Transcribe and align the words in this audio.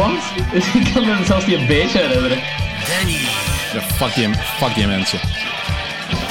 Wat? 0.00 0.10
Ik 0.74 0.92
kan 0.94 1.04
me 1.04 1.24
zelfs 1.24 1.46
niet 1.46 1.56
een 1.56 1.66
beetje 1.66 1.98
herinneren. 1.98 2.38
Danny 2.88 3.18
Ja, 3.72 3.80
fuck 3.80 4.14
die, 4.14 4.28
fuck 4.34 4.74
die 4.74 4.86
mensen. 4.86 5.20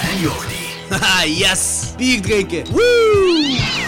en 0.01 0.19
Jordi. 0.19 0.55
Haha, 0.89 1.25
yes! 1.25 1.93
Bier 1.97 2.21
drinken! 2.21 2.63
Woo! 2.71 3.78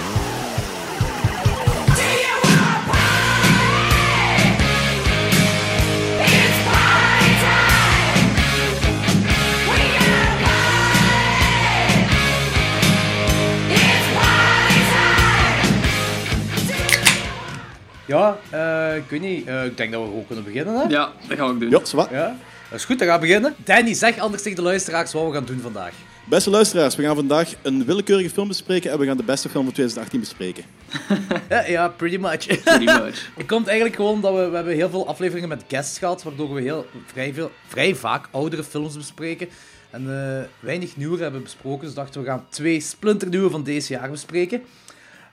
Ja, 18.12 18.38
eh, 18.50 18.96
ik 18.98 19.10
weet 19.10 19.22
niet. 19.22 19.48
eh, 19.48 19.66
ik 19.66 19.78
denk 19.78 19.92
dat 19.92 20.02
we 20.02 20.08
gewoon 20.08 20.26
kunnen 20.28 20.44
beginnen, 20.46 20.76
hè? 20.76 20.82
Ja, 20.84 21.12
dat 21.28 21.38
gaan 21.38 21.48
we 21.48 21.54
ook 21.54 21.60
doen. 21.60 21.70
Ja. 22.10 22.18
Ja, 22.20 22.38
dat 22.70 22.80
is 22.80 22.86
goed, 22.86 23.00
dan 23.00 23.08
gaan 23.08 23.20
we 23.20 23.26
beginnen. 23.26 23.56
Danny, 23.64 23.94
zeg 23.94 24.18
anders 24.18 24.42
tegen 24.42 24.58
de 24.58 24.64
luisteraars 24.64 25.14
wat 25.14 25.26
we 25.26 25.34
gaan 25.34 25.46
doen 25.46 25.60
vandaag. 25.60 25.94
Beste 26.26 26.50
luisteraars, 26.50 26.96
we 26.96 27.04
gaan 27.04 27.16
vandaag 27.16 27.54
een 27.62 27.86
willekeurige 27.86 28.30
film 28.30 28.48
bespreken 28.48 28.92
en 28.92 29.00
we 29.00 29.06
gaan 29.06 29.18
de 29.18 29.24
beste 29.24 29.50
film 29.50 29.64
van 29.64 29.74
2018 29.74 30.20
bespreken. 30.20 30.64
Ja, 31.50 31.66
ja 31.66 31.88
pretty 31.88 32.18
much. 32.18 32.46
Pretty 32.64 32.86
much. 32.86 33.30
Het 33.38 33.46
komt 33.46 33.68
eigenlijk 33.68 33.96
gewoon 33.96 34.22
dat 34.22 34.34
we, 34.36 34.50
we 34.50 34.56
hebben 34.56 34.74
heel 34.74 34.90
veel 34.90 35.08
afleveringen 35.08 35.50
met 35.50 35.64
guests 35.68 35.98
gehad, 35.98 36.24
waardoor 36.24 36.54
we 36.54 36.62
heel, 36.62 36.86
vrij, 37.06 37.34
veel, 37.34 37.52
vrij 37.68 37.96
vaak 37.96 38.28
oudere 38.32 38.64
films 38.64 38.98
bespreken. 38.98 39.50
En 39.90 40.02
eh, 40.02 40.44
weinig 40.60 40.98
nieuwe 40.98 41.22
hebben 41.22 41.44
besproken, 41.44 41.86
dus 41.86 41.94
dachten 41.96 42.22
we 42.22 42.28
gaan 42.28 42.46
twee 42.50 42.80
splinternieuwe 42.80 43.50
van 43.50 43.64
deze 43.64 43.94
jaar 43.94 44.10
bespreken. 44.12 44.62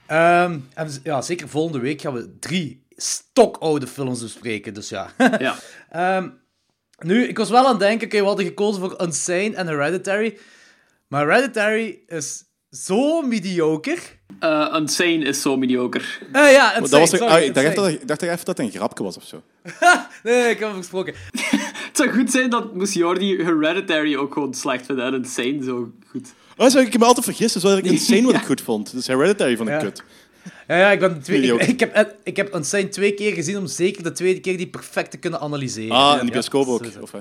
Ehm, 0.09 0.59
en 0.73 0.89
ja, 1.03 1.21
zeker 1.21 1.49
volgende 1.49 1.79
week 1.79 2.01
gaan 2.01 2.13
we 2.13 2.37
drie 2.39 2.85
stokoude 2.95 3.87
films 3.87 4.21
bespreken, 4.21 4.73
dus 4.73 4.89
ja. 4.89 5.11
Ja. 5.39 5.55
Ehm, 5.89 6.29
nu, 6.99 7.27
ik 7.27 7.37
was 7.37 7.49
wel 7.49 7.63
aan 7.63 7.69
het 7.69 7.79
denken, 7.79 8.07
oké, 8.07 8.19
we 8.19 8.25
hadden 8.25 8.45
gekozen 8.45 8.81
voor 8.81 9.01
Unsane 9.01 9.55
en 9.55 9.67
Hereditary. 9.67 10.37
Maar 11.07 11.27
Hereditary 11.27 11.99
is 12.07 12.43
zo 12.71 13.21
mediocre. 13.21 13.97
Eh 14.39 14.75
Unsane 14.75 15.23
is 15.23 15.41
zo 15.41 15.57
mediocre. 15.57 16.03
Eh 16.31 16.51
ja, 16.51 16.79
dat 16.79 16.89
was 16.89 17.09
sorry, 17.09 17.25
ah, 17.25 17.43
ik, 17.43 17.53
dacht 17.53 17.75
dat, 17.75 17.87
ik 17.87 18.07
dacht 18.07 18.21
even 18.21 18.45
dat 18.45 18.57
het 18.57 18.59
een 18.59 18.71
grapje 18.71 19.03
was 19.03 19.17
of 19.17 19.23
zo. 19.23 19.43
Nee, 20.23 20.49
ik 20.49 20.59
heb 20.59 20.69
hem 20.69 20.77
gesproken. 20.77 21.13
Het 21.89 21.97
zou 21.97 22.09
goed 22.09 22.31
zijn 22.31 22.49
dat 22.49 22.73
moest 22.73 22.93
Jordi 22.93 23.43
Hereditary 23.43 24.15
ook 24.15 24.33
gewoon 24.33 24.53
slecht 24.53 24.85
vinden 24.85 25.05
en 25.05 25.13
Unsane 25.13 25.63
zo 25.63 25.91
goed. 26.07 26.33
Oh, 26.59 26.69
zou 26.69 26.85
ik 26.85 26.97
me 26.99 27.05
altijd 27.05 27.25
vergissen, 27.25 27.61
zodat 27.61 27.77
ik 27.77 27.85
Insane 27.85 28.21
wat 28.21 28.35
ik 28.35 28.45
goed 28.51 28.61
vond. 28.61 28.91
Dus 28.91 29.07
Hereditary 29.07 29.57
vond 29.57 29.69
ik 29.69 29.75
Ja. 29.75 29.81
kut. 29.81 30.03
Ja, 30.67 30.77
ja 30.77 30.91
ik, 30.91 30.99
ben 30.99 31.21
twee, 31.21 31.53
ik, 31.53 31.61
ik, 31.61 31.79
heb, 31.79 32.15
ik 32.23 32.37
heb 32.37 32.55
Unsane 32.55 32.89
twee 32.89 33.13
keer 33.13 33.33
gezien 33.33 33.57
om 33.57 33.67
zeker 33.67 34.03
de 34.03 34.11
tweede 34.11 34.39
keer 34.39 34.57
die 34.57 34.67
perfect 34.67 35.11
te 35.11 35.17
kunnen 35.17 35.39
analyseren. 35.39 35.95
Ah, 35.95 36.19
in 36.19 36.25
de 36.25 36.31
bioscoop 36.31 36.67
ook. 36.67 36.83
Of? 37.01 37.13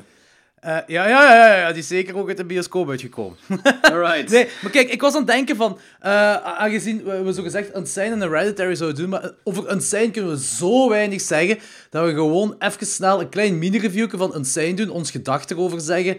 Eh, 0.61 0.77
ja, 0.87 1.09
ja, 1.09 1.35
ja, 1.35 1.57
ja, 1.57 1.69
die 1.69 1.83
is 1.83 1.87
zeker 1.87 2.17
ook 2.17 2.29
uit 2.29 2.37
de 2.37 2.45
bioscoop 2.45 2.89
uitgekomen. 2.91 3.37
Alright. 3.83 4.31
nee, 4.31 4.49
maar 4.63 4.71
kijk, 4.71 4.91
ik 4.91 5.01
was 5.01 5.13
aan 5.13 5.19
het 5.19 5.29
denken 5.31 5.57
van, 5.57 5.79
eh, 6.01 6.35
aangezien 6.35 7.05
we, 7.05 7.23
we 7.23 7.33
zo 7.33 7.43
gezegd 7.43 7.77
Unsane 7.77 8.11
en 8.11 8.21
Hereditary 8.21 8.75
zouden 8.75 9.01
doen, 9.01 9.09
maar 9.11 9.31
over 9.45 9.73
Unsane 9.73 10.11
kunnen 10.11 10.31
we 10.31 10.39
zo 10.39 10.89
weinig 10.89 11.21
zeggen, 11.21 11.59
dat 11.91 12.05
we 12.05 12.13
gewoon 12.13 12.55
even 12.59 12.87
snel 12.87 13.21
een 13.21 13.29
klein 13.29 13.59
mini-reviewje 13.59 14.17
van 14.19 14.37
Unsane 14.37 14.75
doen, 14.75 14.91
ons 14.91 15.11
gedachten 15.11 15.57
erover 15.57 15.81
zeggen, 15.81 16.19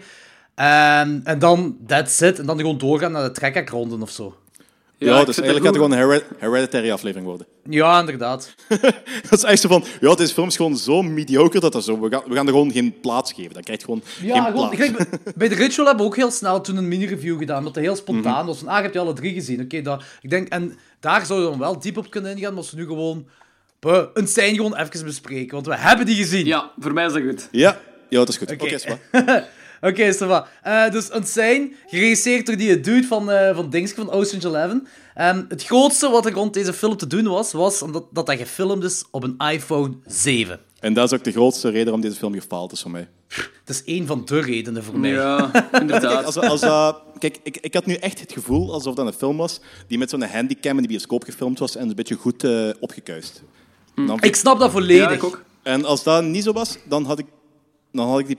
en, 0.64 1.20
en 1.24 1.38
dan 1.38 1.76
that's 1.86 2.20
it, 2.20 2.38
en 2.38 2.46
dan 2.46 2.58
gewoon 2.58 2.78
doorgaan 2.78 3.12
naar 3.12 3.22
de 3.22 3.30
trekkerronden 3.30 4.02
of 4.02 4.10
zo. 4.10 4.34
Ja, 4.96 5.24
dus 5.24 5.40
eigenlijk 5.40 5.66
gaat 5.66 5.74
het 5.74 5.74
gewoon 5.84 5.92
een 5.92 5.98
Hered- 5.98 6.24
Hereditary 6.38 6.90
aflevering 6.90 7.26
worden. 7.28 7.46
Ja, 7.70 8.00
inderdaad. 8.00 8.54
Dat 9.30 9.38
is 9.38 9.42
echt 9.42 9.60
zo 9.60 9.68
van, 9.68 9.84
ja, 10.00 10.14
deze 10.14 10.32
film 10.34 10.46
is 10.48 10.56
gewoon 10.56 10.76
zo 10.76 11.02
mediocre 11.02 11.60
dat 11.60 11.72
dat 11.72 11.84
zo... 11.84 12.00
We 12.00 12.08
gaan, 12.10 12.22
we 12.26 12.34
gaan 12.34 12.46
er 12.46 12.52
gewoon 12.52 12.72
geen 12.72 13.00
plaats 13.00 13.32
geven. 13.32 13.52
Dan 13.52 13.62
krijg 13.62 13.78
je 13.78 13.84
gewoon 13.84 14.02
Ja, 14.22 14.34
geen 14.34 14.52
gewoon, 14.52 14.68
plaats. 14.70 14.92
kijk, 14.92 14.96
bij- 15.10 15.32
bij 15.36 15.48
de 15.48 15.54
Ritual 15.54 15.86
hebben 15.86 16.04
we 16.04 16.10
ook 16.10 16.16
heel 16.16 16.30
snel 16.30 16.60
toen 16.60 16.76
een 16.76 16.88
mini-review 16.88 17.38
gedaan, 17.38 17.58
omdat 17.58 17.74
het 17.74 17.84
heel 17.84 17.96
spontaan 17.96 18.36
Mhm. 18.38 18.46
was. 18.46 18.58
Van, 18.58 18.68
ah, 18.68 18.76
je 18.76 18.82
hebt 18.82 18.94
je 18.94 19.00
alle 19.00 19.12
drie 19.12 19.32
gezien. 19.34 19.60
Oké, 19.60 19.82
dat 19.82 20.02
ik 20.20 20.30
denk, 20.30 20.48
en 20.48 20.78
daar 21.00 21.26
zouden 21.26 21.50
we 21.50 21.56
dan 21.58 21.66
wel 21.68 21.80
diep 21.80 21.96
op 21.96 22.10
kunnen 22.10 22.30
ingaan, 22.36 22.48
maar 22.54 22.62
als 22.62 22.70
we 22.70 22.76
nu 22.76 22.86
gewoon 22.86 23.26
buh, 23.78 24.04
een 24.14 24.28
scène 24.28 24.54
gewoon 24.56 24.76
even 24.76 25.04
bespreken, 25.04 25.54
want 25.54 25.66
we 25.66 25.76
hebben 25.76 26.06
die 26.06 26.16
gezien. 26.16 26.46
Ja, 26.46 26.70
voor 26.78 26.92
mij 26.92 27.06
is 27.06 27.12
dat 27.12 27.22
goed. 27.22 27.48
Ja, 27.50 27.80
ja, 28.08 28.18
dat 28.18 28.28
is 28.28 28.36
goed. 28.36 28.50
Oké, 28.52 28.76
waar. 29.10 29.48
Oké, 29.80 30.12
ça 30.14 30.26
va. 30.26 30.46
Eh, 30.62 30.90
dus 30.92 31.10
Unsane, 31.14 31.70
geregisseerd 31.86 32.46
door 32.46 32.56
die 32.56 32.80
dude 32.80 33.06
van, 33.06 33.30
eh 33.30 33.54
van 33.54 33.70
Dingske, 33.70 33.96
van 34.04 34.10
Ocean's 34.10 34.44
Eleven. 34.44 34.86
En 35.14 35.46
het 35.48 35.64
grootste 35.64 36.08
wat 36.10 36.26
er 36.26 36.32
rond 36.32 36.54
deze 36.54 36.72
film 36.72 36.96
te 36.96 37.06
doen 37.06 37.24
was, 37.28 37.52
was 37.52 37.82
omdat 37.82 38.04
dat 38.12 38.26
hij 38.26 38.36
gefilmd 38.36 38.84
is 38.84 39.04
op 39.10 39.22
een 39.22 39.36
iPhone 39.52 39.92
7. 40.06 40.60
En 40.80 40.94
dat 40.94 41.12
is 41.12 41.18
ook 41.18 41.24
de 41.24 41.32
grootste 41.32 41.68
reden 41.68 41.84
waarom 41.84 42.00
deze 42.00 42.16
film 42.16 42.34
gefaald 42.34 42.72
is 42.72 42.80
voor 42.82 42.90
mij. 42.90 43.08
Dat 43.64 43.76
is 43.76 43.84
één 43.84 44.06
van 44.06 44.22
de 44.24 44.40
redenen 44.40 44.84
voor 44.84 44.98
mij. 44.98 45.10
Ja, 45.10 45.46
Kijk, 45.52 45.80
inderdaad. 45.80 46.24
als, 46.24 46.36
als, 46.36 46.60
dat- 46.60 47.02
kijk 47.18 47.38
ik, 47.42 47.56
ik 47.60 47.74
had 47.74 47.86
nu 47.86 47.94
echt 47.94 48.20
het 48.20 48.32
gevoel 48.32 48.72
alsof 48.72 48.94
dat 48.94 49.06
een 49.06 49.12
film 49.12 49.36
was 49.36 49.60
die 49.88 49.98
met 49.98 50.10
zo'n 50.10 50.22
handicam 50.22 50.76
in 50.76 50.82
de 50.82 50.88
bioscoop 50.88 51.24
gefilmd 51.24 51.58
was 51.58 51.76
en 51.76 51.88
een 51.88 51.94
beetje 51.94 52.14
goed 52.14 52.44
eh 52.44 52.68
opgekuist. 52.80 53.42
Dan- 53.94 54.18
Ik 54.22 54.36
snap 54.36 54.58
dat 54.58 54.70
volledig. 54.70 55.04
Ja, 55.08 55.10
ik 55.10 55.24
ook. 55.24 55.42
En 55.62 55.84
als 55.84 56.02
dat 56.02 56.24
niet 56.24 56.44
zo 56.44 56.52
was, 56.52 56.76
dan 56.88 57.04
had 57.04 57.18
ik, 57.18 57.26
dan 57.92 58.08
had 58.08 58.18
ik 58.18 58.26
die 58.26 58.38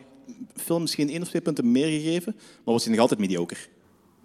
film 0.62 0.82
misschien 0.82 1.10
één 1.10 1.22
of 1.22 1.28
twee 1.28 1.42
punten 1.42 1.72
meer 1.72 1.88
gegeven, 1.88 2.34
maar 2.36 2.74
was 2.74 2.84
hij 2.84 2.92
nog 2.92 3.02
altijd 3.02 3.20
mediocre. 3.20 3.60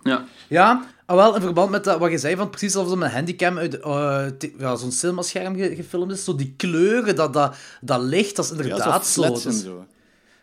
Ja. 0.03 0.25
Ja, 0.49 0.87
ah, 1.07 1.17
wel 1.17 1.35
in 1.35 1.41
verband 1.41 1.71
met 1.71 1.85
dat, 1.85 1.99
wat 1.99 2.11
je 2.11 2.19
zei, 2.19 2.37
van 2.37 2.51
precies 2.51 2.75
alsof 2.77 2.91
het 2.91 2.99
met 2.99 3.09
een 3.09 3.15
handicam 3.15 3.59
uit 3.59 3.81
eh, 3.81 4.27
ja, 4.59 4.77
zo'n 4.77 4.93
cinemascherm 4.93 5.57
ge- 5.57 5.75
gefilmd 5.75 6.13
is. 6.13 6.25
Zo 6.25 6.35
die 6.35 6.55
kleuren, 6.57 7.17
dat, 7.17 7.33
dat, 7.33 7.57
dat 7.81 8.01
licht, 8.03 8.37
dat 8.37 8.45
is 8.45 8.51
Ja, 8.51 8.63
inderdaad 8.63 9.07
zo. 9.07 9.33
Dus- 9.33 9.63
zo. 9.63 9.87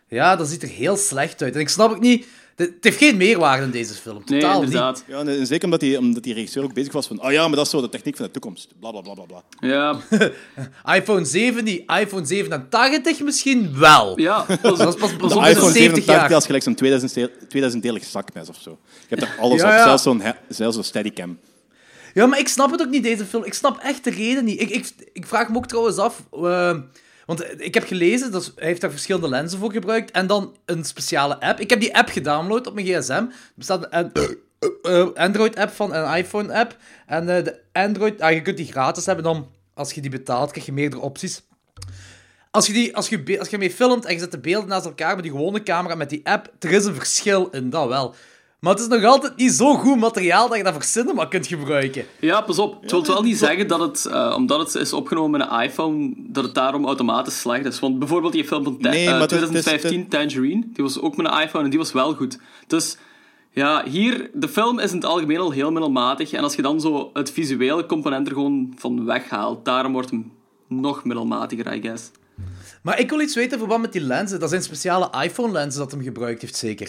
ja, 0.08 0.36
dat 0.36 0.48
ziet 0.48 0.62
er 0.62 0.68
heel 0.68 0.96
slecht 0.96 1.42
uit. 1.42 1.54
En 1.54 1.60
ik 1.60 1.68
snap 1.68 1.90
ook 1.90 2.00
niet... 2.00 2.26
Het 2.56 2.72
heeft 2.80 2.98
geen 2.98 3.16
meerwaarde 3.16 3.64
in 3.64 3.70
deze 3.70 3.94
film. 3.94 4.22
Nee, 4.26 4.40
Totaal 4.40 4.54
niet. 4.60 4.64
inderdaad. 4.64 5.04
Ja, 5.06 5.18
en 5.24 5.46
zeker 5.46 5.64
omdat 5.64 5.80
die, 5.80 5.98
omdat 5.98 6.22
die 6.22 6.34
regisseur 6.34 6.62
ook 6.64 6.74
bezig 6.74 6.92
was 6.92 7.06
van, 7.06 7.22
oh 7.24 7.32
ja, 7.32 7.46
maar 7.46 7.56
dat 7.56 7.64
is 7.64 7.70
zo 7.70 7.80
de 7.80 7.88
techniek 7.88 8.16
van 8.16 8.26
de 8.26 8.30
toekomst. 8.32 8.68
Bla 8.80 8.90
bla 8.90 9.00
bla 9.00 9.14
bla. 9.14 9.24
bla. 9.24 9.42
Ja, 9.68 9.96
iPhone 10.96 11.24
7 11.24 11.64
niet. 11.64 11.90
iPhone 12.00 12.24
87 12.26 13.20
misschien 13.20 13.78
wel. 13.78 14.20
ja. 14.20 14.46
Dat 14.62 14.78
is 14.78 14.84
pas, 14.94 14.96
pas 14.96 15.08
De 15.32 15.38
op 15.38 15.44
iPhone 15.44 15.72
70 15.72 15.72
87 15.72 16.06
jaar. 16.06 16.30
is 16.38 16.44
gelijk 16.44 16.62
zo'n 16.62 16.74
2000 16.74 17.30
2000-delig 17.56 18.04
zakmes 18.10 18.48
of 18.48 18.56
zo. 18.60 18.78
Je 19.08 19.14
hebt 19.16 19.22
er 19.22 19.36
alles 19.40 19.60
Ja, 19.60 19.66
op, 19.66 19.72
ja. 19.72 19.84
zelfs 19.84 20.02
zo'n 20.02 20.22
zelfs 20.48 20.74
zo'n 20.74 20.84
steadicam. 20.84 21.38
Ja, 22.14 22.26
maar 22.26 22.38
ik 22.38 22.48
snap 22.48 22.70
het 22.70 22.80
ook 22.80 22.90
niet, 22.90 23.02
deze 23.02 23.24
film. 23.24 23.44
Ik 23.44 23.54
snap 23.54 23.78
echt 23.78 24.04
de 24.04 24.10
reden 24.10 24.44
niet. 24.44 24.60
Ik, 24.60 24.70
ik, 24.70 24.90
ik 25.12 25.26
vraag 25.26 25.48
me 25.48 25.56
ook 25.56 25.66
trouwens 25.66 25.96
af... 25.98 26.22
eh, 26.32 26.76
want 27.26 27.60
ik 27.60 27.74
heb 27.74 27.84
gelezen, 27.84 28.32
dat 28.32 28.52
hij 28.56 28.66
heeft 28.66 28.80
daar 28.80 28.90
verschillende 28.90 29.28
lenzen 29.28 29.58
voor 29.58 29.72
gebruikt. 29.72 30.10
En 30.10 30.26
dan 30.26 30.56
een 30.64 30.84
speciale 30.84 31.40
app. 31.40 31.60
Ik 31.60 31.70
heb 31.70 31.80
die 31.80 31.96
app 31.96 32.08
gedownload 32.08 32.66
op 32.66 32.74
mijn 32.74 32.86
gsm. 32.86 33.12
Er 33.12 33.28
bestaat 33.54 33.86
een 33.90 34.12
eh, 34.82 35.06
Android-app 35.14 35.70
van 35.70 35.94
en 35.94 36.08
een 36.08 36.16
iPhone-app. 36.16 36.76
En 37.06 37.36
eh, 37.36 37.44
de 37.44 37.60
Android... 37.72 38.20
Ah, 38.20 38.32
je 38.32 38.42
kunt 38.42 38.56
die 38.56 38.72
gratis 38.72 39.06
hebben. 39.06 39.24
Dan, 39.24 39.50
als 39.74 39.92
je 39.92 40.00
die 40.00 40.10
betaalt, 40.10 40.50
krijg 40.50 40.66
je 40.66 40.72
meerdere 40.72 41.02
opties. 41.02 41.42
Als 42.50 42.66
je, 42.66 42.72
die, 42.72 42.96
als, 42.96 43.08
je, 43.08 43.38
als 43.38 43.48
je 43.48 43.58
mee 43.58 43.70
filmt 43.70 44.04
en 44.04 44.12
je 44.12 44.18
zet 44.18 44.30
de 44.30 44.38
beelden 44.38 44.68
naast 44.68 44.84
elkaar 44.84 45.14
met 45.14 45.24
die 45.24 45.32
gewone 45.32 45.62
camera, 45.62 45.94
met 45.94 46.10
die 46.10 46.20
app, 46.26 46.52
er 46.58 46.70
is 46.70 46.84
een 46.84 46.94
verschil 46.94 47.48
in, 47.50 47.70
dat 47.70 47.88
wel. 47.88 48.14
Maar 48.64 48.72
het 48.72 48.82
is 48.82 48.88
nog 48.88 49.04
altijd 49.04 49.36
niet 49.36 49.52
zo 49.52 49.74
goed 49.74 49.98
materiaal 49.98 50.48
dat 50.48 50.56
je 50.56 50.62
dat 50.62 50.72
voor 50.72 50.82
cinema 50.82 51.24
kunt 51.24 51.46
gebruiken. 51.46 52.04
Ja, 52.20 52.40
pas 52.40 52.58
op. 52.58 52.82
Het 52.82 52.90
wil 52.90 53.06
wel 53.06 53.22
niet 53.22 53.38
zeggen 53.38 53.68
dat 53.68 53.80
het, 53.80 54.06
eh, 54.06 54.32
omdat 54.36 54.58
het 54.58 54.74
is 54.82 54.92
opgenomen 54.92 55.30
met 55.40 55.48
een 55.50 55.60
iPhone, 55.60 56.12
dat 56.16 56.44
het 56.44 56.54
daarom 56.54 56.86
automatisch 56.86 57.40
slecht 57.40 57.64
is. 57.64 57.80
Want 57.80 57.98
bijvoorbeeld 57.98 58.32
die 58.32 58.44
film 58.44 58.64
van 58.64 58.78
Ta- 58.78 58.88
Nee, 58.90 59.06
eh, 59.08 59.20
is- 59.20 59.26
2015, 59.26 60.08
Tangerine, 60.08 60.62
die 60.72 60.84
was 60.84 61.00
ook 61.00 61.16
met 61.16 61.26
een 61.26 61.40
iPhone 61.40 61.64
en 61.64 61.70
die 61.70 61.78
was 61.78 61.92
wel 61.92 62.14
goed. 62.14 62.38
Dus 62.66 62.96
ja, 63.50 63.84
hier, 63.86 64.30
de 64.34 64.48
film 64.48 64.78
is 64.78 64.90
in 64.90 64.96
het 64.96 65.06
algemeen 65.06 65.38
al 65.38 65.50
heel 65.50 65.70
middelmatig. 65.72 66.32
En 66.32 66.42
als 66.42 66.54
je 66.54 66.62
dan 66.62 66.80
zo 66.80 67.10
het 67.12 67.30
visuele 67.30 67.86
component 67.86 68.26
er 68.26 68.32
gewoon 68.32 68.72
van 68.76 69.04
weghaalt, 69.04 69.64
daarom 69.64 69.92
wordt 69.92 70.10
hem 70.10 70.32
nog 70.68 71.04
middelmatiger, 71.04 71.74
I 71.74 71.80
guess. 71.80 72.10
Maar 72.82 72.98
ik 73.00 73.10
wil 73.10 73.20
iets 73.20 73.34
weten 73.34 73.52
in 73.52 73.58
verband 73.58 73.80
met 73.82 73.92
die 73.92 74.00
lenzen. 74.00 74.40
Dat 74.40 74.48
zijn 74.50 74.62
speciale 74.62 75.10
iPhone-lenzen 75.22 75.80
dat 75.80 75.90
hem 75.90 76.02
gebruikt 76.02 76.40
heeft, 76.40 76.56
zeker. 76.56 76.88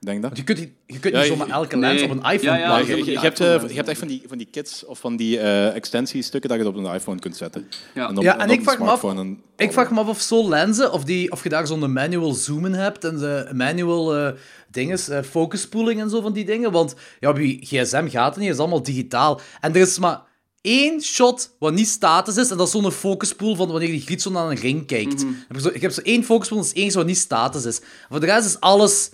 Denk 0.00 0.22
dat? 0.22 0.30
Want 0.30 0.36
je 0.36 0.44
kunt, 0.54 0.58
niet- 0.58 0.72
je 0.86 0.98
kunt 0.98 1.14
Ja, 1.14 1.20
niet 1.20 1.28
je- 1.30 1.36
zomaar 1.36 1.48
elke 1.56 1.76
nee. 1.76 1.90
lens 1.90 2.02
op 2.02 2.10
een 2.10 2.32
iPhone 2.32 2.58
Ja, 2.58 2.78
je, 2.78 2.86
je- 2.86 2.94
die 2.94 3.04
je 3.12 3.18
hebt, 3.18 3.40
eh, 3.40 3.68
je 3.68 3.82
echt 3.82 3.98
van 3.98 4.08
die, 4.08 4.22
van 4.26 4.38
die 4.38 4.46
kits 4.50 4.84
of 4.84 4.98
van 4.98 5.16
die 5.16 5.38
eh 5.38 5.74
extensiestukken 5.74 6.50
dat 6.50 6.58
je 6.60 6.66
op 6.66 6.76
een 6.76 6.94
iPhone 6.94 7.18
kunt 7.18 7.36
zetten. 7.36 7.66
Ja. 7.94 8.08
op- 8.08 8.22
Ja, 8.22 8.38
en 8.38 8.44
op 8.44 8.50
ik 8.50 8.58
een 8.58 8.64
vraag 8.64 8.78
me 8.78 8.84
af- 8.90 9.04
en- 9.04 9.42
Ik 9.56 9.72
vraag 9.72 9.90
me 9.90 10.00
af 10.00 10.08
of 10.08 10.20
zo'n 10.20 10.48
lenzen, 10.48 10.92
of, 10.92 11.04
die, 11.04 11.32
of 11.32 11.42
je 11.42 11.48
daar 11.48 11.66
zo'n 11.66 11.92
manual 11.92 12.32
zoomen 12.32 12.72
hebt 12.74 13.04
en 13.04 13.18
de 13.18 13.50
manual 13.54 14.16
eh 14.16 14.32
dinges, 14.70 15.08
eh, 15.08 15.22
focus 15.22 15.68
pooling 15.68 16.00
en 16.00 16.10
zo 16.10 16.20
van 16.20 16.32
die 16.32 16.44
dingen. 16.44 16.72
Want 16.72 16.94
ja, 17.20 17.28
op 17.30 17.38
je 17.38 17.56
gsm 17.60 18.08
gaat 18.08 18.26
het 18.28 18.36
niet, 18.36 18.44
het 18.46 18.54
is 18.54 18.58
allemaal 18.60 18.82
digitaal. 18.82 19.40
En 19.60 19.74
er 19.74 19.80
is 19.80 19.98
maar 19.98 20.20
één 20.60 21.00
shot 21.02 21.56
wat 21.58 21.72
niet 21.72 21.88
status 21.88 22.36
is, 22.36 22.50
en 22.50 22.56
dat 22.56 22.66
is 22.66 22.72
zo'n 22.72 22.92
focus 22.92 23.34
pool 23.34 23.54
van 23.54 23.68
wanneer 23.70 23.88
die 23.88 24.00
griet 24.00 24.22
zo 24.22 24.30
naar 24.30 24.50
een 24.50 24.56
ring 24.56 24.86
kijkt. 24.86 25.24
Mhm. 25.24 25.32
Ik 25.32 25.44
heb 25.48 25.60
zo- 25.60 25.68
Ik 25.72 25.80
heb 25.80 25.90
zo 25.90 26.00
één 26.00 26.24
focus 26.24 26.48
pool, 26.48 26.58
dat 26.58 26.66
is 26.66 26.72
één 26.82 26.92
wat 26.92 27.06
niet 27.06 27.18
status 27.18 27.64
is. 27.64 27.80
Voor 28.08 28.20
de 28.20 28.26
rest 28.26 28.46
is 28.46 28.60
alles 28.60 29.10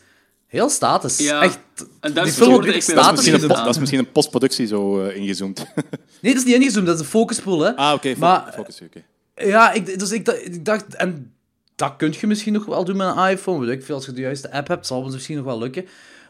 Heel 0.46 0.68
status. 0.68 1.18
Ja. 1.18 1.42
Echt. 1.42 1.58
En 2.00 2.12
Die 2.12 2.22
is 2.22 2.34
film 2.34 2.50
wordt 2.50 2.66
echt 2.68 2.86
weer 2.86 2.96
Dat 2.96 3.04
is, 3.04 3.04
status 3.04 3.10
misschien 3.10 3.32
een, 3.34 3.40
gezet 3.40 3.48
post- 3.48 3.58
aan. 3.58 3.64
dat 3.64 3.74
is 3.74 3.80
misschien 3.80 3.98
een 4.00 4.12
postproductie 4.12 4.66
zo 4.66 5.02
eh, 5.04 5.16
ingezoomd. 5.16 5.58
Nee, 6.22 6.32
dat 6.34 6.42
is 6.44 6.48
niet 6.48 6.54
ingezoomd, 6.60 6.86
dat 6.86 6.94
is 6.94 7.00
een 7.00 7.06
focuspool, 7.06 7.60
hè. 7.60 7.76
ah, 7.76 7.92
oké. 7.94 8.14
focus, 8.54 8.80
oké. 8.82 9.02
Ja, 9.36 9.72
ik, 9.72 9.98
dus 9.98 10.10
ik, 10.12 10.24
dacht- 10.24 10.44
ik 10.46 10.64
dacht... 10.64 10.94
En 10.94 11.32
dat 11.74 11.94
kun 11.96 12.14
je 12.20 12.26
misschien 12.26 12.52
nog 12.52 12.64
wel 12.64 12.84
doen 12.84 12.96
met 12.96 13.16
een 13.16 13.28
iPhone. 13.28 13.66
Weet 13.66 13.78
ik 13.78 13.84
veel, 13.84 13.94
als 13.94 14.06
je 14.06 14.12
de 14.12 14.20
juiste 14.20 14.52
app 14.52 14.68
hebt, 14.68 14.86
zal 14.86 15.04
het 15.04 15.12
misschien 15.12 15.36
nog 15.36 15.44
wel 15.44 15.58
lukken. 15.58 15.82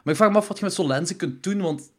Maar 0.03 0.13
ik 0.15 0.17
vraag 0.21 0.31
me 0.31 0.37
af 0.37 0.49
wat 0.49 0.59
je 0.59 0.65
met 0.65 0.75
zo'n 0.75 0.87
lenzen 0.87 1.17
kunt 1.17 1.43
doen, 1.43 1.61
want... 1.61 1.91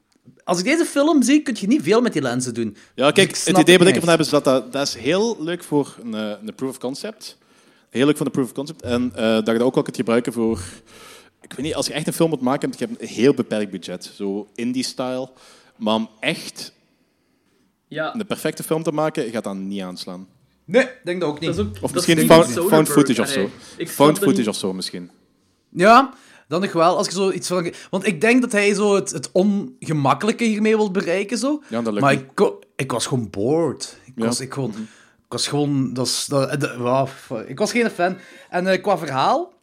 Als 0.44 0.60
ik 0.60 0.64
deze 0.66 0.86
film 0.86 1.24
zie, 1.24 1.42
kun 1.42 1.56
je 1.60 1.68
niet 1.68 1.82
veel 1.84 2.02
met 2.02 2.14
die 2.14 2.22
lenzen 2.22 2.54
doen. 2.54 2.78
Ja, 2.96 3.12
kijk, 3.12 3.38
het 3.46 3.58
idee 3.58 3.78
wat 3.78 3.88
ik 3.88 3.96
ervan 3.96 4.10
heb 4.10 4.20
is 4.20 4.30
dat, 4.30 4.44
dat 4.44 4.72
dat 4.74 4.88
is 4.88 4.96
heel 4.96 5.38
leuk 5.44 5.64
voor 5.64 5.96
een, 6.04 6.14
eh, 6.14 6.32
een 6.46 6.56
proof 6.56 6.70
of 6.70 6.78
concept. 6.78 7.38
Heel 7.90 8.06
leuk 8.06 8.18
voor 8.18 8.26
een 8.26 8.32
proof 8.32 8.46
of 8.46 8.52
concept. 8.54 8.82
En 8.82 9.12
eh, 9.16 9.24
dat 9.24 9.46
je 9.48 9.54
dat 9.54 9.62
ook 9.62 9.74
wel 9.74 9.84
kunt 9.84 9.96
gebruiken 9.96 10.34
voor... 10.34 10.60
Ik 11.50 11.54
weet 11.56 11.66
niet, 11.66 11.76
als 11.76 11.88
je 11.88 11.94
echt 11.94 12.08
een 12.08 12.14
film 12.14 12.30
moet 12.30 12.42
maken, 12.42 12.70
heb 12.70 12.80
je 12.80 12.86
hebt 12.86 13.02
een 13.02 13.08
heel 13.08 13.34
beperkt 13.34 13.72
budget. 13.72 14.12
Zo 14.16 14.48
indie-style. 14.56 15.30
Maar 15.76 15.96
om 15.96 16.10
echt 16.20 16.74
Ja, 17.88 18.16
een 18.16 18.26
perfecte 18.26 18.64
film 18.64 18.84
te 18.84 18.92
maken, 18.92 19.30
gaat 19.30 19.44
dat 19.44 19.56
niet 19.56 19.82
aanslaan. 19.82 20.28
Nee, 20.66 20.88
denk 21.04 21.20
dat 21.22 21.30
ook 21.30 21.40
niet. 21.40 21.56
dat 21.56 21.60
is 21.60 21.66
ook... 21.66 21.84
Of 21.84 21.94
misschien 21.94 22.18
is 22.18 22.26
found, 22.26 22.90
footage 22.90 23.22
of 23.22 23.28
zo. 23.28 23.50
Found 23.86 24.18
footage 24.18 24.38
niet. 24.38 24.48
of 24.48 24.56
zo 24.56 24.74
misschien. 24.74 25.12
Ja, 25.70 26.14
dan 26.48 26.62
nog 26.62 26.72
wel. 26.72 26.98
Als 26.98 27.08
je 27.08 27.14
zo 27.14 27.32
iets 27.32 27.48
van... 27.48 27.74
Want 27.90 28.06
ik 28.08 28.22
denk 28.22 28.42
dat 28.42 28.52
hij 28.52 28.74
zo 28.74 28.96
het, 28.96 29.12
het 29.12 29.32
ongemakkelijke 29.32 30.44
hiermee 30.44 30.76
wil 30.76 30.92
bereiken, 30.92 31.38
zo. 31.38 31.64
Ja, 31.70 31.82
dat 31.82 31.94
lukt 31.94 32.06
maar 32.06 32.14
ik, 32.14 32.52
ik 32.76 32.92
was 32.92 33.06
gewoon 33.06 33.30
bored. 33.30 33.98
Ik 34.06 34.14
Ja. 34.16 34.26
was, 34.26 34.40
ik 34.40 34.54
gewoon... 34.54 34.70
Ik 35.26 35.34
was 35.34 35.48
gewoon... 35.48 35.94
Dat 35.94 36.06
is, 36.08 36.26
dat, 36.26 36.64
ik 37.48 37.58
was 37.60 37.72
geen 37.72 37.90
fan. 37.90 38.18
En 38.50 38.68
eh, 38.68 38.82
qua 38.82 38.98
verhaal... 38.98 39.56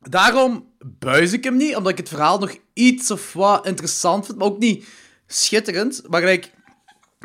Daarom 0.00 0.66
buis 0.84 1.32
ik 1.32 1.44
hem 1.44 1.56
niet, 1.56 1.76
omdat 1.76 1.92
ik 1.92 1.98
het 1.98 2.08
verhaal 2.08 2.38
nog 2.38 2.56
iets 2.72 3.10
of 3.10 3.32
wat 3.32 3.66
interessant 3.66 4.26
vind, 4.26 4.38
maar 4.38 4.46
ook 4.46 4.58
niet 4.58 4.86
schitterend. 5.26 6.02
Maar 6.08 6.20
gelijk, 6.20 6.52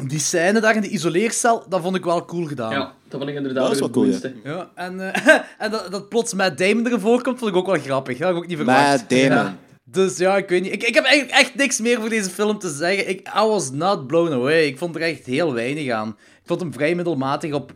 die 0.08 0.20
scène 0.20 0.60
daar 0.60 0.76
in 0.76 0.82
de 0.82 0.90
isoleercel, 0.90 1.66
dat 1.70 1.82
vond 1.82 1.96
ik 1.96 2.04
wel 2.04 2.26
cool 2.26 2.46
gedaan. 2.46 2.72
Ja, 2.72 2.94
dat 3.08 3.20
vond 3.20 3.30
ik 3.30 3.36
inderdaad 3.36 3.64
Dat 3.64 3.74
is 3.74 3.80
wel 3.80 4.12
het 4.12 4.32
cool. 4.34 4.54
Ja, 4.54 4.72
en, 4.76 5.14
eh, 5.14 5.40
en 5.64 5.72
dat, 5.72 5.92
dat 5.92 6.10
plots 6.10 6.34
Matt 6.34 6.58
Damon 6.58 6.86
erin 6.86 7.00
voorkomt, 7.00 7.40
vond 7.40 7.52
ik 7.52 7.58
ook 7.58 7.66
wel 7.66 7.80
grappig. 7.80 8.18
Dat 8.18 8.28
had 8.28 8.38
ik 8.38 8.44
ook 8.44 8.48
niet 8.48 8.58
verwacht. 8.58 8.88
Matt 8.88 9.10
Damon. 9.10 9.30
Ja. 9.30 9.58
Dus 9.84 10.18
ja, 10.18 10.38
ik 10.38 10.50
weet 10.50 10.62
niet. 10.62 10.74
Ik, 10.74 10.84
ik 10.84 10.94
heb 10.94 11.04
eigenlijk 11.04 11.40
echt 11.40 11.56
niks 11.56 11.80
meer 11.80 12.00
voor 12.00 12.10
deze 12.10 12.30
film 12.30 12.60
te 12.60 12.70
zeggen. 12.70 13.10
Ik 13.10 13.28
I 13.28 13.46
was 13.46 13.72
not 13.72 14.08
blown 14.08 14.34
away. 14.34 14.66
Ik 14.66 14.78
vond 14.78 14.96
er 14.96 15.02
echt 15.02 15.26
heel 15.26 15.54
weinig 15.54 15.92
aan. 15.92 16.10
Ik 16.10 16.46
vond 16.46 16.60
hem 16.60 16.74
vrij 16.74 16.96
middelmatig. 16.96 17.54
Op, 17.54 17.72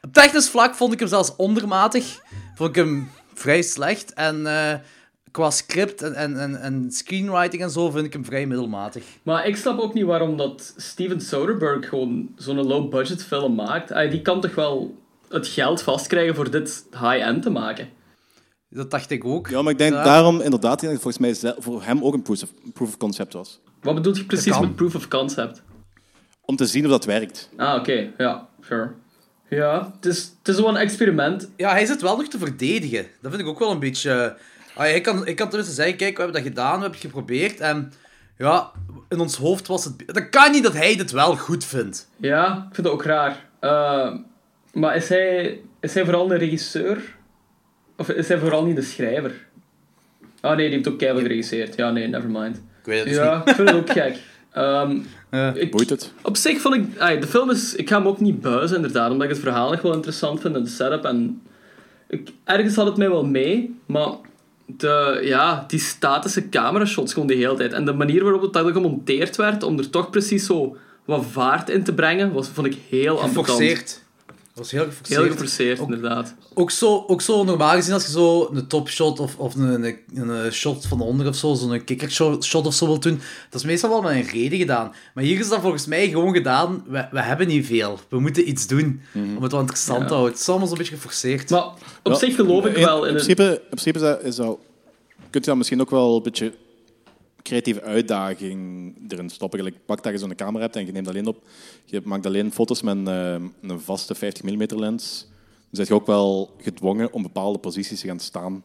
op 0.00 0.12
technisch 0.12 0.48
vlak 0.48 0.74
vond 0.74 0.92
ik 0.92 0.98
hem 0.98 1.08
zelfs 1.08 1.36
ondermatig. 1.36 2.18
Vond 2.54 2.68
ik 2.68 2.76
hem 2.76 3.10
vrij 3.38 3.62
slecht. 3.62 4.12
En 4.14 4.46
eh, 4.46 4.74
qua 5.30 5.50
script 5.50 6.02
en, 6.02 6.14
en, 6.14 6.40
en, 6.40 6.60
en 6.60 6.90
screenwriting 6.90 7.62
en 7.62 7.70
zo 7.70 7.90
vind 7.90 8.06
ik 8.06 8.12
hem 8.12 8.24
vrij 8.24 8.46
middelmatig. 8.46 9.04
Maar 9.22 9.46
ik 9.46 9.56
snap 9.56 9.78
ook 9.78 9.94
niet 9.94 10.04
waarom 10.04 10.36
dat 10.36 10.74
Steven 10.76 11.20
Soderbergh 11.20 11.88
gewoon 11.88 12.28
zo'n 12.36 12.66
low-budget 12.66 13.24
film 13.24 13.54
maakt. 13.54 13.92
Ah, 13.92 14.10
die 14.10 14.22
kan 14.22 14.40
toch 14.40 14.54
wel 14.54 14.94
het 15.28 15.46
geld 15.46 15.82
vastkrijgen 15.82 16.34
voor 16.34 16.50
dit 16.50 16.86
high-end 16.90 17.42
te 17.42 17.50
maken? 17.50 17.88
Dat 18.68 18.90
dacht 18.90 19.10
ik 19.10 19.24
ook. 19.24 19.48
Ja, 19.48 19.62
maar 19.62 19.72
ik 19.72 19.78
denk 19.78 19.94
Ja. 19.94 20.02
daarom 20.02 20.40
inderdaad, 20.40 20.80
dat 20.80 20.90
het 20.90 21.00
volgens 21.00 21.42
mij 21.42 21.54
voor 21.58 21.82
hem 21.82 22.04
ook 22.04 22.14
een 22.14 22.22
proof 22.22 22.42
of, 22.42 22.52
proof 22.72 22.88
of 22.88 22.96
concept 22.96 23.32
was. 23.32 23.60
Wat 23.80 23.94
bedoel 23.94 24.16
je 24.16 24.24
precies 24.24 24.60
met 24.60 24.76
proof 24.76 24.94
of 24.94 25.08
concept? 25.08 25.62
Om 26.44 26.56
te 26.56 26.66
zien 26.66 26.84
of 26.84 26.90
dat 26.90 27.04
werkt. 27.04 27.50
Ah, 27.56 27.74
oké. 27.74 28.12
Ja, 28.18 28.48
sure. 28.60 28.92
Ja, 29.48 29.92
het 29.94 30.06
is, 30.06 30.32
het 30.38 30.48
is 30.48 30.60
wel 30.60 30.68
een 30.68 30.76
experiment. 30.76 31.50
Ja, 31.56 31.70
hij 31.70 31.86
zit 31.86 32.02
wel 32.02 32.16
nog 32.16 32.28
te 32.28 32.38
verdedigen. 32.38 33.06
Dat 33.20 33.30
vind 33.30 33.42
ik 33.42 33.48
ook 33.48 33.58
wel 33.58 33.70
een 33.70 33.78
beetje... 33.78 34.36
Ah, 34.74 34.94
ik, 34.94 35.02
kan, 35.02 35.26
ik 35.26 35.36
kan 35.36 35.48
tenminste 35.48 35.74
zeggen, 35.74 35.96
kijk, 35.96 36.16
we 36.16 36.22
hebben 36.22 36.42
dat 36.42 36.52
gedaan, 36.52 36.74
we 36.74 36.80
hebben 36.80 36.90
het 37.00 37.00
geprobeerd. 37.00 37.60
En 37.60 37.92
ja, 38.38 38.70
in 39.08 39.20
ons 39.20 39.36
hoofd 39.36 39.66
was 39.66 39.84
het... 39.84 40.02
Dat 40.06 40.28
kan 40.28 40.52
niet 40.52 40.62
dat 40.62 40.72
hij 40.72 40.96
dit 40.96 41.10
wel 41.10 41.36
goed 41.36 41.64
vindt. 41.64 42.08
Ja, 42.16 42.66
ik 42.68 42.74
vind 42.74 42.86
dat 42.86 42.96
ook 42.96 43.04
raar. 43.04 43.44
Eh, 43.60 44.14
maar 44.72 44.96
is 44.96 45.08
hij, 45.08 45.60
is 45.80 45.94
hij 45.94 46.04
vooral 46.04 46.30
een 46.30 46.38
regisseur? 46.38 46.98
Of 47.96 48.08
is 48.08 48.28
hij 48.28 48.38
vooral 48.38 48.64
niet 48.64 48.76
de 48.76 48.82
schrijver? 48.82 49.32
Ah 50.40 50.56
nee, 50.56 50.66
die 50.66 50.76
heeft 50.76 50.88
ook 50.88 50.98
keihard 50.98 51.22
geregisseerd. 51.22 51.76
Ja, 51.76 51.90
nee, 51.90 52.08
nevermind. 52.08 52.56
Ik 52.56 52.62
weet 52.84 52.98
het 52.98 53.08
dus 53.08 53.16
Ja, 53.16 53.42
ik 53.44 53.54
vind 53.54 53.68
het 53.68 53.78
ook 53.78 53.90
gek. 53.90 54.16
Ehm, 54.52 54.98
Ja. 55.30 55.54
ik, 55.54 55.70
Boeit 55.70 55.90
het? 55.90 56.12
Op 56.22 56.36
zich 56.36 56.60
vond 56.60 56.74
ik... 56.74 56.98
de 57.20 57.26
film 57.26 57.50
is... 57.50 57.74
Ik 57.74 57.88
ga 57.88 57.98
hem 57.98 58.06
ook 58.06 58.20
niet 58.20 58.40
buizen, 58.40 58.76
inderdaad. 58.76 59.10
Omdat 59.10 59.26
ik 59.26 59.32
het 59.32 59.42
verhaal 59.42 59.72
echt 59.72 59.82
wel 59.82 59.94
interessant 59.94 60.40
vind 60.40 60.56
en 60.56 60.62
de 60.62 60.68
setup. 60.68 61.04
En 61.04 61.42
ik, 62.08 62.28
ergens 62.44 62.74
had 62.74 62.86
het 62.86 62.96
mij 62.96 63.10
wel 63.10 63.24
mee, 63.24 63.76
maar... 63.86 64.08
De, 64.68 65.20
ja, 65.22 65.64
die 65.68 65.78
statische 65.78 66.48
camerashots 66.48 67.12
gewoon 67.12 67.28
de 67.28 67.34
hele 67.34 67.54
tijd. 67.54 67.72
En 67.72 67.84
de 67.84 67.92
manier 67.92 68.22
waarop 68.22 68.42
het 68.42 68.52
dan 68.52 68.72
gemonteerd 68.72 69.36
werd, 69.36 69.62
om 69.62 69.78
er 69.78 69.90
toch 69.90 70.10
precies 70.10 70.46
zo 70.46 70.76
wat 71.04 71.24
vaart 71.30 71.68
in 71.68 71.84
te 71.84 71.94
brengen, 71.94 72.32
was, 72.32 72.48
vond 72.48 72.66
ik 72.66 72.76
heel. 72.88 73.16
Geforceerd. 73.16 74.02
Dat 74.56 74.64
was 74.64 74.74
heel 74.74 74.84
geforceerd. 74.84 75.20
Heel 75.22 75.30
geforceerd, 75.30 75.78
inderdaad. 75.78 76.34
Ook 76.54 76.70
zo, 76.70 77.04
ook 77.06 77.22
zo 77.22 77.44
normaal 77.44 77.74
gezien, 77.74 77.92
als 77.94 78.04
je 78.04 78.10
zo 78.10 78.50
een 78.52 78.66
topshot 78.66 79.20
of, 79.20 79.36
of 79.38 79.54
een, 79.54 79.84
een, 80.14 80.28
een 80.28 80.52
shot 80.52 80.86
van 80.86 81.00
onder 81.00 81.26
of 81.28 81.36
zo, 81.36 81.54
zo'n 81.54 81.84
kikkershot 81.84 82.44
shot 82.44 82.66
of 82.66 82.74
zo 82.74 82.86
wilt 82.86 83.02
doen, 83.02 83.20
dat 83.50 83.60
is 83.60 83.66
meestal 83.66 83.90
wel 83.90 84.02
met 84.02 84.10
een 84.12 84.30
reden 84.30 84.58
gedaan. 84.58 84.92
Maar 85.14 85.24
hier 85.24 85.38
is 85.40 85.48
dat 85.48 85.60
volgens 85.60 85.86
mij 85.86 86.08
gewoon 86.08 86.34
gedaan, 86.34 86.84
we, 86.88 87.06
we 87.10 87.20
hebben 87.20 87.46
niet 87.46 87.66
veel. 87.66 87.98
We 88.08 88.20
moeten 88.20 88.48
iets 88.48 88.66
doen 88.66 89.00
om 89.14 89.42
het 89.42 89.52
wel 89.52 89.60
interessant 89.60 90.00
Ja. 90.00 90.06
te 90.06 90.12
houden. 90.12 90.32
Het 90.32 90.40
is 90.42 90.48
allemaal 90.48 90.68
zo'n 90.68 90.78
beetje 90.78 90.94
geforceerd. 90.94 91.50
Maar 91.50 91.64
op 91.66 91.78
Ja, 92.02 92.14
zich 92.14 92.34
geloof 92.34 92.64
ik 92.64 92.74
wel 92.76 92.96
in 93.04 93.08
in 93.08 93.08
een... 93.08 93.22
principe, 93.24 93.60
in 93.62 93.76
principe 93.76 93.98
is 93.98 94.04
dat, 94.04 94.22
is 94.22 94.36
dat, 94.36 94.58
kunt 95.30 95.44
je 95.44 95.50
dan 95.50 95.56
misschien 95.58 95.80
ook 95.80 95.90
wel 95.90 96.16
een 96.16 96.22
beetje 96.22 96.52
creatieve 97.46 97.82
uitdaging 97.82 98.94
erin 99.08 99.30
stoppen. 99.30 99.58
Gelijk, 99.58 99.84
pak 99.86 100.02
dat 100.02 100.12
je 100.12 100.18
zo'n 100.18 100.34
camera 100.34 100.62
hebt 100.62 100.76
en 100.76 100.86
je 100.86 100.92
neemt 100.92 101.08
alleen 101.08 101.26
op. 101.26 101.42
Je 101.84 102.00
maakt 102.04 102.26
alleen 102.26 102.52
foto's 102.52 102.82
met 102.82 102.96
een, 102.96 103.08
eh, 103.08 103.70
een 103.70 103.80
vaste 103.80 104.14
50 104.14 104.44
mm 104.44 104.78
lens. 104.78 105.26
Dan 105.70 105.84
ben 105.84 105.86
je 105.86 105.94
ook 105.94 106.06
wel 106.06 106.54
gedwongen 106.58 107.12
om 107.12 107.22
bepaalde 107.22 107.58
posities 107.58 108.00
te 108.00 108.06
gaan 108.06 108.20
staan 108.20 108.64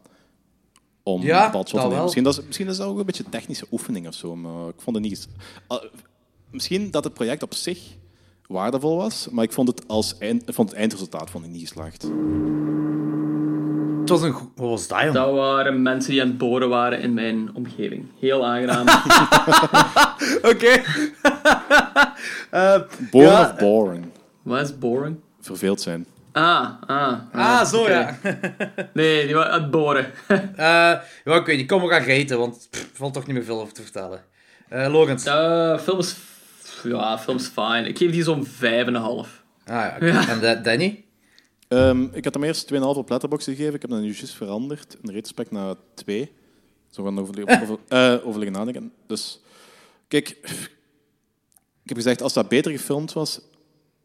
om 1.02 1.22
Ja, 1.22 1.38
een 1.38 1.46
bepaald 1.46 1.68
shot 1.68 1.80
te 1.80 1.86
nemen. 1.86 2.02
Misschien, 2.02 2.24
dat 2.24 2.38
is, 2.38 2.46
misschien 2.46 2.68
is 2.68 2.76
dat 2.76 2.86
ook 2.86 2.98
een 2.98 3.06
beetje 3.06 3.28
technische 3.28 3.66
oefening 3.70 4.06
of 4.06 4.14
zo, 4.14 4.36
maar 4.36 4.68
ik 4.68 4.80
vond 4.80 4.96
het 4.96 5.04
niet... 5.04 5.28
Ah, 5.66 5.82
misschien 6.50 6.90
dat 6.90 7.04
het 7.04 7.14
project 7.14 7.42
op 7.42 7.54
zich 7.54 7.80
waardevol 8.46 8.96
was, 8.96 9.28
maar 9.30 9.44
ik 9.44 9.52
vond 9.52 9.68
het, 9.68 9.88
als 9.88 10.18
eind, 10.18 10.42
vond 10.46 10.68
het 10.68 10.78
eindresultaat 10.78 11.30
vond 11.30 11.44
ik 11.44 11.50
niet 11.50 11.60
geslaagd. 11.60 12.06
Was 14.12 14.22
een... 14.22 14.32
go- 14.32 14.52
Wat 14.56 14.68
was 14.68 14.88
dat, 15.12 15.34
waren 15.34 15.82
mensen 15.82 16.10
die 16.10 16.20
aan 16.22 16.28
het 16.28 16.38
boren 16.38 16.68
waren 16.68 17.00
in 17.00 17.14
mijn 17.14 17.50
omgeving. 17.54 18.04
Heel 18.20 18.46
aangenaam. 18.46 18.86
Oké. 20.52 20.70
Eh, 22.50 22.80
Ja, 23.10 23.40
of 23.40 23.56
boring? 23.56 24.04
Wat 24.42 24.60
is 24.60 24.78
boring? 24.78 25.16
Verveeld 25.40 25.80
zijn. 25.80 26.06
Ah, 26.32 26.68
ah. 26.86 27.12
ah, 27.32 27.64
zo 27.64 27.80
oké. 27.80 27.90
ja. 27.92 28.16
Nee, 28.92 29.26
die 29.26 29.34
waren 29.34 29.52
aan 29.52 29.62
het 29.62 29.70
boren. 29.70 30.06
Eh, 30.28 30.36
ja, 30.56 31.02
ik 31.24 31.46
weet 31.46 31.56
niet. 31.56 31.68
Kom, 31.68 31.82
we 31.82 31.88
gaan 31.88 32.02
reten, 32.02 32.38
want 32.38 32.68
er 32.70 32.78
valt 32.92 33.14
toch 33.14 33.26
niet 33.26 33.34
meer 33.36 33.44
veel 33.44 33.60
over 33.60 33.72
te 33.72 33.82
vertellen. 33.82 34.20
Eh 34.68 34.86
Lorenz. 34.92 35.26
Eh 35.26 35.78
film 35.78 35.98
is... 35.98 36.16
Ja, 36.82 37.18
film 37.18 37.36
is 37.36 37.46
fijn. 37.46 37.86
Ik 37.86 37.98
geef 37.98 38.10
die 38.10 38.22
zo'n 38.22 38.46
5,5. 38.46 38.50
Ah, 38.60 39.24
ja, 39.66 39.92
oké. 39.96 40.06
Ja. 40.06 40.28
En 40.28 40.40
Da- 40.40 40.54
Danny? 40.54 41.04
Ehm, 41.72 42.02
ik 42.12 42.24
had 42.24 42.34
hem 42.34 42.44
eerst 42.44 42.66
2,5 42.66 42.96
op 42.96 43.10
Letterboxd 43.10 43.48
gegeven. 43.48 43.74
Ik 43.74 43.80
heb 43.80 43.90
dat 43.90 44.00
nu 44.00 44.06
juist 44.06 44.34
veranderd. 44.34 44.96
In 45.02 45.10
retrospect 45.10 45.50
naar 45.50 45.74
2. 45.94 46.32
Zo 46.90 47.04
gaan 47.04 47.18
over, 47.20 47.62
over, 47.62 47.78
eh, 47.88 48.26
over 48.26 48.40
liggen 48.40 48.58
nadenken. 48.58 48.92
Dus, 49.06 49.40
kijk. 50.08 50.28
Ik 51.82 51.88
heb 51.88 51.96
gezegd, 51.96 52.22
als 52.22 52.32
dat 52.32 52.48
beter 52.48 52.72
gefilmd 52.72 53.12
was, 53.12 53.40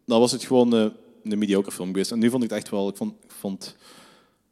dan 0.05 0.19
was 0.19 0.31
het 0.31 0.43
gewoon 0.43 0.71
een, 0.73 0.93
een 1.23 1.37
mediocre 1.37 1.71
film 1.71 1.87
geweest. 1.87 2.11
En 2.11 2.19
nu 2.19 2.29
vond 2.29 2.43
ik 2.43 2.49
het 2.49 2.59
echt 2.59 2.69
wel... 2.69 2.89
Ik 2.89 2.97
vond, 2.97 3.13
ik 3.23 3.31
vond 3.31 3.75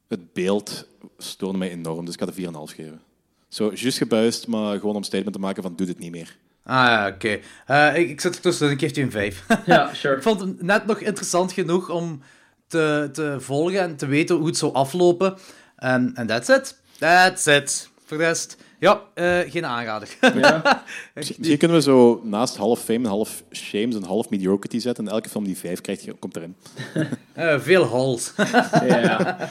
het 0.07 0.33
beeld 0.33 0.87
stoorde 1.17 1.57
mij 1.57 1.71
enorm. 1.71 2.05
Dus 2.05 2.13
ik 2.13 2.19
had 2.19 2.37
een 2.37 2.69
4,5 2.69 2.75
geven. 2.75 3.01
Zo, 3.47 3.71
juist 3.73 3.97
gebuist, 3.97 4.47
maar 4.47 4.79
gewoon 4.79 4.91
om 4.91 4.97
een 4.97 5.03
statement 5.03 5.33
te 5.33 5.41
maken 5.41 5.63
van 5.63 5.75
doe 5.75 5.85
dit 5.85 5.99
niet 5.99 6.11
meer. 6.11 6.37
Ah 6.63 6.75
ja, 6.75 7.07
oké. 7.07 7.39
Eh, 7.65 7.97
ik, 7.97 8.09
ik 8.09 8.21
zit 8.21 8.35
ertussen 8.35 8.67
en 8.67 8.73
ik 8.73 8.79
geef 8.79 8.91
die 8.91 9.03
een 9.03 9.11
5. 9.11 9.45
Ja, 9.65 9.93
sure. 9.93 10.15
ik 10.15 10.23
vond 10.23 10.39
het 10.39 10.61
net 10.61 10.85
nog 10.85 10.99
interessant 10.99 11.51
genoeg 11.51 11.89
om 11.89 12.21
te, 12.67 13.09
te 13.11 13.35
volgen 13.39 13.79
en 13.79 13.95
te 13.95 14.05
weten 14.05 14.35
hoe 14.35 14.47
het 14.47 14.57
zou 14.57 14.73
aflopen. 14.73 15.37
En 15.75 16.11
en 16.15 16.27
that's 16.27 16.49
it. 16.49 16.77
That's 16.99 17.45
it. 17.45 17.89
Voor 18.05 18.17
de 18.17 18.23
rest, 18.23 18.57
ja, 18.79 19.01
eh, 19.13 19.39
geen 19.51 19.65
aanrader. 19.65 20.17
Ja. 20.35 20.83
Misschien 21.13 21.57
kunnen 21.57 21.77
we 21.77 21.83
zo 21.83 22.21
naast 22.23 22.55
half 22.57 22.79
fame 22.83 22.99
en 22.99 23.05
half 23.05 23.43
shame 23.51 23.95
een 23.95 24.03
half 24.03 24.29
mediocrity 24.29 24.79
zetten. 24.79 25.05
En 25.05 25.11
elke 25.11 25.29
film 25.29 25.43
die 25.43 25.57
5 25.57 25.81
krijgt, 25.81 26.07
komt 26.19 26.35
erin. 26.35 26.55
Eh, 27.33 27.59
veel 27.59 27.83
hols. 27.83 28.33
ja. 28.87 29.37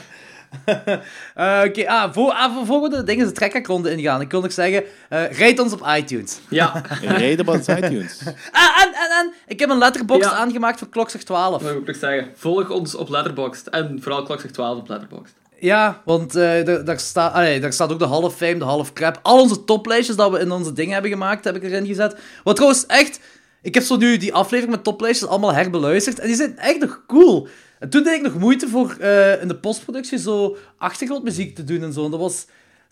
Eh, 1.35 1.61
Oké, 1.65 1.87
ah, 1.87 2.13
voor, 2.13 2.31
ah, 2.31 2.55
voor, 2.55 2.65
voor 2.65 2.81
we 2.81 2.89
de 2.89 3.03
dingen 3.03 3.25
de 3.25 3.31
trekkerronde 3.31 3.91
ingaan, 3.91 4.21
ik 4.21 4.31
wil 4.31 4.41
nog 4.41 4.51
zeggen, 4.51 4.83
eh 5.09 5.31
rijd 5.37 5.59
ons 5.59 5.73
op 5.73 5.87
iTunes. 5.97 6.39
Ja, 6.49 6.81
Rijden 7.01 7.45
bij 7.45 7.55
iTunes. 7.55 8.19
Ah, 8.51 8.83
en, 8.83 8.87
en, 8.93 9.09
en, 9.19 9.33
ik 9.47 9.59
heb 9.59 9.69
een 9.69 9.77
letterbox 9.77 10.25
Ja. 10.25 10.31
aangemaakt 10.31 10.79
voor 10.79 10.89
Klokzeg 10.89 11.23
12. 11.23 11.61
dat 11.61 11.71
wil 11.71 11.81
ik 11.81 11.87
nog 11.87 11.95
zeggen. 11.95 12.31
Volg 12.35 12.69
ons 12.69 12.95
op 12.95 13.09
Letterboxd. 13.09 13.67
En 13.67 13.97
vooral 14.01 14.23
klok 14.23 14.39
12 14.41 14.77
op 14.77 14.89
Letterboxd. 14.89 15.33
Ja, 15.59 16.01
want 16.05 16.35
eh, 16.35 16.65
daar, 16.65 16.85
daar, 16.85 16.99
staat, 16.99 17.33
allee, 17.33 17.59
daar 17.59 17.73
staat 17.73 17.91
ook 17.91 17.99
de 17.99 18.05
half 18.05 18.35
fame, 18.35 18.57
de 18.57 18.63
half 18.63 18.93
crap. 18.93 19.19
Al 19.21 19.41
onze 19.41 19.63
toplijstjes 19.63 20.15
dat 20.15 20.31
we 20.31 20.39
in 20.39 20.51
onze 20.51 20.73
dingen 20.73 20.93
hebben 20.93 21.11
gemaakt, 21.11 21.43
heb 21.43 21.55
ik 21.55 21.63
erin 21.63 21.85
gezet. 21.85 22.15
Wat 22.43 22.55
trouwens 22.55 22.85
echt... 22.85 23.19
Ik 23.61 23.73
heb 23.73 23.83
zo 23.83 23.95
nu 23.97 24.17
die 24.17 24.33
aflevering 24.33 24.75
met 24.75 24.83
toplijstjes 24.83 25.29
allemaal 25.29 25.53
herbeluisterd. 25.53 26.19
En 26.19 26.27
die 26.27 26.35
zijn 26.35 26.57
echt 26.57 26.79
nog 26.79 27.01
cool. 27.07 27.47
En 27.85 27.91
toen 27.91 28.03
deed 28.03 28.13
ik 28.13 28.21
nog 28.21 28.39
moeite 28.39 28.67
voor 28.67 28.95
eh, 28.99 29.41
in 29.41 29.47
de 29.47 29.55
postproductie 29.55 30.17
zo 30.17 30.57
achtergrondmuziek 30.77 31.55
te 31.55 31.63
doen 31.63 31.83
en 31.83 31.93
zo. 31.93 32.05
En 32.05 32.11
dat 32.11 32.19
was... 32.19 32.45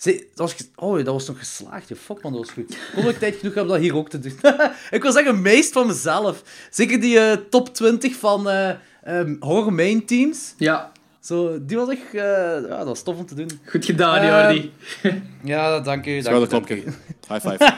Dat 0.04 0.22
was, 0.36 0.56
oh, 0.76 0.96
dat 0.96 1.06
was 1.06 1.28
nog 1.28 1.40
geslaagd. 1.40 1.90
Ja, 1.90 1.96
fuck 1.96 2.22
man, 2.22 2.32
dat 2.32 2.42
was 2.42 2.52
goed. 2.52 2.72
Ik 2.72 2.92
kon 2.96 3.08
ook 3.08 3.14
tijd 3.14 3.36
genoeg 3.36 3.54
hebben 3.54 3.74
dat 3.74 3.82
hier 3.82 3.96
ook 3.96 4.10
te 4.10 4.20
doen. 4.20 4.38
ik 4.98 5.04
was 5.04 5.16
echt 5.16 5.28
amazed 5.28 5.72
van 5.72 5.88
mezelf. 5.88 6.44
Zeker 6.70 7.02
die 7.02 7.20
eh, 7.20 7.38
top 7.50 7.74
20 7.74 8.16
van 8.16 8.50
ehm, 8.50 9.36
horror 9.40 9.74
main 9.74 10.06
teams. 10.06 10.54
Ja, 10.58 10.92
Zo, 11.24 11.66
die 11.66 11.78
was 11.78 11.90
echt... 11.90 12.14
eh, 12.14 12.22
ja, 12.70 12.78
dat 12.78 12.86
was 12.86 13.04
tof 13.04 13.18
om 13.18 13.26
te 13.26 13.36
doen. 13.36 13.50
goed 13.66 13.86
gedaan, 13.86 14.26
Jordi. 14.26 14.72
Ja, 15.44 15.80
dank 15.80 16.06
u. 16.06 16.22
Schouderklopje. 16.22 16.76
High 17.30 17.48
five. 17.48 17.78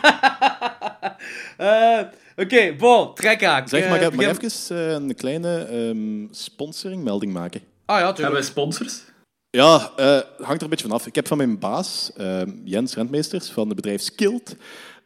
Eh, 1.58 2.00
Oké, 2.38 2.76
bon, 2.78 3.14
trekhaak. 3.16 3.70
Zeg, 3.70 3.84
Eh, 3.84 3.90
mag 3.90 3.98
ik, 4.00 4.04
mag 4.04 4.26
ik 4.26 4.32
begin- 4.40 4.50
even 4.50 4.78
eh, 4.88 4.92
een 4.94 5.16
kleine 5.16 5.58
ehm 5.58 6.28
sponsoringmelding 6.32 7.34
maken? 7.34 7.62
Ah 7.62 7.66
ja, 7.86 7.96
Hebben 7.96 8.16
tuurlijk. 8.16 8.36
wij 8.38 8.44
sponsors? 8.44 9.02
Ja, 9.50 9.92
eh, 9.96 10.06
hangt 10.38 10.56
er 10.58 10.64
een 10.64 10.70
beetje 10.70 10.88
vanaf. 10.88 11.08
Ik 11.08 11.16
heb 11.16 11.28
van 11.28 11.38
mijn 11.38 11.60
baas, 11.60 12.12
ehm, 12.18 12.50
Jens 12.64 12.96
Rentmeesters, 12.96 13.50
van 13.50 13.68
het 13.68 13.76
bedrijf 13.76 14.02
Skilled, 14.02 14.56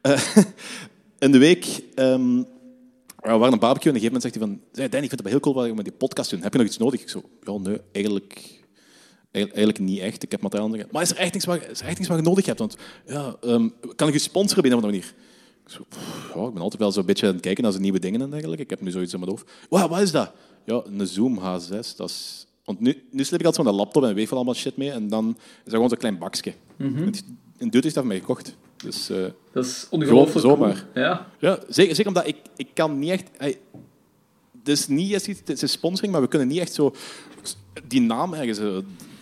eh, 0.01 0.22
in 1.19 1.31
de 1.31 1.38
week... 1.38 1.65
ehm, 1.96 2.43
we 3.21 3.29
waren 3.38 3.53
een 3.53 3.59
barbecue 3.59 3.91
en 3.91 3.97
op 3.97 4.03
een 4.03 4.09
gegeven 4.09 4.13
moment 4.13 4.21
zegt 4.21 4.35
hij 4.35 4.43
van... 4.47 4.59
"Zeg, 4.71 4.89
Danny, 4.89 5.05
ik 5.05 5.09
vind 5.09 5.11
het 5.11 5.21
wel 5.21 5.31
heel 5.31 5.39
cool 5.39 5.55
wat 5.55 5.65
je 5.65 5.73
met 5.73 5.85
die 5.85 5.93
podcast 5.93 6.29
doen. 6.29 6.41
Heb 6.41 6.51
je 6.51 6.57
nog 6.59 6.67
iets 6.67 6.77
nodig? 6.77 7.01
Ik 7.01 7.09
zo, 7.09 7.21
ja, 7.43 7.57
nee, 7.57 7.81
eigenlijk... 7.91 8.57
Eigenlijk 9.31 9.79
niet 9.79 9.99
echt. 9.99 10.23
Ik 10.23 10.31
heb 10.31 10.41
materiaal 10.41 10.69
nodig. 10.69 10.91
Maar 10.91 11.01
is 11.01 11.09
er 11.09 11.17
echt 11.17 11.33
niks 11.33 11.45
wat, 11.45 11.55
is 11.71 11.79
er 11.79 11.88
echt 11.88 11.97
niks 11.97 12.09
wat 12.09 12.17
je 12.17 12.23
nodig 12.23 12.45
hebt? 12.45 12.59
Want 12.59 12.75
ja, 13.05 13.35
ehm, 13.41 13.69
kan 13.95 14.07
ik 14.07 14.13
je 14.13 14.19
sponsoren 14.19 14.73
op 14.73 14.77
een 14.77 14.85
manier? 14.85 15.13
Ik, 15.65 15.69
zo, 15.71 15.85
pff, 15.89 16.31
ja, 16.35 16.47
ik 16.47 16.53
ben 16.53 16.61
altijd 16.61 16.81
wel 16.81 16.91
zo'n 16.91 17.05
beetje 17.05 17.27
aan 17.27 17.33
het 17.33 17.41
kijken 17.41 17.63
naar 17.63 17.71
de 17.71 17.79
nieuwe 17.79 17.99
dingen 17.99 18.21
en 18.21 18.29
dergelijke. 18.29 18.63
Ik 18.63 18.69
heb 18.69 18.81
nu 18.81 18.91
zoiets 18.91 19.13
in 19.13 19.19
mijn 19.19 19.31
hoofd. 19.31 19.51
Wow, 19.69 19.89
wat 19.89 19.99
is 20.01 20.11
dat? 20.11 20.31
Ja, 20.65 20.81
een 20.85 21.07
Zoom 21.07 21.39
H6. 21.39 21.95
Dat 21.95 22.09
is... 22.09 22.47
Want 22.63 22.79
nu, 22.79 23.03
nu 23.11 23.23
slip 23.23 23.39
ik 23.39 23.45
altijd 23.45 23.67
zo'n 23.67 23.75
laptop 23.75 24.03
en 24.03 24.13
weeg 24.13 24.29
wel 24.29 24.38
allemaal 24.38 24.55
shit 24.55 24.77
mee. 24.77 24.91
En 24.91 25.07
dan 25.07 25.29
is 25.29 25.63
dat 25.63 25.73
gewoon 25.73 25.89
zo'n 25.89 25.97
klein 25.97 26.17
bakje. 26.17 26.53
En 26.77 27.13
Een 27.57 27.69
dude 27.69 27.83
heeft 27.83 27.83
dat 27.83 27.93
voor 27.93 28.05
mij 28.05 28.19
gekocht. 28.19 28.55
Dus 28.83 29.09
eh, 29.09 29.25
Dat 29.51 29.65
is 29.65 29.88
ongelooflijk 29.89 30.45
cool. 30.45 30.55
zomaar. 30.55 30.86
Ja. 30.93 31.27
ja, 31.39 31.59
zeker, 31.67 31.95
zeker 31.95 32.07
omdat 32.07 32.27
ik, 32.27 32.36
ik 32.55 32.67
kan 32.74 33.00
niet 33.00 33.09
echt... 33.09 33.29
Hey, 33.38 33.59
het 34.59 34.67
is 34.67 34.88
niet 34.88 35.13
echt 35.13 35.25
het 35.48 35.62
is 35.62 35.71
sponsoring, 35.71 36.13
maar 36.13 36.21
we 36.21 36.27
kunnen 36.27 36.48
niet 36.48 36.59
echt 36.59 36.74
zo 36.74 36.93
die 37.88 38.01
naam 38.01 38.33
ergens 38.33 38.57
eh, 38.59 38.77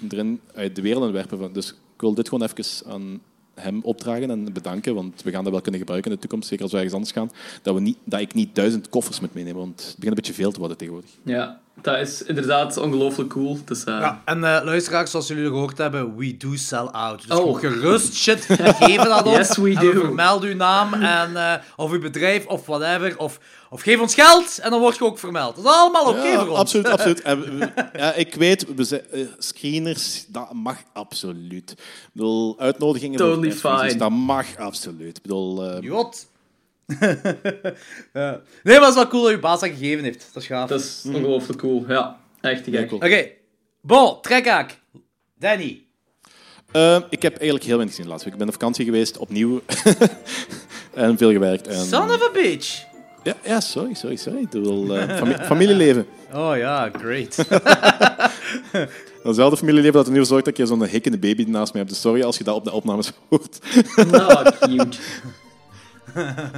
erin 0.09 0.39
uit 0.53 0.75
de 0.75 0.81
wereld 0.81 1.11
werpen. 1.11 1.37
Van- 1.37 1.53
Dus 1.53 1.69
ik 1.69 2.01
wil 2.01 2.13
dit 2.13 2.29
gewoon 2.29 2.49
even 2.49 2.91
aan 2.91 3.21
hem 3.55 3.79
opdragen 3.83 4.29
en 4.29 4.53
bedanken, 4.53 4.95
want 4.95 5.21
we 5.23 5.31
gaan 5.31 5.43
dat 5.43 5.51
wel 5.51 5.61
kunnen 5.61 5.79
gebruiken 5.79 6.09
in 6.11 6.15
de 6.17 6.21
toekomst, 6.21 6.47
zeker 6.47 6.63
als 6.63 6.71
we 6.71 6.77
ergens 6.77 6.95
anders 6.95 7.13
gaan, 7.13 7.31
dat, 7.61 7.73
we 7.75 7.81
niet, 7.81 7.97
dat 8.03 8.19
ik 8.19 8.33
niet 8.33 8.55
duizend 8.55 8.89
koffers 8.89 9.19
moet 9.19 9.33
meenemen, 9.33 9.59
want 9.59 9.79
het 9.79 9.95
begint 9.95 10.07
een 10.07 10.13
beetje 10.23 10.33
veel 10.33 10.51
te 10.51 10.59
worden 10.59 10.77
tegenwoordig. 10.77 11.09
ja, 11.23 11.61
dat 11.81 11.99
is 11.99 12.21
inderdaad 12.23 12.77
ongelooflijk 12.77 13.29
cool. 13.29 13.59
Dus, 13.65 13.83
eh, 13.83 13.99
Ja, 13.99 14.21
en 14.25 14.43
eh, 14.43 14.63
luisteraars, 14.63 15.11
zoals 15.11 15.27
jullie 15.27 15.45
gehoord 15.47 15.77
hebben, 15.77 16.15
we 16.15 16.37
do 16.37 16.55
sell 16.55 16.77
out. 16.91 17.27
Dus 17.27 17.37
Oh. 17.39 17.59
gerust 17.59 18.13
shit, 18.15 18.45
geef 18.79 19.01
dat 19.03 19.25
ons. 19.25 19.35
Yes, 19.37 19.57
we 19.57 19.73
do. 19.73 19.91
vermeld 19.91 20.43
uw 20.43 20.55
naam 20.55 20.93
en, 20.93 21.35
eh, 21.35 21.53
of 21.75 21.91
uw 21.91 21.99
bedrijf 21.99 22.45
of 22.45 22.65
whatever. 22.65 23.17
Of, 23.19 23.39
of 23.69 23.81
geef 23.81 23.99
ons 23.99 24.13
geld 24.13 24.57
en 24.59 24.69
dan 24.69 24.79
word 24.79 24.97
je 24.97 25.03
ook 25.03 25.19
vermeld. 25.19 25.55
Dat 25.55 25.65
is 25.65 25.71
allemaal 25.71 26.05
oké 26.07 26.21
ja, 26.27 26.39
voor 26.39 26.49
ons. 26.49 26.59
absoluut, 26.59 26.87
absoluut. 26.87 27.21
En 27.21 27.43
ja, 27.93 28.13
ik 28.13 28.35
weet, 28.35 28.65
we 28.75 28.83
zijn, 28.83 29.01
screeners, 29.37 30.25
dat 30.27 30.53
mag 30.53 30.77
absoluut. 30.93 31.71
Ik 31.71 32.09
bedoel, 32.13 32.55
uitnodigingen 32.59 33.17
Totally 33.17 33.49
advertenties, 33.51 33.87
fine. 33.87 33.99
dat 33.99 34.09
mag 34.11 34.45
absoluut. 34.57 35.17
Ik 35.17 35.21
bedoel, 35.23 35.63
eh, 35.71 35.81
Jot. 35.81 36.27
ja. 38.13 38.41
Nee, 38.63 38.79
maar 38.79 38.79
het 38.79 38.87
is 38.89 38.93
wel 38.95 39.07
cool 39.07 39.23
dat 39.23 39.31
je 39.31 39.39
baas 39.39 39.59
dat 39.59 39.69
gegeven 39.69 40.03
heeft. 40.03 40.29
Dat 40.33 40.41
is 40.43 40.47
gaaf. 40.49 40.69
Dat 40.69 40.79
is 40.79 41.03
ongelooflijk 41.05 41.59
cool. 41.59 41.85
Ja, 41.87 42.19
echt 42.41 42.65
Ja, 42.65 42.79
gek. 42.79 42.87
cool. 42.87 42.99
Oké. 43.01 43.27
Bon, 43.81 44.21
trekhaak. 44.21 44.79
Danny. 45.39 45.81
Eh, 46.71 46.95
ik 47.09 47.21
heb 47.21 47.31
eigenlijk 47.31 47.63
heel 47.63 47.75
weinig 47.75 47.89
gezien 47.89 48.03
de 48.03 48.09
laatste 48.09 48.23
week. 48.29 48.33
Ik 48.33 48.39
ben 48.39 48.47
op 48.47 48.53
vakantie 48.53 48.85
geweest, 48.85 49.17
opnieuw. 49.17 49.61
en 50.93 51.17
veel 51.17 51.31
gewerkt. 51.31 51.67
En, 51.67 51.85
Son 51.85 52.11
of 52.11 52.23
a 52.23 52.31
bitch. 52.31 52.83
ja, 53.23 53.33
ja, 53.43 53.59
sorry, 53.59 53.93
sorry, 53.93 54.15
sorry. 54.15 54.39
Ik 54.41 54.49
bedoel, 54.49 54.95
eh, 54.97 55.17
fami- 55.17 55.37
familieleven. 55.51 56.05
Oh 56.33 56.57
ja, 56.57 56.89
great. 56.97 57.35
Datzelfde 59.23 59.57
familieleven 59.57 59.93
dat 59.93 60.05
er 60.07 60.11
nu 60.11 60.25
zorgt 60.25 60.45
dat 60.45 60.47
ik 60.47 60.57
hier 60.57 60.65
zo'n 60.67 60.85
hikkende 60.85 61.17
baby 61.17 61.43
naast 61.47 61.73
mij 61.73 61.81
heb. 61.81 61.91
Dus 61.91 62.01
sorry 62.01 62.23
als 62.23 62.37
je 62.37 62.43
dat 62.43 62.55
op 62.55 62.63
de 62.63 62.71
opnames 62.71 63.11
hoort. 63.29 63.59
Nou, 64.11 64.51
cute. 64.59 64.97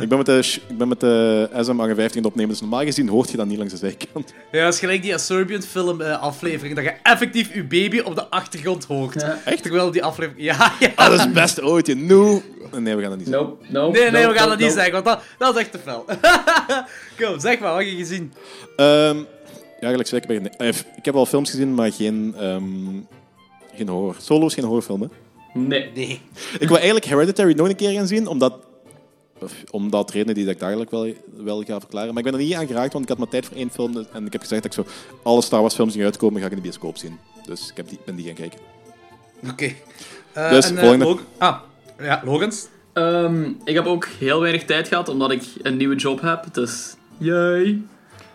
Ik 0.02 0.10
ben 0.10 0.18
met 0.18 0.26
de, 0.26 0.60
ik 0.68 0.78
ben 0.78 0.88
met 0.88 1.00
de 1.00 1.50
SM 1.52 1.80
58 1.80 1.98
aan 2.00 2.18
het 2.18 2.26
opnemen, 2.26 2.50
dus 2.50 2.62
normaal 2.62 2.84
gezien 2.84 3.10
hoort 3.10 3.32
je 3.32 3.38
dat 3.38 3.48
niet 3.48 3.58
langs 3.58 3.74
de 3.74 3.80
zijkant. 3.80 4.34
Ja, 4.52 4.66
het 4.66 4.74
is 4.74 4.80
gelijk 4.80 5.02
die 5.02 5.18
Serbian 5.18 5.62
film 5.62 6.02
eh, 6.02 6.22
aflevering, 6.22 6.76
dat 6.76 6.84
je 6.84 6.94
effectief 7.04 7.54
je 7.54 7.64
baby 7.64 8.00
op 8.00 8.16
de 8.16 8.30
achtergrond 8.30 8.86
hoort. 8.86 9.22
Ja. 9.22 9.40
Echt? 9.46 9.62
Terwijl 9.62 9.92
die 9.92 10.04
aflevering... 10.04 10.44
Ja, 10.44 10.72
ja. 10.80 10.92
Ah, 10.96 11.06
dat 11.06 11.14
is 11.14 11.24
het 11.24 11.34
beste 11.34 11.64
ooit. 11.64 11.88
je. 11.88 11.96
Nu... 11.96 12.42
Nee, 12.78 12.96
we 12.96 13.02
gaan 13.02 13.10
dat 13.10 13.20
niet 13.20 13.28
zeggen. 13.28 13.48
Nope, 13.48 13.66
nope. 13.70 14.00
Nee, 14.00 14.12
nee, 14.12 14.22
nope, 14.22 14.34
we 14.34 14.40
gaan 14.40 14.48
nope, 14.48 14.50
dat 14.50 14.68
niet 14.68 14.76
nope. 14.76 14.82
zeggen, 14.82 14.94
want 14.94 15.06
dat, 15.06 15.22
dat 15.38 15.56
is 15.56 15.62
echt 15.62 15.72
te 15.72 15.80
fel. 15.80 16.06
Kom, 17.20 17.40
zeg 17.40 17.60
maar, 17.60 17.70
wat 17.70 17.80
heb 17.80 17.90
je 17.90 17.96
gezien? 17.96 18.34
Ehm, 18.76 19.18
ja, 19.80 19.90
gelijk 19.90 20.10
ik, 20.12 20.28
nee, 20.28 20.50
eh, 20.58 20.68
ik 20.96 21.06
heb 21.06 21.14
wel 21.14 21.26
films 21.26 21.50
gezien, 21.50 21.74
maar 21.74 21.92
geen, 21.92 22.34
ehm, 22.38 22.64
geen 23.76 23.88
horror. 23.88 24.16
Solo 24.18 24.46
is 24.46 24.54
geen 24.54 24.64
horrorfilm, 24.64 25.02
hè? 25.02 25.08
Nee. 25.54 25.92
Nee. 25.96 26.22
Ik 26.60 26.68
wil 26.68 26.76
eigenlijk 26.78 27.06
Hereditary 27.06 27.54
nog 27.54 27.70
een 27.70 27.76
keer 27.76 27.92
gaan 27.92 28.08
zien, 28.08 28.28
omdat... 28.28 28.54
of, 29.44 29.54
omdat 29.72 30.12
redenen 30.12 30.36
die 30.36 30.48
ik 30.48 30.60
dadelijk 30.60 30.92
wel, 30.92 31.14
wel 31.38 31.64
ga 31.64 31.80
verklaren. 31.80 32.10
Maar 32.14 32.24
ik 32.24 32.32
ben 32.32 32.40
er 32.40 32.46
niet 32.46 32.54
aan 32.56 32.68
geraakt, 32.68 32.92
want 32.94 33.04
ik 33.04 33.10
had 33.10 33.18
maar 33.20 33.28
tijd 33.28 33.46
voor 33.46 33.58
één 33.58 33.70
film. 33.72 34.06
En 34.14 34.26
ik 34.26 34.32
heb 34.32 34.42
gezegd 34.42 34.64
dat 34.64 34.78
ik 34.78 34.86
zo 34.86 34.92
alle 35.24 35.42
Star 35.42 35.62
Wars 35.62 35.76
films 35.76 35.94
die 35.94 36.04
uitkomen, 36.04 36.40
ga 36.40 36.46
ik 36.46 36.52
in 36.52 36.58
de 36.58 36.64
bioscoop 36.64 36.98
zien. 36.98 37.18
Dus 37.46 37.70
ik 37.70 37.78
heb 37.78 37.90
die, 37.90 38.00
ben 38.06 38.16
die 38.16 38.26
gaan 38.26 38.34
kijken. 38.34 38.60
Oké. 39.52 39.72
Eh, 40.34 40.50
Dus, 40.50 40.70
en, 40.70 40.76
eh, 40.76 40.82
volgende. 40.82 41.06
Log- 41.06 41.22
ah, 41.38 41.58
ja, 42.02 42.22
Logans. 42.26 42.68
Ehm, 42.94 43.44
ik 43.64 43.74
heb 43.76 43.86
ook 43.86 44.06
heel 44.20 44.40
weinig 44.42 44.66
tijd 44.66 44.88
gehad, 44.88 45.10
omdat 45.10 45.32
ik 45.32 45.44
een 45.62 45.78
nieuwe 45.78 45.96
job 45.96 46.22
heb. 46.22 46.46
Dus, 46.54 46.96
yay. 47.18 47.82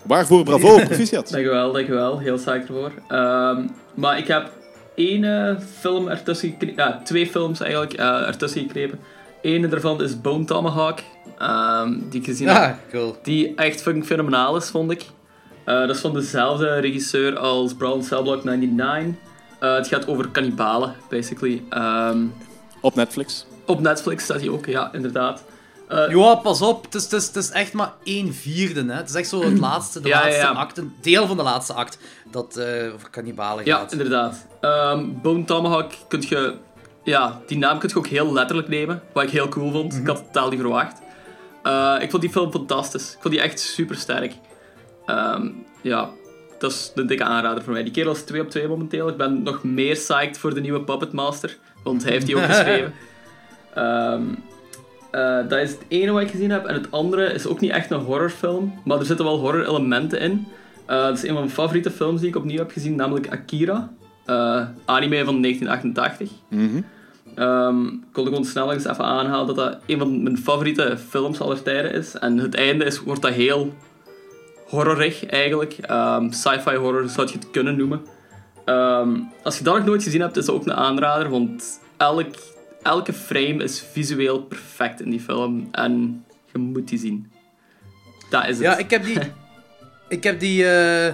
Waarvoor 0.03 0.45
bravo, 0.45 0.75
proficiat. 0.85 1.31
Dankjewel, 1.31 1.73
dankjewel. 1.73 2.19
Heel 2.19 2.37
psyched 2.37 2.69
ervoor. 2.69 2.93
Ehm, 3.09 3.67
maar 3.95 4.19
ik 4.19 4.27
heb 4.27 4.53
één 4.95 5.61
film 5.81 6.09
ertussen 6.09 6.51
gekrepen. 6.51 6.85
Ja, 6.85 7.01
twee 7.05 7.27
films 7.27 7.61
eigenlijk 7.61 7.93
eh, 7.93 8.27
ertussen 8.27 8.61
gekrepen. 8.61 8.99
Eén 9.45 9.71
daarvan 9.71 10.03
is 10.03 10.21
Bone 10.21 10.45
Tomahawk. 10.45 10.99
ehm, 11.39 11.93
die 12.11 12.21
ik 12.21 12.27
gezien 12.27 12.49
heb. 12.49 12.57
Ja, 12.57 12.79
cool. 12.93 13.17
Die 13.23 13.55
echt 13.55 13.83
fucking 13.83 14.07
fenomenaal 14.07 14.57
is, 14.57 14.69
vond 14.71 14.91
ik. 14.91 15.05
Eh, 15.65 15.79
dat 15.81 15.91
is 15.91 16.01
van 16.01 16.13
dezelfde 16.15 16.75
regisseur 16.79 17.39
als 17.39 17.75
Brown 17.75 18.03
Cell 18.03 18.23
Block 18.23 18.45
99. 18.45 19.15
Eh, 19.59 19.75
het 19.75 19.89
gaat 19.89 20.07
over 20.07 20.29
kannibalen, 20.29 20.95
basically. 21.09 21.63
Ehm, 21.69 22.19
Op 22.81 22.95
Netflix. 22.95 23.47
op 23.67 23.81
Netflix 23.81 24.25
staat 24.25 24.41
hij 24.41 24.49
ook, 24.49 24.67
ja, 24.67 24.93
inderdaad. 24.93 25.45
Eh, 25.89 26.09
Ja, 26.11 26.35
pas 26.35 26.63
op. 26.63 26.85
Het 26.85 26.95
is, 26.95 27.03
het, 27.03 27.13
is, 27.13 27.27
het 27.27 27.37
is 27.37 27.51
echt 27.51 27.73
maar 27.73 27.93
één 28.05 28.35
vierde. 28.35 28.85
Hè. 28.93 28.93
Het 28.97 29.09
is 29.09 29.15
echt 29.15 29.29
zo 29.29 29.43
het 29.45 29.59
laatste, 29.69 30.01
de 30.01 30.09
Ja, 30.09 30.21
laatste 30.21 30.41
ja. 30.41 30.51
act, 30.51 30.79
een 30.79 30.93
deel 31.01 31.27
van 31.27 31.37
de 31.37 31.43
laatste 31.43 31.73
act, 31.73 31.99
dat 32.31 32.57
eh 32.57 32.95
over 32.95 33.11
kannibalen 33.11 33.65
Ja, 33.65 33.77
gaat. 33.79 33.93
inderdaad. 33.93 34.47
Ehm 34.61 35.05
Bone 35.23 35.45
Tomahawk 35.45 35.93
kun 36.09 36.25
je... 36.29 36.55
Ja, 37.05 37.41
die 37.47 37.59
naam 37.59 37.79
kun 37.79 37.89
je 37.89 37.99
ook 37.99 38.07
heel 38.07 38.33
letterlijk 38.33 38.69
nemen. 38.69 39.03
Wat 39.13 39.25
ik 39.25 39.31
heel 39.31 39.49
cool 39.49 39.71
vond. 39.71 39.95
Ik 39.95 40.07
had 40.07 40.19
het 40.19 40.27
totaal 40.33 40.51
niet 40.51 40.61
verwacht. 40.61 41.01
Eh, 41.63 41.97
ik 42.01 42.11
vond 42.11 42.23
die 42.23 42.31
film 42.31 42.51
fantastisch. 42.51 43.13
Ik 43.13 43.19
vond 43.21 43.35
die 43.35 43.43
echt 43.43 43.61
super 43.61 43.97
sterk. 43.97 44.33
ja, 45.83 46.11
dat 46.59 46.73
is 46.73 46.93
een 46.95 47.07
dikke 47.07 47.25
aanrader 47.25 47.65
voor 47.65 47.73
mij. 47.73 47.83
Die 47.83 47.93
kerel 47.93 48.13
is 48.13 48.23
2 48.23 48.41
op 48.41 48.51
2 48.51 48.69
momenteel. 48.69 49.09
Ik 49.09 49.17
ben 49.17 49.43
nog 49.43 49.65
meer 49.65 49.95
psyched 49.95 50.39
voor 50.39 50.55
de 50.55 50.61
nieuwe 50.61 50.81
Puppet 50.81 51.13
Master. 51.13 51.57
Want 51.83 52.03
hij 52.03 52.13
heeft 52.13 52.27
die 52.27 52.37
ook 52.37 52.43
geschreven. 52.55 52.95
Ehm, 53.75 54.23
eh, 55.11 55.49
dat 55.49 55.59
is 55.59 55.71
het 55.71 55.85
ene 55.89 56.13
wat 56.13 56.23
ik 56.23 56.31
gezien 56.31 56.51
heb. 56.51 56.67
En 56.67 56.75
het 56.75 56.91
andere 56.91 57.33
is 57.33 57.47
ook 57.47 57.61
niet 57.61 57.71
echt 57.71 57.91
een 57.91 58.01
horrorfilm. 58.01 58.81
Maar 58.85 58.99
er 58.99 59.05
zitten 59.05 59.25
wel 59.25 59.39
horror-elementen 59.39 60.21
in. 60.21 60.47
Eh, 60.87 61.03
dat 61.03 61.17
is 61.17 61.23
een 61.23 61.29
van 61.29 61.39
mijn 61.39 61.51
favoriete 61.51 61.91
films 61.91 62.21
die 62.21 62.29
ik 62.29 62.37
opnieuw 62.37 62.59
heb 62.59 62.71
gezien. 62.71 62.97
Namelijk 62.97 63.29
Akira. 63.29 63.93
Eh, 64.25 64.63
anime 64.85 65.25
van 65.25 65.41
1988. 65.41 66.31
Ehm, 67.35 67.87
ik 67.87 68.15
wilde 68.15 68.31
gewoon 68.31 68.45
snel 68.45 68.73
eens 68.73 68.85
even 68.85 69.05
aanhalen 69.05 69.47
dat 69.47 69.57
dat 69.57 69.79
een 69.87 69.99
van 69.99 70.23
mijn 70.23 70.39
favoriete 70.39 70.97
films 71.09 71.41
aller 71.41 71.63
tijden 71.63 71.93
is. 71.93 72.15
En 72.15 72.39
het 72.39 72.55
einde 72.55 72.85
is, 72.85 73.01
wordt 73.01 73.23
dat 73.23 73.33
heel 73.33 73.75
horrorig 74.69 75.27
eigenlijk. 75.27 75.73
Ehm, 75.81 76.31
Sci-fi 76.31 76.77
horror 76.77 77.09
zou 77.09 77.27
je 77.27 77.33
het 77.33 77.51
kunnen 77.51 77.77
noemen. 77.77 78.01
Ehm, 78.65 79.17
als 79.43 79.59
je 79.59 79.65
dat 79.65 79.77
nog 79.77 79.85
nooit 79.85 80.03
gezien 80.03 80.21
hebt, 80.21 80.37
is 80.37 80.45
dat 80.47 80.55
ook 80.55 80.67
een 80.67 80.75
aanrader. 80.75 81.31
Want 81.31 81.81
elk, 81.97 82.27
elke 82.83 83.13
frame 83.13 83.63
is 83.63 83.85
visueel 83.93 84.41
perfect 84.43 85.01
in 85.01 85.11
die 85.11 85.21
film. 85.21 85.69
En 85.71 86.25
je 86.53 86.59
moet 86.59 86.89
die 86.89 86.99
zien. 86.99 87.33
Dat 88.31 88.43
is 88.43 88.49
het. 88.49 88.59
Ja, 88.59 88.77
ik 88.77 88.91
heb 88.91 89.05
die... 89.05 89.19
ik 90.17 90.23
heb 90.23 90.41
die... 90.41 90.67
eh, 90.69 91.13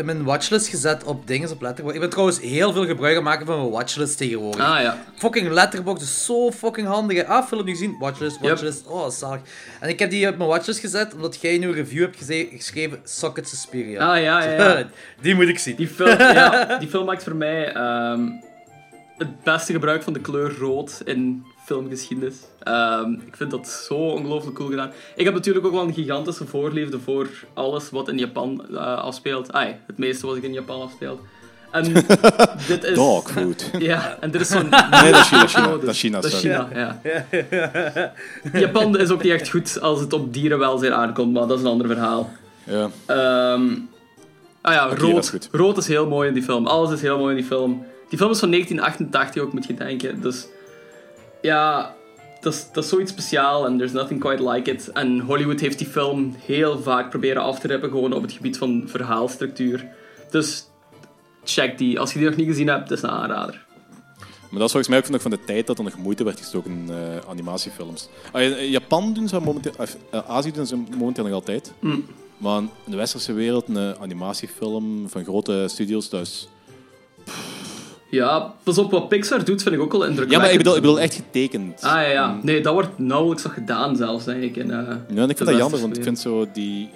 in 0.00 0.06
mijn 0.06 0.24
watchlist 0.24 0.66
gezet 0.68 1.04
op 1.04 1.26
dingen 1.26 1.50
op 1.50 1.60
Letterboxd. 1.62 1.94
Ik 1.94 2.00
ben 2.00 2.10
trouwens 2.10 2.40
heel 2.40 2.72
veel 2.72 2.86
gebruik 2.86 3.16
aan 3.16 3.22
maken 3.22 3.46
van 3.46 3.58
mijn 3.58 3.70
watchlist 3.70 4.16
tegenwoordig. 4.16 4.64
Ah 4.66 4.80
ja. 4.82 4.98
Fucking 5.16 5.48
Letterboxd 5.50 6.02
is 6.02 6.24
zo 6.24 6.50
fucking 6.50 6.86
handig. 6.86 7.24
Ah, 7.24 7.46
film 7.46 7.64
niet 7.64 7.76
gezien. 7.76 7.96
Watchlist, 7.98 8.38
Yep. 8.40 8.50
watchlist. 8.50 8.86
Oh, 8.86 9.08
zalig. 9.10 9.40
En 9.80 9.88
ik 9.88 9.98
heb 9.98 10.10
die 10.10 10.28
op 10.28 10.36
mijn 10.36 10.48
watchlist 10.48 10.80
gezet 10.80 11.14
omdat 11.14 11.40
jij 11.40 11.58
nu 11.58 11.66
een 11.66 11.74
review 11.74 12.00
hebt 12.00 12.16
geschreven. 12.52 13.00
Socket 13.04 13.48
Suspiria. 13.48 14.12
Ah 14.12 14.22
ja, 14.22 14.44
ja, 14.44 14.78
ja. 14.78 14.86
die 15.22 15.34
moet 15.34 15.48
ik 15.48 15.58
zien. 15.58 15.76
Die 15.76 15.88
film, 15.88 16.18
ja, 16.40 16.78
die 16.78 16.88
film 16.88 17.04
maakt 17.06 17.22
voor 17.22 17.36
mij 17.36 17.72
ehm, 17.72 18.28
het 19.18 19.42
beste 19.42 19.72
gebruik 19.72 20.02
van 20.02 20.12
de 20.12 20.20
kleur 20.20 20.58
rood 20.58 21.02
in 21.04 21.44
filmgeschiedenis. 21.70 22.36
Ehm, 22.62 23.12
ik 23.12 23.36
vind 23.36 23.50
dat 23.50 23.68
zo 23.68 23.94
ongelooflijk 23.94 24.56
cool 24.56 24.68
gedaan. 24.68 24.90
Ik 25.16 25.24
heb 25.24 25.34
natuurlijk 25.34 25.66
ook 25.66 25.72
wel 25.72 25.82
een 25.82 25.94
gigantische 25.94 26.46
voorliefde 26.46 27.00
voor 27.00 27.28
alles 27.54 27.90
wat 27.90 28.08
in 28.08 28.18
Japan 28.18 28.64
eh, 28.70 28.76
afspeelt. 28.96 29.52
Ai, 29.52 29.76
het 29.86 29.98
meeste 29.98 30.26
wat 30.26 30.36
ik 30.36 30.42
in 30.42 30.52
Japan 30.52 30.82
afspeelt. 30.82 31.20
En 31.70 31.92
dit 32.68 32.84
is... 32.84 32.94
Dogfood. 32.94 33.70
Ja, 33.78 34.16
en 34.20 34.30
dit 34.30 34.40
is 34.40 34.48
zo'n... 34.48 34.68
Nee, 34.90 35.12
dat 35.12 35.20
is 35.20 35.28
China. 35.28 35.46
China. 35.46 35.66
Dat 35.66 35.82
is 35.82 36.00
China, 36.00 36.20
Dat 36.20 36.32
is 36.32 36.40
sorry. 36.40 36.66
China, 36.70 37.00
ja. 37.02 38.12
Japan 38.52 38.98
is 38.98 39.10
ook 39.10 39.22
niet 39.22 39.32
echt 39.32 39.50
goed 39.50 39.80
als 39.80 40.00
het 40.00 40.12
op 40.12 40.32
dierenwelzijn 40.32 40.92
aankomt, 40.92 41.32
maar 41.32 41.46
dat 41.46 41.58
is 41.58 41.64
een 41.64 41.70
ander 41.70 41.86
verhaal. 41.86 42.30
Ja. 42.64 42.90
Ehm 43.06 43.68
ah 44.60 44.74
ja, 44.74 44.94
rood. 44.94 45.32
is 45.34 45.48
rood 45.50 45.76
is 45.76 45.86
heel 45.86 46.06
mooi 46.06 46.28
in 46.28 46.34
die 46.34 46.42
film. 46.42 46.66
Alles 46.66 46.90
is 46.90 47.00
heel 47.00 47.18
mooi 47.18 47.30
in 47.30 47.40
die 47.40 47.46
film. 47.46 47.84
Die 48.08 48.18
film 48.18 48.30
is 48.30 48.38
van 48.38 48.50
1988 48.50 49.42
ook, 49.42 49.52
moet 49.52 49.66
je 49.66 49.74
denken. 49.74 50.20
Dus 50.20 50.46
ja, 51.42 51.94
dat 52.40 52.52
is, 52.52 52.66
dat 52.72 52.84
is 52.84 52.90
zoiets 52.90 53.10
speciaal 53.10 53.66
en 53.66 53.76
there's 53.76 53.92
nothing 53.92 54.20
quite 54.20 54.50
like 54.50 54.70
it. 54.70 54.92
En 54.92 55.20
Hollywood 55.20 55.60
heeft 55.60 55.78
die 55.78 55.86
film 55.86 56.34
heel 56.38 56.78
vaak 56.78 57.10
proberen 57.10 57.42
af 57.42 57.58
te 57.58 57.68
rappen, 57.68 57.90
gewoon 57.90 58.12
op 58.12 58.22
het 58.22 58.32
gebied 58.32 58.58
van 58.58 58.82
verhaalstructuur. 58.86 59.88
Dus 60.30 60.64
check 61.44 61.78
die. 61.78 62.00
Als 62.00 62.12
je 62.12 62.18
die 62.18 62.28
nog 62.28 62.36
niet 62.36 62.46
gezien 62.46 62.68
hebt, 62.68 62.88
dat 62.88 62.98
is 62.98 63.04
een 63.04 63.10
aanrader. 63.10 63.68
Maar 64.18 64.58
dat 64.58 64.68
is 64.68 64.72
volgens 64.72 64.88
mij 64.88 64.98
ook 64.98 65.08
nog 65.08 65.22
van 65.22 65.30
de 65.30 65.44
tijd 65.44 65.66
dat 65.66 65.78
er 65.78 65.84
nog 65.84 65.96
moeite 65.96 66.24
werd 66.24 66.38
gestoken 66.38 66.70
in 66.70 66.90
eh, 66.90 67.28
animatiefilms. 67.28 68.08
In 68.32 68.70
Japan 68.70 69.12
doen 69.12 69.28
ze 69.28 69.40
momenteel, 69.40 69.72
eh, 70.10 70.20
Azië 70.26 70.52
doen 70.52 70.66
ze 70.66 70.76
momenteel 70.76 71.24
nog 71.24 71.32
altijd. 71.32 71.72
Mm. 71.80 72.04
Maar 72.36 72.58
in 72.58 72.70
de 72.84 72.96
westerse 72.96 73.32
wereld, 73.32 73.68
een 73.68 73.96
animatiefilm 74.00 75.08
van 75.08 75.24
grote 75.24 75.64
studios, 75.68 76.08
dat 76.08 76.20
is... 76.20 76.48
Ja, 78.10 78.54
pas 78.62 78.78
op, 78.78 78.90
wat 78.90 79.08
Pixar 79.08 79.44
doet 79.44 79.62
vind 79.62 79.74
ik 79.74 79.80
ook 79.80 79.92
wel 79.92 80.04
indrukwekkend. 80.04 80.32
Ja, 80.32 80.38
maar 80.38 80.50
ik 80.50 80.56
bedoel, 80.58 80.74
ik 80.76 80.80
bedoel 80.80 81.00
echt 81.00 81.14
getekend. 81.14 81.80
Ah 81.82 81.90
ja, 81.92 82.00
ja. 82.00 82.38
Nee, 82.42 82.60
dat 82.60 82.72
wordt 82.72 82.98
nauwelijks 82.98 83.42
nog 83.42 83.54
gedaan 83.54 83.96
zelfs, 83.96 84.24
denk 84.24 84.42
ik. 84.42 84.56
In, 84.56 84.70
eh, 84.70 84.76
Ja, 84.76 84.82
en 84.86 84.96
ik 85.22 85.28
de 85.28 85.34
vind 85.36 85.48
dat 85.48 85.58
jammer, 85.58 85.80
want 85.80 85.96
ik 85.96 86.02
vind 86.02 86.18
zo 86.18 86.46
die... 86.52 86.90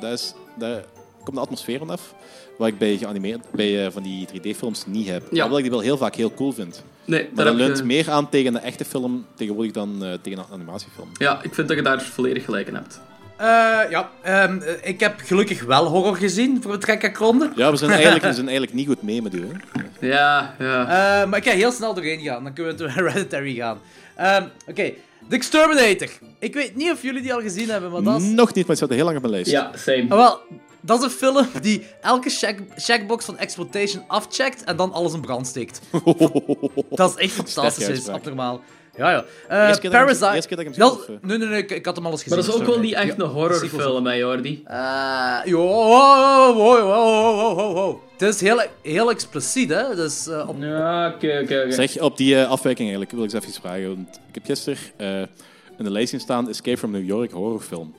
Dat 0.00 0.12
is... 0.12 0.34
Daar 0.58 0.84
komt 1.24 1.36
de 1.36 1.42
atmosfeer 1.42 1.78
vanaf, 1.78 2.14
wat 2.58 2.68
ik 2.68 2.78
bij, 2.78 2.96
geanimeerd, 2.96 3.40
bij 3.52 3.84
eh, 3.86 3.92
van 3.92 4.02
die 4.02 4.26
3D-films 4.28 4.86
niet 4.86 5.08
heb. 5.08 5.22
Ja. 5.30 5.40
Hoewel 5.40 5.56
ik 5.58 5.62
die 5.64 5.72
wel 5.72 5.80
heel 5.80 5.96
vaak 5.96 6.14
heel 6.14 6.34
cool 6.34 6.52
vind. 6.52 6.82
Nee, 7.04 7.20
Maar 7.22 7.30
daar 7.34 7.44
dat 7.44 7.54
je- 7.62 7.66
leunt 7.68 7.84
meer 7.84 8.10
aan 8.10 8.28
tegen 8.28 8.54
een 8.54 8.60
echte 8.60 8.84
film 8.84 9.26
tegenwoordig 9.34 9.72
dan 9.72 10.04
eh, 10.04 10.12
tegen 10.22 10.38
een 10.38 10.44
animatiefilm. 10.52 11.08
Ja, 11.18 11.42
ik 11.42 11.54
vind 11.54 11.68
dat 11.68 11.76
je 11.76 11.82
daar 11.82 12.02
volledig 12.02 12.44
gelijk 12.44 12.66
in 12.68 12.74
hebt. 12.74 13.00
Eh, 13.36 13.46
ja, 13.90 14.10
ehm, 14.22 14.60
eh, 14.60 14.72
ik 14.82 15.00
heb 15.00 15.14
gelukkig 15.24 15.62
wel 15.64 15.86
horror 15.86 16.16
gezien 16.16 16.62
voor 16.62 16.72
het 16.72 16.80
Trekkerkronde. 16.80 17.50
Ja, 17.56 17.70
we 17.70 17.76
zijn 17.76 17.90
eigenlijk, 17.90 18.24
we 18.24 18.32
zijn 18.40 18.48
eigenlijk 18.48 18.76
niet 18.76 18.86
goed 18.86 19.02
mee 19.02 19.22
met 19.22 19.34
u. 19.34 19.46
Hè? 19.46 20.06
Ja, 20.06 20.54
ja. 20.58 20.80
Eh, 21.22 21.28
maar 21.28 21.38
ik 21.38 21.44
ga 21.44 21.50
heel 21.50 21.72
snel 21.72 21.94
doorheen 21.94 22.20
gaan, 22.20 22.44
dan 22.44 22.52
kunnen 22.52 22.72
we 22.72 22.78
door 22.78 22.90
Hereditary 23.04 23.54
gaan. 23.54 23.78
Ehm, 24.16 24.44
Oké, 24.68 24.92
The 25.28 25.36
Exterminator. 25.36 26.08
Ik 26.38 26.54
weet 26.54 26.76
niet 26.76 26.90
of 26.92 27.02
jullie 27.02 27.22
die 27.22 27.34
al 27.34 27.40
gezien 27.40 27.68
hebben, 27.68 27.90
maar 27.90 28.02
dat 28.02 28.20
is... 28.20 28.26
Nog 28.28 28.54
niet, 28.54 28.66
maar 28.66 28.76
het 28.76 28.84
staat 28.84 28.90
heel 28.96 29.04
lang 29.04 29.16
op 29.16 29.22
mijn 29.22 29.34
lijst. 29.34 29.50
ja, 29.50 29.70
same. 29.76 30.02
Ah, 30.08 30.16
wel, 30.16 30.40
dat 30.80 30.98
is 30.98 31.04
een 31.04 31.10
film 31.10 31.46
die 31.60 31.86
elke 32.00 32.30
check 32.30 32.58
checkbox 32.76 33.24
van 33.24 33.38
exploitation 33.38 34.04
afcheckt 34.06 34.64
en 34.64 34.76
dan 34.76 34.92
alles 34.92 35.12
in 35.12 35.20
brand 35.20 35.46
steekt. 35.46 35.80
Dat 36.90 37.10
is 37.10 37.16
echt 37.16 37.32
fantastisch, 37.32 37.54
dat 37.54 37.74
is 37.78 37.86
uitspraak. 37.88 38.16
abnormaal. 38.16 38.60
Ja, 38.96 39.10
ja. 39.10 39.24
Eh, 39.48 39.66
Eerste 39.66 39.80
keer 39.80 39.90
dat 39.90 40.00
ik 40.00 40.06
hem- 40.08 40.18
Parasite... 40.18 40.34
eerste 40.34 40.48
keer 40.48 40.56
dat 40.56 40.66
ik 40.66 40.74
hem 40.74 40.90
zie, 41.06 41.14
eh? 41.14 41.20
nee, 41.22 41.38
nee, 41.38 41.48
nee, 41.48 41.58
ik, 41.62 41.70
ik 41.70 41.84
had 41.86 41.96
hem 41.96 42.04
al 42.04 42.10
eens 42.10 42.22
gezien. 42.22 42.38
Maar 42.38 42.46
dat 42.46 42.54
is 42.54 42.60
ook 42.60 42.68
wel 42.68 42.78
niet 42.80 42.94
echt 42.94 43.20
een 43.20 43.26
horrorfilm, 43.26 44.06
hè, 44.06 44.12
Jordi. 44.12 44.62
Eh, 44.66 44.74
ja, 45.44 45.52
ho, 45.52 45.82
ho, 45.82 46.54
ho, 46.54 46.80
ho, 46.80 47.34
ho, 47.34 47.54
ho, 47.54 47.74
ho. 47.74 48.02
Het 48.12 48.22
is 48.34 48.40
heel, 48.40 48.62
heel 48.82 49.10
expliciet, 49.10 49.70
hè. 49.70 49.94
Dus, 49.94 50.26
eh, 50.26 50.48
op... 50.48 50.56
Ja, 50.58 51.08
oké, 51.14 51.40
oké. 51.42 51.70
Zeg, 51.70 52.00
op 52.00 52.16
die 52.16 52.36
eh, 52.36 52.50
afwijking 52.50 52.88
eigenlijk 52.88 53.10
wil 53.10 53.24
ik 53.24 53.32
eens 53.32 53.42
even 53.44 53.60
vragen. 53.60 53.86
Want 53.86 54.20
ik 54.28 54.34
heb 54.34 54.44
gisteren 54.44 54.78
eh, 54.96 55.20
in 55.78 55.84
de 55.84 55.90
lijst 55.90 56.10
zien 56.10 56.20
staan 56.20 56.48
Escape 56.48 56.76
from 56.78 56.90
New 56.90 57.06
York 57.06 57.30
horrorfilm. 57.32 57.94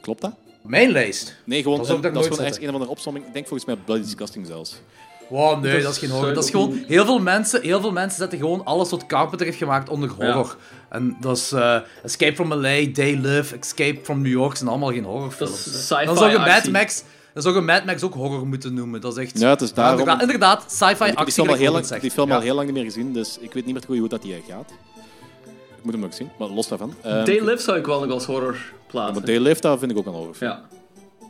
Klopt 0.00 0.20
dat? 0.20 0.34
Mijn 0.62 0.90
lijst. 0.90 1.36
Nee, 1.44 1.62
gewoon, 1.62 1.78
Dat 1.78 1.86
is 1.88 1.94
gewoon 1.94 2.38
ergens 2.38 2.58
een 2.58 2.66
of 2.68 2.72
andere 2.72 2.90
opsomming. 2.90 3.26
Ik 3.26 3.32
denk 3.32 3.46
volgens 3.46 3.68
mij 3.68 3.78
Bloody 3.84 4.02
Disgusting 4.02 4.46
zelfs. 4.46 4.80
Wow, 5.28 5.62
nee, 5.62 5.72
Dat 5.72 5.82
dat 5.82 5.92
is 5.92 5.98
geen 5.98 6.10
horror. 6.10 6.34
Dat 6.34 6.44
is 6.44 6.54
ook 6.54 6.62
gewoon... 6.62 6.84
Heel 6.86 7.04
veel, 7.04 7.18
mensen, 7.18 7.62
heel 7.62 7.80
veel 7.80 7.92
mensen 7.92 8.18
zetten 8.18 8.38
gewoon 8.38 8.64
alles 8.64 8.90
wat 8.90 9.06
Carpenter 9.06 9.46
heeft 9.46 9.58
gemaakt 9.58 9.88
onder 9.88 10.10
horror. 10.10 10.56
En 10.88 11.16
dat 11.20 11.36
is 11.36 11.52
eh, 11.52 11.76
Escape 12.02 12.34
from 12.34 12.54
LA, 12.54 12.60
They 12.92 13.18
Live, 13.22 13.56
Escape 13.60 13.98
from 14.02 14.22
New 14.22 14.32
York 14.32 14.56
zijn 14.56 14.68
allemaal 14.68 14.90
geen 14.90 15.02
Dat 15.02 15.10
horrorfilms. 15.12 15.66
is 15.66 15.72
hè. 15.72 15.78
sci-fi 15.78 16.04
Dan 16.04 16.16
zou 16.16 16.30
je 16.30 16.38
Mad 16.38 16.48
actie. 16.48 16.70
Max... 16.72 17.02
Dan 17.32 17.42
zou 17.42 17.54
je 17.54 17.60
Mad 17.60 17.84
Max 17.84 18.02
ook 18.02 18.14
horror 18.14 18.46
moeten 18.46 18.74
noemen. 18.74 19.00
Dat 19.00 19.16
is 19.18 19.24
echt... 19.24 19.38
Ja, 19.38 19.50
het 19.50 19.60
is 19.60 19.72
daarom- 19.72 19.98
inderdaad, 19.98 20.22
inderdaad, 20.22 20.64
sci-fi 20.72 20.90
Ik 20.92 20.98
heb 20.98 21.08
die 21.08 21.16
actie. 21.16 21.32
film, 21.32 21.48
al 21.48 21.54
heel 21.54 21.72
lang, 21.72 21.86
die 21.86 22.10
film 22.10 22.28
Ja. 22.28 22.34
al 22.34 22.40
heel 22.40 22.54
lang 22.54 22.66
niet 22.66 22.74
meer 22.76 22.84
gezien, 22.84 23.12
dus 23.12 23.38
ik 23.40 23.52
weet 23.52 23.64
niet 23.64 23.74
meer 23.74 23.82
goed 23.86 23.98
hoe 23.98 24.08
dat 24.08 24.22
die 24.22 24.42
gaat. 24.48 24.70
Ik 25.76 25.82
moet 25.82 25.92
hem 25.92 26.00
nog 26.02 26.14
zien, 26.14 26.30
maar 26.38 26.48
los 26.48 26.68
daarvan. 26.68 26.94
Um, 27.06 27.24
Day 27.24 27.40
Live 27.40 27.62
zou 27.62 27.78
ik 27.78 27.86
wel 27.86 28.00
nog 28.00 28.10
als 28.10 28.24
horror 28.24 28.56
plaatsen. 28.86 29.14
Maar 29.14 29.24
Day 29.24 29.38
Live, 29.38 29.60
dat 29.60 29.78
vind 29.78 29.90
ik 29.90 29.98
ook 29.98 30.06
een 30.06 30.12
horrorfilm. 30.12 30.50
Ja. 30.50 30.60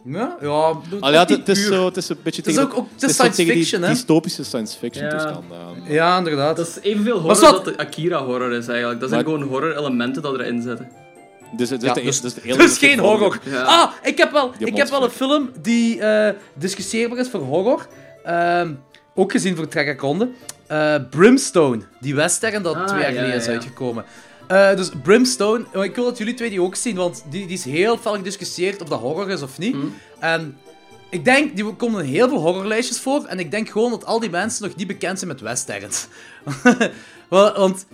Ja, 0.07 0.37
ja, 0.41 1.19
het, 1.21 1.29
het 1.29 1.49
is 1.49 1.67
zo, 1.67 1.85
het 1.87 1.97
is 1.97 2.09
een 2.09 2.17
beetje 2.23 2.41
Het 2.43 2.51
is 2.51 2.55
tegen, 2.57 2.71
ook- 2.71 2.79
ook- 2.79 2.89
het 2.95 3.03
is 3.03 3.13
science 3.13 3.37
tegen 3.37 3.53
die 3.55 3.63
fiction, 3.63 3.83
hè? 3.83 3.89
dystopische 3.89 4.45
science 4.45 4.79
fiction 4.79 5.05
Ja. 5.07 5.41
Ja, 5.89 6.19
inderdaad. 6.19 6.57
Dat 6.57 6.67
is 6.69 6.79
evenveel 6.81 7.19
horror 7.19 7.41
dat 7.41 7.65
de 7.65 7.77
Akira 7.79 8.25
horror 8.25 8.53
is 8.53 8.69
eigenlijk. 8.69 9.01
Dat 9.01 9.09
zijn 9.11 9.25
Maar- 9.25 9.33
gewoon 9.35 9.49
horror 9.49 9.77
elementen 9.77 10.23
dat 10.23 10.35
erin 10.39 10.63
zitten. 10.63 10.89
Dus, 11.57 11.71
het- 11.71 11.83
Ja, 11.83 11.93
de- 11.93 12.03
dus- 12.03 12.21
dus 12.21 12.35
de 12.35 12.41
hele 12.43 12.63
Het 12.63 12.71
is 12.71 12.79
geen 12.79 12.99
horror. 12.99 13.39
Ja. 13.45 13.63
Ah, 13.63 13.91
ik 14.03 14.19
heb 14.19 14.33
wel, 14.33 14.53
ik 14.59 14.77
heb 14.77 14.89
wel 14.89 15.03
een 15.05 15.11
film 15.11 15.51
die 15.63 16.01
eh 16.01 16.35
discussieerbaar 16.55 17.19
is 17.19 17.29
voor 17.29 17.41
horror. 17.41 17.87
Ehm, 18.25 18.73
ook 19.15 19.33
gezien 19.33 19.57
voor 19.57 19.69
Trek 19.69 20.01
Ronde. 20.01 20.29
Eh 20.67 20.95
Brimstone, 21.11 21.83
die 22.01 22.15
western 22.15 22.63
dat 22.63 22.75
Ah, 22.75 22.87
twee 22.87 23.01
jaar 23.01 23.13
ja, 23.13 23.17
geleden 23.17 23.37
ja, 23.37 23.43
is 23.43 23.49
uitgekomen. 23.49 24.05
Eh, 24.49 24.77
dus 24.77 24.91
Brimstone, 25.03 25.65
oh, 25.75 25.85
ik 25.85 25.95
wil 25.95 26.05
dat 26.05 26.19
jullie 26.19 26.35
twee 26.35 26.51
die 26.51 26.63
ook 26.63 26.75
zien, 26.75 26.97
want 26.97 27.25
die, 27.31 27.47
die 27.47 27.57
is 27.57 27.65
heel 27.65 27.99
fel 27.99 28.15
gediscussieerd 28.15 28.83
of 28.83 28.89
dat 28.89 29.01
horror 29.01 29.31
is 29.31 29.43
of 29.43 29.59
niet. 29.59 29.75
Mhm. 29.75 29.87
En 30.19 30.59
ik 31.11 31.25
denk, 31.25 31.57
die 31.57 31.75
komen 31.75 32.05
in 32.05 32.11
heel 32.11 32.29
veel 32.29 32.39
horrorlijstjes 32.39 33.01
voor, 33.01 33.25
en 33.25 33.39
ik 33.39 33.51
denk 33.51 33.69
gewoon 33.69 33.91
dat 33.91 34.05
al 34.05 34.21
die 34.21 34.31
mensen 34.31 34.67
nog 34.67 34.77
niet 34.77 34.87
bekend 34.87 35.19
zijn 35.19 35.31
met 35.31 35.41
westerns. 35.41 36.07
Want 37.29 37.87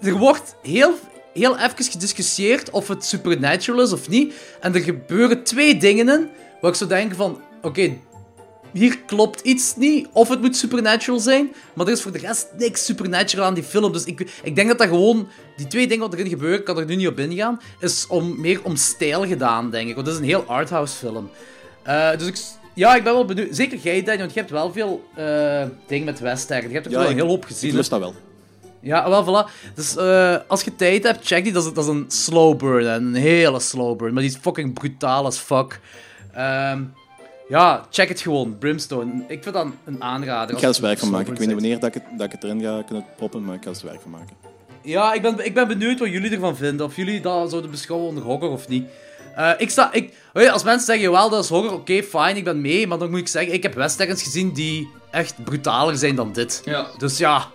er 0.00 0.16
wordt 0.16 0.54
heel, 0.62 0.94
heel 1.32 1.58
even 1.58 1.84
gediscussieerd 1.84 2.70
of 2.70 2.88
het 2.88 3.04
supernatural 3.04 3.82
is 3.82 3.92
of 3.92 4.08
niet. 4.08 4.34
En 4.60 4.74
er 4.74 4.80
gebeuren 4.80 5.42
twee 5.42 5.76
dingen 5.76 6.08
in 6.08 6.28
waar 6.60 6.70
ik 6.70 6.76
zou 6.76 6.90
denken 6.90 7.16
van... 7.16 7.40
Oké, 7.62 7.96
hier 8.72 8.98
klopt 8.98 9.40
iets 9.40 9.76
niet. 9.76 10.08
Of 10.12 10.28
het 10.28 10.40
moet 10.40 10.56
supernatural 10.56 11.20
zijn. 11.20 11.52
Maar 11.74 11.86
er 11.86 11.92
is 11.92 12.02
voor 12.02 12.12
de 12.12 12.18
rest 12.18 12.46
niks 12.58 12.84
supernatural 12.84 13.46
aan 13.46 13.54
die 13.54 13.62
film. 13.62 13.92
Dus 13.92 14.04
ik, 14.04 14.30
ik 14.42 14.54
denk 14.56 14.68
dat 14.68 14.78
dat 14.78 14.88
gewoon... 14.88 15.28
Die 15.56 15.66
twee 15.66 15.86
dingen 15.88 16.02
wat 16.10 16.12
erin 16.18 16.28
gebeuren, 16.28 16.58
ik 16.58 16.64
kan 16.64 16.78
er 16.78 16.84
nu 16.84 16.96
niet 16.96 17.08
op 17.08 17.18
ingaan. 17.18 17.60
Is 17.80 18.06
om, 18.06 18.40
meer 18.40 18.60
om 18.64 18.76
stijl 18.76 19.26
gedaan, 19.26 19.70
denk 19.70 19.88
ik. 19.88 19.94
Want 19.94 20.06
het 20.06 20.16
is 20.16 20.22
een 20.22 20.28
heel 20.28 20.44
arthouse 20.46 20.96
film. 20.96 21.30
Eh, 21.82 22.10
dus 22.18 22.26
ik... 22.26 22.38
Ja, 22.74 22.94
ik 22.96 23.04
ben 23.04 23.12
wel 23.12 23.24
benieuwd. 23.24 23.56
Zeker 23.56 23.78
jij, 23.78 24.02
Daniel, 24.02 24.18
want 24.20 24.32
je 24.32 24.38
hebt 24.38 24.50
wel 24.52 24.72
veel 24.72 25.04
eh, 25.14 25.62
dingen 25.86 26.04
met 26.04 26.18
western. 26.20 26.68
Je 26.68 26.74
hebt 26.74 26.86
er 26.86 26.92
Ja, 26.92 26.98
wel 26.98 27.10
ik- 27.10 27.16
heel 27.16 27.26
hoop 27.26 27.42
Ik 27.42 27.48
gezien. 27.48 27.74
lust 27.74 27.90
dat 27.90 27.98
wel. 28.00 28.14
Ja, 28.80 29.08
wel, 29.08 29.24
voilà. 29.24 29.50
Dus 29.74 29.96
eh, 29.96 30.36
als 30.46 30.62
je 30.62 30.74
tijd 30.76 31.02
hebt, 31.02 31.26
check 31.26 31.44
die. 31.44 31.52
Dat 31.52 31.64
is, 31.66 31.72
dat 31.72 31.84
is 31.84 31.90
een 31.90 32.04
slow 32.08 32.56
burn. 32.58 32.86
Een 32.86 33.14
hele 33.14 33.60
slow 33.60 33.96
burn. 33.98 34.12
Maar 34.12 34.22
die 34.22 34.30
is 34.32 34.38
fucking 34.40 34.72
brutaal 34.74 35.26
as 35.26 35.38
fuck. 35.38 35.80
Ehm, 36.32 36.82
ja, 37.48 37.86
check 37.90 38.08
het 38.08 38.20
gewoon. 38.20 38.58
Brimstone. 38.58 39.24
Ik 39.28 39.42
vind 39.42 39.54
dat 39.54 39.66
een- 39.84 40.02
aanrader. 40.02 40.54
Ik 40.56 40.60
ga 40.62 40.68
er 40.68 40.80
werk 40.80 40.98
van 40.98 41.10
maken. 41.10 41.32
Ik 41.32 41.38
weet 41.38 41.46
niet 41.48 41.56
wanneer 41.60 41.78
dat 41.78 41.88
ik, 41.88 41.94
het, 41.94 42.18
dat 42.18 42.26
ik 42.26 42.32
het 42.32 42.44
erin 42.44 42.60
ga 42.60 42.82
kunnen 42.86 43.04
proppen, 43.16 43.44
maar 43.44 43.54
ik 43.54 43.60
ga 43.62 43.68
er 43.68 43.74
eens 43.74 43.82
werk 43.84 44.00
van 44.00 44.10
maken. 44.10 44.36
Ja, 44.82 45.12
ik 45.12 45.22
ben, 45.22 45.44
ik 45.44 45.54
ben 45.54 45.68
benieuwd 45.68 45.98
wat 45.98 46.08
jullie 46.08 46.30
ervan 46.30 46.56
vinden. 46.56 46.86
Of 46.86 46.96
jullie 46.96 47.20
dat 47.20 47.50
zouden 47.50 47.70
beschouwen 47.70 48.08
onder 48.08 48.22
horror 48.24 48.50
of 48.50 48.68
niet. 48.68 48.86
Eh, 49.36 49.50
ik 49.58 49.70
sta, 49.70 49.92
ik, 49.92 50.14
als 50.32 50.62
mensen 50.64 50.86
zeggen, 50.86 51.04
jawel, 51.04 51.30
dat 51.30 51.44
is 51.44 51.50
horror, 51.50 51.72
oké, 51.72 52.02
fine, 52.02 52.34
ik 52.34 52.44
ben 52.44 52.60
mee. 52.60 52.86
Maar 52.86 52.98
dan 52.98 53.10
moet 53.10 53.18
ik 53.18 53.28
zeggen, 53.28 53.52
ik 53.52 53.62
heb 53.62 53.74
westerns 53.74 54.22
gezien 54.22 54.52
die 54.52 54.88
echt 55.10 55.44
brutaler 55.44 55.96
zijn 55.96 56.14
dan 56.14 56.32
dit. 56.32 56.62
Ja. 56.64 56.86
Dus 56.98 57.18
ja, 57.18 57.46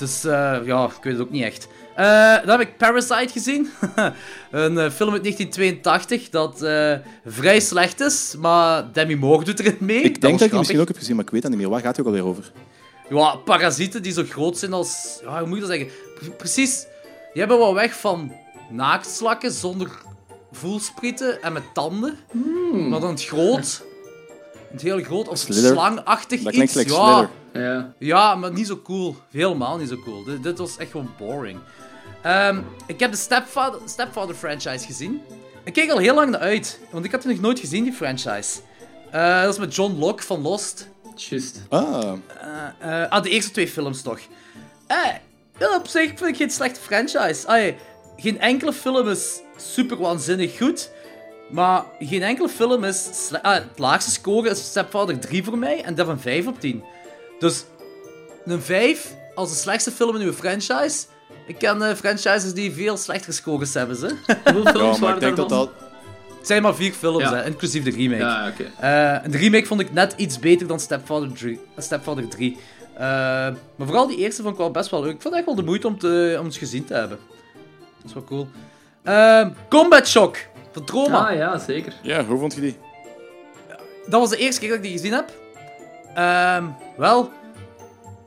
is, 0.00 0.24
eh, 0.24 0.56
ja, 0.64 0.84
ik 0.84 1.02
weet 1.02 1.12
het 1.12 1.22
ook 1.22 1.30
niet 1.30 1.42
echt. 1.42 1.68
Eh, 1.94 2.36
dan 2.44 2.48
heb 2.48 2.60
ik 2.60 2.76
Parasite 2.76 3.32
gezien. 3.32 3.68
een 4.50 4.78
eh, 4.78 4.90
film 4.90 5.12
uit 5.12 5.22
1982 5.22 6.28
dat 6.30 6.58
vrij 7.24 7.60
slecht 7.60 8.00
is, 8.00 8.34
maar 8.38 8.92
Demi 8.92 9.16
Moore 9.16 9.44
doet 9.44 9.60
erin 9.60 9.76
mee. 9.80 9.96
Ik 9.96 10.02
denk 10.02 10.20
dat 10.20 10.30
ik 10.30 10.36
grappig. 10.36 10.58
misschien 10.58 10.80
ook 10.80 10.88
heb 10.88 10.96
gezien, 10.96 11.16
maar 11.16 11.24
ik 11.24 11.30
weet 11.30 11.42
dat 11.42 11.50
niet 11.50 11.60
meer. 11.60 11.70
Waar 11.70 11.80
gaat 11.80 11.96
het 11.96 12.00
ook 12.00 12.06
alweer 12.06 12.24
over? 12.26 12.52
Ja, 13.08 13.36
parasieten 13.36 14.02
die 14.02 14.12
zo 14.12 14.22
groot 14.28 14.58
zijn 14.58 14.72
als... 14.72 15.20
Ja, 15.24 15.38
hoe 15.38 15.48
moet 15.48 15.58
je 15.58 15.64
dat 15.64 15.72
zeggen? 15.72 15.88
Pre- 16.14 16.30
Precies, 16.30 16.80
die 17.32 17.40
hebben 17.42 17.58
wel 17.58 17.74
weg 17.74 17.94
van 17.94 18.32
naaktslakken 18.70 19.52
zonder 19.52 19.90
voelsprieten 20.52 21.42
en 21.42 21.52
met 21.52 21.62
tanden. 21.74 22.16
Maar 22.88 23.00
dan 23.00 23.10
het 23.10 23.24
groot. 23.24 23.82
Het 24.74 24.82
heel 24.82 25.02
groot, 25.02 25.28
of 25.28 25.38
Slither. 25.38 25.72
slangachtig 25.72 26.42
Dat 26.42 26.54
iets. 26.54 26.74
like 26.74 26.92
ja. 26.92 27.30
Ja. 27.52 27.94
ja, 27.98 28.34
maar 28.34 28.52
niet 28.52 28.66
zo 28.66 28.80
cool. 28.82 29.16
Helemaal 29.30 29.76
niet 29.76 29.88
zo 29.88 29.96
cool. 30.04 30.24
Dit, 30.24 30.42
dit 30.42 30.58
was 30.58 30.76
echt 30.76 30.90
gewoon 30.90 31.10
boring. 31.18 31.58
Ehm, 32.22 32.60
ik 32.86 33.00
heb 33.00 33.10
de 33.10 33.16
Stepfather, 33.16 33.80
Stepfather 33.84 34.34
franchise 34.34 34.86
gezien. 34.86 35.20
Ik 35.64 35.72
keek 35.72 35.90
al 35.90 35.98
heel 35.98 36.14
lang 36.14 36.30
naar 36.30 36.40
uit, 36.40 36.80
want 36.90 37.04
ik 37.04 37.10
had 37.12 37.22
die 37.22 37.30
nog 37.30 37.40
nooit 37.40 37.58
gezien, 37.58 37.84
die 37.84 37.92
franchise. 37.92 38.58
Eh, 39.10 39.42
dat 39.42 39.52
is 39.52 39.58
met 39.58 39.74
John 39.74 39.98
Locke 39.98 40.22
van 40.22 40.42
Lost. 40.42 40.88
Just. 41.14 41.60
Ah, 41.68 42.12
Eh, 42.78 43.08
ah, 43.08 43.22
de 43.22 43.30
eerste 43.30 43.50
twee 43.50 43.68
films 43.68 44.02
toch. 44.02 44.20
Eh, 44.86 45.76
op 45.76 45.86
zich 45.86 46.08
vind 46.08 46.20
ik 46.30 46.36
geen 46.36 46.50
slechte 46.50 46.80
franchise. 46.80 47.74
Geen 48.16 48.40
enkele 48.40 48.72
film 48.72 49.08
is 49.08 49.40
super 49.56 49.96
waanzinnig 49.96 50.56
goed. 50.58 50.90
Maar 51.50 51.84
geen 51.98 52.22
enkele 52.22 52.48
film 52.48 52.84
is... 52.84 53.30
Ah, 53.42 53.54
het 53.54 53.78
laagste 53.78 54.10
score 54.10 54.48
is 54.50 54.64
Stepfather 54.64 55.18
3 55.18 55.44
voor 55.44 55.58
mij 55.58 55.82
en 55.82 55.94
dat 55.94 56.08
een 56.08 56.18
5 56.20 56.46
op 56.46 56.60
10. 56.60 56.84
Dus 57.38 57.64
een 58.44 58.62
5 58.62 59.14
als 59.34 59.50
de 59.50 59.56
slechtste 59.56 59.90
film 59.90 60.16
in 60.16 60.22
uw 60.26 60.32
franchise. 60.32 61.04
Ik 61.46 61.58
ken 61.58 61.82
eh, 61.82 61.94
franchises 61.94 62.54
die 62.54 62.72
veel 62.72 62.96
slechtere 62.96 63.32
scores 63.32 63.74
hebben, 63.74 63.96
ze. 63.96 64.06
Hoeveel 64.52 64.72
films 64.72 64.74
ja, 64.74 64.82
maar 64.82 64.98
waren 65.00 65.14
ik 65.14 65.20
denk 65.20 65.36
dat 65.36 65.48
dat... 65.48 65.70
Het 66.38 66.52
zijn 66.52 66.62
maar 66.62 66.74
vier 66.74 66.92
films, 66.92 67.22
Ja. 67.22 67.34
hè, 67.34 67.44
inclusief 67.46 67.84
de 67.84 67.90
remake. 67.90 68.22
Ja, 68.22 68.48
oké. 68.48 68.70
Eh, 68.80 69.24
en 69.24 69.30
de 69.30 69.38
remake 69.38 69.66
vond 69.66 69.80
ik 69.80 69.92
net 69.92 70.14
iets 70.16 70.38
beter 70.38 70.66
dan 70.66 70.80
Stepfather 70.80 71.32
3. 71.32 71.60
eh, 71.74 71.82
Stepfather 71.84 72.28
3. 72.28 72.56
Eh, 72.94 73.00
maar 73.00 73.56
vooral 73.86 74.06
die 74.06 74.16
eerste 74.16 74.42
vond 74.42 74.54
ik 74.54 74.60
wel 74.60 74.70
best 74.70 74.90
wel 74.90 75.02
leuk. 75.02 75.14
Ik 75.14 75.20
vond 75.22 75.34
het 75.34 75.44
echt 75.44 75.44
wel 75.46 75.54
de 75.54 75.62
moeite 75.70 75.86
om, 75.86 75.98
te, 75.98 76.36
om 76.38 76.44
het 76.46 76.56
gezien 76.56 76.84
te 76.84 76.94
hebben. 76.94 77.18
Dat 77.96 78.04
is 78.06 78.12
wel 78.12 78.24
cool. 78.24 78.48
Ehm, 79.02 79.50
Combat 79.68 80.08
Shock 80.08 80.36
van 80.74 80.84
Troma. 80.84 81.28
Ah 81.28 81.36
ja, 81.36 81.58
zeker. 81.58 81.92
Ja, 82.02 82.24
hoe 82.24 82.38
vond 82.38 82.54
je 82.54 82.60
die? 82.60 82.76
Dat 84.06 84.20
was 84.20 84.30
de 84.30 84.36
eerste 84.36 84.60
keer 84.60 84.68
dat 84.68 84.78
ik 84.78 84.84
die 84.84 84.92
gezien 84.92 85.12
heb. 85.12 85.32
Ehm, 86.14 86.64
wel, 86.96 87.30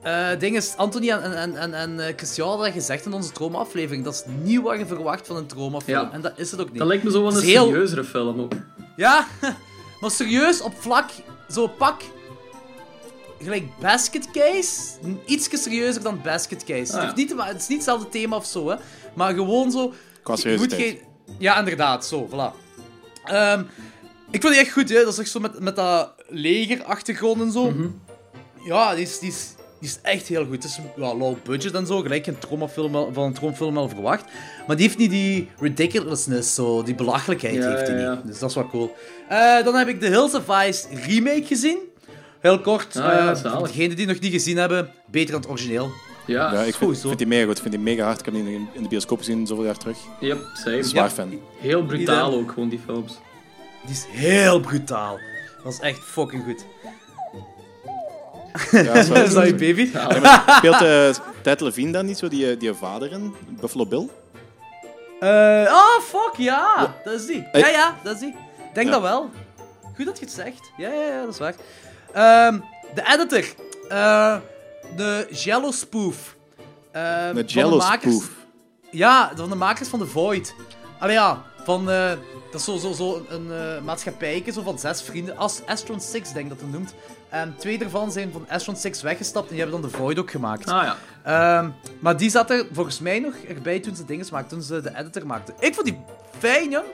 eh 0.01 0.27
ding 0.39 0.55
is, 0.55 0.73
Anthony 0.77 1.09
en, 1.09 1.37
en, 1.37 1.55
en, 1.55 1.73
en 1.73 1.99
eh, 1.99 2.13
Christian 2.15 2.47
hadden 2.47 2.65
dat 2.65 2.75
gezegd 2.75 3.05
in 3.05 3.13
onze 3.13 3.31
Troma-aflevering. 3.31 4.03
Dat 4.03 4.13
is 4.13 4.23
niet 4.43 4.61
wat 4.61 4.77
je 4.77 4.85
verwacht 4.85 5.27
van 5.27 5.35
een 5.35 5.45
Troma-film. 5.45 5.99
Ja. 6.05 6.11
En 6.11 6.21
dat 6.21 6.33
is 6.35 6.51
het 6.51 6.61
ook 6.61 6.69
niet. 6.69 6.77
Dat 6.77 6.87
lijkt 6.87 7.03
me 7.03 7.11
zo 7.11 7.21
wel 7.21 7.31
Het 7.33 7.37
een 7.41 7.47
heel- 7.49 7.65
serieuzere 7.65 8.03
film 8.03 8.39
ook. 8.41 8.51
Ja, 8.95 9.27
maar 10.01 10.11
serieus, 10.11 10.61
op 10.61 10.73
vlak, 10.77 11.09
zo 11.49 11.67
pak, 11.67 12.01
gelijk 13.39 13.63
Basket 13.79 14.31
Case, 14.31 14.79
iets 15.25 15.63
serieuzer 15.63 16.03
dan 16.03 16.19
Basket 16.23 16.63
Case. 16.63 16.79
het, 16.79 16.91
ja. 16.91 17.01
heeft 17.01 17.15
niet, 17.15 17.33
het 17.37 17.61
is 17.61 17.67
niet 17.67 17.77
hetzelfde 17.77 18.09
thema 18.09 18.35
of 18.35 18.45
zo, 18.45 18.69
hè, 18.69 18.75
maar 19.13 19.33
gewoon 19.33 19.71
zo... 19.71 19.93
Qua 20.23 20.35
geen... 20.35 20.99
Ja, 21.37 21.59
inderdaad, 21.59 22.05
zo, 22.05 22.29
voilà. 22.31 22.65
Ehm, 23.25 23.59
ik 24.31 24.41
vind 24.41 24.53
die 24.53 24.61
echt 24.61 24.71
goed, 24.71 24.89
hè. 24.89 25.03
dat 25.03 25.13
is 25.13 25.19
echt 25.19 25.29
zo 25.29 25.39
met, 25.39 25.59
met 25.59 25.75
dat 25.75 26.13
legerachtergrond 26.27 27.41
en 27.41 27.51
zo. 27.51 27.73
Ja, 28.65 28.95
die 28.95 29.03
is, 29.03 29.19
die, 29.19 29.29
is, 29.29 29.47
die 29.79 29.89
is 29.89 29.99
echt 30.01 30.27
heel 30.27 30.45
goed. 30.45 30.53
Het 30.53 30.63
is 30.63 30.79
ja, 30.95 31.15
low 31.15 31.35
budget 31.43 31.73
en 31.73 31.85
zo, 31.87 32.01
gelijk 32.01 32.27
een 32.27 32.37
wel- 32.91 33.09
van 33.13 33.23
een 33.23 33.33
tromfilm 33.33 33.73
wel 33.73 33.89
verwacht. 33.89 34.23
Maar 34.67 34.75
die 34.75 34.85
heeft 34.85 34.97
niet 34.97 35.09
die 35.09 35.49
ridiculousness, 35.59 36.55
zo, 36.55 36.83
die 36.83 36.95
belachelijkheid 36.95 37.55
Ja, 37.55 37.69
heeft 37.69 37.87
hij 37.87 37.99
ja, 37.99 38.13
niet. 38.13 38.25
Dus 38.27 38.39
dat 38.39 38.49
is 38.49 38.55
wel 38.55 38.67
cool. 38.69 38.95
Eh, 39.29 39.63
dan 39.63 39.75
heb 39.75 39.87
ik 39.87 39.99
de 39.99 40.07
Hills 40.07 40.33
of 40.33 40.63
Ice 40.65 40.87
remake 41.05 41.45
gezien. 41.45 41.77
Heel 42.39 42.61
kort, 42.61 42.95
Ah, 42.95 43.03
ja, 43.03 43.31
eh, 43.43 43.55
voor 43.57 43.67
degenen 43.67 43.95
die 43.95 44.05
het 44.05 44.13
nog 44.13 44.23
niet 44.23 44.31
gezien 44.31 44.57
hebben, 44.57 44.91
beter 45.11 45.31
dan 45.31 45.41
het 45.41 45.49
origineel. 45.49 45.91
Ja, 46.27 46.51
Ja, 46.53 46.57
ik 46.59 46.63
vind, 46.63 46.75
sowieso. 46.75 47.07
vind 47.07 47.17
die 47.19 47.27
mega 47.27 47.45
goed. 47.45 47.55
Ik 47.55 47.61
vind 47.61 47.73
die 47.73 47.83
mega 47.83 48.03
hard. 48.03 48.19
Ik 48.19 48.25
heb 48.25 48.33
die 48.33 48.53
in, 48.53 48.69
in 48.73 48.83
de 48.83 48.89
bioscoop 48.89 49.17
gezien 49.17 49.47
zoveel 49.47 49.65
jaar 49.65 49.77
terug. 49.77 49.97
yep, 50.19 50.39
same. 50.53 50.83
Zwaar 50.83 51.03
Ja. 51.03 51.09
fan. 51.09 51.39
Heel 51.59 51.83
brutaal 51.85 52.33
ook, 52.33 52.51
gewoon 52.51 52.69
die 52.69 52.79
films. 52.85 53.13
Die 53.85 53.91
is 53.95 54.05
heel 54.09 54.59
brutaal. 54.59 55.19
Dat 55.63 55.73
is 55.73 55.79
echt 55.79 55.99
fucking 55.99 56.43
goed. 56.43 56.65
Ja, 58.71 58.93
dat 58.93 58.95
is 59.27 59.33
dat 59.33 59.45
je 59.45 59.55
baby? 59.55 59.89
Ja, 59.93 60.19
maar 60.19 60.43
speelt 60.57 60.81
uh, 60.81 61.09
Ted 61.41 61.61
Levine 61.61 61.91
dan 61.91 62.05
niet 62.05 62.17
zo, 62.17 62.27
die, 62.27 62.51
eh, 62.51 62.59
die 62.59 62.73
vader 62.73 63.11
in? 63.11 63.35
Buffalo 63.49 63.85
Bill? 63.85 64.09
Eh, 65.19 65.71
oh, 65.71 65.99
fuck, 66.01 66.33
ja. 66.37 66.95
Dat 67.03 67.13
is 67.13 67.25
die. 67.25 67.47
Ja, 67.51 67.67
ja, 67.67 67.95
dat 68.03 68.13
is 68.13 68.19
die. 68.19 68.29
Ik 68.29 68.73
denk 68.73 68.87
Ja. 68.87 68.93
dat 68.93 69.01
wel. 69.01 69.29
Goed 69.95 70.05
dat 70.05 70.19
je 70.19 70.25
het 70.25 70.33
zegt. 70.33 70.71
Ja, 70.77 70.89
ja, 70.89 71.01
ja, 71.03 71.21
dat 71.25 71.33
is 71.33 71.39
waar. 71.39 71.55
Ehm, 72.13 72.59
de 72.95 73.01
editor. 73.13 73.43
Eh, 73.89 74.35
de 74.95 75.27
Jello 75.31 75.71
spoof. 75.71 76.35
Eh, 76.91 77.25
van 77.25 77.35
De 77.35 77.43
Jello 77.45 77.77
makers- 77.77 78.15
spoof. 78.15 78.29
Ja, 78.91 79.31
van 79.35 79.49
de 79.49 79.55
makers 79.55 79.89
van 79.89 79.99
The 79.99 80.05
Void. 80.05 80.55
Allee, 80.99 81.15
ja, 81.15 81.43
van... 81.63 81.89
eh, 81.91 82.09
dat 82.51 82.59
is 82.59 82.63
zo, 82.65 82.77
zo, 82.77 82.91
zo 82.91 83.25
een 83.29 83.51
eh 83.51 83.81
maatschappijke, 83.83 84.51
zo 84.51 84.61
van 84.61 84.79
zes 84.79 85.01
vrienden. 85.01 85.37
As 85.37 85.61
Astron 85.65 86.01
6, 86.01 86.11
denk 86.31 86.35
ik 86.45 86.49
dat 86.49 86.59
het 86.61 86.71
noemt. 86.71 86.93
En 87.29 87.55
twee 87.57 87.77
daarvan 87.77 88.11
zijn 88.11 88.31
van 88.31 88.45
Astron 88.49 88.75
6 88.75 89.01
weggestapt 89.01 89.49
en 89.49 89.55
die 89.55 89.61
hebben 89.63 89.81
dan 89.81 89.89
The 89.91 89.97
Void 89.97 90.19
ook 90.19 90.31
gemaakt. 90.31 90.69
Ah 90.69 90.83
ja. 90.83 90.97
Ehm, 91.59 91.69
maar 91.99 92.17
die 92.17 92.29
zat 92.29 92.49
er 92.49 92.67
volgens 92.71 92.99
mij 92.99 93.19
nog 93.19 93.33
erbij 93.47 93.79
toen 93.79 93.95
ze 93.95 94.05
dingen 94.05 94.25
maakten, 94.31 94.49
toen 94.57 94.61
ze 94.67 94.81
de 94.81 94.91
editor 94.97 95.25
maakten. 95.25 95.53
Ik 95.59 95.73
vond 95.73 95.85
die 95.85 95.97
fijn, 96.39 96.69
jong. 96.69 96.85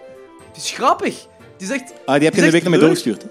Die 0.53 0.62
is 0.63 0.71
grappig. 0.71 1.25
Die 1.58 1.67
zegt... 1.67 1.93
Ah, 2.06 2.15
die 2.15 2.23
heb 2.25 2.34
je 2.36 2.41
een 2.45 2.51
week 2.51 2.62
naar 2.62 2.69
mij 2.71 2.79
doorgestuurd. 2.79 3.25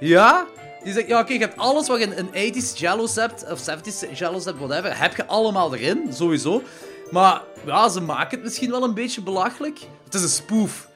Ja? 0.00 0.46
Die 0.84 0.92
zegt, 0.92 1.08
ja 1.08 1.20
oké, 1.20 1.32
je 1.32 1.38
hebt 1.38 1.56
alles 1.56 1.88
wat 1.88 2.00
je 2.00 2.16
een 2.16 2.54
80s 2.54 2.78
Jello's 2.78 3.14
hebt, 3.14 3.50
of 3.50 3.60
70s 3.60 4.12
Jello's 4.12 4.44
hebt, 4.44 4.58
whatever, 4.58 4.98
heb 4.98 5.16
je 5.16 5.26
allemaal 5.26 5.74
erin, 5.74 6.12
sowieso. 6.12 6.62
Maar 7.10 7.42
ja, 7.66 7.88
ze 7.88 8.00
maken 8.00 8.30
het 8.30 8.42
misschien 8.42 8.70
wel 8.70 8.84
een 8.84 8.94
beetje 8.94 9.22
belachelijk. 9.22 9.78
Het 10.04 10.14
is 10.14 10.22
een 10.22 10.28
spoof. 10.28 10.88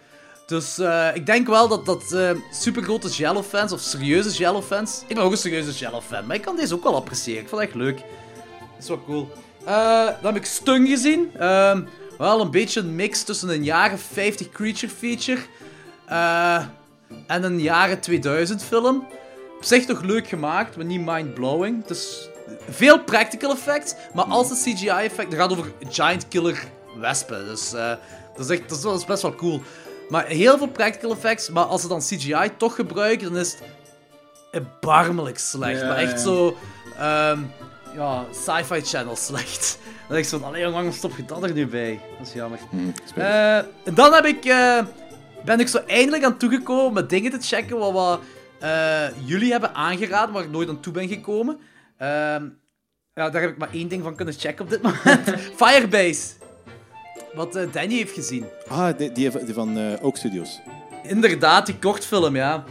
Dus 0.47 0.79
eh, 0.79 1.09
ik 1.15 1.27
denk 1.27 1.47
wel 1.47 1.69
dat, 1.69 1.87
dat 1.87 2.13
eh 2.13 2.31
supergrote 2.53 3.09
Jello-fans, 3.09 3.73
of 3.73 3.81
serieuze 3.81 4.31
Jello-fans... 4.31 5.03
Ik 5.07 5.15
ben 5.15 5.25
ook 5.25 5.31
een 5.31 5.37
serieuze 5.37 5.73
Jello-fan, 5.73 6.27
maar 6.27 6.37
ik 6.37 6.43
kan 6.43 6.57
deze 6.57 6.75
ook 6.75 6.83
wel 6.83 6.97
appreciëren. 6.97 7.43
Ik 7.43 7.49
vond 7.49 7.61
het 7.61 7.71
echt 7.71 7.79
leuk. 7.79 8.03
Is 8.79 8.89
wel 8.89 9.05
cool. 9.05 9.33
Eh, 9.65 10.07
dan 10.07 10.35
heb 10.35 10.37
ik 10.37 10.45
Stung 10.45 10.89
gezien. 10.89 11.31
Ehm, 11.39 11.83
wel 12.19 12.41
een 12.41 12.51
beetje 12.51 12.81
een 12.81 12.95
mix 12.95 13.23
tussen 13.23 13.49
een 13.49 13.65
jaren 13.65 13.99
50 13.99 14.51
creature 14.51 14.93
feature 14.93 15.41
en 17.27 17.43
een 17.43 17.61
jaren 17.61 18.01
2000 18.01 18.63
film. 18.63 19.07
Op 19.65 19.71
zich 19.71 19.85
toch 19.85 20.03
leuk 20.03 20.29
gemaakt, 20.29 20.77
maar 20.77 20.85
niet 20.85 21.01
mind-blowing. 21.05 21.81
Het 21.83 21.91
is 21.91 22.29
veel 22.71 23.01
practical 23.01 23.51
effects, 23.53 23.95
maar 24.15 24.25
als 24.25 24.49
het 24.51 24.59
CGI-effect... 24.59 25.33
Het 25.33 25.41
gaat 25.41 25.51
over 25.53 25.73
giant 25.89 26.29
killer 26.29 26.65
wespen, 27.01 27.45
dus 27.47 27.73
eh, 27.73 27.93
dat, 28.37 28.51
is 28.51 28.59
echt, 28.59 28.69
dat, 28.69 28.79
is, 28.79 28.83
wel- 28.85 28.93
dat 28.93 29.01
is 29.01 29.07
best 29.07 29.23
wel 29.23 29.35
cool. 29.35 29.63
Maar 30.09 30.27
heel 30.27 30.59
veel 30.59 30.69
practical 30.69 31.11
effects, 31.13 31.49
maar 31.51 31.65
als 31.65 31.81
ze 31.81 31.89
dan 31.89 32.01
CGI 32.01 32.51
toch 32.57 32.75
gebruiken, 32.75 33.33
dan 33.33 33.41
is 33.41 33.53
het 33.53 33.63
erbarmelijk 34.51 35.39
slecht. 35.39 35.83
Maar 35.83 35.97
echt 35.97 36.21
zo... 36.21 36.57
ehm, 36.99 37.39
ja, 37.97 38.25
sci-fi 38.33 38.81
channel 38.81 39.17
slecht. 39.17 39.79
Dan 40.09 40.13
denk 40.17 40.23
ik 40.25 40.29
zo 40.31 40.39
van, 40.39 40.49
allee, 40.49 40.67
lang 40.67 40.95
stop 40.95 41.17
je 41.17 41.25
dat 41.25 41.43
er 41.43 41.53
nu 41.53 41.67
bij? 41.67 42.01
Dat 42.19 42.27
is 42.27 42.33
jammer. 42.33 42.59
speel. 43.05 43.23
Eh, 43.25 43.57
en 43.57 43.95
dan 43.95 44.13
heb 44.13 44.25
ik, 44.25 44.45
eh, 44.45 44.79
ben 45.45 45.61
ik 45.61 45.69
zo 45.69 45.79
eindelijk 45.87 46.25
aan 46.25 46.37
toegekomen 46.37 46.93
met 46.93 47.11
dingen 47.11 47.31
te 47.31 47.39
checken 47.47 47.79
wat, 47.79 47.93
wat 47.93 48.21
eh, 48.65 49.07
jullie 49.25 49.51
hebben 49.51 49.75
aangeraden, 49.75 50.35
waar 50.35 50.45
ik 50.45 50.51
nooit 50.51 50.69
aan 50.69 50.81
toe 50.81 50.93
ben 50.93 51.09
gekomen. 51.09 51.59
Ehm, 51.99 52.45
ja, 53.15 53.31
daar 53.31 53.41
heb 53.43 53.51
ik 53.51 53.57
maar 53.59 53.73
één 53.73 53.89
ding 53.89 54.03
van 54.03 54.15
kunnen 54.17 54.35
checken 54.39 54.65
op 54.65 54.71
dit 54.71 54.83
moment. 54.89 55.31
Firebase. 55.57 56.33
Wat 57.35 57.57
eh, 57.57 57.73
Danny 57.73 57.95
heeft 57.95 58.13
gezien. 58.15 58.45
Ah, 58.69 58.99
die, 58.99 59.13
die, 59.13 59.31
van 59.53 59.79
eh 59.79 60.05
Oak 60.05 60.17
Studios. 60.17 60.61
Inderdaad, 61.03 61.67
die 61.67 61.79
kortfilm, 61.79 62.37
ja. 62.37 62.65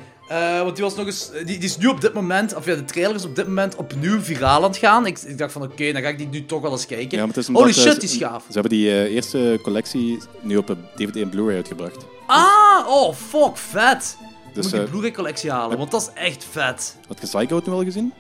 Want 0.64 0.76
die 0.76 0.84
was 0.84 0.96
nog 0.96 1.06
eens... 1.06 1.32
Die, 1.32 1.44
die 1.46 1.58
is 1.60 1.78
nu 1.78 1.88
op 1.88 2.02
dit 2.02 2.14
moment... 2.14 2.56
Of 2.56 2.66
ja, 2.66 2.76
de 2.76 2.86
trailer 2.86 3.16
is 3.16 3.26
op 3.26 3.36
dit 3.36 3.48
moment 3.48 3.76
opnieuw 3.76 4.20
viraal 4.22 4.64
aan 4.64 4.70
het 4.70 4.78
gaan. 4.78 5.06
Ik, 5.06 5.20
ik 5.20 5.38
dacht 5.38 5.52
van, 5.52 5.62
oké, 5.62 5.92
dan 5.92 6.02
ga 6.02 6.08
ik 6.08 6.18
die 6.18 6.28
nu 6.28 6.46
toch 6.46 6.62
wel 6.62 6.72
eens 6.72 6.86
kijken. 6.86 7.18
Ja, 7.18 7.28
Holy 7.54 7.74
shit, 7.74 7.94
die 8.00 8.04
is 8.10 8.18
ze- 8.18 8.20
gaaf. 8.26 8.44
Ze 8.48 8.54
hebben 8.54 8.72
die 8.72 9.10
eerste 9.10 9.60
collectie 9.64 10.20
nu 10.42 10.58
op 10.58 10.76
DVD 10.96 11.16
en 11.16 11.30
Blu-ray 11.30 11.56
uitgebracht. 11.56 12.06
Ah, 12.28 12.88
oh, 12.88 13.14
fuck, 13.16 13.58
vet. 13.58 14.18
Dus 14.54 14.64
Moet 14.64 14.74
die 14.74 14.82
eh, 14.82 14.90
Blu-ray 14.90 15.12
collectie 15.12 15.52
halen, 15.52 15.78
want 15.78 15.92
dat 15.92 16.02
is 16.02 16.22
echt 16.22 16.46
vet. 16.52 16.96
had 17.08 17.18
je 17.22 17.28
Psycho 17.28 17.62
nu 17.66 17.72
al 17.74 17.84
gezien? 17.84 18.14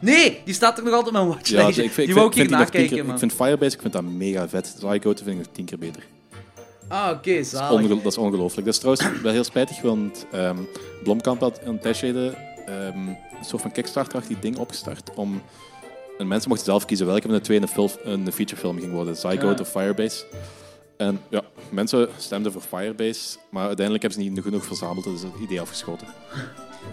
Nee, 0.00 0.40
die 0.44 0.54
staat 0.54 0.78
er 0.78 0.84
nog 0.84 0.92
altijd 0.92 1.14
op 1.14 1.20
mijn 1.20 1.28
watchlijstje. 1.36 1.82
ik 1.84 1.90
vind, 1.90 2.06
die 2.06 2.14
wou 2.16 2.26
ik 2.28 2.34
hier 2.34 2.48
die 2.48 2.56
nakijken, 2.56 2.96
keer-. 3.04 3.12
Ik 3.12 3.18
vind 3.18 3.32
Firebase 3.32 3.74
ik 3.74 3.80
vind 3.80 3.92
dat 3.92 4.02
mega 4.02 4.48
vet. 4.48 4.74
Psycho 4.78 5.12
vind 5.14 5.26
ik 5.26 5.36
nog 5.36 5.46
tien 5.52 5.64
keer 5.64 5.78
beter. 5.78 6.02
Ah, 6.88 7.10
oké, 7.10 7.42
ongel- 7.70 8.02
dat 8.02 8.12
is 8.12 8.18
ongelooflijk. 8.18 8.64
Dat 8.66 8.74
is 8.74 8.80
trouwens 8.80 9.22
wel 9.22 9.32
heel 9.32 9.44
spijtig, 9.44 9.80
want 9.82 10.26
ehm 10.32 10.56
Blomkamp 11.02 11.40
had 11.40 11.60
een 11.64 11.78
tijdje 11.80 12.34
ehm, 12.66 12.98
een 13.08 13.16
soort 13.44 13.62
van 13.62 13.72
Kickstarter-achtig 13.72 14.38
ding 14.38 14.56
opgestart. 14.58 15.10
Om, 15.14 15.42
en 16.18 16.28
mensen 16.28 16.48
mochten 16.48 16.66
zelf 16.66 16.84
kiezen 16.84 17.06
welke 17.06 17.22
van 17.22 17.30
de 17.30 17.40
twee 17.40 17.60
een, 17.60 17.68
film, 17.68 17.88
een 18.04 18.32
featurefilm 18.32 18.78
ging 18.78 18.92
worden. 18.92 19.12
Psycho 19.14 19.50
Ja. 19.50 19.56
of 19.60 19.68
Firebase. 19.70 20.24
En 21.00 21.20
ja, 21.28 21.42
mensen 21.70 22.08
stemden 22.16 22.52
voor 22.52 22.62
Firebase, 22.62 23.38
maar 23.50 23.66
uiteindelijk 23.66 24.02
hebben 24.02 24.24
ze 24.24 24.30
niet 24.30 24.42
genoeg 24.42 24.64
verzameld. 24.64 25.04
Dus 25.04 25.22
het 25.22 25.32
idee 25.40 25.60
afgeschoten. 25.60 26.06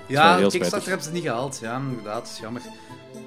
Ja, 0.08 0.48
Kickstarter 0.48 0.88
hebben 0.88 1.06
ze 1.06 1.12
niet 1.12 1.24
gehaald. 1.24 1.60
Ja, 1.62 1.78
inderdaad, 1.78 2.24
dat 2.24 2.32
is 2.34 2.40
jammer. 2.40 2.62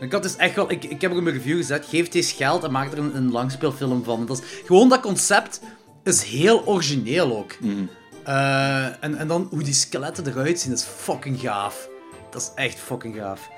Ik 0.01 0.13
had 0.13 0.23
dus 0.23 0.37
echt 0.37 0.55
wel... 0.55 0.71
Ik, 0.71 0.85
ik 0.85 1.01
heb 1.01 1.15
er 1.15 1.23
mijn 1.23 1.37
review 1.37 1.57
gezet, 1.57 1.87
geef 1.87 2.09
deze 2.09 2.35
geld 2.35 2.65
en 2.65 2.71
maak 2.71 2.93
er 2.93 2.99
een, 2.99 3.17
een 3.17 3.31
langspeelfilm 3.31 4.05
van. 4.05 4.27
Dat 4.27 4.39
is, 4.39 4.45
gewoon 4.65 4.89
dat 4.89 5.01
concept 5.01 5.61
is 6.05 6.23
heel 6.23 6.67
origineel 6.67 7.37
ook. 7.37 7.61
Mhm. 7.61 7.85
Eh, 8.25 9.05
en, 9.05 9.17
en 9.17 9.29
dan 9.29 9.47
hoe 9.51 9.63
die 9.63 9.75
skeletten 9.75 10.27
eruit 10.27 10.61
zien, 10.61 10.73
is 10.73 10.83
fucking 10.83 11.41
gaaf. 11.41 11.89
Dat 12.31 12.43
is 12.43 12.51
echt 12.55 12.79
fucking 12.79 13.17
gaaf. 13.17 13.49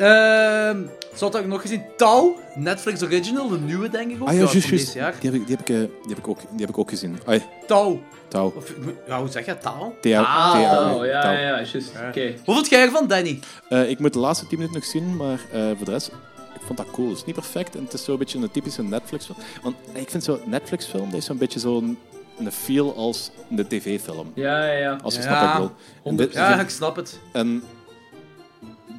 Ehm 0.00 0.76
zo 1.16 1.24
had 1.24 1.34
ik 1.34 1.46
nog 1.46 1.60
gezien. 1.60 1.82
Tau, 1.96 2.32
Netflix 2.54 3.02
Original, 3.02 3.48
de 3.48 3.58
nieuwe 3.58 3.88
denk 3.88 4.10
ik 4.10 4.22
ook. 4.22 4.28
Ah 4.28 4.34
ja, 4.34 4.40
juist, 4.40 4.68
juist. 4.68 4.92
Die 4.92 5.02
heb 5.02 5.34
ik, 5.34 5.46
die 5.46 5.56
heb 5.56 5.60
ik, 5.60 5.68
eh, 5.68 5.76
die 5.76 6.08
heb 6.08 6.18
ik, 6.18 6.28
ook, 6.28 6.38
die 6.50 6.60
heb 6.60 6.68
ik 6.68 6.78
ook 6.78 6.90
gezien. 6.90 7.18
Ai, 7.26 7.42
Tau. 7.66 7.98
touw. 8.28 8.52
Of, 8.56 8.72
ja, 9.06 9.18
hoe 9.20 9.28
zeg 9.28 9.46
je 9.46 9.58
Tau? 9.58 9.92
T-A- 10.00 10.18
Ah, 10.20 10.52
T-A- 10.52 10.94
Oh, 10.94 11.04
ja, 11.06 11.32
ja, 11.32 11.38
ja, 11.40 11.56
juist. 11.56 11.92
Oké. 12.08 12.34
Hoe 12.44 12.54
vond 12.54 12.68
jij 12.68 12.80
ervan, 12.82 13.06
Danny? 13.06 13.38
Eh, 13.68 13.90
ik 13.90 13.98
moet 13.98 14.12
de 14.12 14.18
laatste 14.18 14.46
10 14.46 14.58
minuten 14.58 14.78
nog 14.80 14.88
zien, 14.88 15.16
maar 15.16 15.40
eh, 15.52 15.62
voor 15.76 15.84
de 15.84 15.90
rest, 15.90 16.06
ik 16.54 16.60
vond 16.66 16.78
dat 16.78 16.86
cool. 16.90 17.08
Het 17.08 17.16
is 17.16 17.24
niet 17.24 17.34
perfect 17.34 17.76
en 17.76 17.84
het 17.84 17.92
is 17.92 18.04
zo'n 18.04 18.18
beetje 18.18 18.38
een 18.38 18.50
typische 18.50 18.82
Netflix-film. 18.82 19.38
Want 19.62 19.76
ik 19.92 20.10
vind 20.10 20.24
zo'n 20.24 20.40
Netflix-film, 20.46 21.10
dat 21.10 21.18
is 21.18 21.24
zo'n 21.24 21.38
beetje 21.38 21.58
zo'n 21.60 21.98
een 22.38 22.52
feel 22.52 22.96
als 22.96 23.30
een 23.56 23.66
tv-film. 23.68 24.32
Ja, 24.34 24.64
ja, 24.66 24.72
ja. 24.72 24.98
Als 25.02 25.14
je 25.14 25.20
Ja. 25.22 25.26
snapt 25.26 25.40
wat 25.40 25.50
ik 25.52 25.58
wil. 25.58 25.72
En 26.12 26.16
dit, 26.16 26.32
Ja, 26.32 26.60
ik 26.60 26.68
snap 26.70 26.96
het. 26.96 27.18
en 27.32 27.62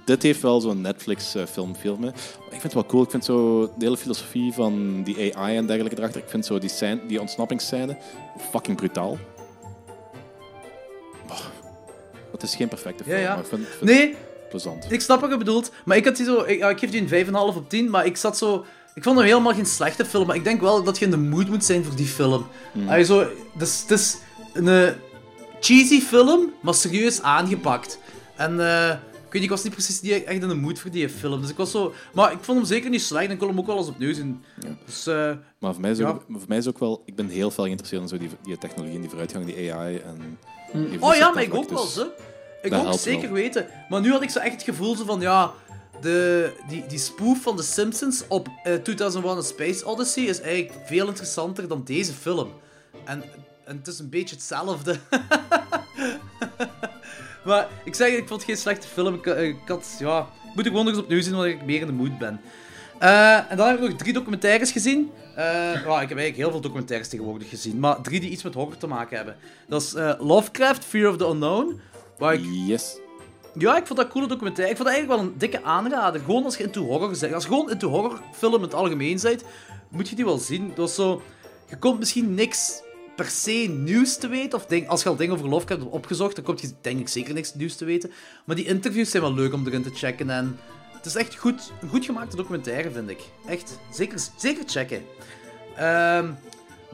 dit 0.06 0.24
heeft 0.24 0.42
wel 0.42 0.62
zo'n 0.62 0.82
Netflix-film 0.82 1.76
feel 1.76 1.98
mee. 1.98 2.10
Ik 2.10 2.50
vind 2.50 2.64
het 2.64 2.74
wel 2.74 2.86
cool. 2.86 3.04
Ik 3.04 3.10
vind 3.10 3.26
zo 3.26 3.62
de 3.78 3.86
hele 3.86 3.98
filosofie 3.98 4.54
van 4.54 5.04
die 5.04 5.38
AI 5.38 5.58
en 5.58 5.66
dergelijke 5.66 5.98
erachter. 5.98 6.22
Ik 6.22 6.30
vind 6.30 6.46
zo 6.46 6.60
die, 6.60 6.70
scène, 6.70 7.00
die 7.08 7.20
ontsnappingsscène 7.22 7.98
fucking 8.52 8.78
brutaal. 8.78 9.18
Oh, 11.30 11.40
het 12.32 12.44
is 12.44 12.56
geen 12.56 12.68
perfecte 12.68 13.04
film, 13.04 13.16
Ja, 13.16 13.22
ja. 13.22 13.30
maar 13.34 13.40
ik 13.44 13.50
vind, 13.50 13.68
vind 13.68 13.82
Nee, 13.92 14.08
het 14.08 14.50
plezant. 14.50 14.92
ik 14.92 15.02
snap 15.02 15.22
wat 15.22 15.30
je 15.32 15.38
bedoelt. 15.38 15.72
Maar 15.86 15.98
ik 15.98 16.06
had 16.06 16.16
die 16.16 16.26
zo... 16.26 16.44
Ik, 16.44 16.58
ja, 16.60 16.70
ik 16.70 16.80
geef 16.80 16.90
die 16.92 17.02
een 17.16 17.26
5,5 17.28 17.32
op 17.34 17.70
10, 17.70 17.90
maar 17.90 18.06
ik 18.06 18.18
zat 18.18 18.38
zo... 18.38 18.66
Ik 18.94 19.04
vond 19.04 19.18
hem 19.18 19.26
helemaal 19.26 19.54
geen 19.54 19.66
slechte 19.66 20.06
film, 20.06 20.28
maar 20.28 20.36
ik 20.36 20.44
denk 20.44 20.62
wel 20.62 20.84
dat 20.84 21.00
je 21.00 21.06
in 21.06 21.12
de 21.12 21.18
mood 21.18 21.48
moet 21.48 21.66
zijn 21.66 21.84
voor 21.86 21.96
die 21.96 22.06
film. 22.06 22.48
Allee, 22.88 23.04
zo, 23.04 23.28
dus, 23.58 23.82
het 23.82 23.92
is 23.92 24.18
een 24.54 24.68
eh, 24.68 24.92
cheesy 25.60 26.02
film, 26.02 26.54
maar 26.62 26.74
serieus 26.74 27.22
aangepakt. 27.22 28.00
En 28.36 28.60
eh, 28.60 28.96
ik 29.32 29.40
weet 29.40 29.50
niet, 29.50 29.52
ik 29.52 29.58
was 29.58 29.64
niet 29.64 29.74
precies 29.86 30.02
niet 30.02 30.24
echt 30.24 30.42
in 30.42 30.48
de 30.48 30.54
mood 30.56 30.80
voor 30.80 30.92
die 30.92 31.10
film. 31.10 31.42
Dus 31.42 31.50
ik 31.50 31.58
was 31.58 31.72
zo... 31.72 31.94
Maar 32.14 32.32
ik 32.32 32.38
vond 32.42 32.58
hem 32.58 32.68
zeker 32.68 32.90
niet 32.90 33.02
slecht 33.02 33.26
en 33.26 33.32
ik 33.32 33.38
kon 33.38 33.48
hem 33.48 33.60
ook 33.60 33.66
wel 33.66 33.78
eens 33.78 33.88
opnieuw 33.88 34.14
zien. 34.14 34.44
Dus... 34.86 35.08
eh, 35.08 35.32
Maar 35.60 35.72
voor 35.74 35.82
mij, 35.82 35.92
is 35.92 35.98
Ja. 35.98 36.08
ook, 36.10 36.26
voor 36.30 36.42
mij 36.48 36.58
is 36.58 36.68
ook 36.68 36.80
wel... 36.80 37.02
Ik 37.06 37.16
ben 37.16 37.28
heel 37.28 37.52
veel 37.52 37.64
geïnteresseerd 37.64 38.02
in 38.02 38.08
zo 38.08 38.18
die, 38.18 38.30
die 38.44 38.58
technologie 38.58 38.96
en 38.96 39.00
die 39.02 39.10
vooruitgang, 39.10 39.46
die 39.46 39.74
AI 39.74 39.98
en... 39.98 40.38
die 40.90 41.02
Oh 41.02 41.16
ja, 41.16 41.30
maar 41.32 41.44
ik 41.44 41.54
ook 41.54 41.70
wel, 41.70 41.84
dus- 41.84 41.94
ze. 41.94 42.12
Ik 42.62 42.74
ook, 42.74 42.94
zeker 42.94 43.22
wel. 43.22 43.32
weten. 43.32 43.68
Maar 43.90 44.02
nu 44.02 44.12
had 44.12 44.22
ik 44.22 44.30
zo 44.30 44.40
echt 44.40 44.54
het 44.54 44.64
gevoel 44.64 44.96
zo 44.96 45.06
van, 45.06 45.22
ja... 45.22 45.52
De, 46.02 46.52
die, 46.68 46.86
die 46.88 47.00
spoof 47.00 47.42
van 47.42 47.56
The 47.56 47.64
Simpsons 47.64 48.24
op 48.28 48.48
eh 48.64 48.74
2001 48.76 49.38
A 49.38 49.42
Space 49.42 49.86
Odyssey 49.86 50.24
is 50.24 50.42
eigenlijk 50.42 50.88
veel 50.88 51.08
interessanter 51.08 51.68
dan 51.68 51.82
deze 51.86 52.14
film. 52.14 52.50
En, 53.06 53.24
en 53.66 53.78
het 53.78 53.88
is 53.88 54.00
een 54.00 54.10
beetje 54.10 54.36
hetzelfde. 54.36 54.96
maar 57.46 57.68
ik 57.84 57.96
zeg, 57.96 58.08
ik 58.08 58.28
vond 58.28 58.42
het 58.42 58.44
geen 58.44 58.58
slechte 58.58 58.88
film. 58.88 59.14
Ik, 59.14 59.26
ik 59.26 59.58
had, 59.68 59.96
ja... 60.00 60.28
Moet 60.56 60.66
ik 60.66 60.72
gewoon 60.72 60.86
nog 60.86 60.94
eens 60.94 61.04
opnieuw 61.04 61.22
zien, 61.22 61.34
omdat 61.34 61.48
ik 61.48 61.66
meer 61.66 61.82
in 61.82 61.88
de 61.88 61.94
mood 61.94 62.18
ben. 62.18 62.42
Eh, 63.00 63.52
en 63.52 63.58
dan 63.58 63.68
heb 63.68 63.76
ik 63.80 63.90
nog 63.90 63.98
drie 63.98 64.14
documentaires 64.14 64.72
gezien. 64.72 65.12
Eh, 65.36 65.46
ja, 65.46 66.02
ik 66.02 66.10
heb 66.10 66.18
eigenlijk 66.18 66.36
heel 66.36 66.52
veel 66.52 66.62
documentaires 66.62 67.08
tegenwoordig 67.08 67.50
gezien. 67.50 67.80
Maar 67.80 68.02
drie 68.02 68.20
die 68.20 68.30
iets 68.30 68.44
met 68.44 68.54
horror 68.54 68.78
te 68.78 68.88
maken 68.88 69.16
hebben. 69.18 69.36
Dat 69.68 69.82
is 69.82 69.94
eh, 69.94 70.14
Lovecraft, 70.20 70.86
Fear 70.86 71.10
of 71.10 71.18
the 71.18 71.26
Unknown. 71.28 71.80
Waar 72.18 72.34
ik, 72.34 72.42
Yes. 72.66 72.98
ja, 73.54 73.78
ik 73.78 73.86
vond 73.86 74.00
dat 74.00 74.06
een 74.06 74.12
coole 74.12 74.28
documentaire. 74.28 74.72
Ik 74.72 74.78
vond 74.78 74.90
dat 74.90 74.98
eigenlijk 74.98 75.22
wel 75.24 75.32
een 75.32 75.38
dikke 75.38 75.64
aanrader. 75.64 76.22
Gewoon 76.22 76.44
als 76.44 76.58
je 76.58 76.64
into 76.64 76.84
horror 76.84 77.10
bent. 77.10 77.34
Als 77.34 77.44
je 77.44 77.50
gewoon 77.50 77.70
into 77.70 77.90
horrorfilm 77.90 78.56
in 78.56 78.62
het 78.62 78.74
algemeen 78.74 79.20
bent, 79.22 79.44
moet 79.90 80.10
je 80.10 80.16
die 80.16 80.26
wel 80.26 80.38
zien. 80.38 80.68
Dat 80.68 80.78
was 80.78 80.96
zo... 80.96 81.22
Je 81.70 81.78
komt 81.78 82.00
misschien 82.00 82.34
niks 82.34 82.82
per 83.16 83.26
se 83.26 83.52
nieuws 83.52 84.18
te 84.18 84.28
weten. 84.28 84.60
Of 84.60 84.66
denk, 84.66 84.88
als 84.88 85.04
je 85.04 85.10
al 85.10 85.16
dingen 85.16 85.34
over 85.36 85.50
Lovecraft 85.50 85.82
hebt 85.82 85.94
opgezocht, 85.94 86.36
dan 86.36 86.44
kom 86.44 86.56
je 86.60 86.72
denk 86.82 87.00
ik 87.00 87.08
zeker 87.08 87.34
niks 87.34 87.54
nieuws 87.54 87.76
te 87.76 87.86
weten. 87.86 88.12
Maar 88.46 88.56
die 88.56 88.66
interviews 88.66 89.10
zijn 89.10 89.24
wel 89.24 89.34
leuk 89.34 89.54
om 89.54 89.68
erin 89.68 89.84
te 89.84 89.92
checken. 89.94 90.30
En 90.30 90.60
het 90.94 91.06
is 91.06 91.16
echt 91.16 91.36
goed, 91.36 91.72
een 91.82 91.90
goed 91.90 92.06
gemaakte 92.06 92.36
documentaire, 92.36 92.92
vind 92.92 93.10
ik. 93.10 93.20
Echt. 93.48 93.80
Zeker, 93.92 94.20
zeker 94.38 94.64
checken. 94.68 95.04
Ehm 95.76 96.28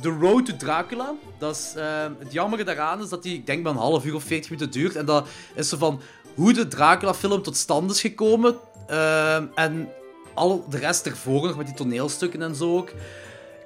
The 0.02 0.10
Road 0.10 0.46
to 0.46 0.58
Dracula. 0.58 1.14
Dat 1.38 1.56
is, 1.56 1.74
ehm, 1.76 2.12
het 2.20 2.34
jammere 2.34 2.64
daaraan 2.64 3.02
is 3.02 3.10
dat 3.10 3.24
die, 3.24 3.34
ik 3.34 3.46
denk, 3.46 3.64
maar 3.64 3.72
een 3.72 3.78
half 3.78 4.06
uur 4.06 4.16
of 4.16 4.24
40 4.24 4.50
minuten 4.50 4.72
duurt. 4.72 4.96
En 4.96 5.06
dat 5.06 5.28
is 5.56 5.70
zo 5.70 5.78
van 5.78 6.02
hoe 6.36 6.54
de 6.54 6.68
Dracula-film 6.68 7.42
tot 7.42 7.58
stand 7.58 7.92
is 7.92 8.02
gekomen. 8.02 8.56
ehm, 8.88 9.46
en 9.56 9.90
al 10.34 10.66
de 10.70 10.78
rest 10.78 11.06
ervoor 11.06 11.48
nog 11.48 11.58
met 11.58 11.66
die 11.66 11.76
toneelstukken 11.76 12.42
en 12.42 12.56
zo 12.56 12.78
ook. 12.78 12.92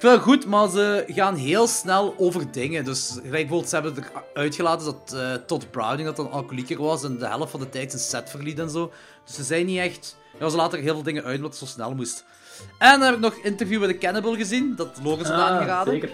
Ik 0.02 0.08
vind 0.08 0.20
het 0.20 0.30
goed, 0.30 0.46
maar 0.46 0.70
ze 0.70 1.04
gaan 1.08 1.36
heel 1.36 1.68
snel 1.68 2.14
over 2.18 2.52
dingen. 2.52 2.84
Dus 2.86 3.20
bijvoorbeeld, 3.30 3.70
ze 3.70 3.76
hebben 3.76 3.96
eruit 4.34 4.56
gelaten 4.56 4.86
dat 4.86 5.14
eh, 5.20 5.34
Todd 5.46 5.72
Browning 5.72 6.08
dat 6.08 6.20
een 6.20 6.30
alcoholieker 6.32 6.82
was 6.82 7.04
en 7.04 7.18
de 7.18 7.28
helft 7.28 7.52
van 7.52 7.60
de 7.60 7.70
tijd 7.70 7.90
zijn 7.92 8.04
set 8.04 8.30
verliet 8.30 8.60
en 8.60 8.70
zo. 8.70 8.92
Dus 9.26 9.36
ze 9.36 9.44
zijn 9.44 9.66
niet 9.66 9.80
echt... 9.80 10.18
Ja, 10.40 10.50
ze 10.50 10.56
laten 10.56 10.78
er 10.78 10.84
heel 10.84 10.94
veel 10.94 11.04
dingen 11.04 11.24
uit 11.24 11.36
omdat 11.36 11.50
het 11.52 11.60
zo 11.60 11.66
snel 11.66 11.96
moest. 11.96 12.24
En 12.78 12.92
dan 12.92 13.02
heb 13.02 13.14
ik 13.14 13.20
nog 13.20 13.34
Interview 13.36 13.80
with 13.86 13.96
a 13.96 13.98
Cannibal 13.98 14.36
gezien, 14.36 14.74
dat 14.76 15.00
Logan 15.04 15.26
Ah, 15.26 15.40
aangeraden. 15.50 15.94
zeker. 15.94 16.10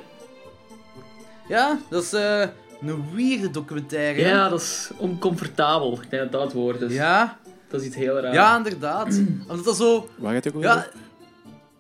Ja, 1.48 1.80
dat 1.90 2.04
is 2.04 2.14
eh, 2.14 2.42
een 2.82 3.06
weirde 3.16 3.50
documentaire. 3.52 4.22
hè? 4.22 4.30
Ja, 4.30 4.50
dat 4.50 4.62
is 4.62 4.90
oncomfortabel. 4.98 5.94
Ik 6.02 6.10
denk 6.10 6.22
dat 6.24 6.32
dat 6.32 6.42
het 6.44 6.54
woord 6.54 6.82
is. 6.82 6.94
ja, 6.94 7.38
Dat 7.70 7.82
is 7.82 7.88
iets 7.88 7.96
heel 7.96 8.20
raar. 8.20 8.34
ja, 8.34 8.58
inderdaad. 8.58 9.08
Omdat 9.50 9.66
dat 9.66 9.78
zo... 9.78 10.10
Waar 10.18 10.34
gaat 10.34 10.44
het 10.44 10.54
ook 10.56 10.60
over? 10.64 10.76
Ja, 10.78 10.88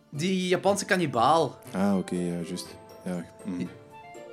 die 0.09 0.47
Japanse 0.47 0.85
kannibaal. 0.85 1.57
Ah, 1.73 1.97
oké, 1.97 2.15
ja, 2.15 2.33
juist. 2.47 2.65
Ja, 3.05 3.25
mm. 3.45 3.69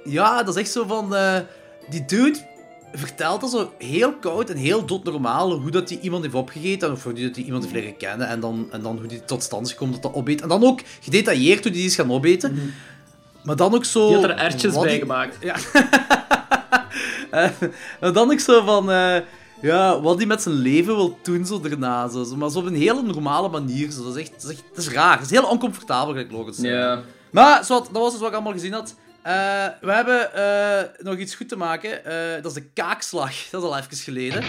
Ja, 0.05 0.43
dat 0.43 0.55
is 0.55 0.61
echt 0.61 0.71
zo 0.73 0.85
van... 0.87 1.15
eh, 1.15 1.37
die 1.89 2.05
dude 2.05 2.39
vertelt 2.93 3.41
dat 3.41 3.51
zo 3.51 3.73
heel 3.79 4.13
koud 4.15 4.51
en 4.51 4.57
heel 4.57 4.85
doodnormaal 4.87 5.53
hoe 5.53 5.71
dat 5.71 5.89
hij 5.89 5.99
iemand 5.99 6.23
heeft 6.23 6.35
opgegeten 6.35 6.93
of 6.93 7.05
hoe 7.05 7.13
dat 7.13 7.35
hij 7.37 7.45
iemand 7.45 7.63
heeft 7.63 7.75
leren 7.75 7.97
kennen 7.97 8.29
en 8.29 8.41
dan, 8.41 8.69
en 8.71 8.83
dan 8.83 8.97
hoe 8.99 9.07
die 9.07 9.25
tot 9.25 9.43
stand 9.43 9.67
is 9.67 9.73
gekomen 9.73 9.95
dat 9.95 10.03
dat 10.03 10.15
opeet. 10.15 10.43
En 10.43 10.49
dan 10.49 10.65
ook 10.65 10.81
gedetailleerd 11.01 11.63
hoe 11.63 11.73
die 11.73 11.85
is 11.85 11.95
gaan 11.95 12.13
opeten. 12.13 12.75
Maar 13.45 13.57
dan 13.57 13.75
ook 13.75 13.85
zo... 13.85 14.07
Die 14.07 14.15
had 14.17 14.25
er 14.25 14.37
ertjes 14.37 14.75
bij 14.79 14.91
die- 14.91 14.99
gemaakt. 15.01 15.37
Ja. 15.41 15.57
Eh, 17.31 17.51
maar 18.01 18.13
dan 18.13 18.31
ook 18.33 18.41
zo 18.41 18.65
van... 18.65 18.91
eh, 18.91 19.17
ja, 19.65 20.01
wat 20.01 20.17
hij 20.17 20.27
met 20.27 20.43
zijn 20.43 20.55
leven 20.55 20.97
wil 20.97 21.19
doen 21.23 21.47
zo 21.47 21.61
daarna. 21.61 22.09
Zo. 22.09 22.37
Maar 22.37 22.51
zo 22.51 22.59
op 22.59 22.67
een 22.67 22.75
hele 22.75 23.03
normale 23.03 23.49
manier. 23.49 23.91
Zo. 23.91 24.05
Dat, 24.05 24.17
is 24.17 24.23
echt, 24.23 24.31
dat, 24.31 24.51
is 24.51 24.51
echt, 24.51 24.63
dat 24.75 24.85
is 24.85 24.91
raar. 24.91 25.17
Dat 25.17 25.25
is 25.25 25.31
heel 25.31 25.49
oncomfortabel, 25.49 26.13
gelijk 26.13 26.33
Logan. 26.33 26.55
Ja. 26.57 27.01
Maar 27.31 27.65
zo, 27.65 27.75
dat 27.81 27.91
was 27.93 28.11
dus 28.11 28.21
wat 28.21 28.29
ik 28.29 28.35
allemaal 28.35 28.53
gezien 28.53 28.73
had. 28.73 28.95
Eh, 29.23 29.33
we 29.81 29.93
hebben 29.93 30.35
eh, 30.35 31.05
nog 31.05 31.17
iets 31.17 31.35
goed 31.35 31.49
te 31.49 31.57
maken. 31.57 32.05
Eh, 32.05 32.43
dat 32.43 32.57
is 32.57 32.63
de 32.63 32.69
kaakslag. 32.75 33.33
Dat 33.51 33.63
is 33.63 33.69
al 33.69 33.77
even 33.77 33.97
geleden. 33.97 34.43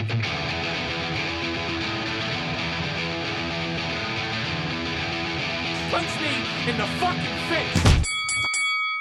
Punch 5.90 6.20
me 6.20 6.70
in 6.70 6.76
the 6.76 6.86
fucking 6.98 7.38
face! 7.48 7.95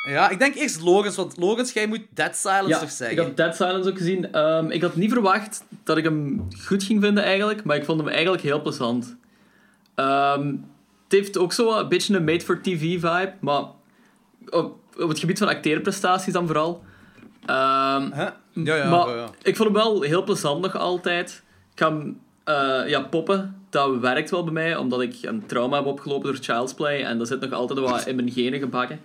Ja, 0.05 0.29
ik 0.29 0.39
denk 0.39 0.55
eerst 0.55 0.81
Logans, 0.81 1.15
want 1.15 1.37
Logans, 1.37 1.73
jij 1.73 1.87
moet 1.87 2.01
Dead 2.13 2.35
Silence 2.35 2.69
Ja, 2.69 2.79
toch 2.79 2.89
ik 2.89 2.95
zeggen? 2.95 3.23
had 3.23 3.37
Dead 3.37 3.55
Silence 3.55 3.89
ook 3.89 3.97
gezien. 3.97 4.31
Ehm, 4.31 4.71
ik 4.71 4.81
had 4.81 4.95
niet 4.95 5.11
verwacht 5.11 5.63
dat 5.83 5.97
ik 5.97 6.03
hem 6.03 6.47
goed 6.67 6.83
ging 6.83 7.01
vinden 7.01 7.23
eigenlijk, 7.23 7.63
maar 7.63 7.75
ik 7.75 7.85
vond 7.85 7.99
hem 7.99 8.09
eigenlijk 8.09 8.43
heel 8.43 8.61
plezant. 8.61 9.15
Ehm, 9.95 10.47
het 11.03 11.11
heeft 11.13 11.37
ook 11.37 11.53
zo 11.53 11.77
een 11.77 11.89
beetje 11.89 12.15
een 12.15 12.23
made-for-TV-vibe, 12.23 13.33
maar 13.39 13.63
op, 14.49 14.77
op 14.97 15.09
het 15.09 15.19
gebied 15.19 15.37
van 15.37 15.47
acteerprestaties 15.47 16.33
dan 16.33 16.47
vooral. 16.47 16.83
Huh? 17.45 18.07
Ja, 18.13 18.75
ja, 18.75 18.89
maar 18.89 19.15
ja, 19.15 19.29
ik 19.41 19.55
vond 19.55 19.69
hem 19.69 19.77
wel 19.77 20.01
heel 20.01 20.23
plezant 20.23 20.61
nog 20.61 20.77
altijd. 20.77 21.43
Ik 21.73 21.79
ga 21.79 21.89
hem, 21.89 22.19
eh, 22.43 22.89
ja, 22.89 23.01
poppen, 23.01 23.65
dat 23.69 23.97
werkt 23.97 24.29
wel 24.29 24.43
bij 24.43 24.53
mij, 24.53 24.75
omdat 24.75 25.01
ik 25.01 25.15
een 25.21 25.45
trauma 25.45 25.77
heb 25.77 25.85
opgelopen 25.85 26.31
door 26.33 26.43
Child's 26.43 26.73
Play 26.73 27.03
en 27.03 27.17
dat 27.17 27.27
zit 27.27 27.39
nog 27.39 27.51
altijd 27.51 27.79
wat 27.79 28.05
in 28.07 28.15
mijn 28.15 28.31
genen 28.31 28.59
gebakken. 28.59 28.99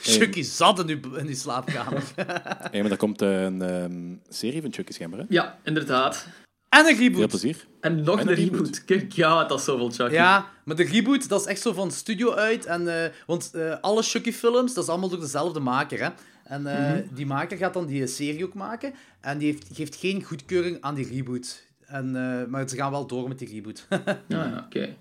Chucky 0.00 0.42
zat 0.42 0.78
in 0.78 0.88
uw, 0.88 1.14
in 1.16 1.26
uw 1.26 1.34
slaapkamer. 1.34 2.02
Hey, 2.70 2.80
maar 2.80 2.88
daar 2.88 2.98
komt 2.98 3.20
een 3.20 3.62
ehm, 3.62 4.14
serie 4.28 4.60
van 4.62 4.72
Chucky 4.72 4.92
Schemmer, 4.92 5.18
hè? 5.18 5.24
Ja, 5.28 5.58
inderdaad. 5.64 6.26
en 6.68 6.86
een 6.86 6.96
Veel 6.96 7.08
reboot. 7.08 7.28
plezier. 7.28 7.66
En 7.80 8.02
nog 8.02 8.14
En 8.20 8.22
een 8.26 8.28
een 8.28 8.34
reboot. 8.34 8.58
reboot. 8.60 8.84
Kijk, 8.84 9.12
ja, 9.12 9.44
dat 9.44 9.58
is 9.58 9.64
zoveel 9.64 9.90
Chucky. 9.90 10.12
Ja, 10.14 10.50
maar 10.64 10.76
de 10.76 10.82
reboot, 10.84 11.28
dat 11.28 11.40
is 11.40 11.46
echt 11.46 11.60
zo 11.60 11.72
van 11.72 11.90
studio 11.90 12.32
uit. 12.34 12.66
En, 12.66 13.02
eh, 13.04 13.10
want 13.26 13.50
eh, 13.54 13.74
alle 13.80 14.02
Chucky-films, 14.02 14.74
dat 14.74 14.84
is 14.84 14.90
allemaal 14.90 15.08
door 15.08 15.20
dezelfde 15.20 15.60
maker, 15.60 16.02
hè. 16.04 16.08
En 16.44 16.66
eh, 16.66 17.02
die 17.14 17.26
maker 17.26 17.56
gaat 17.56 17.74
dan 17.74 17.86
die 17.86 18.06
serie 18.06 18.44
ook 18.44 18.54
maken. 18.54 18.94
En 19.20 19.38
die 19.38 19.52
heeft, 19.52 19.66
geeft 19.72 19.96
geen 19.96 20.22
goedkeuring 20.24 20.76
aan 20.80 20.94
die 20.94 21.08
reboot. 21.08 21.64
En, 21.86 22.16
eh, 22.16 22.46
maar 22.50 22.68
ze 22.68 22.76
gaan 22.76 22.90
wel 22.90 23.06
door 23.06 23.28
met 23.28 23.38
die 23.38 23.48
reboot. 23.48 23.86
Ah, 23.90 24.14
ja, 24.28 24.64
oké. 24.66 24.96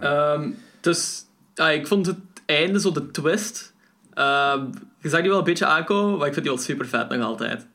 Ehm, 0.00 0.50
dus, 0.80 1.24
ja, 1.54 1.70
ik 1.70 1.86
vond 1.86 2.06
het 2.06 2.18
einde, 2.46 2.80
zo 2.80 2.92
de 2.92 3.10
twist... 3.10 3.72
ehm, 4.14 4.64
je 5.00 5.08
zag 5.08 5.20
die 5.20 5.28
wel 5.28 5.38
een 5.38 5.44
beetje 5.44 5.66
aankomen, 5.66 6.18
maar 6.18 6.26
ik 6.26 6.32
vind 6.32 6.44
die 6.46 6.54
wel 6.54 6.64
super 6.64 6.86
vet 6.86 7.08
nog 7.08 7.22
altijd. 7.22 7.66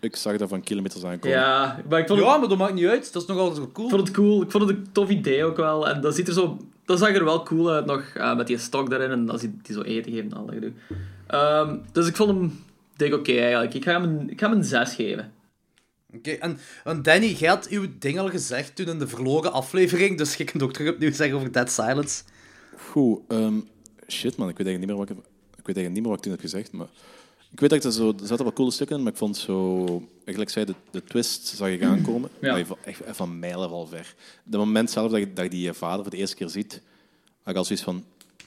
Ik 0.00 0.16
zag 0.16 0.36
dat 0.36 0.48
van 0.48 0.62
kilometers 0.62 1.04
aankomen. 1.04 1.38
Ja, 1.38 1.80
maar 1.88 1.98
ik 2.00 2.06
vond, 2.06 2.18
het, 2.18 2.28
ja, 2.28 2.36
maar 2.36 2.48
dat 2.48 2.58
maakt 2.58 2.74
niet 2.74 2.86
uit. 2.86 3.12
Dat 3.12 3.22
is 3.22 3.28
nog 3.28 3.38
altijd 3.38 3.56
zo 3.56 3.70
cool. 3.72 3.86
ik 3.86 3.94
vond 3.94 4.06
het 4.06 4.16
cool. 4.16 4.42
Ik 4.42 4.50
vond 4.50 4.68
het 4.68 4.76
een 4.76 4.86
tof 4.92 5.08
idee 5.08 5.44
ook 5.44 5.56
wel. 5.56 5.88
En 5.88 6.00
dat 6.00 6.14
ziet 6.14 6.28
er 6.28 6.34
zo... 6.34 6.56
Dat 6.84 6.98
zag 6.98 7.08
er 7.08 7.24
wel 7.24 7.42
cool 7.42 7.70
uit 7.70 7.86
nog, 7.86 8.02
eh, 8.14 8.36
met 8.36 8.46
die 8.46 8.58
stok 8.58 8.90
daarin. 8.90 9.10
En 9.10 9.30
als 9.30 9.40
hij 9.40 9.52
die 9.62 9.74
zo 9.74 9.82
eten 9.82 10.12
geeft 10.12 10.32
en 10.32 10.38
al 10.38 10.44
dat 10.46 10.54
gedoe. 10.54 10.72
Ehm, 11.26 11.76
dus 11.92 12.06
ik 12.06 12.16
vond 12.16 12.30
hem 12.30 12.64
dik 12.96 13.14
oké 13.14 13.32
eigenlijk. 13.32 13.74
Ik 13.74 13.84
ga 13.84 13.92
hem, 13.92 14.02
een, 14.02 14.30
ik 14.30 14.40
ga 14.40 14.48
hem 14.48 14.58
een 14.58 14.64
6 14.64 14.94
geven. 14.94 15.32
Oké, 16.16 16.30
en, 16.30 16.58
en 16.84 17.02
Danny, 17.02 17.26
jij 17.38 17.48
had 17.48 17.68
uw 17.68 17.86
ding 17.98 18.18
al 18.18 18.28
gezegd 18.30 18.76
toen 18.76 18.86
in 18.86 18.98
de 18.98 19.08
verloren 19.08 19.52
aflevering, 19.52 20.18
dus 20.18 20.34
je 20.36 20.44
kunt 20.44 20.62
ook 20.62 20.72
terug 20.72 20.92
opnieuw 20.92 21.12
zeggen 21.12 21.36
over 21.36 21.52
Dead 21.52 21.70
Silence. 21.70 22.22
Goed, 22.78 23.20
ehm, 23.28 23.54
shit 24.08 24.36
man, 24.36 24.48
ik 24.48 24.56
weet 24.58 24.66
eigenlijk 24.66 24.78
niet 24.78 24.86
meer 24.86 24.96
wat 24.96 25.10
ik, 25.10 25.16
heb- 25.16 25.32
ik 25.64 25.74
weet 25.74 25.76
eigenlijk 25.76 25.94
niet 25.94 26.02
meer 26.02 26.08
wat 26.08 26.16
ik 26.16 26.22
toen 26.22 26.32
heb 26.32 26.40
gezegd, 26.40 26.72
maar 26.72 26.88
ik 27.52 27.60
weet 27.60 27.70
dat 27.70 27.84
er 27.84 27.92
zo, 27.92 28.08
er 28.20 28.26
zaten 28.26 28.44
wel 28.44 28.52
coole 28.52 28.70
stukken 28.70 28.96
in, 28.96 29.02
maar 29.02 29.12
ik 29.12 29.18
vond 29.18 29.36
zo, 29.36 29.86
eigenlijk 30.16 30.50
zei 30.50 30.64
de, 30.64 30.74
de 30.90 31.04
twist 31.04 31.46
zag 31.46 31.68
ik 31.68 31.82
aankomen, 31.82 32.30
Ja. 32.40 32.64
Van, 32.64 32.76
echt 32.84 33.00
van 33.06 33.38
mijlen 33.38 33.68
al 33.68 33.86
ver. 33.86 34.14
De 34.44 34.56
moment 34.56 34.90
zelf 34.90 35.10
dat 35.10 35.20
je, 35.20 35.32
dat 35.32 35.44
je 35.44 35.50
die 35.50 35.72
vader 35.72 36.02
voor 36.02 36.10
de 36.10 36.16
eerste 36.16 36.36
keer 36.36 36.48
ziet, 36.48 36.82
had 37.42 37.52
ik 37.52 37.56
al 37.56 37.64
zoiets 37.64 37.84
van, 37.84 38.04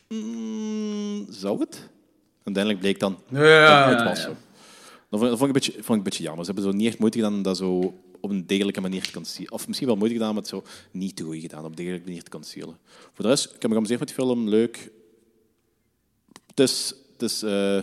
mm, 0.08 1.26
zou 1.30 1.60
het? 1.60 1.90
Uiteindelijk 2.44 2.80
bleek 2.84 3.00
dan, 3.00 3.18
Ja, 3.30 3.90
dat 3.90 4.00
het 4.00 4.08
was 4.08 4.22
zo. 4.22 4.36
Dat 5.10 5.20
vond, 5.20 5.34
ik 5.34 5.42
een 5.42 5.52
beetje, 5.52 5.72
vond 5.72 5.88
ik 5.88 5.96
een 5.96 6.04
beetje 6.04 6.24
jammer. 6.24 6.46
Ze 6.46 6.52
hebben 6.52 6.72
zo 6.72 6.78
niet 6.78 6.88
echt 6.88 7.00
moeite 7.00 7.18
gedaan 7.18 7.42
dat 7.42 7.58
zo 7.58 7.94
op 8.20 8.30
een 8.30 8.48
degelijke 8.48 8.82
manier 8.82 9.04
te 9.04 9.12
concealen. 9.12 9.52
Of 9.52 9.68
misschien 9.68 9.88
wel 9.88 9.98
moeite 9.98 10.16
gedaan, 10.16 10.34
maar 10.34 10.42
het 10.42 10.52
zo 10.52 10.64
niet 10.92 11.16
te 11.16 11.24
goed 11.24 11.40
gedaan 11.40 11.64
op 11.64 11.70
een 11.70 11.76
degelijke 11.76 12.06
manier 12.06 12.24
te 12.24 12.30
concealen. 12.30 12.78
Voor 13.14 13.24
de 13.24 13.30
rest, 13.30 13.46
ik 13.46 13.52
heb 13.52 13.62
me 13.64 13.70
geamuseerd 13.70 14.00
met 14.00 14.08
die 14.08 14.18
film, 14.18 14.50
leuk. 14.50 14.92
Het 16.48 16.60
is, 16.60 16.94
het 17.18 17.22
is 17.32 17.44
eh, 17.44 17.78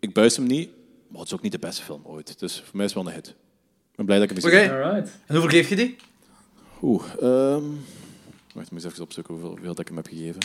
ik 0.00 0.12
buis 0.12 0.36
hem 0.36 0.46
niet, 0.46 0.70
maar 1.08 1.18
het 1.18 1.28
is 1.28 1.34
ook 1.34 1.42
niet 1.42 1.52
de 1.52 1.58
beste 1.58 1.82
film 1.82 2.00
ooit. 2.04 2.38
Dus 2.38 2.60
voor 2.60 2.76
mij 2.76 2.84
is 2.84 2.94
het 2.94 3.02
wel 3.02 3.12
een 3.12 3.18
hit. 3.18 3.28
Ik 3.28 3.96
ben 3.96 4.06
blij 4.06 4.18
dat 4.18 4.30
ik 4.30 4.36
hem 4.36 4.46
Oké. 4.46 4.56
gezien 4.56 4.94
heb. 4.94 5.06
En 5.26 5.34
hoeveel 5.36 5.50
geef 5.50 5.68
je 5.68 5.76
die? 5.76 5.96
Oeh, 6.82 7.04
ehm 7.20 7.64
wacht, 8.54 8.66
ik 8.66 8.72
moet 8.72 8.84
eens 8.84 8.92
even 8.92 9.02
opzoeken 9.04 9.32
hoeveel, 9.34 9.50
hoeveel 9.50 9.68
dat 9.68 9.78
ik 9.78 9.86
hem 9.88 9.96
heb 9.96 10.06
gegeven. 10.06 10.40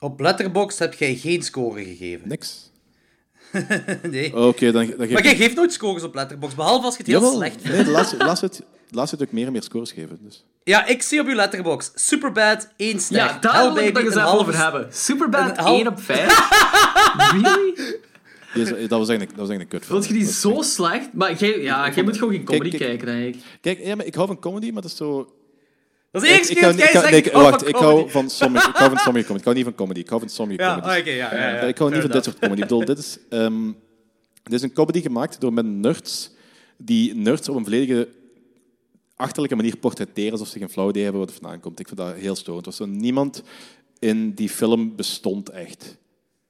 Op 0.00 0.20
Letterboxd 0.20 0.78
heb 0.78 0.94
jij 0.94 1.14
geen 1.16 1.42
score 1.42 1.84
gegeven. 1.84 2.28
Niks. 2.28 2.70
Nee. 4.10 4.36
Oké, 4.36 4.72
dan, 4.72 4.86
dan 4.86 4.96
geef 4.96 5.08
Maar 5.08 5.18
ik... 5.18 5.24
jij 5.24 5.36
geeft 5.36 5.56
nooit 5.56 5.72
scores 5.72 6.02
op 6.02 6.14
Letterboxd, 6.14 6.56
behalve 6.56 6.84
als 6.84 6.96
je 6.96 7.02
het 7.02 7.10
heel 7.10 7.20
Jawel, 7.20 7.36
slecht 7.36 7.60
vindt. 7.60 7.76
nee, 7.76 7.84
de 7.84 7.90
laatste, 7.90 8.16
de 8.16 8.24
laatste 8.96 9.16
heb 9.16 9.26
ik 9.26 9.32
meer 9.32 9.46
en 9.46 9.52
meer 9.52 9.62
scores 9.62 9.92
gegeven. 9.92 10.18
Dus. 10.22 10.44
Ja, 10.68 10.86
ik 10.86 11.02
zie 11.02 11.20
op 11.20 11.26
uw 11.26 11.34
Letterboxd 11.34 11.92
Superbad 11.94 12.68
1 12.76 13.00
ster. 13.00 13.16
Ja, 13.16 13.38
daar 13.40 13.72
wil 13.72 13.82
ik 13.84 13.96
het 13.96 14.04
eens 14.04 14.14
een 14.14 14.20
even 14.20 14.20
halve 14.20 14.40
over 14.50 14.62
hebben. 14.62 14.86
Superbad 14.90 15.48
een 15.58 15.64
half- 15.64 15.78
1 15.78 15.86
op 15.86 16.00
5. 16.00 16.38
really? 17.32 17.74
Dat, 18.88 18.98
was 18.98 19.08
eigenlijk, 19.08 19.30
dat 19.30 19.38
was 19.38 19.48
eigenlijk 19.48 19.60
een 19.60 19.68
kutfilm. 19.68 20.00
Vond 20.02 20.06
je 20.06 20.12
die 20.12 20.24
Dat 20.24 20.34
zo 20.34 20.62
slecht? 20.62 21.12
Maar 21.12 21.34
jij, 21.34 21.60
ja, 21.60 21.90
jij 21.90 22.02
moet 22.02 22.18
gewoon 22.18 22.32
geen 22.34 22.44
comedy 22.44 22.68
Kijk, 22.70 22.82
kijk. 22.82 22.98
kijken, 22.98 23.20
denk 23.22 23.34
ik. 23.34 23.42
Kijk, 23.60 23.78
ja, 23.84 23.94
maar 23.96 24.06
ik 24.06 24.14
hou 24.14 24.26
van 24.26 24.38
comedy, 24.38 24.70
maar 24.70 24.82
dat 24.82 24.90
is 24.90 24.96
zo... 24.96 25.32
Dat 26.12 26.22
is 26.22 26.28
de 26.28 26.34
eerste 26.38 26.54
keer 26.54 26.62
dat 26.62 26.72
ik, 26.72 26.78
jij 26.78 26.90
zegt, 26.90 27.10
nee, 27.10 27.22
ik 27.22 27.32
hou 27.32 27.50
wacht, 27.50 27.68
ik 27.68 27.74
hou 27.74 27.92
comedy. 27.92 28.10
van 28.10 28.30
sommige, 28.30 28.68
ik 28.68 28.76
hou 28.76 28.90
van 28.90 28.98
sommige 28.98 29.26
comedy. 29.28 29.38
Ik 29.38 29.44
hou 29.44 29.56
niet 29.56 29.64
van 29.64 29.74
comedy, 29.74 30.00
ik 30.00 30.08
hou 30.08 30.20
van 30.20 30.30
sommige 30.30 30.62
Ja, 30.62 30.76
oké, 30.76 30.90
ja, 30.92 31.34
ja, 31.34 31.34
ja. 31.48 31.60
ik 31.60 31.78
hou 31.78 31.90
niet 31.92 32.00
van 32.00 32.10
dit 32.10 32.24
soort 32.24 32.38
comedy. 32.38 32.60
Ik 32.62 32.68
bedoel, 32.68 32.84
dit 32.84 32.98
is, 32.98 33.18
ehm, 33.30 33.66
dit 34.42 34.52
is 34.52 34.62
een 34.62 34.72
comedy 34.72 35.00
gemaakt 35.00 35.40
door 35.40 35.52
met 35.52 35.66
nerds, 35.66 36.30
die 36.76 37.14
nerds 37.14 37.48
op 37.48 37.56
een 37.56 37.64
volledige 37.64 38.08
achterlijke 39.18 39.56
manier 39.56 39.76
portretteren, 39.76 40.32
alsof 40.32 40.48
ze 40.48 40.58
geen 40.58 40.70
flauw 40.70 40.88
idee 40.88 41.02
hebben 41.02 41.20
waar 41.20 41.30
het 41.30 41.38
vandaan 41.40 41.60
komt. 41.60 41.80
Ik 41.80 41.86
vind 41.86 41.98
dat 41.98 42.14
heel 42.14 42.36
storend. 42.36 42.64
Er 42.66 42.70
was 42.70 42.80
zo 42.80 42.86
niemand 42.86 43.42
in 43.98 44.34
die 44.34 44.48
film 44.48 44.96
bestond 44.96 45.48
echt. 45.48 45.96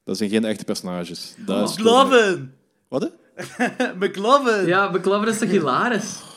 Dat 0.03 0.17
zijn 0.17 0.29
geen 0.29 0.45
echte 0.45 0.63
personages. 0.63 1.33
Dat 1.37 1.69
is 1.69 1.77
McLovin! 1.77 2.51
Wat? 2.87 3.11
McLovin! 3.99 4.65
Ja, 4.67 4.89
McLovin 4.89 5.27
is 5.27 5.37
toch 5.37 5.49
hilarisch? 5.49 6.27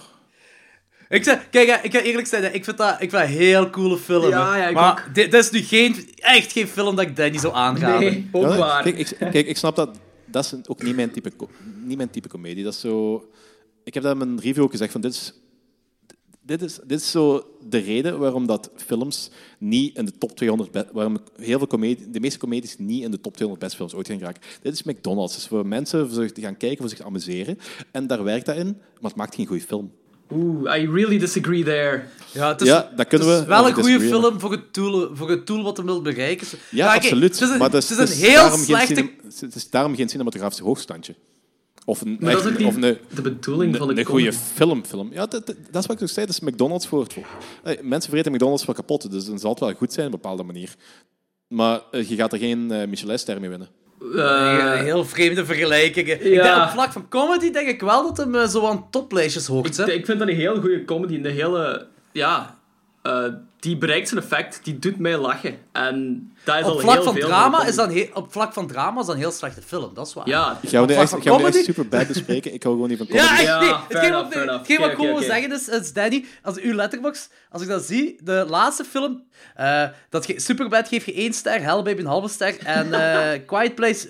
Ik 1.09 1.25
zeg, 1.25 1.51
kijk, 1.51 1.81
ik 1.83 1.92
ga 1.92 2.01
eerlijk 2.01 2.27
zijn, 2.27 2.55
ik 2.55 2.64
vind 2.64 2.79
dat, 2.79 2.92
ik 2.92 2.99
vind 2.99 3.12
dat 3.12 3.23
een 3.23 3.29
heel 3.29 3.71
coole 3.71 3.99
film. 3.99 4.29
Ja, 4.29 4.57
ja, 4.57 4.68
ik 4.68 4.75
maar 4.75 4.90
ook. 4.90 5.14
dit, 5.14 5.31
dit 5.31 5.45
is 5.45 5.51
nu 5.51 5.61
geen, 5.61 6.09
echt 6.16 6.53
geen 6.53 6.66
film 6.68 6.97
dat 6.97 7.05
ik 7.05 7.16
Danny 7.16 7.38
zou 7.38 7.55
aanraden. 7.55 8.01
Nee, 8.01 8.29
ook 8.33 8.42
Ja, 8.42 8.57
waar. 8.57 8.83
Kijk, 8.83 8.99
ik, 8.99 9.16
kijk, 9.18 9.47
ik 9.47 9.57
snap 9.57 9.77
dat. 9.77 9.99
Dat 10.27 10.45
is 10.45 10.68
ook 10.68 10.83
niet 10.83 10.97
mijn 10.97 11.11
type, 11.11 11.33
niet 11.85 11.97
mijn 11.97 12.11
type 12.11 12.29
comedie. 12.29 12.64
Dat 12.64 12.73
is 12.73 12.81
zo... 12.81 13.25
Ik 13.85 13.95
heb 13.95 14.03
dat 14.03 14.12
in 14.12 14.18
mijn 14.18 14.40
review 14.40 14.62
ook 14.62 14.71
gezegd. 14.71 14.92
Van 14.92 15.01
dit, 15.01 15.12
is, 15.12 15.33
dit, 16.42 16.62
is, 16.62 16.78
dit 16.87 17.00
is 17.00 17.11
zo 17.11 17.46
de 17.68 17.78
reden 17.78 18.18
waarom 18.18 18.46
dat 18.46 18.70
films 18.76 19.31
niet 19.59 19.96
in 19.96 20.05
de 20.05 20.12
top 20.18 20.37
200... 20.37 20.70
be- 20.70 20.87
Waarom 20.92 21.18
heel 21.37 21.59
veel 21.59 21.66
comedie, 21.66 22.11
de 22.11 22.20
meeste 22.20 22.38
comedies 22.38 22.74
niet 22.78 23.02
in 23.02 23.11
de 23.11 23.20
top 23.20 23.33
200 23.37 23.61
beste 23.61 23.76
films 23.76 23.94
ooit 23.94 24.07
gaan 24.09 24.18
geraken. 24.18 24.42
Dit 24.62 24.72
is 24.72 24.83
McDonald's. 24.83 25.33
Het 25.35 25.42
is 25.42 25.48
voor 25.48 25.66
mensen 25.66 26.11
voor 26.11 26.22
zich 26.22 26.33
te 26.33 26.40
gaan 26.40 26.57
kijken, 26.57 26.78
voor 26.78 26.88
zich 26.88 26.98
te 26.98 27.05
amuseren. 27.05 27.59
En 27.90 28.07
daar 28.07 28.24
werkt 28.24 28.46
dat 28.46 28.57
in, 28.57 28.66
maar 29.00 29.11
het 29.11 29.16
maakt 29.16 29.35
geen 29.35 29.46
goede 29.46 29.62
film. 29.62 29.92
Oeh, 30.35 30.76
I 30.81 30.87
really 30.90 31.18
disagree 31.18 31.62
there. 31.64 32.02
Ja, 32.33 32.48
het 32.48 32.61
is, 32.61 32.68
Ja, 32.68 32.92
dat 32.96 33.07
kunnen 33.07 33.28
het 33.28 33.37
is 33.38 33.42
we 33.42 33.48
wel 33.48 33.66
een 33.66 33.74
goede 33.74 34.00
film 34.00 34.40
voor 34.40 34.50
het 34.50 34.74
doel, 34.74 35.09
voor 35.16 35.31
het 35.31 35.46
doel 35.46 35.62
wat 35.62 35.76
hem 35.76 35.87
wil 35.87 36.02
bereiken. 36.02 36.46
Ja, 36.70 36.94
absoluut. 36.94 37.33
Het 37.33 37.40
is 37.42 37.48
een, 37.48 37.59
maar 37.59 37.70
het 37.70 37.90
is 37.90 37.98
een 37.98 38.09
heel 38.09 38.35
daarom 38.35 38.61
geen 38.61 38.64
slechte... 38.76 39.11
het 39.40 39.55
is 39.55 39.70
daarom 39.70 39.94
geen 39.96 40.09
cinematografisch 40.09 40.59
hoogstandje. 40.59 41.14
Of 41.85 42.01
een, 42.01 42.16
Maar 42.21 42.33
dat 42.33 42.40
is 42.40 42.47
echt- 42.47 42.53
ook 42.55 42.59
niet 42.59 42.68
of 42.68 42.75
een, 42.77 42.99
de 43.14 43.23
bedoeling 43.23 43.77
van 43.77 43.88
de 43.88 43.99
een 44.01 44.07
goede 44.07 44.25
comedy. 44.25 44.45
film, 44.55 44.85
film. 44.85 45.09
Ja, 45.12 45.27
dat, 45.27 45.47
dat, 45.47 45.57
dat 45.71 45.83
is 45.83 45.87
wat 45.87 45.97
ik 45.97 46.03
ook 46.03 46.09
zei. 46.09 46.27
Dat 46.27 46.35
is 46.35 46.40
McDonald's 46.40 46.87
voor 46.87 47.03
het... 47.03 47.16
Eh, 47.62 47.83
mensen 47.83 48.11
vreten 48.11 48.33
McDonald's 48.33 48.64
voor 48.64 48.75
kapot, 48.75 49.11
dus 49.11 49.25
dan 49.25 49.38
zal 49.38 49.51
het 49.51 49.61
wel 49.61 49.73
goed 49.73 49.92
zijn 49.92 50.07
op 50.07 50.12
een 50.12 50.21
bepaalde 50.21 50.42
manier. 50.42 50.75
Maar 51.49 51.81
eh, 51.90 52.09
je 52.09 52.16
gaat 52.16 52.33
er 52.33 52.38
geen 52.38 52.71
eh, 52.71 52.88
Michelin-ster 52.88 53.40
mee 53.40 53.49
winnen. 53.51 53.68
Eh, 54.16 54.73
heel 54.81 55.05
vreemde 55.05 55.45
vergelijkingen. 55.45 56.27
Ik 56.27 56.33
ja. 56.33 56.42
denk, 56.42 56.64
op 56.64 56.71
vlak 56.71 56.92
van 56.92 57.09
comedy 57.09 57.51
denk 57.51 57.68
ik 57.68 57.81
wel 57.81 58.03
dat 58.14 58.16
hem 58.16 58.49
zo 58.49 58.66
aan 58.66 58.90
toplijstjes 58.90 59.47
hoort. 59.47 59.79
ik, 59.79 59.87
hè. 59.87 59.92
ik 59.92 60.07
vind 60.07 60.18
dat 60.18 60.29
een 60.29 60.35
heel 60.35 60.61
goede 60.61 60.85
comedy. 60.85 61.21
De 61.21 61.29
hele... 61.31 61.87
Ja... 62.12 62.59
die 63.62 63.77
bereikt 63.77 64.09
zijn 64.09 64.20
effect. 64.20 64.61
Die 64.64 64.79
doet 64.79 64.98
mij 64.98 65.16
lachen. 65.18 65.59
En 65.72 66.31
dat 66.44 66.59
is 66.59 66.64
al 66.64 66.72
Op 66.75 66.81
vlak 66.81 66.94
heel 66.94 67.03
van 67.05 67.14
veel 67.14 67.27
drama 67.27 67.64
is 67.66 67.75
comedy. 67.75 67.77
dat 67.77 67.88
een 67.88 67.96
he- 67.96 68.20
op 68.20 68.33
vlak 68.33 68.53
van 68.53 68.66
drama 68.66 69.01
is 69.01 69.07
dat 69.07 69.14
een 69.14 69.20
heel 69.20 69.31
slechte 69.31 69.62
film, 69.62 69.94
dat 69.94 70.07
is 70.07 70.14
waar. 70.14 70.29
Ja, 70.29 70.59
we 70.61 70.68
nu 70.79 70.94
vlak 71.07 71.25
echt, 71.40 71.64
super 71.64 71.88
bad 71.88 72.07
bespreken? 72.07 72.55
Ik 72.55 72.62
hou 72.62 72.75
gewoon 72.75 72.88
niet 72.88 72.98
van 72.98 73.07
comedy. 73.07 73.27
Ja, 73.42 73.59
echt 73.59 73.61
nee. 73.61 73.75
Hetgeen 73.88 74.42
enough, 74.42 74.79
wat, 74.79 74.90
ik 74.90 74.96
gewoon 74.96 75.22
zeggen 75.22 75.53
is, 75.53 75.68
is 75.68 75.92
Danny, 75.92 76.25
als 76.42 76.59
uw 76.59 76.75
letterbox, 76.75 77.29
als 77.51 77.62
ik 77.62 77.68
dat 77.68 77.83
zie, 77.85 78.18
de 78.22 78.44
laatste 78.48 78.85
film, 78.85 79.22
eh 79.55 79.88
dat 80.11 80.27
ge, 80.27 80.40
Superbad 80.40 80.88
geeft 80.88 81.07
je 81.07 81.14
één 81.14 81.33
ster, 81.33 81.61
Hell 81.62 81.83
Baby 81.83 82.01
een 82.01 82.07
halve 82.07 82.29
ster 82.29 82.59
en 82.59 82.92
eh, 82.94 83.40
Quiet 83.46 83.75
Place 83.75 84.07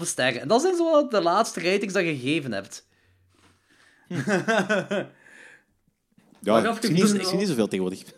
4,5 0.00 0.06
sterren. 0.06 0.40
En 0.40 0.48
dat 0.48 0.60
zijn 0.62 0.76
zo 0.76 1.08
de 1.08 1.20
laatste 1.22 1.60
ratings 1.60 1.92
dat 1.92 2.04
je 2.04 2.16
gegeven 2.16 2.52
hebt. 2.52 2.86
Ja, 6.42 6.58
ik 6.58 6.76
zie 6.80 6.90
niet, 6.90 7.14
ik 7.14 7.24
zie 7.26 7.36
niet 7.38 7.48
zoveel 7.48 7.68
tegenwoordig. 7.68 8.02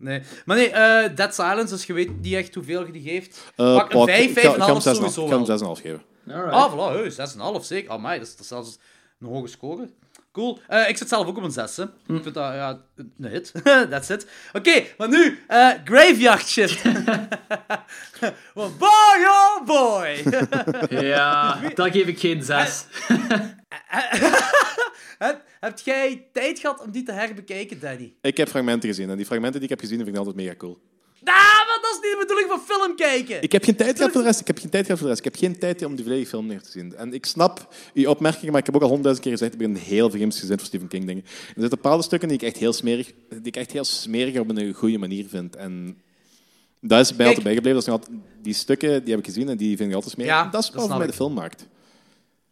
Nee. 0.00 0.22
Maar 0.44 0.56
nee, 0.56 0.70
eh, 0.70 1.16
Dead 1.16 1.34
Silence, 1.34 1.74
dus 1.74 1.86
je 1.86 1.92
weet 1.92 2.20
niet 2.20 2.34
echt 2.34 2.54
hoeveel 2.54 2.86
je 2.86 2.92
die 2.92 3.02
geeft. 3.10 3.52
Eh, 3.56 3.74
Pak 3.76 3.92
een 3.92 3.98
pak- 3.98 4.08
5, 4.08 4.30
ik 4.30 4.38
ga- 4.38 4.40
ik 4.40 4.44
ga 4.44 4.50
5,5 4.52 4.66
hem 4.66 4.80
6,5 4.80 4.96
sowieso 4.96 5.22
Ik 5.22 5.28
ga 5.28 5.36
hem 5.36 5.46
wel. 5.46 5.76
6,5 5.76 5.80
geven. 5.82 6.02
Alright. 6.28 6.52
Ah, 6.54 6.72
voilà, 6.72 6.92
hey, 7.00 7.10
6,5 7.10 7.64
zeker. 7.64 7.90
Amai, 7.90 8.18
dat 8.18 8.26
is, 8.26 8.32
dat 8.32 8.40
is 8.42 8.48
zelfs 8.48 8.78
een 9.20 9.26
hoge 9.28 9.46
score. 9.46 9.88
Cool. 10.32 10.60
Eh, 10.68 10.88
ik 10.88 10.96
zit 10.96 11.08
zelf 11.08 11.26
ook 11.26 11.36
op 11.36 11.42
een 11.42 11.50
6. 11.50 11.76
Hè. 11.76 11.82
Ik 11.82 11.90
vind 12.06 12.24
dat, 12.24 12.34
ja, 12.34 12.80
een 12.96 13.28
hit. 13.30 13.52
That's 13.90 14.08
it. 14.08 14.26
Oké, 14.52 14.84
maar 14.98 15.08
nu, 15.08 15.38
eh, 15.46 15.70
Graveyard 15.84 16.46
Shift. 16.46 16.82
Want 18.54 18.78
boy, 18.78 19.24
oh 19.26 19.66
boy. 19.66 20.22
Ja, 21.06 21.60
dat 21.74 21.90
geef 21.90 22.06
ik 22.06 22.18
geen 22.20 22.42
zes. 22.42 22.84
heb, 25.18 25.42
heb 25.60 25.78
jij 25.78 26.28
tijd 26.32 26.58
gehad 26.58 26.80
om 26.82 26.90
die 26.90 27.02
te 27.02 27.12
herbekijken, 27.12 27.80
Danny? 27.80 28.14
Ik 28.20 28.36
heb 28.36 28.48
fragmenten 28.48 28.88
gezien 28.88 29.10
en 29.10 29.16
die 29.16 29.26
fragmenten 29.26 29.60
die 29.60 29.68
ik 29.70 29.78
heb 29.78 29.80
gezien 29.80 29.98
vind 29.98 30.10
ik 30.10 30.16
altijd 30.16 30.36
mega 30.36 30.54
cool. 30.54 30.80
Ah, 31.24 31.66
maar 31.66 31.78
dat 31.82 31.90
is 31.90 32.00
niet 32.02 32.12
de 32.12 32.16
bedoeling 32.18 32.48
van 32.48 32.60
film 32.60 32.96
kijken. 32.96 33.42
Ik 33.42 33.52
heb 33.52 33.64
geen 33.64 33.76
tijd 33.76 33.96
gehad 33.96 34.12
voor 34.12 34.20
de 34.20 34.26
rest. 34.26 34.40
Ik 34.40 34.46
heb 34.46 34.58
geen 34.58 34.70
tijd 34.70 34.84
gehad 34.84 34.98
voor 34.98 35.08
de 35.08 35.14
rest. 35.14 35.26
Ik 35.26 35.32
heb 35.32 35.42
geen 35.42 35.58
tijd 35.58 35.84
om 35.84 35.94
die 35.94 36.04
volledige 36.04 36.28
film 36.28 36.46
neer 36.46 36.62
te 36.62 36.70
zien. 36.70 36.96
En 36.96 37.14
ik 37.14 37.26
snap 37.26 37.74
uw 37.94 38.08
opmerkingen, 38.08 38.50
maar 38.50 38.60
ik 38.60 38.66
heb 38.66 38.74
ook 38.74 38.82
al 38.82 38.88
honderdduizend 38.88 39.26
keer 39.26 39.36
gezegd, 39.38 39.52
ik 39.52 39.72
ben 39.72 39.82
heel 39.82 40.10
veel 40.10 40.20
gezien 40.20 40.58
voor 40.58 40.66
Stephen 40.66 40.88
King 40.88 41.06
dingen. 41.06 41.24
Er 41.24 41.46
zitten 41.46 41.68
bepaalde 41.68 42.02
stukken 42.02 42.28
die 42.28 42.36
ik 42.36 42.44
echt 42.44 42.56
heel 42.56 42.72
smerig, 42.72 43.12
die 43.28 43.40
ik 43.42 43.56
echt 43.56 43.72
heel 43.72 43.84
smerig 43.84 44.38
op 44.38 44.48
een 44.48 44.74
goede 44.74 44.98
manier 44.98 45.26
vind. 45.28 45.56
En 45.56 46.00
dat 46.80 47.00
is 47.00 47.16
bij 47.16 47.26
altijd 47.26 47.44
bijgebleven. 47.44 47.84
Dat 47.84 48.08
is 48.08 48.16
die 48.42 48.54
stukken 48.54 49.04
die 49.04 49.10
heb 49.10 49.18
ik 49.18 49.26
gezien 49.26 49.48
en 49.48 49.56
die 49.56 49.76
vind 49.76 49.88
ik 49.88 49.94
altijd 49.94 50.12
smerig. 50.12 50.32
Ja, 50.32 50.44
dat 50.44 50.62
is 50.62 50.70
wat 50.70 50.88
mij 50.88 50.98
de 50.98 51.04
ik. 51.04 51.14
film 51.14 51.32
maakt. 51.32 51.66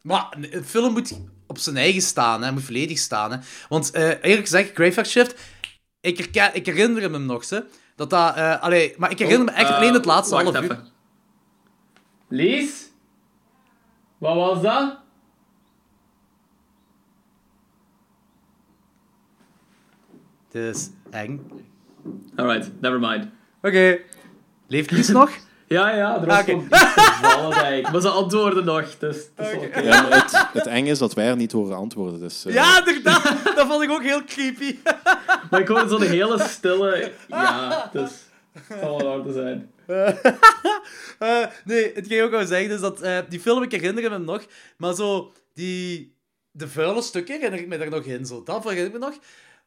Maar 0.03 0.37
een 0.51 0.65
film 0.65 0.93
moet 0.93 1.19
op 1.47 1.59
zijn 1.59 1.77
eigen 1.77 2.03
staan, 2.03 2.43
hè. 2.43 2.53
moet 2.53 2.63
volledig 2.63 2.99
staan. 2.99 3.33
Hè. 3.33 3.39
Want 3.69 3.91
eh, 3.91 4.09
eerlijk 4.09 4.41
gezegd, 4.41 4.71
Graveyard 4.75 5.09
Shift, 5.09 5.35
ik, 6.01 6.19
herken, 6.19 6.55
ik 6.55 6.67
herinner 6.67 7.03
hem 7.03 7.27
nog, 7.27 7.49
hè, 7.49 7.59
dat 7.99 8.11
dat... 8.11 8.37
eh, 8.37 8.63
allee, 8.63 8.95
maar 8.99 9.11
ik 9.11 9.19
herinner 9.19 9.45
me 9.45 9.51
echt 9.51 9.71
Eh, 9.71 9.77
alleen 9.77 9.93
het 9.95 10.05
laatste 10.05 10.35
half 10.35 10.61
uur. 10.63 10.79
Lies? 12.29 12.91
Wat 14.19 14.35
was 14.35 14.63
dat? 14.63 14.99
Het 20.49 20.55
is 20.55 20.91
eng. 21.11 21.51
Alright, 22.37 22.81
never 22.81 23.01
mind. 23.01 23.29
Oké. 23.63 23.99
Leeft 24.67 24.91
Lies 24.91 25.09
nog? 25.09 25.31
Ja, 25.69 25.97
ja, 25.97 26.21
er 26.21 26.27
was 26.27 26.35
Ah, 26.37 26.41
oké. 26.41 26.51
gewoon 26.51 26.65
iets 26.65 26.79
gevallen, 26.81 27.59
denk 27.63 27.87
ik. 27.87 27.93
Maar 27.93 28.01
ze 28.01 28.09
antwoorden 28.09 28.65
nog, 28.65 28.99
dus 28.99 29.17
het 29.37 29.47
is. 29.75 29.83
Ja, 29.85 30.09
het, 30.09 30.47
het 30.53 30.67
eng 30.67 30.87
is 30.87 30.99
dat 30.99 31.15
wij 31.15 31.27
er 31.29 31.37
niet 31.37 31.53
horen 31.53 31.77
antwoorden. 31.77 32.21
Dus, 32.21 32.45
eh, 32.45 32.55
Ja, 32.55 32.79
inderdaad. 32.87 33.23
dat 33.57 33.67
vond 33.67 33.83
ik 33.83 33.91
ook 33.91 34.03
heel 34.03 34.25
creepy. 34.25 34.77
Maar 35.51 35.61
ik 35.61 35.69
hoorde 35.69 35.89
zo'n 35.89 36.03
hele 36.03 36.43
stille... 36.49 37.13
Ja, 37.29 37.89
dus... 37.93 38.11
Het 38.53 38.79
zal 38.81 38.99
wel 38.99 39.07
waar 39.17 39.27
te 39.27 39.33
zijn. 39.33 39.71
Eh, 41.19 41.47
nee, 41.65 41.93
het 41.95 42.07
ging 42.07 42.23
ook 42.23 42.31
wel 42.31 42.47
zeggen 42.47 42.71
is 42.71 42.81
dat 42.81 43.01
eh, 43.01 43.19
die 43.29 43.41
film, 43.41 43.63
ik 43.63 43.71
herinner 43.73 44.11
me 44.11 44.19
nog, 44.19 44.47
maar 44.77 44.95
zo 44.95 45.33
die, 45.55 46.15
de 46.51 46.69
vuile 46.69 47.03
stukken 47.03 47.35
herinner 47.35 47.61
ik 47.61 47.67
me 47.69 47.79
daar 47.79 47.91
nog 47.91 48.05
in. 48.05 48.27
Zo. 48.27 48.43
Dat 48.43 48.63
herinner 48.65 48.87
ik 48.87 48.93
me 48.93 48.99
nog. 48.99 49.19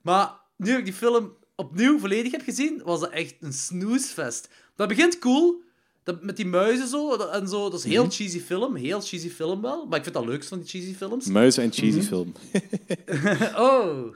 Maar 0.02 0.30
nu 0.58 0.78
ik 0.78 0.84
die 0.86 0.94
film 0.94 1.34
opnieuw 1.56 2.00
volledig 2.00 2.32
heb 2.32 2.42
gezien, 2.44 2.82
was 2.86 3.00
dat 3.00 3.10
echt 3.10 3.36
een 3.40 3.54
snoesfest. 3.54 4.50
Dat 4.76 4.88
begint 4.88 5.20
cool. 5.20 5.62
Dat, 6.12 6.22
met 6.24 6.36
die 6.36 6.46
muizen 6.46 6.88
zo, 6.88 7.18
dat- 7.18 7.32
en 7.32 7.48
zo. 7.48 7.70
Dat 7.70 7.80
is 7.80 7.86
een 7.86 7.92
heel 7.92 8.10
cheesy 8.10 8.40
film. 8.40 8.76
Heel 8.76 9.02
cheesy 9.02 9.30
film 9.30 9.62
wel. 9.62 9.86
Maar 9.86 9.98
ik 9.98 10.04
vind 10.04 10.16
dat 10.16 10.26
leuk 10.26 10.44
van 10.44 10.60
die 10.60 10.68
cheesy 10.68 10.96
films. 10.96 11.26
Muizen 11.26 11.64
en 11.64 11.72
cheesy 11.74 12.02
film. 12.02 12.34
Oh. 13.56 14.16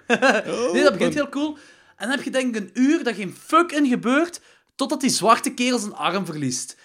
nee, 0.74 0.84
dat 0.84 0.92
begint 0.94 1.14
heel 1.14 1.30
cool. 1.30 1.58
En 1.98 2.08
dan 2.08 2.10
heb 2.16 2.24
je 2.24 2.32
denk 2.32 2.56
ik 2.56 2.62
een 2.62 2.70
uur 2.74 3.04
dat 3.04 3.16
geen 3.16 3.36
fuck 3.40 3.72
in 3.72 3.88
gebeurt, 3.88 4.42
totdat 4.76 5.02
die 5.02 5.10
zwarte 5.10 5.54
kerel 5.54 5.80
zijn 5.80 5.94
arm 5.94 6.26
verliest. 6.26 6.78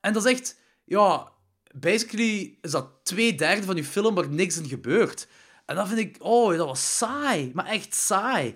En 0.00 0.12
dat 0.12 0.24
is 0.24 0.32
echt... 0.32 0.56
Ja, 0.84 1.28
basically 1.74 2.58
is 2.62 2.70
dat 2.70 2.88
twee 3.02 3.34
derde 3.34 3.62
van 3.62 3.76
je 3.76 3.84
film 3.84 4.14
waar 4.14 4.28
niks 4.28 4.56
in 4.56 4.68
gebeurt. 4.68 5.26
En 5.66 5.76
dat 5.76 5.88
vind 5.88 5.98
ik... 6.00 6.16
Oh, 6.18 6.56
dat 6.56 6.66
was 6.66 6.96
saai. 6.96 7.50
Maar 7.54 7.66
echt 7.66 7.94
saai. 7.94 8.54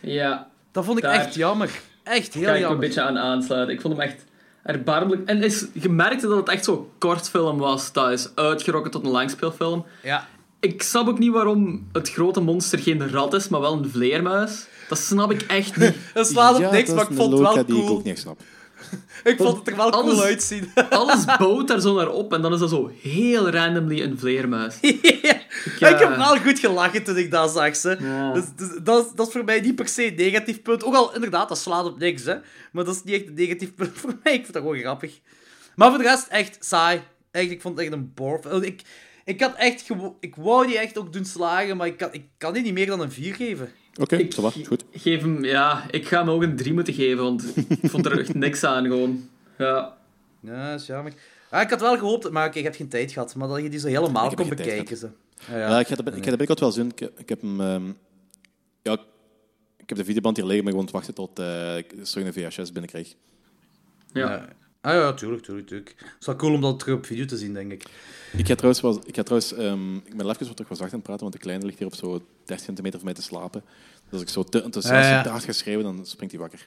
Ja, 0.00 0.50
Dat 0.72 0.84
vond 0.84 0.98
ik 0.98 1.04
Daar 1.04 1.14
echt 1.14 1.34
jammer. 1.34 1.70
Echt 2.02 2.34
heel 2.34 2.44
ga 2.44 2.52
ik 2.52 2.58
jammer. 2.60 2.70
een 2.80 2.86
beetje 2.86 3.00
aan 3.02 3.18
aansluiten. 3.18 3.74
Ik 3.74 3.80
vond 3.80 3.96
hem 3.96 4.02
echt 4.08 4.24
erbarmelijk. 4.64 5.28
En 5.28 5.42
is, 5.42 5.64
je 5.72 5.88
merkte 5.88 6.26
dat 6.28 6.36
het 6.36 6.48
echt 6.48 6.64
zo'n 6.64 6.86
kort 6.98 7.28
film 7.30 7.58
was. 7.58 7.92
Dat 7.92 8.10
is 8.10 8.28
uitgerokken 8.34 8.90
tot 8.90 9.04
een 9.04 9.10
langspeelfilm. 9.10 9.84
Ja. 10.02 10.28
Ik 10.60 10.82
snap 10.82 11.08
ook 11.08 11.18
niet 11.18 11.32
waarom 11.32 11.88
het 11.92 12.10
grote 12.10 12.40
monster 12.40 12.78
geen 12.78 13.10
rat 13.10 13.34
is, 13.34 13.48
maar 13.48 13.60
wel 13.60 13.72
een 13.72 13.90
vleermuis. 13.90 14.66
Dat 14.88 14.98
snap 14.98 15.30
ik 15.32 15.42
echt 15.42 15.76
niet. 15.76 15.94
Dat 16.14 16.26
slaat 16.26 16.54
op 16.54 16.60
Ja, 16.60 16.70
niks, 16.70 16.90
maar 16.90 17.10
ik 17.10 17.16
vond 17.16 17.32
het 17.32 17.40
wel 17.40 17.52
die 17.52 17.60
ik 17.76 17.84
cool. 17.84 17.88
ook 17.88 18.04
niet 18.04 18.18
snap. 18.18 18.40
Ik 19.24 19.36
vond 19.36 19.58
het 19.58 19.68
er 19.68 19.76
wel 19.76 19.90
cool 19.90 20.02
Alles- 20.02 20.20
uitzien. 20.20 20.70
Alles 20.90 21.24
bouwt 21.24 21.68
daar 21.68 21.80
zo 21.80 21.94
naar 21.94 22.08
op 22.10 22.32
en 22.32 22.42
dan 22.42 22.52
is 22.52 22.58
dat 22.58 22.70
zo 22.70 22.90
heel 23.00 23.50
randomly 23.50 24.02
een 24.02 24.18
vleermuis. 24.18 24.78
Ja. 25.22 25.34
Ik, 25.64 25.72
Ik 25.72 25.98
heb 25.98 26.00
eh, 26.00 26.16
wel 26.16 26.36
goed 26.36 26.58
gelachen 26.58 27.02
toen 27.02 27.16
ik 27.16 27.30
dat 27.30 27.50
zag. 27.50 27.76
Ze. 27.76 27.96
Ja. 28.00 28.32
Dus, 28.32 28.44
dus, 28.56 28.68
dat, 28.82 29.06
is, 29.06 29.12
dat 29.14 29.26
is 29.26 29.32
voor 29.32 29.44
mij 29.44 29.60
niet 29.60 29.74
per 29.74 29.88
se 29.88 30.06
een 30.06 30.14
negatief 30.14 30.62
punt. 30.62 30.84
Ook 30.84 30.94
al, 30.94 31.14
inderdaad, 31.14 31.48
dat 31.48 31.58
slaat 31.58 31.84
op 31.84 31.98
niks. 31.98 32.24
Hè. 32.24 32.34
Maar 32.72 32.84
dat 32.84 32.94
is 32.94 33.02
niet 33.02 33.14
echt 33.14 33.26
een 33.26 33.34
negatief 33.34 33.74
punt 33.74 33.90
voor 34.00 34.14
mij. 34.22 34.32
Ik 34.32 34.40
vind 34.40 34.52
dat 34.52 34.62
gewoon 34.62 34.78
grappig. 34.78 35.20
Maar 35.74 35.88
voor 35.88 35.98
de 35.98 36.04
rest, 36.04 36.26
echt 36.26 36.56
saai. 36.60 37.02
Echt, 37.30 37.50
ik 37.50 37.60
vond 37.60 37.76
het 37.76 37.86
echt 37.86 37.94
een 37.94 38.12
bore. 38.14 38.66
Ik, 38.66 38.82
ik 39.24 39.40
had 39.40 39.54
echt... 39.56 39.90
Ik 40.20 40.36
wou 40.36 40.66
die 40.66 40.78
echt 40.78 40.98
ook 40.98 41.12
doen 41.12 41.24
slagen, 41.24 41.76
maar 41.76 41.86
ik 41.86 41.96
kan, 41.96 42.08
ik 42.12 42.24
kan 42.38 42.52
die 42.52 42.62
niet 42.62 42.74
meer 42.74 42.86
dan 42.86 43.00
een 43.00 43.12
4 43.12 43.34
geven. 43.34 43.68
Oké, 44.00 44.26
va, 44.28 44.50
goed. 44.66 44.84
geef 44.92 45.20
hem, 45.20 45.44
ja, 45.44 45.84
ik 45.90 46.06
ga 46.06 46.18
hem 46.18 46.30
ook 46.30 46.42
een 46.42 46.56
3 46.56 46.72
moeten 46.72 46.94
geven, 46.94 47.22
want 47.22 47.44
ik 47.68 47.90
vond 47.90 48.06
er 48.06 48.18
echt 48.18 48.34
niks 48.34 48.64
aan 48.64 48.84
gewoon. 48.84 49.28
Ja. 49.58 49.96
Ja, 50.40 50.70
dat 50.70 50.80
is 50.80 50.86
jammer. 50.86 51.12
Ah, 51.50 51.62
ik 51.62 51.70
had 51.70 51.80
wel 51.80 51.98
gehoopt, 51.98 52.30
maar 52.30 52.46
oké, 52.46 52.58
ik 52.58 52.64
heb 52.64 52.74
geen 52.74 52.88
tijd 52.88 53.12
gehad. 53.12 53.34
Maar 53.34 53.48
dat 53.48 53.62
je 53.62 53.68
die 53.68 53.80
zo 53.80 53.86
helemaal 53.86 54.34
kon 54.34 54.48
bekijken. 54.48 54.96
Ze. 54.96 55.08
Ja, 55.48 55.56
Ja, 55.58 55.68
ja. 55.68 55.78
ik 55.80 55.86
heb 55.86 55.98
ik 55.98 56.04
heb 56.04 56.14
de 56.14 56.22
binnenkort 56.22 56.60
wel 56.60 56.72
zin. 56.72 56.90
Ik, 56.96 57.00
ik 57.16 57.28
heb 57.28 57.40
hem... 57.40 57.60
ehm, 57.60 57.92
ja, 58.82 58.92
ik 59.76 59.88
heb 59.88 59.98
de 59.98 60.04
videoband 60.04 60.36
hier 60.36 60.46
liggen, 60.46 60.64
maar 60.64 60.72
gewoon 60.72 60.88
te 60.88 60.92
wachten 60.92 61.14
tot 61.14 61.38
eh, 61.38 61.76
ik 61.76 61.92
een 62.14 62.32
VHS 62.32 62.72
binnenkrijg. 62.72 63.14
Ja. 64.12 64.30
Ja. 64.30 64.48
Ah 64.80 64.92
ja, 64.94 65.12
tuurlijk, 65.12 65.42
tuurlijk, 65.42 65.66
tuurlijk. 65.66 65.94
Het 65.96 66.16
is 66.20 66.26
wel 66.26 66.36
cool 66.36 66.54
om 66.54 66.60
dat 66.60 66.78
terug 66.78 66.96
op 66.96 67.06
video 67.06 67.24
te 67.24 67.36
zien, 67.36 67.52
denk 67.52 67.72
ik. 67.72 67.82
Ik 68.36 68.46
ga 68.46 68.54
trouwens, 68.54 68.80
wel, 68.80 69.00
ik 69.06 69.14
ga 69.16 69.22
trouwens 69.22 69.52
ehm, 69.52 69.96
ik 69.96 70.16
ben 70.16 70.28
even 70.28 70.46
wat 70.46 70.56
terug 70.56 70.68
was 70.68 70.78
zacht 70.78 70.90
aan 70.92 70.98
het 70.98 71.06
praten, 71.06 71.22
want 71.22 71.32
de 71.32 71.38
kleine 71.38 71.64
ligt 71.64 71.78
hier 71.78 71.86
op 71.86 71.94
zo 71.94 72.22
30 72.44 72.64
centimeter 72.66 72.98
van 72.98 73.04
mij 73.04 73.14
te 73.14 73.22
slapen. 73.22 73.62
Dus 74.04 74.12
als 74.12 74.22
ik 74.22 74.28
zo 74.28 74.42
te 74.42 74.62
enthousiast 74.62 75.04
Ja, 75.04 75.10
ja. 75.10 75.22
te 75.22 75.28
hard 75.28 75.44
ga 75.44 75.52
schreeuwen, 75.52 75.84
dan 75.84 76.06
springt 76.06 76.34
hij 76.34 76.42
wakker. 76.42 76.66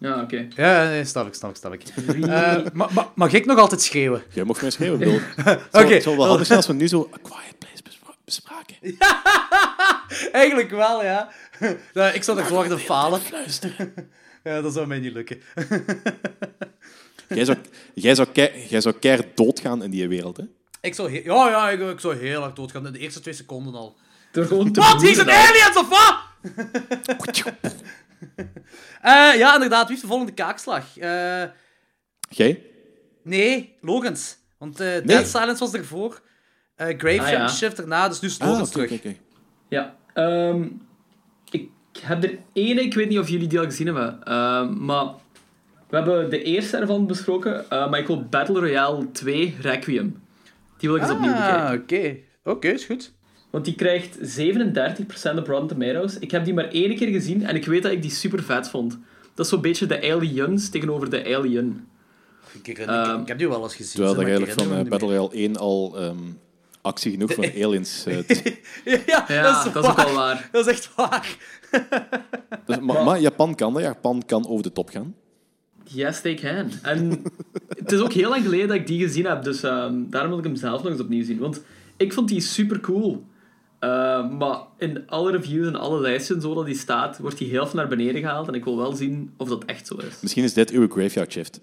Ja, 0.00 0.20
oké. 0.22 0.46
Ja, 0.56 0.84
nee, 0.88 1.04
snap 1.04 1.26
ik, 1.26 1.34
snap 1.34 1.50
ik, 1.50 1.56
snap 1.56 1.72
ik. 1.72 1.82
Eh, 2.26 2.56
ma- 2.72 2.88
ma- 2.92 3.12
mag 3.14 3.32
ik 3.32 3.46
nog 3.46 3.58
altijd 3.58 3.82
schreeuwen? 3.82 4.22
Jij 4.32 4.44
mocht 4.44 4.60
mij 4.60 4.70
schreeuwen, 4.70 5.00
ik 5.00 5.06
bedoel. 5.06 5.56
Oké. 5.82 6.00
Zou 6.00 6.16
wel 6.16 6.26
handig 6.26 6.46
zijn 6.46 6.58
als 6.58 6.66
we 6.66 6.72
nu 6.72 6.88
zo 6.88 7.10
A 7.14 7.16
Quiet 7.22 7.58
Place 7.58 7.82
bespra- 7.84 8.14
bespraken. 8.24 8.76
Eigenlijk 10.32 10.70
wel, 10.70 11.04
ja. 11.04 11.28
ja 11.92 12.10
ik 12.12 12.22
zou 12.22 12.38
ervoor 12.38 12.68
de 12.68 12.78
falen. 12.78 13.20
Fluisteren. 13.20 13.94
Ja, 14.44 14.60
dat 14.60 14.72
zou 14.72 14.86
mij 14.86 14.98
niet 14.98 15.12
lukken. 15.12 15.40
Jij 17.28 17.44
zou, 17.44 17.58
jij, 17.94 18.14
zou 18.14 18.28
kei, 18.32 18.66
jij 18.68 18.80
zou 18.80 18.94
keihard 18.94 19.36
doodgaan 19.36 19.82
in 19.82 19.90
die 19.90 20.08
wereld, 20.08 20.36
hè? 20.36 20.42
Ik 20.80 20.94
zou, 20.94 21.12
ja, 21.24 21.48
ja, 21.48 21.70
ik, 21.70 21.80
ik 21.80 22.00
zou 22.00 22.16
heel 22.16 22.40
hard 22.40 22.56
doodgaan. 22.56 22.86
In 22.86 22.92
de 22.92 22.98
eerste 22.98 23.20
twee 23.20 23.34
seconden 23.34 23.74
al. 23.74 23.96
Gewoon 24.32 24.72
te 24.72 24.80
Wat? 24.80 25.02
Hier 25.02 25.14
zijn 25.14 25.26
broeden 25.26 25.46
dan. 25.46 25.62
aliens, 25.62 25.76
of 25.76 25.88
wat? 25.88 26.14
Eh, 29.02 29.32
ja, 29.38 29.54
inderdaad. 29.54 29.80
Wie 29.82 29.88
heeft 29.90 30.00
de 30.00 30.06
volgende 30.06 30.32
kaakslag? 30.34 30.98
Eh, 30.98 31.42
Jij? 32.28 32.62
nee, 33.22 33.76
Logans. 33.80 34.36
Want 34.58 34.80
eh 34.80 34.86
Nee. 34.86 35.02
Dead 35.02 35.26
Silence 35.26 35.58
was 35.64 35.72
ervoor. 35.74 36.20
Eh 36.76 36.98
Grave 36.98 37.20
Ah, 37.22 37.30
ja. 37.30 37.48
Shift 37.48 37.78
erna, 37.78 38.08
dus 38.08 38.20
nu 38.20 38.28
is 38.28 38.38
Ah, 38.38 38.48
Logans 38.48 38.76
oké, 38.76 38.86
terug. 38.98 39.14
Ja, 39.68 39.96
ehm, 40.14 40.68
ik 41.50 41.70
heb 42.00 42.24
er 42.24 42.38
ene, 42.52 42.80
ik 42.82 42.94
weet 42.94 43.08
niet 43.08 43.18
of 43.18 43.28
jullie 43.28 43.48
die 43.48 43.58
al 43.58 43.64
gezien 43.64 43.86
hebben, 43.86 44.22
ehm, 44.22 44.84
maar 44.84 45.04
we 45.88 45.96
hebben 45.96 46.30
de 46.30 46.42
eerste 46.42 46.76
ervan 46.76 47.06
besproken, 47.06 47.70
eh, 47.70 47.90
maar 47.90 47.98
ik 47.98 48.06
wil 48.06 48.24
Battle 48.24 48.58
Royale 48.60 49.10
2 49.10 49.56
Requiem. 49.60 50.22
Die 50.78 50.88
wil 50.88 50.98
ik 50.98 51.04
eens 51.04 51.12
opnieuw 51.12 51.32
Ah, 51.32 51.70
bekijken. 51.70 51.82
oké. 51.82 52.50
Oké, 52.50 52.68
is 52.68 52.84
goed. 52.84 53.12
Want 53.56 53.68
die 53.68 53.76
krijgt 53.76 54.38
37% 54.38 55.38
op 55.38 55.46
Rotten 55.46 55.66
Tomatoes. 55.66 56.18
Ik 56.18 56.30
heb 56.30 56.44
die 56.44 56.54
maar 56.54 56.68
één 56.68 56.96
keer 56.96 57.08
gezien 57.08 57.46
en 57.46 57.56
ik 57.56 57.66
weet 57.66 57.82
dat 57.82 57.92
ik 57.92 58.02
die 58.02 58.10
super 58.10 58.42
vet 58.42 58.68
vond. 58.68 58.98
Dat 59.34 59.44
is 59.44 59.52
zo'n 59.52 59.60
beetje 59.60 59.86
de 59.86 60.12
Aliens 60.12 60.68
tegenover 60.68 61.10
de 61.10 61.36
Alien. 61.36 61.88
Ik, 62.52 62.68
ik, 62.68 62.78
ik, 62.78 63.20
ik 63.20 63.28
heb 63.28 63.38
die 63.38 63.48
wel 63.48 63.62
eens 63.62 63.74
gezien. 63.74 63.94
Terwijl 63.94 64.14
dat 64.14 64.24
eigenlijk 64.24 64.60
van 64.60 64.76
eh, 64.76 64.88
Battle 64.88 65.08
Royale 65.08 65.30
1 65.32 65.56
al 65.56 65.98
ehm, 65.98 66.16
actie 66.82 67.10
genoeg 67.10 67.34
voor 67.34 67.44
aliens... 67.64 68.06
eh, 68.06 68.28
ja, 69.06 69.24
Ja, 69.28 69.42
dat 69.42 69.66
is, 69.66 69.72
dat 69.72 69.84
is 69.84 69.90
ook 69.90 69.96
wel 69.96 70.14
waar. 70.14 70.48
Dat 70.52 70.66
is 70.66 70.72
echt 70.72 70.94
waar. 70.94 71.36
dus, 72.66 72.78
maar, 72.78 73.04
maar 73.04 73.20
Japan 73.20 73.54
kan 73.54 73.72
dat. 73.72 73.82
Japan 73.82 74.22
kan 74.26 74.48
over 74.48 74.62
de 74.62 74.72
top 74.72 74.88
gaan. 74.88 75.14
Yes, 75.84 76.20
they 76.20 76.34
can. 76.34 76.70
En 76.82 77.22
het 77.68 77.92
is 77.92 78.00
ook 78.00 78.12
heel 78.12 78.28
lang 78.28 78.42
geleden 78.42 78.68
dat 78.68 78.76
ik 78.76 78.86
die 78.86 79.00
gezien 79.00 79.26
heb, 79.26 79.42
dus 79.42 79.62
ehm, 79.62 79.94
daarom 80.06 80.30
wil 80.30 80.38
ik 80.38 80.44
hem 80.44 80.56
zelf 80.56 80.82
nog 80.82 80.92
eens 80.92 81.00
opnieuw 81.00 81.24
zien. 81.24 81.38
Want 81.38 81.62
ik 81.96 82.12
vond 82.12 82.28
die 82.28 82.40
super 82.40 82.80
cool. 82.80 83.24
Eh, 83.78 84.30
maar 84.30 84.58
in 84.78 85.08
alle 85.08 85.30
reviews 85.30 85.66
en 85.66 85.76
alle 85.76 86.00
lijsten 86.00 86.40
zo 86.40 86.54
dat 86.54 86.66
die 86.66 86.78
staat, 86.78 87.18
wordt 87.18 87.38
die 87.38 87.48
heel 87.48 87.66
veel 87.66 87.78
naar 87.78 87.88
beneden 87.88 88.20
gehaald. 88.20 88.48
En 88.48 88.54
ik 88.54 88.64
wil 88.64 88.76
wel 88.76 88.92
zien 88.92 89.34
of 89.36 89.48
dat 89.48 89.64
echt 89.64 89.86
zo 89.86 89.94
is. 89.94 90.20
Misschien 90.20 90.44
is 90.44 90.52
dit 90.52 90.70
uw 90.70 90.88
graveyard 90.88 91.32
shift. 91.32 91.60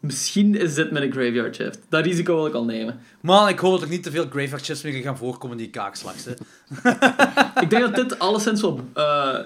Misschien 0.00 0.54
is 0.54 0.74
dit 0.74 0.90
met 0.90 1.02
een 1.02 1.12
graveyard 1.12 1.54
shift. 1.54 1.78
Dat 1.88 2.04
risico 2.04 2.34
wil 2.34 2.46
ik 2.46 2.54
al 2.54 2.64
nemen. 2.64 3.00
Man, 3.20 3.48
ik 3.48 3.58
hoop 3.58 3.72
dat 3.72 3.82
er 3.82 3.88
niet 3.88 4.02
te 4.02 4.10
veel 4.10 4.26
graveyard 4.30 4.64
shifts 4.64 4.82
meer 4.82 5.02
gaan 5.02 5.16
voorkomen 5.18 5.56
in 5.56 5.62
die 5.62 5.72
kaakslags. 5.72 6.24
Hè. 6.24 6.32
Ik 7.62 7.70
denk 7.70 7.82
dat 7.82 7.94
dit 7.94 8.18
alleszins 8.18 8.60
wel 8.60 8.80
eh, 8.94 9.38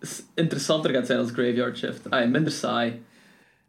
s- 0.00 0.22
interessanter 0.34 0.90
gaat 0.92 1.06
zijn 1.06 1.18
als 1.18 1.30
graveyard 1.30 1.78
shift. 1.78 2.10
Ah, 2.10 2.30
minder 2.30 2.52
saai. 2.52 3.02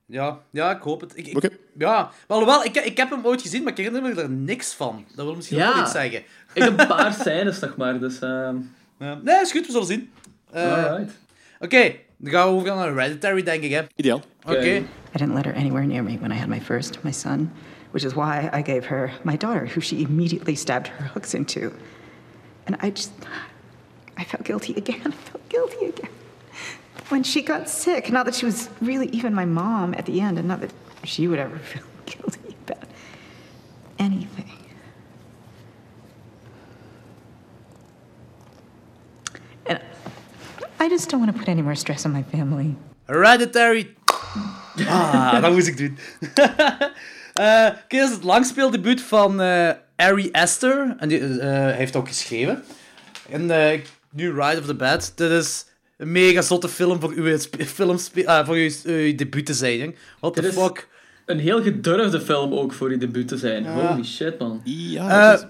Ja, 0.05 0.39
ja, 0.51 0.75
ik 0.75 0.81
hoop 0.81 1.01
het. 1.01 1.11
Ik. 1.17 1.51
Ja, 1.77 1.93
maar 2.27 2.38
alhoewel, 2.38 2.63
ik, 2.63 2.75
ik 2.77 2.97
heb 2.97 3.09
hem 3.09 3.25
ooit 3.25 3.41
gezien, 3.41 3.63
maar 3.63 3.71
ik 3.71 3.77
herinner 3.77 4.01
me 4.01 4.21
er 4.21 4.29
niks 4.29 4.73
van. 4.73 5.05
Dat 5.15 5.25
wil 5.25 5.36
misschien 5.36 5.57
Ja. 5.57 5.67
ook 5.67 5.73
wel 5.73 5.84
iets 5.84 5.91
zeggen. 5.91 6.23
Ik 6.54 6.64
heb 6.64 6.80
een 6.80 6.88
paar 6.88 7.14
scènes 7.20 7.60
nog 7.60 7.76
maar, 7.76 7.99
dus... 7.99 8.20
ehm 8.20 8.56
Ja. 9.04 9.20
Nee, 9.24 9.41
is 9.41 9.51
goed, 9.51 9.66
we 9.66 9.72
zullen 9.72 9.88
zien. 9.88 10.10
Eh, 10.51 10.86
alright. 10.86 11.14
Oké, 11.60 11.95
dan 12.18 12.32
gaan 12.32 12.47
we 12.47 12.54
overgaan 12.54 12.78
naar 12.78 12.88
Hereditary, 12.88 13.43
denk 13.43 13.64
ik, 13.64 13.72
hè. 13.72 13.82
Ideaal. 13.95 14.22
Oké. 14.45 14.58
Oké. 14.58 14.76
I 15.16 15.18
didn't 15.18 15.34
let 15.34 15.45
her 15.45 15.56
anywhere 15.56 15.86
near 15.86 16.04
me 16.04 16.18
when 16.20 16.32
I 16.32 16.36
had 16.36 16.47
my 16.47 16.62
first, 16.62 17.04
my 17.04 17.12
son, 17.12 17.51
which 17.91 18.06
is 18.06 18.14
why 18.14 18.49
I 18.54 18.62
gave 18.64 18.88
her 18.88 19.12
my 19.24 19.38
daughter, 19.38 19.68
who 19.76 19.82
she 19.82 19.95
immediately 19.95 20.56
stabbed 20.56 20.88
her 20.88 21.12
hooks 21.14 21.34
into. 21.34 21.72
And 22.66 22.78
I 22.82 22.89
just, 22.89 23.12
I 24.18 24.24
felt 24.24 24.43
guilty 24.43 24.74
again. 24.78 25.01
I 25.06 25.30
felt 25.30 25.49
guilty 25.49 25.86
again. 25.86 26.10
When 27.10 27.24
she 27.24 27.41
got 27.41 27.70
sick, 27.70 28.12
not 28.12 28.26
that 28.26 28.36
she 28.36 28.45
was 28.45 28.70
really 28.82 29.08
even 29.12 29.34
my 29.34 29.45
mom 29.45 29.93
at 29.93 30.06
the 30.06 30.22
end, 30.22 30.38
and 30.38 30.47
not 30.47 30.60
that 30.62 30.72
she 31.04 31.28
would 31.28 31.39
ever 31.39 31.58
feel 31.72 31.84
guilty 32.06 32.56
about 32.66 32.88
anything. 33.99 34.42
I 40.84 40.89
just 40.89 41.09
don't 41.09 41.21
want 41.21 41.31
to 41.31 41.39
put 41.39 41.47
any 41.47 41.61
more 41.61 41.75
stress 41.75 42.05
on 42.05 42.11
my 42.11 42.23
family. 42.31 42.75
Hereditary. 43.05 43.95
Ah, 44.88 45.41
dat 45.41 45.51
moest 45.51 45.67
ik 45.67 45.77
doen. 45.77 45.97
Eh, 47.34 47.67
Oké, 47.84 47.97
dat 47.97 48.09
is 48.09 48.15
het 48.15 48.23
langspeeldebuut 48.23 49.01
van 49.01 49.41
eh 49.41 49.69
Ari 49.95 50.29
Aster. 50.31 50.95
En 50.99 51.09
die 51.09 51.19
eh, 51.19 51.49
hij 51.49 51.71
heeft 51.71 51.95
ook 51.95 52.07
geschreven. 52.07 52.63
En 53.29 53.51
eh, 53.51 53.79
nu 54.11 54.31
Ride 54.31 54.59
of 54.59 54.65
the 54.65 54.75
Bed. 54.75 55.11
Dit 55.15 55.31
is 55.31 55.65
een 55.97 56.11
mega 56.11 56.41
zotte 56.41 56.69
film 56.69 56.99
voor 56.99 57.11
uw, 57.15 57.38
film 57.65 57.97
ah, 58.25 58.45
voor 58.45 58.55
uw, 58.55 58.69
uw 58.84 59.15
debuut 59.15 59.45
te 59.45 59.53
zijn. 59.53 59.95
What 60.19 60.34
the 60.36 60.53
fuck? 60.53 60.88
Een 61.25 61.39
heel 61.39 61.61
gedurfde 61.61 62.21
film 62.21 62.53
ook 62.53 62.73
voor 62.73 62.91
je 62.91 62.97
debuut 62.97 63.27
te 63.27 63.38
zijn. 63.38 63.65
Holy 63.65 64.03
shit, 64.03 64.39
man. 64.39 64.61
Ja, 64.63 65.34
Eh, 65.34 65.43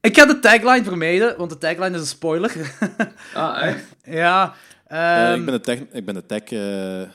Ik 0.00 0.16
ga 0.18 0.26
de 0.26 0.38
tagline 0.38 0.84
vermijden, 0.84 1.36
want 1.38 1.50
de 1.50 1.58
tagline 1.58 1.90
is 1.94 2.00
een 2.00 2.06
spoiler. 2.06 2.52
Ah, 3.34 3.62
echt? 3.66 3.84
ja. 4.04 4.54
eh, 4.86 5.30
ehm, 5.30 5.38
ik 5.38 5.44
ben 5.44 5.54
de 5.54 5.60
tech... 5.60 5.78
Ik 5.92 6.04
ben 6.04 6.14
de 6.14 6.26
tech... 6.26 6.42
eh, 6.42 7.02
eh, 7.02 7.08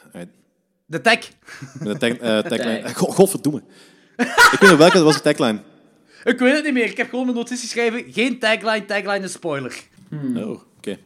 De 0.85 1.01
tag. 1.01 1.13
ik 1.13 1.29
ben 1.79 1.87
de 1.93 1.97
tech, 1.97 2.17
eh, 2.17 2.39
tagline... 2.51 2.93
God, 2.95 3.13
godverdomme. 3.15 3.61
ik 4.17 4.57
weet 4.59 4.69
nog 4.69 4.77
welke, 4.77 4.93
dat 4.97 5.03
was 5.03 5.21
de 5.21 5.33
tagline. 5.33 5.59
Ik 6.23 6.39
weet 6.39 6.53
het 6.55 6.63
niet 6.63 6.73
meer. 6.73 6.85
Ik 6.85 6.97
heb 6.97 7.09
gewoon 7.09 7.25
mijn 7.25 7.37
notities 7.37 7.61
geschreven. 7.61 8.13
Geen 8.13 8.39
tagline, 8.39 8.85
tagline 8.85 9.25
is 9.25 9.31
spoiler. 9.31 9.81
Oh, 10.35 10.61
oké. 10.77 10.97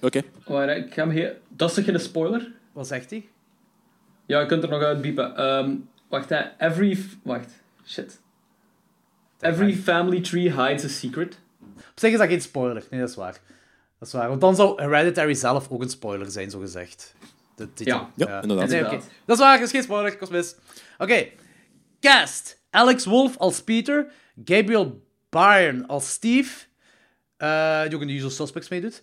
Oké. 0.00 0.22
Hè, 0.44 0.74
ik 0.74 0.92
ga 0.94 1.02
hem 1.02 1.10
hier... 1.10 1.36
Dat 1.48 1.68
is 1.68 1.74
toch 1.74 1.84
geen 1.84 2.00
spoiler? 2.00 2.52
Wat 2.72 2.86
zegt 2.86 3.10
hij? 3.10 3.28
Ja, 4.26 4.40
je 4.40 4.46
kunt 4.46 4.62
er 4.62 4.68
nog 4.68 4.82
uitbiepen. 4.82 5.36
Ehm, 5.36 5.74
wacht, 6.08 6.28
hè. 6.28 6.40
Every... 6.58 6.98
Wacht. 7.22 7.50
Shit. 7.86 8.20
Every 9.42 9.74
family 9.74 10.20
tree 10.20 10.50
hides 10.50 10.84
a 10.84 10.88
secret. 10.88 11.38
Op 11.76 11.98
zich 11.98 12.12
is 12.12 12.18
dat 12.18 12.28
geen 12.28 12.40
spoiler. 12.40 12.84
Nee, 12.90 13.00
dat 13.00 13.08
is 13.08 13.14
waar. 13.14 13.38
Dat 13.98 14.08
is 14.08 14.14
waar. 14.14 14.28
Want 14.28 14.40
dan 14.40 14.56
zou 14.56 14.82
Hereditary 14.82 15.34
zelf 15.34 15.70
ook 15.70 15.82
een 15.82 15.90
spoiler 15.90 16.30
zijn, 16.30 16.50
zo 16.50 16.58
gezegd. 16.60 17.14
De 17.56 17.72
titel. 17.72 17.96
Ja. 18.14 18.28
Ja, 18.28 18.42
inderdaad. 18.42 18.68
Nee. 18.68 18.82
Dat 19.24 19.36
is 19.36 19.38
waar, 19.38 19.56
dat 19.56 19.66
is 19.66 19.70
geen 19.70 19.82
spoiler. 19.82 20.16
Kost 20.16 20.30
mis. 20.32 20.54
Oké. 20.98 21.26
Cast. 22.00 22.60
Alex 22.70 23.04
Wolff 23.04 23.36
als 23.36 23.62
Peter. 23.62 24.06
Gabriel 24.44 25.02
Byrne 25.30 25.86
als 25.86 26.10
Steve. 26.10 26.64
eh, 27.36 27.82
die 27.82 27.94
ook 27.94 28.00
in 28.00 28.06
de 28.06 28.12
Usual 28.12 28.30
Suspects 28.30 28.68
meedoet. 28.68 29.02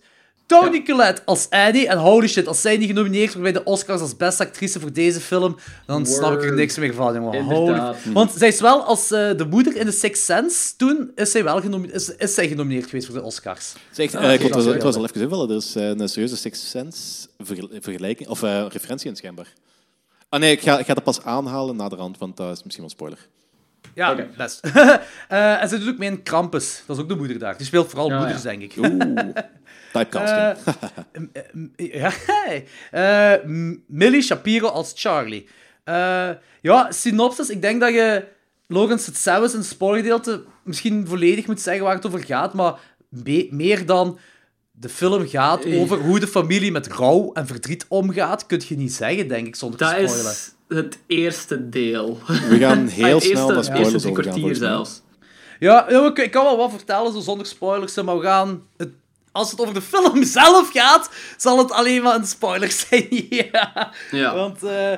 Toni 0.50 0.84
Collette 0.84 1.22
als 1.24 1.46
Annie. 1.50 1.88
En 1.88 1.98
holy 1.98 2.28
shit, 2.28 2.46
als 2.46 2.60
zij 2.60 2.76
niet 2.76 2.88
genomineerd 2.88 3.34
wordt 3.34 3.42
bij 3.42 3.62
de 3.62 3.64
Oscars 3.64 4.00
als 4.00 4.16
beste 4.16 4.42
actrice 4.42 4.80
voor 4.80 4.92
deze 4.92 5.20
film, 5.20 5.56
dan 5.86 6.06
snap 6.06 6.32
ik 6.32 6.42
er 6.44 6.54
niks 6.54 6.78
meer 6.78 6.94
van, 6.94 7.14
jongen. 7.14 7.44
Holy... 7.44 7.94
Want 8.12 8.30
zij 8.36 8.48
is 8.48 8.60
wel 8.60 8.82
als 8.84 9.10
eh, 9.10 9.36
de 9.36 9.46
moeder 9.50 9.76
in 9.76 9.86
The 9.86 9.92
Sixth 9.92 10.24
Sense, 10.24 10.76
toen 10.76 11.10
is 11.14 11.30
zij 11.30 11.44
wel 11.44 11.60
genomineerd, 11.60 11.94
is, 11.94 12.14
is 12.16 12.34
zij 12.34 12.48
genomineerd 12.48 12.84
geweest 12.84 13.06
voor 13.06 13.14
de 13.14 13.22
Oscars. 13.22 13.72
Zeg, 13.90 14.14
Ah, 14.14 14.24
eh, 14.24 14.32
ik 14.32 14.40
het 14.40 14.54
was 14.54 14.66
al 14.66 15.00
wel 15.00 15.04
even 15.04 15.20
invallen. 15.20 15.50
Er 15.50 15.56
is 15.56 15.74
eh, 15.76 15.88
een 15.88 16.08
serieuze 16.08 16.36
Sixth 16.36 16.62
Sense 16.66 17.28
vergel- 17.38 17.70
vergelijking, 17.80 18.28
of 18.28 18.42
eh, 18.42 18.66
referentie 18.68 19.08
in 19.10 19.16
schijnbaar. 19.16 19.52
Ah 20.28 20.40
nee, 20.40 20.52
ik 20.52 20.60
ga, 20.60 20.78
ik 20.78 20.86
ga 20.86 20.94
dat 20.94 21.04
pas 21.04 21.22
aanhalen 21.22 21.76
na 21.76 21.88
de 21.88 21.96
rand, 21.96 22.18
want 22.18 22.36
dat 22.36 22.56
is 22.56 22.62
misschien 22.62 22.84
wel 22.84 22.94
spoiler. 22.94 23.28
Ja, 24.00 24.12
Oké. 24.12 24.28
best. 24.36 24.60
Eh, 25.28 25.62
en 25.62 25.68
ze 25.68 25.78
doet 25.78 25.88
ook 25.88 25.98
mee 25.98 26.10
in 26.10 26.22
Krampus. 26.22 26.82
Dat 26.86 26.96
is 26.96 27.02
ook 27.02 27.08
de 27.08 27.16
moeder 27.16 27.38
daar. 27.38 27.56
Die 27.56 27.66
speelt 27.66 27.88
vooral 27.90 28.08
Ja, 28.10 28.18
moeders, 28.18 28.42
ja. 28.42 28.48
denk 28.50 28.62
ik. 28.62 28.74
Oeh, 28.78 28.88
typecasting. 29.92 30.56
Ja, 31.76 32.10
hey. 32.44 32.66
Eh, 32.90 33.44
M- 33.46 33.76
Millie 33.86 34.22
Shapiro 34.22 34.68
als 34.68 34.92
Charlie. 34.96 35.48
Eh, 35.84 36.28
ja, 36.60 36.92
synopsis. 36.92 37.48
Ik 37.50 37.62
denk 37.62 37.80
dat 37.80 37.92
je 37.92 38.24
Lawrence 38.66 39.10
het 39.10 39.18
zelfs 39.18 39.52
in 39.52 39.58
het 39.58 39.68
spoorgedeelte 39.68 40.44
misschien 40.64 41.06
volledig 41.06 41.46
moet 41.46 41.60
zeggen 41.60 41.84
waar 41.84 41.94
het 41.94 42.06
over 42.06 42.24
gaat, 42.24 42.54
maar 42.54 42.74
me- 43.08 43.48
meer 43.50 43.86
dan 43.86 44.18
de 44.80 44.88
film 44.88 45.28
gaat 45.28 45.64
Eh. 45.64 45.80
over 45.80 45.98
hoe 46.00 46.20
de 46.20 46.26
familie 46.28 46.72
met 46.72 46.86
rouw 46.86 47.30
en 47.32 47.46
verdriet 47.46 47.84
omgaat, 47.88 48.46
kun 48.46 48.62
je 48.68 48.76
niet 48.76 48.92
zeggen, 48.92 49.28
denk 49.28 49.46
ik, 49.46 49.56
zonder 49.56 49.78
te 49.78 49.84
Dat 49.84 49.92
spoilen. 50.10 50.30
is 50.32 50.52
het 50.68 50.98
eerste 51.06 51.68
deel. 51.68 52.18
We 52.26 52.56
gaan 52.58 52.86
heel 53.02 53.14
Het 53.14 53.22
snel 53.24 53.32
eerste, 53.32 53.36
naar 53.36 53.56
eerste 53.56 53.72
spoilers 53.72 54.06
overgaan. 54.06 54.32
kwartier 54.34 54.54
zelfs. 54.56 55.02
Ja, 55.58 55.88
ik, 55.88 56.30
kan 56.30 56.44
wel 56.44 56.56
wat 56.56 56.70
vertellen, 56.70 57.12
zo 57.12 57.20
zonder 57.20 57.46
spoilers, 57.46 57.94
maar 58.02 58.18
we 58.18 58.24
gaan... 58.24 58.62
Het, 58.76 58.88
als 59.32 59.50
het 59.50 59.60
over 59.60 59.74
de 59.74 59.82
film 59.82 60.24
zelf 60.40 60.70
gaat, 60.72 61.10
zal 61.36 61.58
het 61.58 61.72
alleen 61.72 62.02
maar 62.02 62.14
een 62.14 62.26
spoiler 62.26 62.70
zijn. 62.88 63.06
ja. 63.30 63.92
Ja. 64.10 64.34
Want, 64.34 64.62
eh, 64.62 64.92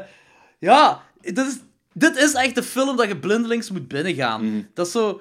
ja, 0.58 1.02
dit 1.20 1.38
is, 1.38 1.56
dit 1.92 2.16
is 2.16 2.32
echt 2.32 2.54
de 2.54 2.62
film 2.62 2.96
dat 2.96 3.08
je 3.08 3.16
blindelings 3.16 3.70
moet 3.70 3.88
binnengaan. 3.88 4.44
Mhm. 4.46 4.62
Dat 4.74 4.86
is 4.86 4.92
zo... 4.92 5.20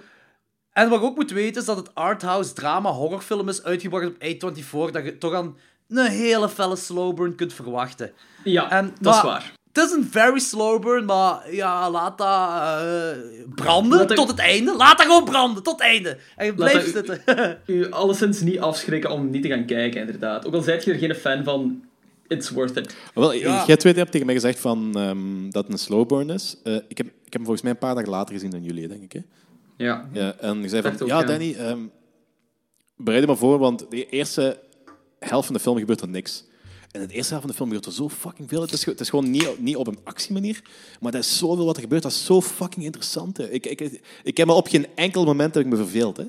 En 0.74 0.89
wat 0.89 0.99
je 0.99 1.05
ook 1.05 1.15
moet 1.15 1.32
weten, 1.32 1.61
is 1.61 1.67
dat 1.67 1.78
het 1.78 1.95
arthouse 1.95 2.53
drama 2.53 2.91
horrorfilm 2.91 3.49
is 3.49 3.63
uitgebracht 3.63 4.05
op 4.05 4.15
A24, 4.24 4.91
dat 4.91 5.03
je 5.03 5.17
toch 5.17 5.34
aan 5.34 5.57
een 5.89 6.05
hele 6.05 6.49
felle 6.49 6.76
slow 6.76 7.15
burn 7.15 7.36
kunt 7.36 7.53
verwachten. 7.53 8.11
Ja, 8.43 8.72
En, 8.72 8.93
dat 8.99 9.15
is 9.15 9.22
waar. 9.22 9.53
Het 9.74 9.84
is 9.86 9.91
een 9.91 10.07
very 10.11 10.39
slow 10.39 10.82
burn, 10.82 11.05
maar 11.05 11.53
ja, 11.53 11.91
laat 11.91 12.17
dat 12.17 12.49
eh, 12.49 13.45
branden 13.55 13.99
Laat 13.99 14.15
tot 14.15 14.28
het 14.28 14.39
einde. 14.39 14.76
Laat 14.76 14.97
dat 14.97 15.05
gewoon 15.05 15.24
branden 15.24 15.63
tot 15.63 15.74
het 15.74 15.82
einde. 15.82 16.17
En 16.36 16.45
je 16.45 16.53
blijft 16.53 16.91
zitten. 16.91 17.22
U 17.65 17.91
alleszins 17.91 18.41
niet 18.41 18.59
afschrikken 18.59 19.11
om 19.11 19.30
niet 19.30 19.41
te 19.41 19.49
gaan 19.49 19.65
kijken, 19.65 20.01
inderdaad. 20.01 20.45
Ook 20.47 20.53
al 20.53 20.61
zijt 20.61 20.84
je 20.84 20.91
er 20.91 20.97
geen 20.97 21.15
fan 21.15 21.43
van, 21.43 21.84
it's 22.28 22.49
worth 22.49 22.78
it. 22.78 22.95
Wel, 23.13 23.34
Ja. 23.34 23.63
Jij 23.67 23.78
twee 23.78 23.93
hebt 23.93 24.11
tegen 24.11 24.26
mij 24.26 24.36
gezegd 24.36 24.59
van, 24.59 24.91
ehm, 24.95 25.49
dat 25.49 25.63
het 25.63 25.74
een 25.74 25.80
slow 25.80 26.07
burn 26.07 26.30
is. 26.30 26.57
Eh, 26.63 26.76
ik, 26.76 26.97
heb, 26.97 27.07
ik 27.07 27.13
heb 27.24 27.34
hem 27.34 27.43
volgens 27.43 27.61
mij 27.61 27.72
een 27.72 27.78
paar 27.78 27.95
dagen 27.95 28.09
later 28.09 28.34
gezien 28.34 28.49
dan 28.49 28.63
jullie, 28.63 28.88
denk 28.88 29.01
ik. 29.03 29.11
Hè? 29.11 29.19
Ja. 29.82 30.09
Ja, 30.13 30.36
en 30.39 30.61
je 30.61 30.69
zei 30.69 30.82
van, 30.82 31.01
ook, 31.01 31.07
ja. 31.07 31.23
Danny, 31.23 31.53
ehm, 31.53 31.79
bereid 32.95 33.21
je 33.21 33.27
maar 33.27 33.38
voor, 33.38 33.57
want 33.59 33.86
de 33.89 34.09
eerste 34.09 34.59
helft 35.19 35.45
van 35.45 35.55
de 35.55 35.61
film 35.61 35.77
gebeurt 35.77 36.01
er 36.01 36.09
niks. 36.09 36.43
En 36.91 37.01
in 37.01 37.07
de 37.07 37.13
eerste 37.13 37.34
helft 37.34 37.45
van 37.45 37.51
de 37.51 37.57
film 37.57 37.67
gebeurt 37.67 37.86
er 37.86 37.91
zo 37.91 38.09
fucking 38.09 38.49
veel. 38.49 38.61
Het 38.61 38.71
is, 38.71 38.86
het 38.86 38.99
is 38.99 39.09
gewoon 39.09 39.29
niet, 39.29 39.59
niet 39.59 39.75
op 39.75 39.88
een 39.88 39.99
actiemanier, 40.03 40.61
maar 40.99 41.13
er 41.13 41.19
is 41.19 41.38
zoveel 41.38 41.65
wat 41.65 41.75
er 41.75 41.82
gebeurt. 41.82 42.03
Dat 42.03 42.11
is 42.11 42.25
zo 42.25 42.41
fucking 42.41 42.86
interessant. 42.86 43.38
Hè. 43.38 43.49
Ik, 43.49 43.65
ik, 43.65 44.01
ik 44.23 44.38
heb 44.38 44.47
me 44.47 44.53
op 44.53 44.67
geen 44.67 44.88
enkel 44.95 45.25
moment 45.25 45.53
heb 45.53 45.63
ik 45.63 45.69
me 45.69 45.75
verveeld. 45.75 46.17
Hè. 46.17 46.23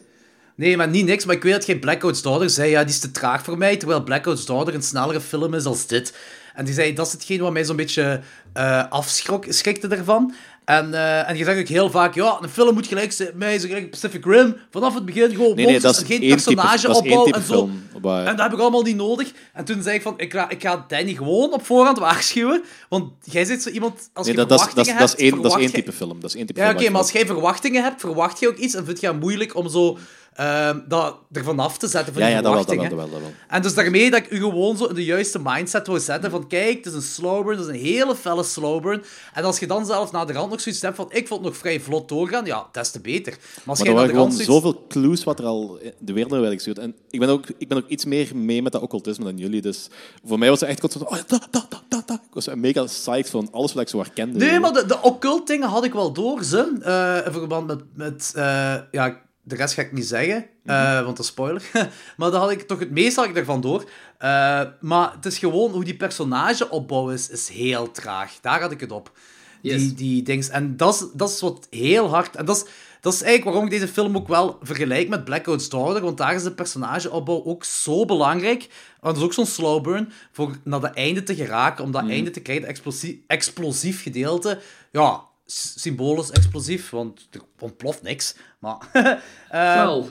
Nee, 0.55 0.77
maar 0.77 0.89
niet 0.89 1.05
niks. 1.05 1.25
Maar 1.25 1.35
ik 1.35 1.43
weet 1.43 1.53
dat 1.53 1.65
geen 1.65 1.81
Blackout's 1.81 2.23
Daughter 2.23 2.51
zei, 2.51 2.71
ja, 2.71 2.81
die 2.81 2.95
is 2.95 2.99
te 2.99 3.11
traag 3.11 3.45
voor 3.45 3.59
mij. 3.59 3.77
Terwijl 3.77 4.03
Blackout's 4.03 4.47
Daughter 4.47 4.75
een 4.75 4.83
snellere 4.83 5.21
film 5.21 5.55
is 5.55 5.65
als 5.65 5.87
dit. 5.87 6.15
En 6.55 6.65
die 6.65 6.75
zei, 6.75 6.95
dat 6.95 7.07
is 7.07 7.13
hetgeen 7.13 7.41
wat 7.41 7.53
mij 7.53 7.65
zo'n 7.65 7.77
beetje 7.77 8.21
eh 8.53 8.91
afschrikte 8.91 9.89
ervan. 9.89 10.35
En, 10.65 10.95
eh, 10.95 11.29
en 11.29 11.37
je 11.37 11.45
zegt 11.45 11.59
ook 11.61 11.67
heel 11.69 11.91
vaak, 11.91 12.15
ja, 12.15 12.39
een 12.41 12.49
film 12.49 12.75
moet 12.75 12.87
gelijk 12.87 13.13
zijn, 13.13 13.31
mij 13.35 13.59
zo 13.59 13.67
gelijk 13.67 13.91
Pacific 13.91 14.25
Rim. 14.25 14.57
Vanaf 14.71 14.95
het 14.95 15.05
begin 15.05 15.31
gewoon 15.31 15.55
Nee, 15.55 15.67
nee, 15.67 15.81
dat 15.81 15.83
monsters 15.83 16.09
is 16.11 16.15
en 16.17 16.21
geen 16.21 16.29
personageopbouw 16.29 17.25
type 17.25 17.37
en 17.37 17.45
zo. 17.45 17.53
film. 17.53 18.17
En 18.17 18.37
dat 18.37 18.41
heb 18.45 18.53
ik 18.53 18.59
allemaal 18.59 18.83
niet 18.83 18.97
nodig. 18.97 19.33
En 19.53 19.65
toen 19.65 19.83
zei 19.83 19.95
ik 19.97 20.03
van, 20.03 20.15
ik 20.17 20.33
ga, 20.33 20.49
ik 20.51 20.63
ga 20.63 20.85
Danny 20.89 21.15
gewoon 21.15 21.53
op 21.53 21.67
voorhand 21.67 21.99
waarschuwen. 21.99 22.63
Want 22.89 23.13
jij 23.23 23.45
zit 23.45 23.63
zo 23.63 23.71
iemand, 23.71 24.11
als 24.13 24.27
Nee, 24.27 24.35
je 24.35 24.41
dat, 24.41 24.49
dat, 24.49 24.59
dat, 24.59 24.69
verwachtingen 24.69 24.95
is- 24.95 25.11
dat 25.11 25.19
is 25.19 25.25
hebt, 25.25 25.35
één, 25.35 25.43
dat 25.43 25.53
is 25.59 25.63
één 25.65 25.73
type 25.73 25.93
film. 25.93 26.21
Dat 26.21 26.31
is 26.31 26.37
één 26.37 26.47
type 26.47 26.61
ja, 26.61 26.67
film 26.67 26.79
oké, 26.81 26.91
maar 26.91 27.01
als 27.01 27.11
jij 27.11 27.27
verwachtingen 27.27 27.83
hebt, 27.83 28.01
verwacht 28.01 28.41
je 28.41 28.49
ook 28.49 28.57
iets 28.57 28.75
en 28.75 28.85
vind 28.85 29.01
je 29.01 29.07
het 29.07 29.21
moeilijk 29.21 29.57
om 29.57 29.69
zo 29.69 29.99
ehm 30.35 30.79
dat 30.89 31.17
ervan 31.33 31.59
af 31.59 31.79
te 31.79 31.89
zetten 31.89 32.13
van 32.13 32.23
Ja, 32.23 32.29
die 32.29 32.37
ja, 32.37 32.43
dat 32.43 32.53
wel, 32.53 32.65
dat 32.65 32.75
wel, 32.75 32.85
verwachtingen. 32.85 33.11
dat 33.11 33.21
wel, 33.21 33.31
dat 33.31 33.39
wel. 33.49 33.57
En 33.57 33.63
dus 33.63 33.75
daarmee 33.75 34.11
dat 34.11 34.21
ik 34.21 34.31
u 34.31 34.37
gewoon 34.37 34.77
zo 34.77 34.85
in 34.85 34.95
de 34.95 35.05
juiste 35.05 35.41
mindset 35.43 35.87
wil 35.87 36.01
zetten 36.01 36.31
van 36.31 36.47
kijk, 36.49 36.77
het 36.77 36.87
is 36.87 36.93
een 36.93 37.03
slow 37.03 37.45
burn, 37.45 37.59
het 37.59 37.69
is 37.69 37.75
een 37.75 37.81
hele 37.81 38.17
felle 38.17 38.45
slow 38.45 38.83
burn. 38.83 39.03
En 39.35 39.45
als 39.45 39.59
je 39.59 39.67
dan 39.67 39.87
zelf 39.87 40.13
naar 40.13 40.27
de 40.27 40.33
rand 40.33 40.51
nog 40.51 40.61
zoiets 40.61 40.83
hebt 40.83 40.97
van 40.97 41.07
ik 41.09 41.29
vond 41.29 41.41
het 41.41 41.49
nog 41.49 41.59
vrij 41.61 41.81
vlot 41.81 42.09
doorgaan, 42.09 42.45
ja, 42.45 42.67
des 42.73 42.91
te 42.91 43.01
beter. 43.01 43.33
Maar 43.33 43.63
als 43.67 43.79
Maar 43.79 43.87
jij 43.87 43.87
er 43.89 43.95
waren 43.95 44.15
gewoon 44.15 44.31
zoiets... 44.33 44.51
zoveel 44.51 44.85
clues 44.89 45.25
wat 45.25 45.39
er 45.39 45.45
al 45.45 45.79
de 45.99 46.13
wereld 46.13 46.33
werd 46.33 46.53
gestuurd. 46.53 46.79
En 46.79 46.95
ik 47.11 47.21
ben, 47.21 47.29
ook, 47.29 47.47
ik 47.59 47.69
ben 47.69 47.79
ook 47.79 47.89
iets 47.89 48.05
meer 48.05 48.37
mee 48.37 48.63
met 48.63 48.73
dat 48.73 48.83
occultisme 48.83 49.25
dan 49.25 49.37
jullie. 49.37 49.61
Dus 49.61 49.89
voor 50.25 50.39
mij 50.39 50.49
was 50.49 50.61
het 50.61 50.69
echt 50.69 50.81
constant 50.81 51.05
oh, 51.05 51.17
ja, 51.17 51.23
dat, 51.27 51.49
dat, 51.51 51.67
dat, 51.69 51.83
dat, 51.89 52.09
dat. 52.09 52.21
Ik 52.27 52.35
was 52.35 52.49
mega 52.55 52.85
psyched 52.85 53.31
van 53.31 53.49
alles 53.53 53.73
wat 53.73 53.83
ik 53.83 53.89
zo 53.89 53.99
herkende. 53.99 54.39
Nee, 54.39 54.61
maar 54.61 54.73
de, 54.73 54.87
de 54.87 55.03
occult 55.03 55.47
dingen 55.47 55.69
had 55.69 55.85
ik 55.85 55.93
wel 55.93 56.13
door, 56.13 56.45
ze. 56.45 56.79
Eh, 56.83 57.27
in 57.27 57.33
verband 57.33 57.67
met... 57.67 57.83
met 57.95 58.33
eh, 58.37 58.75
ja, 58.91 59.21
de 59.43 59.57
rest 59.57 59.75
ga 59.75 59.83
ik 59.83 59.93
niet 59.93 60.07
zeggen, 60.07 60.47
eh, 60.65 60.95
want 60.95 61.17
dat 61.17 61.19
is 61.19 61.27
spoiler. 61.27 61.63
maar 62.17 62.31
dan 62.31 62.41
had 62.41 62.51
ik 62.51 62.63
toch 62.63 62.79
het 62.79 62.91
meeste 62.91 63.21
had 63.21 63.29
ik 63.29 63.37
ervan 63.37 63.61
door. 63.61 63.91
Eh, 64.19 64.63
maar 64.81 65.13
het 65.13 65.27
is 65.27 65.39
gewoon 65.39 65.71
hoe 65.71 65.85
die 65.85 65.97
personageopbouw 65.97 67.11
is, 67.11 67.29
is 67.29 67.49
heel 67.49 67.91
traag. 67.91 68.41
Daar 68.41 68.61
had 68.61 68.73
ik 68.73 68.81
het 68.81 68.93
op. 68.93 69.13
Yes. 69.61 69.81
Die, 69.83 69.95
die 69.95 70.23
dings. 70.23 70.49
En 70.49 70.77
dat 70.77 70.95
is, 70.95 71.07
dat 71.15 71.31
is 71.31 71.41
wat 71.41 71.67
heel 71.71 72.09
hard... 72.09 72.37
En 72.37 72.45
dat 72.45 72.57
is, 72.57 72.65
dat 73.01 73.13
is 73.13 73.23
eigenlijk 73.23 73.51
waarom 73.51 73.73
ik 73.73 73.81
deze 73.81 73.93
film 73.93 74.17
ook 74.17 74.29
wel 74.29 74.59
vergelijk 74.63 75.09
met 75.09 75.25
Blackout's 75.25 75.69
Daughter, 75.69 76.03
want 76.03 76.19
daar 76.19 76.35
is 76.35 76.43
de 76.43 76.53
personageopbouw 76.53 77.45
ook 77.45 77.65
zo 77.65 78.05
belangrijk. 78.05 78.69
Want 79.01 79.15
dat 79.15 79.17
is 79.17 79.23
ook 79.23 79.33
zo'n 79.33 79.47
slow 79.47 79.83
burn, 79.83 80.13
voor 80.33 80.57
naar 80.65 80.81
het 80.81 80.95
einde 80.95 81.23
te 81.23 81.35
geraken, 81.35 81.85
om 81.85 81.91
dat 81.91 82.09
einde 82.09 82.31
te 82.31 82.41
krijgen, 82.41 82.67
explosief, 82.67 83.17
explosief 83.27 84.03
gedeelte. 84.03 84.61
Ja, 84.93 85.23
symbolisch 85.53 86.31
explosief, 86.31 86.91
want 86.91 87.29
er 87.31 87.41
ontploft 87.59 88.03
niks. 88.03 88.35
Maar... 88.59 88.89
eh, 89.49 89.75
Wel, 89.75 90.11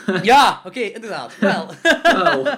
ja, 0.22 0.62
oké, 0.64 0.80
inderdaad. 0.80 1.38
Wel. 1.38 1.70
wel. 2.02 2.46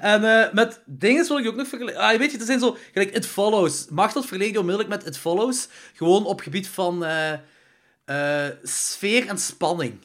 En 0.00 0.24
eh, 0.24 0.52
met 0.52 0.82
dingen 0.86 1.28
wil 1.28 1.38
ik 1.38 1.46
ook 1.46 1.56
nog 1.56 1.68
vergelijken. 1.68 2.02
Ah, 2.02 2.18
weet 2.18 2.32
je, 2.32 2.38
er 2.38 2.44
zijn 2.44 2.60
zo... 2.60 2.76
Gelijk 2.92 3.14
It 3.14 3.26
Follows. 3.26 3.86
Mag 3.88 4.12
dat 4.12 4.26
verleden 4.26 4.60
onmiddellijk 4.60 4.94
met 4.94 5.06
It 5.06 5.18
Follows? 5.18 5.68
Gewoon 5.94 6.26
op 6.26 6.40
gebied 6.40 6.68
van 6.68 7.04
eh, 7.04 8.46
sfeer 8.62 9.28
en 9.28 9.38
spanning. 9.38 9.98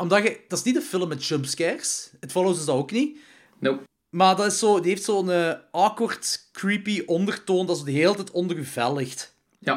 Omdat 0.00 0.22
je... 0.22 0.40
Dat 0.48 0.58
is 0.58 0.64
niet 0.64 0.76
een 0.76 0.82
film 0.82 1.08
met 1.08 1.26
jumpscares. 1.26 2.10
It 2.20 2.30
Follows 2.30 2.58
is 2.58 2.64
dat 2.64 2.76
ook 2.76 2.90
niet. 2.90 3.18
Nope. 3.58 3.82
Maar 4.10 4.36
dat 4.36 4.46
is 4.46 4.58
zo, 4.58 4.80
die 4.80 4.90
heeft 4.90 5.04
zo'n 5.04 5.30
awkward, 5.70 6.48
creepy 6.52 7.02
ondertoon 7.06 7.66
dat 7.66 7.78
zo 7.78 7.84
de 7.84 7.90
hele 7.90 8.14
tijd 8.14 8.30
onder 8.30 8.56
je 8.56 8.64
vel 8.64 8.94
ligt. 8.94 9.31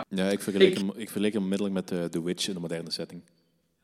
Ja, 0.09 0.29
ik 0.29 0.41
vergelijk, 0.41 0.71
Ik- 0.71 0.77
Hem, 0.77 0.89
ik 0.89 1.03
vergelijk 1.05 1.33
hem 1.33 1.43
onmiddellijk 1.43 1.75
met 1.75 1.91
eh, 1.91 2.03
The 2.03 2.23
Witch 2.23 2.47
in 2.47 2.53
de 2.53 2.59
moderne 2.59 2.91
setting. 2.91 3.21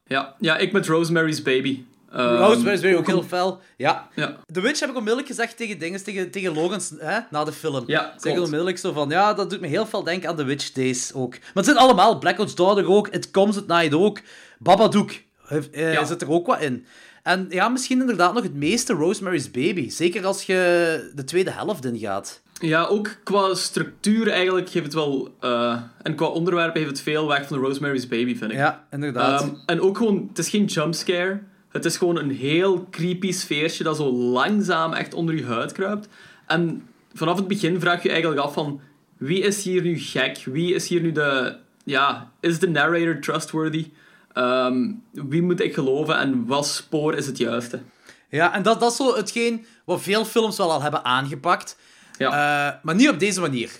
Ja, 0.05 0.35
ja, 0.39 0.57
ik 0.57 0.71
met 0.71 0.87
Rosemary's 0.87 1.41
Baby. 1.41 1.83
Ehm, 2.11 2.35
Rosemary's 2.35 2.81
Baby 2.81 2.95
ook 2.95 3.07
heel 3.07 3.23
fel. 3.23 3.59
Ja. 3.77 4.09
Ja. 4.15 4.37
The 4.53 4.61
Witch 4.61 4.79
heb 4.79 4.89
ik 4.89 4.95
onmiddellijk 4.95 5.27
gezegd 5.27 5.57
tegen 5.57 5.79
dingen, 5.79 6.03
tegen, 6.03 6.31
tegen 6.31 6.53
Logans, 6.53 6.93
hè, 6.97 7.19
na 7.29 7.43
de 7.43 7.51
film. 7.51 7.83
Ja, 7.87 8.01
Zeg 8.11 8.21
klopt. 8.21 8.39
onmiddellijk 8.39 8.77
zo 8.77 8.91
van, 8.91 9.09
ja, 9.09 9.33
dat 9.33 9.49
doet 9.49 9.61
me 9.61 9.67
heel 9.67 9.85
veel 9.85 10.03
denken 10.03 10.29
aan 10.29 10.35
The 10.35 10.43
Witch 10.43 10.71
Days 10.71 11.13
ook. 11.13 11.31
Maar 11.39 11.49
het 11.53 11.65
zijn 11.65 11.77
allemaal, 11.77 12.17
Blackout's 12.19 12.55
Daughter 12.55 12.87
ook, 12.89 13.07
It 13.07 13.31
Comes 13.31 13.57
at 13.57 13.67
Night 13.67 13.93
ook, 13.93 14.19
Babadook 14.59 15.11
heeft, 15.45 15.69
eh, 15.69 15.93
Ja. 15.93 16.05
zit 16.05 16.21
er 16.21 16.29
ook 16.31 16.47
wat 16.47 16.61
in. 16.61 16.85
En 17.23 17.45
ja, 17.49 17.69
misschien 17.69 17.99
inderdaad 17.99 18.33
nog 18.33 18.43
het 18.43 18.55
meeste 18.55 18.93
Rosemary's 18.93 19.51
Baby. 19.51 19.89
Zeker 19.89 20.25
als 20.25 20.43
je 20.43 21.11
de 21.15 21.23
tweede 21.23 21.51
helft 21.51 21.85
ingaat. 21.85 22.41
Ja, 22.59 22.85
ook 22.85 23.15
qua 23.23 23.53
structuur 23.53 24.29
eigenlijk 24.29 24.69
geeft 24.69 24.85
het 24.85 24.93
wel... 24.93 25.35
eh, 25.39 25.81
en 26.01 26.15
qua 26.15 26.25
onderwerpen 26.25 26.81
heeft 26.81 26.91
het 26.91 27.01
veel 27.01 27.27
weg 27.27 27.47
van 27.47 27.59
Rosemary's 27.59 28.07
Baby, 28.07 28.35
vind 28.35 28.51
ik. 28.51 28.57
Ja, 28.57 28.87
inderdaad. 28.91 29.41
Ehm, 29.41 29.51
en 29.65 29.81
ook 29.81 29.97
gewoon, 29.97 30.25
het 30.27 30.37
is 30.37 30.49
geen 30.49 30.65
jumpscare. 30.65 31.41
Het 31.69 31.85
is 31.85 31.97
gewoon 31.97 32.17
een 32.17 32.31
heel 32.31 32.87
creepy 32.91 33.31
sfeertje 33.31 33.83
dat 33.83 33.95
zo 33.95 34.11
langzaam 34.11 34.93
echt 34.93 35.13
onder 35.13 35.35
je 35.35 35.45
huid 35.45 35.71
kruipt. 35.71 36.07
En 36.47 36.87
vanaf 37.13 37.37
het 37.37 37.47
begin 37.47 37.79
vraag 37.79 37.97
je 37.97 38.07
je 38.07 38.13
eigenlijk 38.13 38.43
af 38.43 38.53
van... 38.53 38.81
Wie 39.17 39.41
is 39.41 39.63
hier 39.63 39.81
nu 39.81 39.99
gek? 39.99 40.43
Wie 40.45 40.73
is 40.73 40.87
hier 40.87 41.01
nu 41.01 41.11
de... 41.11 41.55
Ja, 41.83 42.31
is 42.39 42.59
de 42.59 42.69
narrator 42.69 43.19
trustworthy? 43.19 43.87
Ehm, 44.33 44.91
wie 45.11 45.41
moet 45.41 45.59
ik 45.59 45.73
geloven 45.73 46.17
en 46.17 46.45
wat 46.45 46.67
spoor 46.67 47.15
is 47.15 47.25
het 47.25 47.37
juiste? 47.37 47.81
Ja, 48.29 48.53
en 48.53 48.63
dat, 48.63 48.79
dat 48.79 48.91
is 48.91 48.97
zo 48.97 49.15
hetgeen 49.15 49.65
wat 49.85 50.01
veel 50.01 50.25
films 50.25 50.57
wel 50.57 50.71
al 50.71 50.81
hebben 50.81 51.05
aangepakt. 51.05 51.77
Ja, 52.17 52.27
Eh, 52.27 52.75
maar 52.83 52.95
niet 52.95 53.09
op 53.09 53.19
deze 53.19 53.39
manier. 53.41 53.71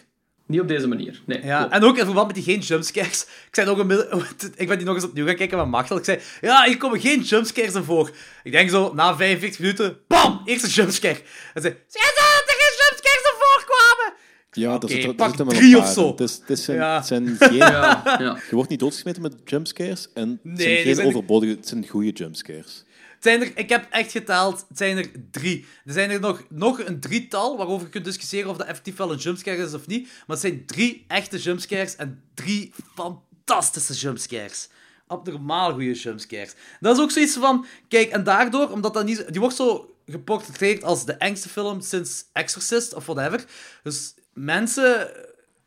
niet 0.46 0.60
op 0.62 0.68
deze 0.68 0.88
manier. 0.88 1.22
Nee, 1.26 1.44
Ja, 1.46 1.58
klopt. 1.60 1.74
en 1.74 1.84
ook 1.84 1.98
in 1.98 2.06
verband 2.06 2.28
met 2.28 2.36
die 2.36 2.44
geen 2.44 2.60
jumpscares. 2.60 3.22
Ik, 3.48 3.56
zei 3.56 3.68
nog 3.68 3.78
een 3.78 3.92
ik 4.62 4.68
ben 4.68 4.78
die 4.78 4.86
nog 4.88 4.96
eens 4.96 5.04
opnieuw 5.04 5.26
gaan 5.26 5.36
kijken 5.36 5.58
met 5.58 5.68
Machtel. 5.68 5.98
Ik 5.98 6.04
zei, 6.06 6.20
ja, 6.42 6.64
hier 6.66 6.78
komen 6.78 7.00
geen 7.00 7.22
jumpscares 7.22 7.74
in 7.74 7.84
voor. 7.84 8.12
Ik 8.44 8.52
denk 8.52 8.70
zo, 8.70 8.92
na 8.94 9.16
45 9.16 9.60
minuten, 9.60 9.98
bam, 10.08 10.42
eerste 10.46 10.68
jumpscare. 10.68 11.22
En 11.54 11.62
zei, 11.62 11.78
zeg 11.88 12.04
ze 12.04 12.14
dat 12.16 12.50
er 12.56 12.56
geen 12.62 12.78
jumpscares 12.88 13.24
in 13.32 13.38
voorkwamen? 13.40 14.14
Ja, 14.52 14.78
dat 14.78 14.90
zit 14.90 15.04
er- 15.04 15.16
pak 15.16 15.36
zit 15.36 15.50
drie 15.50 15.78
of 15.78 15.88
zo. 15.88 16.08
Het, 16.12 16.20
is, 16.20 16.34
het, 16.40 16.50
is 16.50 16.64
zijn, 16.64 16.78
Ja. 16.78 16.96
het 16.96 17.06
zijn 17.08 17.36
geen... 17.40 17.56
Ja. 17.56 18.02
Je 18.50 18.56
wordt 18.56 18.70
niet 18.70 18.80
doodgesmeten 18.80 19.22
met 19.22 19.36
jumpscares 19.46 20.08
en 20.14 20.30
het 20.30 20.40
Nee, 20.44 20.56
zijn 20.68 20.78
geen 20.78 20.96
zijn- 20.96 21.08
overbodige, 21.08 21.52
het 21.56 21.68
zijn 21.68 21.88
goede 21.88 22.12
jumpscares. 22.12 22.86
Het 23.16 23.30
zijn 23.30 23.42
er, 23.42 23.52
ik 23.58 23.70
heb 23.70 23.88
echt 23.90 24.12
geteld, 24.12 24.66
het 24.68 24.78
zijn 24.78 24.98
er 24.98 25.12
drie. 25.32 25.66
Er 25.86 25.94
zijn 25.94 26.10
er 26.10 26.20
nog, 26.20 26.44
nog 26.50 26.80
een 26.86 27.00
drietal, 27.00 27.58
waarover 27.58 27.86
je 27.86 27.92
kunt 27.92 28.06
discussiëren 28.06 28.50
of 28.50 28.58
dat 28.58 28.68
effectief 28.68 28.96
wel 28.96 29.12
een 29.12 29.18
jumpscare 29.18 29.64
is 29.64 29.74
of 29.74 29.88
niet. 29.88 30.04
Maar 30.04 30.24
het 30.28 30.40
zijn 30.40 30.66
drie 30.66 31.06
echte 31.08 31.38
jumpscares 31.38 31.96
en 31.96 32.22
drie 32.34 32.74
fantastische 32.96 33.94
jumpscares. 33.94 34.68
Abnormaal 35.08 35.72
goede 35.72 35.92
jumpscares. 35.94 36.54
Dat 36.80 36.96
is 36.98 37.04
ook 37.04 37.12
zoiets 37.12 37.34
van, 37.38 37.66
kijk, 37.88 38.10
en 38.10 38.24
daardoor, 38.24 38.70
omdat 38.70 38.94
dat 38.94 39.06
niet, 39.06 39.26
die 39.32 39.40
wordt 39.40 39.56
zo 39.56 39.96
geportretteerd 40.06 40.84
als 40.84 41.06
de 41.06 41.14
engste 41.14 41.50
film 41.50 41.82
sinds 41.82 42.24
Exorcist 42.34 42.94
of 42.94 43.06
whatever. 43.06 43.46
Dus 43.84 44.14
mensen, 44.46 45.10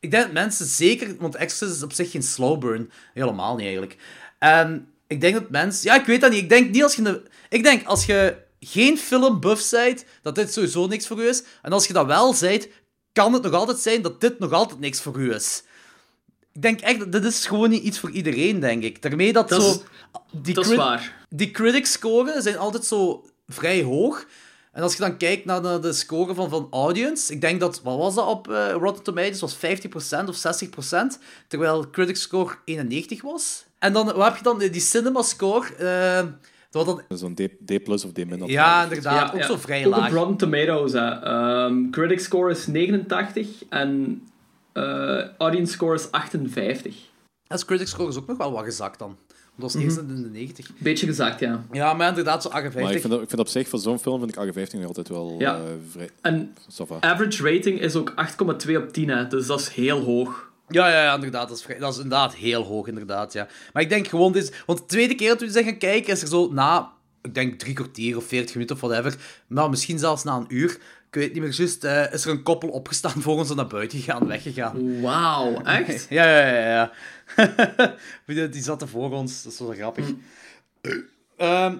ik 0.01 0.11
denk 0.11 0.23
dat 0.25 0.33
mensen 0.33 0.67
zeker, 0.67 1.17
want 1.19 1.35
Exorcist 1.35 1.77
is 1.77 1.83
op 1.83 1.93
zich 1.93 2.11
geen 2.11 2.23
slow 2.23 2.59
burn, 2.61 2.91
helemaal 3.15 3.55
niet 3.55 3.65
eigenlijk. 3.65 3.97
En 4.39 4.89
ik 5.07 5.21
denk 5.21 5.35
dat 5.35 5.51
mensen, 5.51 5.91
ja, 5.91 6.01
ik 6.01 6.07
weet 6.07 6.21
dat 6.21 6.31
niet. 6.31 6.43
Ik 6.43 6.49
denk 6.49 6.71
niet 6.71 6.83
als 6.83 6.95
je, 6.95 7.23
ik 7.49 7.63
denk 7.63 7.87
als 7.87 8.05
je 8.07 8.37
geen 8.61 8.99
filmbuff 8.99 9.71
bent, 9.71 10.05
dat 10.23 10.35
dit 10.35 10.53
sowieso 10.53 10.87
niks 10.87 11.07
voor 11.07 11.21
u 11.23 11.29
is. 11.29 11.43
En 11.63 11.73
als 11.73 11.87
je 11.87 11.93
dat 11.93 12.07
wel 12.07 12.35
bent, 12.41 12.69
kan 13.13 13.33
het 13.33 13.43
nog 13.43 13.53
altijd 13.53 13.79
zijn 13.79 14.03
dat 14.03 14.21
dit 14.21 14.39
nog 14.39 14.53
altijd 14.53 14.81
niks 14.81 15.01
voor 15.01 15.19
u 15.21 15.35
is. 15.35 15.63
Ik 16.53 16.63
denk 16.63 16.81
echt, 16.81 16.99
dat 16.99 17.13
dit 17.13 17.25
is 17.25 17.47
gewoon 17.47 17.71
niet 17.71 17.83
iets 17.83 17.99
voor 17.99 18.11
iedereen, 18.11 18.61
denk 18.61 18.83
ik. 18.83 19.03
Daarmee 19.03 19.33
dat, 19.33 19.49
Dat 19.49 19.63
zo... 19.63 19.71
is- 19.71 19.81
die 20.33 20.55
Dat 20.55 20.65
is 20.65 20.71
crit- 20.71 20.83
waar. 20.83 21.27
die 21.29 21.51
critic 21.51 21.87
scoren 21.87 22.43
zijn 22.43 22.59
altijd 22.59 22.85
zo 22.85 23.27
vrij 23.47 23.83
hoog. 23.83 24.27
En 24.75 24.83
als 24.83 24.93
je 24.93 25.01
dan 25.03 25.17
kijkt 25.17 25.45
naar 25.45 25.63
de, 25.63 25.79
de 25.79 25.93
score 25.93 26.35
van, 26.35 26.51
van 26.51 26.67
audience, 26.71 27.33
ik 27.33 27.41
denk 27.41 27.61
dat, 27.61 27.83
wat 27.83 27.97
was 27.97 28.15
dat 28.15 28.27
op 28.27 28.51
eh, 28.51 28.73
Rotten 28.73 29.03
Tomatoes, 29.03 29.41
was 29.41 29.57
50% 29.57 29.59
of 30.29 30.65
60%, 31.17 31.21
terwijl 31.49 31.91
critic 31.91 32.17
score 32.17 32.55
91 32.65 33.23
was. 33.23 33.65
En 33.79 33.93
dan, 33.93 34.07
wat 34.07 34.25
heb 34.25 34.37
je 34.37 34.43
dan? 34.43 34.59
Die 34.59 34.81
cinema 34.81 35.23
score, 35.23 35.75
eh, 35.75 36.27
dat 36.71 36.85
was 36.85 36.97
dan, 37.09 37.19
Zo'n 37.19 37.35
D, 37.35 37.49
D 37.67 37.85
plus 37.85 38.05
of 38.05 38.13
D 38.13 38.27
min. 38.27 38.43
of 38.43 38.51
ja, 38.51 38.83
inderdaad, 38.83 39.35
ook 39.35 39.43
zo 39.43 39.57
vrij 39.57 39.87
ook 39.87 39.97
laag. 39.97 40.07
op 40.07 40.13
Rotten 40.13 40.37
Tomatoes. 40.37 40.93
Hè. 40.93 41.09
Ehm, 41.09 41.91
critic 41.91 42.21
score 42.21 42.51
is 42.51 42.67
89 42.67 43.49
en 43.69 44.23
eh, 44.73 45.37
audience 45.39 45.73
score 45.73 45.95
is 45.95 46.11
58. 46.11 46.97
En 47.47 47.65
critic 47.65 47.87
score 47.87 48.09
is 48.09 48.17
ook 48.17 48.27
nog 48.27 48.37
wel 48.37 48.53
wat 48.53 48.65
gezakt 48.65 48.99
dan. 48.99 49.17
Dat 49.57 49.73
was 49.73 49.83
eerst 49.83 49.97
in 49.99 50.07
de 50.23 50.29
90. 50.29 50.71
Beetje 50.79 51.07
gezakt, 51.07 51.41
ja. 51.41 51.65
Ja, 51.73 51.95
maar 51.95 52.09
inderdaad, 52.09 52.43
zo 52.43 52.49
Maar 52.49 52.59
ik 52.59 52.65
58. 52.67 53.01
vind, 53.01 53.13
dat, 53.13 53.23
ik 53.23 53.29
vind 53.29 53.41
op 53.41 53.49
zich, 53.49 53.69
voor 53.69 53.79
zo'n 53.79 53.99
film 53.99 54.19
vind 54.19 54.31
ik 54.31 54.37
58 54.37 54.79
nog 54.79 54.89
altijd 54.89 55.09
wel 55.09 55.35
Ja. 55.39 55.55
eh, 55.57 55.61
vrij... 55.91 56.11
En 56.21 56.55
average 57.01 57.43
rating 57.55 57.81
is 57.81 57.95
ook 57.95 58.15
8,2 58.67 58.77
op 58.77 58.93
10, 58.93 59.09
hè. 59.09 59.27
dus 59.27 59.47
dat 59.47 59.61
is 59.61 59.69
heel 59.69 60.01
hoog. 60.01 60.53
Ja, 60.69 60.89
ja, 60.89 61.03
ja, 61.03 61.15
inderdaad. 61.15 61.49
Dat 61.49 61.57
is, 61.57 61.63
vrij- 61.63 61.79
dat 61.79 61.91
is 61.93 61.97
inderdaad 61.97 62.35
heel 62.35 62.63
hoog, 62.63 62.87
inderdaad, 62.87 63.33
ja. 63.33 63.47
Maar 63.73 63.83
ik 63.83 63.89
denk 63.89 64.09
gewoon, 64.09 64.33
dit, 64.33 64.63
want 64.67 64.79
de 64.79 64.85
tweede 64.87 65.15
keer 65.15 65.29
dat 65.29 65.41
we 65.41 65.51
zijn 65.51 65.65
gaan 65.65 65.79
kijken, 65.79 66.13
is 66.13 66.23
er 66.23 66.29
zo 66.29 66.53
na, 66.53 66.93
ik 67.25 67.35
denk 67.35 67.59
drie 67.59 67.75
kwartier 67.75 68.17
of 68.17 68.25
veertig 68.25 68.55
minuten 68.55 68.77
of 68.77 68.83
whatever, 68.83 69.17
maar 69.47 69.71
misschien 69.71 69.99
zelfs 69.99 70.25
na 70.25 70.37
een 70.37 70.45
uur, 70.49 70.71
ik 71.09 71.21
weet 71.21 71.33
niet 71.33 71.43
meer 71.43 71.53
juist, 71.53 71.85
eh, 71.85 72.13
is 72.13 72.25
er 72.25 72.31
een 72.31 72.43
koppel 72.43 72.69
opgestaan 72.69 73.23
voor 73.23 73.37
ons 73.37 73.51
en 73.51 73.57
naar 73.57 73.67
buiten 73.67 73.99
gegaan, 73.99 74.27
weggegaan. 74.27 75.01
Wauw, 75.01 75.63
echt? 75.63 76.07
Ja, 76.19 76.25
ja, 76.25 76.47
ja, 76.47 76.71
ja. 77.37 77.95
die, 78.27 78.49
die 78.49 78.63
zaten 78.63 78.89
voor 78.89 79.11
ons, 79.11 79.43
dat 79.43 79.53
is 79.53 79.59
wel 79.59 79.73
grappig. 79.73 80.05
Ehm, 81.37 81.77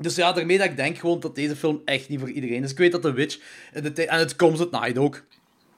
dus 0.00 0.14
ja, 0.14 0.32
daarmee 0.32 0.58
dat 0.58 0.66
ik 0.66 0.76
denk 0.76 0.98
gewoon 0.98 1.20
dat 1.20 1.34
deze 1.34 1.56
film 1.56 1.82
echt 1.84 2.08
niet 2.08 2.20
voor 2.20 2.30
iedereen 2.30 2.62
is. 2.64 2.70
Ik 2.70 2.78
weet 2.78 2.92
dat 2.92 3.02
The 3.02 3.12
Witch, 3.12 3.38
de 3.72 4.06
en 4.06 4.18
het 4.18 4.36
Comes 4.36 4.60
at 4.60 4.70
Night 4.70 4.98
ook, 4.98 5.22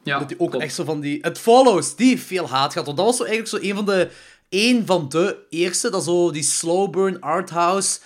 Ja, 0.02 0.18
dat 0.18 0.28
die 0.28 0.40
ook 0.40 0.54
echt 0.54 0.74
zo 0.74 0.84
van 0.84 1.00
die... 1.00 1.18
Het 1.20 1.38
Follows, 1.38 1.96
die 1.96 2.20
veel 2.20 2.48
haat 2.48 2.72
gehad. 2.72 2.86
Want 2.86 2.98
dat 2.98 3.06
was 3.06 3.16
zo 3.16 3.24
eigenlijk 3.24 3.62
zo 3.62 3.68
een 3.70 3.74
van 3.74 3.84
de... 3.84 4.10
Een 4.48 4.86
van 4.86 5.08
de 5.08 5.46
eerste, 5.50 5.90
dat 5.90 6.04
zo 6.04 6.30
die 6.30 6.42
slow 6.42 6.90
burn 6.90 7.20
arthouse 7.20 7.98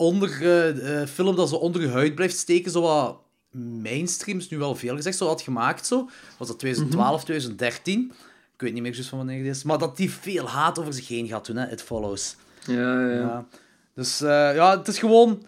onder, 0.00 0.30
eh, 0.42 1.02
eh, 1.02 1.08
film 1.08 1.36
dat 1.36 1.48
zo 1.48 1.54
onder 1.54 1.80
je 1.82 1.88
huid 1.88 2.14
blijft 2.14 2.36
steken, 2.36 2.70
zo 2.70 2.80
wat 2.80 3.16
mainstream, 3.82 4.38
is 4.38 4.48
nu 4.48 4.58
wel 4.58 4.74
veel 4.74 4.96
gezegd, 4.96 5.16
zo 5.16 5.26
had 5.26 5.42
gemaakt 5.42 5.86
zo. 5.86 6.08
Was 6.38 6.48
dat 6.48 6.58
2012, 6.58 7.24
2013? 7.24 8.12
Ik 8.54 8.60
weet 8.60 8.72
niet 8.72 8.82
meer 8.82 8.92
juist 8.94 9.08
van 9.08 9.18
wanneer 9.18 9.46
het 9.46 9.56
is. 9.56 9.62
Maar 9.62 9.78
dat 9.78 9.96
die 9.96 10.10
veel 10.10 10.48
haat 10.48 10.78
over 10.78 10.92
zich 10.92 11.08
heen 11.08 11.28
gaat 11.28 11.44
toen, 11.44 11.56
hè, 11.56 11.70
It 11.72 11.82
Follows. 11.82 12.36
Ja, 12.66 13.00
ja, 13.00 13.10
ja. 13.10 13.46
Dus 13.94 14.20
eh, 14.20 14.54
ja, 14.54 14.78
het 14.78 14.88
is 14.88 14.98
gewoon... 14.98 15.42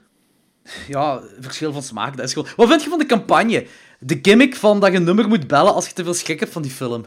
Ja, 0.88 1.22
verschil 1.40 1.72
van 1.72 1.82
smaak. 1.82 2.16
Dat 2.16 2.26
is 2.26 2.32
gewoon... 2.32 2.48
Wat 2.56 2.68
vind 2.68 2.82
je 2.82 2.88
van 2.88 2.98
de 2.98 3.06
campagne? 3.06 3.66
De 3.98 4.18
gimmick 4.22 4.56
van 4.56 4.80
dat 4.80 4.90
je 4.92 4.96
een 4.96 5.04
nummer 5.04 5.28
moet 5.28 5.46
bellen 5.46 5.74
als 5.74 5.86
je 5.86 5.92
te 5.92 6.04
veel 6.04 6.14
schrik 6.14 6.40
hebt 6.40 6.52
van 6.52 6.62
die 6.62 6.70
film. 6.70 7.06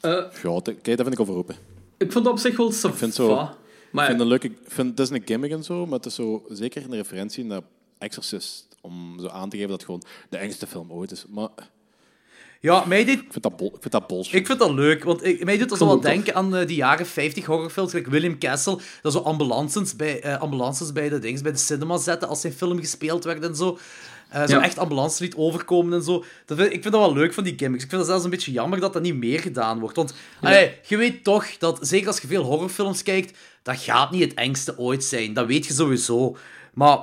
Eh, 0.00 0.10
Ja, 0.42 0.60
kijk, 0.62 0.84
daar 0.84 0.96
vind 0.96 1.12
ik 1.12 1.20
over 1.20 1.34
open. 1.34 1.56
ik 1.96 2.12
vond 2.12 2.24
het 2.24 2.34
op 2.34 2.40
zich 2.40 2.56
wel 2.56 2.70
vind 2.72 3.14
sava. 3.14 3.46
zo- 3.46 3.56
Maar 3.92 4.02
Ik 4.04 4.08
vind 4.08 4.20
het 4.20 4.28
leuk, 4.28 4.44
ik 4.44 4.58
vind, 4.66 4.98
het 4.98 5.10
is 5.10 5.16
een 5.16 5.22
gimmick 5.24 5.50
en 5.50 5.64
zo, 5.64 5.86
maar 5.86 5.96
het 5.96 6.06
is 6.06 6.14
zo, 6.14 6.44
zeker 6.48 6.84
een 6.84 6.94
referentie 6.94 7.44
naar 7.44 7.60
Exorcist, 7.98 8.66
om 8.80 9.16
zo 9.20 9.28
aan 9.28 9.48
te 9.48 9.56
geven 9.56 9.70
dat 9.70 9.78
het 9.78 9.86
gewoon 9.86 10.04
de 10.28 10.36
engste 10.36 10.66
film 10.66 10.92
ooit 10.92 11.10
is. 11.10 11.24
Maar 11.28 11.48
Ja, 12.60 12.84
mij 12.84 13.04
deed... 13.04 13.18
ik 13.18 13.26
vind 13.30 13.42
dat, 13.42 13.56
bol, 13.56 13.68
ik 13.74 13.80
vind 13.80 13.92
dat 13.92 14.06
bullshit. 14.06 14.34
Ik 14.34 14.46
vind 14.46 14.58
dat 14.58 14.70
leuk, 14.70 15.04
want 15.04 15.24
ik, 15.24 15.44
mij 15.44 15.58
doet 15.58 15.68
dat 15.68 15.78
zo 15.78 15.86
wel 15.86 16.00
denken 16.00 16.34
aan 16.34 16.56
eh, 16.56 16.66
die 16.66 16.76
jaren 16.76 17.06
50 17.06 17.44
horrorfilms, 17.44 17.92
like 17.92 18.10
William 18.10 18.38
Castle, 18.38 18.78
dat 19.02 19.12
zo 19.12 19.18
ambulances 19.18 19.96
bij, 19.96 20.20
eh, 20.20 20.40
ambulances 20.40 20.92
bij 20.92 21.08
de 21.08 21.18
dings, 21.18 21.42
bij 21.42 21.52
de 21.52 21.58
cinema 21.58 21.96
zetten 21.96 22.28
als 22.28 22.40
zijn 22.40 22.52
film 22.52 22.78
gespeeld 22.78 23.24
werd 23.24 23.44
en 23.44 23.56
zo. 23.56 23.78
Eh, 24.28 24.46
zo 24.46 24.56
Ja. 24.56 24.62
echt 24.62 24.78
ambulances 24.78 25.18
liet 25.18 25.36
overkomen 25.36 25.92
en 25.92 26.02
zo. 26.02 26.24
Dat 26.46 26.58
vind, 26.58 26.72
ik 26.72 26.82
vind 26.82 26.94
dat 26.94 27.02
wel 27.02 27.12
leuk 27.14 27.32
van 27.34 27.44
die 27.44 27.58
gimmicks. 27.58 27.82
Ik 27.84 27.88
vind 27.88 28.00
het 28.00 28.10
zelfs 28.10 28.24
een 28.24 28.30
beetje 28.30 28.52
jammer 28.52 28.80
dat 28.80 28.92
dat 28.92 29.02
niet 29.02 29.14
meer 29.16 29.40
gedaan 29.40 29.78
wordt. 29.80 29.96
Want 29.96 30.14
allee, 30.42 30.78
je 30.86 30.96
weet 30.96 31.24
toch 31.24 31.58
dat, 31.58 31.78
zeker 31.80 32.06
als 32.06 32.20
je 32.20 32.26
veel 32.26 32.42
horrorfilms 32.42 33.02
kijkt, 33.02 33.38
dat 33.62 33.76
gaat 33.80 34.10
niet 34.10 34.22
het 34.24 34.34
engste 34.34 34.78
ooit 34.78 35.04
zijn. 35.04 35.32
Dat 35.32 35.46
weet 35.46 35.66
je 35.66 35.72
sowieso. 35.72 36.36
Maar 36.74 36.98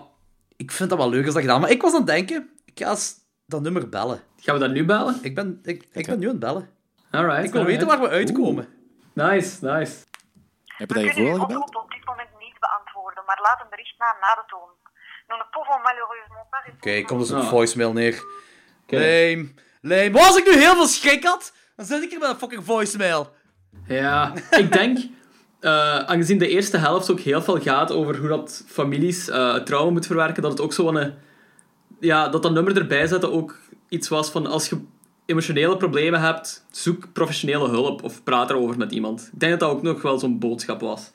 ik 0.55 0.71
vind 0.71 0.89
dat 0.89 0.97
wel 0.97 1.09
leuk 1.09 1.25
als 1.25 1.33
dat 1.33 1.43
gedaan. 1.43 1.61
Maar 1.61 1.69
ik 1.71 1.81
was 1.81 1.91
aan 1.91 1.97
het 1.97 2.07
denken, 2.07 2.49
ik 2.65 2.79
ga 2.79 2.89
eens 2.89 3.13
dat 3.45 3.61
nummer 3.61 3.89
bellen. 3.89 4.21
gaan 4.37 4.53
we 4.55 4.61
dat 4.61 4.71
nu 4.71 4.85
bellen? 4.85 5.19
Ik 5.21 5.35
ben, 5.35 5.59
ik, 5.63 5.87
ik 5.91 6.05
ben 6.05 6.19
nu 6.19 6.25
aan 6.25 6.31
het 6.31 6.39
bellen. 6.39 6.69
Alright. 7.11 7.43
Ik 7.45 7.51
wil 7.51 7.61
alright. 7.61 7.65
weten 7.65 7.87
waar 7.87 8.09
we 8.09 8.15
uitkomen. 8.15 8.67
Nice, 9.13 9.65
nice. 9.65 9.93
Heb 10.65 10.87
je 10.89 10.93
dat 10.93 11.03
kunnen 11.03 11.13
hiervoor 11.13 11.25
uw 11.33 11.39
al 11.39 11.45
gebeld? 11.45 11.63
oproep 11.67 11.83
op 11.83 11.91
dit 11.91 12.05
moment 12.05 12.29
niet 12.39 12.57
beantwoorden, 12.59 13.23
maar 13.25 13.39
laat 13.41 13.59
een 13.63 13.69
bericht 13.69 13.95
na 13.97 14.05
na 14.23 14.31
de 14.41 14.43
toon. 14.47 14.69
Nous 15.27 15.37
ne 15.37 15.45
pouvons 15.51 15.81
malheureusement 15.83 16.45
pas 16.49 16.59
répondre. 16.65 16.91
Oké, 16.91 17.01
kom 17.05 17.19
dus 17.19 17.31
op 17.31 17.37
Ah. 17.37 17.47
voicemail 17.49 17.93
neer. 17.93 18.23
Oké. 18.83 18.97
Leem. 18.97 19.53
Leem. 19.81 20.11
Maar 20.11 20.21
als 20.25 20.37
ik 20.37 20.45
nu 20.45 20.51
heel 20.57 20.73
veel 20.73 20.87
schrik 20.87 21.23
had, 21.23 21.53
dan 21.75 21.85
zit 21.85 22.03
ik 22.03 22.09
hier 22.09 22.19
met 22.19 22.29
een 22.29 22.37
fucking 22.37 22.65
voicemail. 22.65 23.33
Ja, 23.87 24.33
ik 24.51 24.71
denk, 24.71 24.97
eh, 25.59 25.97
aangezien 25.99 26.37
de 26.37 26.47
eerste 26.47 26.77
helft 26.77 27.11
ook 27.11 27.19
heel 27.19 27.41
veel 27.41 27.61
gaat 27.61 27.91
over 27.91 28.17
hoe 28.17 28.27
dat 28.27 28.63
families 28.67 29.29
eh, 29.29 29.53
het 29.53 29.65
trauma 29.65 29.91
moeten 29.91 30.09
verwerken, 30.11 30.41
dat 30.41 30.51
het 30.51 30.61
ook 30.61 30.73
zo 30.73 30.87
een... 30.87 31.13
Ja, 31.99 32.27
dat 32.27 32.43
dat 32.43 32.51
nummer 32.51 32.77
erbij 32.77 33.07
zetten 33.07 33.31
ook 33.33 33.59
iets 33.89 34.07
was 34.07 34.29
van 34.31 34.45
als 34.47 34.69
je 34.69 34.81
emotionele 35.25 35.77
problemen 35.77 36.21
hebt, 36.21 36.65
zoek 36.71 37.13
professionele 37.13 37.69
hulp 37.69 38.03
of 38.03 38.23
praat 38.23 38.49
erover 38.49 38.77
met 38.77 38.91
iemand. 38.91 39.29
Ik 39.33 39.39
denk 39.39 39.51
dat 39.51 39.59
dat 39.59 39.69
ook 39.77 39.81
nog 39.81 40.01
wel 40.01 40.19
zo'n 40.19 40.39
boodschap 40.39 40.81
was. 40.81 41.11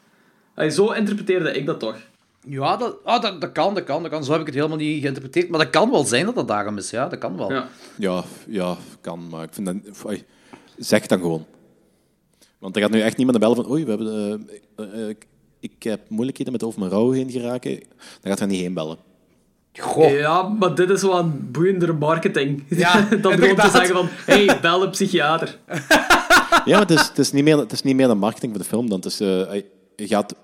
Allee, 0.55 0.71
zo 0.71 0.91
interpreteerde 0.93 1.53
ik 1.53 1.67
dat 1.67 1.81
toch. 1.81 1.97
Ja, 2.49 2.77
dat, 2.77 2.97
ah, 3.05 3.23
dat, 3.23 3.41
dat 3.41 3.53
kan, 3.53 3.75
dat 3.75 3.85
kan, 3.85 4.03
dat 4.03 4.11
kan. 4.11 4.25
Zo 4.25 4.33
heb 4.33 4.41
ik 4.41 4.47
het 4.47 4.55
helemaal 4.55 4.77
niet 4.77 5.01
geïnterpreteerd. 5.01 5.49
Maar 5.49 5.61
dat 5.61 5.71
kan 5.71 5.91
wel 5.91 6.05
zijn 6.05 6.27
dat 6.27 6.35
dat 6.35 6.49
daarom 6.49 6.77
is, 6.77 6.91
ja. 6.91 7.09
Dat 7.09 7.19
kan 7.19 7.37
wel. 7.37 7.53
Ja. 7.53 7.69
Ja, 7.97 8.25
ja, 8.47 8.77
kan, 9.01 9.29
maar 9.29 9.43
ik 9.43 9.53
vind 9.53 9.67
dat... 9.67 9.77
Zeg 10.77 11.07
dan 11.07 11.19
gewoon. 11.19 11.47
Want 12.59 12.77
er 12.77 12.83
gaat 12.83 12.91
nu 12.91 13.01
echt 13.01 13.17
niemand 13.17 13.39
bellen 13.39 13.57
van... 13.57 13.71
Oei, 13.71 13.85
we 13.85 13.91
hebben... 13.91 14.47
eh, 14.77 14.85
eh, 14.85 15.09
eh, 15.09 15.17
ik 15.61 15.83
heb 15.83 16.01
moeilijkheden 16.09 16.53
met 16.53 16.63
over 16.63 16.79
mijn 16.79 16.91
rouw 16.91 17.11
heen 17.11 17.31
geraken, 17.31 17.79
dan 18.21 18.31
gaat 18.31 18.39
hij 18.39 18.49
niet 18.49 18.61
heen 18.61 18.75
bellen. 18.75 18.97
Goh. 19.79 20.11
Ja, 20.11 20.43
maar 20.43 20.75
dit 20.75 20.91
is 20.91 21.03
wel 21.03 21.19
een 21.19 21.51
boeiendere 21.51 21.93
marketing. 21.93 22.65
Ja, 22.69 23.01
dan 23.23 23.33
gewoon 23.33 23.57
te 23.57 23.71
zeggen 23.71 23.95
van, 23.95 24.09
hey, 24.11 24.59
bel 24.61 24.83
een 24.83 24.91
psychiater. 24.91 25.59
Ja, 26.65 26.79
maar 26.79 26.87
het 26.87 26.91
is, 26.91 27.09
het 27.09 27.19
is, 27.19 27.33
niet, 27.33 27.45
meer, 27.45 27.59
het 27.59 27.73
is 27.73 27.83
niet 27.83 27.97
meer 27.97 28.09
de 28.09 28.15
marketing 28.15 28.53
voor 28.53 28.63
de 28.63 28.69
film 28.69 28.89
dan. 28.89 28.97
Het 28.97 29.07
is, 29.07 29.21
eh, 29.21 29.63
je 29.97 30.07
gaat, 30.07 30.35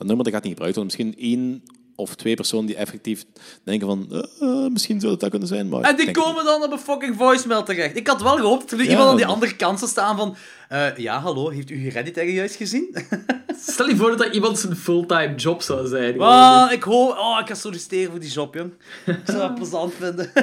dat 0.00 0.06
nummer 0.08 0.24
dat 0.24 0.34
gaat 0.34 0.42
niet 0.42 0.52
gebruikt 0.52 0.76
worden. 0.76 0.96
Misschien 0.96 1.24
één 1.30 1.62
of 1.96 2.14
twee 2.14 2.34
personen 2.34 2.66
die 2.66 2.76
effectief 2.76 3.24
denken 3.64 3.86
van 3.86 4.06
eh, 4.10 4.18
eh, 4.48 4.70
misschien 4.72 5.00
zou 5.00 5.12
het 5.12 5.20
dat 5.20 5.30
kunnen 5.30 5.48
zijn, 5.48 5.68
maar... 5.68 5.80
En 5.82 5.96
die 5.96 6.10
komen 6.10 6.44
dan 6.44 6.62
op 6.62 6.72
een 6.72 6.78
fucking 6.78 7.16
voicemail 7.16 7.62
terecht. 7.62 7.96
Ik 7.96 8.06
had 8.06 8.22
wel 8.22 8.36
gehoopt 8.36 8.70
dat 8.70 8.78
er 8.78 8.86
iemand 8.86 9.08
aan 9.08 9.16
die 9.16 9.24
dat- 9.24 9.34
andere 9.34 9.56
kant 9.56 9.78
zou 9.78 9.90
staan 9.90 10.16
van... 10.16 10.36
eh, 10.68 10.96
ja, 10.96 11.18
hallo, 11.20 11.48
heeft 11.48 11.70
u 11.70 11.82
Hereditary 11.82 12.34
juist 12.34 12.54
gezien? 12.54 12.96
Stel 13.68 13.88
je 13.88 13.96
voor 13.96 14.16
dat 14.16 14.34
iemand 14.34 14.58
zijn 14.58 14.76
fulltime 14.76 15.34
job 15.34 15.62
zou 15.62 15.86
zijn. 15.88 16.20
Ah, 16.20 16.72
ik 16.72 16.82
hoop... 16.82 17.10
Oh, 17.10 17.38
ik 17.40 17.48
ga 17.48 17.54
solliciteren 17.54 18.10
voor 18.10 18.20
die 18.20 18.30
job, 18.30 18.54
jong. 18.54 18.72
Ik 19.06 19.20
zou 19.24 19.38
dat 19.38 19.54
plezant 19.60 19.94
vinden. 19.94 20.30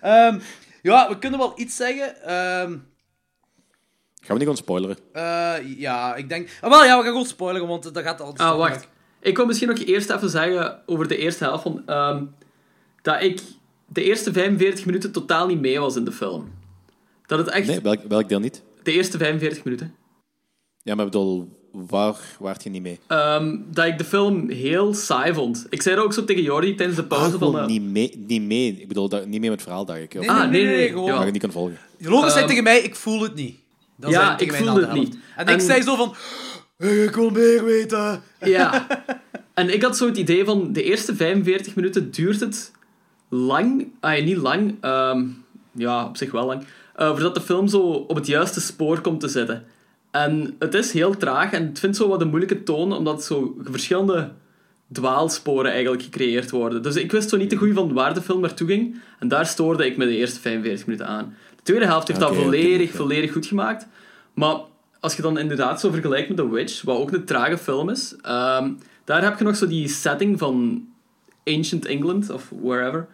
Ehm, 0.00 0.38
ja, 0.82 1.08
we 1.08 1.18
kunnen 1.18 1.38
wel 1.38 1.52
iets 1.56 1.76
zeggen. 1.76 2.22
Ehm, 2.26 2.76
Gaan 4.24 4.36
we 4.38 4.44
niet 4.44 4.56
gewoon 4.56 4.56
spoileren? 4.56 4.96
eh, 5.12 5.78
ja, 5.78 6.14
ik 6.14 6.28
denk... 6.28 6.48
Ah, 6.60 6.70
wel, 6.70 6.84
ja, 6.84 6.96
we 6.96 7.02
gaan 7.02 7.12
gewoon 7.12 7.26
spoileren, 7.26 7.68
want 7.68 7.94
dat 7.94 8.02
gaat 8.02 8.20
al... 8.20 8.36
Ah, 8.36 8.56
wacht. 8.56 8.88
Ik 9.20 9.36
wil 9.36 9.46
misschien 9.46 9.68
nog 9.68 9.78
eerst 9.78 10.10
even 10.10 10.30
zeggen 10.30 10.82
over 10.86 11.08
de 11.08 11.16
eerste 11.16 11.44
helft 11.44 11.62
van... 11.62 11.82
ehm, 11.86 12.24
dat 13.02 13.22
ik 13.22 13.40
de 13.86 14.02
eerste 14.02 14.32
45 14.32 14.84
minuten 14.86 15.12
totaal 15.12 15.46
niet 15.46 15.60
mee 15.60 15.80
was 15.80 15.96
in 15.96 16.04
de 16.04 16.12
film. 16.12 16.50
Dat 17.26 17.38
het 17.38 17.48
echt... 17.48 17.66
Nee, 17.66 17.80
welk, 17.80 18.00
welk 18.08 18.28
deel 18.28 18.38
niet? 18.40 18.62
De 18.82 18.92
eerste 18.92 19.18
45 19.18 19.64
minuten. 19.64 19.94
Ja, 20.82 20.94
maar 20.94 21.04
ik 21.06 21.10
bedoel, 21.10 21.48
waar 21.72 22.16
waart 22.38 22.62
je 22.62 22.70
niet 22.70 22.82
mee? 22.82 22.98
Ehm, 23.06 23.56
dat 23.70 23.86
ik 23.86 23.98
de 23.98 24.04
film 24.04 24.48
heel 24.50 24.94
saai 24.94 25.34
vond. 25.34 25.66
Ik 25.70 25.82
zei 25.82 25.96
dat 25.96 26.04
ook 26.04 26.12
zo 26.12 26.24
tegen 26.24 26.42
Jordi 26.42 26.74
tijdens 26.74 26.98
de 26.98 27.02
Ah, 27.02 27.08
pauze 27.08 27.30
van... 27.30 27.38
gewoon 27.38 27.60
eh, 27.60 27.66
niet 27.66 27.82
mee, 27.82 28.24
niet 28.26 28.42
mee. 28.42 28.76
Ik 28.80 28.88
bedoel, 28.88 29.08
dat, 29.08 29.26
niet 29.26 29.40
mee 29.40 29.50
met 29.50 29.58
het 29.58 29.62
verhaal, 29.62 29.84
dacht 29.84 30.00
ik. 30.00 30.14
Of 30.14 30.20
Nee, 30.20 30.30
Ah, 30.30 30.38
nee, 30.38 30.48
nee, 30.50 30.64
nee, 30.64 30.76
nee, 30.76 30.88
gewoon... 30.88 31.04
ja. 31.06 31.16
dat 31.16 31.24
je 31.24 31.30
niet 31.30 31.40
kan 31.42 31.52
volgen. 31.52 31.78
Logan 31.98 32.28
zei 32.28 32.38
Ehm, 32.40 32.48
tegen 32.48 32.62
mij, 32.64 32.80
ik 32.80 32.96
voel 32.96 33.22
het 33.22 33.34
niet. 33.34 33.60
Dat 34.02 34.10
Ja, 34.10 34.38
ik 34.38 34.52
voelde 34.52 34.80
het 34.80 34.92
niet. 34.92 35.16
En 35.36 35.48
ik 35.48 35.60
zei 35.60 35.82
zo 35.82 35.96
van... 35.96 36.14
"Eh, 36.78 37.02
Ik 37.04 37.14
wil 37.14 37.30
meer 37.30 37.64
weten. 37.64 38.22
Ja. 38.40 38.86
En 39.54 39.74
ik 39.74 39.82
had 39.82 39.96
zo 39.96 40.06
het 40.06 40.16
idee 40.16 40.44
van, 40.44 40.72
de 40.72 40.82
eerste 40.82 41.14
45 41.16 41.74
minuten 41.74 42.10
duurt 42.10 42.40
het 42.40 42.72
lang. 43.28 43.88
Ah, 44.00 44.24
niet 44.24 44.36
lang. 44.36 44.76
ehm, 44.80 45.24
ja, 45.72 46.04
op 46.04 46.16
zich 46.16 46.30
wel 46.32 46.46
lang. 46.46 46.64
eh, 46.96 47.08
voordat 47.10 47.34
de 47.34 47.40
film 47.40 47.68
zo 47.68 47.78
op 47.80 48.16
het 48.16 48.26
juiste 48.26 48.60
spoor 48.60 49.00
komt 49.00 49.20
te 49.20 49.28
zitten. 49.28 49.64
En 50.10 50.54
het 50.58 50.74
is 50.74 50.92
heel 50.92 51.16
traag 51.16 51.52
en 51.52 51.66
het 51.66 51.78
vindt 51.78 51.96
zo 51.96 52.08
wat 52.08 52.20
een 52.20 52.28
moeilijke 52.28 52.62
toon, 52.62 52.92
omdat 52.96 53.24
zo 53.24 53.56
verschillende 53.62 54.30
dwaalsporen 54.92 55.72
eigenlijk 55.72 56.02
gecreëerd 56.02 56.50
worden. 56.50 56.82
Dus 56.82 56.96
ik 56.96 57.12
wist 57.12 57.28
zo 57.28 57.36
niet 57.36 57.50
te 57.50 57.56
goed 57.56 57.74
van 57.74 57.92
waar 57.92 58.14
de 58.14 58.22
film 58.22 58.40
naartoe 58.40 58.66
ging. 58.68 59.00
En 59.18 59.28
daar 59.28 59.46
stoorde 59.46 59.86
ik 59.86 59.96
me 59.96 60.04
de 60.06 60.16
eerste 60.16 60.40
45 60.40 60.86
minuten 60.86 61.06
aan. 61.06 61.36
De 61.62 61.68
tweede 61.68 61.86
helft 61.86 62.08
heeft 62.08 62.20
dat 62.20 62.34
volledig, 62.34 62.90
volledig 62.90 63.32
goed 63.32 63.46
gemaakt. 63.46 63.86
Maar 64.34 64.56
als 65.00 65.16
je 65.16 65.22
dan 65.22 65.38
inderdaad 65.38 65.80
zo 65.80 65.90
vergelijkt 65.90 66.28
met 66.28 66.36
The 66.36 66.50
Witch, 66.50 66.82
wat 66.82 66.96
ook 66.96 67.12
een 67.12 67.24
trage 67.24 67.58
film 67.58 67.88
is, 67.88 68.16
ehm, 68.22 68.72
daar 69.04 69.22
heb 69.22 69.38
je 69.38 69.44
nog 69.44 69.56
zo 69.56 69.66
die 69.66 69.88
setting 69.88 70.38
van 70.38 70.86
Ancient 71.44 71.84
England, 71.86 72.30
of 72.30 72.52
wherever, 72.62 73.06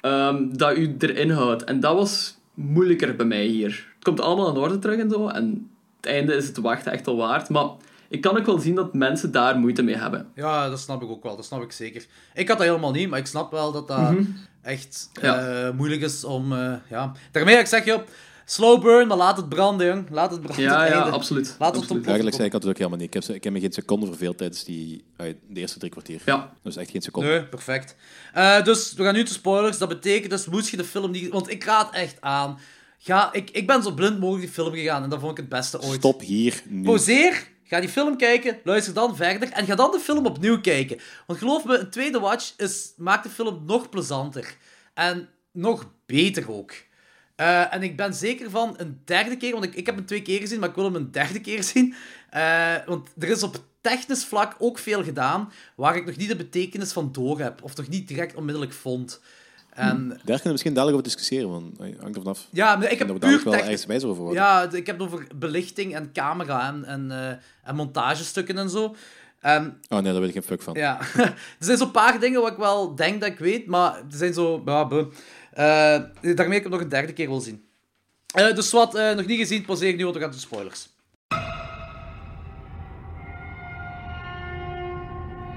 ehm, 0.00 0.56
dat 0.56 0.76
u 0.76 0.96
erin 0.98 1.30
houdt. 1.30 1.64
En 1.64 1.80
dat 1.80 1.94
was 1.94 2.38
moeilijker 2.54 3.16
bij 3.16 3.26
mij 3.26 3.44
hier. 3.44 3.86
Het 3.94 4.04
komt 4.04 4.20
allemaal 4.20 4.50
in 4.50 4.56
orde 4.56 4.78
terug 4.78 4.98
en 4.98 5.10
zo, 5.10 5.28
en 5.28 5.70
het 5.96 6.06
einde 6.06 6.34
is 6.34 6.46
het 6.46 6.56
wachten 6.56 6.92
echt 6.92 7.06
al 7.06 7.16
waard. 7.16 7.48
Maar 7.48 7.68
ik 8.08 8.20
kan 8.20 8.38
ook 8.38 8.46
wel 8.46 8.58
zien 8.58 8.74
dat 8.74 8.94
mensen 8.94 9.32
daar 9.32 9.58
moeite 9.58 9.82
mee 9.82 9.96
hebben. 9.96 10.28
Ja, 10.34 10.68
dat 10.68 10.78
snap 10.80 11.02
ik 11.02 11.08
ook 11.08 11.22
wel. 11.22 11.36
Dat 11.36 11.44
snap 11.44 11.62
ik 11.62 11.72
zeker. 11.72 12.06
Ik 12.34 12.48
had 12.48 12.58
dat 12.58 12.66
helemaal 12.66 12.92
niet, 12.92 13.08
maar 13.08 13.18
ik 13.18 13.26
snap 13.26 13.50
wel 13.50 13.72
dat 13.72 13.88
dat 13.88 14.14
echt. 14.62 15.10
Ja. 15.22 15.66
eh, 15.66 15.72
moeilijk 15.74 16.00
is 16.02 16.24
om... 16.24 16.52
eh, 16.52 16.74
ja. 16.90 17.12
Daarmee 17.32 17.58
ik 17.58 17.66
zeg 17.66 17.84
je, 17.84 18.04
slow 18.44 18.82
burn, 18.82 19.08
maar 19.08 19.16
laat 19.16 19.36
het 19.36 19.48
branden, 19.48 19.86
jong. 19.86 20.10
Laat 20.10 20.30
het 20.30 20.40
branden. 20.40 20.64
Ja, 20.64 20.82
het 20.82 20.92
ja, 20.92 21.00
absoluut. 21.00 21.56
Laat 21.58 21.72
het 21.72 21.80
Absoluut. 21.80 22.00
op 22.02 22.06
Eigenlijk 22.06 22.36
zei 22.36 22.48
ik 22.48 22.54
het 22.54 22.66
ook 22.66 22.76
helemaal 22.76 22.98
niet. 22.98 23.14
Ik 23.14 23.22
heb, 23.22 23.36
ik 23.36 23.44
heb 23.44 23.52
me 23.52 23.60
geen 23.60 23.72
seconde 23.72 24.06
verveeld 24.06 24.38
tijdens 24.38 24.64
die, 24.64 25.04
de 25.16 25.36
eerste 25.60 25.78
drie 25.78 25.90
kwartier. 25.90 26.20
Ja. 26.24 26.52
Dus 26.62 26.76
echt 26.76 26.90
geen 26.90 27.02
seconde. 27.02 27.28
Nee, 27.28 27.44
perfect. 27.44 27.96
Eh, 28.32 28.64
dus 28.64 28.92
we 28.94 29.04
gaan 29.04 29.14
nu 29.14 29.24
te 29.24 29.32
spoilers. 29.32 29.78
Dat 29.78 29.88
betekent 29.88 30.30
dus, 30.30 30.46
moest 30.46 30.68
je 30.68 30.76
de 30.76 30.84
film 30.84 31.10
niet... 31.10 31.28
Want 31.32 31.50
ik 31.50 31.64
raad 31.64 31.94
echt 31.94 32.16
aan. 32.20 32.58
Ga, 32.98 33.32
ik, 33.32 33.50
ik 33.50 33.66
ben 33.66 33.82
zo 33.82 33.90
blind 33.92 34.18
mogelijk 34.18 34.44
die 34.44 34.54
film 34.54 34.72
gegaan 34.74 35.02
en 35.02 35.08
dat 35.10 35.18
vond 35.20 35.30
ik 35.30 35.36
het 35.36 35.48
beste 35.48 35.80
ooit. 35.80 35.98
Stop 35.98 36.20
hier 36.20 36.62
nu. 36.66 36.82
Pauzeer, 36.82 37.48
ga 37.68 37.80
die 37.80 37.88
film 37.88 38.16
kijken, 38.16 38.60
luister 38.64 38.94
dan 38.94 39.16
verder 39.16 39.50
en 39.50 39.66
ga 39.66 39.74
dan 39.74 39.90
de 39.90 39.98
film 39.98 40.26
opnieuw 40.26 40.60
kijken. 40.60 41.00
Want 41.26 41.38
geloof 41.38 41.64
me, 41.64 41.78
een 41.78 41.90
tweede 41.90 42.20
watch 42.20 42.52
is, 42.56 42.92
maakt 42.96 43.22
de 43.22 43.30
film 43.30 43.62
nog 43.66 43.88
plezanter. 43.88 44.56
En 44.94 45.28
nog 45.52 45.90
beter 46.06 46.52
ook. 46.52 46.72
Eh, 47.36 47.74
en 47.74 47.82
ik 47.82 47.96
ben 47.96 48.14
zeker 48.14 48.50
van 48.50 48.74
een 48.76 49.02
derde 49.04 49.36
keer, 49.36 49.52
want 49.52 49.64
ik, 49.64 49.74
ik 49.74 49.86
heb 49.86 49.94
hem 49.94 50.06
twee 50.06 50.22
keer 50.22 50.40
gezien, 50.40 50.60
maar 50.60 50.68
ik 50.68 50.74
wil 50.74 50.84
hem 50.84 50.94
een 50.94 51.10
derde 51.10 51.40
keer 51.40 51.62
zien. 51.62 51.94
Eh, 52.30 52.74
want 52.86 53.08
er 53.18 53.28
is 53.28 53.42
op 53.42 53.64
technisch 53.80 54.24
vlak 54.24 54.54
ook 54.58 54.78
veel 54.78 55.04
gedaan 55.04 55.52
waar 55.76 55.96
ik 55.96 56.06
nog 56.06 56.16
niet 56.16 56.28
de 56.28 56.36
betekenis 56.36 56.92
van 56.92 57.12
door 57.12 57.40
heb, 57.40 57.62
of 57.62 57.76
nog 57.76 57.88
niet 57.88 58.08
direct 58.08 58.34
onmiddellijk 58.34 58.72
vond. 58.72 59.20
En 59.78 60.08
Daar 60.08 60.18
kunnen 60.24 60.42
we 60.42 60.50
misschien 60.50 60.74
dadelijk 60.74 60.98
over 60.98 61.12
discussiëren, 61.12 61.50
want 61.50 61.78
hangt 61.78 62.16
er 62.16 62.22
vanaf. 62.22 62.48
ja, 62.50 62.76
maar 62.76 62.90
ik 62.90 62.98
heb 62.98 63.08
we 63.08 63.18
puur 63.18 63.44
wel 63.44 63.54
ergens 63.54 63.86
wijzer 63.86 64.08
over 64.08 64.22
worden. 64.22 64.42
Ja, 64.42 64.62
ik 64.72 64.86
heb 64.86 64.98
het 64.98 65.06
over 65.06 65.26
belichting 65.36 65.94
en 65.94 66.12
camera 66.12 66.68
en, 66.68 66.84
en, 66.84 67.10
eh, 67.10 67.68
en 67.68 67.74
montagestukken 67.76 68.58
en 68.58 68.70
zo. 68.70 68.94
En 69.40 69.80
Oh 69.88 69.98
nee, 69.98 70.12
daar 70.12 70.20
weet 70.20 70.28
ik 70.28 70.34
geen 70.34 70.42
fuck 70.42 70.62
van. 70.62 70.74
ja, 70.74 71.00
er 71.16 71.34
zijn 71.58 71.78
zo'n 71.78 71.90
paar 71.90 72.20
dingen 72.20 72.40
wat 72.40 72.52
ik 72.52 72.56
wel 72.58 72.94
denk 72.94 73.20
dat 73.20 73.30
ik 73.30 73.38
weet, 73.38 73.66
maar 73.66 73.94
er 73.94 74.04
zijn 74.16 74.34
zo... 74.34 74.62
Ja. 74.64 74.88
Eh, 75.50 76.34
daarmee 76.34 76.56
ik 76.56 76.62
hem 76.62 76.70
nog 76.72 76.80
een 76.80 76.88
derde 76.88 77.12
keer 77.12 77.28
wil 77.28 77.40
zien. 77.40 77.64
Eh, 78.34 78.54
dus 78.54 78.70
wat, 78.70 78.92
nog 78.92 79.26
niet 79.26 79.38
gezien, 79.38 79.64
pauzeer 79.64 79.94
nu, 79.94 80.02
want 80.02 80.16
we 80.16 80.22
gaan 80.22 80.30
de 80.30 80.38
spoilers. 80.38 80.88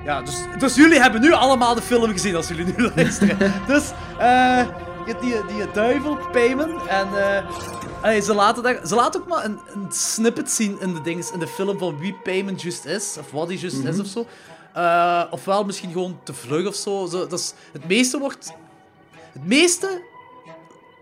Ja, 0.04 0.22
dus, 0.22 0.36
dus 0.58 0.76
jullie 0.76 0.99
hebben 0.99 1.22
nu 1.22 1.32
allemaal 1.32 1.76
de 1.76 1.82
film 1.82 2.12
gezien 2.12 2.36
als 2.36 2.47
jullie 2.47 2.66
nu 2.66 2.89
luisteren. 2.95 3.54
dus, 3.68 3.91
eh, 4.20 4.66
je 5.06 5.12
hebt 5.12 5.22
die, 5.22 5.45
die 5.45 5.72
duivel, 5.72 6.18
Payman, 6.32 6.88
en 6.88 7.08
eh, 7.18 7.49
allee, 8.02 8.22
ze, 8.22 8.34
laten 8.34 8.64
daar, 8.64 8.88
ze 8.88 8.95
laten 8.95 9.22
ook 9.22 9.28
maar 9.28 9.45
een, 9.45 9.60
een 9.74 9.91
snippet 9.91 10.52
zien 10.52 10.80
in 10.80 10.93
de, 10.93 11.02
dinges, 11.02 11.32
in 11.32 11.39
de 11.39 11.47
film 11.47 11.78
van 11.78 11.97
wie 11.99 12.14
Payman 12.14 12.56
juist 12.58 12.86
is, 12.86 13.16
of 13.20 13.32
wat 13.32 13.47
hij 13.47 13.58
juist 13.58 13.84
is 13.84 13.99
of 13.99 14.08
zo. 14.08 14.26
Eh, 14.74 15.24
ofwel 15.30 15.64
misschien 15.64 15.91
gewoon 15.91 16.20
te 16.24 16.34
vlug 16.34 16.68
of 16.68 16.76
zo. 16.76 17.06
zo 17.06 17.28
dat 17.28 17.39
is, 17.39 17.54
het 17.72 17.88
meeste 17.88 18.20
wordt... 18.20 18.54
Het 19.32 19.45
meeste 19.45 20.02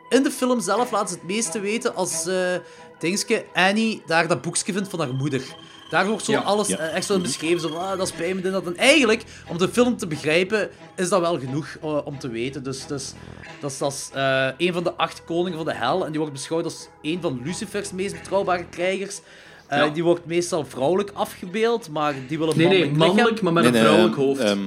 in 0.10 0.24
de 0.24 0.32
film 0.32 0.60
zelf 0.60 0.92
laten 0.92 1.08
ze 1.08 1.14
het 1.14 1.24
meeste 1.24 1.60
weten 1.60 1.96
als 1.96 2.26
eh 2.26 2.56
dingske 3.00 3.46
Annie 3.54 4.02
daar 4.06 4.28
dat 4.28 4.42
boekje 4.42 4.74
vindt 4.74 4.90
van 4.90 5.00
haar 5.00 5.14
moeder. 5.14 5.42
Daar 5.90 6.08
wordt 6.08 6.26
zo 6.26 6.32
Ja. 6.32 6.40
alles 6.40 6.68
Ja. 6.68 6.78
eh, 6.78 6.96
echt 6.96 7.06
zo 7.06 7.14
in 7.16 7.22
beschreven. 7.22 7.60
Zo, 7.60 7.68
van, 7.68 7.78
ah, 7.80 7.98
dat 7.98 8.08
is 8.08 8.16
bij 8.16 8.34
me 8.34 8.42
dit, 8.42 8.52
dat. 8.52 8.66
En 8.66 8.78
eigenlijk, 8.78 9.24
om 9.48 9.58
de 9.58 9.70
film 9.70 9.98
te 9.98 10.08
begrijpen, 10.08 10.70
is 10.96 11.10
dat 11.10 11.20
wel 11.20 11.40
genoeg 11.40 11.78
eh, 11.82 12.06
om 12.06 12.20
te 12.20 12.28
weten. 12.30 12.64
Dus, 12.64 12.86
dus 12.88 13.14
dat 13.60 13.72
is, 13.72 13.78
dat 13.78 13.92
is 13.92 14.10
eh, 14.14 14.48
een 14.58 14.74
van 14.74 14.84
de 14.84 14.94
acht 14.94 15.24
koningen 15.26 15.58
van 15.58 15.66
de 15.66 15.74
hel. 15.74 16.04
En 16.06 16.10
die 16.12 16.20
wordt 16.20 16.34
beschouwd 16.36 16.64
als 16.64 16.88
een 17.02 17.22
van 17.22 17.42
Lucifers 17.44 17.92
meest 17.92 18.14
betrouwbare 18.20 18.66
krijgers. 18.66 19.20
Eh, 19.68 19.78
Ja. 19.78 19.88
Die 19.88 20.04
wordt 20.04 20.26
meestal 20.26 20.66
vrouwelijk 20.66 21.12
afgebeeld, 21.14 21.90
maar 21.90 22.14
die 22.28 22.38
wil 22.38 22.50
een 22.52 22.58
Nee, 22.58 22.68
nee, 22.68 22.78
mannelijk 22.80 22.98
lichaam. 23.00 23.16
mannelijk, 23.16 23.42
maar 23.42 23.54
met 23.54 23.64
Nee, 23.64 23.72
een 23.72 23.78
nee, 23.78 23.84
vrouwelijk 23.88 24.18
ehm, 24.18 24.26
hoofd. 24.28 24.40
ehm, 24.40 24.66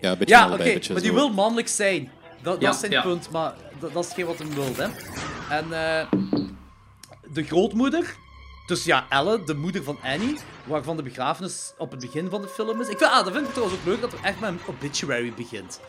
ja, 0.00 0.10
een 0.12 0.18
beetje 0.18 0.34
Ja, 0.34 0.44
oké, 0.52 0.92
maar 0.92 1.02
die 1.02 1.12
wil 1.12 1.30
mannelijk 1.30 1.68
zijn. 1.68 2.10
Dat, 2.42 2.54
Ja, 2.60 2.64
dat 2.66 2.74
is 2.74 2.80
zijn 2.80 2.92
ja. 2.92 3.02
punt, 3.02 3.30
maar 3.30 3.54
dat, 3.80 3.92
dat 3.92 4.04
is 4.04 4.12
geen 4.12 4.26
wat 4.26 4.38
hij 4.38 4.46
wil, 4.54 4.64
hè. 4.76 4.86
En 5.56 5.64
eh, 5.72 6.06
de 7.32 7.42
grootmoeder, 7.42 8.14
dus 8.70 8.84
ja, 8.84 9.06
Elle, 9.08 9.44
de 9.44 9.54
moeder 9.54 9.82
van 9.82 9.98
Annie, 10.02 10.36
waarvan 10.64 10.96
de 10.96 11.02
begrafenis 11.02 11.72
op 11.78 11.90
het 11.90 12.00
begin 12.00 12.28
van 12.30 12.42
de 12.42 12.48
film 12.48 12.80
is. 12.80 12.88
Ik 12.88 12.98
vind, 12.98 13.10
ah, 13.10 13.24
dat 13.24 13.32
vind 13.32 13.46
ik 13.46 13.52
trouwens 13.52 13.78
ook 13.80 13.86
leuk, 13.86 14.00
dat 14.00 14.12
er 14.12 14.18
echt 14.22 14.40
met 14.40 14.50
een 14.50 14.60
obituary 14.68 15.32
begint. 15.36 15.80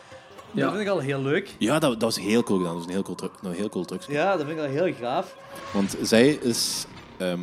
Ja. 0.50 0.60
Dat 0.62 0.70
vind 0.70 0.82
ik 0.82 0.88
al 0.88 0.98
heel 0.98 1.22
leuk. 1.22 1.54
Ja, 1.58 1.78
dat, 1.78 1.90
dat 1.92 2.02
was 2.02 2.24
heel 2.24 2.42
cool 2.42 2.58
gedaan. 2.58 2.74
Dat 2.74 2.84
was 2.84 2.94
een 2.94 2.96
heel 2.96 3.02
cool, 3.02 3.16
truc, 3.16 3.30
een 3.42 3.52
heel 3.52 3.68
cool 3.68 3.84
truc. 3.84 4.02
Ja, 4.08 4.36
dat 4.36 4.46
vind 4.46 4.58
ik 4.58 4.64
al 4.64 4.70
heel 4.70 4.94
gaaf. 5.00 5.36
Want 5.72 5.96
zij 6.02 6.28
is 6.28 6.86
ehm, 7.16 7.40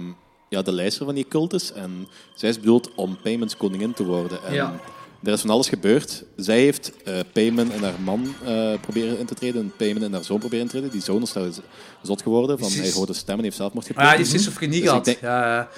ja, 0.50 0.62
de 0.62 0.72
lijster 0.72 1.06
van 1.06 1.16
die 1.16 1.28
cultus 1.28 1.72
en 1.72 2.08
zij 2.34 2.50
is 2.50 2.60
bedoeld 2.60 2.90
om 2.96 3.18
Paymans 3.22 3.58
koningin 3.58 3.94
te 3.94 4.06
worden. 4.06 4.44
En 4.44 4.54
Ja. 4.54 4.80
Er 5.24 5.34
is 5.34 5.42
van 5.42 5.50
alles 5.50 5.70
gebeurd. 5.70 6.24
Zij 6.36 6.60
heeft 6.60 6.92
eh 7.04 7.20
Payman 7.34 7.72
en 7.72 7.84
haar 7.84 8.00
man 8.04 8.36
eh, 8.46 8.74
proberen 8.82 9.20
in 9.20 9.26
te 9.26 9.34
treden 9.34 9.62
en 9.62 9.74
Payman 9.78 10.04
en 10.04 10.14
haar 10.14 10.24
zoon 10.24 10.40
proberen 10.40 10.64
in 10.66 10.72
te 10.72 10.78
treden. 10.78 10.92
Die 10.92 11.02
zoon 11.02 11.22
is 11.22 11.30
trouwens 11.30 11.60
zot 12.02 12.22
geworden, 12.22 12.60
van 12.60 12.72
hij 12.72 12.92
hoorde 12.92 13.14
stemmen 13.14 13.38
en 13.38 13.44
heeft 13.44 13.56
zelfmoord 13.58 13.86
gepleegd. 13.86 14.10
ja, 14.10 14.16
die 14.18 14.26
heeft 14.26 14.40
schizofrenie 14.42 14.74
Dus 14.76 14.84
ik 14.84 14.90
gehad. 14.90 15.06
denk- 15.06 15.22
Ja, 15.22 15.70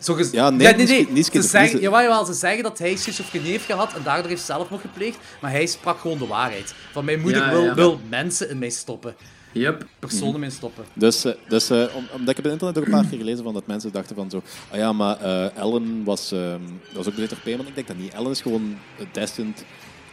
zo 0.00 0.14
gez- 0.14 0.30
Ja, 0.32 0.50
nee, 0.50 0.74
niet- 0.74 1.12
niet 1.12 1.26
Ze 1.32 1.42
zeggen, 1.42 1.80
jawel, 1.80 2.00
jawel, 2.02 2.24
ze 2.24 2.32
zeggen 2.32 2.62
dat 2.62 2.78
hij 2.78 2.96
schizofrenie 2.96 3.50
heeft 3.50 3.64
gehad 3.64 3.92
en 3.94 4.02
daardoor 4.02 4.28
heeft 4.30 4.44
zelfmoord 4.44 4.80
gepleegd, 4.82 5.16
maar 5.40 5.50
hij 5.50 5.66
sprak 5.66 5.98
gewoon 6.00 6.18
de 6.18 6.26
waarheid. 6.26 6.74
Van 6.92 7.04
mijn 7.04 7.20
moeder 7.20 7.42
Ja, 7.42 7.50
wil, 7.50 7.74
wil 7.74 8.00
mensen 8.08 8.50
in 8.50 8.58
mij 8.58 8.70
stoppen. 8.70 9.14
Yep. 9.52 9.86
personen 9.98 10.40
mee 10.40 10.50
stoppen. 10.50 10.84
Dus, 10.92 11.24
eh, 11.24 11.32
dus 11.48 11.70
eh, 11.70 11.84
om, 11.94 12.06
omdat 12.12 12.28
ik 12.28 12.36
heb 12.36 12.44
op 12.44 12.52
internet 12.52 12.78
ook 12.78 12.84
een 12.84 12.90
paar 12.90 13.06
keer 13.06 13.18
gelezen 13.18 13.44
van 13.44 13.54
dat 13.54 13.66
mensen 13.66 13.92
dachten 13.92 14.16
van 14.16 14.30
zo, 14.30 14.42
ah 14.70 14.78
ja, 14.78 14.92
maar 14.92 15.20
eh, 15.20 15.56
Ellen 15.56 16.04
was, 16.04 16.32
ehm, 16.32 16.60
dat 16.86 16.96
was 16.96 17.06
ook 17.08 17.14
bezit 17.14 17.30
door 17.30 17.38
Payment. 17.38 17.68
Ik 17.68 17.74
denk 17.74 17.86
dat 17.86 17.96
niet. 17.96 18.12
Ellen 18.12 18.30
is 18.30 18.40
gewoon 18.40 18.76
eh, 18.98 19.06
destined 19.12 19.64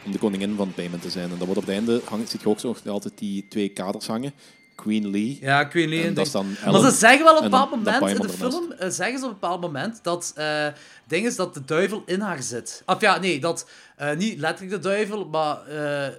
om 0.05 0.11
de 0.11 0.17
koningin 0.17 0.55
van 0.55 0.73
Payment 0.73 1.01
te 1.01 1.09
zijn. 1.09 1.31
En 1.31 1.37
dat 1.37 1.47
wordt 1.47 1.61
op 1.61 1.65
het 1.65 1.75
einde, 1.75 2.01
hangt, 2.05 2.29
ziet 2.29 2.41
je 2.41 2.49
ook 2.49 2.59
zo 2.59 2.67
nog 2.67 2.93
altijd 2.93 3.17
die 3.17 3.45
twee 3.49 3.69
kaders 3.69 4.07
hangen. 4.07 4.33
Queen 4.75 5.09
Lee. 5.09 5.37
Ja, 5.41 5.59
ik 5.59 5.71
weet 5.71 5.89
niet. 5.89 6.01
En 6.01 6.07
en 6.07 6.13
dat 6.13 6.25
is 6.25 6.31
dan 6.31 6.45
maar 6.47 6.73
Ellen 6.73 6.91
ze 6.91 6.97
zeggen 6.97 7.23
wel 7.23 7.37
op 7.37 7.39
een 7.39 7.45
en 7.45 7.51
dan 7.51 7.61
bepaald 7.61 7.83
moment 7.83 8.07
in 8.07 8.27
de 8.27 8.33
ernaast. 8.33 8.53
film, 8.53 8.71
eh, 8.71 8.89
zeggen 8.89 9.19
ze 9.19 9.25
op 9.25 9.31
een 9.31 9.39
bepaald 9.39 9.61
moment 9.61 9.99
dat 10.03 10.31
eh 10.35 10.67
ding 11.07 11.25
is 11.25 11.35
dat 11.35 11.53
de 11.53 11.65
duivel 11.65 12.03
in 12.05 12.19
haar 12.19 12.43
zit. 12.43 12.83
Of 12.85 13.01
ja, 13.01 13.19
nee, 13.19 13.39
dat 13.39 13.69
eh, 13.95 14.15
niet 14.15 14.39
letterlijk 14.39 14.81
de 14.81 14.89
duivel, 14.89 15.25
maar 15.25 15.67
eh, 15.67 16.13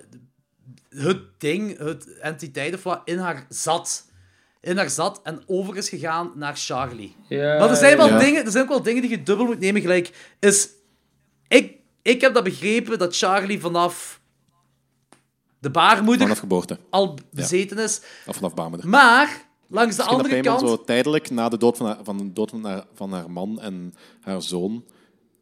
het 0.88 1.18
ding, 1.38 1.78
het 1.78 2.18
entiteit 2.18 2.74
of 2.74 2.82
wat, 2.82 3.00
in 3.04 3.18
haar 3.18 3.46
zat. 3.48 4.04
In 4.60 4.76
haar 4.76 4.90
zat 4.90 5.20
en 5.22 5.42
over 5.46 5.76
is 5.76 5.88
gegaan 5.88 6.32
naar 6.34 6.56
Charlie. 6.56 7.16
Ja, 7.28 7.58
Maar 7.58 7.70
er 7.70 7.76
zijn, 7.76 7.96
wel 7.96 8.08
ja. 8.08 8.18
dingen, 8.18 8.44
er 8.44 8.50
zijn 8.50 8.62
ook 8.64 8.68
wel 8.68 8.82
dingen 8.82 9.02
die 9.02 9.10
je 9.10 9.22
dubbel 9.22 9.46
moet 9.46 9.58
nemen. 9.58 9.80
Gelijk 9.80 10.34
is. 10.40 10.68
Ik, 11.48 11.74
ik 12.02 12.20
heb 12.20 12.34
dat 12.34 12.44
begrepen 12.44 12.98
dat 12.98 13.16
Charlie 13.16 13.60
vanaf 13.60 14.20
de 15.58 15.70
baarmoeder 15.70 16.22
Vanaf 16.22 16.38
geboorte. 16.38 16.78
al 16.90 17.18
bezeten 17.30 17.78
is. 17.78 18.00
Of 18.26 18.34
vanaf 18.36 18.54
baarmoeder. 18.54 18.88
Maar 18.88 19.44
langs 19.68 19.96
de 19.96 20.02
Misschien 20.02 20.06
andere 20.22 20.40
kant. 20.40 20.60
zo 20.60 20.84
tijdelijk 20.84 21.30
na 21.30 21.48
de 21.48 21.58
dood 21.58 21.76
van 21.76 21.86
haar, 21.86 21.98
van 22.02 22.16
de 22.18 22.32
dood 22.32 22.50
van 22.50 22.64
haar, 22.64 22.84
van 22.94 23.12
haar 23.12 23.30
man 23.30 23.60
en 23.60 23.94
haar 24.20 24.42
zoon 24.42 24.84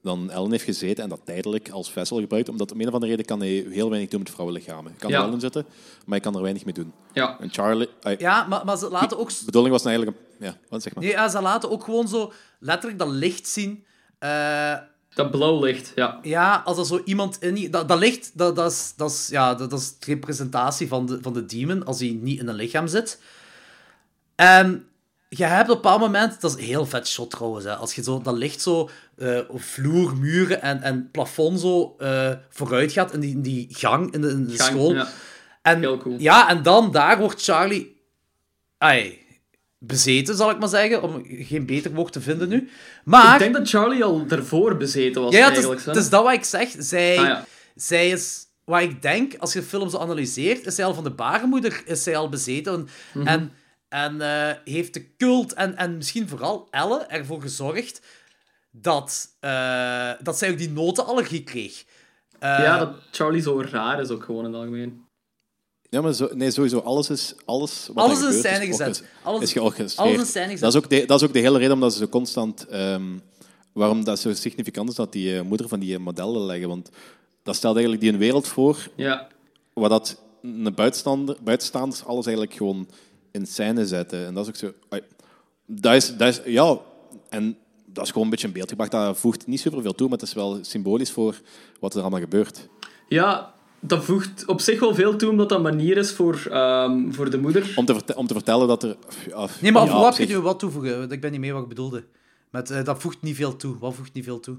dan 0.05 0.31
Ellen 0.31 0.51
heeft 0.51 0.65
gezeten 0.65 1.05
en 1.05 1.11
dat 1.11 1.21
tijdelijk 1.25 1.71
als 1.71 1.91
vessel 1.93 2.21
gebruikt, 2.21 2.49
omdat 2.49 2.73
om 2.73 2.81
een 2.81 2.87
of 2.89 2.93
andere 2.95 3.11
reden 3.11 3.27
kan 3.27 3.41
hij 3.41 3.67
heel 3.71 3.89
weinig 3.91 4.11
doen 4.11 4.21
met 4.21 4.31
vrouwenlichamen. 4.31 4.85
Hij 4.91 5.01
kan 5.01 5.11
Ja. 5.11 5.17
er 5.19 5.25
wel 5.25 5.33
in 5.35 5.41
zitten, 5.41 5.65
maar 5.69 6.19
hij 6.19 6.21
kan 6.21 6.35
er 6.35 6.43
weinig 6.43 6.65
mee 6.65 6.75
doen. 6.75 6.93
Ja. 7.13 7.37
En 7.41 7.51
Charlie... 7.53 7.89
Ja, 8.19 8.45
maar, 8.47 8.65
maar 8.65 8.77
ze 8.79 8.89
laten 8.89 9.19
ook. 9.19 9.29
De 9.29 9.45
bedoeling 9.45 9.73
was 9.75 9.83
nou 9.83 9.97
eigenlijk... 9.97 10.27
een- 10.39 10.47
Ja, 10.47 10.57
wat 10.69 10.83
zeg 10.83 10.95
maar. 10.95 11.05
Nee, 11.05 11.13
ja, 11.13 11.29
ze 11.29 11.41
laten 11.43 11.71
ook 11.71 11.85
gewoon 11.85 12.09
zo 12.09 12.33
letterlijk 12.59 12.99
dat 12.99 13.09
licht 13.09 13.49
zien. 13.49 13.85
Eh, 14.19 14.75
Dat 15.15 15.31
blauw 15.31 15.61
licht, 15.65 15.93
ja. 15.95 16.19
ja, 16.23 16.63
als 16.65 16.79
er 16.79 16.87
zo 16.87 17.01
iemand 17.05 17.43
in. 17.43 17.71
Dat, 17.71 17.89
dat 17.89 17.99
licht, 17.99 18.31
dat, 18.39 18.57
dat, 18.57 18.71
is, 18.73 18.93
dat, 18.97 19.11
is, 19.11 19.29
ja, 19.29 19.55
dat, 19.55 19.71
dat 19.71 19.81
is 19.81 19.99
de 19.99 20.07
representatie 20.07 20.89
van 20.89 21.07
de, 21.07 21.19
van 21.23 21.33
de 21.33 21.47
demon 21.47 21.85
als 21.85 21.99
hij 22.01 22.19
niet 22.21 22.41
in 22.41 22.49
een 22.49 22.55
lichaam 22.55 22.87
zit. 22.87 23.21
En 24.35 24.87
je 25.29 25.45
hebt 25.45 25.69
op 25.69 25.75
een 25.77 25.83
bepaald 25.83 26.01
moment, 26.01 26.41
dat 26.41 26.51
is 26.51 26.57
een 26.57 26.65
heel 26.65 26.87
vet 26.87 27.09
shot 27.09 27.31
trouwens, 27.31 27.65
hè, 27.65 27.77
als 27.77 27.95
je 27.95 28.03
zo 28.03 28.21
dat 28.23 28.35
licht 28.35 28.61
zo 28.61 28.89
op 29.49 29.63
vloer, 29.63 30.17
muren 30.17 30.63
en, 30.63 30.83
en 30.83 31.11
plafond 31.11 31.61
zo 31.61 31.95
eh, 31.99 32.31
vooruit 32.49 32.93
gaat 32.93 33.13
in 33.13 33.21
die, 33.21 33.31
in 33.31 33.43
die 33.43 33.67
gang 33.71 34.13
in 34.13 34.21
de, 34.21 34.29
in 34.29 34.47
de 34.47 34.57
Gang, 34.57 34.71
school. 34.71 34.95
ja. 34.95 35.09
En, 35.63 35.79
Heel 35.81 35.99
cool. 35.99 36.17
Ja, 36.19 36.49
en 36.49 36.63
dan 36.63 36.93
daar 36.93 37.19
wordt 37.19 37.43
Charlie 37.43 38.01
ai, 38.79 39.19
bezeten, 39.79 40.37
zal 40.37 40.51
ik 40.51 40.59
maar 40.59 40.69
zeggen, 40.69 41.03
om 41.03 41.23
geen 41.27 41.67
beter 41.67 41.93
woord 41.93 42.13
te 42.13 42.21
vinden 42.21 42.49
nu. 42.49 42.69
Maar... 43.05 43.33
Ik 43.33 43.39
denk 43.39 43.55
dat 43.55 43.69
Charlie 43.69 44.05
al 44.05 44.27
daarvoor 44.27 44.77
bezeten 44.77 45.23
was, 45.23 45.33
Ja, 45.33 45.39
ja, 45.39 45.49
het, 45.49 45.57
is, 45.59 45.65
hè? 45.65 45.71
het 45.91 45.97
is 45.97 46.09
dat 46.09 46.25
wat 46.25 46.33
ik 46.33 46.45
zeg. 46.45 46.69
Zij, 46.79 47.19
Ah, 47.19 47.25
ja. 47.25 47.45
zij 47.75 48.09
is, 48.11 48.47
wat 48.65 48.81
ik 48.81 49.03
denk, 49.03 49.35
als 49.39 49.53
je 49.53 49.61
de 49.61 49.67
film 49.67 49.91
zo 49.91 49.99
analyseert, 49.99 50.67
is 50.67 50.75
zij 50.75 50.85
al 50.85 50.95
van 50.95 51.05
de 51.05 51.11
baarmoeder 51.11 51.83
is 51.87 52.03
zij 52.03 52.17
al 52.17 52.29
bezeten. 52.29 52.89
Mhm. 53.13 53.27
En, 53.27 53.53
en 53.89 54.21
eh, 54.21 54.55
heeft 54.65 54.95
de 54.95 55.17
cult 55.17 55.53
en, 55.53 55.77
en 55.77 55.97
misschien 55.97 56.29
vooral 56.29 56.69
Elle 56.71 56.99
ervoor 57.07 57.41
gezorgd 57.41 58.01
dat, 58.81 59.29
eh, 59.41 60.11
dat 60.23 60.39
zij 60.39 60.51
ook 60.51 60.59
die 60.59 60.71
notenallergie 60.71 61.43
kreeg. 61.43 61.85
Eh, 62.39 62.59
ja, 62.59 62.79
dat 62.79 62.95
Charlie 63.11 63.43
zo 63.43 63.61
raar 63.61 64.01
is 64.01 64.09
ook 64.11 64.25
gewoon 64.25 64.45
in 64.45 64.51
het 64.53 64.61
algemeen. 64.61 65.03
Ja, 65.91 66.01
maar 66.01 66.13
zo, 66.13 66.29
nee, 66.33 66.51
sowieso, 66.51 66.79
alles 66.79 67.11
is... 67.11 67.35
Alles, 67.45 67.91
wat 67.93 68.05
Alles 68.05 68.19
er 68.21 68.25
in 68.27 68.33
gebeurt 68.33 68.55
scène 68.55 68.67
is 68.71 68.77
gezet. 68.77 69.05
Alles- 69.23 69.43
is 69.43 69.53
georchestreerd. 69.53 70.09
alles 70.09 70.21
in 70.21 70.27
scène 70.27 70.45
gezet. 70.45 70.61
Dat 70.61 70.75
is, 70.75 70.79
ook 70.79 70.91
de, 70.91 71.05
dat 71.07 71.21
is 71.21 71.27
ook 71.27 71.33
de 71.33 71.39
hele 71.39 71.59
reden 71.59 71.73
omdat 71.75 71.93
ze 71.93 71.99
zo 71.99 72.07
constant... 72.09 72.67
ehm, 72.67 73.19
waarom 73.73 74.05
dat 74.05 74.19
zo 74.19 74.33
significant 74.35 74.89
is 74.89 74.95
dat 74.95 75.13
die 75.13 75.37
eh, 75.37 75.43
moeder 75.43 75.69
van 75.69 75.81
die 75.81 75.99
modellen 75.99 76.43
leggen. 76.47 76.69
Want 76.69 76.91
dat 77.43 77.57
stelt 77.57 77.75
eigenlijk 77.75 78.05
die 78.05 78.13
een 78.13 78.19
wereld 78.19 78.49
voor 78.49 78.89
Ja. 78.97 79.29
waar 79.73 79.89
dat 79.89 80.23
een 80.43 80.73
buitenstaander, 80.75 81.37
buitenstaanders 81.43 82.05
alles 82.05 82.27
eigenlijk 82.27 82.57
gewoon 82.57 82.89
in 83.31 83.47
scène 83.47 83.87
zetten. 83.87 84.27
En 84.27 84.35
dat 84.35 84.43
is 84.43 84.49
ook 84.49 84.57
zo... 84.91 84.99
Dat 85.67 85.95
is, 85.95 86.17
dat 86.17 86.29
is, 86.29 86.41
ja, 86.53 86.79
en 87.29 87.57
dat 87.95 88.05
is 88.05 88.09
gewoon 88.11 88.25
een 88.25 88.31
beetje 88.31 88.47
een 88.47 88.53
beeld 88.53 88.69
gebracht. 88.69 88.91
Dat 88.91 89.19
voegt 89.19 89.47
niet 89.47 89.61
superveel 89.61 89.95
toe, 89.95 90.09
maar 90.09 90.19
het 90.19 90.29
is 90.29 90.35
wel 90.35 90.59
symbolisch 90.63 91.11
voor 91.11 91.41
wat 91.81 91.95
er 91.95 92.01
allemaal 92.01 92.21
gebeurt. 92.21 92.69
Ja, 93.09 93.55
dat 93.81 94.05
voegt 94.05 94.47
op 94.47 94.61
zich 94.61 94.81
wel 94.81 94.95
veel 94.95 95.17
toe, 95.17 95.31
omdat 95.31 95.49
dat 95.49 95.59
een 95.59 95.65
manier 95.65 95.97
is 95.97 96.13
voor, 96.13 96.47
ehm, 96.51 97.13
voor 97.13 97.31
de 97.31 97.39
moeder. 97.39 97.73
Om 97.77 97.85
te, 97.85 98.17
om 98.17 98.27
te 98.27 98.35
vertellen 98.35 98.69
dat 98.69 98.83
er... 98.83 98.97
Ja, 99.29 99.47
Nee, 99.61 99.73
maar 99.73 99.87
ja, 99.87 100.03
kun 100.03 100.15
zich- 100.15 100.29
je 100.29 100.41
wat 100.41 100.59
toevoegen? 100.59 100.99
Want 100.99 101.13
Ik 101.13 101.21
ben 101.21 101.31
niet 101.31 101.41
mee 101.41 101.53
wat 101.53 101.63
ik 101.63 101.69
bedoelde. 101.69 102.05
Met, 102.51 102.71
eh, 102.71 102.85
dat 102.85 103.01
voegt 103.01 103.23
niet 103.23 103.37
veel 103.37 103.57
toe. 103.57 103.79
Wat 103.79 103.95
voegt 103.95 104.13
niet 104.13 104.25
veel 104.25 104.41
toe? 104.41 104.57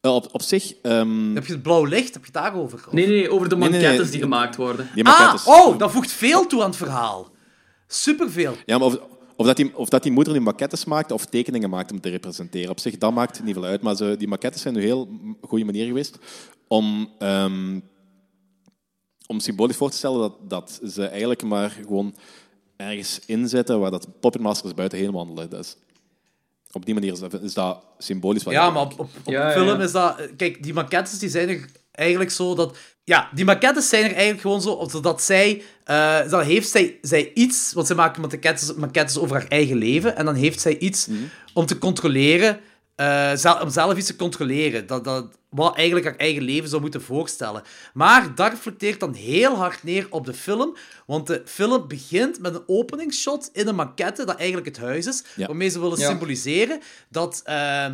Eh, 0.00 0.14
op, 0.14 0.28
op 0.32 0.42
zich... 0.42 0.74
ehm, 0.82 1.34
Heb 1.34 1.46
je 1.46 1.52
het 1.52 1.62
blauw 1.62 1.84
licht? 1.84 2.14
Heb 2.14 2.24
je 2.24 2.30
het 2.32 2.42
daarover? 2.42 2.78
Of- 2.86 2.92
Nee, 2.92 3.06
nee, 3.06 3.30
over 3.30 3.48
de 3.48 3.56
Nee, 3.56 3.68
nee, 3.68 3.78
nee. 3.78 3.80
manquettes 3.88 4.12
die 4.12 4.20
gemaakt 4.22 4.56
worden. 4.56 4.88
die 4.94 5.04
Ah, 5.04 5.34
oh, 5.46 5.78
dat 5.78 5.90
voegt 5.90 6.10
veel 6.12 6.46
toe 6.46 6.60
aan 6.62 6.68
het 6.68 6.76
verhaal. 6.76 7.28
Superveel. 7.86 8.54
Ja, 8.66 8.78
maar 8.78 8.86
of, 8.86 8.98
of, 9.40 9.46
dat 9.46 9.56
die, 9.56 9.76
of 9.76 9.88
dat 9.88 10.02
die 10.02 10.12
moeder 10.12 10.32
die 10.32 10.42
maquettes 10.42 10.84
maakt 10.84 11.12
of 11.12 11.26
tekeningen 11.26 11.70
maakt 11.70 11.92
om 11.92 12.00
te 12.00 12.08
representeren, 12.08 12.70
op 12.70 12.80
zich, 12.80 12.98
dat 12.98 13.12
maakt 13.12 13.42
niet 13.42 13.54
veel 13.54 13.64
uit. 13.64 13.82
Maar 13.82 13.96
ze, 13.96 14.14
die 14.18 14.28
maquettes 14.28 14.62
zijn 14.62 14.74
een 14.74 14.82
heel 14.82 15.08
goede 15.40 15.64
manier 15.64 15.86
geweest 15.86 16.18
om, 16.68 17.12
ehm, 17.18 17.80
om 19.26 19.40
symbolisch 19.40 19.76
voor 19.76 19.90
te 19.90 19.96
stellen 19.96 20.20
dat, 20.20 20.34
dat 20.48 20.80
ze 20.92 21.06
eigenlijk 21.06 21.42
maar 21.42 21.70
gewoon 21.70 22.14
ergens 22.76 23.20
inzetten 23.26 23.80
waar 23.80 23.90
dat 23.90 24.20
Puppet 24.20 24.40
Masters 24.40 24.74
buiten 24.74 24.98
heen 24.98 25.12
wandelen. 25.12 25.50
Dus 25.50 25.76
op 26.72 26.84
die 26.84 26.94
manier 26.94 27.12
is 27.12 27.18
dat, 27.18 27.42
is 27.42 27.54
dat 27.54 27.84
symbolisch 27.98 28.42
wat 28.42 28.52
Ja, 28.52 28.70
maar 28.70 28.82
op, 28.82 28.92
op, 28.92 29.00
op 29.00 29.32
Ja, 29.32 29.46
ja, 29.46 29.52
film 29.52 29.78
ja. 29.78 29.84
is 29.84 29.92
dat... 29.92 30.28
Kijk, 30.36 30.62
die 30.62 30.74
maquettes 30.74 31.18
die 31.18 31.28
zijn 31.28 31.48
er 31.48 31.68
eigenlijk 32.00 32.30
zo 32.30 32.54
dat... 32.54 32.76
Ja, 33.04 33.28
die 33.34 33.44
maquettes 33.44 33.88
zijn 33.88 34.02
er 34.04 34.10
eigenlijk 34.10 34.40
gewoon 34.40 34.60
zo, 34.62 34.86
zodat 34.90 35.22
zij... 35.22 35.62
eh, 35.84 36.28
dan 36.30 36.42
heeft 36.42 36.70
zij, 36.70 36.98
zij 37.02 37.30
iets, 37.34 37.72
want 37.72 37.86
zij 37.86 37.96
maken 37.96 38.20
maquettes, 38.20 38.74
maquettes 38.74 39.18
over 39.18 39.36
haar 39.36 39.48
eigen 39.48 39.76
leven, 39.76 40.16
en 40.16 40.24
dan 40.24 40.34
heeft 40.34 40.60
zij 40.60 40.78
iets 40.78 41.06
Mhm. 41.06 41.18
om 41.54 41.66
te 41.66 41.78
controleren, 41.78 42.60
eh, 42.96 43.56
om 43.62 43.70
zelf 43.70 43.96
iets 43.96 44.06
te 44.06 44.16
controleren. 44.16 44.86
Dat, 44.86 45.04
dat, 45.04 45.26
wat 45.50 45.76
eigenlijk 45.76 46.06
haar 46.06 46.16
eigen 46.16 46.42
leven 46.42 46.68
zou 46.68 46.80
moeten 46.80 47.02
voorstellen. 47.02 47.62
Maar 47.94 48.34
dat 48.34 48.50
reflecteert 48.50 49.00
dan 49.00 49.14
heel 49.14 49.54
hard 49.56 49.82
neer 49.82 50.06
op 50.10 50.26
de 50.26 50.34
film, 50.34 50.76
want 51.06 51.26
de 51.26 51.42
film 51.44 51.88
begint 51.88 52.40
met 52.40 52.54
een 52.54 52.62
openingsshot 52.66 53.50
in 53.52 53.68
een 53.68 53.74
maquette 53.74 54.24
dat 54.24 54.36
eigenlijk 54.36 54.66
het 54.66 54.78
huis 54.78 55.06
is, 55.06 55.22
Ja. 55.36 55.46
waarmee 55.46 55.68
ze 55.68 55.80
willen 55.80 55.98
Ja. 55.98 56.06
symboliseren 56.08 56.80
dat, 57.08 57.40
eh, 57.44 57.86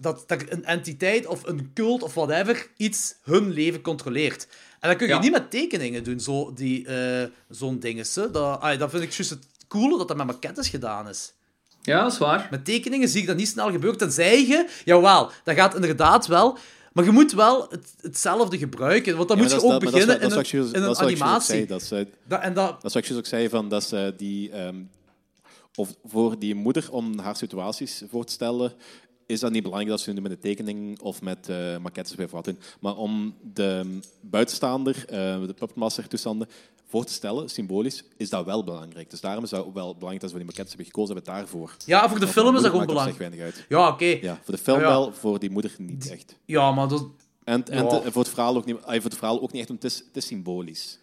dat, 0.00 0.24
dat 0.26 0.44
een 0.48 0.64
entiteit 0.64 1.26
of 1.26 1.46
een 1.46 1.70
cult 1.74 2.02
of 2.02 2.14
whatever 2.14 2.66
iets 2.76 3.14
hun 3.22 3.50
leven 3.50 3.80
controleert. 3.80 4.48
En 4.80 4.88
dat 4.88 4.98
kun 4.98 5.06
je 5.06 5.12
Ja. 5.12 5.20
niet 5.20 5.32
met 5.32 5.50
tekeningen 5.50 6.04
doen, 6.04 6.20
zo 6.20 6.52
die, 6.52 6.86
eh, 6.86 7.28
zo'n 7.48 7.78
ding 7.78 7.98
is. 7.98 8.14
Hè. 8.14 8.30
Dat, 8.30 8.62
dat 8.78 8.90
vind 8.90 9.02
ik 9.02 9.12
juist 9.12 9.30
het 9.30 9.46
coole 9.68 9.98
dat 9.98 10.08
dat 10.08 10.16
met 10.16 10.26
maquettes 10.26 10.68
gedaan 10.68 11.08
is. 11.08 11.32
Ja, 11.82 12.02
dat 12.02 12.12
is 12.12 12.18
waar. 12.18 12.48
Met 12.50 12.64
tekeningen 12.64 13.08
zie 13.08 13.20
ik 13.20 13.26
dat 13.26 13.36
niet 13.36 13.48
snel 13.48 13.70
gebeuren, 13.70 13.98
tenzij 13.98 14.46
je... 14.46 14.68
Jawel, 14.84 15.30
dat 15.44 15.54
gaat 15.54 15.74
inderdaad 15.74 16.26
wel... 16.26 16.58
Maar 16.92 17.04
je 17.06 17.12
moet 17.12 17.32
wel 17.32 17.66
het, 17.70 17.94
hetzelfde 18.00 18.58
gebruiken, 18.58 19.16
want 19.16 19.28
dan 19.28 19.36
Ja, 19.36 19.42
moet 19.42 19.52
je 19.52 19.58
ook 19.62 19.70
dat 19.70 19.80
beginnen 19.80 20.06
dat 20.20 20.50
in 20.52 20.58
een, 20.58 20.72
in 20.74 20.82
een 20.82 20.96
animatie. 20.96 21.66
Dat 21.66 21.80
is 21.82 21.88
wat 22.80 22.94
ik 22.94 23.16
ook 23.16 23.26
zei, 23.26 23.48
van 23.48 23.68
dat 23.68 23.84
ze 23.84 24.14
die... 24.16 24.50
ehm, 24.50 24.76
of 25.74 25.94
voor 26.04 26.38
die 26.38 26.54
moeder, 26.54 26.92
om 26.92 27.18
haar 27.18 27.36
situaties 27.36 28.02
voor 28.10 28.24
te 28.24 28.32
stellen, 28.32 28.72
is 29.28 29.40
dat 29.40 29.50
niet 29.52 29.62
belangrijk 29.62 29.90
dat 29.96 30.00
ze 30.00 30.12
nu 30.12 30.20
met 30.20 30.30
een 30.30 30.38
tekening 30.38 31.00
of 31.00 31.22
met 31.22 31.48
eh 31.48 31.76
maquettes 31.78 32.16
of 32.16 32.30
wat 32.30 32.44
doen. 32.44 32.58
Maar 32.80 32.96
om 32.96 33.34
de 33.54 33.98
buitenstaander, 34.20 35.04
eh, 35.08 35.16
de 35.46 35.54
puppetmaster 35.58 36.08
toestanden, 36.08 36.48
voor 36.90 37.04
te 37.04 37.12
stellen, 37.12 37.48
symbolisch, 37.48 38.04
is 38.16 38.30
dat 38.30 38.44
wel 38.44 38.64
belangrijk. 38.64 39.10
Dus 39.10 39.20
daarom 39.20 39.44
is 39.44 39.50
dat 39.50 39.60
ook 39.64 39.74
wel 39.74 39.94
belangrijk 39.94 40.20
dat 40.20 40.30
ze 40.30 40.36
voor 40.36 40.44
die 40.44 40.54
maquettes 40.54 40.68
hebben 40.74 40.86
gekozen 40.92 41.14
hebben 41.14 41.34
daarvoor. 41.34 41.76
ja, 41.84 42.08
voor 42.08 42.20
de 42.20 42.28
film 42.28 42.54
is 42.56 42.62
dat 42.62 42.70
gewoon 42.70 42.86
belangrijk. 42.86 43.18
weinig 43.18 43.40
uit. 43.40 43.64
Ja, 43.68 43.88
oké. 43.88 44.04
Ja, 44.20 44.40
voor 44.44 44.54
de 44.54 44.60
film 44.60 44.80
Ja, 44.80 44.86
wel, 44.86 45.12
voor 45.12 45.38
die 45.38 45.50
moeder 45.50 45.74
niet 45.78 46.10
echt. 46.10 46.36
Ja, 46.44 46.72
maar 46.72 46.88
dat... 46.88 47.06
En, 47.44 47.64
en 47.68 47.84
Ja. 47.84 48.00
te- 48.00 48.12
voor, 48.12 48.22
het 48.22 48.30
verhaal 48.32 48.56
ook 48.56 48.64
niet, 48.64 48.76
ah, 48.76 48.94
voor 48.94 49.02
het 49.04 49.14
verhaal 49.16 49.40
ook 49.42 49.52
niet 49.52 49.60
echt, 49.60 49.68
want 49.68 49.82
het 49.82 49.92
is, 49.92 49.98
het 49.98 50.16
is 50.16 50.26
symbolisch. 50.26 50.98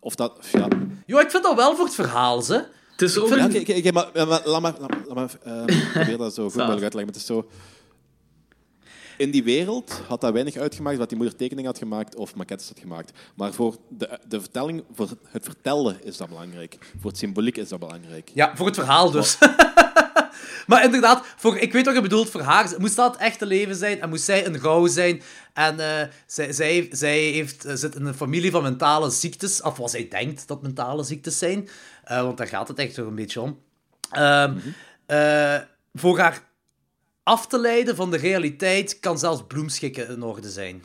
Of 0.00 0.14
dat, 0.14 0.46
ja, 0.52 0.68
Jo, 1.06 1.18
ik 1.18 1.30
vind 1.30 1.42
dat 1.42 1.56
wel 1.56 1.76
voor 1.76 1.84
het 1.84 1.94
verhaal, 1.94 2.42
ze. 2.42 2.64
Het 3.02 3.10
is 3.10 3.18
ook 3.18 3.30
een- 3.30 3.78
oké, 3.78 3.92
maar, 3.92 4.08
maar, 4.14 4.26
maar 4.28 4.40
laat 4.44 4.60
maar, 4.62 4.74
laat, 4.80 4.90
laat 5.06 5.14
maar 5.14 5.30
eh, 5.68 5.92
probeer 5.92 6.16
dat 6.18 6.34
zo 6.34 6.44
goed 6.44 6.54
mogelijk 6.56 6.82
uit 6.82 6.90
te 6.90 6.96
leggen. 6.96 7.04
Maar 7.04 7.06
het 7.06 7.16
is 7.16 7.26
zo... 7.26 7.48
In 9.16 9.30
die 9.30 9.44
wereld 9.44 10.00
had 10.08 10.20
dat 10.20 10.32
weinig 10.32 10.56
uitgemaakt 10.56 10.98
wat 10.98 11.08
die 11.08 11.18
moeder 11.18 11.36
tekening 11.36 11.66
had 11.66 11.78
gemaakt 11.78 12.16
of 12.16 12.34
maquettes 12.34 12.68
had 12.68 12.78
gemaakt. 12.78 13.12
Maar 13.34 13.52
voor 13.52 13.76
de, 13.88 14.18
de 14.28 14.40
vertelling, 14.40 14.84
voor 14.94 15.08
het 15.28 15.44
vertellen 15.44 16.04
is 16.04 16.16
dat 16.16 16.28
belangrijk. 16.28 16.78
Voor 17.00 17.10
het 17.10 17.18
symboliek 17.18 17.56
is 17.56 17.68
dat 17.68 17.78
belangrijk. 17.78 18.30
Ja, 18.34 18.56
voor 18.56 18.66
het 18.66 18.74
verhaal 18.74 19.10
dus. 19.10 19.38
Maar 20.66 20.84
inderdaad, 20.84 21.26
voor, 21.36 21.56
ik 21.56 21.72
weet 21.72 21.84
wat 21.84 21.94
je 21.94 22.00
bedoelt, 22.00 22.30
voor 22.30 22.40
haar 22.40 22.74
moest 22.78 22.96
dat 22.96 23.12
het 23.12 23.20
echte 23.20 23.46
leven 23.46 23.76
zijn 23.76 24.00
en 24.00 24.08
moest 24.08 24.24
zij 24.24 24.46
een 24.46 24.58
vrouw 24.58 24.86
zijn. 24.86 25.22
En 25.52 25.80
eh, 25.80 26.08
zij, 26.26 26.52
zij, 26.52 26.88
zij 26.90 27.18
heeft, 27.18 27.64
eh, 27.64 27.74
zit 27.74 27.94
in 27.94 28.06
een 28.06 28.14
familie 28.14 28.50
van 28.50 28.62
mentale 28.62 29.10
ziektes, 29.10 29.62
of 29.62 29.76
wat 29.76 29.90
zij 29.90 30.08
denkt 30.08 30.48
dat 30.48 30.62
mentale 30.62 31.02
ziektes 31.02 31.38
zijn. 31.38 31.68
Eh, 32.04 32.22
want 32.22 32.36
daar 32.36 32.46
gaat 32.46 32.68
het 32.68 32.78
echt 32.78 32.94
toch 32.94 33.06
een 33.06 33.14
beetje 33.14 33.40
om. 33.40 33.58
Eh, 35.06 35.56
voor 35.92 36.18
haar 36.18 36.50
af 37.22 37.46
te 37.46 37.58
leiden 37.58 37.96
van 37.96 38.10
de 38.10 38.16
realiteit 38.16 39.00
kan 39.00 39.18
zelfs 39.18 39.42
bloemschikken 39.46 40.08
in 40.08 40.22
orde 40.22 40.50
zijn. 40.50 40.84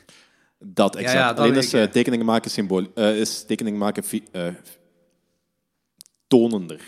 Dat, 0.60 0.96
exact. 0.96 1.18
ja, 1.18 1.28
dat 1.28 1.40
Alleen 1.40 1.56
is 1.56 1.66
ik, 1.66 1.72
ja. 1.72 1.88
tekeningen 1.88 2.26
maken 2.26 2.52
symbool, 2.52 2.86
is 2.96 3.44
tekeningen 3.46 3.80
maken 3.80 4.04
tonender. 6.28 6.82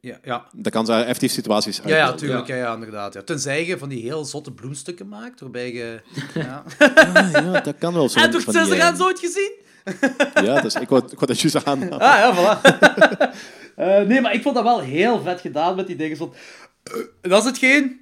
Ja, 0.00 0.18
ja. 0.24 0.46
dat 0.52 0.72
kan 0.72 0.86
ze 0.86 0.92
effectief 0.92 1.32
situaties 1.32 1.80
Ja, 1.84 1.96
ja, 1.96 2.12
tuurlijk. 2.12 2.46
Ja. 2.46 2.56
Ja, 2.56 2.74
inderdaad. 2.74 3.14
Ja. 3.14 3.22
Tenzij 3.22 3.66
je 3.66 3.78
van 3.78 3.88
die 3.88 4.02
heel 4.02 4.24
zotte 4.24 4.52
bloemstukken 4.52 5.08
maakt, 5.08 5.40
waarbij 5.40 5.72
je... 5.72 6.00
Ja. 6.34 6.64
Ah, 6.78 7.32
ja, 7.32 7.60
dat 7.60 7.78
kan 7.78 7.94
wel 7.94 8.08
zo. 8.08 8.18
Edward 8.18 8.44
van 8.44 8.52
die, 8.52 8.62
eh, 8.62 8.68
Scissorhands 8.68 9.02
ooit 9.02 9.18
gezien? 9.18 9.52
Ja, 10.46 10.60
dus 10.60 10.74
ik 10.74 10.88
wou, 10.88 11.02
ik 11.04 11.18
wou 11.18 11.26
dat 11.26 11.40
juist 11.40 11.64
aan. 11.64 11.92
Ah, 11.92 11.98
ja, 12.00 12.34
voilà. 12.34 12.60
Eh, 13.76 14.00
nee, 14.00 14.20
maar 14.20 14.34
ik 14.34 14.42
vond 14.42 14.54
dat 14.54 14.64
wel 14.64 14.80
heel 14.80 15.20
vet 15.22 15.40
gedaan 15.40 15.76
met 15.76 15.86
die 15.86 15.96
dingen. 15.96 16.18
Want, 16.18 16.34
eh, 16.82 16.92
dat 17.20 17.42
is 17.42 17.48
hetgeen 17.48 18.00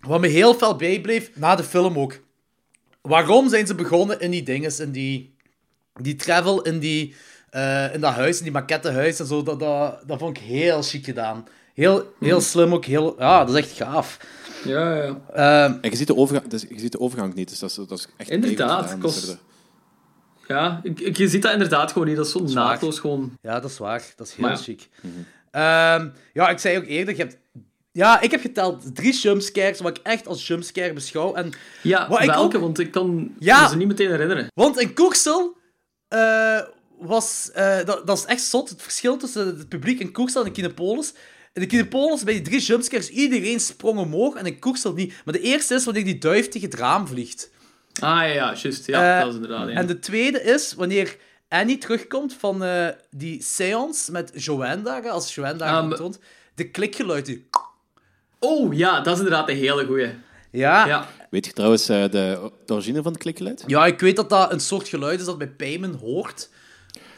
wat 0.00 0.20
me 0.20 0.26
heel 0.26 0.54
fel 0.54 0.76
bijbleef 0.76 1.30
na 1.34 1.54
de 1.54 1.64
film 1.64 1.98
ook. 1.98 2.20
Waarom 3.02 3.48
zijn 3.48 3.66
ze 3.66 3.74
begonnen 3.74 4.20
in 4.20 4.30
die 4.30 4.42
dingen, 4.42 4.80
in 4.80 4.92
die, 4.92 5.34
die 6.00 6.16
travel, 6.16 6.62
in, 6.62 6.78
die, 6.78 7.14
eh, 7.58 7.94
in 7.94 8.00
dat 8.00 8.12
huis, 8.12 8.36
in 8.38 8.42
die 8.42 8.52
maquettehuis 8.52 9.20
en 9.20 9.26
zo. 9.26 9.42
Dat, 9.42 9.60
dat, 9.60 10.02
dat 10.06 10.18
vond 10.18 10.36
ik 10.36 10.42
heel 10.42 10.82
chic 10.82 11.04
gedaan. 11.04 11.46
Heel, 11.74 12.12
heel 12.20 12.40
slim 12.40 12.72
ook. 12.74 12.84
Heel, 12.84 13.14
ja, 13.18 13.44
dat 13.44 13.54
is 13.56 13.62
echt 13.64 13.76
gaaf. 13.76 14.16
Ja, 14.64 14.94
ja. 15.04 15.20
Ehm, 15.32 15.72
En 15.80 15.90
je 15.90 15.96
ziet 15.96 16.06
de 16.06 16.16
overgang, 16.16 16.50
dus 16.50 16.62
je 16.68 16.78
ziet 16.78 16.92
de 16.92 17.00
overgang 17.00 17.34
niet, 17.34 17.48
dus 17.48 17.58
dat 17.58 17.70
is, 17.70 17.76
dat 17.76 17.90
is 17.98 18.06
echt 18.16 18.30
Inderdaad, 18.30 18.98
kost- 18.98 19.20
Dus 19.20 19.30
er- 19.30 19.38
Ja, 20.46 20.80
ik, 20.82 21.00
ik- 21.00 21.16
je 21.16 21.28
ziet 21.28 21.42
dat 21.42 21.52
inderdaad 21.52 21.92
gewoon 21.92 22.06
niet. 22.08 22.16
Dat 22.16 22.26
is 22.26 22.32
zo 22.32 22.40
naadloos 22.42 22.98
gewoon. 22.98 23.36
Ja, 23.42 23.60
dat 23.60 23.70
is 23.70 23.78
waar. 23.78 24.02
Dat 24.16 24.26
is 24.26 24.32
heel 24.34 24.46
Maar 24.46 24.56
ja. 24.56 24.62
chic. 24.62 24.88
Ehm, 25.50 26.08
ja, 26.32 26.48
ik 26.48 26.58
zei 26.58 26.76
ook 26.78 26.84
eerder, 26.86 27.16
je 27.16 27.22
hebt... 27.22 27.36
Ja, 27.92 28.20
ik 28.20 28.30
heb 28.30 28.40
geteld 28.40 28.94
drie 28.94 29.12
jumpscares, 29.20 29.80
wat 29.80 29.96
ik 29.98 30.04
echt 30.06 30.26
als 30.26 30.46
jumpscare 30.46 30.92
beschouw. 30.92 31.34
En, 31.34 31.50
Ja, 31.82 32.02
ik 32.20 32.30
welke? 32.30 32.56
ook- 32.56 32.62
Want 32.62 32.78
ik 32.78 32.90
kan 32.90 33.34
Ja. 33.38 33.62
me 33.62 33.68
ze 33.68 33.76
niet 33.76 33.88
meteen 33.88 34.10
herinneren. 34.10 34.46
want 34.54 34.80
in 34.80 34.94
Koersel 34.94 35.56
eh, 36.08 36.60
was... 37.00 37.50
eh, 37.54 37.84
dat, 37.84 38.06
dat 38.06 38.18
is 38.18 38.24
echt 38.24 38.42
zot, 38.42 38.68
het 38.68 38.82
verschil 38.82 39.16
tussen 39.16 39.46
het 39.46 39.68
publiek 39.68 40.00
in 40.00 40.12
Koersel 40.12 40.44
en 40.44 40.52
Kinepolis. 40.52 41.12
In 41.54 41.60
de 41.60 41.66
Kinepolis, 41.66 42.24
bij 42.24 42.34
die 42.34 42.42
drie 42.42 42.60
jumpscares, 42.60 43.08
iedereen 43.10 43.60
sprong 43.60 43.98
omhoog 43.98 44.34
en 44.34 44.46
in 44.46 44.58
niet. 44.94 45.14
Maar 45.24 45.34
de 45.34 45.40
eerste 45.40 45.74
is 45.74 45.84
wanneer 45.84 46.04
die 46.04 46.18
duif 46.18 46.48
tegen 46.48 46.68
het 46.70 46.78
raam 46.78 47.06
vliegt. 47.06 47.50
Ah 48.00 48.08
ja, 48.20 48.24
ja, 48.24 48.54
juist. 48.62 48.86
Ja, 48.86 49.14
Eh, 49.14 49.20
dat 49.20 49.28
is 49.28 49.34
inderdaad. 49.34 49.68
Ja. 49.68 49.74
En 49.74 49.86
de 49.86 49.98
tweede 49.98 50.42
is 50.42 50.74
wanneer 50.74 51.16
Annie 51.48 51.78
terugkomt 51.78 52.34
van 52.38 52.64
eh, 52.64 52.88
die 53.10 53.42
seance 53.42 54.12
met 54.12 54.30
Joanne 54.34 54.82
daar, 54.82 55.08
als 55.08 55.34
Joanne 55.34 55.58
daar 55.58 55.72
Ah, 55.74 55.90
rond. 55.98 56.18
De 56.54 56.70
klikgeluid. 56.70 57.26
Die... 57.26 57.46
Oh 58.38 58.74
ja, 58.74 59.00
dat 59.00 59.12
is 59.12 59.18
inderdaad 59.22 59.48
een 59.48 59.56
hele 59.56 59.86
goeie. 59.86 60.10
Ja. 60.50 60.86
Ja. 60.86 61.08
Weet 61.30 61.46
je 61.46 61.52
trouwens 61.52 61.88
eh, 61.88 62.02
de, 62.02 62.50
de 62.66 62.72
origine 62.72 63.02
van 63.02 63.12
het 63.12 63.20
klikgeluid? 63.22 63.64
ja, 63.66 63.86
ik 63.86 64.00
weet 64.00 64.16
dat 64.16 64.30
dat 64.30 64.52
een 64.52 64.60
soort 64.60 64.88
geluid 64.88 65.20
is 65.20 65.26
dat 65.26 65.38
bij 65.38 65.48
Payman 65.48 65.94
hoort. 65.94 66.48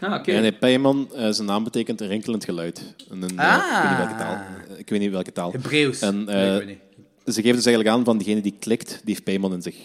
Ah, 0.01 0.15
oké. 0.15 0.33
Ja, 0.33 0.41
nee, 0.41 0.53
Peyman, 0.53 1.09
eh, 1.15 1.31
zijn 1.31 1.47
naam 1.47 1.65
betekent 1.65 2.01
een 2.01 2.09
rinkelend 2.09 2.45
geluid. 2.45 2.95
In 3.11 3.23
een, 3.23 3.39
eh, 3.39 3.57
ik 3.57 3.69
weet 3.79 3.89
niet 3.91 3.99
welke 3.99 4.15
taal. 4.19 4.35
Eh, 4.35 4.79
Ik 4.79 4.89
weet 4.89 5.01
niet 5.01 5.11
welke 5.11 5.33
taal. 5.33 5.53
Hebreeuws. 5.53 6.01
En, 6.01 6.25
Nee, 6.25 6.47
ik 6.47 6.51
eh, 6.61 6.67
weet 6.67 6.67
niet. 6.67 7.35
Ze 7.35 7.41
geven 7.43 7.57
dus 7.57 7.67
eigenlijk 7.67 7.97
aan 7.97 8.05
van 8.05 8.19
diegene 8.19 8.41
die 8.41 8.57
klikt, 8.59 8.89
die 8.89 9.01
heeft 9.05 9.25
Peyman 9.25 9.53
in 9.53 9.63
zich. 9.63 9.77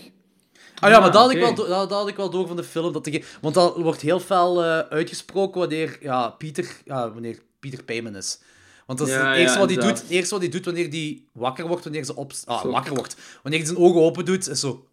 Ah 0.80 0.90
ja, 0.90 1.00
maar 1.00 1.08
Ah, 1.08 1.14
dat 1.14 1.22
had, 1.22 1.32
ik 1.32 1.40
wel, 1.40 1.56
dat, 1.56 1.68
dat 1.68 1.92
had 1.92 2.08
ik 2.08 2.16
wel 2.16 2.30
door 2.30 2.48
van 2.48 2.56
de 2.56 2.64
film. 2.64 2.94
Dat 2.94 3.04
de, 3.04 3.24
want 3.42 3.54
dat 3.56 3.76
wordt 3.78 4.02
heel 4.02 4.20
fel 4.20 4.64
eh, 4.64 4.80
uitgesproken 4.80 5.60
wanneer 5.60 5.98
ja, 6.02 6.30
Pieter, 6.30 6.78
ja, 6.86 7.12
wanneer 7.12 7.40
Pieter 7.60 7.84
Payman 7.84 8.16
is. 8.16 8.40
Want 8.86 9.00
dat 9.00 9.08
is 9.08 9.14
Ja, 9.14 9.30
het, 9.30 9.38
eerste 9.38 9.54
ja, 9.60 9.66
wat 9.66 9.70
hij 9.76 9.84
doet, 9.88 10.00
het 10.02 10.10
eerste 10.10 10.34
wat 10.34 10.44
hij 10.44 10.52
doet 10.52 10.66
wanneer 10.66 10.90
hij 10.90 11.22
wakker 11.32 11.68
wordt, 11.68 11.84
wanneer 11.84 12.04
ze 12.06 12.16
op, 12.16 12.34
ah, 12.46 12.64
wakker 12.64 12.94
wordt. 12.96 13.16
Wanneer 13.44 13.60
hij 13.62 13.70
zijn 13.70 13.82
ogen 13.84 14.02
open 14.02 14.26
doet, 14.26 14.50
is 14.50 14.60
zo... 14.60 14.86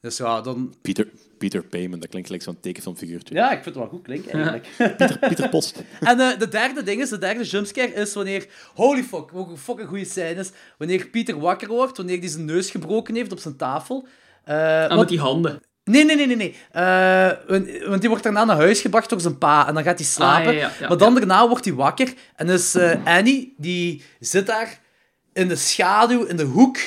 Dus 0.00 0.16
ja, 0.16 0.40
dan... 0.40 0.74
Pieter, 0.82 1.08
Pieter 1.38 1.62
Payman, 1.64 2.00
dat 2.00 2.08
klinkt 2.08 2.26
gelijk 2.26 2.44
zo'n 2.44 2.60
tekenfilmfiguurtje. 2.60 3.34
Ja, 3.34 3.46
ik 3.46 3.62
vind 3.62 3.64
het 3.64 3.74
wel 3.74 3.86
goed 3.86 4.02
klinken, 4.02 4.32
eigenlijk. 4.32 4.68
Pieter, 4.76 5.18
Pieter 5.18 5.48
Post. 5.48 5.82
En 6.00 6.20
eh, 6.20 6.38
de 6.38 6.48
derde 6.48 6.82
ding 6.82 7.00
is, 7.00 7.08
de 7.08 7.18
derde 7.18 7.44
jumpscare 7.44 7.94
is 7.94 8.14
wanneer... 8.14 8.46
Holy 8.74 9.02
fuck, 9.02 9.30
wat 9.30 9.48
een 9.48 9.58
fucking 9.58 9.88
goede 9.88 10.04
scène 10.04 10.40
is. 10.40 10.50
Wanneer 10.78 11.06
Pieter 11.06 11.38
wakker 11.40 11.68
wordt, 11.68 11.96
wanneer 11.96 12.18
hij 12.18 12.28
zijn 12.28 12.44
neus 12.44 12.70
gebroken 12.70 13.14
heeft 13.14 13.32
op 13.32 13.38
zijn 13.38 13.56
tafel. 13.56 14.06
Eh, 14.44 14.86
Ah, 14.86 14.98
met 14.98 15.08
die 15.08 15.20
handen. 15.20 15.62
Nee, 15.84 16.04
nee, 16.04 16.16
nee, 16.16 16.26
nee. 16.26 16.36
nee. 16.36 16.54
Eh, 16.72 17.30
want, 17.88 18.00
die 18.00 18.08
wordt 18.08 18.24
daarna 18.24 18.44
naar 18.44 18.56
huis 18.56 18.80
gebracht 18.80 19.10
door 19.10 19.20
zijn 19.20 19.38
pa. 19.38 19.68
En 19.68 19.74
dan 19.74 19.82
gaat 19.82 19.98
hij 19.98 20.06
slapen. 20.06 20.48
Ah, 20.48 20.54
ja, 20.54 20.60
ja, 20.60 20.72
ja, 20.80 20.88
maar 20.88 20.96
dan 20.96 21.14
daarna 21.14 21.48
wordt 21.48 21.64
hij 21.64 21.74
wakker. 21.74 22.12
En 22.36 22.48
is 22.48 22.74
eh, 22.74 23.04
Annie, 23.04 23.54
die 23.56 24.02
zit 24.20 24.46
daar 24.46 24.80
in 25.32 25.48
de 25.48 25.56
schaduw, 25.56 26.24
in 26.24 26.36
de 26.36 26.44
hoek. 26.44 26.78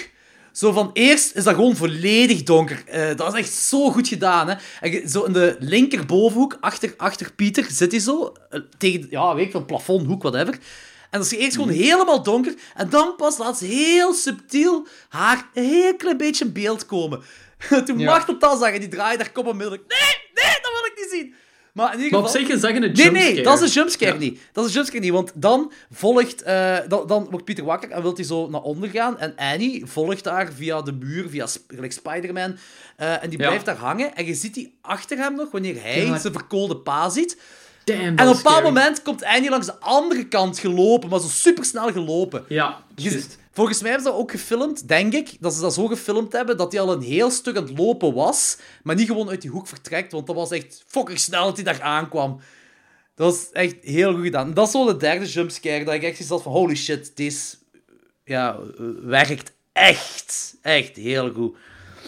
Zo 0.60 0.72
van, 0.72 0.90
eerst 0.94 1.36
is 1.36 1.44
dat 1.44 1.56
gewoon 1.56 1.76
volledig 1.76 2.44
donker. 2.44 2.84
Eh, 2.86 3.16
dat 3.16 3.34
is 3.34 3.40
echt 3.40 3.54
zo 3.54 3.92
goed 3.92 4.08
gedaan, 4.08 4.50
hè. 4.50 4.56
En 4.80 5.10
zo 5.10 5.24
in 5.24 5.34
de 5.34 5.56
linkerbovenhoek, 5.60 6.58
achter, 6.60 6.94
achter 6.98 7.34
Pieter, 7.34 7.66
zit 7.70 7.92
hij 7.92 8.00
zo. 8.00 8.34
eh, 8.50 8.60
tegen, 8.78 9.08
ja, 9.10 9.36
weet 9.36 9.46
ik 9.46 9.52
veel, 9.52 9.66
plafondhoek, 9.66 10.22
whatever. 10.22 10.54
En 11.10 11.20
dat 11.20 11.32
is 11.32 11.38
eerst 11.38 11.56
gewoon 11.56 11.70
helemaal 11.70 12.24
donker. 12.24 12.54
En 12.76 12.90
dan 12.90 13.16
pas 13.16 13.38
laat 13.38 13.58
ze 13.58 13.66
heel 13.66 14.14
subtiel 14.14 14.88
haar 15.10 15.50
een 15.54 15.64
heel 15.64 15.96
klein 15.96 16.18
beetje 16.18 16.46
in 16.46 16.54
beeld 16.54 16.86
komen. 16.86 17.22
Toen 17.86 18.00
Ja. 18.00 18.06
Martel 18.12 18.40
dat 18.40 18.60
zag 18.60 18.70
en 18.72 18.80
die 18.80 18.90
draaide 18.90 19.24
daar 19.24 19.32
kop 19.32 19.48
onmiddellijk. 19.48 19.84
Nee, 19.88 20.44
nee, 20.46 20.56
dat 20.62 20.72
wil 20.72 20.92
ik 20.92 20.94
niet 20.96 21.10
zien. 21.12 21.34
Maar 21.74 21.94
in 21.94 22.00
ieder 22.00 22.20
Maar 22.20 22.30
op 22.30 22.36
zich 22.36 22.48
is 22.48 22.62
dat 22.62 22.72
Nee, 22.72 22.80
jumpscare. 22.82 23.12
nee, 23.12 23.44
dat 23.44 23.62
is 23.62 23.68
een 23.68 23.74
jumpscare 23.82 24.12
Ja. 24.14 24.18
niet. 24.20 24.40
Dat 24.54 24.64
is 24.66 24.70
een 24.70 24.76
jumpscare 24.76 25.04
niet, 25.04 25.12
want 25.14 25.32
dan 25.36 25.72
volgt... 25.92 26.42
eh, 26.44 26.78
dan, 26.88 27.08
dan 27.08 27.28
wordt 27.30 27.46
Pieter 27.46 27.64
wakker 27.66 27.92
en 27.92 28.02
wil 28.02 28.16
hij 28.16 28.24
zo 28.24 28.50
naar 28.50 28.62
onder 28.62 28.90
gaan. 28.90 29.20
En 29.20 29.34
Annie 29.36 29.86
volgt 29.86 30.24
daar 30.24 30.52
via 30.56 30.82
de 30.82 30.92
muur, 30.92 31.30
via 31.30 31.48
gelijk 31.68 31.92
Spider-Man. 31.92 32.58
eh, 32.98 33.24
en 33.24 33.30
die 33.30 33.40
Ja. 33.40 33.46
blijft 33.48 33.66
daar 33.66 33.76
hangen. 33.78 34.16
En 34.16 34.26
je 34.26 34.34
ziet 34.34 34.54
die 34.54 34.78
achter 34.82 35.18
hem 35.18 35.36
nog, 35.36 35.52
wanneer 35.52 35.82
hij 35.82 36.06
Ja. 36.06 36.18
zijn 36.18 36.34
verkoolde 36.34 36.78
pa 36.78 37.10
ziet. 37.10 37.38
Damn, 37.84 38.02
En 38.02 38.12
op 38.14 38.20
een 38.20 38.42
bepaald 38.44 38.64
moment 38.64 39.02
komt 39.02 39.24
Annie 39.24 39.50
langs 39.50 39.66
de 39.66 39.80
andere 39.80 40.28
kant 40.28 40.60
gelopen, 40.60 41.10
maar 41.10 41.20
zo 41.20 41.28
supersnel 41.28 41.92
gelopen. 41.92 42.46
Ja, 42.48 42.84
Je-. 42.96 43.24
Volgens 43.60 43.82
mij 43.82 43.92
hebben 43.92 44.08
ze 44.08 44.14
dat 44.14 44.22
ook 44.22 44.32
gefilmd, 44.32 44.88
denk 44.88 45.14
ik, 45.14 45.38
dat 45.40 45.54
ze 45.54 45.62
dat 45.62 45.74
zo 45.74 45.88
gefilmd 45.88 46.32
hebben, 46.32 46.58
dat 46.58 46.72
hij 46.72 46.82
al 46.82 46.92
een 46.92 47.02
heel 47.02 47.32
stuk 47.32 47.58
aan 47.58 47.64
het 47.64 47.78
lopen 47.78 48.14
was, 48.14 48.58
maar 48.84 48.96
niet 48.96 49.08
gewoon 49.08 49.30
uit 49.30 49.42
die 49.42 49.52
hoek 49.52 49.68
vertrekt, 49.68 50.12
want 50.12 50.28
dat 50.28 50.36
was 50.36 50.52
echt 50.52 50.84
fucking 50.88 51.20
snel 51.20 51.46
dat 51.46 51.56
hij 51.56 51.64
daar 51.64 51.82
aankwam. 51.82 52.40
Dat 53.16 53.32
was 53.32 53.52
echt 53.52 53.76
heel 53.82 54.14
goed 54.14 54.24
gedaan. 54.24 54.48
En 54.48 54.54
dat 54.54 54.66
is 54.66 54.72
zo 54.72 54.86
de 54.86 54.98
derde 54.98 55.26
jumpscare, 55.26 55.84
dat 55.84 55.94
ik 55.94 56.04
echt 56.04 56.30
had 56.30 56.42
van, 56.42 56.52
holy 56.52 56.76
shit, 56.76 57.16
deze 57.16 57.56
ja, 58.24 58.58
werkt 59.02 59.54
echt, 59.72 60.56
echt 60.62 60.96
heel 60.96 61.32
goed. 61.34 61.58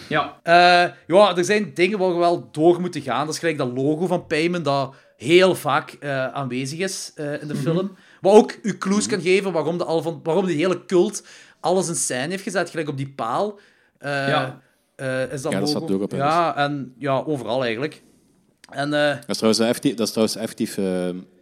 Ja. 0.10 0.40
Eh, 0.44 0.94
ja, 1.08 1.38
er 1.38 1.46
zijn 1.46 1.74
dingen 1.74 2.00
waar 2.00 2.14
we 2.14 2.20
wel 2.20 2.50
door 2.52 2.82
moeten 2.82 3.02
gaan. 3.02 3.26
Dat 3.26 3.34
is 3.34 3.40
gelijk 3.40 3.58
dat 3.58 3.72
logo 3.76 4.08
van 4.08 4.28
Payman, 4.28 4.64
dat 4.64 4.96
heel 5.18 5.56
vaak 5.56 5.92
eh, 5.92 6.28
aanwezig 6.28 6.80
is 6.80 7.12
eh, 7.16 7.42
in 7.42 7.48
de 7.48 7.56
film. 7.56 7.96
Wat 8.22 8.34
ook 8.36 8.58
u 8.62 8.78
clues 8.78 9.08
kan 9.08 9.22
geven 9.22 9.52
waarom, 9.52 9.78
de, 9.78 9.84
al 9.84 10.02
van, 10.02 10.20
waarom 10.24 10.46
die 10.46 10.56
hele 10.58 10.86
cult 10.86 11.24
alles 11.60 11.88
in 11.88 11.96
scène 11.96 12.28
heeft 12.30 12.44
gezet. 12.44 12.70
Gelijk 12.70 12.90
op 12.90 12.98
die 12.98 13.10
paal. 13.16 13.60
eh, 13.98 14.28
Ja. 14.28 14.62
eh, 14.96 15.32
is 15.32 15.42
dat 15.42 15.52
Ja, 15.52 15.60
dat 15.60 15.70
staat 15.70 15.92
ook 15.92 16.02
op, 16.02 16.12
Ja, 16.12 16.56
en 16.56 16.94
ja, 16.98 17.24
overal 17.26 17.62
eigenlijk. 17.64 18.04
En 18.70 18.94
eh, 18.94 19.16
Dat 19.16 19.30
is 19.30 19.36
trouwens 19.36 19.60
effectief, 19.64 19.94
dat 19.96 20.06
is 20.08 20.14
trouwens 20.14 20.38
effectief 20.38 20.76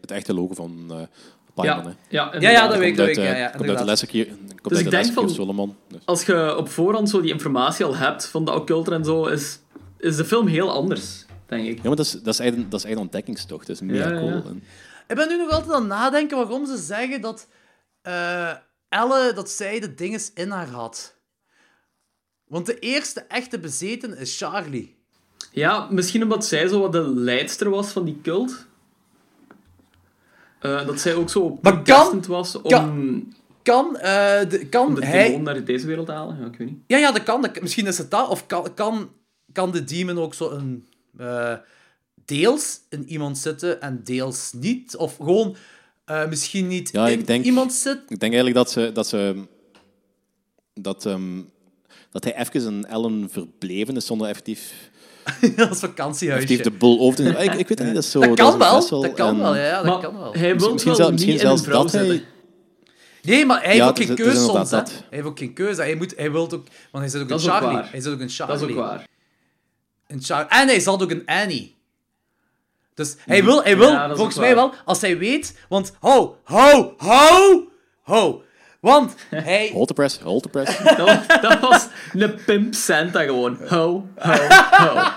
het 0.01 0.11
echte 0.11 0.33
logo 0.33 0.53
van 0.53 0.85
eh 0.89 0.95
Payman. 1.53 1.77
Ja, 1.77 1.83
hè. 1.83 1.89
ja, 1.89 1.95
ja, 2.09 2.33
inderdaad. 2.33 2.69
dat 2.69 2.77
weet 2.79 2.89
ik, 2.89 2.97
dat 2.97 3.15
Ja, 3.15 3.21
uit, 3.21 3.27
ja, 3.27 3.33
komt 3.33 3.43
uit 3.45 3.53
de 3.53 3.59
inderdaad. 3.59 3.85
lessekier, 3.85 4.25
komt 4.25 4.39
Dus 4.63 4.71
uit 4.77 4.79
ik 4.85 4.91
de 4.91 4.97
denk 4.97 5.13
van- 5.13 5.29
Solomon. 5.29 5.75
Dus. 5.87 6.01
Als 6.05 6.25
je 6.25 6.55
op 6.57 6.69
voorhand 6.69 7.09
zo 7.09 7.21
die 7.21 7.31
informatie 7.31 7.85
al 7.85 7.95
hebt 7.95 8.25
van 8.25 8.45
de 8.45 8.51
occulter 8.53 8.93
en 8.93 9.05
zo, 9.05 9.25
is, 9.25 9.59
is 9.97 10.15
de 10.15 10.25
film 10.25 10.47
heel 10.47 10.71
anders, 10.71 11.25
denk 11.45 11.67
ik. 11.67 11.75
Ja, 11.75 11.87
maar 11.87 11.95
dat 11.95 12.05
is, 12.05 12.11
dat 12.11 12.33
is 12.33 12.39
eigenlijk, 12.39 12.71
dat 12.71 12.79
is 12.79 12.85
eigenlijk 12.85 12.95
een 12.95 13.01
ontdekkingstocht. 13.01 13.67
Dat 13.67 13.75
is 13.75 13.81
mega 13.81 14.07
Ja, 14.07 14.13
ja, 14.13 14.19
cool. 14.19 14.29
ja. 14.31 14.35
En- 14.45 14.63
Ik 15.09 15.15
ben 15.15 15.27
nu 15.27 15.37
nog 15.37 15.49
altijd 15.51 15.71
aan 15.71 15.79
het 15.79 15.89
nadenken 15.89 16.37
waarom 16.37 16.65
ze 16.65 16.77
zeggen 16.77 17.21
dat 17.21 17.47
eh, 18.01 18.51
Elle, 18.89 19.31
dat 19.33 19.49
zij 19.49 19.79
de 19.79 19.93
dinges 19.93 20.31
in 20.33 20.49
haar 20.49 20.67
had. 20.69 21.15
Want 22.43 22.65
de 22.65 22.79
eerste 22.79 23.19
echte 23.21 23.59
bezeten 23.59 24.17
is 24.17 24.37
Charlie. 24.37 24.97
Ja, 25.51 25.87
misschien 25.91 26.23
omdat 26.23 26.45
zij 26.45 26.67
zo 26.67 26.79
wat 26.79 26.91
de 26.91 27.07
leidster 27.15 27.69
was 27.69 27.91
van 27.91 28.05
die 28.05 28.19
cult. 28.21 28.65
Eh, 30.59 30.85
dat 30.85 30.99
zij 30.99 31.15
ook 31.15 31.29
zo 31.29 31.49
predestined 31.49 32.27
was 32.27 32.55
om, 32.55 32.69
kan- 32.69 33.33
Kan, 33.63 33.97
eh, 33.97 34.49
de, 34.49 34.67
kan 34.69 34.87
om 34.87 34.95
de 34.95 35.05
hij... 35.05 35.37
naar 35.37 35.63
deze 35.63 35.87
wereld 35.87 36.05
te 36.05 36.11
halen. 36.11 36.39
Ja, 36.39 36.45
ik 36.45 36.57
weet 36.57 36.67
niet. 36.69 36.79
Ja, 36.87 36.97
ja, 36.97 37.11
dat 37.11 37.23
kan. 37.23 37.41
Dat- 37.41 37.61
misschien 37.61 37.87
is 37.87 37.97
het 37.97 38.11
dat. 38.11 38.27
Of 38.29 38.45
kan, 38.47 38.73
kan, 38.73 39.11
kan 39.51 39.71
de 39.71 39.83
demon 39.83 40.17
ook 40.19 40.33
zo 40.33 40.49
een... 40.49 40.87
deels 42.29 42.79
in 42.89 43.09
iemand 43.09 43.37
zitten 43.37 43.81
en 43.81 44.01
deels 44.03 44.51
niet? 44.55 44.95
Of 44.95 45.15
gewoon 45.15 45.55
eh, 46.05 46.27
misschien 46.27 46.67
niet 46.67 46.89
Ja, 46.91 47.07
in 47.07 47.19
ik 47.19 47.27
denk- 47.27 47.45
iemand 47.45 47.73
zitten? 47.73 48.03
Ik 48.07 48.19
denk 48.19 48.33
eigenlijk 48.33 48.55
dat 48.55 48.71
ze, 48.71 48.91
dat 48.93 49.07
ze 49.07 49.43
dat, 50.73 51.05
ehm, 51.05 51.41
dat 52.11 52.23
hij 52.23 52.35
even 52.37 52.65
een 52.65 52.85
Ellen 52.85 53.29
verbleven 53.31 53.95
is 53.95 54.05
zonder 54.05 54.27
effectief, 54.27 54.89
dat 55.55 55.71
is 55.71 55.79
vakantiehuisje. 55.79 56.45
effectief 56.47 56.71
de 56.73 56.77
boel 56.77 56.99
over 56.99 57.15
te 57.15 57.23
nemen. 57.23 57.41
Ik, 57.43 57.53
ik 57.53 57.67
weet 57.67 57.77
het 57.77 57.87
niet, 57.87 57.95
dat 57.95 58.03
is 58.03 58.11
zo... 58.11 58.19
dat 58.35 58.35
kan 58.35 58.53
is 58.53 58.89
wel, 58.89 59.01
dat 59.01 59.13
kan 59.13 59.27
en- 59.35 59.39
wel, 59.41 59.55
ja, 59.55 59.75
dat 59.75 59.85
Maar 59.85 59.99
kan 60.01 60.17
wel. 60.19 60.33
hij 60.33 60.57
wil 60.57 60.71
Misschien, 60.71 60.95
wel 60.95 61.11
misschien 61.11 61.33
in 61.33 61.39
zelfs 61.39 61.61
een 61.61 61.67
vrouw 61.67 61.81
dat 61.83 61.91
hij... 61.91 62.23
Nee, 63.21 63.45
maar 63.45 63.57
hij 63.57 63.65
heeft 63.67 63.77
Ja, 63.79 63.87
ook 63.89 63.97
geen 63.97 64.15
keuze 64.15 64.37
soms, 64.37 64.45
hè. 64.47 64.53
inderdaad 64.53 64.69
dat. 64.69 64.89
Hij 64.89 65.05
heeft 65.09 65.25
ook 65.27 65.39
geen 65.39 65.53
keuze. 65.53 65.81
Hij, 65.81 65.95
moet, 65.95 66.13
hij 66.17 66.31
wil 66.31 66.41
ook... 66.43 66.51
Want 66.91 67.03
hij 67.03 67.07
zit 67.07 67.21
ook 67.21 67.29
Dat 67.29 67.39
in 67.41 67.45
is 67.47 67.51
ook 67.53 67.59
Charlie. 67.61 67.89
Hij 67.89 68.01
zit 68.01 68.13
ook 68.13 68.19
in 68.19 68.29
Charlie. 68.29 68.57
Dat 68.59 68.69
is 68.69 68.75
ook 68.75 68.81
waar. 68.81 69.07
In 70.07 70.21
Char- 70.23 70.47
en 70.47 70.67
hij 70.67 70.79
zat 70.79 71.01
ook 71.03 71.11
in 71.11 71.25
Annie. 71.25 71.75
Dus 72.99 73.15
hij 73.25 73.43
wil, 73.43 73.63
hij 73.63 73.77
wil 73.77 73.91
Ja, 73.91 74.15
volgens 74.15 74.37
mij 74.37 74.55
wel, 74.55 74.73
als 74.85 75.01
hij 75.01 75.17
weet... 75.17 75.57
Want, 75.69 75.93
ho, 75.99 76.37
ho, 76.43 76.93
ho, 76.97 77.67
ho. 78.01 78.43
Want 78.81 79.15
hij... 79.29 79.69
Hold 79.73 79.87
the 79.87 79.93
press, 79.93 80.19
hold 80.19 80.43
the 80.43 80.49
press. 80.49 80.77
Dat 80.83 80.97
was, 80.97 81.41
dat 81.41 81.59
was 81.59 81.87
een 82.13 82.39
pimp 82.45 82.73
Santa 82.73 83.23
gewoon. 83.23 83.57
Ho, 83.67 84.07
ho, 84.15 84.33
ho. 84.71 85.09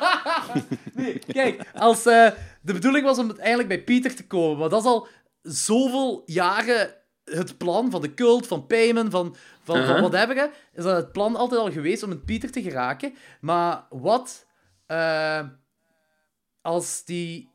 Kijk, 1.27 1.63
als 1.75 2.07
eh, 2.07 2.31
de 2.61 2.73
bedoeling 2.73 3.05
was 3.05 3.19
om 3.19 3.27
uiteindelijk 3.27 3.69
bij 3.69 3.83
Pieter 3.83 4.15
te 4.15 4.27
komen, 4.27 4.59
maar 4.59 4.69
dat 4.69 4.81
is 4.83 4.89
al 4.89 5.07
zoveel 5.43 6.23
jaren 6.27 6.95
het 7.25 7.59
plan 7.59 7.91
van 7.91 8.01
de 8.01 8.15
cult, 8.15 8.47
van 8.47 8.67
Payman, 8.67 9.11
van, 9.11 9.37
van, 9.63 9.77
van 9.77 9.77
Uh-huh. 9.77 10.11
whatever, 10.11 10.51
is 10.73 10.85
dat 10.85 10.97
het 10.97 11.13
plan 11.13 11.37
altijd 11.37 11.61
al 11.61 11.73
geweest 11.73 12.03
om 12.03 12.09
met 12.09 12.25
Pieter 12.25 12.51
te 12.51 12.63
geraken. 12.63 13.15
Maar 13.41 13.87
wat 13.91 14.47
eh, 14.87 15.41
als 16.61 17.05
die... 17.05 17.51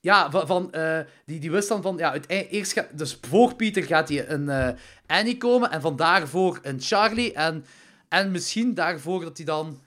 Ja, 0.00 0.30
van, 0.30 0.72
eh, 0.72 1.00
die, 1.24 1.40
die 1.40 1.50
wist 1.50 1.68
dan 1.68 1.82
van... 1.82 1.96
Ja, 1.96 2.10
uiteindelijk, 2.10 2.56
eerst 2.56 2.72
gaat, 2.72 2.98
dus 2.98 3.18
voor 3.28 3.54
Pieter 3.54 3.82
gaat 3.82 4.08
hij 4.08 4.28
een 4.28 4.48
eh, 4.48 4.68
Annie 5.06 5.36
komen, 5.36 5.70
en 5.70 5.80
van 5.80 5.96
daarvoor 5.96 6.58
een 6.62 6.80
Charlie, 6.80 7.32
en, 7.32 7.64
en 8.08 8.30
misschien 8.30 8.74
daarvoor 8.74 9.24
dat 9.24 9.36
hij 9.36 9.46
dan... 9.46 9.80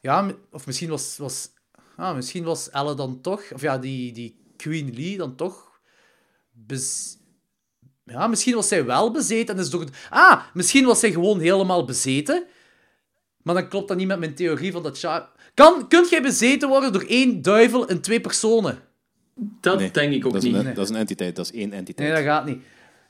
Ja, 0.00 0.30
of 0.50 0.66
misschien 0.66 0.88
was, 0.88 1.16
was, 1.16 1.48
ah, 1.96 2.14
misschien 2.14 2.44
was 2.44 2.70
Elle 2.70 2.94
dan 2.94 3.20
toch, 3.20 3.52
of 3.52 3.60
ja, 3.60 3.78
die, 3.78 4.12
die 4.12 4.38
Queen 4.56 4.94
Lee 4.94 5.16
dan 5.16 5.36
toch. 5.36 5.80
Ja, 8.04 8.26
misschien 8.26 8.54
was 8.54 8.68
zij 8.68 8.84
wel 8.84 9.10
bezeten 9.10 9.54
en 9.54 9.60
is 9.60 9.70
door. 9.70 9.84
Ah, 10.10 10.42
misschien 10.54 10.84
was 10.84 11.00
zij 11.00 11.12
gewoon 11.12 11.40
helemaal 11.40 11.84
bezeten. 11.84 12.46
Maar 13.42 13.54
dan 13.54 13.68
klopt 13.68 13.88
dat 13.88 13.96
niet 13.96 14.06
met 14.06 14.18
mijn 14.18 14.34
theorie 14.34 14.72
van 14.72 14.82
dat. 14.82 14.98
Char... 14.98 15.30
Kan, 15.54 15.88
kunt 15.88 16.08
jij 16.08 16.22
bezeten 16.22 16.68
worden 16.68 16.92
door 16.92 17.02
één 17.02 17.42
duivel 17.42 17.88
in 17.88 18.00
twee 18.00 18.20
personen? 18.20 18.87
Dat 19.60 19.78
Nee, 19.78 19.90
denk 19.90 20.12
ik 20.12 20.26
ook 20.26 20.32
dat 20.32 20.42
niet. 20.42 20.54
een, 20.54 20.74
dat 20.74 20.84
is 20.84 20.90
een 20.90 20.96
entiteit, 20.96 21.36
dat 21.36 21.44
is 21.44 21.52
één 21.52 21.72
entiteit. 21.72 22.08
Nee, 22.08 22.16
dat 22.16 22.26
gaat 22.26 22.46
niet. 22.46 22.58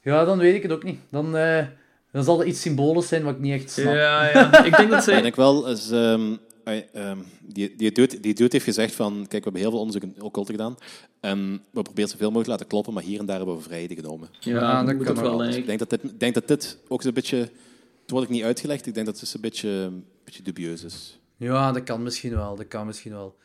Ja, 0.02 0.24
dan 0.24 0.38
weet 0.38 0.54
ik 0.54 0.62
het 0.62 0.72
ook 0.72 0.84
niet. 0.84 0.98
Dan, 1.10 1.36
eh, 1.36 1.66
dan 2.12 2.24
zal 2.24 2.40
er 2.40 2.46
iets 2.46 2.60
symbolisch 2.60 3.08
zijn 3.08 3.22
wat 3.22 3.34
ik 3.34 3.40
niet 3.40 3.52
echt 3.52 3.70
snap. 3.70 3.94
Ja, 3.94 4.28
ja. 4.28 4.64
Ik 4.64 4.76
denk 4.76 4.90
dat 4.90 5.04
zij... 5.04 5.16
ik 5.16 5.22
denk 5.22 5.36
wel, 5.36 5.68
is, 5.68 5.90
ehm, 5.90 6.36
ehm, 6.64 7.18
die, 7.40 7.74
die, 7.76 7.92
dude, 7.92 8.20
die 8.20 8.34
dude 8.34 8.48
heeft 8.50 8.64
gezegd 8.64 8.94
van, 8.94 9.12
kijk, 9.12 9.30
we 9.30 9.38
hebben 9.42 9.60
heel 9.60 9.70
veel 9.70 9.80
onderzoek 9.80 10.02
in 10.02 10.22
occulte 10.22 10.52
gedaan. 10.52 10.76
En 11.20 11.62
we 11.70 11.82
proberen 11.82 12.10
zoveel 12.10 12.30
mogelijk 12.30 12.44
te 12.44 12.50
laten 12.50 12.66
kloppen, 12.66 12.92
maar 12.92 13.02
hier 13.02 13.18
en 13.18 13.26
daar 13.26 13.36
hebben 13.36 13.56
we 13.56 13.62
vrijheden 13.62 13.96
genomen. 13.96 14.28
Ja, 14.40 14.52
Ja, 14.52 14.84
dat 14.84 15.02
kan 15.02 15.14
wel, 15.14 15.36
denk 15.36 15.54
Ik 15.54 15.66
denk 15.66 15.78
dat 15.78 15.90
dit, 15.90 16.04
ik 16.04 16.20
denk 16.20 16.34
dat 16.34 16.48
dit 16.48 16.78
ook 16.88 17.02
zo'n 17.02 17.14
beetje... 17.14 17.36
Het 17.36 18.16
wordt 18.16 18.26
ook 18.26 18.32
niet 18.32 18.44
uitgelegd, 18.44 18.86
ik 18.86 18.94
denk 18.94 19.06
dat 19.06 19.20
het 19.20 19.34
een 19.34 19.40
beetje, 19.40 19.68
een 19.68 20.04
beetje 20.24 20.42
dubieus 20.42 20.84
is. 20.84 21.18
Ja, 21.36 21.72
dat 21.72 21.82
kan 21.82 22.02
misschien 22.02 22.34
wel. 22.34 22.56
Dat 22.56 22.68
kan 22.68 22.86
misschien 22.86 23.12
wel. 23.12 23.36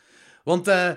Want 0.43 0.67
eh, 0.67 0.91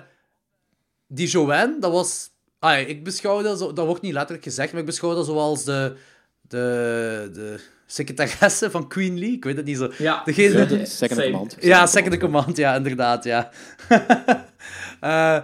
die 1.07 1.27
Joanne, 1.27 1.79
dat 1.79 1.91
was... 1.91 2.29
Ah, 2.59 2.79
ik 2.79 3.03
beschouw 3.03 3.41
dat 3.41 3.59
zo... 3.59 3.73
Dat 3.73 3.85
wordt 3.85 4.01
niet 4.01 4.13
letterlijk 4.13 4.43
gezegd, 4.43 4.71
maar 4.71 4.79
ik 4.79 4.87
beschouw 4.87 5.13
dat 5.15 5.25
zoals 5.25 5.63
de... 5.63 5.95
De... 6.41 7.29
De 7.33 7.59
secretaresse 7.89 8.71
van 8.71 8.87
Queen 8.87 9.19
Lee. 9.19 9.31
Ik 9.31 9.43
weet 9.43 9.57
het 9.57 9.65
niet 9.65 9.77
zo. 9.77 9.91
Ja. 9.97 10.21
Degene... 10.25 10.77
Ja, 10.77 10.85
second 10.85 11.19
Same. 11.19 11.31
command. 11.31 11.57
Ja, 11.59 11.85
second 11.85 12.13
in 12.13 12.19
command, 12.19 12.57
ja, 12.57 12.75
inderdaad, 12.75 13.23
ja. 13.23 13.49
Eh, 14.99 15.37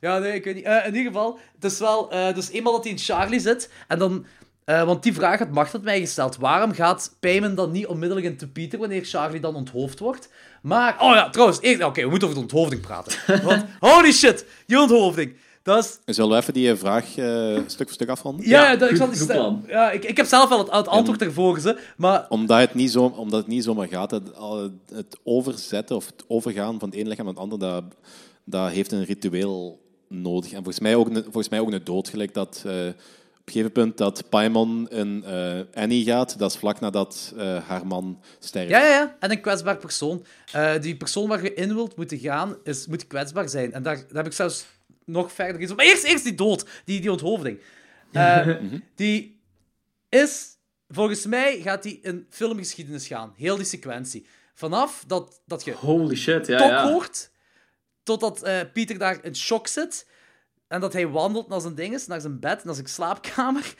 ja, 0.00 0.18
nee, 0.18 0.32
ik 0.34 0.44
weet 0.44 0.54
niet. 0.54 0.64
Eh, 0.64 0.86
in 0.86 0.94
ieder 0.94 1.12
geval, 1.12 1.38
het 1.54 1.72
is 1.72 1.78
wel... 1.78 2.10
eh, 2.12 2.34
dus 2.34 2.50
eenmaal 2.50 2.72
dat 2.72 2.82
hij 2.82 2.92
in 2.92 2.98
Charlie 2.98 3.40
zit, 3.40 3.70
en 3.88 3.98
dan... 3.98 4.26
eh, 4.70 4.84
want 4.84 5.02
die 5.02 5.14
vraag 5.14 5.38
had 5.38 5.50
Macht 5.50 5.72
had 5.72 5.82
mij 5.82 6.00
gesteld. 6.00 6.36
Waarom 6.36 6.72
gaat 6.72 7.16
Payman 7.20 7.54
dan 7.54 7.70
niet 7.70 7.86
onmiddellijk 7.86 8.26
into 8.26 8.46
Pieter 8.46 8.78
wanneer 8.78 9.04
Charlie 9.04 9.40
dan 9.40 9.54
onthoofd 9.54 9.98
wordt? 9.98 10.28
Maar... 10.62 10.96
Oh 11.00 11.14
ja, 11.14 11.30
trouwens, 11.30 11.60
eerst... 11.60 11.82
Oké, 11.82 12.02
we 12.02 12.08
moeten 12.08 12.28
over 12.28 12.40
de 12.40 12.44
onthoofding 12.44 12.80
praten. 12.80 13.12
Want, 13.46 13.64
holy 13.80 14.12
shit, 14.12 14.46
die 14.66 14.80
onthoofding. 14.80 15.36
Dat 15.62 15.84
is... 15.84 16.14
Zullen 16.14 16.30
we 16.30 16.36
even 16.36 16.52
die 16.52 16.74
vraag 16.74 17.16
eh, 17.16 17.58
stuk 17.66 17.86
voor 17.86 17.94
stuk 17.94 18.08
afronden? 18.08 18.48
Ja, 18.48 18.70
Ja, 18.70 18.76
dat, 18.76 18.90
ik, 18.90 18.96
zal 18.96 19.06
die 19.06 19.16
stel- 19.16 19.62
ja 19.66 19.90
ik, 19.90 20.04
ik 20.04 20.16
heb 20.16 20.26
zelf 20.26 20.48
wel 20.48 20.58
het, 20.58 20.70
het 20.70 20.88
antwoord 20.88 21.22
ervoor 21.22 21.54
gezet, 21.54 21.78
maar... 21.96 22.26
Omdat 22.28 22.58
het 22.58 22.74
niet, 22.74 22.90
zo, 22.90 23.04
omdat 23.04 23.38
het 23.38 23.48
niet 23.48 23.64
zomaar 23.64 23.88
gaat. 23.88 24.10
Het, 24.10 24.30
het 24.92 25.18
overzetten 25.24 25.96
of 25.96 26.06
het 26.06 26.24
overgaan 26.28 26.78
van 26.78 26.88
het 26.88 26.98
ene 26.98 27.08
lichaam 27.08 27.24
naar 27.24 27.34
het 27.34 27.42
andere, 27.42 27.60
dat, 27.60 27.84
dat 28.44 28.70
heeft 28.70 28.92
een 28.92 29.04
ritueel 29.04 29.80
nodig. 30.08 30.50
En 30.50 30.56
volgens 30.62 30.80
mij 30.80 30.94
ook 30.94 31.08
een, 31.08 31.22
volgens 31.22 31.48
mij 31.48 31.60
ook 31.60 31.72
een 31.72 31.84
dood. 31.84 32.08
Gelijk 32.08 32.34
dat 32.34 32.62
eh, 32.66 32.72
een 33.44 33.52
gegeven 33.52 33.72
punt 33.72 33.96
dat 33.96 34.28
Paimon 34.28 34.88
in 34.88 35.24
eh, 35.24 35.60
Annie 35.74 36.04
gaat, 36.04 36.38
dat 36.38 36.50
is 36.50 36.58
vlak 36.58 36.80
nadat 36.80 37.34
eh, 37.36 37.68
haar 37.68 37.86
man 37.86 38.22
sterft. 38.38 38.70
Ja, 38.70 38.80
ja, 38.80 38.88
ja. 38.88 39.16
En 39.20 39.30
een 39.30 39.40
kwetsbaar 39.40 39.76
persoon. 39.76 40.24
Eh, 40.52 40.80
die 40.80 40.96
persoon 40.96 41.28
waar 41.28 41.42
je 41.42 41.54
in 41.54 41.74
wilt 41.74 41.96
moeten 41.96 42.18
gaan, 42.18 42.56
is, 42.64 42.86
moet 42.86 43.06
kwetsbaar 43.06 43.48
zijn. 43.48 43.72
En 43.72 43.82
daar, 43.82 43.96
daar 43.96 44.16
heb 44.16 44.26
ik 44.26 44.32
zelfs 44.32 44.66
nog 45.04 45.32
verder 45.32 45.60
iets 45.60 45.70
op. 45.70 45.76
Maar 45.76 45.86
eerst, 45.86 46.04
eerst 46.04 46.24
die 46.24 46.34
dood, 46.34 46.66
die, 46.84 47.00
die 47.00 47.10
onthoofding. 47.10 47.60
Eh, 48.12 48.56
die 48.94 49.40
is, 50.08 50.48
volgens 50.88 51.26
mij, 51.26 51.60
gaat 51.60 51.82
die 51.82 51.98
in 52.02 52.26
filmgeschiedenis 52.30 53.06
gaan. 53.06 53.32
Heel 53.36 53.56
die 53.56 53.64
sequentie. 53.64 54.26
Vanaf 54.54 55.04
dat, 55.06 55.42
dat 55.46 55.64
je 55.64 55.72
Holy 55.72 56.16
shit, 56.16 56.46
ja, 56.46 56.66
ja. 56.66 56.90
hoort, 56.90 57.30
totdat 58.02 58.42
eh, 58.42 58.60
Pieter 58.72 58.98
daar 58.98 59.24
in 59.24 59.36
shock 59.36 59.66
zit. 59.66 60.06
En 60.70 60.80
dat 60.80 60.92
hij 60.92 61.08
wandelt 61.08 61.48
naar 61.48 61.60
zijn 61.60 61.74
dinges, 61.74 62.06
naar 62.06 62.20
zijn 62.20 62.40
bed, 62.40 62.64
naar 62.64 62.74
zijn 62.74 62.86
slaapkamer. 62.86 63.74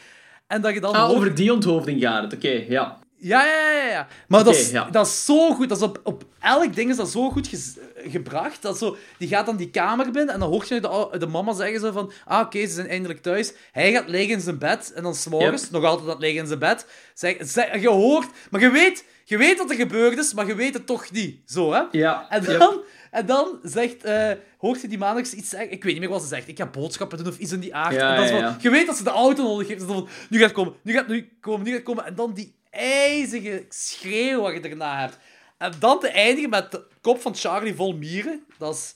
En 0.46 0.60
dat 0.62 0.74
je 0.74 0.80
dan 0.80 0.92
Ah, 0.94 1.04
hoort- 1.04 1.16
over 1.16 1.34
die 1.34 1.52
onthoofding 1.52 2.00
gaat 2.02 2.22
het. 2.22 2.32
Oké, 2.34 2.64
ja. 2.68 2.98
ja, 3.16 3.44
ja, 3.44 3.70
ja, 3.70 3.86
ja. 3.90 4.06
Maar 4.28 4.44
dat, 4.44 4.54
is, 4.54 4.70
ja. 4.70 4.84
dat 4.90 5.06
is 5.06 5.24
zo 5.24 5.54
goed. 5.54 5.68
Dat 5.68 5.78
is 5.78 5.84
op, 5.84 6.00
op 6.04 6.24
elk 6.40 6.74
ding 6.74 6.90
is 6.90 6.96
dat 6.96 7.10
zo 7.10 7.30
goed 7.30 7.48
gebracht. 7.96 8.62
Dat 8.62 8.78
zo, 8.78 8.96
die 9.18 9.28
gaat 9.28 9.46
dan 9.46 9.56
die 9.56 9.70
kamer 9.70 10.10
binnen 10.10 10.34
en 10.34 10.40
dan 10.40 10.50
hoort 10.50 10.68
je 10.68 10.80
de, 11.18 11.26
mama 11.26 11.52
zeggen 11.52 11.80
zo 11.80 11.92
van... 11.92 12.12
Ah, 12.24 12.40
oké, 12.40 12.58
ze 12.66 12.72
zijn 12.72 12.88
eindelijk 12.88 13.22
thuis. 13.22 13.52
Hij 13.72 13.92
gaat 13.92 14.08
liggen 14.08 14.34
in 14.34 14.40
zijn 14.40 14.58
bed 14.58 14.92
en 14.94 15.02
dan 15.02 15.14
s'morgens, 15.14 15.62
Yep. 15.62 15.70
nog 15.70 15.84
altijd 15.84 16.06
dat 16.06 16.18
liggen 16.20 16.40
in 16.40 16.46
zijn 16.46 16.58
bed, 16.58 16.86
zeg, 17.14 17.36
zeg, 17.40 17.80
je 17.80 17.88
hoort... 17.88 18.26
Maar 18.50 18.60
je 18.60 18.70
weet, 18.70 19.04
je 19.24 19.36
weet 19.36 19.56
dat 19.58 19.70
er 19.70 19.76
gebeurd 19.76 20.18
is, 20.18 20.34
maar 20.34 20.46
je 20.46 20.54
weet 20.54 20.74
het 20.74 20.86
toch 20.86 21.10
niet. 21.10 21.40
Zo, 21.50 21.72
hè? 21.72 21.82
Ja. 21.90 22.26
En 22.28 22.42
Yep. 22.42 22.84
En 23.10 23.26
dan 23.26 23.58
zegt, 23.62 24.04
eh, 24.04 24.32
hoort 24.58 24.80
je 24.80 24.88
die 24.88 24.98
maandags 24.98 25.32
iets 25.32 25.48
zeggen. 25.48 25.72
Ik 25.72 25.82
weet 25.84 25.92
niet 25.92 26.02
meer 26.02 26.10
wat 26.10 26.22
ze 26.22 26.28
zegt. 26.28 26.48
Ik 26.48 26.58
ga 26.58 26.66
boodschappen 26.66 27.18
doen 27.18 27.26
of 27.26 27.38
iets 27.38 27.52
in 27.52 27.60
die 27.60 27.74
aard. 27.74 27.94
Ja, 27.94 28.10
en 28.10 28.14
dan 28.14 28.24
is 28.24 28.30
ja, 28.30 28.36
van, 28.36 28.44
ja. 28.48 28.56
Je 28.60 28.70
weet 28.70 28.86
dat 28.86 28.96
ze 28.96 29.04
de 29.04 29.10
auto 29.10 29.42
nodig 29.42 29.68
heeft. 29.68 29.78
Dus 29.78 29.88
dan 29.88 29.98
van, 29.98 30.08
nu 30.30 30.38
gaat 30.38 30.46
het 30.46 30.56
komen, 30.56 30.74
nu 30.82 30.92
gaat 30.92 31.06
het 31.06 31.10
nu 31.10 31.28
komen, 31.40 31.62
nu 31.62 31.68
gaat 31.68 31.76
het 31.78 31.86
komen. 31.86 32.04
En 32.04 32.14
dan 32.14 32.34
die 32.34 32.54
ijzige 32.70 33.64
schreeuw 33.68 34.40
wat 34.40 34.52
je 34.52 34.60
erna 34.60 35.00
hebt. 35.00 35.18
En 35.58 35.72
dan 35.78 36.00
te 36.00 36.08
eindigen 36.08 36.50
met 36.50 36.70
de 36.72 36.86
kop 37.00 37.20
van 37.20 37.34
Charlie 37.34 37.74
vol 37.74 37.96
mieren. 37.96 38.44
Dat 38.58 38.74
is... 38.74 38.94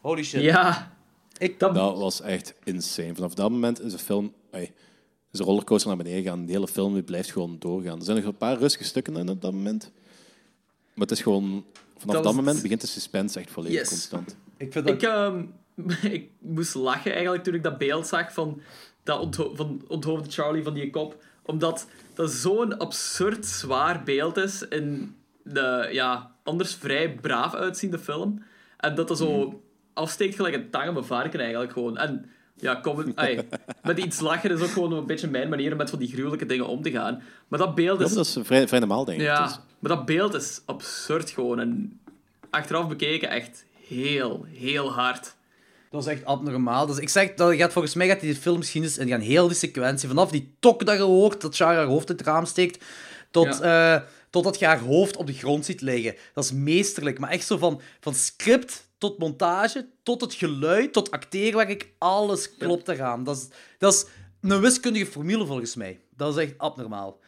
Holy 0.00 0.24
shit. 0.24 0.42
Ja. 0.42 0.92
Ik- 1.38 1.58
dat... 1.58 1.74
Dat 1.74 1.98
was 1.98 2.20
echt 2.20 2.54
insane. 2.64 3.14
Vanaf 3.14 3.34
dat 3.34 3.50
moment 3.50 3.80
is 3.80 3.92
de 3.92 3.98
film... 3.98 4.34
ai, 4.50 4.62
is 5.32 5.38
de 5.38 5.44
rollercoaster 5.44 5.88
naar 5.88 5.96
beneden 5.96 6.22
gegaan. 6.22 6.46
De 6.46 6.52
hele 6.52 6.68
film 6.68 6.94
die 6.94 7.02
blijft 7.02 7.30
gewoon 7.30 7.56
doorgaan. 7.58 7.98
Er 7.98 8.04
zijn 8.04 8.16
nog 8.16 8.26
een 8.26 8.36
paar 8.36 8.58
rustige 8.58 8.84
stukken 8.84 9.16
in 9.16 9.28
op 9.28 9.40
dat 9.40 9.52
moment. 9.52 9.90
Maar 10.94 11.06
het 11.06 11.10
is 11.10 11.22
gewoon... 11.22 11.64
Vanaf 12.02 12.14
Dat 12.14 12.24
dat, 12.24 12.24
was 12.24 12.34
het. 12.34 12.44
moment 12.44 12.62
begint 12.62 12.80
de 12.80 12.86
suspense 12.86 13.38
echt 13.38 13.50
volledig 13.50 13.78
Yes. 13.78 13.88
constant. 13.88 14.36
Ik 14.56 14.72
vind 14.72 14.86
dat... 14.86 14.94
Ik, 14.94 15.02
ehm, 15.02 15.44
ik 16.16 16.30
moest 16.38 16.74
lachen 16.74 17.12
eigenlijk 17.12 17.44
toen 17.44 17.54
ik 17.54 17.62
dat 17.62 17.78
beeld 17.78 18.06
zag 18.06 18.32
van, 18.32 18.60
dat 19.02 19.20
ontho 19.20 19.54
van 19.54 19.82
onthoofde 19.88 20.30
Charlie 20.30 20.62
van 20.62 20.74
die 20.74 20.90
kop. 20.90 21.22
Omdat 21.42 21.86
dat 22.14 22.30
zo'n 22.30 22.78
absurd 22.78 23.46
zwaar 23.46 24.02
beeld 24.02 24.36
is 24.36 24.62
in 24.68 25.14
de 25.42 25.88
ja, 25.92 26.34
anders 26.42 26.74
vrij 26.74 27.14
braaf 27.14 27.54
uitziende 27.54 27.98
film. 27.98 28.42
En 28.76 28.94
dat 28.94 29.08
dat 29.08 29.18
zo 29.18 29.62
afsteekt 29.92 30.34
gelijk 30.34 30.54
een 30.54 30.70
tang 30.70 30.88
op 30.88 30.96
een 30.96 31.04
varken 31.04 31.40
eigenlijk 31.40 31.72
gewoon. 31.72 31.96
En 31.96 32.30
ja, 32.54 32.74
kom, 32.74 33.12
ai, 33.14 33.40
met 33.82 33.98
iets 33.98 34.20
lachen 34.20 34.50
is 34.50 34.60
ook 34.60 34.70
gewoon 34.70 34.92
een 34.92 35.06
beetje 35.06 35.28
mijn 35.28 35.48
manier 35.48 35.70
om 35.72 35.76
met 35.78 35.90
van 35.90 35.98
die 35.98 36.08
gruwelijke 36.08 36.46
dingen 36.46 36.66
om 36.66 36.82
te 36.82 36.90
gaan. 36.90 37.22
Maar 37.48 37.58
dat 37.58 37.74
beeld 37.74 37.98
Ja, 37.98 38.04
is... 38.04 38.12
dat 38.12 38.26
is 38.26 38.36
vrij, 38.42 38.68
vrij 38.68 38.78
normaal, 38.80 39.04
denk 39.04 39.20
ik. 39.20 39.24
Ja, 39.26 39.44
Dus- 39.46 39.58
maar 39.78 39.96
dat 39.96 40.04
beeld 40.06 40.34
is 40.34 40.60
absurd 40.66 41.30
gewoon. 41.30 41.60
En 41.60 42.00
achteraf 42.50 42.88
bekeken 42.88 43.28
echt 43.30 43.64
heel, 43.88 44.46
heel 44.48 44.92
hard. 44.92 45.34
Dat 45.90 46.00
is 46.00 46.06
echt 46.12 46.24
abnormaal. 46.24 46.86
Dus 46.86 46.98
ik 46.98 47.08
zeg, 47.08 47.34
dat 47.34 47.54
gaat, 47.54 47.72
volgens 47.72 47.94
mij 47.94 48.08
gaat 48.08 48.20
die 48.20 48.34
filmgeschiedenis 48.34 48.98
en 48.98 49.04
die 49.06 49.14
gaan 49.14 49.22
heel 49.22 49.46
die 49.48 49.56
sequentie, 49.56 50.08
vanaf 50.08 50.30
die 50.30 50.54
tok 50.60 50.86
dat 50.86 50.96
je 50.96 51.02
hoort, 51.02 51.40
dat 51.40 51.56
Char 51.56 51.74
haar 51.74 51.84
hoofd 51.84 52.08
uit 52.08 52.18
het 52.18 52.28
raam 52.28 52.44
steekt, 52.44 52.84
tot, 53.30 53.60
eh, 53.60 53.96
totdat 54.30 54.58
je 54.58 54.66
haar 54.66 54.78
hoofd 54.80 55.16
op 55.16 55.26
de 55.26 55.32
grond 55.32 55.64
ziet 55.64 55.80
liggen. 55.80 56.14
Dat 56.34 56.44
is 56.44 56.52
meesterlijk. 56.52 57.18
Maar 57.18 57.30
echt 57.30 57.46
zo 57.46 57.56
van, 57.58 57.80
van 58.00 58.14
script 58.14 58.88
tot 59.02 59.18
montage, 59.18 59.86
tot 60.02 60.20
het 60.20 60.34
geluid, 60.34 60.92
tot 60.92 61.10
acteerwerk, 61.10 61.88
alles 61.98 62.56
klopt 62.56 62.88
eraan. 62.88 63.24
Dat 63.24 63.36
is, 63.36 63.48
dat 63.78 63.92
is 63.92 64.06
een 64.40 64.60
wiskundige 64.60 65.06
formule 65.06 65.46
volgens 65.46 65.74
mij. 65.74 66.00
Dat 66.16 66.36
is 66.36 66.44
echt 66.44 66.58
abnormaal. 66.58 67.18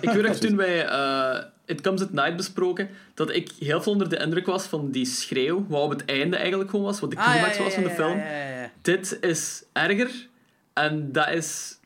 Ik 0.00 0.10
weet 0.10 0.22
nog 0.26 0.36
toen 0.44 0.56
wij 0.56 0.86
eh, 0.86 1.44
It 1.66 1.80
Comes 1.80 2.02
at 2.02 2.12
Night 2.12 2.36
besproken, 2.36 2.88
dat 3.14 3.30
ik 3.30 3.50
heel 3.58 3.82
veel 3.82 3.92
onder 3.92 4.08
de 4.08 4.16
indruk 4.16 4.46
was 4.46 4.66
van 4.66 4.90
die 4.90 5.06
schreeuw, 5.06 5.66
wat 5.68 5.82
op 5.82 5.90
het 5.90 6.04
einde 6.04 6.36
eigenlijk 6.36 6.70
gewoon 6.70 6.84
was, 6.84 7.00
wat 7.00 7.10
de 7.10 7.16
Ah, 7.16 7.24
ja, 7.24 7.32
climax 7.32 7.56
ja, 7.56 7.62
was 7.62 7.74
van 7.74 7.82
de 7.82 7.88
ja, 7.88 7.94
film. 7.94 8.18
ja, 8.18 8.24
ja, 8.30 8.60
ja. 8.60 8.70
Dit 8.82 9.18
is 9.20 9.64
erger. 9.72 10.28
En 10.72 11.12
dat 11.12 11.28
is... 11.28 11.78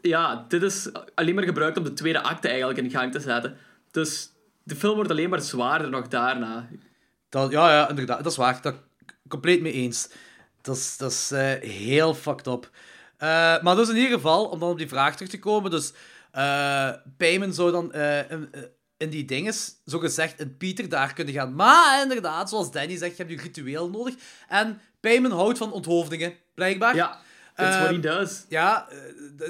Ja, 0.00 0.44
dit 0.48 0.62
is 0.62 0.90
alleen 1.14 1.34
maar 1.34 1.44
gebruikt 1.44 1.78
om 1.78 1.84
de 1.84 1.92
tweede 1.92 2.22
acte 2.22 2.48
eigenlijk 2.48 2.78
in 2.78 2.90
gang 2.90 3.12
te 3.12 3.20
zetten. 3.20 3.56
Dus 3.90 4.30
de 4.62 4.76
film 4.76 4.94
wordt 4.94 5.10
alleen 5.10 5.30
maar 5.30 5.40
zwaarder 5.40 5.90
nog 5.90 6.08
daarna. 6.08 6.68
Dat, 7.32 7.50
ja, 7.50 7.70
ja, 7.72 7.88
inderdaad. 7.88 8.22
Dat 8.22 8.32
is 8.32 8.38
waar. 8.38 8.62
Dat 8.62 8.74
compleet 9.28 9.60
mee 9.60 9.72
eens. 9.72 10.08
Dat 10.60 10.76
is, 10.76 10.96
dat 10.96 11.10
is 11.10 11.30
eh, 11.30 11.70
heel 11.70 12.14
fucked 12.14 12.46
up. 12.46 12.70
Eh, 13.16 13.62
maar 13.62 13.76
dus 13.76 13.88
in 13.88 13.96
ieder 13.96 14.12
geval, 14.12 14.44
om 14.46 14.58
dan 14.58 14.70
op 14.70 14.78
die 14.78 14.88
vraag 14.88 15.14
terug 15.14 15.30
te 15.30 15.38
komen, 15.38 15.70
dus 15.70 15.92
Payman 17.16 17.52
zou 17.54 17.70
dan 17.70 17.92
in, 17.92 18.50
in 18.96 19.10
die 19.10 19.24
dinges, 19.24 19.74
zo 19.86 19.98
gezegd, 19.98 20.40
in 20.40 20.56
Pieter 20.56 20.88
daar 20.88 21.12
kunnen 21.12 21.34
gaan. 21.34 21.54
Maar 21.54 22.02
inderdaad, 22.02 22.48
zoals 22.48 22.70
Danny 22.72 22.96
zegt, 22.96 23.16
je 23.16 23.22
hebt 23.24 23.34
je 23.34 23.42
ritueel 23.46 23.90
nodig. 23.90 24.14
En 24.48 24.80
Payman 25.00 25.30
houdt 25.32 25.58
van 25.58 25.72
onthoofdingen, 25.72 26.34
blijkbaar. 26.54 26.94
Ja, 26.94 27.20
that's 27.54 27.76
what 27.76 27.88
he 27.88 27.92
Ehm, 27.94 28.00
does. 28.00 28.44
Ja, 28.48 28.88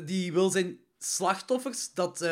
die 0.04 0.32
wil 0.32 0.50
zijn 0.50 0.78
slachtoffers 0.98 1.94
dat... 1.94 2.26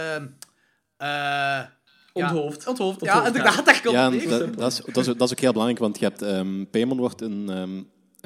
ja, 2.14 2.28
Onthoofd. 2.34 2.62
Ja, 2.62 2.68
Onthoofd, 2.70 3.02
inderdaad, 3.26 3.64
daar 3.66 3.80
komt 3.82 3.94
Ja, 3.94 4.08
neer. 4.08 4.28
dat, 4.28 4.54
dat, 4.58 4.72
is, 4.72 4.80
dat, 4.92 4.96
is, 4.96 5.06
dat 5.06 5.20
is 5.22 5.30
ook 5.30 5.38
heel 5.40 5.52
belangrijk, 5.52 5.80
want 5.80 5.98
je 5.98 6.04
hebt... 6.04 6.22
ehm 6.22 6.64
Paimon 6.70 6.98
wordt 6.98 7.22
in, 7.22 7.48
ehm, 7.50 7.82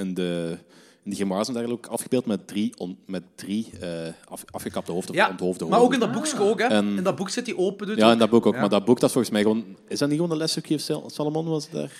in 0.06 0.14
de... 0.14 0.58
In 1.04 1.12
en 1.20 1.28
dergelijke 1.28 1.72
ook 1.72 1.86
afgebeeld 1.86 2.26
met 2.26 2.46
drie, 2.46 2.72
on- 2.78 2.98
met 3.06 3.22
drie 3.34 3.70
eh, 3.80 3.88
af, 4.28 4.44
afgekapte 4.50 4.92
hoofden 4.92 5.10
of 5.10 5.16
Ja, 5.16 5.28
onthoofde 5.30 5.64
maar 5.64 5.80
ook 5.80 5.92
in 5.94 6.00
hoofden. 6.00 6.22
dat 6.22 6.30
boekje 6.32 6.48
ook, 6.50 6.58
hè. 6.60 6.66
En- 6.66 6.96
in 6.96 7.02
dat 7.02 7.16
boek 7.16 7.28
zit 7.28 7.44
die 7.44 7.58
open. 7.58 7.86
doet 7.86 7.96
Ja, 7.96 8.06
ook. 8.06 8.12
in 8.12 8.18
dat 8.18 8.30
boek 8.30 8.46
ook. 8.46 8.54
Ja. 8.54 8.60
Maar 8.60 8.68
dat 8.68 8.84
boek, 8.84 9.00
dat 9.00 9.04
is 9.08 9.12
volgens 9.14 9.32
mij 9.34 9.42
gewoon... 9.42 9.64
Is 9.88 9.98
dat 9.98 10.08
niet 10.08 10.16
gewoon 10.18 10.32
de 10.32 10.36
lesje 10.42 10.60
of 10.74 10.80
Sal- 10.80 11.10
Salomon 11.10 11.46
was 11.48 11.70
daar? 11.70 11.90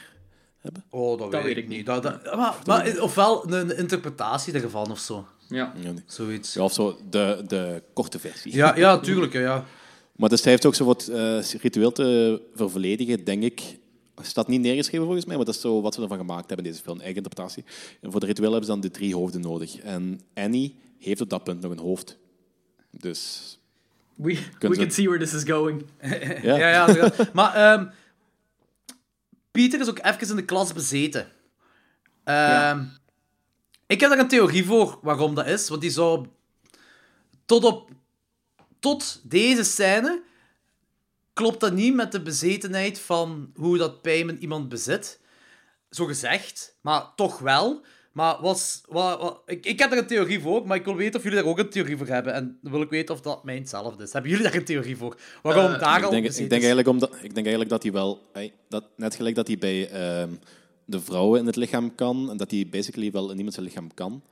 Oh, 0.90 1.18
dat, 1.18 1.32
Dat 1.32 1.42
weet 1.42 1.56
ik 1.56 1.68
niet. 1.68 1.86
Dat, 1.86 2.02
dat, 2.02 2.36
maar, 2.36 2.54
maar, 2.66 3.00
ofwel 3.00 3.44
een, 3.46 3.52
een 3.70 3.76
interpretatie 3.76 4.52
ervan 4.52 4.90
of 4.90 4.98
zo. 4.98 5.26
Ja. 5.48 5.72
Ja, 5.76 5.90
nee. 5.90 6.02
Zoiets. 6.06 6.54
Ja, 6.54 6.62
of 6.62 6.72
zo, 6.72 6.98
de, 7.10 7.42
de 7.46 7.82
korte 7.92 8.18
versie. 8.18 8.54
Ja, 8.54 8.76
ja 8.76 8.98
tuurlijk. 9.08 9.32
Ja, 9.32 9.40
ja. 9.40 9.64
Maar 10.16 10.28
dus 10.28 10.42
hij 10.42 10.50
heeft 10.50 10.66
ook 10.66 10.74
zo 10.74 10.84
wat 10.84 11.08
eh, 11.08 11.42
ritueel 11.42 11.92
te 11.92 12.40
vervolledigen, 12.54 13.24
denk 13.24 13.42
ik. 13.42 13.78
Staat 14.22 14.48
niet 14.48 14.60
neergeschreven 14.60 15.04
volgens 15.04 15.26
mij, 15.26 15.36
maar 15.36 15.44
dat 15.44 15.54
is 15.54 15.60
zo 15.60 15.80
wat 15.80 15.94
ze 15.94 16.02
ervan 16.02 16.18
gemaakt 16.18 16.46
hebben 16.48 16.66
in 16.66 16.72
deze 16.72 16.84
film. 16.84 16.98
Eigen 17.00 17.16
interpretatie. 17.16 17.64
En 18.00 18.10
voor 18.10 18.20
de 18.20 18.26
ritueel 18.26 18.50
hebben 18.50 18.66
ze 18.66 18.72
dan 18.72 18.80
de 18.80 18.90
drie 18.90 19.14
hoofden 19.14 19.40
nodig. 19.40 19.78
En 19.78 20.20
Annie 20.34 20.76
heeft 20.98 21.20
op 21.20 21.30
dat 21.30 21.44
punt 21.44 21.60
nog 21.60 21.70
een 21.72 21.78
hoofd. 21.78 22.18
Dus 22.90 23.58
We, 24.14 24.38
we 24.58 24.76
can 24.76 24.90
see 24.90 25.08
where 25.08 25.24
this 25.24 25.34
is 25.34 25.42
going. 25.42 25.84
ja. 26.42 26.56
ja, 26.58 26.68
ja, 26.88 27.12
maar 27.32 27.54
ehm, 27.54 27.86
Pieter 29.50 29.80
is 29.80 29.88
ook 29.88 29.98
even 30.02 30.28
in 30.28 30.36
de 30.36 30.44
klas 30.44 30.72
bezeten. 30.72 31.26
Ehm, 32.24 32.84
Ik 33.86 34.00
heb 34.00 34.10
daar 34.10 34.18
een 34.18 34.28
theorie 34.28 34.64
voor 34.64 34.98
waarom 35.02 35.34
dat 35.34 35.46
is. 35.46 35.68
Want 35.68 35.80
die 35.80 35.90
zou 35.90 36.26
tot 37.46 37.64
op 37.64 37.90
tot 38.84 39.20
deze 39.22 39.62
scène 39.62 40.22
klopt 41.32 41.60
dat 41.60 41.72
niet 41.72 41.94
met 41.94 42.12
de 42.12 42.22
bezetenheid 42.22 42.98
van 42.98 43.50
hoe 43.54 43.78
dat 43.78 44.02
Payman 44.02 44.36
iemand 44.36 44.68
bezit. 44.68 45.20
Zo 45.90 46.04
gezegd, 46.04 46.76
maar 46.80 47.14
toch 47.16 47.38
wel. 47.38 47.84
Maar 48.12 48.40
was, 48.40 48.80
wat, 48.88 49.20
wat, 49.20 49.42
ik, 49.46 49.66
ik 49.66 49.78
heb 49.78 49.92
er 49.92 49.98
een 49.98 50.06
theorie 50.06 50.40
voor, 50.40 50.66
maar 50.66 50.76
ik 50.76 50.84
wil 50.84 50.96
weten 50.96 51.16
of 51.16 51.22
jullie 51.22 51.38
daar 51.38 51.48
ook 51.48 51.58
een 51.58 51.68
theorie 51.68 51.96
voor 51.96 52.06
hebben. 52.06 52.34
En 52.34 52.58
dan 52.62 52.72
wil 52.72 52.82
ik 52.82 52.90
weten 52.90 53.14
of 53.14 53.20
dat 53.20 53.44
mijn 53.44 53.58
hetzelfde 53.58 54.02
is. 54.02 54.12
Hebben 54.12 54.30
jullie 54.30 54.46
daar 54.46 54.54
een 54.54 54.64
theorie 54.64 54.96
voor? 54.96 55.16
Waarom 55.42 55.72
Eh, 55.72 55.80
daar 55.80 55.98
Ik 55.98 56.04
al 56.04 56.10
denk, 56.10 56.24
ik, 56.26 56.36
denk 56.36 56.50
eigenlijk 56.50 56.88
omdat, 56.88 57.10
ik 57.10 57.34
denk 57.34 57.46
eigenlijk 57.46 57.68
dat 57.68 57.82
hij 57.82 57.92
wel... 57.92 58.30
Dat, 58.68 58.84
net 58.96 59.14
gelijk 59.14 59.34
dat 59.34 59.46
hij 59.46 59.58
bij 59.58 59.90
ehm, 59.90 60.30
de 60.84 61.00
vrouwen 61.00 61.40
in 61.40 61.46
het 61.46 61.56
lichaam 61.56 61.94
kan, 61.94 62.30
en 62.30 62.36
dat 62.36 62.50
hij 62.50 62.66
basically 62.70 63.10
wel 63.10 63.30
in 63.30 63.36
iemand 63.36 63.54
zijn 63.54 63.66
lichaam 63.66 63.94
kan. 63.94 64.22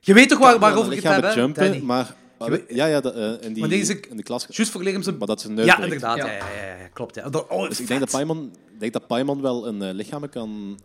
Je 0.00 0.14
weet 0.14 0.28
toch 0.28 0.38
waar, 0.38 0.58
waarover 0.58 0.92
ik 0.92 1.02
het 1.02 1.14
heb, 1.14 1.22
hè, 1.22 1.32
jumpen, 1.32 1.62
Danny? 1.62 1.84
maar... 1.84 2.14
weet- 2.38 2.64
ja, 2.68 2.86
ja, 2.86 3.00
dat, 3.00 3.14
eh, 3.14 3.32
in, 3.40 3.52
die, 3.52 3.60
Maar 3.60 3.68
deze- 3.68 4.00
in 4.10 4.16
de 4.16 4.22
klas... 4.22 4.46
Juist 4.50 4.72
zijn... 5.04 5.18
Maar 5.18 5.26
dat 5.26 5.40
ze 5.40 5.50
neus 5.50 5.66
Ja, 5.66 5.82
inderdaad. 5.82 6.16
Ja. 6.16 6.26
Ja. 6.32 6.76
Ja, 6.78 6.88
klopt. 6.92 7.14
Ja. 7.14 7.28
Dat, 7.28 7.48
oh, 7.48 7.68
Dus 7.68 7.80
ik 7.80 7.86
denk 7.86 8.00
dat. 8.00 8.10
Paimon, 8.10 8.52
denk 8.78 8.92
dat 8.92 9.06
Paimon 9.06 9.40
wel 9.40 9.66
een 9.66 9.82
eh, 9.82 9.94
lichaam 9.94 10.28
kan 10.28 10.78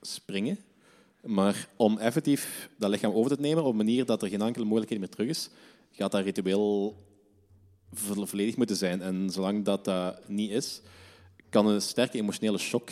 springen. 0.00 0.58
Maar 1.22 1.68
om 1.76 1.98
effectief 1.98 2.68
dat 2.78 2.90
lichaam 2.90 3.12
over 3.12 3.36
te 3.36 3.40
nemen 3.42 3.62
op 3.64 3.70
een 3.70 3.76
manier 3.76 4.04
dat 4.04 4.22
er 4.22 4.28
geen 4.28 4.42
enkele 4.42 4.64
mogelijkheid 4.64 5.00
meer 5.00 5.10
terug 5.10 5.28
is, 5.28 5.50
gaat 5.92 6.12
dat 6.12 6.24
ritueel 6.24 6.96
vo- 7.92 8.26
volledig 8.26 8.56
moeten 8.56 8.76
zijn. 8.76 9.02
En 9.02 9.30
zolang 9.30 9.64
dat 9.64 9.84
dat 9.84 10.20
niet 10.28 10.50
is, 10.50 10.80
kan 11.50 11.66
een 11.66 11.82
sterke 11.82 12.18
emotionele 12.18 12.58
shock 12.58 12.90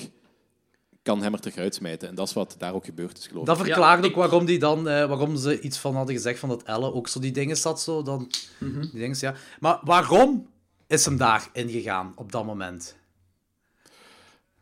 kan 1.07 1.23
hem 1.23 1.33
er 1.33 1.41
terug 1.41 1.57
uitsmijten. 1.57 2.09
En 2.09 2.15
dat 2.15 2.27
is 2.29 2.33
wat 2.35 2.55
daar 2.59 2.75
ook 2.75 2.85
gebeurd 2.85 3.19
is, 3.19 3.27
geloof 3.27 3.41
ik. 3.41 3.47
Dat 3.49 3.57
verklaart 3.57 4.03
Ja, 4.05 4.09
ook 4.11 4.15
waarom, 4.17 4.45
die 4.45 4.59
dan, 4.59 4.89
eh, 4.89 5.07
waarom 5.09 5.37
ze 5.37 5.61
iets 5.61 5.79
van 5.79 5.95
hadden 5.95 6.15
gezegd 6.15 6.39
van 6.39 6.49
dat 6.49 6.63
Elle 6.63 6.93
ook 6.93 7.09
zo 7.09 7.21
die 7.21 7.33
dingen 7.33 7.57
zat. 7.57 7.81
Zo, 7.81 8.03
dan, 8.03 8.31
die 8.61 8.91
dingen, 8.93 9.17
ja. 9.21 9.35
Maar 9.61 9.79
waarom 9.83 10.47
is 10.87 11.05
hem 11.05 11.17
daar 11.17 11.49
ingegaan 11.53 12.13
op 12.17 12.33
dat 12.33 12.45
moment? 12.45 12.97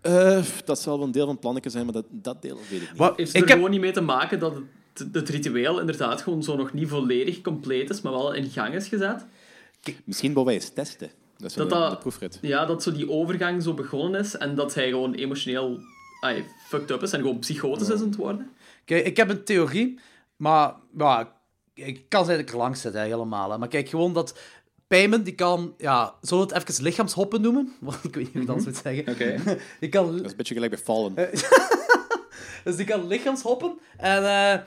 Eh, 0.00 0.42
dat 0.64 0.80
zal 0.80 0.96
wel 0.98 1.06
een 1.06 1.12
deel 1.12 1.22
van 1.24 1.32
het 1.32 1.40
plannetje 1.40 1.70
zijn, 1.70 1.84
maar 1.84 1.94
dat, 1.94 2.04
dat 2.10 2.42
deel 2.42 2.58
weet 2.70 2.82
ik 2.82 2.88
niet. 2.88 2.98
Wat, 2.98 3.16
Heeft 3.16 3.34
ik 3.34 3.42
er 3.42 3.46
heb, 3.48 3.56
gewoon 3.56 3.70
niet 3.70 3.80
mee 3.80 3.92
te 3.92 4.00
maken 4.00 4.38
dat 4.38 4.54
het, 4.94 5.08
het 5.14 5.28
ritueel 5.28 5.80
inderdaad 5.80 6.22
gewoon 6.22 6.42
zo 6.42 6.56
nog 6.56 6.72
niet 6.72 6.88
volledig 6.88 7.40
compleet 7.40 7.90
is, 7.90 8.00
maar 8.00 8.12
wel 8.12 8.32
in 8.32 8.50
gang 8.50 8.74
is 8.74 8.88
gezet? 8.88 9.26
Misschien 10.04 10.28
willen 10.30 10.44
wij 10.44 10.54
eens 10.54 10.68
testen. 10.68 11.10
Dat 11.36 11.50
is 11.50 11.56
Dat 11.56 11.72
een, 11.72 11.78
dat- 11.78 11.90
de 11.90 11.96
proefrit. 11.98 12.38
Ja, 12.42 12.64
dat 12.66 12.82
zo 12.82 12.92
die 12.92 13.10
overgang 13.10 13.62
zo 13.62 13.74
begonnen 13.74 14.20
is 14.20 14.36
en 14.36 14.54
dat 14.54 14.74
hij 14.74 14.88
gewoon 14.88 15.14
emotioneel 15.14 15.80
ay, 16.24 16.46
fucked 16.66 16.90
up 16.90 17.02
is 17.02 17.12
en 17.12 17.20
gewoon 17.20 17.38
psychotisch 17.38 17.88
is 17.88 18.00
aan 18.00 18.06
het 18.06 18.16
worden. 18.16 18.50
Kijk, 18.84 19.06
ik 19.06 19.16
heb 19.16 19.28
een 19.28 19.44
theorie, 19.44 19.98
maar 20.36 20.74
ja, 20.96 21.32
ik 21.74 22.08
kan 22.08 22.24
ze 22.24 22.28
eigenlijk 22.28 22.50
erlangs 22.50 22.80
zitten, 22.80 23.00
hè, 23.00 23.06
helemaal. 23.06 23.50
Hè. 23.50 23.58
Maar 23.58 23.68
kijk, 23.68 23.88
gewoon 23.88 24.12
dat 24.12 24.38
Payman, 24.86 25.22
die 25.22 25.34
kan, 25.34 25.74
ja, 25.78 26.14
zullen 26.20 26.48
we 26.48 26.54
het 26.54 26.68
even 26.68 26.84
lichaamshoppen 26.84 27.40
noemen? 27.40 27.72
Want 27.80 28.04
ik 28.04 28.14
weet 28.14 28.24
niet 28.24 28.32
hoe 28.32 28.42
ik 28.42 28.46
dat 28.46 28.64
moet 28.64 28.76
zeggen. 28.76 29.08
Oké. 29.12 29.56
Die 29.80 29.88
kan 29.88 30.06
Dat 30.06 30.24
is 30.24 30.30
een 30.30 30.36
beetje 30.36 30.54
gelijk 30.54 30.72
bij 30.72 30.82
Fallen. 30.82 31.14
Dus 32.64 32.76
die 32.76 32.86
kan 32.86 33.06
lichaamshoppen. 33.06 33.78
En 33.96 34.24
eh, 34.24 34.60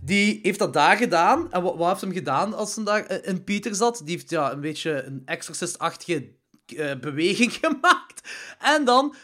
die 0.00 0.38
heeft 0.42 0.58
dat 0.58 0.72
daar 0.72 0.96
gedaan. 0.96 1.52
En 1.52 1.62
wat, 1.62 1.76
wat 1.76 1.88
heeft 1.88 2.00
hem 2.00 2.12
gedaan 2.12 2.54
als 2.54 2.74
hij 2.74 2.84
daar 2.84 3.06
eh, 3.06 3.28
in 3.28 3.44
Pieter 3.44 3.74
zat? 3.74 4.00
Die 4.04 4.14
heeft 4.14 4.30
ja, 4.30 4.52
een 4.52 4.60
beetje 4.60 5.02
een 5.02 5.22
exorcist-achtige 5.24 6.28
eh, 6.66 6.94
beweging 7.00 7.52
gemaakt. 7.62 8.28
En 8.58 8.84
dan 8.84 9.14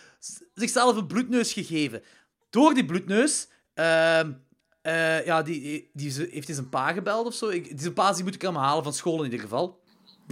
zichzelf 0.54 0.96
een 0.96 1.06
bloedneus 1.06 1.52
gegeven. 1.52 2.02
Door 2.50 2.74
die 2.74 2.84
bloedneus... 2.84 3.48
ehm, 3.74 4.32
eh, 4.82 5.24
ja, 5.24 5.42
die, 5.42 5.90
die, 5.92 6.12
heeft 6.12 6.46
hij 6.46 6.54
zijn 6.54 6.68
pa 6.68 6.92
gebeld 6.92 7.26
of 7.26 7.34
zo. 7.34 7.48
Ik, 7.48 7.68
die 7.68 7.80
zijn 7.80 7.92
pa 7.92 8.12
die 8.12 8.24
moet 8.24 8.34
ik 8.34 8.42
hem 8.42 8.54
halen 8.54 8.84
van 8.84 8.92
school 8.92 9.18
in 9.18 9.24
ieder 9.24 9.40
geval. 9.40 9.80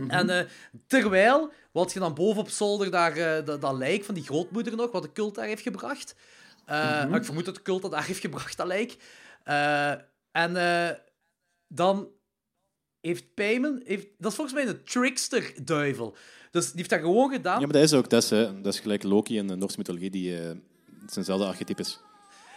En 0.08 0.30
eh, 0.30 0.46
terwijl, 0.86 1.52
wat 1.72 1.92
je 1.92 1.98
dan 1.98 2.14
boven 2.14 2.40
op 2.40 2.48
zolder 2.48 2.90
daar, 2.90 3.16
eh, 3.16 3.44
dat, 3.44 3.60
dat 3.60 3.76
lijk 3.76 4.04
van 4.04 4.14
die 4.14 4.24
grootmoeder 4.24 4.76
nog, 4.76 4.92
wat 4.92 5.02
de 5.02 5.12
cult 5.12 5.34
daar 5.34 5.46
heeft 5.46 5.62
gebracht. 5.62 6.14
Maar 6.66 7.14
Ik 7.14 7.24
vermoed 7.24 7.44
dat 7.44 7.54
de 7.54 7.62
cult 7.62 7.82
dat 7.82 7.90
daar 7.90 8.04
heeft 8.04 8.20
gebracht, 8.20 8.56
dat 8.56 8.66
lijk. 8.66 8.96
En 10.32 10.52
dan 11.68 12.08
heeft 13.00 13.34
Payman... 13.34 13.82
Heeft, 13.84 14.06
dat 14.18 14.30
is 14.30 14.36
volgens 14.36 14.56
mij 14.56 14.66
een 14.66 14.84
trickster-duivel. 14.84 16.16
Dus 16.50 16.66
die 16.66 16.76
heeft 16.76 16.90
dat 16.90 17.00
gewoon 17.00 17.30
gedaan. 17.30 17.60
Ja, 17.60 17.66
maar 17.66 17.74
dat 17.74 17.82
is 17.82 17.92
ook. 17.92 18.10
Dat 18.10 18.22
is, 18.22 18.30
hè, 18.30 18.60
dat 18.60 18.74
is 18.74 18.80
gelijk 18.80 19.02
Loki 19.02 19.36
in 19.36 19.46
de 19.46 19.56
Noorse 19.56 19.78
mythologie, 19.78 20.10
die 20.10 20.38
eh 20.38 20.50
zijnzelfde 21.06 21.46
archetype 21.46 21.80
is. 21.80 22.00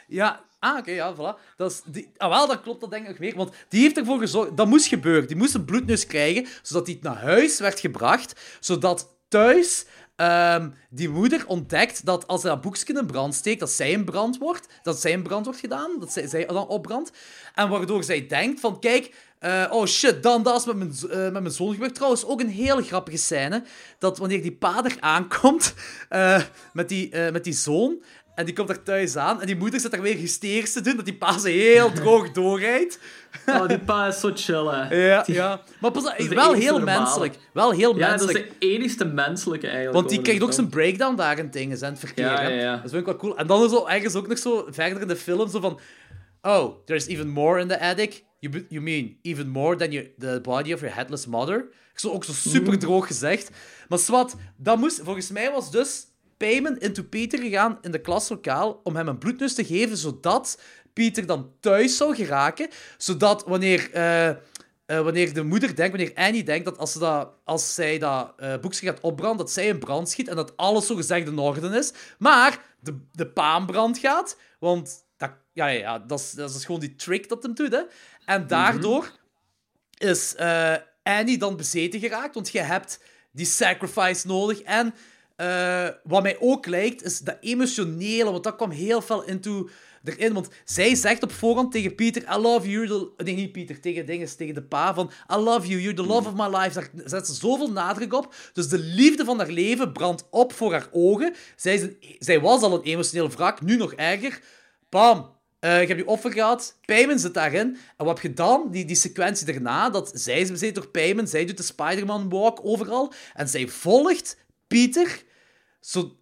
Ja, 0.07 0.43
ah, 0.59 0.77
oké, 0.77 0.91
ja, 0.91 1.15
voilà. 1.15 1.55
Dat 1.57 1.71
is 1.71 1.81
die, 1.85 2.09
ah, 2.17 2.29
wel, 2.29 2.47
dat 2.47 2.61
klopt 2.61 2.81
dat 2.81 2.89
denk 2.89 3.03
ik 3.03 3.09
nog 3.09 3.19
meer. 3.19 3.35
Want 3.35 3.53
die 3.69 3.81
heeft 3.81 3.97
ervoor 3.97 4.19
gezorgd... 4.19 4.57
Dat 4.57 4.67
moest 4.67 4.87
gebeuren. 4.87 5.27
Die 5.27 5.35
moest 5.37 5.53
een 5.53 5.65
bloedneus 5.65 6.07
krijgen, 6.07 6.47
zodat 6.61 6.87
hij 6.87 6.97
naar 7.01 7.21
huis 7.21 7.59
werd 7.59 7.79
gebracht. 7.79 8.57
Zodat 8.59 9.15
thuis 9.27 9.85
ehm, 10.15 10.69
die 10.89 11.09
moeder 11.09 11.47
ontdekt 11.47 12.05
dat 12.05 12.27
als 12.27 12.41
dat 12.41 12.61
boekje 12.61 12.93
in 12.93 13.05
brand 13.05 13.33
steekt, 13.35 13.59
dat 13.59 13.71
zij 13.71 13.91
in 13.91 14.05
brand 14.05 14.37
wordt. 14.37 14.67
Dat 14.83 15.01
zij 15.01 15.11
in 15.11 15.23
brand 15.23 15.45
wordt 15.45 15.59
gedaan. 15.59 15.99
Dat 15.99 16.11
zij, 16.11 16.27
zij 16.27 16.45
dan 16.45 16.67
opbrandt. 16.67 17.11
En 17.55 17.69
waardoor 17.69 18.03
zij 18.03 18.27
denkt 18.27 18.59
van, 18.59 18.79
kijk... 18.79 19.15
eh, 19.39 19.65
oh 19.69 19.85
shit, 19.85 20.23
dan 20.23 20.43
dat 20.43 20.59
is 20.59 20.65
met 20.65 20.77
mijn, 20.77 20.93
eh, 21.09 21.31
met 21.31 21.41
mijn 21.41 21.51
zoon 21.51 21.73
gebeurd. 21.73 21.95
Trouwens, 21.95 22.25
ook 22.25 22.39
een 22.39 22.49
hele 22.49 22.83
grappige 22.83 23.17
scène. 23.17 23.63
Dat 23.99 24.17
wanneer 24.17 24.41
die 24.41 24.55
pa 24.55 24.83
er 24.83 24.97
aankomt 24.99 25.73
eh, 26.09 26.41
met, 26.73 26.89
die, 26.89 27.15
met 27.31 27.43
die 27.43 27.53
zoon... 27.53 28.03
En 28.35 28.45
die 28.45 28.53
komt 28.53 28.69
er 28.69 28.83
thuis 28.83 29.15
aan 29.15 29.41
en 29.41 29.47
die 29.47 29.55
moeder 29.55 29.79
zit 29.79 29.93
er 29.93 30.01
weer 30.01 30.15
hysterisch 30.15 30.73
te 30.73 30.81
doen, 30.81 30.95
dat 30.95 31.05
die 31.05 31.13
pa 31.17 31.37
ze 31.37 31.49
heel 31.49 31.91
droog 32.01 32.31
doorrijdt. 32.31 32.99
Oh, 33.45 33.67
die 33.67 33.79
pa 33.79 34.07
is 34.07 34.19
zo 34.19 34.31
chill, 34.33 34.65
hè. 34.65 34.95
Ja, 35.07 35.23
ja. 35.25 35.61
Maar 35.79 35.91
pas, 35.91 36.03
de 36.17 36.27
wel 36.27 36.53
heel 36.53 36.77
normale. 36.77 36.99
menselijk. 36.99 37.35
Wel 37.53 37.71
heel 37.71 37.97
Ja, 37.97 38.09
dat 38.09 38.19
is 38.19 38.25
menselijk. 38.25 38.59
de 38.59 38.67
enigste 38.67 39.05
menselijke 39.05 39.67
eigenlijk. 39.67 39.95
Want 39.95 40.09
die 40.09 40.21
krijgt 40.21 40.41
ook 40.41 40.53
film. 40.53 40.69
zijn 40.69 40.81
breakdown 40.81 41.15
daar 41.15 41.37
in 41.37 41.49
dingen, 41.49 41.77
zijn 41.77 41.91
het 41.91 41.99
verkeer. 41.99 42.25
Ja, 42.25 42.41
ja, 42.41 42.49
ja. 42.49 42.71
Dat 42.71 42.89
vind 42.89 42.95
ik 43.01 43.05
wel 43.05 43.15
cool. 43.15 43.37
En 43.37 43.47
dan 43.47 43.63
is 43.63 43.71
er 43.71 43.85
ergens 43.85 44.15
ook 44.15 44.27
nog 44.27 44.37
zo 44.37 44.67
verder 44.69 45.01
in 45.01 45.07
de 45.07 45.15
film 45.15 45.49
zo 45.49 45.59
van... 45.59 45.79
Oh, 46.41 46.85
there's 46.85 47.05
even 47.07 47.27
more 47.29 47.59
in 47.59 47.67
the 47.67 47.79
attic. 47.79 48.23
you, 48.39 48.65
you 48.69 48.81
mean 48.81 49.17
even 49.21 49.47
more 49.49 49.75
than 49.75 49.91
you, 49.91 50.07
the 50.17 50.39
body 50.41 50.73
of 50.73 50.79
your 50.79 50.95
headless 50.95 51.25
mother? 51.25 51.65
Zo, 51.95 52.09
ook 52.09 52.23
zo 52.23 52.31
super 52.31 52.79
droog 52.79 53.07
gezegd. 53.07 53.49
Maar 53.87 53.99
zwart, 53.99 54.33
dat 54.57 54.77
moest, 54.77 55.01
volgens 55.03 55.31
mij 55.31 55.51
was 55.51 55.71
dus 55.71 56.05
Payman 56.43 56.77
into 56.77 57.03
Peter 57.03 57.39
gegaan 57.39 57.77
in 57.81 57.91
de 57.91 58.01
klaslokaal 58.01 58.79
om 58.83 58.95
hem 58.95 59.07
een 59.07 59.17
bloedneus 59.17 59.53
te 59.53 59.65
geven, 59.65 59.97
zodat 59.97 60.61
Peter 60.93 61.25
dan 61.25 61.51
thuis 61.59 61.97
zou 61.97 62.15
geraken. 62.15 62.69
Zodat 62.97 63.43
wanneer, 63.45 63.91
eh, 63.91 64.29
eh, 64.29 64.35
wanneer 64.85 65.33
de 65.33 65.43
moeder 65.43 65.75
denkt, 65.75 65.97
wanneer 65.97 66.15
Annie 66.15 66.43
denkt 66.43 66.65
dat 66.65 66.77
als, 66.77 66.91
ze 66.91 66.99
dat, 66.99 67.29
als 67.43 67.73
zij 67.73 67.97
dat 67.97 68.33
eh, 68.37 68.57
boekje 68.61 68.85
gaat 68.85 68.99
opbranden, 68.99 69.37
dat 69.37 69.51
zij 69.51 69.67
in 69.67 69.79
brand 69.79 70.09
schiet 70.09 70.27
en 70.27 70.35
dat 70.35 70.57
alles 70.57 70.87
zo 70.87 70.95
gezegd 70.95 71.27
in 71.27 71.37
orde 71.37 71.77
is. 71.77 71.93
Maar 72.17 72.59
de, 72.79 72.99
de 73.11 73.27
pa 73.27 73.57
in 73.57 73.65
brand 73.65 73.97
gaat, 73.97 74.37
want 74.59 75.05
dat, 75.17 75.31
ja, 75.53 75.67
ja, 75.67 75.79
ja, 75.79 75.99
dat, 75.99 76.19
is, 76.19 76.31
dat 76.31 76.55
is 76.55 76.65
gewoon 76.65 76.81
die 76.81 76.95
trick 76.95 77.29
dat 77.29 77.43
hem 77.43 77.53
doet. 77.53 77.71
Hè. 77.71 77.81
En 78.25 78.47
daardoor 78.47 79.11
is 79.97 80.35
Annie 81.03 81.37
dan 81.37 81.55
bezeten 81.55 81.99
geraakt, 81.99 82.35
want 82.35 82.49
je 82.49 82.61
hebt 82.61 82.99
die 83.31 83.45
sacrifice 83.45 84.27
nodig. 84.27 84.61
En 84.61 84.93
eh, 85.35 85.87
wat 86.03 86.21
mij 86.23 86.37
ook 86.39 86.65
lijkt, 86.67 87.03
is 87.03 87.19
dat 87.19 87.37
emotionele, 87.41 88.31
want 88.31 88.43
dat 88.43 88.55
kwam 88.55 88.69
heel 88.71 89.01
veel 89.01 89.23
into 89.23 89.69
erin. 90.03 90.33
Want 90.33 90.47
zij 90.65 90.95
zegt 90.95 91.23
op 91.23 91.31
voorhand 91.31 91.71
tegen 91.71 91.95
Peter, 91.95 92.23
I 92.35 92.37
love 92.37 92.69
you. 92.69 92.87
The... 92.87 93.23
Nee, 93.23 93.35
niet 93.35 93.51
Peter, 93.51 93.79
tegen, 93.79 94.05
dinges, 94.05 94.35
tegen 94.35 94.53
de 94.53 94.63
pa 94.63 94.93
van, 94.93 95.11
I 95.33 95.35
love 95.35 95.67
you, 95.67 95.81
you're 95.81 95.95
the 95.95 96.05
love 96.07 96.27
of 96.29 96.33
my 96.35 96.57
life. 96.57 96.73
Daar 96.79 96.89
zet 97.05 97.27
ze 97.27 97.33
zoveel 97.33 97.71
nadruk 97.71 98.13
op. 98.13 98.35
Dus 98.53 98.67
de 98.69 98.77
liefde 98.79 99.25
van 99.25 99.37
haar 99.37 99.49
leven 99.51 99.91
brandt 99.91 100.23
op 100.29 100.53
voor 100.53 100.71
haar 100.71 100.87
ogen. 100.91 101.33
Zij, 101.55 101.81
een- 101.81 101.97
zij 102.19 102.39
was 102.41 102.61
al 102.61 102.73
een 102.73 102.81
emotioneel 102.83 103.29
wrak, 103.29 103.61
nu 103.61 103.77
nog 103.77 103.93
erger. 103.93 104.41
Bam, 104.89 105.31
eh, 105.59 105.81
ik 105.81 105.87
heb 105.87 105.97
je 105.97 106.07
offer 106.07 106.31
gehad. 106.31 106.77
Payman 106.85 107.19
zit 107.19 107.33
daarin. 107.33 107.77
En 107.97 108.05
wat 108.05 108.21
heb 108.21 108.31
je 108.31 108.33
dan? 108.33 108.67
Die, 108.71 108.85
die 108.85 108.95
sequentie 108.95 109.45
daarna, 109.45 109.89
dat 109.89 110.11
zij 110.13 110.39
is 110.39 110.49
bezeten 110.51 110.81
door 110.81 110.91
Payman. 110.91 111.27
Zij 111.27 111.45
doet 111.45 111.57
de 111.57 111.63
Spider-Man 111.63 112.29
walk 112.29 112.59
overal. 112.63 113.13
En 113.33 113.47
zij 113.49 113.67
volgt 113.67 114.37
Pieter, 114.73 115.23
zo, 115.79 116.17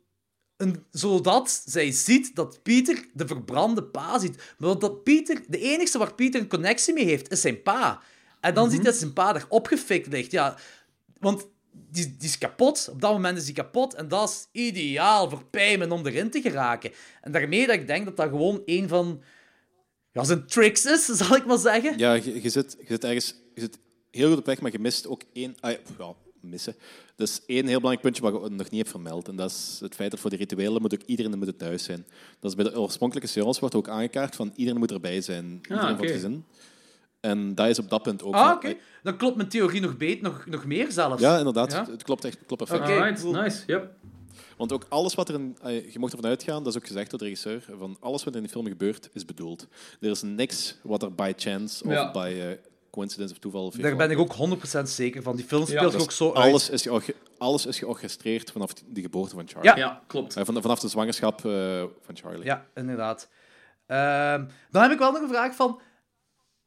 een- 0.58 0.86
zodat 0.92 1.64
zij 1.66 1.92
ziet 1.92 2.36
dat 2.36 2.64
Pieter 2.64 3.06
de 3.14 3.28
verbrande 3.28 3.84
pa 3.84 4.20
ziet. 4.20 4.54
Maar 4.58 4.80
dat 4.80 5.04
Pieter, 5.04 5.42
de 5.48 5.58
enige 5.60 5.98
waar 5.98 6.14
Pieter 6.14 6.42
een 6.42 6.48
connectie 6.48 6.94
mee 6.94 7.06
heeft, 7.06 7.32
is 7.32 7.42
zijn 7.42 7.62
pa. 7.62 8.02
En 8.40 8.54
dan 8.54 8.70
ziet 8.70 8.82
hij 8.82 8.90
dat 8.92 9.00
zijn 9.00 9.14
pa 9.14 9.34
daar 9.34 9.46
opgefikt 9.50 10.08
ligt. 10.08 10.32
Ja, 10.32 10.58
want 11.20 11.48
die, 11.72 12.16
die 12.18 12.28
is 12.30 12.38
kapot. 12.38 12.90
Op 12.92 13.02
dat 13.02 13.12
moment 13.12 13.38
is 13.38 13.44
hij 13.44 13.54
kapot. 13.54 13.94
En 13.94 14.08
dat 14.08 14.30
is 14.30 14.48
ideaal 14.62 15.30
voor 15.30 15.46
Payman 15.46 15.92
om 15.92 16.06
erin 16.08 16.30
te 16.30 16.42
geraken. 16.42 16.92
En 17.22 17.32
daarmee 17.32 17.66
dat 17.68 17.76
ik 17.76 17.88
denk 17.88 18.06
dat 18.06 18.18
dat 18.18 18.30
gewoon 18.30 18.62
een 18.66 18.88
van 18.88 19.22
ja, 20.12 20.24
zijn 20.24 20.48
tricks 20.48 20.86
is, 20.86 21.06
zal 21.22 21.36
ik 21.36 21.46
maar 21.46 21.58
zeggen. 21.58 21.98
Ja, 21.98 22.14
je, 22.14 22.42
je, 22.42 22.50
zit, 22.50 22.76
je 22.80 22.86
zit 22.88 23.04
ergens 23.04 23.36
je 23.54 23.62
zit 23.62 23.78
heel 24.12 24.30
goed 24.30 24.38
op 24.38 24.46
weg, 24.46 24.62
maar 24.62 24.72
je 24.72 24.80
mist 24.80 25.08
ook 25.08 25.22
één... 25.34 25.56
Ah, 25.60 25.72
ja, 25.98 26.16
missen. 26.42 26.76
Dus 27.16 27.42
één 27.46 27.66
heel 27.68 27.80
belangrijk 27.80 28.02
puntje 28.02 28.22
wat 28.22 28.34
ik 28.34 28.58
nog 28.58 28.70
niet 28.70 28.82
heb 28.82 28.88
vermeld. 28.88 29.28
En 29.28 29.36
dat 29.36 29.52
is 29.52 29.78
het 29.82 29.96
feit 29.96 30.12
dat 30.12 30.20
voor 30.20 30.30
de 30.30 30.36
rituelen 30.36 30.82
moet 30.82 30.94
ook 30.94 31.06
iedereen 31.06 31.38
moet 31.38 31.60
thuis 31.60 31.84
zijn. 31.84 32.06
Dat 32.40 32.52
is 32.52 32.58
bij 32.58 32.72
de 32.72 32.80
oorspronkelijke 32.80 33.30
seance 33.30 33.60
wordt 33.60 33.76
ook 33.76 33.90
aangekaart 33.90 34.36
van 34.36 34.52
iedereen 34.56 34.80
moet 34.80 34.92
erbij 34.92 35.22
zijn. 35.22 35.46
Iedereen 35.46 35.82
van 35.82 35.92
oké. 35.92 36.02
het 36.02 36.12
gezin. 36.12 36.46
En 37.20 37.56
dat 37.56 37.68
is 37.68 37.80
op 37.80 37.90
dat 37.90 38.04
punt 38.04 38.24
ook... 38.24 38.34
Ah, 38.34 38.52
oké. 38.56 38.76
Dan 39.04 39.18
klopt 39.18 39.36
mijn 39.36 39.50
theorie 39.50 39.82
nog 39.82 39.98
beet, 39.98 40.22
nog, 40.22 40.46
nog 40.46 40.66
meer 40.66 40.92
zelfs. 40.92 41.22
Ja, 41.22 41.38
inderdaad. 41.38 41.72
Ja? 41.72 41.86
Het, 41.92 42.04
klopt 42.04 42.26
echt 42.26 42.38
klopt 42.46 42.70
perfect. 42.70 42.90
Oké, 42.90 43.14
cool. 43.22 43.34
nice. 43.34 43.64
Yep. 43.68 43.94
Want 44.58 44.74
ook 44.74 44.86
alles 44.90 45.16
wat 45.16 45.30
er 45.30 45.36
in... 45.36 45.58
Je 45.64 46.00
mocht 46.00 46.14
ervan 46.14 46.30
uitgaan, 46.30 46.64
dat 46.64 46.76
is 46.76 46.82
ook 46.82 46.88
gezegd 46.88 47.10
door 47.10 47.20
de 47.20 47.26
regisseur, 47.26 47.64
van 47.78 47.98
alles 48.00 48.24
wat 48.24 48.34
er 48.34 48.40
in 48.40 48.46
die 48.46 48.52
film 48.52 48.68
gebeurt, 48.68 49.10
is 49.14 49.26
bedoeld. 49.26 49.68
Er 50.00 50.10
is 50.10 50.22
niks 50.22 50.78
wat 50.84 51.04
er 51.04 51.14
by 51.14 51.34
chance 51.36 51.84
of 51.84 51.92
Ja. 51.92 52.12
by 52.12 52.38
eh, 52.40 52.71
coincidence 52.92 53.34
of 53.34 53.40
toeval... 53.40 53.66
Of 53.66 53.76
Daar 53.76 53.96
ben 53.96 54.12
ik 54.12 54.18
ook 54.18 54.36
100% 54.78 54.82
zeker 54.84 55.24
van. 55.24 55.36
Die 55.36 55.46
film 55.46 55.66
speelt 55.66 55.82
zich 55.82 55.92
Dus 55.92 56.02
ook 56.02 56.12
zo 56.12 56.34
uit. 56.34 56.50
alles, 56.50 56.70
is 56.70 56.82
george- 56.82 57.16
alles 57.38 57.66
is 57.66 57.78
georchestreerd 57.80 58.52
vanaf 58.52 58.74
de 58.74 59.02
geboorte 59.02 59.36
van 59.36 59.48
Charlie. 59.48 59.70
Ja. 59.70 59.78
Ja, 59.78 60.04
klopt. 60.08 60.36
Eh, 60.36 60.46
van- 60.46 60.62
vanaf 60.62 60.80
de 60.80 60.88
zwangerschap 60.88 61.46
eh, 61.46 61.84
van 62.02 62.18
Charlie. 62.18 62.44
Ja, 62.44 62.66
inderdaad. 62.76 63.30
Ehm, 63.86 64.46
dan 64.72 64.82
heb 64.82 64.92
ik 64.92 64.98
wel 65.00 65.12
nog 65.12 65.22
een 65.22 65.28
vraag 65.28 65.56
van... 65.56 65.82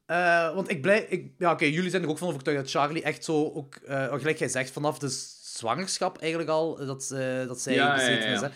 eh, 0.05 0.53
want 0.55 0.69
ik 0.69 0.81
blij... 0.81 1.05
Ik, 1.09 1.31
ja, 1.37 1.51
oké, 1.51 1.65
jullie 1.65 1.89
zijn 1.89 2.03
er 2.03 2.09
ook 2.09 2.17
van 2.17 2.27
overtuigd 2.27 2.59
dat 2.61 2.69
Charlie 2.71 3.03
echt 3.03 3.23
zo 3.23 3.51
ook... 3.53 3.75
gelijk 4.19 4.37
jij 4.39 4.49
zegt, 4.49 4.71
vanaf 4.71 4.99
de 4.99 5.09
zwangerschap 5.43 6.17
eigenlijk 6.17 6.49
al, 6.49 6.75
dat, 6.85 7.11
eh, 7.11 7.47
dat 7.47 7.61
zij 7.61 7.73
Ja, 7.73 7.87
ja, 7.87 7.93
bezeten 7.93 8.29
ja, 8.29 8.33
is. 8.33 8.41
Hè? 8.41 8.47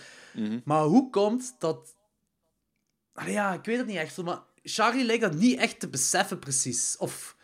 Mhm. 0.41 0.60
Maar 0.64 0.84
hoe 0.84 1.10
komt 1.10 1.56
dat... 1.60 1.96
Allee, 3.14 3.34
ja, 3.34 3.54
ik 3.54 3.66
weet 3.66 3.78
het 3.78 3.88
niet 3.88 3.96
echt 3.98 4.14
zo, 4.14 4.24
maar 4.24 4.40
Charlie 4.64 5.06
lijkt 5.06 5.22
dat 5.22 5.34
niet 5.34 5.60
echt 5.60 5.80
te 5.80 5.88
beseffen 5.90 6.40
precies. 6.40 6.96
Of, 7.00 7.36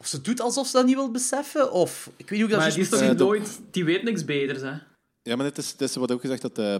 of 0.00 0.06
ze 0.06 0.20
doet 0.20 0.40
alsof 0.40 0.66
ze 0.66 0.72
dat 0.72 0.86
niet 0.86 0.94
wil 0.94 1.10
beseffen, 1.10 1.72
of... 1.72 2.10
Ik 2.16 2.28
weet 2.28 2.30
niet 2.30 2.40
hoe 2.40 2.48
ik 2.48 2.50
dat 2.50 2.58
Maar 2.58 2.76
juist 2.76 2.90
die, 2.90 3.10
is 3.10 3.16
nooit, 3.16 3.60
die 3.70 3.84
weet 3.84 4.02
niks 4.02 4.24
beters, 4.24 4.60
hè? 4.60 4.72
Ja, 5.22 5.36
maar 5.36 5.46
het 5.46 5.58
is, 5.58 5.70
het 5.70 5.80
is, 5.80 5.96
wordt 5.96 6.12
ook 6.12 6.20
gezegd 6.20 6.42
dat 6.42 6.58
eh, 6.58 6.74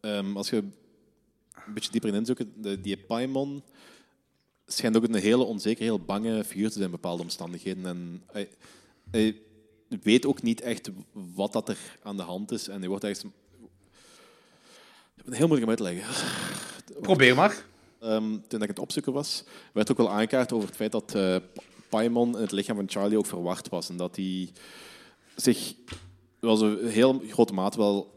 ehm, 0.00 0.36
als 0.36 0.50
je 0.50 0.56
een 0.56 1.74
beetje 1.74 1.90
dieper 1.90 2.10
in 2.10 2.16
inzoekt, 2.16 2.44
die 2.82 2.96
Paimon 2.96 3.62
schijnt 4.66 4.96
ook 4.96 5.02
een 5.02 5.14
hele 5.14 5.44
onzekere, 5.44 5.84
heel 5.84 6.00
bange 6.00 6.44
figuur 6.44 6.66
te 6.66 6.72
zijn 6.72 6.84
in 6.84 6.90
bepaalde 6.90 7.22
omstandigheden. 7.22 7.86
En 7.86 8.22
hij, 8.32 8.48
hij 9.10 9.40
weet 10.02 10.26
ook 10.26 10.42
niet 10.42 10.60
echt 10.60 10.90
wat 11.12 11.52
dat 11.52 11.68
er 11.68 11.78
aan 12.02 12.16
de 12.16 12.22
hand 12.22 12.52
is. 12.52 12.68
En 12.68 12.78
hij 12.78 12.88
wordt 12.88 13.04
ergens... 13.04 13.24
Heel 15.30 15.48
moeilijk 15.48 15.62
om 15.62 15.68
uit 15.68 15.78
te 15.78 15.82
leggen. 15.84 16.14
Probeer 17.02 17.34
maar. 17.34 17.64
Ehm, 18.00 18.38
toen 18.48 18.62
ik 18.62 18.68
het 18.68 18.78
opzoeken 18.78 19.12
was, 19.12 19.44
werd 19.72 19.90
ook 19.90 19.96
wel 19.96 20.10
aangekaart 20.10 20.52
over 20.52 20.68
het 20.68 20.76
feit 20.76 20.92
dat 20.92 21.14
eh 21.14 21.36
Paimon 21.90 22.34
in 22.34 22.40
het 22.42 22.52
lichaam 22.52 22.76
van 22.76 22.84
Charlie 22.88 23.18
ook 23.18 23.26
verward 23.26 23.68
was. 23.68 23.88
En 23.88 23.96
dat 23.96 24.16
hij 24.16 24.50
zich 25.36 25.74
wel 26.40 26.62
een 26.62 26.88
heel 26.88 27.22
grote 27.28 27.52
mate 27.52 27.78
wel 27.78 28.10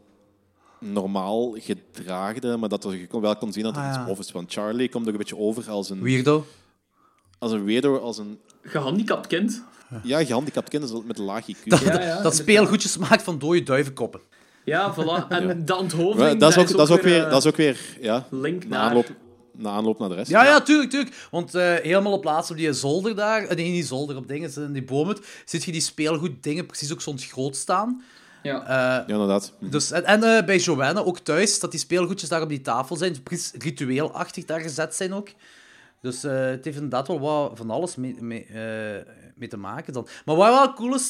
normaal 0.79 1.55
gedraagde, 1.59 2.57
maar 2.57 2.69
dat 2.69 2.83
er, 2.83 2.95
je 2.95 3.07
kon 3.07 3.21
wel 3.21 3.35
kon 3.35 3.53
zien 3.53 3.63
dat 3.63 3.75
er 3.75 3.81
Ah, 3.81 3.89
iets 4.01 4.09
off 4.11 4.19
is. 4.19 4.31
Want 4.31 4.53
Charlie 4.53 4.89
komt 4.89 5.05
ook 5.05 5.11
een 5.11 5.17
beetje 5.17 5.37
over 5.37 5.69
als 5.69 5.89
een, 5.89 6.01
Weirdo. 6.01 6.45
als 7.39 7.51
een 7.51 7.63
weirdo, 7.65 7.97
als 7.97 8.17
een 8.17 8.39
Gehandicapt 8.61 9.27
kind. 9.27 9.63
ja, 10.03 10.25
gehandicapt 10.25 10.69
kind 10.69 10.89
dus 10.91 11.01
met 11.05 11.19
een 11.19 11.25
laag 11.25 11.47
IQ. 11.47 11.63
Dat, 11.65 11.79
Ja, 11.79 11.85
ja, 11.85 11.93
dat 11.93 12.07
inderdaad. 12.07 12.35
speelgoedjes 12.35 12.97
maakt 12.97 13.21
van 13.23 13.39
dode 13.39 13.63
duivenkoppen. 13.63 14.21
Ja, 14.65 14.93
voilà. 14.95 15.27
En 15.29 15.65
de 15.65 15.75
onthoofding, 15.77 16.39
dat, 16.39 16.49
is 16.51 16.57
ook, 16.57 16.77
dat, 16.77 16.89
is 16.89 16.95
ook 16.95 17.01
weer, 17.01 17.29
dat 17.29 17.37
is 17.43 17.45
ook 17.47 17.55
weer 17.55 17.97
ja, 18.01 18.27
link 18.29 18.63
na, 18.63 18.69
naar... 18.69 18.79
aanloop, 18.87 19.07
na 19.53 19.69
aanloop 19.69 19.99
naar 19.99 20.09
de 20.09 20.15
rest. 20.15 20.30
Ja, 20.30 20.45
ja, 20.45 20.61
tuurlijk, 20.61 20.89
tuurlijk. 20.89 21.27
Want 21.31 21.55
eh, 21.55 21.73
helemaal 21.73 22.11
op 22.13 22.23
laatst 22.23 22.51
op 22.51 22.57
die 22.57 22.73
zolder 22.73 23.15
daar, 23.15 23.43
eh, 23.45 23.55
nee, 23.55 23.71
niet 23.71 23.88
zolder, 23.88 24.15
op 24.15 24.27
dingen, 24.27 24.51
in 24.55 24.73
die 24.73 24.84
bomen, 24.84 25.17
zit 25.45 25.63
je 25.63 25.71
die 25.71 25.81
speelgoed 25.81 26.43
dingen 26.43 26.65
precies 26.65 26.91
ook 26.93 27.01
zo'n 27.01 27.19
groot 27.19 27.55
staan. 27.55 28.03
Ja. 28.43 28.61
Eh, 28.61 28.67
Ja, 28.67 29.07
inderdaad. 29.07 29.53
dus, 29.59 29.91
en 29.91 30.05
en 30.05 30.23
eh, 30.23 30.45
bij 30.45 30.57
Joanna 30.57 31.01
ook 31.03 31.19
thuis, 31.19 31.59
dat 31.59 31.71
die 31.71 31.80
speelgoedjes 31.80 32.30
daar 32.30 32.41
op 32.41 32.49
die 32.49 32.61
tafel 32.61 32.95
zijn, 32.95 33.23
precies 33.23 33.51
ritueelachtig 33.59 34.45
daar 34.45 34.59
gezet 34.61 34.95
zijn 34.95 35.13
ook. 35.13 35.30
Dus 36.01 36.23
eh, 36.23 36.31
het 36.45 36.65
heeft 36.65 36.75
inderdaad 36.77 37.07
wel 37.07 37.19
wat 37.19 37.51
van 37.55 37.69
alles 37.69 37.95
mee, 37.95 38.15
mee, 38.19 38.45
eh, 38.45 39.01
mee 39.35 39.47
te 39.49 39.57
maken 39.57 39.93
dan. 39.93 40.07
Maar 40.25 40.35
wat 40.35 40.49
wel 40.49 40.73
cool 40.73 40.95
is, 40.95 41.09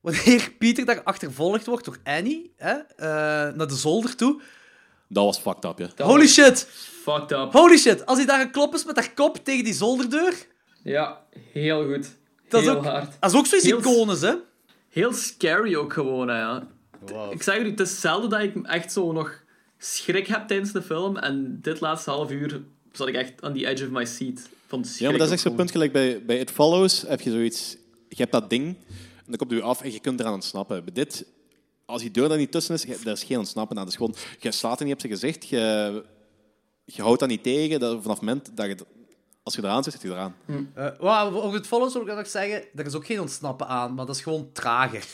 wanneer 0.00 0.52
Pieter 0.58 0.84
daar 0.84 1.02
achtervolgd 1.02 1.66
wordt 1.66 1.84
door 1.84 1.98
Annie, 2.04 2.52
hè, 2.56 2.72
eh, 2.96 3.54
naar 3.54 3.66
de 3.68 3.76
zolder 3.76 4.16
toe. 4.16 4.40
Dat 5.08 5.24
was 5.24 5.38
fucked 5.38 5.64
up, 5.64 5.78
ja. 5.78 5.88
Dat 5.96 6.06
Holy 6.06 6.20
was 6.20 6.32
shit! 6.32 6.64
Fucked 7.02 7.32
up. 7.32 7.52
Holy 7.52 7.76
shit! 7.76 8.06
Als 8.06 8.16
hij 8.18 8.26
daar 8.26 8.40
een 8.40 8.50
klop 8.50 8.74
is 8.74 8.84
met 8.84 8.96
haar 8.96 9.12
kop 9.14 9.36
tegen 9.44 9.64
die 9.64 9.74
zolderdeur, 9.74 10.34
Ja, 10.82 11.20
heel 11.52 11.84
goed. 11.86 12.06
dat 12.48 12.60
is 12.60 12.66
heel 12.66 12.76
ook, 12.76 12.84
hard. 12.84 13.16
dat 13.20 13.30
is 13.32 13.36
ook 13.38 13.46
zoiets 13.46 13.66
Heel- 13.66 13.78
iconisch, 13.78 14.20
hè? 14.20 14.34
Heel 14.88 15.12
scary 15.12 15.74
ook 15.76 15.92
gewoon, 15.92 16.28
hè, 16.28 16.38
ja. 16.38 16.66
Ik 17.30 17.42
zeg 17.42 17.58
u, 17.58 17.70
het 17.70 17.80
is 17.80 18.00
zelden 18.00 18.30
dat 18.30 18.40
ik 18.40 18.66
echt 18.66 18.92
zo 18.92 19.12
nog 19.12 19.42
schrik 19.78 20.26
heb 20.26 20.48
tijdens 20.48 20.72
de 20.72 20.82
film. 20.82 21.16
En 21.16 21.58
dit 21.62 21.80
laatste 21.80 22.10
half 22.10 22.30
uur 22.30 22.62
zat 22.92 23.08
ik 23.08 23.14
echt 23.14 23.32
aan 23.42 23.54
the 23.54 23.66
edge 23.66 23.84
of 23.84 23.90
my 23.90 24.04
seat. 24.04 24.40
Van 24.66 24.84
schrik 24.84 25.00
Ja, 25.00 25.08
maar 25.08 25.18
dat 25.18 25.26
is 25.26 25.32
echt 25.32 25.42
zo'n 25.42 25.54
punt 25.54 25.70
gelijk 25.70 25.92
bij, 25.92 26.24
bij 26.24 26.38
It 26.38 26.50
Follows. 26.50 27.04
Heb 27.06 27.20
je 27.20 27.30
zoiets... 27.30 27.76
Je 28.08 28.16
hebt 28.16 28.32
dat 28.32 28.50
ding, 28.50 28.66
en 28.96 29.24
dan 29.26 29.36
komt 29.36 29.52
u 29.52 29.60
af 29.60 29.82
en 29.82 29.92
je 29.92 30.00
kunt 30.00 30.20
eraan 30.20 30.32
ontsnappen. 30.32 30.84
Bij 30.84 30.94
dit, 30.94 31.26
als 31.88 32.00
die 32.02 32.10
deur 32.10 32.30
er 32.30 32.36
niet 32.36 32.52
tussen 32.52 32.74
is, 32.74 32.82
je- 32.82 32.98
daar 33.04 33.12
is 33.14 33.22
geen 33.24 33.38
ontsnappen 33.38 33.76
aan. 33.76 33.82
Dat 33.82 33.92
is 33.92 33.98
gewoon, 33.98 34.14
je 34.40 34.52
slaat 34.52 34.78
er 34.78 34.84
niet 34.84 34.94
op 34.94 35.00
zijn 35.00 35.12
gezicht, 35.12 35.48
je, 35.48 36.02
je 36.84 37.02
houdt 37.02 37.20
dat 37.20 37.28
niet 37.28 37.42
tegen. 37.42 37.80
Dat, 37.80 37.90
vanaf 38.02 38.18
het 38.20 38.26
moment 38.26 38.50
dat 38.56 38.66
je... 38.66 38.76
Als 39.42 39.54
je 39.56 39.62
eraan 39.62 39.82
zit, 39.84 39.92
zit 39.92 40.02
je 40.02 40.08
eraan. 40.08 40.34
Eh, 40.74 40.86
well, 41.00 41.40
over 41.40 41.52
het 41.58 41.66
follow 41.66 41.90
zou 41.90 42.10
ik 42.10 42.16
nog 42.16 42.26
zeggen, 42.28 42.62
er 42.74 42.86
is 42.86 42.94
ook 42.94 43.06
geen 43.06 43.20
ontsnappen 43.20 43.66
aan, 43.66 43.94
maar 43.94 44.06
dat 44.06 44.16
is 44.16 44.22
gewoon 44.22 44.50
trager. 44.52 45.04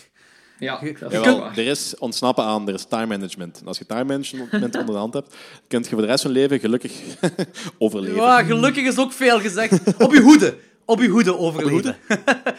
Ja, 0.58 0.78
Je- 0.82 1.50
je 1.54 1.60
er 1.62 1.66
is 1.66 1.98
ontsnappen 1.98 2.44
aan, 2.44 2.68
er 2.68 2.74
is 2.74 2.84
time 2.84 3.06
management. 3.06 3.60
En 3.60 3.66
als 3.66 3.78
je 3.78 3.86
time 3.86 4.04
management 4.04 4.52
onder 4.76 4.84
de 4.94 5.00
hand 5.00 5.14
hebt, 5.14 5.34
kun 5.68 5.80
je 5.82 5.88
voor 5.88 6.00
de 6.00 6.06
rest 6.06 6.22
van 6.22 6.32
je 6.32 6.38
leven 6.38 6.60
gelukkig 6.60 6.92
overleven. 7.78 8.16
Ja, 8.16 8.42
gelukkig 8.42 8.84
is 8.86 8.98
ook 8.98 9.12
veel 9.12 9.40
gezegd. 9.40 9.94
Op 10.04 10.12
je 10.12 10.20
hoede. 10.20 10.56
Op 10.84 11.00
je 11.00 11.08
hoede 11.08 11.38
overleven. 11.38 11.96
Eh, 12.08 12.16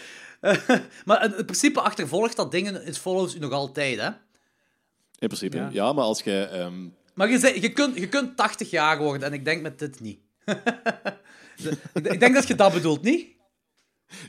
maar 1.05 1.21
het, 1.21 1.45
principe 1.45 1.81
achtervolgt 1.81 2.35
dat 2.35 2.51
dingen, 2.51 2.73
het 2.73 2.97
follows 2.97 3.35
u 3.35 3.39
nog 3.39 3.51
altijd, 3.51 3.99
hè? 3.99 4.07
In 5.19 5.27
principe, 5.27 5.57
Ja. 5.57 5.69
ja. 5.71 5.93
maar 5.93 6.03
als 6.03 6.21
je... 6.21 6.41
ehm, 6.45 6.73
Maar 7.13 7.29
je, 7.29 7.39
zei- 7.39 7.61
je, 7.61 7.71
kunt, 7.71 7.97
je 7.97 8.07
kunt 8.09 8.37
80 8.37 8.69
jaar 8.69 8.97
worden 8.97 9.23
en 9.27 9.33
ik 9.33 9.45
denk 9.45 9.61
met 9.61 9.79
dit 9.79 9.99
niet. 9.99 10.19
Ik 11.93 12.19
denk 12.19 12.33
dat 12.33 12.47
je 12.47 12.55
dat 12.55 12.73
bedoelt, 12.73 13.01
niet? 13.01 13.27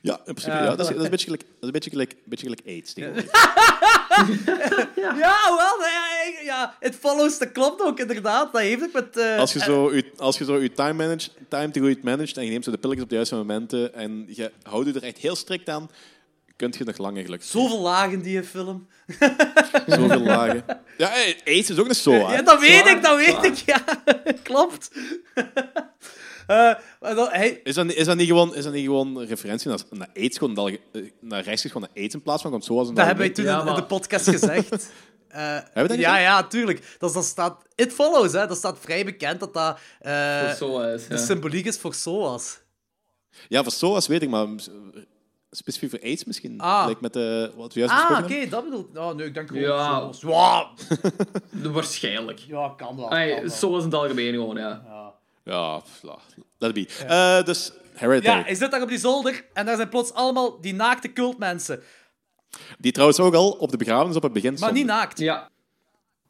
Ja, 0.03 0.17
in 0.17 0.23
principe. 0.25 0.51
Ja, 0.57 0.63
ja, 0.63 0.69
dat, 0.77 0.81
is, 0.81 0.87
dat 0.87 0.97
is 0.97 1.05
een 1.05 1.11
beetje 1.11 1.25
gelijk, 1.25 1.43
dat 1.43 1.53
is 1.61 1.67
een 1.67 1.73
beetje 1.73 1.91
gelijk, 1.91 2.13
een 2.13 2.19
beetje 2.25 2.47
gelijk 2.47 2.67
AIDS. 2.67 2.93
tegenwoordig. 2.93 3.31
Ja, 4.97 5.15
wel. 5.57 5.81
Ja, 5.81 6.07
ja, 6.35 6.43
ja, 6.45 6.77
it 6.81 6.95
follows, 6.95 7.39
dat 7.39 7.53
klopt 7.53 7.83
ook 7.83 7.99
inderdaad. 8.01 8.53
Dat 8.53 8.61
heeft 8.63 8.83
ook 8.83 8.93
met... 8.93 9.17
eh, 9.17 9.39
Als 9.39 9.53
je 9.53 9.59
zo 9.59 9.95
je, 9.95 10.13
als 10.17 10.39
je 10.39 10.45
zo 10.45 10.59
je 10.61 10.73
time, 10.73 10.93
manage, 10.93 11.29
time 11.49 11.71
te 11.71 11.81
goed 11.81 12.03
managt 12.03 12.37
en 12.37 12.45
je 12.45 12.51
neemt 12.51 12.65
zo 12.65 12.71
de 12.71 12.79
pilletjes 12.79 13.03
op 13.05 13.09
de 13.11 13.15
juiste 13.17 13.35
momenten 13.35 13.95
en 13.95 14.25
je 14.29 14.53
houdt 14.63 14.87
je 14.89 14.95
er 14.95 15.03
echt 15.03 15.19
heel 15.19 15.37
strikt 15.37 15.69
aan, 15.69 15.91
kun 16.57 16.75
je 16.79 16.85
nog 16.85 16.99
lang 16.99 17.13
eigenlijk 17.15 17.43
Zoveel 17.43 17.81
lagen 17.81 18.23
die 18.23 18.43
film. 18.45 18.87
zoveel 19.87 20.21
lagen. 20.21 20.65
Ja, 20.99 21.09
hey, 21.09 21.41
AIDS 21.45 21.71
is 21.71 21.79
ook 21.79 21.89
een 21.89 21.95
SOA. 21.95 22.33
Ja, 22.33 22.43
dat 22.43 22.61
weet 22.61 22.87
ik, 22.87 23.03
dat 23.03 23.17
weet 23.17 23.45
ik. 23.45 23.57
Ja, 23.57 23.85
klopt. 24.43 24.91
Eh, 26.47 26.75
dan- 27.01 27.29
hij, 27.31 27.61
Is 27.65 27.75
dat, 27.75 27.87
niet- 27.87 27.97
is, 27.97 28.07
dat 28.07 28.17
niet 28.17 28.27
gewoon, 28.27 28.55
is 28.55 28.65
dat 28.65 28.73
niet 28.73 28.85
gewoon 28.85 29.17
een 29.17 29.27
referentie 29.27 29.69
naar, 29.69 29.79
naar 29.91 30.09
AIDS, 30.15 30.39
gewoon 30.39 30.55
dat, 30.55 30.69
je- 30.69 30.81
eh, 30.93 31.03
naar 31.21 31.43
rechtstreeks 31.43 31.75
gewoon 31.75 31.89
naar 31.95 32.03
AIDS 32.03 32.15
in 32.15 32.23
plaats 32.23 32.43
van 32.43 32.51
komt 32.51 32.65
zoals 32.65 32.89
een 32.89 32.95
dat 32.95 33.07
hebben 33.07 33.25
wij 33.25 33.35
toen 33.35 33.45
Ja, 33.45 33.61
in, 33.63 33.67
in 33.69 33.75
de 33.75 33.85
podcast 33.85 34.29
gezegd. 34.29 34.71
Eh, 35.29 35.43
Hebben 35.43 35.73
we 35.73 35.81
dat 35.81 35.91
niet 35.91 36.01
ja, 36.01 36.19
ja, 36.19 36.45
tuurlijk. 36.47 36.97
Dat, 36.99 37.13
dat 37.15 37.25
staat, 37.25 37.63
it 37.75 37.93
follows, 37.93 38.33
hè. 38.33 38.47
Dat 38.47 38.57
staat 38.57 38.79
vrij 38.81 39.05
bekend 39.05 39.41
dat 39.41 39.55
dat 39.55 39.79
eh, 40.01 40.51
Zo 40.53 40.81
is. 40.81 41.07
de 41.09 41.15
Ja. 41.15 41.21
symboliek 41.21 41.67
is 41.67 41.79
voor 41.79 41.95
SOAS. 41.95 42.59
Ja, 43.49 43.63
voor 43.63 43.73
SOA's 43.73 44.07
weet 44.07 44.23
ik, 44.23 44.29
maar 44.29 44.47
eh, 44.47 44.53
specifiek 45.51 45.91
voor 45.91 46.01
AIDS 46.03 46.25
misschien. 46.25 46.61
Ah. 46.61 46.83
Lijkt 46.85 47.01
met 47.01 47.13
de, 47.13 47.53
wat 47.57 47.73
we 47.75 47.81
juist 47.81 47.95
Ah, 47.95 48.21
oké, 48.25 48.49
dat 48.49 48.65
bedoelt... 48.65 48.97
Oh, 48.99 49.15
nee, 49.15 49.27
ik 49.27 49.35
denk 49.35 49.49
gewoon 49.49 49.63
Ja. 49.63 50.13
SOAS. 50.13 50.73
Waarschijnlijk. 51.73 52.39
ja, 52.39 52.73
kan 52.77 52.97
wel. 52.97 53.09
Kan 53.09 53.27
wel. 53.27 53.49
zo 53.51 53.77
is 53.77 53.85
het 53.85 53.95
algemeen 53.95 54.33
gewoon, 54.33 54.57
ja. 54.57 54.83
Ja, 54.87 55.06
la- 55.47 55.83
let 56.59 56.77
it 56.77 56.87
be. 56.99 57.05
Eh, 57.07 57.45
dus, 57.45 57.73
Hereditary. 57.93 58.39
Ja, 58.39 58.45
hij 58.45 58.55
zit 58.55 58.71
daar 58.71 58.83
op 58.83 58.89
die 58.89 58.99
zolder 58.99 59.45
en 59.53 59.67
daar 59.67 59.77
zijn 59.77 59.89
plots 59.89 60.13
allemaal 60.13 60.61
die 60.61 60.75
naakte 60.75 61.13
cultmensen. 61.13 61.83
Die 62.79 62.93
trouwens 62.93 63.21
ook 63.21 63.35
al 63.35 63.51
op 63.51 63.71
de 63.71 63.77
begrafenis 63.77 64.17
op 64.17 64.23
het 64.23 64.33
begin 64.33 64.57
Maar 64.61 64.73
niet 64.73 64.87
naakt. 64.87 65.19
Ja. 65.19 65.51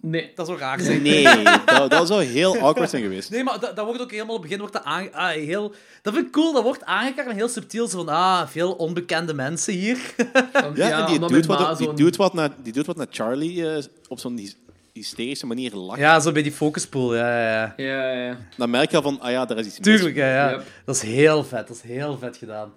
Nee. 0.00 0.32
Dat 0.34 0.46
zou 0.46 0.58
raar 0.58 0.80
zijn. 0.80 1.02
Nee, 1.02 1.22
dat, 1.64 1.90
dat 1.90 2.06
zou 2.06 2.22
heel 2.22 2.56
awkward 2.58 2.90
zijn 2.90 3.02
geweest. 3.02 3.30
Nee, 3.30 3.44
maar 3.44 3.60
dat, 3.60 3.76
dat 3.76 3.84
wordt 3.84 4.00
ook 4.00 4.10
helemaal 4.10 4.34
op 4.34 4.40
het 4.42 4.50
begin 4.50 4.58
wordt 4.64 4.74
dat 4.74 4.84
aange... 4.92 5.12
Ah, 5.12 5.28
heel... 5.28 5.74
Dat 6.02 6.14
vind 6.14 6.26
ik 6.26 6.32
cool, 6.32 6.52
dat 6.52 6.62
wordt 6.62 6.84
aangekaart 6.84 7.28
en 7.28 7.34
heel 7.36 7.48
subtiel. 7.48 7.88
Zo 7.88 7.96
van, 8.04 8.08
ah, 8.08 8.46
veel 8.48 8.72
onbekende 8.72 9.34
mensen 9.34 9.72
hier. 9.74 9.98
Ja, 10.74 11.00
en 11.00 11.06
die, 11.06 11.28
doet 11.28 11.46
wat, 11.46 11.78
die, 11.78 11.94
doet 11.94 12.16
wat 12.16 12.34
naar, 12.34 12.50
die 12.62 12.72
doet 12.72 12.86
wat 12.86 12.96
naar 12.96 13.06
Charlie 13.10 13.70
eh, 13.70 13.84
op 14.08 14.18
zo'n 14.18 14.36
hys- 14.36 14.56
hysterische 15.00 15.46
manier 15.46 15.74
lacht. 15.74 15.98
ja, 15.98 16.20
zo 16.20 16.32
bij 16.32 16.42
die 16.42 16.52
focuspool, 16.52 17.14
ja, 17.16 17.40
ja, 17.40 17.52
ja. 17.52 17.74
Ja, 17.76 18.12
ja, 18.12 18.24
ja. 18.26 18.38
Dan 18.56 18.70
merk 18.70 18.90
je 18.90 18.96
al 18.96 19.02
van, 19.02 19.20
ah 19.20 19.30
ja, 19.30 19.44
daar 19.44 19.58
is 19.58 19.66
iets 19.66 19.78
mis. 19.78 19.86
Tuurlijk, 19.86 20.16
ja, 20.16 20.34
ja. 20.34 20.50
Yep. 20.50 20.64
Dat 20.84 20.94
is 20.94 21.02
heel 21.02 21.44
vet, 21.44 21.68
dat 21.68 21.76
is 21.76 21.82
heel 21.82 22.18
vet 22.18 22.36
gedaan. 22.36 22.72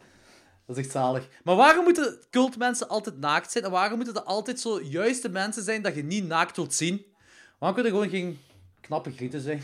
Dat 0.65 0.77
is 0.77 0.83
echt 0.83 0.93
zalig. 0.93 1.27
Maar 1.43 1.55
waarom 1.55 1.83
moeten 1.83 2.17
cultmensen 2.29 2.87
altijd 2.87 3.19
naakt 3.19 3.51
zijn? 3.51 3.63
En 3.63 3.71
waarom 3.71 3.97
moeten 3.97 4.15
er 4.15 4.23
altijd 4.23 4.59
zo 4.59 4.81
juiste 4.81 5.29
mensen 5.29 5.63
zijn 5.63 5.81
dat 5.81 5.95
je 5.95 6.03
niet 6.03 6.27
naakt 6.27 6.55
wilt 6.55 6.73
zien? 6.73 7.05
Waarom 7.59 7.81
kunnen 7.81 7.93
er 7.93 7.97
gewoon 7.99 8.19
geen 8.19 8.39
knappe 8.81 9.11
grieten 9.11 9.41
zijn? 9.41 9.63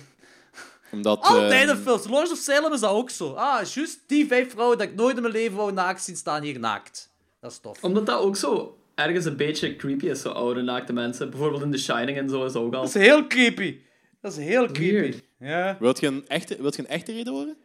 Omdat, 0.91 1.21
Altijd 1.21 1.69
eh, 1.69 1.75
in 1.75 1.81
films. 1.83 2.07
Lords 2.07 2.31
of 2.31 2.37
Salem 2.37 2.73
is 2.73 2.79
dat 2.79 2.91
ook 2.91 3.09
zo. 3.09 3.33
Ah, 3.33 3.65
juist 3.65 3.99
die 4.07 4.27
vijf 4.27 4.51
vrouwen 4.51 4.77
dat 4.77 4.87
ik 4.87 4.95
nooit 4.95 5.15
in 5.15 5.21
mijn 5.21 5.33
leven 5.33 5.57
wou 5.57 5.71
naakt 5.71 6.03
zien 6.03 6.15
staan 6.15 6.43
hier 6.43 6.59
naakt. 6.59 7.09
Dat 7.41 7.51
is 7.51 7.57
tof. 7.57 7.83
Omdat 7.83 8.05
dat 8.05 8.19
ook 8.19 8.35
zo 8.35 8.77
ergens 8.95 9.25
een 9.25 9.35
beetje 9.37 9.75
creepy 9.75 10.05
is, 10.05 10.21
zo 10.21 10.29
oude 10.29 10.61
naakte 10.61 10.93
mensen. 10.93 11.29
Bijvoorbeeld 11.29 11.61
in 11.63 11.71
The 11.71 11.77
Shining 11.77 12.17
en 12.17 12.29
zo 12.29 12.45
is 12.45 12.55
ook 12.55 12.73
al. 12.73 12.81
Dat 12.81 12.95
is 12.95 13.01
heel 13.07 13.27
creepy. 13.27 13.77
Dat 14.21 14.31
is 14.31 14.37
heel 14.37 14.65
creepy. 14.65 14.91
Weird. 14.91 15.23
Ja. 15.39 15.77
Wilt 15.79 15.99
je, 15.99 16.07
een 16.07 16.27
echte, 16.27 16.57
wilt 16.61 16.75
je 16.75 16.81
een 16.81 16.87
echte 16.87 17.11
reden 17.11 17.33
horen? 17.33 17.57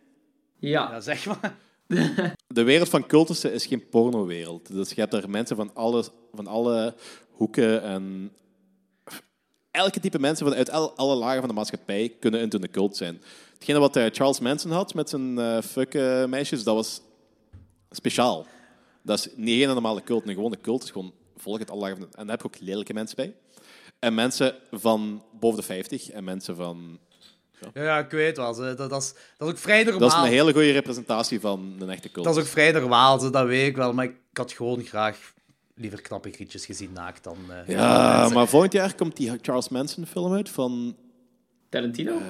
Ja. 0.59 0.91
ja, 0.91 1.01
zeg 1.01 1.27
maar. 1.27 1.57
De 2.47 2.63
wereld 2.63 2.89
van 2.89 3.07
cultussen 3.07 3.53
is 3.53 3.67
geen 3.67 3.89
pornowereld. 3.89 4.73
Dus 4.73 4.89
je 4.89 5.01
hebt 5.01 5.13
daar 5.13 5.31
mensen 5.31 5.57
van 5.57 5.75
alle, 5.75 6.05
van 6.33 6.47
alle 6.47 6.95
hoeken 7.31 7.83
en... 7.83 8.33
Elke 9.71 10.01
type 10.01 10.19
mensen 10.19 10.47
vanuit 10.47 10.71
al- 10.71 10.97
alle 10.97 11.15
lagen 11.15 11.39
van 11.39 11.49
de 11.49 11.55
maatschappij 11.55 12.17
kunnen 12.21 12.41
into 12.41 12.59
een 12.59 12.71
cult 12.71 12.97
zijn. 12.97 13.23
Hetgene 13.55 13.79
wat 13.79 13.97
eh, 13.97 14.07
Charles 14.13 14.41
Manson 14.41 14.71
had 14.71 14.95
met 14.95 15.09
zijn 15.09 15.39
eh 15.39 15.63
fuck 15.63 15.95
meisjes, 16.29 16.65
dat 16.65 16.75
was 16.75 17.01
speciaal. 17.91 18.47
Dat 19.03 19.19
is 19.19 19.29
niet 19.37 19.63
een 19.63 19.69
normale 19.69 20.03
cult. 20.03 20.29
Een 20.29 20.35
gewone 20.35 20.61
cult 20.61 20.83
is 20.83 20.91
gewoon 20.91 21.13
volg 21.41 21.59
het 21.59 21.69
de... 21.69 21.75
En 21.75 22.27
daar 22.27 22.27
heb 22.27 22.41
je 22.41 22.47
ook 22.47 22.61
lelijke 22.61 22.93
mensen 22.93 23.17
bij. 23.17 23.35
En 23.99 24.15
mensen 24.15 24.55
van 24.71 25.23
boven 25.41 25.59
de 25.61 25.65
50 25.67 26.11
en 26.11 26.25
mensen 26.25 26.57
van... 26.57 26.99
Ja, 27.75 27.83
ja, 27.83 27.99
ik 27.99 28.11
weet 28.11 28.37
wel. 28.37 28.55
Dat, 28.57 28.79
dat, 28.79 29.03
is, 29.03 29.15
dat 29.39 29.49
is 29.49 29.55
ook 29.55 29.59
vrij 29.59 29.83
normaal. 29.83 30.01
Dat 30.01 30.13
is 30.13 30.19
een 30.19 30.25
hele 30.25 30.53
goede 30.53 30.71
representatie 30.73 31.41
van 31.41 31.77
een 31.79 31.91
echte 31.91 32.11
cult. 32.11 32.25
Dat 32.27 32.37
is 32.37 32.43
ook 32.43 32.49
vrij 32.49 32.73
normaal, 32.73 33.19
zo, 33.19 33.31
dat 33.31 33.47
weet 33.47 33.67
ik 33.69 33.77
wel. 33.77 33.93
Maar 33.93 34.05
ik 34.05 34.15
had 34.33 34.53
gewoon 34.53 34.83
graag 34.83 35.33
liever 35.75 36.01
knappe 36.01 36.31
grietjes 36.31 36.67
gezien 36.67 36.93
naakt 36.93 37.25
dan... 37.25 37.37
eh, 37.49 37.75
Ja, 37.75 38.29
maar 38.29 38.49
volgend 38.49 38.73
jaar 38.73 38.95
komt 38.95 39.17
die 39.17 39.33
Charles 39.43 39.69
Manson 39.69 40.07
film 40.07 40.33
uit 40.33 40.49
van 40.49 40.97
Tarantino? 41.69 42.13
eh, 42.19 42.23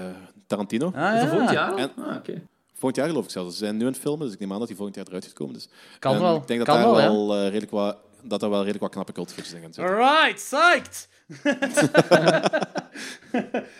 Tarantino. 0.46 0.86
Ah, 0.86 0.92
ja. 0.94 1.28
volgend 1.28 1.50
jaar 1.50 1.70
al? 1.72 1.78
En- 1.78 1.90
Ah, 1.96 2.16
oké. 2.16 2.42
Volgend 2.72 2.96
jaar 2.96 3.08
geloof 3.08 3.24
ik 3.24 3.30
zelfs. 3.30 3.52
Ze 3.52 3.58
zijn 3.64 3.76
nu 3.76 3.84
aan 3.86 3.92
het 3.92 4.00
filmen, 4.00 4.24
dus 4.26 4.34
ik 4.34 4.40
neem 4.40 4.52
aan 4.52 4.58
dat 4.58 4.66
die 4.66 4.76
volgend 4.76 4.96
jaar 4.96 5.06
eruit 5.08 5.24
gaat 5.24 5.32
komen. 5.32 5.54
Dus, 5.54 5.68
Kan 5.98 6.14
en 6.14 6.20
wel, 6.20 6.36
Ik 6.36 6.46
denk 6.46 6.66
dat 6.66 6.68
kan 6.76 6.82
daar 6.94 6.94
wel, 7.08 7.34
eh, 7.36 7.42
redelijk 7.44 7.70
wat, 7.70 7.96
dat 8.22 8.42
er 8.42 8.48
wel 8.50 8.58
redelijk 8.58 8.82
wat 8.82 8.90
knappe 8.92 9.12
cultfilms 9.12 9.52
in 9.52 9.60
gaan 9.60 9.72
zitten. 9.72 9.94
Alright, 9.94 10.34
psyched! 10.34 11.08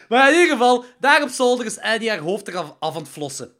maar 0.08 0.28
in 0.28 0.34
ieder 0.38 0.50
geval, 0.52 0.84
daar 0.98 1.22
op 1.22 1.28
zolder 1.28 1.66
is 1.66 1.78
Eddie 1.78 2.08
haar 2.08 2.18
hoofd 2.18 2.48
eraf 2.48 2.74
af 2.78 2.94
aan 2.94 3.00
het 3.02 3.10
flossen. 3.10 3.50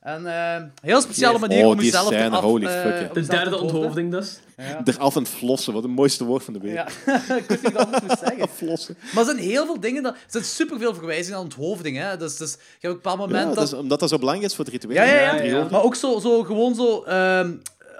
En 0.00 0.26
eh, 0.26 0.54
een 0.54 0.72
heel 0.82 1.00
speciale 1.00 1.38
manier 1.38 1.64
Oh, 1.64 1.70
om 1.70 1.76
die 1.76 1.84
jezelf 1.84 2.06
scène, 2.06 2.24
eraf, 2.24 2.40
holy 2.40 2.66
eh, 2.66 2.82
fuck, 2.82 3.00
ja. 3.00 3.12
De 3.12 3.20
te 3.20 3.26
derde 3.30 3.60
onthoofding 3.60 4.10
dus. 4.10 4.38
Eraf 4.84 5.16
en 5.16 5.26
flossen, 5.26 5.72
wat 5.72 5.84
een 5.84 5.90
mooiste 5.90 6.24
woord 6.24 6.44
van 6.44 6.52
de 6.52 6.58
week. 6.60 6.74
Ja, 6.74 6.86
ik 7.36 7.44
wist 7.48 7.62
niet 7.62 7.72
wat 7.72 7.72
ik 7.72 7.78
anders 7.94 8.02
moest 8.02 8.18
zeggen. 8.18 8.48
Flossen. 8.48 8.96
Maar 9.00 9.24
er 9.28 9.34
zijn 9.34 9.44
heel 9.44 9.66
veel 9.66 9.80
dingen, 9.80 10.02
dat, 10.02 10.14
er 10.14 10.20
zijn 10.26 10.44
superveel 10.44 10.94
verwijzingen 10.94 11.38
aan 11.38 11.44
onthoofding. 11.44 11.96
Hè? 11.96 12.16
Dus, 12.16 12.36
dus 12.36 12.52
je 12.52 12.58
hebt 12.70 12.84
een 12.84 12.92
bepaald 12.92 13.18
Ja, 13.18 13.26
moment 13.26 13.54
dat 13.54 13.64
is, 13.64 13.72
omdat 13.72 14.00
dat 14.00 14.08
zo 14.08 14.18
belangrijk 14.18 14.50
is 14.50 14.56
voor 14.56 14.64
het 14.64 14.74
ritueel. 14.74 14.96
Ja, 14.96 15.04
ja, 15.04 15.14
ja. 15.14 15.34
Ja, 15.34 15.42
ja, 15.42 15.56
ja. 15.56 15.66
Maar 15.70 15.82
ook 15.82 15.94
zo, 15.94 16.18
zo 16.18 16.42
gewoon 16.42 16.74
zo... 16.74 17.02
ehm, 17.02 17.52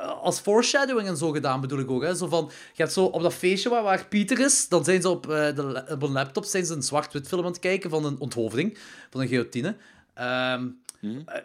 als 0.04 0.40
foreshadowing 0.40 1.08
en 1.08 1.16
zo 1.16 1.30
gedaan, 1.30 1.60
bedoel 1.60 1.78
ik 1.78 1.90
ook. 1.90 2.02
Hè? 2.02 2.14
Zo 2.14 2.26
van, 2.26 2.50
je 2.50 2.82
hebt 2.82 2.92
zo 2.92 3.04
op 3.04 3.22
dat 3.22 3.34
feestje 3.34 3.68
waar, 3.68 3.82
waar 3.82 4.06
Pieter 4.06 4.40
is, 4.40 4.68
dan 4.68 4.84
zijn 4.84 5.02
ze 5.02 5.08
op, 5.08 5.30
eh, 5.30 5.54
de, 5.54 5.84
op 5.90 6.02
een 6.02 6.12
laptop 6.12 6.44
zijn 6.44 6.66
ze 6.66 6.74
een 6.74 6.82
zwart-wit 6.82 7.28
film 7.28 7.44
aan 7.44 7.50
het 7.50 7.58
kijken 7.58 7.90
van 7.90 8.04
een 8.04 8.18
onthoofding, 8.18 8.78
van 9.10 9.20
een 9.20 9.28
guillotine. 9.28 9.76
Ehm, 10.14 10.68
eh, 11.00 11.36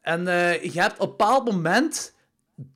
En 0.00 0.28
eh, 0.28 0.62
je 0.62 0.80
hebt 0.80 0.98
op 0.98 1.00
een 1.00 1.16
bepaald 1.16 1.44
moment 1.44 2.14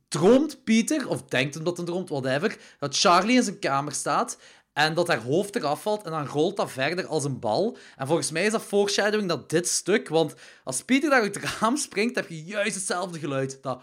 droomt 0.07 0.63
Pieter, 0.63 1.07
of 1.07 1.23
denkt 1.23 1.53
hem 1.53 1.63
dat 1.63 1.77
hij 1.77 1.85
droomt, 1.85 2.09
whatever, 2.09 2.57
dat 2.79 2.97
Charlie 2.97 3.35
in 3.35 3.43
zijn 3.43 3.59
kamer 3.59 3.93
staat 3.93 4.37
en 4.73 4.93
dat 4.93 5.07
haar 5.07 5.21
hoofd 5.21 5.55
eraf 5.55 5.81
valt 5.81 6.03
en 6.03 6.11
dan 6.11 6.25
rolt 6.25 6.57
dat 6.57 6.71
verder 6.71 7.07
als 7.07 7.23
een 7.23 7.39
bal. 7.39 7.77
En 7.95 8.07
volgens 8.07 8.31
mij 8.31 8.45
is 8.45 8.51
dat 8.51 8.61
foreshadowing 8.61 9.29
dat 9.29 9.49
dit 9.49 9.67
stuk, 9.67 10.07
want 10.09 10.33
als 10.63 10.83
Pieter 10.83 11.09
daar 11.09 11.21
uit 11.21 11.35
het 11.35 11.43
raam 11.59 11.77
springt, 11.77 12.15
heb 12.15 12.29
je 12.29 12.43
juist 12.43 12.75
hetzelfde 12.75 13.19
geluid. 13.19 13.57
Dat 13.61 13.81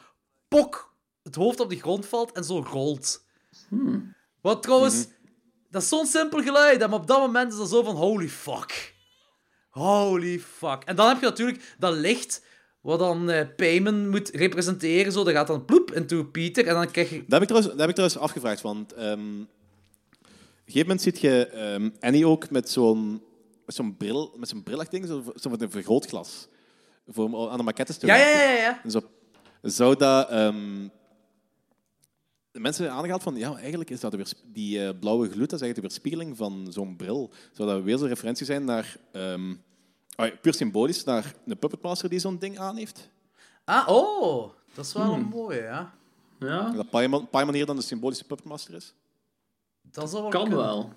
pok, 0.49 0.94
het 1.25 1.35
hoofd 1.35 1.61
op 1.61 1.71
de 1.71 1.77
grond 1.77 2.07
valt 2.07 2.33
en 2.33 2.45
zo 2.45 2.65
rolt. 2.71 3.25
Wat 4.41 4.63
trouwens, 4.63 5.07
dat 5.71 5.83
is 5.83 5.89
zo'n 5.89 6.07
simpel 6.07 6.43
geluid, 6.43 6.79
maar 6.79 6.93
op 6.93 7.07
dat 7.07 7.19
moment 7.19 7.53
is 7.53 7.59
dat 7.59 7.69
zo 7.69 7.83
van 7.83 7.97
holy 7.97 8.29
fuck. 8.29 8.95
Holy 9.71 10.41
fuck. 10.41 10.83
En 10.85 10.97
dan 10.97 11.09
heb 11.09 11.21
je 11.21 11.27
natuurlijk 11.27 11.75
dat 11.79 11.95
licht, 11.95 12.45
wat 12.81 12.99
dan 12.99 13.31
eh 13.31 13.47
Payman 13.57 14.09
moet 14.09 14.29
representeren. 14.29 15.13
Zo, 15.13 15.25
dat 15.25 15.35
gaat 15.35 15.47
dan 15.47 15.65
ploep 15.65 15.93
into 15.93 16.25
Pieter 16.25 16.67
en 16.67 16.75
dan 16.75 16.91
krijg 16.91 17.11
je... 17.11 17.17
Dat 17.17 17.33
heb 17.33 17.43
ik 17.43 17.49
trouwens, 17.49 17.73
dat 17.73 17.81
heb 17.81 17.89
ik 17.89 17.95
trouwens 17.95 18.21
afgevraagd, 18.21 18.61
want 18.61 18.93
ehm, 18.93 19.41
op 19.41 20.71
een 20.71 20.73
gegeven 20.73 20.81
moment 20.81 21.03
ziet 21.03 21.21
je 21.21 21.47
ehm, 21.47 21.91
Annie 22.01 22.27
ook 22.27 22.51
met 22.51 22.71
zo'n 22.71 23.23
met 23.67 23.75
zo'n 23.75 23.97
bril, 23.97 24.35
met 24.37 24.49
zo'n 24.49 24.63
brilachtig 24.63 25.01
ding, 25.01 25.07
zo, 25.07 25.33
zo 25.35 25.51
met 25.51 25.63
een 25.63 25.71
vergrootglas, 25.71 26.49
voor 27.09 27.25
om 27.25 27.49
aan 27.49 27.57
de 27.57 27.63
maquettes 27.63 27.97
te 27.97 28.07
Ja, 28.07 28.17
ja, 28.17 28.29
ja, 28.29 28.51
ja. 28.51 28.81
En 28.85 28.91
zo, 28.91 29.01
zou 29.63 29.97
dat 29.97 30.29
ehm, 30.29 30.89
de 32.55 32.61
mensen 32.61 32.91
aangehaald 32.93 33.23
van, 33.23 33.37
ja, 33.37 33.57
eigenlijk 33.57 33.91
is 33.91 34.01
dat 34.01 34.35
die 34.53 34.85
eh, 34.87 34.99
blauwe 35.01 35.31
gloed, 35.31 35.51
dat 35.51 35.61
is 35.61 35.67
eigenlijk 35.67 35.75
de 35.75 35.81
weerspiegeling 35.81 36.37
van 36.37 36.67
zo'n 36.73 36.97
bril. 36.97 37.31
Zou 37.53 37.69
dat 37.69 37.83
weer 37.83 37.99
zo'n 37.99 38.09
referentie 38.09 38.47
zijn 38.47 38.65
naar, 38.65 38.97
ehm, 39.13 39.55
puur 40.41 40.55
symbolisch, 40.55 41.05
naar 41.05 41.35
een 41.47 41.59
puppetmaster 41.59 42.09
die 42.09 42.19
zo'n 42.19 42.39
ding 42.39 42.59
aan 42.59 42.77
heeft? 42.77 43.09
Ah, 43.65 43.89
oh. 43.89 44.53
Dat 44.75 44.85
is 44.85 44.93
wel 44.93 45.13
een 45.13 45.25
mooie, 45.27 45.63
ja. 45.63 45.95
Ja, 46.41 46.71
Dat 46.71 46.91
Paimon 46.91 47.29
Paimon 47.29 47.55
hier 47.55 47.67
dan 47.67 47.77
de 47.77 47.83
symbolische 47.83 48.25
puppetmaster 48.25 48.75
is? 48.75 48.95
Dat 49.83 50.11
zal 50.11 50.21
wel 50.21 50.31
kan 50.31 50.41
kunnen. 50.43 50.59
wel. 50.59 50.93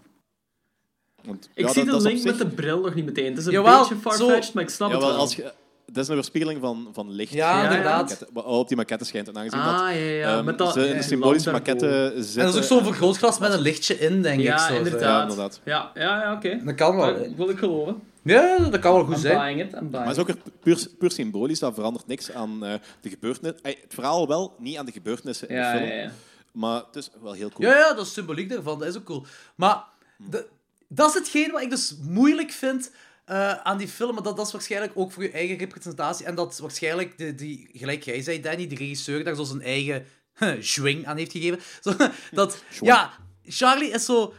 Want, 1.23 1.49
Ik 1.53 1.65
ja, 1.65 1.73
zie 1.73 1.83
dat- 1.85 1.91
de 1.93 1.97
op 1.99 2.03
link 2.11 2.17
zich- 2.21 2.25
met 2.25 2.37
de 2.49 2.55
bril 2.55 2.79
nog 2.81 2.93
niet 2.95 3.05
meteen. 3.05 3.29
Het 3.29 3.37
is 3.37 3.45
een 3.45 3.51
Jawel, 3.51 3.79
beetje 3.79 3.95
farfetched, 3.95 4.45
zo- 4.45 4.51
maar 4.53 4.63
ik 4.63 4.69
snap 4.69 4.91
het 4.91 4.99
wel, 4.99 5.09
wel. 5.09 5.17
als 5.17 5.35
je, 5.35 5.53
dat 5.91 6.03
is 6.03 6.07
een 6.09 6.15
weerspiegeling 6.15 6.59
van, 6.61 6.89
van 6.93 7.11
licht. 7.11 7.33
Ja, 7.33 7.57
Ja, 7.57 7.63
inderdaad. 7.69 8.01
Maquette- 8.09 8.27
wat 8.33 8.45
op 8.45 8.67
die 8.67 8.77
maquette 8.77 9.05
schijnt. 9.05 9.27
En 9.27 9.37
aangezien 9.37 9.59
Ah, 9.59 9.65
dat 9.65 9.79
ja, 9.79 9.89
ja. 9.99 10.35
ehm, 10.35 10.45
met 10.45 10.57
dat 10.57 10.73
ze 10.73 10.87
in 10.87 10.97
de 10.97 11.03
symbolische 11.03 11.51
maquette 11.51 12.13
zitten... 12.15 12.39
En 12.41 12.45
dat 12.45 12.55
is 12.55 12.61
ook 12.61 12.67
zo'n 12.77 12.83
vergrootglas 12.83 13.39
met 13.39 13.53
een 13.53 13.59
lichtje 13.59 13.99
in, 13.99 14.21
denk 14.21 14.39
ik. 14.39 14.45
Ja, 14.45 14.57
Zo, 14.57 14.67
zo. 14.67 14.77
inderdaad. 14.77 15.01
Ja, 15.01 15.21
inderdaad. 15.21 15.59
Ja, 15.63 15.91
ja, 15.93 16.21
ja 16.21 16.33
oké. 16.33 16.59
Dat 16.65 16.75
kan 16.75 16.95
wel. 16.95 17.13
Dat 17.17 17.27
wil 17.35 17.49
ik 17.49 17.57
geloven. 17.57 18.01
Ja, 18.21 18.57
dat 18.57 18.79
kan 18.79 18.93
wel 18.93 19.03
goed 19.03 19.13
I'm 19.15 19.19
zijn. 19.21 19.37
buying 19.37 19.59
it, 19.61 19.65
I'm 19.65 19.71
buying 19.71 19.91
Maar 19.91 20.07
het 20.07 20.17
is 20.17 20.23
ook 20.23 20.37
puur, 20.61 20.87
puur 20.99 21.11
symbolisch, 21.11 21.59
dat 21.59 21.73
verandert 21.73 22.07
niks 22.07 22.31
aan 22.31 22.65
eh, 22.65 22.73
de 23.01 23.09
gebeurtenissen. 23.09 23.59
Het 23.63 23.85
verhaal 23.93 24.27
wel, 24.27 24.55
niet 24.59 24.77
aan 24.77 24.85
de 24.85 24.91
gebeurtenissen 24.91 25.49
in 25.49 25.55
de 25.55 25.63
film. 25.77 25.83
ja, 25.83 25.93
ja. 25.93 26.11
Maar 26.51 26.83
het 26.85 26.95
is 26.95 27.09
wel 27.23 27.33
heel 27.33 27.49
cool. 27.49 27.69
Ja, 27.69 27.77
ja, 27.77 27.93
dat 27.93 28.05
is 28.05 28.13
symboliek 28.13 28.49
daarvan. 28.49 28.79
Dat 28.79 28.87
is 28.87 28.97
ook 28.97 29.03
cool. 29.03 29.25
Maar 29.55 29.83
de- 30.29 30.45
dat 30.87 31.07
is 31.09 31.13
hetgeen 31.13 31.51
wat 31.51 31.61
ik 31.61 31.69
dus 31.69 31.95
moeilijk 32.01 32.51
vind 32.51 32.91
eh, 33.27 33.53
aan 33.53 33.77
die 33.77 33.87
film. 33.87 34.13
Maar 34.13 34.23
dat, 34.23 34.37
dat 34.37 34.45
is 34.45 34.51
waarschijnlijk 34.51 34.91
ook 34.95 35.11
voor 35.11 35.23
je 35.23 35.31
eigen 35.31 35.57
representatie. 35.57 36.25
En 36.25 36.35
dat 36.35 36.57
waarschijnlijk, 36.57 37.17
de, 37.17 37.35
die, 37.35 37.69
gelijk 37.73 38.03
jij 38.03 38.21
zei, 38.21 38.41
Danny, 38.41 38.67
de 38.67 38.75
regisseur 38.75 39.23
daar 39.23 39.35
zo 39.35 39.43
zijn 39.43 39.61
eigen 39.61 40.05
zwing 40.59 41.05
aan 41.05 41.17
heeft 41.17 41.31
gegeven. 41.31 41.59
Zo, 41.81 41.93
dat, 42.31 42.63
ja, 42.81 43.13
Charlie 43.43 43.91
is 43.91 44.05
zo... 44.05 44.33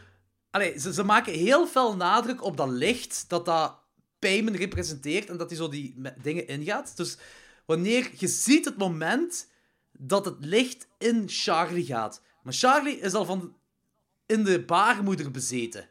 Allee, 0.51 0.79
ze, 0.79 0.93
ze 0.93 1.03
maken 1.03 1.33
heel 1.33 1.67
veel 1.67 1.95
nadruk 1.95 2.43
op 2.43 2.57
dat 2.57 2.69
licht 2.69 3.25
dat 3.27 3.45
dat 3.45 3.79
Payman 4.19 4.55
representeert 4.55 5.29
en 5.29 5.37
dat 5.37 5.49
hij 5.49 5.57
zo 5.57 5.69
die 5.69 6.01
dingen 6.21 6.47
ingaat. 6.47 6.97
Dus 6.97 7.17
wanneer 7.65 8.11
je 8.17 8.27
ziet 8.27 8.65
het 8.65 8.77
moment 8.77 9.47
dat 9.91 10.25
het 10.25 10.37
licht 10.39 10.87
in 10.97 11.23
Charlie 11.27 11.85
gaat. 11.85 12.21
Maar 12.43 12.53
Charlie 12.53 12.99
is 12.99 13.13
al 13.13 13.25
van 13.25 13.55
in 14.25 14.43
de 14.43 14.65
baarmoeder 14.65 15.31
bezeten. 15.31 15.89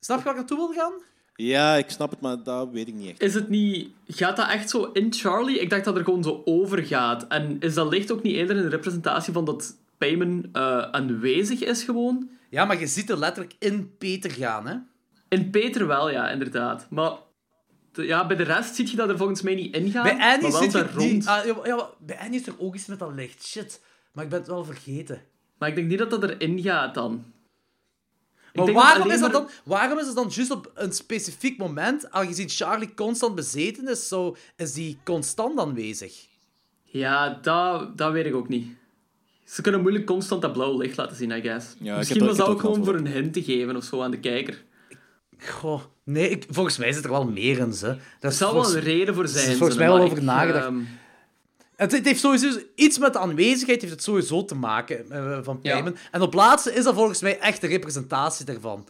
Snap 0.00 0.18
je 0.18 0.24
waar 0.24 0.32
ik 0.32 0.38
naartoe 0.38 0.58
wil 0.58 0.72
gaan? 0.72 1.02
Ja, 1.40 1.74
ik 1.76 1.90
snap 1.90 2.10
het, 2.10 2.20
maar 2.20 2.42
dat 2.42 2.68
weet 2.72 2.88
ik 2.88 2.94
niet 2.94 3.08
echt. 3.10 3.22
Is 3.22 3.34
het 3.34 3.48
niet... 3.48 3.88
Gaat 4.06 4.36
dat 4.36 4.48
echt 4.48 4.70
zo 4.70 4.84
in 4.92 5.12
Charlie? 5.12 5.58
Ik 5.58 5.70
dacht 5.70 5.84
dat 5.84 5.96
er 5.96 6.04
gewoon 6.04 6.22
zo 6.22 6.42
over 6.44 6.82
gaat. 6.86 7.26
En 7.26 7.56
is 7.60 7.74
dat 7.74 7.88
licht 7.92 8.10
ook 8.12 8.22
niet 8.22 8.34
eerder 8.34 8.56
een 8.56 8.68
representatie 8.70 9.32
van 9.32 9.44
dat 9.44 9.76
Payman 9.98 10.48
eh, 10.52 10.78
aanwezig 10.80 11.60
is 11.60 11.82
gewoon? 11.84 12.28
Ja, 12.50 12.64
maar 12.64 12.80
je 12.80 12.86
ziet 12.86 13.10
er 13.10 13.18
letterlijk 13.18 13.54
in 13.58 13.96
Peter 13.98 14.30
gaan, 14.30 14.66
hè? 14.66 14.74
In 15.28 15.50
Peter 15.50 15.86
wel, 15.86 16.10
ja, 16.10 16.30
inderdaad. 16.30 16.86
Maar 16.90 17.12
de- 17.92 18.04
ja, 18.06 18.26
bij 18.26 18.36
de 18.36 18.42
rest 18.42 18.74
zie 18.74 18.90
je 18.90 18.96
dat 18.96 19.08
er 19.08 19.16
volgens 19.16 19.42
mij 19.42 19.54
niet 19.54 19.74
ingaan. 19.76 20.02
Bij 20.02 20.18
Annie 20.34 20.52
zit 20.52 20.62
je 20.72 20.78
daar 20.78 20.92
rond. 20.94 21.10
die- 21.10 21.28
ah, 21.28 21.66
ja, 21.66 21.88
bij 21.98 22.18
Annie 22.18 22.40
is 22.40 22.46
er 22.46 22.54
ook 22.58 22.74
iets 22.74 22.86
met 22.86 22.98
dat 22.98 23.12
licht. 23.14 23.46
Shit. 23.46 23.80
Maar 24.12 24.24
ik 24.24 24.30
ben 24.30 24.38
het 24.38 24.48
wel 24.48 24.64
vergeten. 24.64 25.20
Maar 25.58 25.68
ik 25.68 25.74
denk 25.74 25.88
niet 25.88 25.98
dat 25.98 26.10
dat 26.10 26.22
erin 26.24 26.60
gaat 26.62 26.94
dan. 26.94 27.24
Maar 28.64 28.74
dat 28.74 28.82
waarom 28.84 29.10
is, 29.10 29.20
dat 29.20 29.32
maar- 29.32 29.40
dan, 29.40 29.50
waarom 29.64 29.98
is 29.98 30.06
het 30.06 30.14
dan 30.14 30.30
juist 30.34 30.50
op 30.50 30.70
een 30.74 30.92
specifiek 30.92 31.58
moment, 31.58 32.10
aangezien 32.10 32.48
Charlie 32.48 32.94
constant 32.94 33.34
bezeten 33.34 33.88
is, 33.88 34.08
zo, 34.08 34.36
is 34.56 34.72
die 34.72 34.98
constant 35.04 35.58
aanwezig? 35.58 36.26
Ja, 36.82 37.38
dat, 37.42 37.98
dat 37.98 38.12
weet 38.12 38.26
ik 38.26 38.34
ook 38.34 38.48
niet. 38.48 38.66
Ze 39.44 39.62
kunnen 39.62 39.80
moeilijk 39.80 40.06
constant 40.06 40.42
dat 40.42 40.52
blauwe 40.52 40.76
licht 40.78 40.96
laten 40.96 41.16
zien, 41.16 41.30
I 41.30 41.40
guess. 41.40 41.66
Misschien 41.80 42.20
er- 42.20 42.26
was 42.26 42.36
dat 42.36 42.46
er 42.46 42.52
ook 42.52 42.58
ook 42.58 42.60
gewoon 42.60 42.84
voor 42.84 42.94
een 42.94 43.06
hint 43.06 43.32
te 43.32 43.42
geven 43.42 43.76
of 43.76 43.84
zo 43.84 44.02
aan 44.02 44.10
de 44.10 44.18
kijker. 44.20 44.64
Goh, 45.38 45.80
nee, 46.04 46.28
ik, 46.28 46.44
volgens 46.50 46.76
mij 46.78 46.92
zit 46.92 47.04
er 47.04 47.10
wel 47.10 47.24
meer 47.28 47.58
in, 47.58 47.72
ze. 47.72 47.86
Dat 47.86 47.96
Er 48.20 48.28
is 48.28 48.36
zal 48.36 48.52
wel 48.52 48.62
volgens- 48.62 48.84
een 48.84 48.92
reden 48.92 49.14
voor 49.14 49.22
er 49.22 49.28
zijn. 49.28 49.50
is 49.50 49.56
volgens 49.56 49.78
mij 49.78 49.86
wel 49.88 49.98
over 50.00 50.22
nagedacht. 50.22 50.64
ehm, 50.66 50.80
Het, 51.78 51.92
het 51.92 52.04
heeft 52.04 52.20
sowieso 52.20 52.58
iets 52.74 52.98
met 52.98 53.12
de 53.12 53.18
aanwezigheid 53.18 53.80
heeft 53.80 53.92
het 53.92 54.02
sowieso 54.02 54.44
te 54.44 54.54
maken 54.54 55.10
eh, 55.10 55.38
van 55.42 55.58
Ja. 55.62 55.72
Payman. 55.72 55.96
En 56.10 56.20
op 56.20 56.34
laatste 56.34 56.72
is 56.74 56.84
dat 56.84 56.94
volgens 56.94 57.20
mij 57.20 57.38
echt 57.38 57.60
de 57.60 57.66
representatie 57.66 58.44
daarvan. 58.44 58.88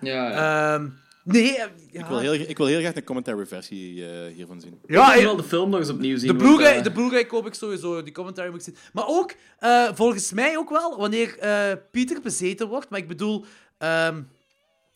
ja, 0.00 0.28
ja. 0.30 0.74
Ehm, 0.74 0.88
nee, 1.24 1.56
eh, 1.56 1.66
ja. 1.90 2.00
Ik 2.00 2.06
wil 2.06 2.18
heel, 2.18 2.32
ik 2.32 2.56
wil 2.56 2.66
heel 2.66 2.80
graag 2.80 2.94
een 2.96 3.04
commentary 3.04 3.46
versie 3.46 4.06
eh, 4.10 4.34
hiervan 4.34 4.60
zien. 4.60 4.80
Ja, 4.86 5.08
ik 5.08 5.14
wil 5.14 5.24
wel 5.24 5.36
de 5.36 5.42
film 5.48 5.70
nog 5.70 5.80
eens 5.80 5.88
opnieuw 5.88 6.18
zien. 6.18 6.28
de 6.28 6.36
Blu-ray 6.36 6.76
eh, 6.76 7.18
de 7.20 7.26
koop 7.26 7.46
ik 7.46 7.54
sowieso, 7.54 8.02
die 8.02 8.12
commentary 8.12 8.50
moet 8.50 8.58
ik 8.58 8.64
zien. 8.64 8.76
Maar 8.92 9.06
ook, 9.06 9.34
eh, 9.58 9.88
volgens 9.94 10.32
mij 10.32 10.56
ook 10.58 10.70
wel, 10.70 10.98
wanneer 10.98 11.38
eh, 11.38 11.72
Pieter 11.90 12.20
bezeten 12.20 12.68
wordt, 12.68 12.88
maar 12.88 12.98
ik 12.98 13.08
bedoel, 13.08 13.44
ehm, 13.78 14.22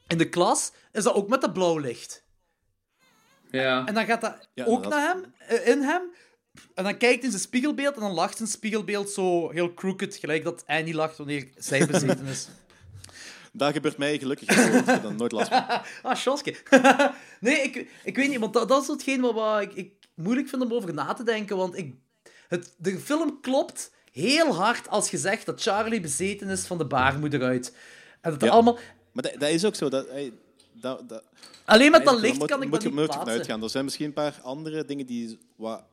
in 0.06 0.18
de 0.18 0.28
klas, 0.28 0.72
is 0.92 1.04
dat 1.04 1.14
ook 1.14 1.28
met 1.28 1.40
dat 1.40 1.52
blauw 1.52 1.78
licht. 1.78 2.22
ja. 3.50 3.86
En 3.86 3.94
dan 3.94 4.04
gaat 4.04 4.20
dat 4.20 4.48
Ja, 4.54 4.64
ook 4.64 4.88
naar 4.88 5.00
hem, 5.00 5.24
in 5.64 5.82
hem. 5.82 6.02
En 6.74 6.84
dan 6.84 6.96
kijkt 6.96 7.14
hij 7.14 7.24
in 7.24 7.30
zijn 7.30 7.42
spiegelbeeld 7.42 7.94
en 7.94 8.00
dan 8.00 8.12
lacht 8.12 8.36
zijn 8.36 8.48
spiegelbeeld 8.48 9.10
zo 9.10 9.50
heel 9.50 9.74
crooked, 9.74 10.16
gelijk 10.16 10.44
dat 10.44 10.64
Annie 10.66 10.94
lacht 10.94 11.16
wanneer 11.16 11.48
zij 11.56 11.86
bezeten 11.86 12.26
is. 12.26 12.48
Dat 13.56 13.72
gebeurt 13.72 13.96
mij 13.96 14.18
gelukkig 14.18 14.56
nooit. 14.56 14.74
Ik 14.74 14.84
heb 14.86 15.02
dan 15.02 15.16
nooit 15.16 15.32
last 15.32 15.48
van. 15.48 15.64
Ah, 16.02 16.16
Sjoske. 16.16 16.56
nee, 17.40 17.56
ik, 17.62 17.88
ik 18.04 18.16
weet 18.16 18.28
niet, 18.28 18.38
want 18.38 18.52
dat, 18.52 18.68
dat 18.68 18.82
is 18.82 18.88
hetgeen 18.88 19.20
wat, 19.20 19.34
wat 19.34 19.60
ik, 19.60 19.72
ik 19.74 19.92
moeilijk 20.14 20.48
vind 20.48 20.62
om 20.62 20.72
over 20.72 20.94
na 20.94 21.12
te 21.12 21.22
denken. 21.22 21.56
Want 21.56 21.76
ik, 21.76 21.94
het, 22.48 22.74
de 22.78 22.98
film 22.98 23.40
klopt 23.40 23.92
heel 24.12 24.54
hard 24.54 24.88
als 24.88 25.10
je 25.10 25.18
zegt 25.18 25.46
dat 25.46 25.62
Charlie 25.62 26.00
bezeten 26.00 26.48
is 26.48 26.66
van 26.66 26.78
de 26.78 26.86
baarmoeder 26.86 27.42
uit. 27.42 27.76
En 28.20 28.30
dat 28.30 28.40
Ja. 28.42 28.48
allemaal... 28.48 28.78
Maar 29.12 29.22
dat, 29.22 29.32
dat 29.38 29.48
is 29.50 29.64
ook 29.64 29.74
zo. 29.74 29.88
Dat, 29.88 30.06
dat, 30.72 31.08
dat, 31.08 31.22
Alleen 31.64 31.90
met 31.90 32.04
dat 32.04 32.20
licht 32.20 32.44
kan 32.44 32.62
ik 32.62 32.68
moet 32.68 32.72
dat 32.72 32.82
je 32.82 32.88
niet 32.88 32.98
moet 32.98 33.14
je 33.14 33.24
uitgaan. 33.30 33.62
Er 33.62 33.70
zijn 33.70 33.84
misschien 33.84 34.06
een 34.06 34.12
paar 34.12 34.40
andere 34.42 34.84
dingen 34.84 35.06
die 35.06 35.38
wat 35.56 35.84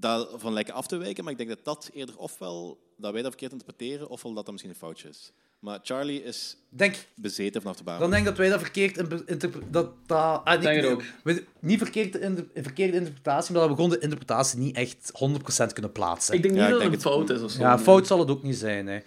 daarvan 0.00 0.52
lijken 0.52 0.74
af 0.74 0.86
te 0.86 0.96
wijken, 0.96 1.22
maar 1.24 1.32
ik 1.32 1.38
denk 1.38 1.50
dat 1.50 1.64
dat 1.64 1.90
eerder 1.92 2.16
ofwel 2.18 2.78
dat 2.96 3.12
wij 3.12 3.22
dat 3.22 3.30
verkeerd 3.30 3.52
interpreteren, 3.52 4.08
ofwel 4.08 4.32
dat 4.32 4.42
dat 4.44 4.52
misschien 4.52 4.72
een 4.74 4.80
foutje 4.80 5.08
is. 5.08 5.32
Maar 5.58 5.78
Charlie 5.82 6.22
is 6.22 6.56
Denk, 6.68 6.94
bezeten 7.14 7.60
vanaf 7.62 7.76
de 7.76 7.84
baan. 7.84 8.00
dan 8.00 8.10
denk 8.10 8.22
ik 8.22 8.28
dat 8.28 8.38
wij 8.38 8.48
dat 8.48 8.60
verkeerd... 8.60 8.96
in- 8.96 9.22
interpre- 9.26 9.70
dat, 9.70 9.90
dat, 10.06 10.40
ah, 10.44 10.52
niet, 10.54 10.62
Denk 10.62 10.84
ook. 10.86 11.02
we- 11.24 11.44
niet 11.60 11.78
verkeerd 11.78 12.16
in, 12.16 12.50
verkeerde 12.54 12.96
interpretatie, 12.96 13.52
maar 13.52 13.60
dat 13.60 13.70
we 13.70 13.76
gewoon 13.76 13.90
de 13.90 13.98
interpretatie 13.98 14.58
niet 14.58 14.76
echt 14.76 15.10
100% 15.12 15.72
kunnen 15.72 15.92
plaatsen. 15.92 16.34
Ik 16.34 16.42
denk 16.42 16.54
niet 16.54 16.62
Ja, 16.62 16.68
ik 16.68 16.72
dat 16.74 16.82
het 16.82 16.90
denk 16.90 17.02
fout 17.02 17.30
is 17.30 17.42
of 17.42 17.50
zo. 17.50 17.60
Ja, 17.60 17.78
fout 17.78 18.06
zal 18.06 18.18
het 18.18 18.30
ook 18.30 18.42
niet 18.42 18.56
zijn. 18.56 18.86
Hè. 18.86 18.98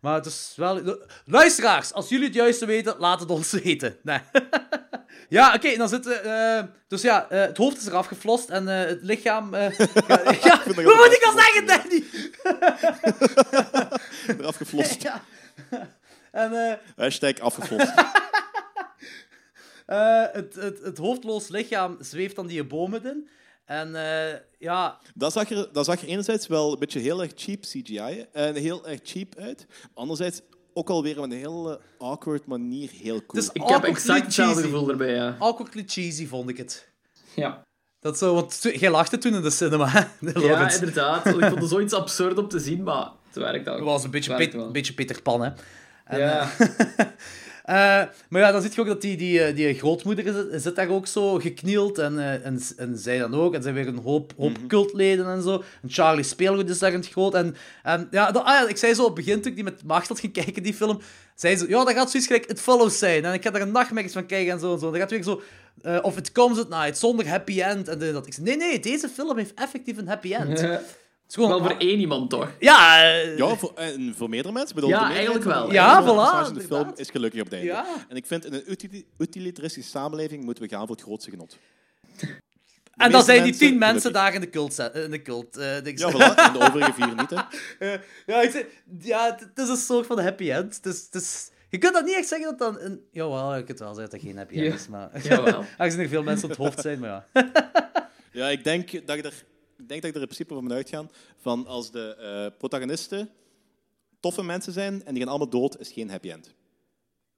Maar 0.00 0.14
het 0.14 0.26
is 0.26 0.52
wel... 0.56 0.98
Luisteraars, 1.24 1.92
als 1.92 2.08
jullie 2.08 2.24
het 2.26 2.34
juiste 2.34 2.66
weten, 2.66 2.94
laat 2.98 3.20
het 3.20 3.30
ons 3.30 3.50
weten. 3.62 3.96
Nee. 4.02 4.18
Ja, 5.28 5.54
oké, 5.54 5.76
dan 5.76 5.88
zitten... 5.88 6.24
eh 6.24 6.62
dus 6.88 7.02
ja, 7.02 7.30
eh, 7.30 7.40
het 7.40 7.56
hoofd 7.56 7.76
is 7.76 7.86
eraf 7.86 8.06
geflost 8.06 8.48
en 8.48 8.68
eh, 8.68 8.86
het 8.88 9.02
lichaam... 9.02 9.54
ja, 9.56 9.60
ja, 9.60 9.70
vind 9.70 10.74
dat 10.74 10.74
hoe 10.74 10.92
ook 10.92 10.96
moet 10.96 11.12
ik 11.12 11.22
al 11.24 11.38
zeggen, 11.38 11.66
Danny? 11.66 12.04
Eraf 14.40 14.56
geflost. 14.56 15.02
Ja. 15.08 15.22
En 16.30 16.80
Hashtag 16.96 17.38
afgeflost. 17.38 17.92
het, 20.32 20.54
het, 20.54 20.80
het 20.82 20.98
hoofdloos 20.98 21.48
lichaam 21.48 21.96
zweeft 22.00 22.36
dan 22.36 22.46
die 22.46 22.64
bomen 22.64 23.04
in. 23.04 23.28
En 23.64 23.92
ja, 24.58 24.98
Dat 25.14 25.32
zag, 25.32 25.50
er, 25.50 25.68
dat 25.72 25.84
zag 25.84 26.00
er 26.00 26.08
enerzijds 26.08 26.46
wel 26.46 26.72
een 26.72 26.78
beetje 26.78 27.00
heel 27.00 27.22
erg 27.22 27.32
cheap 27.34 27.60
CGI 27.60 28.26
en 28.32 28.54
heel 28.54 28.86
erg 28.86 29.00
cheap 29.02 29.34
uit. 29.38 29.66
Anderzijds 29.94 30.40
ook 30.78 30.90
alweer 30.90 31.18
op 31.18 31.24
een 31.24 31.30
hele 31.32 31.80
awkward 31.98 32.46
manier 32.46 32.90
heel 32.90 33.26
cool. 33.26 33.42
Het 33.44 33.54
is 33.54 33.62
Ik 33.62 33.68
heb 33.68 33.84
exact 33.84 34.24
hetzelfde 34.24 34.54
cheesy. 34.54 34.68
gevoel 34.72 34.90
erbij, 34.90 35.14
ja. 35.14 35.36
awkwardly 35.38 35.84
cheesy, 35.86 36.26
vond 36.26 36.48
ik 36.48 36.56
het. 36.56 36.88
Ja, 37.34 37.62
Dat 38.00 38.18
zo, 38.18 38.34
want 38.34 38.58
jij 38.72 38.90
lachte 38.90 39.18
toen 39.18 39.34
in 39.34 39.42
de 39.42 39.50
cinema, 39.50 39.88
hè, 39.88 40.00
ja 40.32 40.40
Lawrence. 40.40 40.78
inderdaad. 40.78 41.26
Ik 41.26 41.32
vond 41.32 41.60
het 41.60 41.68
zoiets 41.68 41.92
absurd 41.92 42.38
om 42.38 42.48
te 42.48 42.58
zien, 42.58 42.82
maar 42.82 43.08
het 43.26 43.36
werkt 43.36 43.68
ook. 43.68 43.76
Dat 43.76 43.86
was 43.86 44.04
een 44.04 44.10
beetje, 44.10 44.32
Het 44.34 44.54
een 44.54 44.72
beetje 44.72 44.94
Peter 44.94 45.22
Pan, 45.22 45.40
hè. 45.42 45.50
En, 46.04 46.18
Ja. 46.18 46.48
Eh, 47.68 47.74
maar 48.28 48.40
ja, 48.40 48.52
dan 48.52 48.62
zie 48.62 48.70
je 48.74 48.80
ook 48.80 48.86
dat 48.86 49.00
die, 49.00 49.16
die, 49.16 49.42
eh, 49.42 49.56
die 49.56 49.74
grootmoeder 49.74 50.52
is, 50.52 50.62
zit 50.62 50.76
daar 50.76 50.88
ook 50.88 51.06
zo 51.06 51.34
geknield. 51.38 51.98
En, 51.98 52.18
eh, 52.18 52.46
en, 52.46 52.60
en 52.76 52.98
zij 52.98 53.18
dan 53.18 53.34
ook. 53.34 53.54
En 53.54 53.62
zijn 53.62 53.74
weer 53.74 53.86
een 53.86 53.98
hoop, 53.98 54.32
hoop 54.36 54.56
cultleden 54.68 55.26
en 55.26 55.42
zo. 55.42 55.62
En 55.82 55.90
Charlie 55.90 56.24
Speelgoed 56.24 56.70
is 56.70 56.78
daar 56.78 56.92
in 56.92 56.98
het 56.98 57.08
groot. 57.08 57.34
En, 57.34 57.56
en 57.82 58.08
ja, 58.10 58.30
dat- 58.30 58.44
ah 58.44 58.48
ja, 58.60 58.68
ik 58.68 58.76
zei 58.76 58.94
zo 58.94 59.00
op 59.04 59.16
het 59.16 59.24
begin, 59.24 59.40
toen 59.40 59.50
ik 59.50 59.54
die 59.54 59.64
met 59.64 59.84
Machteld 59.84 60.20
ging 60.20 60.32
kijken, 60.32 60.62
die 60.62 60.74
film. 60.74 61.00
Zei 61.34 61.56
ze, 61.56 61.68
ja, 61.68 61.84
dat 61.84 61.94
gaat 61.94 62.10
zoiets 62.10 62.28
gelijk 62.28 62.50
It 62.50 62.60
Follows 62.60 62.98
zijn. 62.98 63.24
En 63.24 63.32
ik 63.32 63.42
ga 63.42 63.50
daar 63.50 63.60
een 63.62 63.72
nachtmerries 63.72 64.12
van 64.12 64.26
kijken 64.26 64.52
en 64.52 64.60
zo 64.60 64.72
en 64.72 64.78
zo. 64.78 64.90
Dan 64.90 65.00
gaat 65.00 65.10
weer 65.10 65.22
zo... 65.22 65.42
of 66.02 66.16
It 66.16 66.32
Comes 66.32 66.58
at 66.58 66.68
Night, 66.68 66.98
zonder 66.98 67.28
happy 67.28 67.60
end. 67.62 67.88
En 67.88 67.98
dat. 67.98 68.26
Ik 68.26 68.32
zei, 68.34 68.46
nee, 68.46 68.56
nee, 68.56 68.80
deze 68.80 69.08
film 69.08 69.36
heeft 69.38 69.54
effectief 69.54 69.96
een 69.96 70.08
happy 70.08 70.34
end. 70.34 70.60
Het 71.28 71.36
is 71.36 71.42
gewoon... 71.44 71.60
Wel 71.60 71.70
voor 71.70 71.78
één 71.78 71.98
iemand, 71.98 72.30
toch? 72.30 72.50
Ja, 72.58 73.02
eh, 73.12 73.36
Ja, 73.36 73.54
voor, 73.56 73.72
en 73.74 74.14
voor 74.16 74.28
meerdere 74.28 74.54
mensen. 74.54 74.74
Bedoel, 74.74 74.90
Ja, 74.90 74.98
de 75.08 75.14
meerderheid 75.14 75.36
eigenlijk 75.44 75.56
van 75.58 75.68
de- 75.68 75.74
wel. 75.74 75.84
Ja, 75.84 75.94
van 75.94 76.04
de 76.04 76.10
voilà, 76.10 76.14
personages 76.16 76.48
in 76.48 76.54
de 76.54 76.60
film 76.60 76.78
inderdaad. 76.78 76.98
is 77.00 77.10
gelukkig 77.10 77.38
op 77.40 77.46
het 77.46 77.54
einde. 77.54 77.68
Ja. 77.68 77.86
En 78.08 78.16
ik 78.16 78.26
vind, 78.26 78.44
in 78.44 78.52
een 78.54 78.70
utili- 78.70 79.06
utilitaristische 79.18 79.90
samenleving 79.90 80.44
moeten 80.44 80.62
we 80.64 80.68
gaan 80.68 80.86
voor 80.86 80.96
het 80.96 81.04
grootste 81.04 81.30
genot. 81.30 81.58
en 82.18 82.28
dan 82.96 83.10
meeste 83.10 83.24
zijn 83.24 83.42
die 83.42 83.50
mensen 83.52 83.68
tien 83.68 83.78
mensen 83.78 84.12
daar 84.12 84.34
in 84.34 84.40
de 84.40 84.50
cult. 84.50 84.78
In 84.78 85.10
de 85.10 85.22
cult 85.22 85.56
eh. 85.56 85.84
Ja, 85.84 86.12
voilà. 86.12 86.34
En 86.36 86.52
de 86.52 86.58
overige 86.68 86.92
vier 86.92 87.14
niet, 87.14 87.30
hè. 87.30 87.96
Ja, 88.26 88.40
ik 88.40 88.50
zeg, 88.50 88.64
ja, 89.00 89.24
het, 89.30 89.40
het 89.40 89.58
is 89.58 89.68
een 89.68 89.76
soort 89.76 90.06
van 90.06 90.20
happy 90.20 90.50
end. 90.50 90.76
Het 90.76 90.86
is, 90.86 91.04
het 91.10 91.22
is, 91.22 91.50
je 91.68 91.78
kunt 91.78 91.92
dat 91.94 92.04
niet 92.04 92.16
echt 92.16 92.28
zeggen 92.28 92.48
dat 92.48 92.58
dan 92.58 92.80
een... 92.84 93.00
Jawel, 93.12 93.56
je 93.56 93.64
kunt 93.64 93.78
wel 93.78 93.94
zeggen 93.94 94.10
dat 94.10 94.20
het 94.20 94.28
geen 94.30 94.36
happy 94.38 94.54
end 94.54 94.66
Ja. 94.66 94.74
is, 94.74 94.88
maar... 94.88 95.22
Jawel. 95.22 95.64
Aangezien 95.78 96.00
er 96.02 96.08
veel 96.08 96.22
mensen 96.22 96.44
op 96.44 96.50
het 96.50 96.58
hoofd 96.66 96.80
zijn, 96.80 96.98
maar 96.98 97.24
ja. 97.32 97.50
Ja, 98.32 98.48
ik 98.48 98.64
denk 98.64 99.06
dat 99.06 99.16
ik 99.16 99.24
er, 99.24 99.32
ik 99.78 99.88
denk 99.88 100.02
dat 100.02 100.10
ik 100.10 100.14
er 100.14 100.20
in 100.20 100.26
principe 100.26 100.54
van 100.54 100.72
uitgaan 100.72 101.10
van 101.36 101.66
als 101.66 101.90
de 101.90 102.14
eh, 102.16 102.58
protagonisten 102.58 103.30
toffe 104.20 104.42
mensen 104.42 104.72
zijn 104.72 105.04
en 105.04 105.14
die 105.14 105.22
gaan 105.22 105.30
allemaal 105.30 105.48
dood, 105.48 105.78
is 105.78 105.92
geen 105.92 106.10
happy 106.10 106.30
end. 106.30 106.54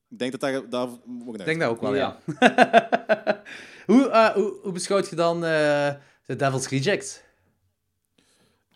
Ik 0.09 0.19
denk 0.19 0.31
dat 0.31 0.41
daar, 0.41 0.69
daar 0.69 0.89
Ik 1.33 1.45
denk 1.45 1.61
dat 1.61 1.69
ook 1.69 1.81
wel, 1.81 1.95
ja. 1.95 2.19
Ja. 2.41 3.43
hoe, 3.87 4.09
eh, 4.09 4.29
hoe, 4.29 4.59
hoe 4.62 4.73
beschouwt 4.73 5.09
je 5.09 5.17
dan 5.17 5.45
eh 5.45 5.95
The 6.27 6.37
Devil's 6.37 6.69
Reject? 6.69 7.25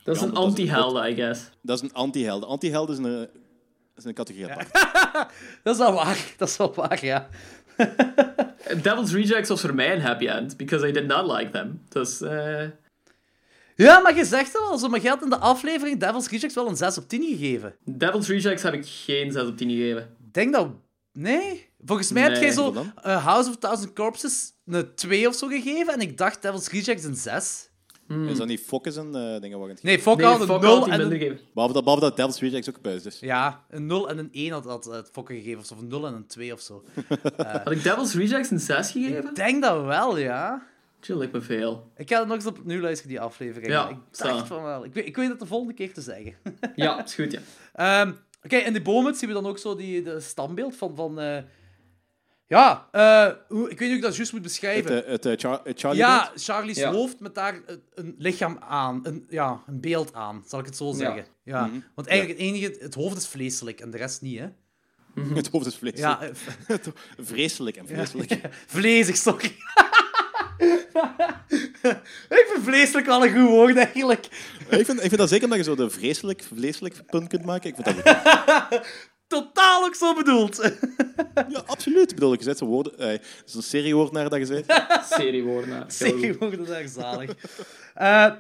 Dat 0.03 0.17
is 0.17 0.23
Ja, 0.23 0.29
een 0.29 0.35
anti-held, 0.35 1.07
I 1.07 1.15
guess. 1.15 1.51
Dat 1.63 1.77
is 1.77 1.83
een 1.83 1.95
anti-held. 1.95 2.41
De 2.41 2.47
Anti-held 2.47 2.89
is 2.89 2.99
een, 2.99 3.29
is 3.97 4.05
een 4.05 4.15
categorie 4.15 4.51
apart. 4.51 4.73
Dat 5.63 5.75
is 5.75 5.81
wel 5.81 5.93
waar, 5.93 6.35
dat 6.37 6.49
is 6.49 6.57
wel 6.57 6.75
waar, 6.75 7.05
ja. 7.05 7.29
Devil's 8.83 9.13
Rejects 9.13 9.49
was 9.49 9.61
voor 9.61 9.75
mij 9.75 9.93
een 9.93 10.01
happy 10.01 10.27
end, 10.27 10.57
because 10.57 10.89
I 10.89 10.93
did 10.93 11.07
not 11.07 11.37
like 11.39 11.51
them. 11.51 11.83
Dus, 11.89 12.21
eh, 12.21 12.65
Ja, 13.77 13.99
maar 14.01 14.17
je 14.17 14.25
zegt 14.25 14.59
al, 14.59 14.79
zo, 14.79 14.89
maar 14.89 15.03
je 15.03 15.09
had 15.09 15.23
in 15.23 15.31
de 15.31 15.39
aflevering 15.39 16.01
Devil's 16.01 16.29
Rejects 16.29 16.55
wel 16.55 16.69
een 16.69 16.77
6 16.77 16.99
op 16.99 17.09
10 17.09 17.23
gegeven. 17.23 17.75
Devil's 17.85 18.29
Rejects 18.29 18.63
heb 18.63 18.75
ik 18.75 18.87
geen 18.87 19.33
6 19.33 19.43
op 19.47 19.57
10 19.57 19.69
gegeven. 19.71 20.03
Ik 20.03 20.35
denk 20.35 20.53
dat... 20.53 20.69
Nee? 21.13 21.69
Volgens 21.85 22.13
mij 22.13 22.23
heb 22.23 22.33
Nee, 22.33 22.41
jij 22.41 22.51
zo 22.53 22.75
eh, 23.03 23.25
House 23.25 23.49
of 23.51 23.57
Thousand 23.57 23.93
Corpses 23.93 24.53
een 24.67 24.95
2 24.95 25.29
of 25.29 25.35
zo 25.35 25.47
gegeven 25.49 25.93
en 25.93 26.01
ik 26.01 26.19
dacht 26.19 26.43
Devil's 26.43 26.69
Rejects 26.71 27.05
een 27.05 27.17
6. 27.17 27.69
Is 28.29 28.37
dat 28.37 28.47
niet 28.47 28.61
Focus 28.61 28.97
en 28.97 29.15
eh, 29.15 29.41
dingen 29.41 29.59
waar 29.59 29.69
het 29.69 29.83
Nee, 29.83 29.99
Fok 29.99 30.17
Nee, 30.17 30.27
had 30.27 30.41
een 30.41 30.47
fuck 30.47 30.61
0 30.61 30.75
had 30.75 30.85
die 30.85 30.93
en 30.93 30.99
minder 30.99 31.17
een... 31.17 31.23
gegeven. 31.23 31.47
Behalve 31.55 31.75
dat, 31.75 31.85
behalve 31.85 32.05
dat 32.05 32.17
Devil's 32.17 32.41
Rejects 32.41 32.69
ook 32.69 32.81
buis 32.83 33.05
is. 33.07 33.19
Ja, 33.21 33.65
een 33.71 33.87
0 33.87 34.09
en 34.09 34.19
een 34.19 34.29
1 34.33 34.53
had, 34.53 34.65
had 34.65 34.85
het 34.85 35.09
Fokken 35.13 35.37
gegeven, 35.37 35.61
of 35.61 35.71
een 35.71 35.89
0 35.89 36.07
en 36.07 36.15
een 36.15 36.27
2 36.27 36.53
of 36.53 36.61
zo. 36.61 36.85
Had 37.65 37.71
ik 37.71 37.83
Devil's 37.83 38.15
Rejects 38.15 38.51
een 38.51 38.61
6 38.61 38.91
gegeven? 38.91 39.29
Ik 39.29 39.35
denk 39.35 39.63
dat 39.63 39.85
wel, 39.85 40.19
ja. 40.19 40.63
Chill, 41.05 41.29
me 41.33 41.41
veel. 41.41 41.93
Ik 41.97 42.09
ga 42.11 42.21
er 42.21 42.27
nog 42.27 42.37
eens 42.37 42.47
opnieuw 42.47 42.81
luisteren, 42.81 43.11
die 43.11 43.21
aflevering. 43.21 43.73
Ja, 43.73 43.89
ik 43.89 43.97
zo. 44.13 44.25
dacht 44.27 44.47
van 44.47 44.63
wel. 44.63 44.85
Ik 44.85 44.95
weet, 44.95 45.07
ik 45.07 45.17
weet 45.17 45.29
het 45.29 45.39
de 45.41 45.47
volgende 45.47 45.75
keer 45.75 45.93
te 45.93 46.01
zeggen. 46.01 46.35
Ja, 46.77 47.05
is 47.05 47.15
goed, 47.15 47.33
ja. 47.33 47.41
Ehm, 47.73 48.13
Oké, 48.43 48.57
in 48.57 48.73
de 48.73 48.83
bomen 48.83 49.15
zien 49.15 49.29
we 49.29 49.35
dan 49.35 49.47
ook 49.47 49.59
zo 49.59 49.77
die, 49.77 50.03
de 50.03 50.21
standbeeld 50.21 50.77
van... 50.77 50.97
van 50.97 51.21
eh, 51.21 51.43
Ja, 52.47 52.89
eh, 52.93 53.33
hoe, 53.49 53.71
ik 53.71 53.79
weet 53.79 53.81
niet 53.81 53.89
hoe 53.89 53.97
ik 53.97 54.03
dat 54.03 54.17
juist 54.17 54.33
moet 54.33 54.41
Het, 54.43 54.51
beschrijven. 54.51 55.05
het, 55.07 55.27
eh, 55.27 55.33
Char- 55.37 55.61
het 55.65 55.81
Charlie 55.81 56.01
ja, 56.01 56.25
beeld? 56.29 56.45
Charlie's 56.45 56.77
Ja. 56.79 56.93
hoofd 56.93 57.21
met 57.21 57.35
daar 57.35 57.55
een, 57.67 57.83
een 57.95 58.15
lichaam 58.19 58.57
aan. 58.61 59.01
Een, 59.03 59.27
ja, 59.29 59.63
een 59.67 59.81
beeld 59.81 60.15
aan, 60.15 60.43
zal 60.47 60.59
ik 60.59 60.67
het 60.67 60.77
zo 60.77 60.93
zeggen. 60.93 61.27
Ja. 61.45 61.67
Mhm. 61.67 61.79
Want 61.95 62.09
eigenlijk 62.09 62.39
het 62.41 62.49
enige... 62.49 62.77
Het 62.81 62.95
hoofd 62.95 63.17
is 63.17 63.27
vleeselijk 63.27 63.81
en 63.81 63.91
de 63.91 63.97
rest 63.97 64.23
niet, 64.23 64.39
hè. 64.39 64.47
Het 65.35 65.49
hoofd 65.49 65.67
is 65.67 65.77
vlees. 65.77 65.99
Ja, 66.07 66.31
Vreselijk 67.19 67.77
en 67.77 67.87
vreselijk. 67.87 68.41
vleesig, 68.67 69.17
sorry. 69.17 69.57
ik 72.39 72.47
vind 72.53 72.65
vleeselijk 72.65 73.07
wel 73.07 73.25
een 73.25 73.33
goed 73.33 73.49
woord, 73.49 73.77
eigenlijk. 73.77 74.25
ik, 74.69 74.85
vind, 74.85 74.99
ik 75.03 75.09
vind 75.09 75.17
dat 75.17 75.29
zeker 75.29 75.49
dat 75.49 75.57
je 75.57 75.63
zo 75.65 75.75
de 75.75 75.91
vreselijk, 75.91 76.43
vleeselijk 76.55 77.07
punt 77.07 77.29
kunt 77.29 77.45
maken. 77.45 77.69
Ik 77.71 77.77
vind 77.83 78.05
dat. 78.05 78.07
Totaal 79.27 79.85
ook 79.85 79.95
zo 79.95 80.15
bedoeld. 80.15 80.63
Ja, 81.49 81.63
absoluut. 81.67 82.11
Ik 82.11 82.15
bedoel, 82.15 82.33
je 82.33 82.43
zet 82.43 82.59
zo'n 82.59 82.69
woorden... 82.69 82.99
eh, 82.99 83.19
zo'n 83.45 83.63
seriewoord 83.63 84.13
naar 84.13 84.29
dat 84.29 84.39
je 84.39 84.45
zei. 84.47 84.65
Seriewoorden. 85.11 85.85
Zeker 85.93 86.39
woorden 86.39 86.67
zijn 86.67 86.89
zalig. 86.89 87.31
Eh, 87.95 88.33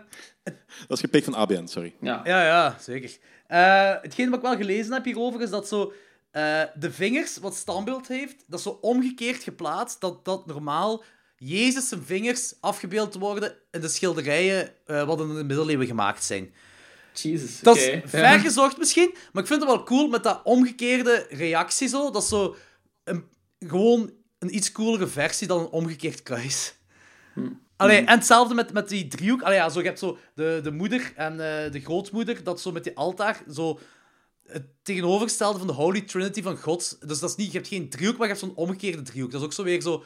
Dat 0.42 0.96
is 0.96 1.00
gepikt 1.00 1.24
van 1.24 1.34
ABN, 1.34 1.66
sorry. 1.66 1.94
Ja. 2.00 2.20
Ja, 2.24 2.44
ja, 2.44 2.76
zeker. 2.80 3.16
Eh 3.46 3.92
hetgeen 4.02 4.28
wat 4.30 4.38
ik 4.38 4.44
wel 4.44 4.56
gelezen 4.56 4.92
heb 4.92 5.04
hierover 5.04 5.40
is 5.42 5.50
dat 5.50 5.68
zo 5.68 5.92
eh, 6.30 6.62
de 6.74 6.90
vingers, 6.92 7.36
wat 7.36 7.54
standbeeld 7.54 8.08
heeft, 8.08 8.44
dat 8.46 8.58
is 8.58 8.64
zo 8.64 8.78
omgekeerd 8.80 9.42
geplaatst, 9.42 10.00
dat, 10.00 10.24
dat 10.24 10.46
normaal 10.46 11.04
Jezus 11.36 11.88
zijn 11.88 12.02
vingers 12.04 12.54
afgebeeld 12.60 13.14
worden 13.14 13.56
in 13.70 13.80
de 13.80 13.88
schilderijen 13.88 14.86
eh, 14.86 15.06
wat 15.06 15.20
in 15.20 15.34
de 15.34 15.44
middeleeuwen 15.44 15.86
gemaakt 15.86 16.24
zijn. 16.24 16.54
Jesus, 17.12 17.60
Dat 17.60 17.76
is 17.76 18.00
ver 18.04 18.40
gezocht 18.40 18.78
misschien, 18.78 19.14
maar 19.32 19.42
ik 19.42 19.48
vind 19.48 19.60
het 19.60 19.70
wel 19.70 19.82
cool 19.82 20.08
met 20.08 20.22
dat 20.22 20.40
omgekeerde 20.44 21.26
reactie 21.30 21.88
zo, 21.88 22.10
dat 22.10 22.22
is 22.22 22.28
zo 22.28 22.56
een, 23.04 23.24
gewoon 23.58 24.12
een 24.38 24.54
iets 24.54 24.72
coolere 24.72 25.06
versie 25.06 25.46
dan 25.46 25.60
een 25.60 25.66
omgekeerd 25.66 26.22
kruis. 26.22 26.74
Allee, 27.76 27.98
en 27.98 28.18
hetzelfde 28.18 28.54
met, 28.54 28.72
met 28.72 28.88
die 28.88 29.08
driehoek. 29.08 29.42
Allee, 29.42 29.56
ja, 29.56 29.68
zo, 29.68 29.78
je 29.78 29.86
hebt 29.86 29.98
zo 29.98 30.18
de, 30.34 30.60
de 30.62 30.70
moeder 30.70 31.12
en 31.16 31.32
eh, 31.32 31.72
de 31.72 31.80
grootmoeder, 31.80 32.44
dat 32.44 32.60
zo 32.60 32.72
met 32.72 32.84
die 32.84 32.96
altaar, 32.96 33.42
zo 33.52 33.78
het 34.46 34.66
tegenovergestelde 34.82 35.58
van 35.58 35.66
de 35.66 35.72
Holy 35.72 36.00
Trinity 36.00 36.42
van 36.42 36.56
God. 36.56 37.08
Dus 37.08 37.18
dat 37.18 37.30
is 37.30 37.36
niet, 37.36 37.52
je 37.52 37.56
hebt 37.56 37.68
geen 37.68 37.88
driehoek, 37.88 38.16
maar 38.16 38.26
je 38.26 38.32
hebt 38.32 38.44
zo'n 38.44 38.56
omgekeerde 38.56 39.02
driehoek. 39.02 39.30
Dat 39.30 39.40
is 39.40 39.46
ook 39.46 39.52
zo 39.52 39.62
weer 39.62 39.82
zo... 39.82 40.04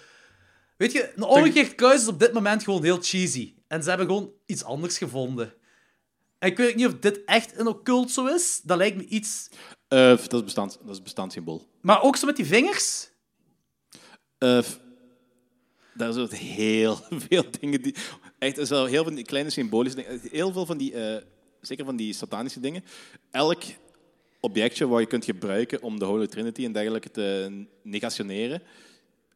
Weet 0.78 0.92
je, 0.92 1.12
een 1.16 1.22
omgekeerd 1.22 1.74
kruis 1.74 2.00
is 2.02 2.08
op 2.08 2.18
dit 2.18 2.32
moment 2.32 2.62
gewoon 2.64 2.82
heel 2.84 2.98
cheesy. 3.02 3.54
En 3.66 3.82
ze 3.82 3.88
hebben 3.88 4.06
gewoon 4.06 4.32
iets 4.46 4.64
anders 4.64 4.98
gevonden. 4.98 5.54
En 6.38 6.48
ik 6.50 6.56
weet 6.56 6.74
niet 6.76 6.86
of 6.86 6.94
dit 6.98 7.24
echt 7.24 7.58
een 7.58 7.66
occult 7.66 8.10
zo 8.10 8.26
is. 8.26 8.60
Dat 8.64 8.76
lijkt 8.76 8.96
me 8.96 9.04
iets... 9.06 9.48
Eh, 9.88 9.98
dat, 10.16 10.32
is 10.32 10.44
bestand, 10.44 10.78
dat 10.84 10.94
is 10.94 11.02
bestandssymbool. 11.02 11.68
Maar 11.80 12.02
ook 12.02 12.16
zo 12.16 12.26
met 12.26 12.36
die 12.36 12.46
vingers. 12.46 13.10
Eh, 14.38 14.62
f- 14.62 14.80
daar 15.94 16.12
zijn 16.12 16.30
heel 16.30 16.98
veel 17.28 17.44
dingen 17.60 17.82
die... 17.82 17.94
Echt, 18.38 18.58
er 18.58 18.66
zijn 18.66 18.86
heel 18.86 19.04
veel 19.04 19.22
kleine 19.22 19.50
symbolische 19.50 19.98
dingen. 20.02 20.20
Heel 20.30 20.52
veel 20.52 20.66
van 20.66 20.78
die... 20.78 20.94
eh, 20.94 21.22
zeker 21.60 21.84
van 21.84 21.96
die 21.96 22.12
satanische 22.12 22.60
dingen. 22.60 22.84
Elk 23.30 23.62
objectje 24.40 24.86
wat 24.86 25.00
je 25.00 25.06
kunt 25.06 25.24
gebruiken 25.24 25.82
om 25.82 25.98
de 25.98 26.04
Holy 26.04 26.26
Trinity 26.26 26.64
en 26.64 26.72
dergelijke 26.72 27.10
te 27.10 27.64
negationeren, 27.82 28.62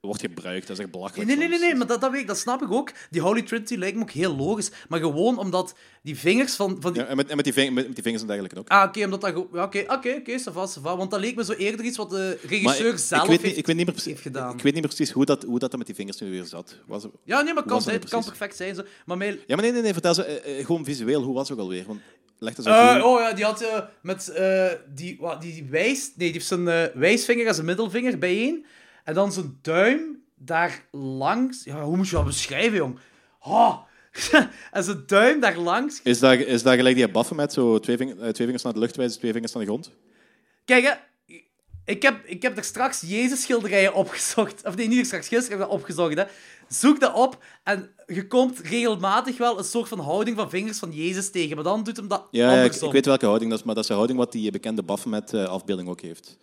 wordt 0.07 0.21
gebruikt. 0.21 0.67
Dat 0.67 0.77
is 0.77 0.83
echt 0.83 0.93
belachelijk. 0.93 1.29
Nee, 1.29 1.37
nee, 1.37 1.49
nee, 1.49 1.59
nee 1.59 1.75
maar 1.75 1.87
dat, 1.87 2.01
dat, 2.01 2.11
weet 2.11 2.21
ik, 2.21 2.27
dat 2.27 2.39
snap 2.39 2.63
ik 2.63 2.71
ook. 2.71 2.93
Die 3.11 3.21
Holy 3.21 3.43
Trinity 3.43 3.75
lijkt 3.75 3.97
me 3.97 4.03
ook 4.03 4.11
heel 4.11 4.37
logisch. 4.37 4.71
Maar 4.89 5.01
gewoon 5.01 5.39
omdat 5.39 5.75
die 6.03 6.19
vingers 6.19 6.55
van... 6.55 6.77
van 6.81 6.93
die... 6.93 7.03
Ja, 7.03 7.09
en 7.09 7.17
met, 7.17 7.29
en 7.29 7.37
met, 7.37 7.45
die 7.45 7.55
ving- 7.55 7.75
met, 7.75 7.87
met 7.87 7.95
die 7.95 8.03
vingers 8.03 8.23
en 8.23 8.29
dergelijke 8.29 8.59
ook. 8.59 8.69
Ah, 8.69 8.89
oké, 8.89 9.05
omdat 9.05 9.21
dat... 9.21 9.47
ja, 9.53 9.65
Oké, 9.65 9.85
oké, 9.89 10.15
oké, 10.19 10.39
ça 10.39 10.53
va, 10.53 10.67
ça 10.67 10.81
va. 10.81 10.97
Want 10.97 11.11
dat 11.11 11.21
leek 11.21 11.37
me 11.37 11.45
zo 11.45 11.53
eerder 11.53 11.87
iets 11.87 11.97
wat 11.97 12.11
de 12.11 12.39
regisseur 12.47 12.99
zelf 12.99 13.23
ik 13.23 13.29
weet 13.29 13.41
heeft, 13.41 13.43
niet, 13.43 13.57
ik 13.57 13.67
weet 13.67 13.77
niet 13.77 13.85
meer 13.85 13.95
precies, 13.95 14.13
heeft 14.13 14.23
gedaan. 14.23 14.55
Ik 14.55 14.63
weet 14.63 14.73
niet 14.73 14.83
meer 14.83 14.95
precies 14.95 15.11
hoe 15.11 15.25
dat, 15.25 15.43
hoe 15.43 15.59
dat 15.59 15.77
met 15.77 15.87
die 15.87 15.95
vingers 15.95 16.21
nu 16.21 16.31
weer 16.31 16.45
zat. 16.45 16.77
Was, 16.87 17.07
Ja, 17.25 17.41
nee, 17.41 17.55
maar 17.55 17.65
kan, 17.65 17.83
nu 17.87 17.99
kan 17.99 18.25
perfect 18.25 18.57
zijn. 18.57 18.75
Zo. 18.75 18.83
Maar 19.07 19.17
mij... 19.17 19.31
Ja, 19.47 19.55
maar 19.55 19.65
nee, 19.65 19.73
nee, 19.73 19.83
nee 19.83 19.93
vertel 19.93 20.15
ze 20.15 20.25
eh, 20.25 20.67
gewoon 20.67 20.85
visueel. 20.85 21.23
Hoe 21.23 21.35
was 21.35 21.49
het 21.49 21.59
ook 21.59 21.65
alweer? 21.65 21.85
Want 21.87 22.01
goed. 22.57 23.03
oh 23.03 23.21
ja, 23.21 23.33
die 23.33 23.45
had 23.45 23.65
met 24.03 24.33
die, 24.95 25.17
wat, 25.21 25.41
die 25.41 25.67
wijs... 25.71 26.01
Nee, 26.01 26.13
die 26.17 26.33
heeft 26.33 26.47
zijn 26.47 26.65
wijsvinger 26.95 27.47
en 27.47 27.55
zijn 27.55 27.67
middelvinger 27.67 28.19
bijeen. 28.19 28.67
En 29.05 29.15
dan 29.15 29.33
zijn 29.33 29.59
duim 29.63 30.23
daar 30.35 30.85
langs... 30.91 31.65
Ja, 31.65 31.83
hoe 31.83 31.97
moet 31.97 32.09
je 32.09 32.15
dat 32.15 32.25
beschrijven, 32.25 32.77
jong? 32.77 32.99
Oh. 33.41 33.79
en 34.73 34.85
zijn 34.85 35.03
duim 35.07 35.41
daar 35.41 35.59
langs. 35.59 36.01
Is 36.03 36.19
dat, 36.19 36.39
is 36.39 36.63
dat 36.63 36.75
gelijk 36.75 36.97
die 36.97 37.09
baffen 37.09 37.37
met 37.37 37.53
zo 37.53 37.79
twee, 37.79 37.97
ving- 37.97 38.11
eh, 38.11 38.17
twee 38.17 38.47
vingers 38.47 38.63
naar 38.63 38.73
de 38.73 38.79
lucht 38.79 38.97
wijzen, 38.97 39.19
twee 39.19 39.33
vingers 39.33 39.53
naar 39.53 39.63
de 39.63 39.69
grond? 39.69 39.91
Kijk, 40.65 40.85
hè. 40.85 40.93
Ik 41.85 42.03
heb, 42.03 42.25
ik 42.25 42.43
heb 42.43 42.57
er 42.57 42.65
straks 42.65 43.01
Jezus-schilderijen 43.01 43.95
opgezocht. 43.95 44.65
Of 44.67 44.77
nee, 44.77 44.89
niet 44.89 44.99
er 44.99 45.05
straks, 45.05 45.29
gisteren 45.29 45.59
heb 45.59 45.61
ik 45.61 45.73
dat 45.73 45.81
opgezocht. 45.81 46.17
Hè. 46.17 46.25
Zoek 46.69 47.01
dat 47.01 47.15
op 47.15 47.45
en 47.63 47.91
je 48.07 48.27
komt 48.27 48.59
regelmatig 48.59 49.37
wel 49.37 49.59
een 49.59 49.65
soort 49.65 49.89
van 49.89 49.99
houding 49.99 50.37
van 50.37 50.51
vingers 50.51 50.79
van 50.79 50.93
Jezus 50.93 51.31
tegen. 51.31 51.55
Maar 51.55 51.65
dan 51.65 51.83
doet 51.83 51.97
hem 51.97 52.09
dat 52.09 52.27
Ja, 52.31 52.55
ja, 52.55 52.63
ik, 52.63 52.93
weet 52.93 53.07
welke 53.07 53.27
houding 53.27 53.51
dat 53.51 53.59
is, 53.59 53.65
maar 53.65 53.75
dat 53.75 53.83
is 53.83 53.89
de 53.89 53.97
houding 53.97 54.19
wat 54.19 54.33
die 54.33 54.51
bekende 54.51 54.85
met 55.07 55.35
eh, 55.35 55.45
afbeelding 55.45 55.89
ook 55.89 56.01
heeft. 56.01 56.39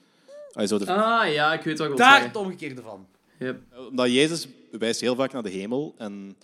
Ah, 0.62 0.68
de, 0.80 0.92
Ah, 0.94 1.34
ja, 1.34 1.54
ik 1.54 1.62
weet 1.64 1.78
wat 1.78 1.88
ik 1.88 1.94
wil 1.96 2.06
Daar 2.06 2.10
zeggen. 2.12 2.28
het 2.28 2.38
omgekeerde 2.38 2.82
van. 2.82 3.08
Yep. 3.40 3.62
Omdat 3.90 4.12
Jezus 4.12 4.48
wijst 4.72 5.02
heel 5.02 5.16
vaak 5.16 5.32
naar 5.32 5.44
de 5.44 5.50
hemel 5.50 5.94
en 5.98 6.38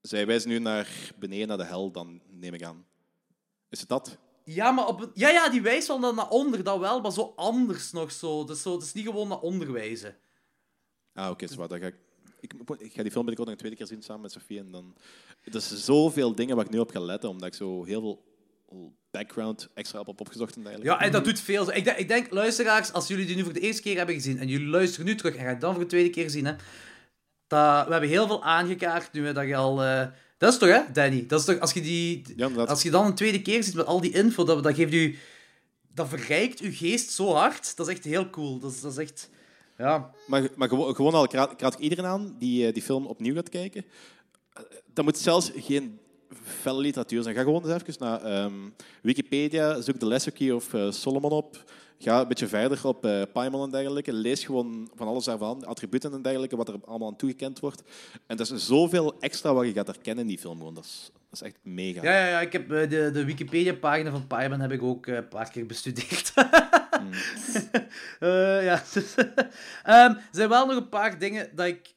zij 0.00 0.26
wijzen 0.26 0.48
nu 0.48 0.58
naar 0.58 0.88
beneden, 1.18 1.48
naar 1.48 1.56
de 1.56 1.64
hel, 1.64 1.90
dan 1.90 2.20
neem 2.30 2.54
ik 2.54 2.62
aan. 2.62 2.86
Is 3.68 3.80
het 3.80 3.88
dat? 3.88 4.18
Ja, 4.44 4.70
maar 4.70 4.86
op 4.86 5.00
een- 5.00 5.10
ja, 5.14 5.28
ja, 5.28 5.48
die 5.48 5.62
wijst 5.62 5.86
wel 5.88 6.12
naar 6.14 6.28
onder, 6.28 6.64
dat 6.64 6.78
wel, 6.78 7.00
maar 7.00 7.12
zo 7.12 7.32
anders 7.36 7.92
nog 7.92 8.12
zo. 8.12 8.44
Dus 8.44 8.62
zo, 8.62 8.72
het 8.72 8.82
is 8.82 8.92
niet 8.92 9.04
gewoon 9.04 9.28
naar 9.28 9.40
onder 9.40 9.72
wijzen. 9.72 10.16
Ah, 11.14 11.30
oké, 11.30 11.46
zwaar, 11.46 11.68
dan 11.68 11.78
ga 11.80 11.86
ik, 11.86 11.94
ik... 12.40 12.52
Ik 12.78 12.92
ga 12.92 13.02
die 13.02 13.10
film 13.10 13.24
binnenkort 13.24 13.38
nog 13.38 13.48
een 13.48 13.56
tweede 13.56 13.76
keer 13.76 13.86
zien 13.86 14.02
samen 14.02 14.22
met 14.22 14.32
Sofie. 14.32 14.58
En 14.58 14.70
dan... 14.70 14.94
Er 15.42 15.54
is 15.54 15.84
zoveel 15.84 16.34
dingen 16.34 16.56
waar 16.56 16.64
ik 16.64 16.70
nu 16.70 16.78
op 16.78 16.90
ga 16.90 17.00
letten, 17.00 17.28
omdat 17.28 17.48
ik 17.48 17.54
zo 17.54 17.84
heel 17.84 18.00
veel 18.00 18.24
background 19.16 19.68
extra 19.74 20.00
op 20.00 20.20
opgezocht 20.20 20.56
en 20.56 20.62
dergelijke. 20.62 20.92
Ja, 20.92 21.00
en 21.00 21.12
dat 21.12 21.24
doet 21.24 21.40
veel. 21.40 21.74
Ik 21.74 21.84
denk, 21.84 21.96
ik 21.98 22.08
denk, 22.08 22.30
luisteraars, 22.30 22.92
als 22.92 23.08
jullie 23.08 23.26
die 23.26 23.36
nu 23.36 23.44
voor 23.44 23.52
de 23.52 23.60
eerste 23.60 23.82
keer 23.82 23.96
hebben 23.96 24.14
gezien 24.14 24.38
en 24.38 24.48
jullie 24.48 24.66
luisteren 24.66 25.06
nu 25.06 25.14
terug 25.14 25.34
en 25.34 25.40
gaan 25.40 25.48
het 25.48 25.60
dan 25.60 25.72
voor 25.74 25.82
de 25.82 25.88
tweede 25.88 26.10
keer 26.10 26.30
zien, 26.30 26.44
hè, 26.46 26.52
dat, 27.46 27.86
we 27.86 27.90
hebben 27.92 28.08
heel 28.08 28.26
veel 28.26 28.44
aangekaart 28.44 29.12
nu, 29.12 29.32
dat 29.32 29.46
je 29.46 29.56
al... 29.56 29.82
eh, 29.82 30.06
dat 30.38 30.52
is 30.52 30.58
toch, 30.58 30.68
hè, 30.68 30.80
Danny? 30.92 31.26
Dat 31.26 31.40
is 31.40 31.46
toch, 31.46 31.58
als 31.60 31.72
je, 31.72 31.80
die, 31.80 32.22
Ja, 32.36 32.48
als 32.48 32.82
je 32.82 32.90
dan 32.90 33.06
een 33.06 33.14
tweede 33.14 33.42
keer 33.42 33.62
ziet 33.64 33.74
met 33.74 33.86
al 33.86 34.00
die 34.00 34.12
info, 34.12 34.44
dat, 34.44 34.62
dat 34.62 34.74
geeft 34.74 34.92
u... 34.92 35.18
Dat 35.94 36.08
verrijkt 36.08 36.60
uw 36.60 36.72
geest 36.72 37.10
zo 37.10 37.32
hard. 37.32 37.76
Dat 37.76 37.88
is 37.88 37.94
echt 37.94 38.04
heel 38.04 38.30
cool. 38.30 38.58
Dat 38.58 38.72
is, 38.72 38.80
dat 38.80 38.92
is 38.92 38.98
echt... 38.98 39.30
Ja. 39.78 40.10
Maar, 40.26 40.48
maar 40.56 40.68
gewoon, 40.68 40.94
gewoon 40.94 41.14
al, 41.14 41.24
ik 41.24 41.32
raad, 41.32 41.52
ik 41.52 41.60
raad 41.60 41.72
ik 41.74 41.78
iedereen 41.78 42.04
aan 42.04 42.36
die 42.38 42.66
eh, 42.66 42.72
die 42.72 42.82
film 42.82 43.06
opnieuw 43.06 43.34
gaat 43.34 43.48
kijken. 43.48 43.84
Eh, 44.52 44.62
Dat 44.94 45.04
moet 45.04 45.18
zelfs 45.18 45.50
geen 45.56 45.98
felle 46.46 46.80
literatuur 46.80 47.22
zijn. 47.22 47.34
Ga 47.34 47.42
gewoon 47.42 47.70
eens 47.70 47.82
even 47.82 47.94
naar 47.98 48.22
ehm, 48.22 48.54
Wikipedia, 49.02 49.80
zoek 49.80 50.00
de 50.00 50.06
Lesser 50.06 50.32
Key 50.32 50.50
of 50.50 50.74
eh, 50.74 50.90
Solomon 50.90 51.30
op. 51.30 51.64
Ga 51.98 52.20
een 52.20 52.28
beetje 52.28 52.46
verder 52.46 52.86
op 52.86 53.04
eh 53.04 53.22
Paimon 53.32 53.62
en 53.62 53.70
dergelijke. 53.70 54.12
Lees 54.12 54.44
gewoon 54.44 54.90
van 54.94 55.06
alles 55.06 55.24
daarvan, 55.24 55.64
attributen 55.64 56.12
en 56.12 56.22
dergelijke, 56.22 56.56
wat 56.56 56.68
er 56.68 56.74
allemaal 56.84 57.08
aan 57.08 57.16
toegekend 57.16 57.60
wordt. 57.60 57.82
En 58.26 58.38
er 58.38 58.52
is 58.52 58.66
zoveel 58.66 59.14
extra 59.20 59.54
wat 59.54 59.66
je 59.66 59.72
gaat 59.72 59.86
herkennen 59.86 60.22
in 60.22 60.28
die 60.28 60.38
film. 60.38 60.58
Gewoon. 60.58 60.74
Dat, 60.74 60.84
is, 60.84 61.10
dat 61.12 61.40
is 61.40 61.42
echt 61.42 61.58
mega. 61.62 62.02
Ja, 62.02 62.18
ja, 62.18 62.26
ja, 62.28 62.40
ik 62.40 62.52
heb 62.52 62.72
eh, 62.72 62.90
de, 62.90 63.10
de 63.12 63.24
Wikipedia-pagina 63.24 64.10
van 64.10 64.26
Pyman 64.26 64.60
heb 64.60 64.72
ik 64.72 64.82
ook 64.82 65.06
een 65.06 65.28
paar 65.28 65.50
keer 65.50 65.66
bestudeerd. 65.66 66.32
Eh, 68.18 68.64
ja. 68.64 68.82
Ehm, 69.82 70.10
er 70.10 70.28
zijn 70.30 70.48
wel 70.48 70.66
nog 70.66 70.76
een 70.76 70.88
paar 70.88 71.18
dingen 71.18 71.50
dat 71.54 71.66
ik... 71.66 71.94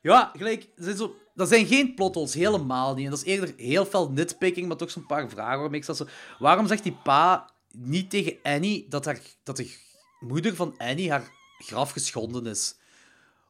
ja, 0.00 0.30
gelijk... 0.36 0.62
Er 0.62 0.84
zijn, 0.84 0.96
zo, 0.96 1.16
dat 1.34 1.48
zijn 1.48 1.66
geen 1.66 1.94
plotholes, 1.94 2.34
helemaal 2.34 2.94
niet. 2.94 3.04
En 3.04 3.10
dat 3.10 3.18
is 3.18 3.32
eerder 3.32 3.54
heel 3.56 3.86
veel 3.86 4.10
nitpicking, 4.10 4.68
maar 4.68 4.76
toch 4.76 4.90
zo'n 4.90 5.06
paar 5.06 5.28
vragen 5.28 5.60
waarmee 5.60 5.80
ik 5.80 5.84
zat 5.84 5.96
zo... 5.96 6.06
Waarom 6.38 6.66
zegt 6.66 6.82
die 6.82 6.98
pa 7.02 7.50
niet 7.72 8.10
tegen 8.10 8.36
Annie 8.42 8.86
dat, 8.88 9.20
dat 9.42 9.56
de 9.56 9.76
moeder 10.20 10.54
van 10.54 10.74
Annie 10.78 11.10
haar 11.10 11.30
graf 11.58 11.90
geschonden 11.90 12.46
is? 12.46 12.76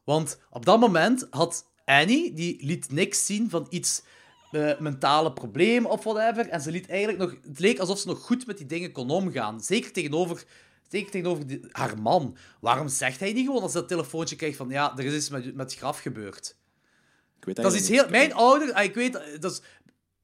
Want 0.03 0.39
op 0.49 0.65
dat 0.65 0.79
moment 0.79 1.27
had 1.29 1.65
Annie, 1.85 2.33
die 2.33 2.65
liet 2.65 2.91
niks 2.91 3.25
zien 3.25 3.49
van 3.49 3.67
iets 3.69 4.03
eh, 4.51 4.79
mentale 4.79 5.33
probleem 5.33 5.85
of 5.85 6.03
whatever. 6.03 6.49
En 6.49 6.61
ze 6.61 6.71
liet 6.71 6.89
eigenlijk 6.89 7.19
nog... 7.19 7.35
Het 7.47 7.59
leek 7.59 7.79
alsof 7.79 7.99
ze 7.99 8.07
nog 8.07 8.21
goed 8.21 8.47
met 8.47 8.57
die 8.57 8.67
dingen 8.67 8.91
kon 8.91 9.09
omgaan. 9.09 9.61
Zeker 9.61 9.91
tegenover, 9.91 10.43
tegenover 10.87 11.59
haar 11.71 12.01
man. 12.01 12.37
Waarom 12.59 12.87
zegt 12.87 13.19
hij 13.19 13.33
niet 13.33 13.45
gewoon 13.45 13.61
als 13.61 13.73
dat 13.73 13.87
telefoontje 13.87 14.35
krijgt 14.35 14.57
van 14.57 14.69
ja, 14.69 14.97
er 14.97 15.05
is 15.05 15.13
iets 15.13 15.29
met, 15.29 15.55
met 15.55 15.71
het 15.71 15.79
graf 15.79 15.99
gebeurd? 15.99 16.55
Ik 17.39 17.45
weet 17.45 17.55
Dat 17.55 17.73
is 17.73 17.79
iets 17.79 17.89
heel... 17.89 18.05
Mijn 18.09 18.33
ouder... 18.33 18.73
ah, 18.73 18.83
Ik 18.83 18.93
weet... 18.95 19.19
Dat 19.39 19.51
is, 19.51 19.61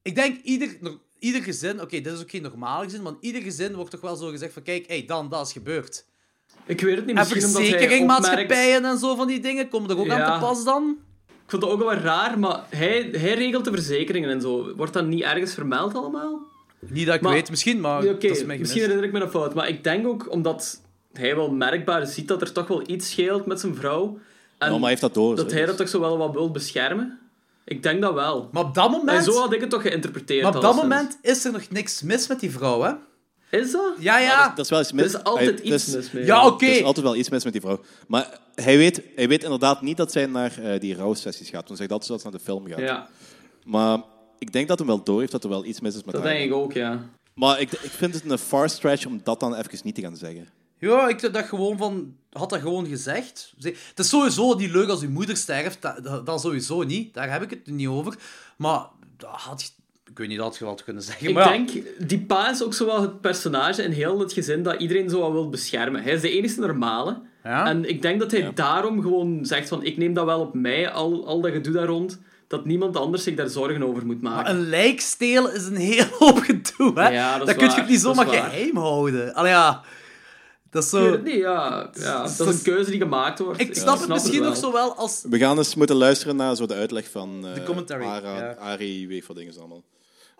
ik 0.02 0.14
denk 0.14 0.42
ieder, 0.42 0.76
ieder 1.18 1.42
gezin... 1.42 1.80
Oké, 1.80 2.00
dit 2.00 2.12
is 2.12 2.20
ook 2.20 2.30
geen 2.30 2.42
normaal 2.42 2.82
gezin, 2.82 3.02
maar 3.02 3.12
in 3.12 3.18
ieder 3.20 3.42
gezin 3.42 3.74
wordt 3.74 3.90
toch 3.90 4.00
wel 4.00 4.16
zo 4.16 4.28
gezegd 4.28 4.52
van 4.52 4.62
kijk, 4.62 4.86
hey, 4.86 5.04
dan, 5.06 5.28
dat 5.28 5.46
is 5.46 5.52
gebeurd. 5.52 6.04
Ik 6.66 6.80
weet 6.80 6.96
het 6.96 7.06
niet, 7.06 7.16
En 7.16 7.20
misschien 7.20 7.44
opmerkt... 7.44 7.68
verzekeringmaatschappijen 7.68 8.84
en 8.84 8.98
zo 8.98 9.14
van 9.14 9.26
die 9.26 9.40
dingen, 9.40 9.68
komen 9.68 9.90
er 9.90 9.98
ook 9.98 10.08
aan 10.08 10.40
te 10.40 10.46
pas 10.46 10.64
dan? 10.64 10.98
Ik 11.26 11.50
vond 11.58 11.62
dat 11.62 11.70
ook 11.70 11.78
wel 11.78 11.92
raar, 11.94 12.38
maar 12.38 12.64
hij, 12.70 13.08
hij 13.12 13.34
regelt 13.34 13.64
de 13.64 13.70
verzekeringen 13.70 14.30
en 14.30 14.40
zo. 14.40 14.74
Wordt 14.76 14.92
dat 14.92 15.06
niet 15.06 15.22
ergens 15.22 15.54
vermeld 15.54 15.94
allemaal? 15.94 16.40
Niet 16.78 17.06
dat 17.06 17.14
ik 17.14 17.20
Maar- 17.20 17.32
weet, 17.32 17.50
misschien, 17.50 17.80
maar 17.80 18.02
dat 18.04 18.22
is 18.22 18.44
misschien 18.44 18.80
herinner 18.80 19.04
ik 19.04 19.12
me 19.12 19.20
een 19.20 19.30
fout. 19.30 19.54
Maar 19.54 19.68
ik 19.68 19.84
denk 19.84 20.06
ook 20.06 20.30
omdat 20.30 20.80
hij 21.12 21.36
wel 21.36 21.50
merkbaar 21.52 22.06
ziet 22.06 22.28
dat 22.28 22.40
er 22.40 22.52
toch 22.52 22.66
wel 22.66 22.82
iets 22.90 23.10
scheelt 23.10 23.46
met 23.46 23.60
zijn 23.60 23.74
vrouw. 23.74 24.18
En 24.62 24.66
Ja, 24.66 24.70
maar 24.72 24.80
hij 24.80 24.88
heeft 24.88 25.00
dat 25.00 25.14
door. 25.14 25.36
dat 25.36 25.50
zo. 25.50 25.56
hij 25.56 25.66
dat 25.66 25.76
toch 25.76 25.88
zo 25.88 26.00
wel 26.00 26.18
wat 26.18 26.32
wil 26.32 26.50
beschermen. 26.50 27.18
Ik 27.64 27.82
denk 27.82 28.02
dat 28.02 28.14
wel. 28.14 28.48
Maar 28.52 28.64
op 28.64 28.74
dat 28.74 28.84
En 28.84 28.90
moment... 28.90 29.24
zo 29.24 29.32
had 29.40 29.52
ik 29.52 29.60
het 29.60 29.70
toch 29.70 29.82
geïnterpreteerd. 29.82 30.42
Maar 30.42 30.54
op 30.56 30.62
dat 30.62 30.74
moment 30.76 31.18
is 31.22 31.44
er 31.44 31.52
nog 31.52 31.68
niks 31.70 32.02
mis 32.02 32.26
met 32.28 32.40
die 32.40 32.50
vrouw, 32.50 32.80
hè? 32.82 32.92
Is 33.58 33.72
dat? 33.72 33.92
Ja, 33.98 34.18
ja. 34.18 34.46
Dat, 34.46 34.56
dat 34.56 34.64
is 34.64 34.70
wel 34.70 34.80
iets 34.80 34.92
mis. 34.92 35.12
Er 35.12 35.18
is 35.18 35.24
altijd 35.24 35.58
Hij- 35.62 35.72
iets 35.72 35.88
is- 35.88 35.94
mis 35.94 36.10
mee. 36.10 36.24
Ja, 36.24 36.46
oké. 36.46 36.64
Er 36.66 36.72
is 36.72 36.82
altijd 36.82 37.06
wel 37.06 37.16
iets 37.16 37.28
mis 37.28 37.44
met 37.44 37.52
die 37.52 37.62
vrouw. 37.62 37.80
Maar 38.08 38.38
hij 38.54 38.76
weet, 38.76 39.02
hij 39.16 39.28
weet 39.28 39.42
inderdaad 39.42 39.82
niet 39.82 39.96
dat 39.96 40.12
zij 40.12 40.26
naar 40.26 40.58
eh, 40.58 40.80
die 40.80 40.94
rouwsessies 40.94 41.48
gaat. 41.48 41.68
Want 41.68 41.68
hij 41.68 41.76
zegt 41.76 41.90
altijd 41.90 42.10
dat 42.10 42.20
ze 42.20 42.26
naar 42.28 42.38
de 42.38 42.44
film 42.44 42.66
gaat. 42.66 42.78
Ja, 42.78 43.08
Maar 43.64 43.98
ik 44.38 44.52
denk 44.52 44.68
dat 44.68 44.78
hij 44.78 44.86
wel 44.86 45.02
door 45.04 45.20
heeft 45.20 45.32
dat 45.32 45.44
er 45.44 45.50
wel 45.50 45.64
iets 45.64 45.80
mis 45.80 45.94
is 45.94 46.04
met 46.04 46.14
dat 46.14 46.22
haar. 46.24 46.32
denk 46.32 46.44
ik 46.44 46.52
ook, 46.54 46.72
ja. 46.72 47.00
Maar 47.34 47.60
ik, 47.60 47.72
ik 47.72 47.90
vind 47.90 48.14
het 48.14 48.30
een 48.30 48.38
far 48.38 48.70
stretch 48.70 49.06
om 49.06 49.20
dat 49.24 49.40
dan 49.40 49.54
even 49.54 49.78
niet 49.82 49.94
te 49.94 50.00
gaan 50.00 50.16
zeggen. 50.16 50.48
Ja, 50.78 51.08
ik 51.08 51.32
dacht 51.32 51.48
gewoon 51.48 51.76
van... 51.78 52.16
Had 52.32 52.50
dat 52.50 52.60
gewoon 52.60 52.86
gezegd. 52.86 53.52
Ze- 53.58 53.74
Het 53.88 53.98
is 53.98 54.08
sowieso 54.08 54.54
niet 54.54 54.70
leuk 54.70 54.88
als 54.88 55.02
uw 55.02 55.10
moeder 55.10 55.36
sterft. 55.36 55.82
Dat, 55.82 56.04
dat, 56.04 56.26
dat 56.26 56.40
sowieso 56.40 56.82
niet. 56.82 57.14
Daar 57.14 57.32
heb 57.32 57.42
ik 57.42 57.50
het 57.50 57.66
niet 57.66 57.88
over. 57.88 58.14
Maar 58.56 58.86
dat 59.16 59.30
had 59.30 59.62
je... 59.62 59.68
Ik 60.10 60.18
weet 60.18 60.28
niet, 60.28 60.38
dat 60.38 60.56
je 60.58 60.64
wel 60.64 60.78
kunnen 60.84 61.02
zeggen. 61.02 61.28
Ik 61.28 61.34
maar 61.34 61.44
ja. 61.44 61.50
denk, 61.50 61.70
die 62.08 62.20
pa 62.20 62.50
is 62.50 62.62
ook 62.62 62.74
zo 62.74 62.86
wel 62.86 63.00
het 63.00 63.20
personage 63.20 63.82
in 63.82 63.90
heel 63.90 64.18
het 64.18 64.32
gezin 64.32 64.62
dat 64.62 64.80
iedereen 64.80 65.10
zo 65.10 65.18
wel 65.20 65.32
wil 65.32 65.48
beschermen. 65.48 66.02
Hij 66.02 66.12
is 66.12 66.20
de 66.20 66.30
enige 66.30 66.60
normale. 66.60 67.20
Ja? 67.44 67.66
En 67.66 67.88
ik 67.88 68.02
denk 68.02 68.20
dat 68.20 68.30
hij 68.30 68.50
daarom 68.54 69.02
gewoon 69.02 69.38
zegt 69.46 69.68
van, 69.68 69.84
ik 69.84 69.96
neem 69.96 70.14
dat 70.14 70.24
wel 70.24 70.40
op 70.40 70.54
mij, 70.54 70.90
al, 70.90 71.26
al 71.26 71.40
dat 71.40 71.52
gedoe 71.52 71.72
daar 71.72 71.86
rond, 71.86 72.20
dat 72.48 72.64
niemand 72.64 72.96
anders 72.96 73.22
zich 73.22 73.34
daar 73.34 73.48
zorgen 73.48 73.82
over 73.82 74.06
moet 74.06 74.22
maken. 74.22 74.42
Maar 74.42 74.62
een 74.62 74.68
lijk 74.68 75.00
stelen 75.00 75.54
is 75.54 75.66
een 75.66 75.76
heel 75.76 76.06
hoop 76.18 76.38
gedoe, 76.38 77.00
hè? 77.00 77.08
Ja, 77.08 77.38
dat 77.38 77.48
is 77.48 77.54
dat 77.56 77.64
kun 77.74 77.84
je 77.84 77.90
niet 77.90 78.00
zomaar 78.00 78.26
geheim 78.26 78.76
houden. 78.76 79.34
Allee, 79.34 79.50
ja... 79.50 79.82
Dat 80.72 80.82
is 80.84 80.92
Ik 80.92 80.98
weet 80.98 81.08
zo... 81.08 81.12
het 81.12 81.24
niet, 81.24 81.34
ja. 81.34 81.90
ja 81.92 82.22
dat 82.36 82.48
is 82.48 82.54
een 82.56 82.62
keuze 82.62 82.90
die 82.90 83.00
gemaakt 83.00 83.38
wordt. 83.38 83.60
Ik 83.60 83.74
Ja, 83.74 83.80
snap 83.80 83.98
het 84.00 84.08
misschien 84.08 84.42
nog 84.42 84.56
zo 84.56 84.72
wel 84.72 84.94
als... 84.94 85.24
We 85.28 85.38
gaan 85.38 85.58
eens 85.58 85.74
moeten 85.74 85.96
luisteren 85.96 86.36
naar 86.36 86.56
zo 86.56 86.66
de 86.66 86.74
uitleg 86.74 87.10
van 87.10 87.46
eh 87.46 87.54
De 87.54 87.62
commentary, 87.62 88.04
Ara, 88.04 88.36
ja. 88.38 88.52
Ari, 88.52 89.06
weet 89.06 89.26
wat 89.26 89.36
dingen 89.36 89.58
allemaal. 89.58 89.82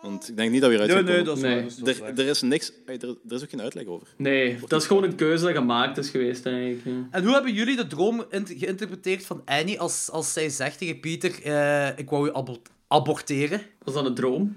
Want 0.03 0.29
ik 0.29 0.37
denk 0.37 0.51
niet 0.51 0.61
dat 0.61 0.71
we 0.71 0.77
eruit 0.77 1.05
Nee, 1.05 1.15
nee, 1.15 1.25
dat 1.25 1.37
is 1.37 1.43
Nee. 1.43 1.61
waar, 1.63 1.85
dat 1.85 2.19
Er, 2.19 2.19
er 2.25 2.27
is 2.31 2.43
niks, 2.43 2.73
er, 2.87 3.03
er 3.29 3.35
is 3.35 3.43
ook 3.43 3.51
geen 3.51 3.61
uitleg 3.61 3.87
over. 3.87 4.09
Nee, 4.17 4.59
dat 4.69 4.81
is 4.81 4.87
gewoon 4.87 5.03
een 5.03 5.15
keuze 5.15 5.45
dat 5.45 5.55
gemaakt 5.55 5.99
is 5.99 6.11
geweest, 6.11 6.43
denk 6.43 6.77
ik. 6.77 6.85
ja. 6.85 7.07
En 7.11 7.25
hoe 7.25 7.33
hebben 7.33 7.53
jullie 7.53 7.77
de 7.77 7.87
droom 7.87 8.25
geïnterpreteerd 8.31 9.27
van 9.27 9.43
Annie 9.45 9.81
als, 9.81 10.11
als 10.11 10.33
zij 10.33 10.49
zegt 10.49 10.79
tegen 10.79 11.01
Pieter, 11.01 11.43
eh, 11.43 11.99
ik 11.99 12.11
wou 12.11 12.25
je 12.27 12.35
abo- 12.35 12.63
aborteren? 12.89 13.63
Was 13.83 13.95
dat 13.95 14.07
een 14.07 14.15
droom? 14.15 14.57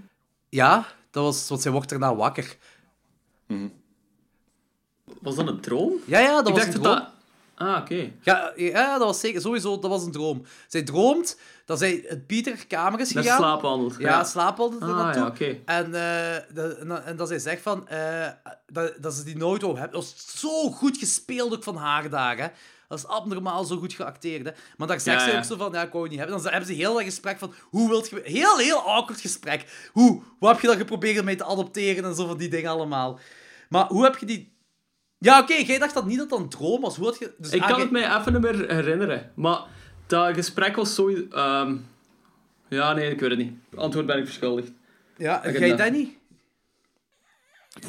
Ja, 0.50 0.88
dat 1.12 1.24
was, 1.24 1.50
want 1.50 1.62
zij 1.62 1.72
wordt 1.72 1.90
daarna 1.90 2.16
wakker. 2.16 2.58
Was 5.26 5.36
dat 5.36 5.48
een 5.48 5.62
droom? 5.62 5.94
Ja, 6.06 6.20
ja, 6.20 6.36
dat 6.36 6.48
ik 6.48 6.54
was 6.54 6.64
dacht 6.64 6.76
een 6.76 6.82
droom. 6.82 6.96
dat... 6.96 7.10
Ah, 7.58 7.78
oké. 7.82 8.12
Ja, 8.22 8.52
ja, 8.56 8.98
dat 8.98 9.08
was 9.08 9.20
zeker, 9.20 9.42
sowieso, 9.42 9.80
dat 9.80 9.90
was 9.90 10.04
een 10.06 10.12
droom. 10.12 10.46
Zij 10.68 10.84
droomt 10.84 11.40
dat 11.66 11.80
zij 11.80 11.92
in 11.94 12.26
Pieter 12.26 12.68
kamer 12.68 13.00
is 13.00 13.12
gegaan. 13.12 13.24
Ja, 13.26 13.40
er 14.80 14.82
Ah, 14.82 14.98
naartoe. 14.98 15.22
ja, 15.22 15.28
oké. 15.28 15.58
En, 15.66 15.92
dat, 16.54 16.78
en, 16.78 16.88
dat- 16.88 17.04
en 17.04 17.16
dat 17.16 17.28
zij 17.28 17.40
zegt 17.40 17.62
van, 17.62 17.88
eh, 17.88 18.28
dat, 18.68 18.94
dat 19.00 19.14
ze 19.14 19.24
die 19.24 19.38
nooit 19.38 19.62
wou 19.62 19.78
hebben. 19.80 20.00
Dat 20.00 20.14
was 20.14 20.40
zo 20.42 20.70
goed 20.72 20.98
gespeeld 20.98 21.54
ook 21.54 21.64
van 21.64 21.76
haar 21.76 22.10
daar, 22.10 22.38
hè. 22.38 22.48
Dat 22.88 22.98
is 22.98 23.08
abnormaal 23.08 23.64
zo 23.64 23.78
goed 23.78 23.94
geacteerd, 23.94 24.46
hè. 24.46 24.52
Maar 24.78 24.88
daar 24.88 25.00
zegt 25.00 25.20
Ja, 25.20 25.26
ze 25.26 25.32
ja. 25.32 25.38
ook 25.38 25.44
zo 25.44 25.56
van, 25.58 25.72
ja, 25.72 25.82
ik 25.82 25.92
wou 25.92 26.02
het 26.04 26.12
niet 26.12 26.22
hebben. 26.22 26.42
Dan 26.42 26.52
hebben 26.52 26.70
ze 26.70 26.76
heel 26.76 26.94
dat 26.94 27.04
gesprek 27.04 27.38
van, 27.40 27.54
hoe 27.62 27.90
wilt 27.90 28.10
je... 28.10 28.22
Heel, 28.24 28.58
heel 28.58 28.80
awkward 28.80 29.22
gesprek. 29.22 29.90
Hoe, 29.94 30.22
hoe 30.40 30.50
heb 30.50 30.60
je 30.60 30.68
dat 30.68 30.78
geprobeerd 30.78 31.24
mij 31.26 31.36
te 31.36 31.46
adopteren 31.46 32.04
en 32.06 32.16
zo 32.16 32.28
van 32.28 32.38
die 32.38 32.50
dingen 32.50 32.72
allemaal. 32.72 33.20
Maar 33.70 33.86
hoe 33.88 34.04
heb 34.04 34.18
je 34.18 34.26
die... 34.26 34.54
Ja, 35.26 35.40
oké, 35.40 35.54
jij 35.54 35.80
dacht 35.80 35.94
dat 35.94 36.06
niet 36.06 36.18
dat 36.18 36.30
dat 36.30 36.40
een 36.40 36.50
droom 36.50 36.82
was. 36.82 36.96
Hoe 36.96 37.06
had 37.06 37.20
je... 37.20 37.34
Dus 37.38 37.52
Ik 37.52 37.62
ah, 37.62 37.68
kan 37.68 37.80
het 37.80 37.92
mij 37.92 38.18
even 38.18 38.34
niet 38.34 38.42
meer 38.42 38.72
herinneren. 38.72 39.32
Maar 39.36 39.60
dat 40.08 40.34
gesprek 40.36 40.76
was 40.76 40.96
zo... 40.96 41.10
ehm, 41.10 41.76
ja, 42.70 42.94
nee, 42.94 43.12
ik 43.12 43.20
weet 43.20 43.30
het 43.30 43.40
niet. 43.40 43.54
Antwoord 43.76 44.06
ben 44.06 44.18
ik 44.18 44.26
verschuldigd. 44.26 44.72
Ja, 45.18 45.44
en 45.44 45.60
jij 45.60 45.76
Danny? 45.76 46.18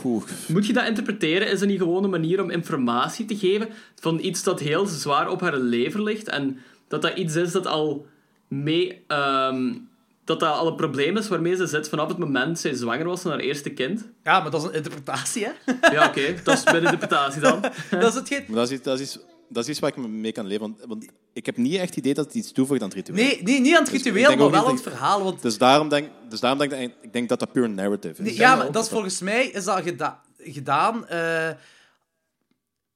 Poeh. 0.01 0.23
Moet 0.49 0.67
je 0.67 0.73
dat 0.73 0.87
interpreteren? 0.87 1.51
Is 1.51 1.61
er 1.61 1.67
niet 1.67 1.79
gewoon 1.79 2.05
een 2.05 2.11
manier 2.11 2.43
om 2.43 2.51
informatie 2.51 3.25
te 3.25 3.37
geven 3.37 3.69
van 3.95 4.19
iets 4.23 4.43
dat 4.43 4.61
heel 4.61 4.87
zwaar 4.87 5.31
op 5.31 5.41
haar 5.41 5.57
lever 5.57 6.03
ligt 6.03 6.29
en 6.29 6.59
dat 6.89 7.03
dat 7.03 7.17
iets 7.17 7.35
is 7.35 7.53
dat 7.53 7.67
al 7.67 8.07
mee... 8.49 9.05
ehm, 9.07 9.73
dat 10.27 10.41
dat 10.41 10.55
al 10.59 10.67
een 10.67 10.75
probleem 10.77 11.17
is 11.17 11.29
waarmee 11.29 11.57
ze 11.57 11.67
zit 11.67 11.89
vanaf 11.89 12.09
het 12.09 12.19
moment 12.19 12.59
zij 12.59 12.75
zwanger 12.75 13.05
was 13.05 13.21
van 13.21 13.31
haar 13.31 13.41
eerste 13.41 13.71
kind? 13.71 14.09
Ja, 14.23 14.41
maar 14.41 14.51
dat 14.51 14.63
is 14.63 14.69
een 14.69 14.75
interpretatie, 14.75 15.45
hè. 15.45 15.51
Ja, 15.93 16.07
oké. 16.09 16.35
Dat 16.45 16.57
is 16.59 16.65
mijn 16.65 16.83
interpretatie 16.83 17.41
dan. 17.41 17.61
dat 17.91 18.15
is 18.15 18.15
het 18.15 18.49
Maar 18.49 18.57
dat 18.57 18.71
is, 18.71 18.75
iets- 18.75 18.83
dat, 18.85 19.01
is, 19.01 19.19
dat 19.49 19.63
is 19.65 19.71
iets 19.71 19.79
waar 19.79 19.91
ik 19.91 19.97
me 19.97 20.09
mee 20.09 20.33
kan 20.33 20.47
leven. 20.47 20.63
Want, 20.63 20.85
want 20.89 21.07
ik 21.33 21.47
heb 21.47 21.57
niet 21.57 21.75
echt 21.75 21.89
het 21.89 21.97
idee 21.97 22.15
dat 22.15 22.25
het 22.25 22.35
iets 22.35 22.53
toevoegt 22.53 22.81
aan 22.81 22.87
het 22.89 22.97
ritueel. 22.97 23.17
Nee, 23.25 23.43
nee, 23.43 23.61
niet 23.61 23.75
aan 23.77 23.83
het 23.83 23.93
Dus 23.93 24.03
ritueel, 24.03 24.37
maar 24.37 24.51
wel 24.51 24.67
aan 24.67 24.73
het 24.75 24.83
verhaal. 24.83 25.25
Want 25.25 25.43
Dus 25.43 25.59
daarom 25.59 25.89
denk, 25.89 26.09
dus 26.29 26.41
daarom 26.41 26.59
denk 26.69 26.73
ik, 26.73 26.95
ik 27.03 27.13
denk 27.13 27.29
dat 27.29 27.39
dat 27.39 27.53
pure 27.53 27.69
narrative 27.69 28.23
is. 28.23 28.29
Nee, 28.29 28.37
ja, 28.37 28.57
maar 28.57 28.73
dat 28.73 28.85
is 28.85 28.91
volgens 28.91 29.21
mij 29.21 29.47
is 29.47 29.65
dat 29.65 29.83
geda- 29.83 30.23
gedaan. 30.39 31.09
eh 31.09 31.51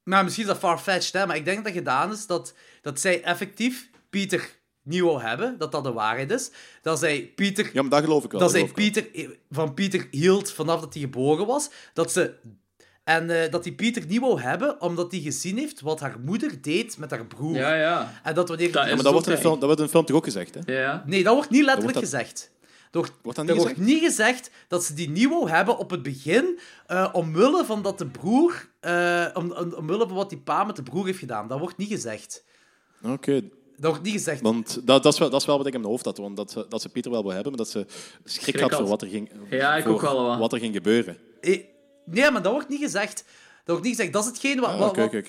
maar 0.03 0.25
misschien 0.25 0.45
is 0.45 0.51
dat 0.51 0.59
farfetched, 0.59 1.13
hè, 1.13 1.27
maar 1.27 1.37
ik 1.37 1.45
denk 1.45 1.57
dat 1.57 1.67
dat 1.67 1.75
gedaan 1.75 2.13
is 2.13 2.27
dat, 2.27 2.55
dat 2.83 3.01
zij 3.01 3.23
effectief 3.23 3.89
Pieter 4.11 4.51
niet 4.83 5.01
wou 5.01 5.21
hebben, 5.23 5.59
dat 5.59 5.73
dat 5.73 5.85
de 5.85 5.93
waarheid 5.93 6.31
is. 6.31 6.51
Dat 6.83 6.99
zij 6.99 7.33
Pieter, 7.35 7.71
Ja, 7.73 7.81
maar 7.83 7.91
dat 7.91 8.03
geloof 8.05 8.25
ik 8.25 8.31
wel. 8.31 8.41
dat 8.41 8.51
dat 8.53 8.61
zij. 8.61 8.71
Pieter 8.73 9.07
van 9.51 9.75
Pieter 9.75 10.07
hield 10.11 10.53
vanaf 10.53 10.81
dat 10.81 10.93
hij 10.95 11.03
geboren 11.03 11.47
was. 11.47 11.71
Dat 11.95 12.13
ze. 12.13 12.35
En 13.05 13.31
eh, 13.43 13.51
dat 13.51 13.65
hij 13.65 13.73
Pieter 13.73 14.07
niet 14.07 14.21
wou 14.21 14.41
hebben, 14.41 14.81
omdat 14.81 15.11
hij 15.13 15.21
gezien 15.21 15.59
heeft 15.59 15.81
wat 15.81 16.01
haar 16.01 16.17
moeder 16.25 16.63
deed 16.63 16.99
met 16.99 17.11
haar 17.11 17.27
broer. 17.27 17.55
Ja, 17.57 17.75
ja. 17.75 18.21
En 18.23 18.35
dat 18.35 18.49
wanneer... 18.49 18.73
Dat 18.73 18.87
Ja, 18.87 18.95
maar 18.95 19.03
dat 19.03 19.13
wordt, 19.13 19.27
in 19.29 19.37
film, 19.37 19.53
dat 19.55 19.63
wordt 19.63 19.79
in 19.79 19.85
de 19.85 19.91
film 19.91 20.05
toch 20.05 20.17
ook 20.17 20.25
gezegd, 20.25 20.55
hè? 20.55 20.73
Ja, 20.75 20.81
ja. 20.81 21.03
Nee, 21.07 21.23
dat 21.23 21.35
wordt 21.35 21.51
niet 21.51 21.65
letterlijk 21.65 21.95
wordt 21.97 22.11
dat- 22.11 22.21
gezegd. 22.21 22.51
Er 22.91 23.11
wordt, 23.23 23.39
er 23.39 23.45
niet 23.45 23.57
wordt 23.57 23.77
niet 23.77 24.03
gezegd 24.03 24.51
dat 24.69 24.85
ze 24.85 24.95
die 24.95 25.11
niet 25.11 25.29
wou 25.29 25.51
hebben 25.51 25.79
op 25.79 25.91
het 25.91 26.03
begin, 26.03 26.59
eh, 26.87 27.09
omwille 27.13 27.65
van 27.65 27.83
dat 27.83 27.99
de 27.99 28.07
broer, 28.07 28.69
eh, 28.81 29.27
om, 29.35 29.53
om, 29.53 29.73
omwille 29.73 30.07
van 30.07 30.17
wat 30.17 30.29
die 30.29 30.39
pa 30.39 30.65
met 30.65 30.77
de 30.77 30.83
broer 30.83 31.07
heeft 31.07 31.19
gedaan. 31.19 31.49
Dat 31.49 31.59
wordt 31.59 31.77
niet 31.77 31.89
gezegd. 31.89 32.45
Oké. 33.03 33.43
Dat 33.81 33.91
wordt 33.91 34.03
niet 34.05 34.13
gezegd. 34.13 34.41
Want 34.41 34.81
dat, 34.87 35.03
dat, 35.03 35.13
is 35.13 35.19
wel, 35.19 35.31
dat 35.31 35.41
is 35.41 35.47
wel 35.47 35.57
wat 35.59 35.67
ik 35.67 35.75
in 35.75 35.81
mijn 35.81 35.93
hoofd 35.93 36.05
had. 36.05 36.19
Want 36.19 36.37
dat, 36.37 36.51
ze, 36.51 36.67
dat 36.69 36.83
ze 36.83 36.89
Pieter 36.89 37.11
wel 37.11 37.23
wil 37.23 37.33
hebben, 37.33 37.49
maar 37.53 37.61
dat 37.61 37.71
ze 37.71 37.87
schrik, 38.25 38.43
Schrik 38.43 38.61
had 38.61 38.71
had. 38.71 38.81
voor 38.81 38.89
wat 38.89 39.03
er 39.03 39.09
ging, 39.09 39.31
Ja, 39.51 39.77
ik 39.77 39.85
voor 39.85 39.93
ook 39.93 40.01
wel 40.01 40.25
wat. 40.27 40.39
wat 40.39 40.53
er 40.53 40.59
ging 40.59 40.75
gebeuren. 40.75 41.17
Eh, 41.41 41.61
Nee, 42.05 42.31
maar 42.31 42.43
dat 42.43 42.53
wordt 42.53 42.69
niet 42.69 42.81
gezegd. 42.81 43.17
Dat 43.17 43.65
wordt 43.67 43.83
niet 43.85 43.95
gezegd. 43.97 44.13
Dat 44.13 44.23
is 44.23 44.29
hetgeen 44.29 44.61
wat, 44.61 44.71
Ah, 44.71 44.79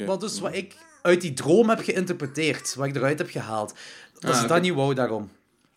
wat, 0.05 0.19
dus 0.21 0.39
wat 0.39 0.53
ik 0.55 0.75
uit 1.01 1.21
die 1.21 1.33
droom 1.33 1.69
heb 1.69 1.79
geïnterpreteerd. 1.79 2.75
Wat 2.75 2.87
ik 2.87 2.95
eruit 2.95 3.17
heb 3.17 3.29
gehaald. 3.29 3.73
Dat 4.13 4.23
Ah, 4.31 4.37
ze 4.37 4.43
oké. 4.43 4.53
dat 4.53 4.61
niet 4.61 4.73
wou 4.73 4.93
daarom. 4.93 5.29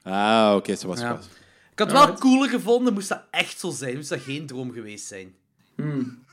Ah, 0.02 0.52
oké, 0.56 0.74
zo 0.74 0.86
was 0.88 0.98
het 0.98 1.06
Ja. 1.08 1.14
pas. 1.14 1.24
Ik 1.72 1.78
had 1.78 1.90
het 1.90 1.98
wel 2.06 2.14
cooler 2.18 2.48
gevonden, 2.48 2.92
moest 2.92 3.08
dat 3.08 3.22
echt 3.30 3.60
zo 3.60 3.70
zijn. 3.70 3.96
Moest 3.96 4.08
dat 4.08 4.20
geen 4.20 4.46
droom 4.46 4.72
geweest 4.72 5.06
zijn. 5.06 5.34
Hmm. 5.76 6.24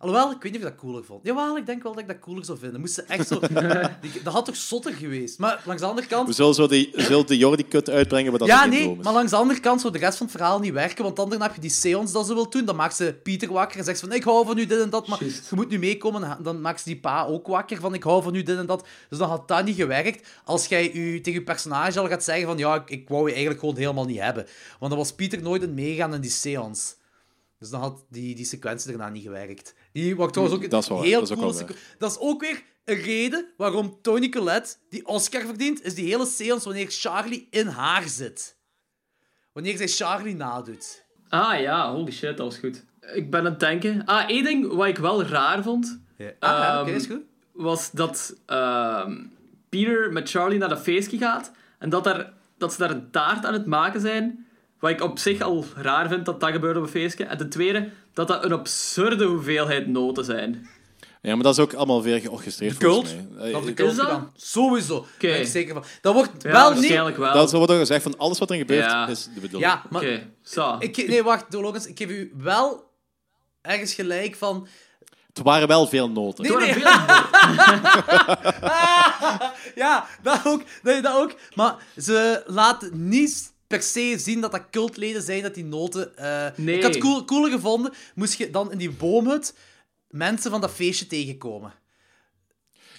Alhoewel, 0.00 0.30
ik 0.30 0.42
weet 0.42 0.52
niet 0.52 0.62
of 0.62 0.68
ik 0.68 0.74
dat 0.74 0.84
cooler 0.84 1.04
vond. 1.04 1.24
Jawel, 1.24 1.56
ik 1.56 1.66
denk 1.66 1.82
wel 1.82 1.92
dat 1.92 2.00
ik 2.00 2.08
dat 2.08 2.18
cooler 2.18 2.44
zou 2.44 2.58
vinden. 2.58 2.80
Moest 2.80 2.94
ze 2.94 3.02
echt 3.02 3.28
zo... 3.28 3.38
die- 4.00 4.22
dat 4.22 4.32
had 4.32 4.44
toch 4.44 4.56
zotter 4.56 4.92
geweest? 4.92 5.38
Maar 5.38 5.62
langs 5.64 5.80
de 5.82 5.88
andere 5.88 6.06
We 6.06 6.14
kant... 6.14 6.34
zullen 6.34 6.54
zo 6.54 6.66
die, 6.66 6.90
we 6.92 7.02
zullen 7.02 7.26
de 7.26 7.36
Jordi-cut 7.36 7.90
uitbrengen, 7.90 8.30
maar 8.30 8.38
dat 8.38 8.48
Ja, 8.48 8.64
nee, 8.64 8.96
maar 9.02 9.12
langs 9.12 9.30
de 9.30 9.36
andere 9.36 9.60
kant 9.60 9.80
zou 9.80 9.92
de 9.92 9.98
rest 9.98 10.16
van 10.18 10.26
het 10.26 10.36
verhaal 10.36 10.58
niet 10.60 10.72
werken, 10.72 11.04
want 11.04 11.16
dan 11.16 11.42
heb 11.42 11.54
je 11.54 11.60
die 11.60 11.70
seance 11.70 12.12
dat 12.12 12.26
ze 12.26 12.34
wil 12.34 12.50
doen, 12.50 12.64
dan 12.64 12.76
maakt 12.76 12.96
ze 12.96 13.18
Pieter 13.22 13.52
wakker 13.52 13.78
en 13.78 13.84
zegt 13.84 13.98
ze 13.98 14.06
van 14.06 14.14
ik 14.16 14.24
hou 14.24 14.46
van 14.46 14.58
u 14.58 14.66
dit 14.66 14.80
en 14.80 14.90
dat, 14.90 15.06
maar 15.08 15.20
Juist. 15.24 15.50
je 15.50 15.56
moet 15.56 15.68
nu 15.68 15.78
meekomen. 15.78 16.22
En 16.22 16.38
Dan 16.42 16.60
maakt 16.60 16.78
ze 16.80 16.84
die 16.88 17.00
pa 17.00 17.24
ook 17.24 17.46
wakker 17.46 17.80
van 17.80 17.94
ik 17.94 18.02
hou 18.02 18.22
van 18.22 18.34
u 18.34 18.42
dit 18.42 18.58
en 18.58 18.66
dat. 18.66 18.86
Dus 19.08 19.18
dan 19.18 19.28
had 19.28 19.48
dat 19.48 19.64
niet 19.64 19.76
gewerkt 19.76 20.28
als 20.44 20.66
jij 20.66 20.92
u, 20.92 21.20
tegen 21.20 21.38
je 21.40 21.44
personage 21.44 22.00
al 22.00 22.08
gaat 22.08 22.24
zeggen 22.24 22.46
van 22.46 22.58
ja, 22.58 22.74
ik, 22.74 22.90
ik 22.90 23.08
wou 23.08 23.22
je 23.26 23.30
eigenlijk 23.30 23.60
gewoon 23.60 23.76
helemaal 23.76 24.04
niet 24.04 24.20
hebben. 24.20 24.46
Want 24.78 24.90
dan 24.90 25.00
was 25.00 25.12
Pieter 25.14 25.42
nooit 25.42 25.62
in 25.62 25.74
meegaan 25.74 26.14
in 26.14 26.20
die 26.20 26.30
seance. 26.30 26.96
Dus 27.58 27.70
dan 27.70 27.80
had 27.80 28.04
die, 28.08 28.34
die 28.34 28.44
sequentie 28.44 28.88
daarna 28.90 29.08
niet 29.08 29.22
gewerkt. 29.22 29.74
Die, 29.92 30.16
wat 30.16 30.32
trouwens 30.32 30.58
ook 30.64 30.70
Dat 30.70 30.82
is 30.82 30.88
wel 30.88 31.02
heel 31.02 31.20
dat 31.20 31.22
is 31.22 31.30
ook 31.30 31.40
cool 31.40 31.50
wel 31.54 31.58
sequ- 31.60 31.78
Dat 31.98 32.10
is 32.10 32.18
ook 32.18 32.40
weer 32.40 32.62
een 32.84 33.00
reden 33.00 33.46
waarom 33.56 33.98
Tony 34.02 34.28
Collette 34.28 34.74
die 34.88 35.06
Oscar 35.06 35.40
verdient, 35.46 35.84
is 35.84 35.94
die 35.94 36.04
hele 36.06 36.26
seance 36.26 36.64
wanneer 36.64 36.86
Charlie 36.90 37.46
in 37.50 37.66
haar 37.66 38.08
zit. 38.08 38.56
Wanneer 39.52 39.76
zij 39.76 39.88
Charlie 39.88 40.34
nadoet. 40.34 41.04
Ah 41.28 41.60
ja, 41.60 41.92
holy 41.92 42.10
shit, 42.12 42.36
dat 42.36 42.46
was 42.46 42.58
goed. 42.58 42.84
Ik 43.14 43.30
ben 43.30 43.40
aan 43.40 43.46
het 43.46 43.60
denken. 43.60 44.04
Ah, 44.04 44.28
één 44.30 44.44
ding 44.44 44.72
wat 44.72 44.86
ik 44.86 44.98
wel 44.98 45.22
raar 45.22 45.62
vond, 45.62 46.00
Ah, 46.18 46.26
ja, 46.38 46.80
oké, 46.80 46.88
Ehm, 46.90 46.96
is 46.96 47.06
goed. 47.06 47.20
was 47.52 47.90
dat 47.90 48.34
ehm, 48.46 49.24
Peter 49.68 50.12
met 50.12 50.30
Charlie 50.30 50.58
naar 50.58 50.68
dat 50.68 50.80
feestje 50.82 51.18
gaat 51.18 51.52
en 51.78 51.88
dat, 51.90 52.04
daar, 52.04 52.32
dat 52.58 52.72
ze 52.72 52.78
daar 52.78 52.90
een 52.90 53.10
taart 53.10 53.44
aan 53.44 53.52
het 53.52 53.66
maken 53.66 54.00
zijn. 54.00 54.46
Wat 54.80 54.90
ik 54.90 55.02
op 55.02 55.18
zich 55.18 55.40
al 55.40 55.64
raar 55.76 56.08
vind 56.08 56.24
dat 56.26 56.40
dat 56.40 56.50
gebeurt 56.50 56.76
op 56.76 56.82
een 56.82 56.88
feestje. 56.88 57.24
En 57.24 57.38
ten 57.38 57.48
tweede, 57.50 57.90
dat 58.14 58.28
dat 58.28 58.44
een 58.44 58.52
absurde 58.52 59.24
hoeveelheid 59.24 59.86
noten 59.86 60.24
zijn. 60.24 60.68
Ja, 61.22 61.34
maar 61.34 61.42
dat 61.44 61.52
is 61.58 61.60
ook 61.64 61.72
allemaal 61.74 62.02
weer 62.02 62.20
georchestreerd 62.20 62.76
Cult. 62.76 63.14
Dat 63.36 63.46
Eh, 63.46 63.54
heb 63.54 63.62
ik 63.66 63.80
ook 63.80 63.88
Is 63.90 63.96
dat? 63.96 64.20
Sowieso. 64.36 64.94
Daar 65.18 65.30
ben 65.30 65.40
ik 65.40 65.46
zeker 65.46 65.74
van. 65.74 65.84
Dat 66.00 66.14
wordt 66.14 66.30
Ja, 66.42 66.50
wel 66.50 66.68
niet... 66.68 66.78
waarschijnlijk 66.78 67.16
wel. 67.16 67.32
Dat 67.32 67.52
wordt 67.52 67.72
ook 67.72 67.78
gezegd 67.78 68.02
van 68.02 68.18
alles 68.18 68.38
wat 68.38 68.50
er 68.50 68.56
gebeurt 68.56 68.84
Ja. 68.84 69.08
is 69.08 69.24
de 69.34 69.40
bedoeling. 69.40 69.72
Ja, 69.72 69.82
maar... 69.90 70.20
Zo. 70.42 70.76
Ik, 70.78 71.06
nee, 71.08 71.22
wacht, 71.22 71.52
Logans. 71.52 71.86
Ik 71.86 71.98
geef 71.98 72.08
u 72.10 72.32
wel 72.36 72.90
ergens 73.62 73.94
gelijk 73.94 74.36
van... 74.36 74.68
Het 75.26 75.38
waren 75.46 75.68
wel 75.68 75.86
veel 75.86 76.10
noten. 76.10 76.44
Nee, 76.44 76.56
nee. 76.56 76.82
ja, 79.84 80.06
dat 80.22 80.40
ook, 80.44 80.62
nee, 80.82 81.00
dat 81.00 81.14
ook. 81.16 81.34
Maar 81.54 81.74
ze 81.96 82.42
laten 82.46 83.08
niet 83.08 83.52
per 83.68 83.82
se 83.82 84.14
zien 84.18 84.40
dat 84.40 84.52
dat 84.52 84.70
cultleden 84.70 85.22
zijn, 85.22 85.42
dat 85.42 85.54
die 85.54 85.64
noten... 85.64 86.16
eh, 86.16 86.46
Nee. 86.56 86.76
Ik 86.76 86.82
had 86.82 86.94
het 86.94 87.02
cool, 87.02 87.24
cooler 87.24 87.50
gevonden, 87.50 87.92
moest 88.14 88.34
je 88.38 88.50
dan 88.50 88.72
in 88.72 88.78
die 88.78 88.90
boomhut 88.90 89.54
mensen 90.10 90.50
van 90.50 90.60
dat 90.60 90.70
feestje 90.70 91.06
tegenkomen. 91.06 91.72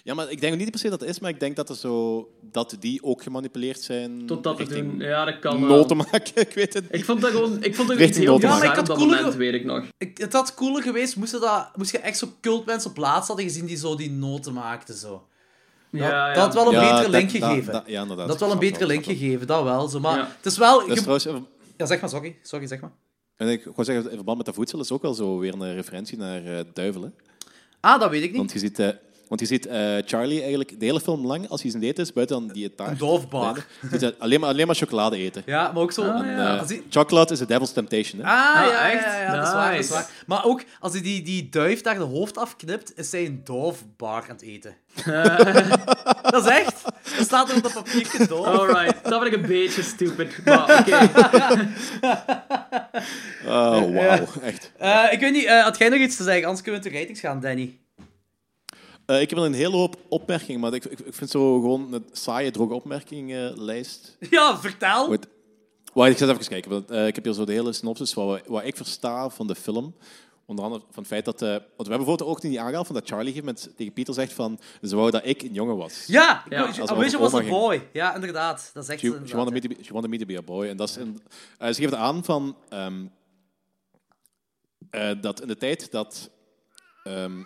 Ja, 0.04 0.14
maar 0.14 0.32
ik 0.32 0.42
denk 0.42 0.58
niet 0.58 0.72
per 0.72 0.80
se 0.80 0.90
dat 0.90 1.00
het 1.00 1.10
is, 1.10 1.20
maar 1.20 1.30
ik 1.30 1.40
denk 1.40 1.56
dat, 1.56 1.70
er 1.70 1.76
zo, 1.76 2.30
dat 2.42 2.76
die 2.80 3.04
ook 3.04 3.24
gemanipuleerd 3.24 3.82
zijn 3.82 4.26
Tot 4.26 4.44
dat 4.44 4.60
het. 4.60 4.84
Ja, 4.98 5.26
dat 5.26 5.40
kan 5.40 5.60
noten 5.60 5.98
maken. 5.98 6.32
Ik 6.48 6.54
weet 6.54 6.74
het 6.74 6.84
niet. 6.84 6.94
Ik 6.94 7.06
vond 7.06 7.22
dat 7.22 7.32
gewoon... 7.32 7.64
Ik 7.64 7.76
vond 7.76 7.88
dat 7.88 7.98
heel 7.98 8.08
noten 8.08 8.26
maken. 8.26 8.40
bizar 8.40 8.50
Ja, 8.50 8.58
maar 8.58 8.76
dat 8.76 8.88
ik 8.88 8.88
had 8.88 8.98
moment, 8.98 9.36
weet 9.36 9.54
ik 9.54 9.66
nog. 9.66 9.86
Ik, 9.98 10.18
het 10.18 10.34
had 10.34 10.54
cooler 10.54 10.84
geweest, 10.84 11.16
moest, 11.16 11.32
je 11.32 11.40
dat, 11.40 11.70
moest 11.76 11.92
je 11.92 11.98
echt 11.98 12.18
zo 12.18 12.28
cultmensen 12.42 12.90
op 12.90 12.96
plaats 12.96 13.28
hadden 13.28 13.46
gezien 13.46 13.66
die 13.66 13.78
zo 13.78 13.96
die 13.96 14.12
noten 14.12 14.54
maakten. 14.54 14.96
Zo. 14.96 15.28
Dat, 15.92 16.02
Ja, 16.02 16.28
ja. 16.28 16.34
dat 16.34 16.44
had 16.44 16.54
wel 16.54 16.66
een 16.68 16.72
Ja, 16.72 16.80
betere 16.82 17.02
dat- 17.02 17.12
link 17.12 17.30
gegeven. 17.32 17.74
dat- 17.74 17.84
ja, 17.86 18.02
inderdaad. 18.02 18.28
Dat 18.28 18.40
had 18.40 18.40
wel 18.40 18.52
een 18.52 18.60
betere 18.72 18.86
link 18.86 19.04
gegeven, 19.04 19.48
dat 19.48 19.64
wel. 19.64 19.88
Zo. 19.88 20.00
Maar 20.00 20.18
Ja. 20.18 20.32
het 20.38 20.46
is 20.46 20.58
wel... 20.58 20.80
Ge- 20.80 20.94
trouwens, 20.94 21.28
Ja, 21.78 21.86
zeg 21.86 22.02
maar, 22.02 22.10
sorry. 22.10 22.38
Sorry, 22.42 22.68
zeg 22.68 22.80
maar. 22.82 22.92
en 23.36 23.48
ik 23.48 23.64
wou 23.64 23.84
zeggen, 23.84 24.10
in 24.10 24.16
verband 24.16 24.38
met 24.38 24.46
dat 24.46 24.56
voedsel 24.56 24.80
is 24.80 24.92
ook 24.92 25.02
wel 25.02 25.14
zo 25.14 25.38
weer 25.40 25.54
een 25.54 25.74
referentie 25.74 26.18
naar 26.18 26.46
eh 26.46 26.60
duivelen. 26.74 27.14
Ah, 27.80 28.00
dat 28.00 28.10
weet 28.10 28.24
ik 28.24 28.30
niet. 28.30 28.38
Want 28.38 28.52
je 28.52 28.60
ziet, 28.60 28.80
eh, 28.80 28.90
want 29.30 29.42
je 29.42 29.48
ziet 29.48 29.66
eh, 29.66 29.96
Charlie 30.06 30.40
eigenlijk 30.40 30.80
de 30.80 30.86
hele 30.86 31.00
film 31.00 31.26
lang, 31.26 31.50
als 31.50 31.62
hij 31.62 31.72
zijn 31.72 31.84
date 31.84 32.02
is, 32.02 32.14
buiten 32.14 32.40
dan 32.40 32.48
die 32.54 32.76
taart. 32.76 32.90
Een 32.92 32.98
doofbar. 32.98 33.66
hij 33.90 34.16
alleen, 34.20 34.40
maar, 34.40 34.50
alleen 34.50 34.68
maar 34.68 34.76
chocolade 34.76 35.18
eten. 35.18 35.44
Ja, 35.46 35.72
maar 35.72 35.82
ook 35.82 35.92
zo... 35.92 36.02
Ah, 36.02 36.20
En, 36.20 36.28
ja. 36.36 36.54
eh, 36.54 36.60
Als 36.60 36.70
hij- 36.70 36.82
chocolate 36.90 37.34
is 37.34 37.40
the 37.40 37.46
devil's 37.46 37.72
temptation. 37.74 38.22
Hè? 38.22 38.28
Ah, 38.28 38.34
ja, 38.56 38.62
Ah, 38.64 38.70
ja, 38.72 38.92
echt? 38.92 39.04
ja, 39.04 39.20
ja, 39.22 39.36
dat 39.36 39.48
is 39.48 39.54
waar, 39.54 39.72
dat 39.76 39.84
is 39.84 39.90
waar. 39.90 40.10
Maar 40.26 40.46
ook, 40.46 40.64
als 40.80 40.92
hij 40.94 41.02
die, 41.02 41.22
die 41.22 41.50
duif 41.50 41.82
daar 41.82 41.96
de 41.98 42.04
hoofd 42.04 42.38
afknipt, 42.38 42.92
is 42.98 43.12
hij 43.12 43.26
een 43.26 43.42
doofbar 43.44 44.22
aan 44.22 44.30
het 44.30 44.42
eten. 44.42 44.76
dat 46.32 46.46
is 46.46 46.52
echt. 46.52 46.84
Dat 47.18 47.26
staat 47.26 47.50
er 47.50 47.56
op 47.56 47.64
dat 47.64 47.74
papiertje 47.74 48.28
doof. 48.28 48.46
Alright, 48.46 49.04
dat 49.10 49.22
vind 49.22 49.34
ik 49.34 49.42
een 49.42 49.48
beetje 49.48 49.82
stupid. 49.84 50.46
Maar 50.46 50.80
oké. 50.80 50.98
Oh, 53.46 53.94
wauw. 53.94 54.28
Echt. 54.42 54.72
Eh, 54.78 55.04
ik 55.12 55.20
weet 55.20 55.32
niet, 55.34 55.46
eh, 55.46 55.64
had 55.64 55.78
jij 55.78 55.90
nog 55.90 56.00
iets 56.00 56.16
te 56.16 56.24
zeggen? 56.24 56.44
Anders 56.44 56.62
kunnen 56.64 56.82
we 56.84 56.90
de 56.90 56.98
ratings 56.98 57.20
gaan, 57.20 57.40
Danny. 57.40 57.78
Eh, 59.10 59.22
ik 59.22 59.30
heb 59.30 59.38
wel 59.40 59.48
een 59.48 59.54
hele 59.54 59.76
hoop 59.76 59.96
opmerkingen, 60.10 60.60
maar 60.60 60.74
ik, 60.74 60.86
ik, 60.86 61.00
ik 61.00 61.14
vind 61.14 61.30
zo 61.30 61.60
gewoon 61.60 61.94
een 61.94 62.06
saaie, 62.12 62.52
droge 62.52 62.74
opmerkingenlijst. 62.74 64.18
Ja, 64.30 64.60
vertel. 64.60 65.08
Wacht, 65.94 66.12
ik 66.12 66.18
ga 66.18 66.28
even 66.28 66.48
kijken. 66.48 66.72
want, 66.72 66.92
eh, 66.92 67.08
ik 67.08 67.16
heb 67.16 67.24
hier 67.24 67.34
zo 67.34 67.46
de 67.46 67.52
hele 67.52 67.74
synopsis 67.74 68.14
wat, 68.14 68.42
wat 68.48 68.64
ik 68.66 68.76
versta 68.78 69.30
van 69.30 69.48
de 69.48 69.56
film. 69.56 69.96
Onder 70.46 70.66
andere 70.66 70.84
van 70.92 71.04
het 71.04 71.08
feit 71.08 71.26
dat... 71.26 71.42
eh, 71.42 71.50
want 71.50 71.60
we 71.60 71.66
hebben 71.76 71.98
bijvoorbeeld 71.98 72.30
ook 72.30 72.42
niet 72.44 72.58
aangehaald 72.58 72.86
van 72.86 72.96
dat 72.96 73.08
Charlie 73.10 73.36
moment 73.36 73.70
tegen 73.76 73.94
Pieter 73.94 74.14
zegt 74.14 74.34
van... 74.34 74.60
Ze 74.82 74.96
wou 74.96 75.12
dat 75.12 75.26
ik 75.26 75.42
een 75.42 75.54
jongen 75.54 75.78
was. 75.78 76.04
Ja, 76.08 76.44
Ja, 76.50 76.66
als 76.66 76.78
we 76.78 76.96
wish 76.96 77.14
I 77.14 77.16
over 77.18 77.20
was 77.20 77.34
a 77.34 77.38
ging. 77.38 77.50
boy. 77.50 77.88
Ja, 77.94 78.16
inderdaad. 78.16 78.70
Dat 78.74 78.84
is 78.84 78.90
echt 78.90 79.00
She, 79.00 79.08
zo 79.08 79.20
she, 79.26 79.36
wanted 79.36 79.54
me 79.54 79.60
to 79.60 79.68
be, 79.76 79.84
she 79.84 79.94
wanted 79.94 80.12
me 80.12 80.18
to 80.18 80.26
be 80.26 80.38
a 80.38 80.42
boy. 80.42 80.68
En 80.68 80.78
dat 80.78 80.90
is 80.90 80.98
in, 80.98 81.20
eh, 81.58 81.68
ze 81.68 81.82
geeft 81.82 81.94
aan 81.94 82.24
van... 82.24 82.56
ehm, 82.70 83.06
eh, 84.90 85.12
dat 85.22 85.42
in 85.42 85.48
de 85.48 85.58
tijd 85.58 85.92
dat 85.92 86.30
ehm, 87.04 87.40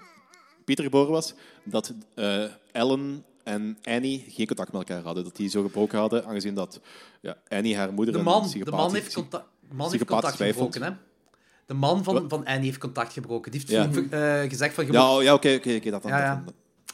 Pieter 0.65 0.83
geboren 0.83 1.11
was, 1.11 1.33
dat 1.63 1.93
eh, 2.15 2.43
Ellen 2.71 3.25
en 3.43 3.77
Annie 3.83 4.25
geen 4.29 4.47
contact 4.47 4.71
met 4.71 4.81
elkaar 4.87 5.03
hadden. 5.03 5.23
Dat 5.23 5.35
die 5.35 5.49
zo 5.49 5.61
gebroken 5.61 5.99
hadden, 5.99 6.25
aangezien 6.25 6.53
dat 6.55 6.79
ja, 7.21 7.37
Annie 7.47 7.77
haar 7.77 7.93
moeder 7.93 8.13
De 8.13 8.21
man, 8.21 8.49
de 8.51 8.71
man 8.71 8.93
heeft 8.93 9.13
contact, 9.13 9.45
de 9.69 9.75
man 9.75 9.91
heeft 9.91 10.05
contact 10.05 10.35
gebroken, 10.35 10.83
hè. 10.83 10.91
De 11.65 11.73
man 11.73 12.03
van, 12.03 12.29
van 12.29 12.45
Annie 12.45 12.65
heeft 12.65 12.77
contact 12.77 13.13
gebroken. 13.13 13.51
Die 13.51 13.61
heeft 13.67 13.71
Ja. 14.11 14.41
eh, 14.43 14.49
gezegd 14.49 14.73
van... 14.73 14.85
moet- 14.85 14.93
Ja, 14.93 15.15
oh, 15.15 15.23
ja 15.23 15.33
oké, 15.33 15.53
oké, 15.75 15.89
dat 15.89 16.01
dan. 16.01 16.11
Ja. 16.11 16.43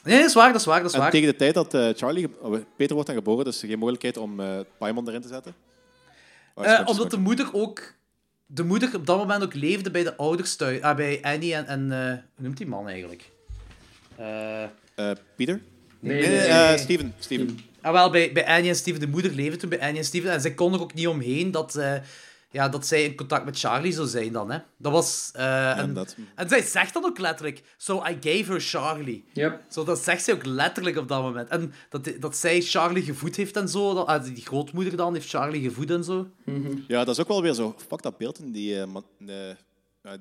Nee, 0.04 0.16
dat 0.18 0.26
is 0.28 0.34
waar, 0.34 0.52
dat 0.52 0.60
is 0.60 0.66
waar, 0.66 0.78
dat 0.80 0.88
is 0.88 0.94
En 0.94 1.00
waar. 1.00 1.10
tegen 1.10 1.28
de 1.28 1.36
tijd 1.36 1.54
dat 1.54 1.74
eh, 1.74 1.88
Charlie, 1.94 2.28
oh, 2.40 2.56
Peter 2.76 2.94
wordt 2.94 3.06
dan 3.08 3.16
geboren, 3.18 3.44
dus 3.44 3.60
geen 3.60 3.78
mogelijkheid 3.78 4.16
om 4.16 4.40
eh 4.40 4.60
Paimon 4.78 5.08
erin 5.08 5.20
te 5.20 5.28
zetten. 5.28 5.54
Oh, 6.54 6.80
omdat 6.84 7.10
de 7.10 7.18
moeder 7.18 7.48
ook... 7.52 7.94
De 8.46 8.64
moeder 8.64 8.94
op 8.94 9.06
dat 9.06 9.18
moment 9.18 9.42
ook 9.42 9.54
leefde 9.54 9.90
bij 9.90 10.02
de 10.02 10.16
ouders 10.16 10.56
thuis. 10.56 10.80
Ah, 10.80 10.96
bij 10.96 11.18
Annie 11.22 11.54
en... 11.54 11.66
en 11.66 11.90
hoe 12.34 12.44
noemt 12.44 12.56
die 12.56 12.66
man 12.66 12.88
eigenlijk? 12.88 13.30
Eh... 14.20 14.62
Eh, 15.10 15.16
Pieter? 15.36 15.60
Nee, 16.00 16.20
Nee, 16.20 16.28
nee, 16.28 16.38
nee, 16.38 16.48
nee. 16.48 16.48
eh, 16.48 16.76
Steven. 16.78 17.14
Steven. 17.18 17.58
Ah, 17.80 17.92
wel, 17.92 18.10
bij, 18.10 18.32
bij 18.32 18.46
Annie 18.46 18.68
en 18.68 18.76
Steven, 18.76 19.00
de 19.00 19.06
moeder 19.08 19.32
leefde 19.32 19.56
toen 19.56 19.68
bij 19.68 19.80
Annie 19.80 19.98
en 19.98 20.04
Steven. 20.04 20.30
En 20.30 20.40
zij 20.40 20.54
kon 20.54 20.74
er 20.74 20.80
ook 20.80 20.94
niet 20.94 21.06
omheen 21.06 21.50
dat, 21.50 21.76
eh, 21.76 21.94
ja, 22.50 22.68
dat 22.68 22.86
zij 22.86 23.04
in 23.04 23.14
contact 23.16 23.44
met 23.44 23.58
Charlie 23.58 23.92
zou 23.92 24.06
zijn 24.08 24.32
dan. 24.32 24.50
Hè. 24.50 24.58
Dat 24.76 24.92
was... 24.92 25.30
eh, 25.34 25.78
en, 25.78 25.94
dat. 25.94 26.16
en 26.34 26.48
zij 26.48 26.62
zegt 26.62 26.92
dan 26.94 27.04
ook 27.04 27.18
letterlijk, 27.18 27.62
so 27.76 27.96
I 28.06 28.16
gave 28.20 28.52
her 28.52 28.60
Charlie. 28.60 29.24
Yep. 29.32 29.60
Zo, 29.68 29.84
dat 29.84 29.98
zegt 29.98 30.24
zij 30.24 30.34
ook 30.34 30.44
letterlijk 30.44 30.96
op 30.96 31.08
dat 31.08 31.22
moment. 31.22 31.48
En 31.48 31.72
dat, 31.88 32.12
dat 32.20 32.36
zij 32.36 32.60
Charlie 32.60 33.02
gevoed 33.02 33.36
heeft 33.36 33.56
en 33.56 33.68
zo. 33.68 33.94
Dat, 33.94 34.06
ah, 34.06 34.24
die 34.24 34.44
grootmoeder 34.44 34.96
dan 34.96 35.14
heeft 35.14 35.28
Charlie 35.28 35.62
gevoed 35.62 35.90
en 35.90 36.04
zo. 36.04 36.28
Ja, 36.88 37.04
dat 37.04 37.14
is 37.14 37.20
ook 37.20 37.28
wel 37.28 37.42
weer 37.42 37.54
zo. 37.54 37.74
Fuck 37.88 38.02
dat 38.02 38.18
beeld 38.18 38.38
in 38.38 38.52
die. 38.52 38.86
man- 38.86 39.04
eh, 39.26 40.12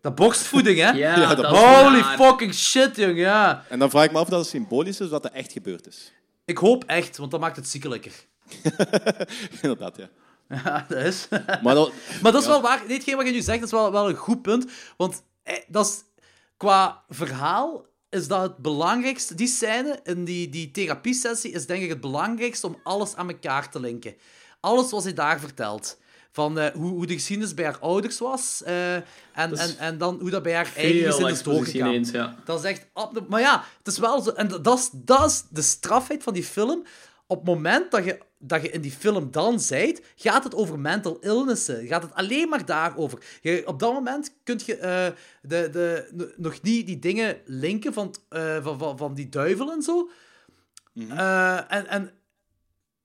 Dat 0.00 0.14
borstvoeding, 0.14 0.78
hè? 0.78 0.90
Ja, 1.04 1.18
Ja, 1.20 1.34
dat- 1.34 1.36
dat 1.36 1.52
is 1.52 1.58
Holy 1.58 2.00
raar. 2.00 2.16
fucking 2.16 2.54
shit, 2.54 2.96
jong, 2.96 3.16
ja. 3.18 3.64
en 3.68 3.78
dan 3.78 3.90
vraag 3.90 4.04
ik 4.04 4.12
me 4.12 4.16
af 4.18 4.22
of 4.22 4.28
dat 4.28 4.46
symbolisch 4.46 5.00
is 5.00 5.04
of 5.06 5.10
dat 5.12 5.22
dat 5.22 5.32
echt 5.32 5.52
gebeurd 5.52 5.86
is. 5.86 6.12
Ik 6.44 6.58
hoop 6.58 6.84
echt, 6.84 7.16
want 7.16 7.30
dat 7.30 7.40
maakt 7.40 7.56
het 7.56 7.68
ziekelijker. 7.68 8.12
Inderdaad, 9.62 9.96
ja. 9.96 10.08
Ja, 10.64 10.84
dat 10.88 10.98
is... 11.04 11.28
Maar 11.62 11.74
dat, 11.74 11.92
Maar 12.22 12.32
dat 12.32 12.40
is 12.40 12.46
Ja. 12.46 12.52
wel 12.52 12.60
waar. 12.62 12.82
Nee, 12.86 12.96
hetgeen 12.96 13.16
wat 13.16 13.26
je 13.26 13.32
nu 13.32 13.40
zegt, 13.40 13.58
dat 13.58 13.66
is 13.68 13.74
wel, 13.74 13.92
wel 13.92 14.08
een 14.08 14.14
goed 14.16 14.42
punt. 14.42 14.70
Want 14.96 15.22
eh, 15.42 15.54
dat 15.66 15.86
is, 15.86 16.02
qua 16.56 17.02
verhaal 17.08 17.84
is 18.10 18.28
dat 18.28 18.42
het 18.42 18.56
belangrijkste. 18.56 19.34
Die 19.34 19.46
scène 19.48 20.00
in 20.04 20.24
die, 20.24 20.48
die 20.48 20.70
therapiesessie 20.70 21.52
is 21.52 21.66
denk 21.66 21.82
ik 21.82 21.88
het 21.88 22.00
belangrijkste 22.00 22.66
om 22.66 22.80
alles 22.82 23.14
aan 23.16 23.28
elkaar 23.28 23.70
te 23.70 23.80
linken. 23.80 24.14
Alles 24.60 24.90
wat 24.90 25.02
hij 25.02 25.12
daar 25.14 25.40
vertelt. 25.40 25.98
Van 26.30 26.58
eh, 26.58 26.74
hoe, 26.74 26.90
hoe 26.90 27.06
de 27.06 27.12
geschiedenis 27.14 27.54
bij 27.54 27.64
haar 27.64 27.78
ouders 27.78 28.18
was. 28.18 28.62
eh, 28.64 28.94
en, 28.94 29.04
en, 29.34 29.78
en 29.78 29.98
dan 29.98 30.18
hoe 30.20 30.30
dat 30.30 30.42
bij 30.42 30.54
haar 30.54 30.72
eigen 30.76 31.12
gezin 31.12 31.26
is 31.26 31.42
doorgegaan. 31.42 32.04
ja. 32.12 32.36
Dat 32.44 32.64
is 32.64 32.70
echt... 32.70 32.86
Maar 33.28 33.40
ja, 33.40 33.64
het 33.78 33.86
is 33.86 33.98
wel 33.98 34.20
zo... 34.22 34.30
En 34.30 34.48
dat 34.62 34.78
is, 34.78 34.90
dat 34.92 35.30
is 35.30 35.44
de 35.50 35.62
strafheid 35.62 36.22
van 36.22 36.34
die 36.34 36.44
film. 36.44 36.84
Op 37.26 37.36
het 37.36 37.46
moment 37.46 37.90
dat 37.90 38.04
je, 38.04 38.18
dat 38.38 38.62
je 38.62 38.70
in 38.70 38.80
die 38.80 38.90
film 38.92 39.30
dan 39.30 39.60
zijt, 39.60 40.02
gaat 40.16 40.44
het 40.44 40.54
over 40.54 40.78
mental 40.78 41.18
illnessen. 41.20 41.86
Gaat 41.86 42.02
het 42.02 42.14
alleen 42.14 42.48
maar 42.48 42.64
daarover. 42.64 43.18
Je, 43.42 43.62
op 43.66 43.78
dat 43.78 43.92
moment 43.92 44.34
kun 44.44 44.60
je 44.64 44.76
eh, 44.76 45.06
de, 45.42 45.68
de, 45.72 46.32
nog 46.36 46.62
niet 46.62 46.86
die 46.86 46.98
dingen 46.98 47.36
linken 47.44 47.92
van, 47.92 48.14
van, 48.62 48.78
van, 48.78 48.98
van 48.98 49.14
die 49.14 49.28
duivel 49.28 49.72
en 49.72 49.82
zo. 49.82 50.10
Eh, 51.08 51.72
en, 51.72 51.86
en, 51.86 52.10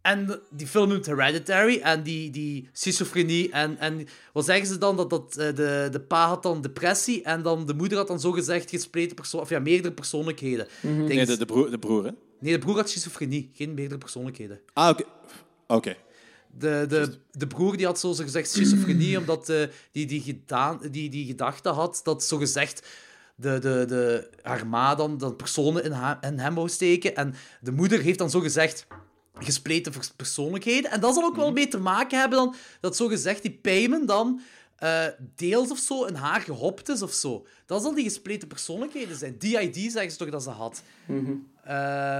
en 0.03 0.39
die 0.49 0.67
film 0.67 0.89
noemt 0.89 1.05
Hereditary 1.05 1.79
en 1.81 2.03
die, 2.03 2.29
die 2.29 2.69
schizofrenie. 2.71 3.51
En, 3.51 3.77
en 3.77 4.07
wat 4.33 4.45
zeggen 4.45 4.67
ze 4.67 4.77
dan? 4.77 4.95
Dat, 4.97 5.09
dat 5.09 5.37
eh, 5.37 5.55
de, 5.55 5.87
de 5.91 5.99
pa 5.99 6.27
had 6.27 6.43
dan 6.43 6.61
depressie 6.61 7.23
en 7.23 7.41
dan 7.41 7.65
de 7.65 7.73
moeder 7.73 7.97
had 7.97 8.07
dan 8.07 8.19
zogezegd 8.19 8.69
gespleten 8.69 9.15
persoon, 9.15 9.41
of 9.41 9.49
ja, 9.49 9.59
meerdere 9.59 9.93
persoonlijkheden. 9.93 10.67
Denk- 10.81 11.07
nee, 11.07 11.25
de, 11.25 11.37
de, 11.37 11.45
broer, 11.45 11.71
de 11.71 11.79
broer, 11.79 12.03
hè? 12.05 12.11
nee, 12.39 12.53
de 12.53 12.59
broer 12.59 12.75
had 12.75 12.89
schizofrenie, 12.89 13.49
geen 13.53 13.73
meerdere 13.73 13.99
persoonlijkheden. 13.99 14.59
Ah, 14.73 14.89
oké. 14.89 15.03
Oké. 15.67 15.95
De, 16.57 16.85
de, 16.89 17.13
de 17.31 17.47
broer 17.47 17.77
die 17.77 17.85
had 17.85 17.99
zo 17.99 18.13
gezegd 18.13 18.49
schizofrenie, 18.51 19.17
omdat 19.17 19.49
eh, 19.49 19.61
die, 19.91 20.05
die, 20.05 20.21
gedaan, 20.21 20.79
die, 20.91 21.09
die 21.09 21.25
gedachte 21.25 21.69
had 21.69 22.01
dat 22.03 22.23
zogezegd 22.23 22.87
de, 23.35 23.59
de, 23.59 23.85
de, 23.87 24.29
haar 24.41 24.67
ma 24.67 24.95
dan, 24.95 25.17
dan 25.17 25.35
personen 25.35 25.83
in, 25.83 25.91
ha- 25.91 26.17
in 26.21 26.39
hem 26.39 26.55
wou 26.55 26.69
steken. 26.69 27.15
En 27.15 27.33
de 27.61 27.71
moeder 27.71 27.99
heeft 28.01 28.17
dan 28.17 28.29
zogezegd 28.29 28.87
gespleten 29.39 29.93
persoonlijkheden. 30.15 30.91
En 30.91 30.99
dat 30.99 31.13
zal 31.13 31.23
ook 31.23 31.35
wel 31.35 31.51
mee 31.51 31.67
te 31.67 31.77
maken 31.79 32.19
hebben 32.19 32.37
dan, 32.37 32.55
dat 32.79 32.95
zogezegd 32.95 33.41
die 33.41 33.59
Payman 33.61 34.05
dan 34.05 34.41
eh, 34.77 35.05
deels 35.35 35.71
of 35.71 35.77
zo 35.77 36.03
in 36.05 36.15
haar 36.15 36.41
gehopt 36.41 36.89
is 36.89 37.01
of 37.01 37.11
zo. 37.13 37.45
Dat 37.65 37.81
zal 37.81 37.93
die 37.93 38.03
gespleten 38.03 38.47
persoonlijkheden 38.47 39.15
zijn. 39.17 39.35
DID 39.39 39.91
zeggen 39.91 40.11
ze 40.11 40.17
toch 40.17 40.29
dat 40.29 40.43
ze 40.43 40.49
had. 40.49 40.81
Eh, 41.63 42.17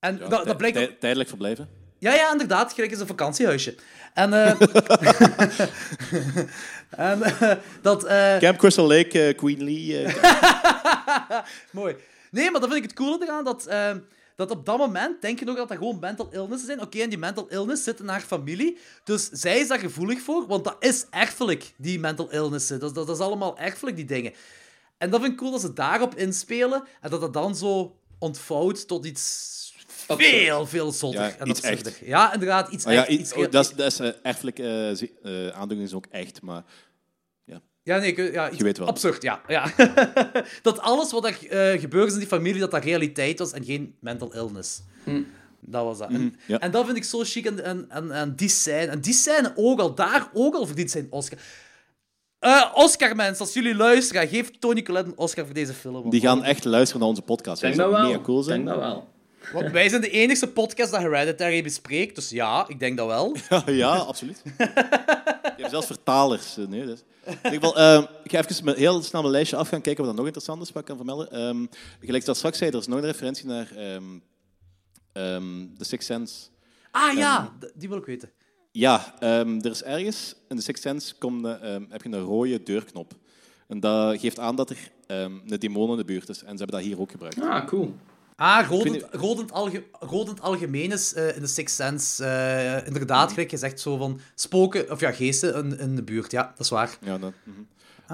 en 0.00 0.18
dat, 0.28 0.30
dat 0.46 0.56
blijkt 0.56 0.78
ook- 0.78 1.00
Tijdelijk 1.00 1.28
verblijven. 1.28 1.68
ja, 1.98 2.14
ja, 2.14 2.32
inderdaad. 2.32 2.72
Gelijk 2.72 2.92
is 2.92 3.00
een 3.00 3.06
vakantiehuisje. 3.06 3.74
En, 4.14 4.32
eh, 4.32 4.60
en 6.90 7.22
dat... 7.82 8.04
eh, 8.04 8.36
Camp 8.38 8.58
Crystal 8.58 8.86
Lake, 8.86 9.32
Queen 9.36 9.64
Lee. 9.64 10.06
Mooi. 11.72 11.96
Nee, 12.30 12.50
maar 12.50 12.60
dan 12.60 12.70
vind 12.70 12.84
ik 12.84 12.90
het 12.90 12.98
coole 12.98 13.18
eraan 13.24 13.44
dat, 13.44 13.66
dat 14.38 14.50
op 14.50 14.66
dat 14.66 14.78
moment 14.78 15.22
denk 15.22 15.38
je 15.38 15.44
nog 15.44 15.56
dat 15.56 15.68
dat 15.68 15.76
gewoon 15.78 15.98
mental 16.00 16.28
illness 16.30 16.64
zijn. 16.64 16.80
Oké, 16.82 16.98
en 16.98 17.08
die 17.08 17.18
mental 17.18 17.48
illness 17.48 17.84
zit 17.84 18.00
in 18.00 18.08
haar 18.08 18.20
familie. 18.20 18.78
Dus 19.04 19.28
zij 19.28 19.58
is 19.58 19.68
daar 19.68 19.78
gevoelig 19.78 20.20
voor, 20.20 20.46
want 20.46 20.64
dat 20.64 20.76
is 20.80 21.06
erfelijk, 21.10 21.72
die 21.76 21.98
mental 21.98 22.30
illness. 22.30 22.68
Dat, 22.68 22.80
dat, 22.80 22.94
dat 22.94 23.08
is 23.08 23.18
allemaal 23.18 23.58
erfelijk, 23.58 23.96
die 23.96 24.04
dingen. 24.04 24.32
En 24.98 25.10
dat 25.10 25.20
vind 25.20 25.32
ik 25.32 25.38
cool 25.38 25.50
dat 25.50 25.60
ze 25.60 25.72
daarop 25.72 26.14
inspelen 26.14 26.84
en 27.00 27.10
dat 27.10 27.20
dat 27.20 27.32
dan 27.32 27.56
zo 27.56 27.96
ontvouwt 28.18 28.88
tot 28.88 29.06
iets 29.06 29.56
veel, 30.08 30.66
veel 30.66 30.92
zotter. 30.92 31.22
Ja, 31.22 31.36
en 31.38 31.48
iets 31.48 31.60
echt. 31.60 31.98
Ja, 32.04 32.32
inderdaad, 32.32 32.72
iets 32.72 32.84
ah, 32.84 32.92
ja, 32.92 33.06
echt. 33.06 33.18
iets- 33.18 33.32
oh, 33.32 33.50
dat 33.50 33.64
is, 33.64 33.74
dat 33.74 33.86
is 33.86 34.00
eh, 34.00 34.92
eh, 34.92 35.02
eh, 35.22 35.54
aandoening 35.54 35.88
is 35.88 35.94
ook 35.94 36.06
echt, 36.10 36.42
maar 36.42 36.64
Ja, 37.88 37.98
nee, 37.98 38.12
ik- 38.14 38.32
ja, 38.32 38.50
Je 38.56 38.64
weet 38.64 38.78
wel. 38.78 38.86
absurd, 38.86 39.22
ja. 39.22 39.40
ja. 39.48 39.66
dat 40.62 40.80
alles 40.80 41.10
wat 41.12 41.24
er 41.24 41.48
eh, 41.50 41.80
gebeurd 41.80 42.06
is 42.06 42.12
in 42.12 42.18
die 42.18 42.28
familie, 42.28 42.60
dat 42.60 42.70
dat 42.70 42.84
realiteit 42.84 43.38
was 43.38 43.52
en 43.52 43.64
geen 43.64 43.94
mental 44.00 44.34
illness. 44.34 44.80
Dat 45.60 45.84
was 45.84 45.98
dat. 45.98 46.10
En, 46.10 46.36
ja. 46.46 46.58
en 46.58 46.70
dat 46.70 46.84
vind 46.84 46.96
ik 46.96 47.04
zo 47.04 47.20
chic 47.24 47.46
en, 47.46 47.64
en, 47.64 47.86
en, 47.88 48.10
en 48.10 48.34
die 48.36 48.48
scène. 48.48 48.86
En 48.90 49.00
die 49.00 49.12
scène 49.12 49.52
ook 49.56 49.80
al, 49.80 49.94
daar 49.94 50.28
ook 50.32 50.54
al 50.54 50.66
verdient 50.66 50.90
zijn 50.90 51.06
Oscar. 51.10 51.38
Eh, 52.38 52.64
Oscar, 52.74 53.16
mensen, 53.16 53.44
als 53.44 53.54
jullie 53.54 53.74
luisteren, 53.74 54.28
geef 54.28 54.50
Tony 54.58 54.82
Collette 54.82 55.08
een 55.10 55.18
Oscar 55.18 55.44
voor 55.44 55.54
deze 55.54 55.72
film. 55.72 56.10
die 56.10 56.20
gaan 56.20 56.44
echt 56.44 56.64
luisteren 56.64 57.00
naar 57.00 57.08
onze 57.08 57.22
podcast. 57.22 57.60
Denk 57.60 57.76
dat 57.76 57.90
wel. 57.90 58.20
cool 58.20 58.42
zijn. 58.42 58.64
Denk 58.64 58.76
dat 58.76 58.84
wel. 58.86 59.08
Want 59.52 59.70
wij 59.70 59.88
zijn 59.88 60.00
de 60.00 60.10
enige 60.10 60.46
podcast 60.48 60.90
dat 60.92 61.00
Hereditary 61.00 61.62
bespreekt, 61.62 62.14
dus 62.14 62.30
ja, 62.30 62.64
ik 62.68 62.78
denk 62.80 62.96
dat 62.96 63.06
wel. 63.06 63.36
ja, 63.66 63.96
absoluut. 63.96 64.42
Je 64.44 64.64
hebt 65.56 65.70
zelfs 65.70 65.86
vertalers. 65.86 66.56
eh, 66.56 66.66
Nee, 66.66 66.86
dus. 66.86 67.02
In 67.28 67.52
ieder 67.52 67.68
geval, 67.68 67.76
ehm, 67.76 68.02
ik 68.24 68.30
ga 68.30 68.38
even 68.38 68.64
met 68.64 68.76
heel 68.76 69.02
snel 69.02 69.20
mijn 69.20 69.32
lijstje 69.32 69.56
af 69.56 69.68
gaan 69.68 69.80
kijken 69.80 70.02
wat 70.02 70.12
er 70.12 70.16
nog 70.18 70.26
interessant 70.26 70.62
is, 70.62 70.72
wat 70.72 70.82
ik 70.82 70.88
kan 70.88 70.96
vermelden. 70.96 71.30
Ehm, 71.30 71.66
gelijk 72.00 72.24
dat 72.24 72.36
straks 72.36 72.58
zei, 72.58 72.70
er 72.70 72.78
is 72.78 72.86
nog 72.86 72.98
een 72.98 73.04
referentie 73.04 73.46
naar 73.46 73.70
ehm 73.76 74.04
ehm, 75.12 75.66
The 75.78 75.84
Sixth 75.84 76.06
Sense. 76.06 76.48
Ah 76.90 77.16
ja, 77.16 77.52
die 77.74 77.88
wil 77.88 77.98
ik 77.98 78.04
weten. 78.04 78.30
Ja, 78.72 79.14
ehm, 79.18 79.58
er 79.58 79.70
is 79.70 79.82
ergens 79.82 80.34
in 80.48 80.56
The 80.56 80.62
Sixth 80.62 80.82
Sense 80.82 81.14
komt, 81.18 81.46
ehm, 81.46 81.84
heb 81.88 82.02
je 82.02 82.08
een 82.08 82.20
rode 82.20 82.62
deurknop. 82.62 83.12
En 83.66 83.80
dat 83.80 84.20
geeft 84.20 84.38
aan 84.38 84.56
dat 84.56 84.70
er 84.70 84.90
ehm, 85.06 85.32
een 85.46 85.58
demon 85.58 85.90
in 85.90 85.96
de 85.96 86.04
buurt 86.04 86.28
is. 86.28 86.42
En 86.42 86.50
ze 86.50 86.56
hebben 86.56 86.76
dat 86.76 86.86
hier 86.86 87.00
ook 87.00 87.10
gebruikt. 87.10 87.40
Ah, 87.40 87.66
cool. 87.66 87.94
Ah, 88.40 88.60
Ik 88.60 88.66
Godend, 88.66 89.04
Godend, 89.12 89.52
alge, 89.52 89.84
Godend 89.92 90.40
algemeen 90.40 90.92
is 90.92 91.14
eh, 91.14 91.36
in 91.36 91.42
de 91.42 91.46
Sixth 91.46 91.76
Sense 91.76 92.24
eh, 92.24 92.86
inderdaad, 92.86 93.30
gelijk 93.32 93.50
gezegd, 93.50 93.80
zo 93.80 93.96
van 93.96 94.20
spoken, 94.34 94.90
of 94.90 95.00
ja, 95.00 95.12
geesten 95.12 95.54
in, 95.54 95.78
in 95.78 95.96
de 95.96 96.02
buurt. 96.02 96.30
Ja, 96.30 96.42
dat 96.42 96.60
is 96.64 96.68
waar. 96.70 96.98
Ja, 97.00 97.18
dat, 97.18 97.32
mhm. 97.44 97.60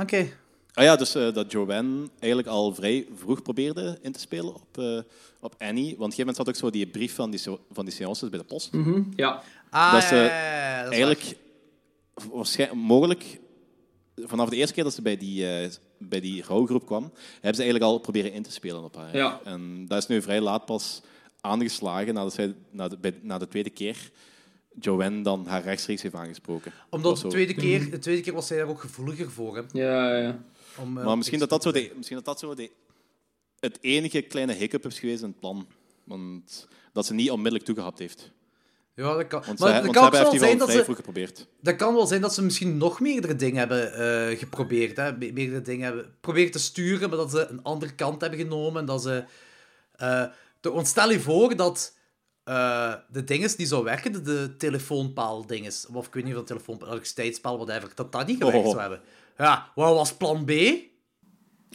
Oké. 0.02 0.28
Ah 0.74 0.84
ja, 0.84 0.96
dus 0.96 1.14
eh, 1.14 1.32
dat 1.32 1.52
Joanne 1.52 2.09
eigenlijk 2.18 2.52
al 2.52 2.74
vrij 2.74 3.06
vroeg 3.14 3.42
probeerde 3.42 3.98
in 4.02 4.12
te 4.12 4.20
spelen 4.20 4.55
op, 4.55 4.78
eh, 4.78 4.98
op 5.40 5.55
Annie. 5.59 5.84
Want 5.84 5.94
op 5.94 6.01
een 6.01 6.12
gegeven 6.12 6.16
moment 6.18 6.36
zat 6.36 6.48
ook 6.48 6.55
zo 6.56 6.70
die 6.70 6.86
brief 6.86 7.14
van 7.14 7.30
die, 7.30 7.40
van 7.72 7.84
die 7.84 7.94
seances 7.94 8.28
bij 8.28 8.38
de 8.38 8.44
post. 8.44 8.70
Ja. 9.16 9.42
Ah, 9.70 9.92
Dat 9.92 10.02
is, 10.02 10.09
ja, 10.10 10.16
ja, 10.16 10.76
ja, 10.76 10.82
dat 10.82 10.92
is 10.92 10.98
Eigenlijk, 10.98 11.36
waarschijnlijk, 12.32 12.80
mogelijk, 12.80 13.40
vanaf 14.16 14.48
de 14.48 14.56
eerste 14.56 14.74
keer 14.74 14.84
dat 14.84 14.94
ze 14.94 15.02
bij 15.02 15.16
die, 15.16 15.48
eh, 15.48 15.70
bij 15.98 16.20
die 16.20 16.42
rouwgroep 16.42 16.86
kwam, 16.86 17.02
hebben 17.32 17.54
ze 17.54 17.62
eigenlijk 17.62 17.92
al 17.92 17.98
proberen 17.98 18.32
in 18.32 18.42
te 18.42 18.52
spelen 18.52 18.84
op 18.84 18.96
haar. 18.96 19.16
Ja. 19.16 19.40
En 19.44 19.86
dat 19.88 19.98
is 19.98 20.06
nu 20.06 20.22
vrij 20.22 20.40
laat 20.40 20.64
pas 20.64 21.02
aangeslagen, 21.40 22.14
nadat 22.14 22.34
zij 22.34 22.54
na 22.70 22.88
de, 22.88 22.96
bij, 22.96 23.18
na 23.22 23.38
de 23.38 23.48
tweede 23.48 23.70
keer 23.70 24.10
Joanne 24.80 25.22
dan 25.22 25.46
haar 25.46 25.62
rechtstreeks 25.62 26.02
heeft 26.02 26.14
aangesproken. 26.14 26.72
Omdat 26.90 27.14
Dat 27.14 27.22
de 27.22 27.28
tweede, 27.28 27.54
keer, 27.54 27.90
de 27.90 27.98
tweede 27.98 28.22
keer 28.22 28.32
was 28.32 28.46
zij 28.46 28.56
daar 28.56 28.68
ook 28.68 28.80
gevoeliger 28.80 29.30
voor. 29.30 29.56
Hè, 29.56 29.62
Ja, 29.72 30.16
ja. 30.16 30.44
om, 30.78 30.98
eh, 30.98 31.04
Maar 31.04 31.16
misschien 31.16 31.38
dat 31.38 31.48
dat 31.48 31.62
zo, 31.62 31.72
de, 31.72 31.92
misschien 31.96 32.16
dat 32.16 32.24
dat 32.24 32.38
zo 32.38 32.54
de, 32.54 32.70
het 33.60 33.78
enige 33.80 34.22
kleine 34.22 34.52
hiccup 34.52 34.86
is 34.86 34.98
geweest 34.98 35.22
in 35.22 35.28
het 35.28 35.40
plan. 35.40 35.66
Want 36.04 36.68
dat 36.92 37.06
ze 37.06 37.14
niet 37.14 37.30
onmiddellijk 37.30 37.64
toegehapt 37.64 37.98
heeft. 37.98 38.30
Ja, 38.96 39.14
dat 39.16 39.26
kan. 39.26 39.42
Want 39.46 39.58
maar 39.58 39.82
want 39.82 39.92
kan 39.92 40.10
wel 40.10 40.38
zijn 40.38 40.58
dat 40.58 40.70
ze... 40.70 40.84
geprobeerd. 40.84 41.46
Dat 41.60 41.76
kan 41.76 41.94
wel 41.94 42.06
zijn 42.06 42.20
dat 42.20 42.34
ze 42.34 42.42
misschien 42.42 42.76
nog 42.76 43.00
meerdere 43.00 43.36
dingen 43.36 43.56
hebben 43.58 43.92
eh, 43.94 44.38
geprobeerd. 44.38 44.96
Hè? 44.96 45.12
Me- 45.12 45.32
Meerdere 45.32 45.62
dingen 45.62 45.84
hebben 45.84 46.04
geprobeerd 46.04 46.52
te 46.52 46.58
sturen, 46.58 47.08
maar 47.08 47.18
dat 47.18 47.30
ze 47.30 47.46
een 47.46 47.62
andere 47.62 47.94
kant 47.94 48.20
hebben 48.20 48.38
genomen. 48.38 48.80
En 48.80 48.86
dat 48.86 49.02
ze... 49.02 49.24
eh, 49.96 50.24
de, 50.60 50.70
want 50.70 50.86
stel 50.86 51.10
je 51.10 51.20
voor 51.20 51.56
dat 51.56 51.96
eh, 52.44 52.94
de 53.08 53.24
dinges 53.24 53.56
die 53.56 53.66
zou 53.66 53.84
werken, 53.84 54.12
de, 54.12 54.22
de 54.22 54.54
telefoonpaal-dinges, 54.58 55.86
of 55.92 56.06
ik 56.06 56.14
weet 56.14 56.24
niet 56.24 56.32
of 56.32 56.38
dat 56.38 56.46
telefoonpaal, 56.46 56.88
elektriciteitspaal, 56.88 57.56
whatever, 57.64 57.92
dat 57.94 58.12
dat 58.12 58.26
niet 58.26 58.36
gewerkt 58.38 58.58
Oh. 58.64 58.68
zou 58.70 58.80
hebben. 58.80 59.00
Ja, 59.38 59.70
wat 59.74 59.94
was 59.94 60.14
plan 60.14 60.44
B? 60.44 60.50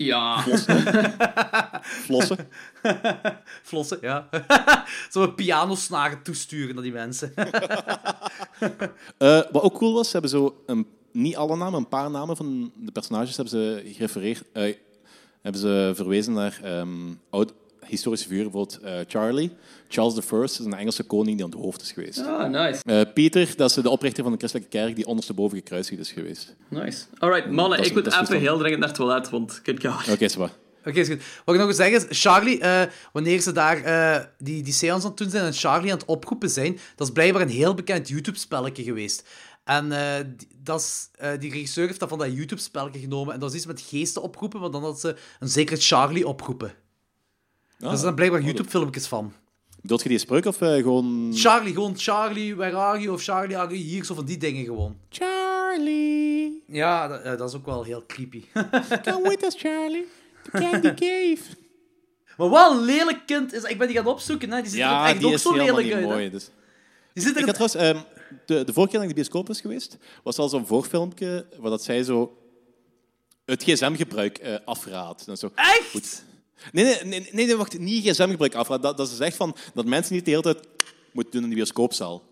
Ja. 0.05 0.43
Flossen. 2.05 2.47
Flossen, 3.63 3.97
ja. 4.01 4.30
Zo'n 5.11 5.35
pianosnaren 5.35 6.23
toesturen 6.23 6.76
naar 6.76 6.84
die 6.84 6.93
mensen. 6.93 7.34
Eh, 9.17 9.41
wat 9.51 9.61
ook 9.63 9.77
cool 9.77 9.93
was, 9.93 10.05
ze 10.05 10.11
hebben 10.11 10.30
zo 10.30 10.63
een, 10.65 10.88
niet 11.11 11.35
alle 11.35 11.55
namen, 11.55 11.80
een 11.80 11.88
paar 11.88 12.11
namen 12.11 12.38
van 12.38 12.71
de 12.76 12.91
personages 12.91 13.35
hebben 13.35 13.53
ze 13.53 13.81
gerefereerd, 13.93 14.43
eh, 14.51 14.76
hebben 15.41 15.61
ze 15.61 15.91
verwezen 15.95 16.34
naar 16.34 16.59
ehm, 16.63 17.13
oud, 17.30 17.53
historische 17.89 18.27
figuren, 18.27 18.51
bijvoorbeeld 18.51 18.83
eh, 18.83 18.99
Charlie. 19.07 19.51
Charles 19.87 20.15
I 20.31 20.43
is 20.43 20.59
een 20.59 20.73
Engelse 20.73 21.03
koning 21.03 21.35
die 21.35 21.45
aan 21.45 21.51
het 21.51 21.59
hoofd 21.59 21.81
is 21.81 21.91
geweest. 21.91 22.25
Ah, 22.25 22.49
nice. 22.49 22.81
Eh, 22.83 23.01
Pieter, 23.13 23.53
dat 23.55 23.69
is 23.69 23.75
de 23.75 23.89
oprichter 23.89 24.23
van 24.23 24.31
de 24.31 24.37
christelijke 24.37 24.77
kerk 24.77 24.95
die 24.95 25.05
ondersteboven 25.05 25.57
gekruisigd 25.57 25.99
is 25.99 26.11
geweest. 26.11 26.55
Nice. 26.67 27.03
Alright, 27.17 27.51
mannen, 27.51 27.77
Dat 27.77 27.87
ik 27.87 27.93
moet 27.93 28.03
dat 28.03 28.21
even 28.21 28.39
heel 28.39 28.57
dringend 28.57 28.79
naar 28.79 28.89
het 28.89 28.97
toilet, 28.97 29.29
want 29.29 29.61
kut 29.61 29.85
God. 29.85 30.13
Oké, 30.13 30.27
zo. 30.27 30.49
Oké, 30.85 30.99
is 30.99 31.07
goed. 31.07 31.21
Wat 31.45 31.55
ik 31.55 31.61
nog 31.61 31.75
wil 31.75 31.85
zeggen 31.85 32.09
is, 32.09 32.21
Charlie, 32.21 32.59
eh, 32.59 32.81
wanneer 33.13 33.41
ze 33.41 33.51
daar 33.51 33.83
eh, 33.83 34.25
die, 34.37 34.63
die 34.63 34.73
seance 34.73 35.03
aan 35.03 35.09
het 35.09 35.17
doen 35.17 35.29
zijn 35.29 35.45
en 35.45 35.53
Charlie 35.53 35.91
aan 35.91 35.97
het 35.97 36.07
oproepen 36.07 36.49
zijn, 36.49 36.79
dat 36.95 37.07
is 37.07 37.13
blijkbaar 37.13 37.41
een 37.41 37.49
heel 37.49 37.73
bekend 37.73 38.07
YouTube-spelletje 38.07 38.83
geweest. 38.83 39.23
En 39.63 39.91
eh, 39.91 40.25
die, 40.37 40.47
dat 40.63 40.79
is, 40.79 41.09
eh, 41.15 41.31
die 41.39 41.51
regisseur 41.51 41.87
heeft 41.87 41.99
dat 41.99 42.09
van 42.09 42.17
dat 42.17 42.33
YouTube-spelletje 42.33 42.99
genomen 42.99 43.33
en 43.33 43.39
dat 43.39 43.49
is 43.49 43.55
iets 43.55 43.65
met 43.65 43.81
geesten 43.81 44.21
oproepen, 44.21 44.59
maar 44.59 44.71
dan 44.71 44.83
had 44.83 44.99
ze 44.99 45.15
een 45.39 45.47
zekere 45.47 45.79
Charlie 45.79 46.27
oproepen. 46.27 46.73
Daar 47.80 47.97
zijn 47.97 48.15
blijkbaar 48.15 48.41
YouTube-filmpjes 48.41 49.07
van. 49.07 49.34
Bedoelt 49.81 50.03
je 50.03 50.10
die 50.10 50.18
spreuk 50.18 50.45
of 50.45 50.61
eh, 50.61 50.73
gewoon... 50.76 51.31
Charlie, 51.35 51.73
gewoon 51.73 51.97
Charlie, 51.97 52.56
where 52.56 52.76
are 52.77 52.99
you? 52.99 53.14
Of 53.14 53.23
Charlie, 53.23 53.57
are 53.57 53.77
you 53.77 53.89
here? 53.91 54.06
Zo 54.06 54.14
van 54.15 54.26
die 54.26 54.38
dingen 54.38 54.65
gewoon. 54.65 54.97
Charlie, 55.10 56.64
Ja, 56.68 57.07
dat, 57.07 57.22
eh, 57.22 57.38
dat 57.38 57.49
is 57.49 57.56
ook 57.56 57.65
wel 57.65 57.84
heel 57.84 58.03
creepy. 58.07 58.43
come 59.06 59.30
with 59.30 59.43
us, 59.43 59.56
Charlie. 59.57 60.07
The 60.43 60.51
candy 60.51 60.88
cave. 60.93 61.39
maar 62.38 62.49
wat 62.49 62.72
een 62.72 62.81
lelijk 62.84 63.26
kind 63.26 63.53
is. 63.53 63.64
Ik 63.64 63.77
ben 63.77 63.88
die 63.88 63.95
gaan 63.95 64.06
opzoeken, 64.07 64.51
hè. 64.51 64.61
Die 64.61 64.69
ziet 64.72 64.80
er 64.80 64.85
Ja, 64.85 65.07
echt 65.07 65.18
die 65.18 65.27
ook 65.27 65.34
is 65.34 65.41
zo 65.41 65.51
helemaal 65.53 65.76
lelijk 65.76 65.85
niet 65.88 65.95
uit. 65.95 66.06
hè. 66.06 66.11
mooi. 66.14 66.30
Dus. 66.30 66.49
Die 67.14 67.23
zit 67.23 67.35
er 67.35 67.39
Ik 67.41 67.45
had 67.57 67.69
trouwens, 67.69 68.06
ehm, 68.07 68.38
de, 68.45 68.64
de 68.64 68.73
vorige 68.73 68.91
keer 68.91 68.99
dat 68.99 69.01
ik 69.01 69.01
in 69.01 69.07
de 69.07 69.14
bioscoop 69.14 69.47
was 69.47 69.61
geweest, 69.61 69.97
was 70.23 70.38
al 70.38 70.49
zo'n 70.49 70.65
voorfilmpje 70.68 71.45
waar 71.60 71.69
dat 71.69 71.84
zij 71.84 72.03
zo 72.03 72.38
het 73.45 73.64
gsm-gebruik 73.64 74.38
eh 74.38 74.56
afraadt. 74.65 75.27
En 75.27 75.38
zo. 75.38 75.51
Echt? 75.56 75.89
Goed. 75.91 76.23
Nee, 76.72 77.03
nee, 77.03 77.30
nee, 77.31 77.45
nee, 77.45 77.56
wacht, 77.56 77.80
niet 77.80 78.03
gsm-gebruik 78.10 78.56
afraadt. 78.56 78.84
Dat, 78.84 78.98
dat 78.98 79.10
ze 79.10 79.15
zegt 79.15 79.36
van, 79.38 79.56
dat 79.73 79.86
mensen 79.86 80.14
niet 80.15 80.26
de 80.26 80.31
hele 80.31 80.44
tijd 80.44 80.68
moeten 81.11 81.34
doen 81.34 81.44
in 81.44 81.49
de 81.49 81.56
bioscoopzaal. 81.56 82.23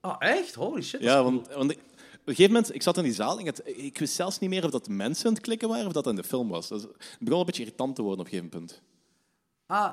Ah, 0.00 0.16
echt? 0.18 0.54
Holy 0.54 0.82
shit. 0.82 1.00
is 1.00 1.06
Ja, 1.06 1.22
cool. 1.22 1.42
want, 1.56 1.70
ik- 1.70 1.78
op 2.12 2.28
een 2.28 2.34
gegeven 2.34 2.52
moment, 2.52 2.74
ik 2.74 2.82
zat 2.82 2.96
in 2.96 3.02
die 3.02 3.12
zaal 3.12 3.32
en 3.38 3.38
ik, 3.38 3.56
had- 3.56 3.62
ik 3.76 3.98
wist 3.98 4.14
zelfs 4.14 4.38
niet 4.38 4.50
meer 4.50 4.64
of 4.64 4.70
dat 4.70 4.88
mensen 4.88 5.26
aan 5.26 5.32
het 5.32 5.42
klikken 5.42 5.68
waren 5.68 5.86
of 5.86 5.92
dat 5.92 6.06
in 6.06 6.16
de 6.16 6.24
film 6.24 6.48
was. 6.48 6.68
Dus 6.68 6.82
het 6.82 6.90
begon 7.20 7.40
een 7.40 7.46
beetje 7.46 7.62
irritant 7.62 7.94
te 7.96 8.02
worden 8.02 8.20
op 8.20 8.26
een 8.26 8.38
gegeven 8.38 8.58
punt. 8.58 8.82
Ah, 9.66 9.92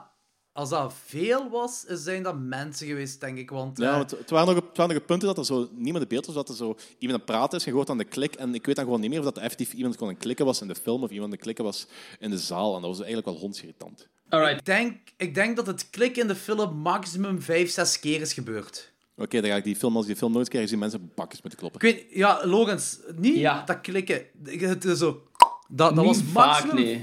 als 0.58 0.70
dat 0.70 0.94
veel 1.06 1.50
was, 1.50 1.84
zijn 1.88 2.24
dat 2.24 2.40
mensen 2.40 2.88
geweest, 2.88 3.20
denk 3.20 3.38
ik. 3.38 3.50
Want, 3.50 3.78
Ja, 3.78 3.94
eh, 3.94 4.00
het 4.20 4.30
waren 4.30 4.48
nog, 4.56 4.64
het 4.68 4.78
waren 4.78 4.96
nog 4.96 5.06
punten 5.06 5.28
dat 5.28 5.38
er 5.38 5.46
zo 5.46 5.70
niemand 5.76 6.04
in 6.04 6.10
beeld 6.10 6.26
was, 6.26 6.36
dat 6.36 6.50
er 6.50 6.56
zo 6.56 6.66
iemand 6.98 7.02
aan 7.02 7.14
het 7.16 7.26
praten 7.26 7.58
is, 7.58 7.64
je 7.66 7.72
hoort 7.72 7.90
aan 7.90 7.98
de 7.98 8.04
klik, 8.04 8.36
en 8.36 8.54
ik 8.56 8.66
weet 8.66 8.76
dan 8.76 8.86
gewoon 8.86 9.00
niet 9.00 9.10
meer 9.10 9.20
of 9.20 9.26
dat 9.26 9.38
effectief 9.38 9.74
iemand 9.74 9.94
gewoon 9.94 10.10
aan 10.10 10.16
het 10.16 10.24
klikken 10.24 10.46
was 10.46 10.62
in 10.62 10.68
de 10.68 10.76
film 10.76 11.04
of 11.04 11.10
iemand 11.10 11.26
aan 11.26 11.32
het 11.36 11.42
klikken 11.42 11.64
was 11.66 11.88
in 12.20 12.30
de 12.30 12.38
zaal. 12.38 12.76
En 12.76 12.82
dat 12.82 12.90
was 12.90 12.98
eigenlijk 13.00 13.28
wel 13.28 13.38
hondsirritant. 13.38 14.08
Alright. 14.30 14.60
ik, 14.60 14.66
denk, 14.66 14.98
ik 15.18 15.36
denk 15.36 15.56
dat 15.56 15.68
het 15.68 15.90
klikken 15.90 16.22
in 16.22 16.28
de 16.28 16.36
film 16.36 16.76
maximum 16.78 17.42
5, 17.42 17.70
6 17.72 18.00
keer 18.00 18.22
is 18.22 18.34
gebeurd. 18.34 18.92
Oké, 19.18 19.42
dan 19.42 19.50
ga 19.50 19.56
ik 19.56 19.64
die 19.64 19.76
film, 19.76 19.96
als 19.96 20.06
die 20.06 20.16
film 20.16 20.32
nooit 20.32 20.44
eens 20.46 20.54
krijg, 20.54 20.70
zien 20.70 20.80
mensen 20.80 21.00
op 21.00 21.16
bakjes 21.16 21.42
moeten 21.42 21.60
kloppen. 21.60 21.90
Ik 21.90 21.96
weet, 21.96 22.06
ja, 22.10 22.46
Logans, 22.46 23.00
niet 23.16 23.36
Ja. 23.38 23.64
dat 23.66 23.82
klikken. 23.82 24.26
Ik- 24.46 24.60
Het 24.62 24.86
is 24.86 24.98
zo. 24.98 25.22
Dat, 25.70 25.96
dat 25.96 26.06
was 26.06 26.18
Niet 26.18 26.26
vaak, 26.32 26.46
maximum 26.64 26.76
nee. 26.84 27.02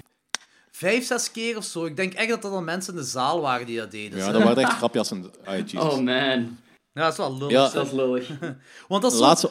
5, 0.77 1.07
6 1.07 1.31
keer 1.31 1.57
of 1.57 1.65
zo. 1.65 1.85
Ik 1.85 1.97
denk 1.97 2.13
echt 2.13 2.29
dat 2.29 2.43
dat 2.43 2.53
dan 2.53 2.65
mensen 2.65 2.95
in 2.95 3.01
de 3.01 3.07
zaal 3.07 3.41
waren 3.41 3.67
die 3.67 3.77
dat 3.79 3.91
deden. 3.91 4.19
Ja, 4.19 4.33
dat 4.33 4.43
waren 4.43 4.63
echt 4.63 4.73
grapjes. 4.77 5.11
En, 5.11 5.31
Jesus. 5.67 5.73
Oh 5.81 5.95
man, 5.99 6.59
Ja, 6.93 7.03
dat 7.03 7.13
is 7.13 7.17
wel 7.19 7.37
lullig. 7.39 7.51
Ja. 7.53 7.69
dat 7.69 7.87
is 7.87 7.93
lullig. 7.93 8.29
Want 8.89 9.03
dat 9.03 9.13
is 9.13 9.19
zo... 9.19 9.25
Laatste... 9.25 9.51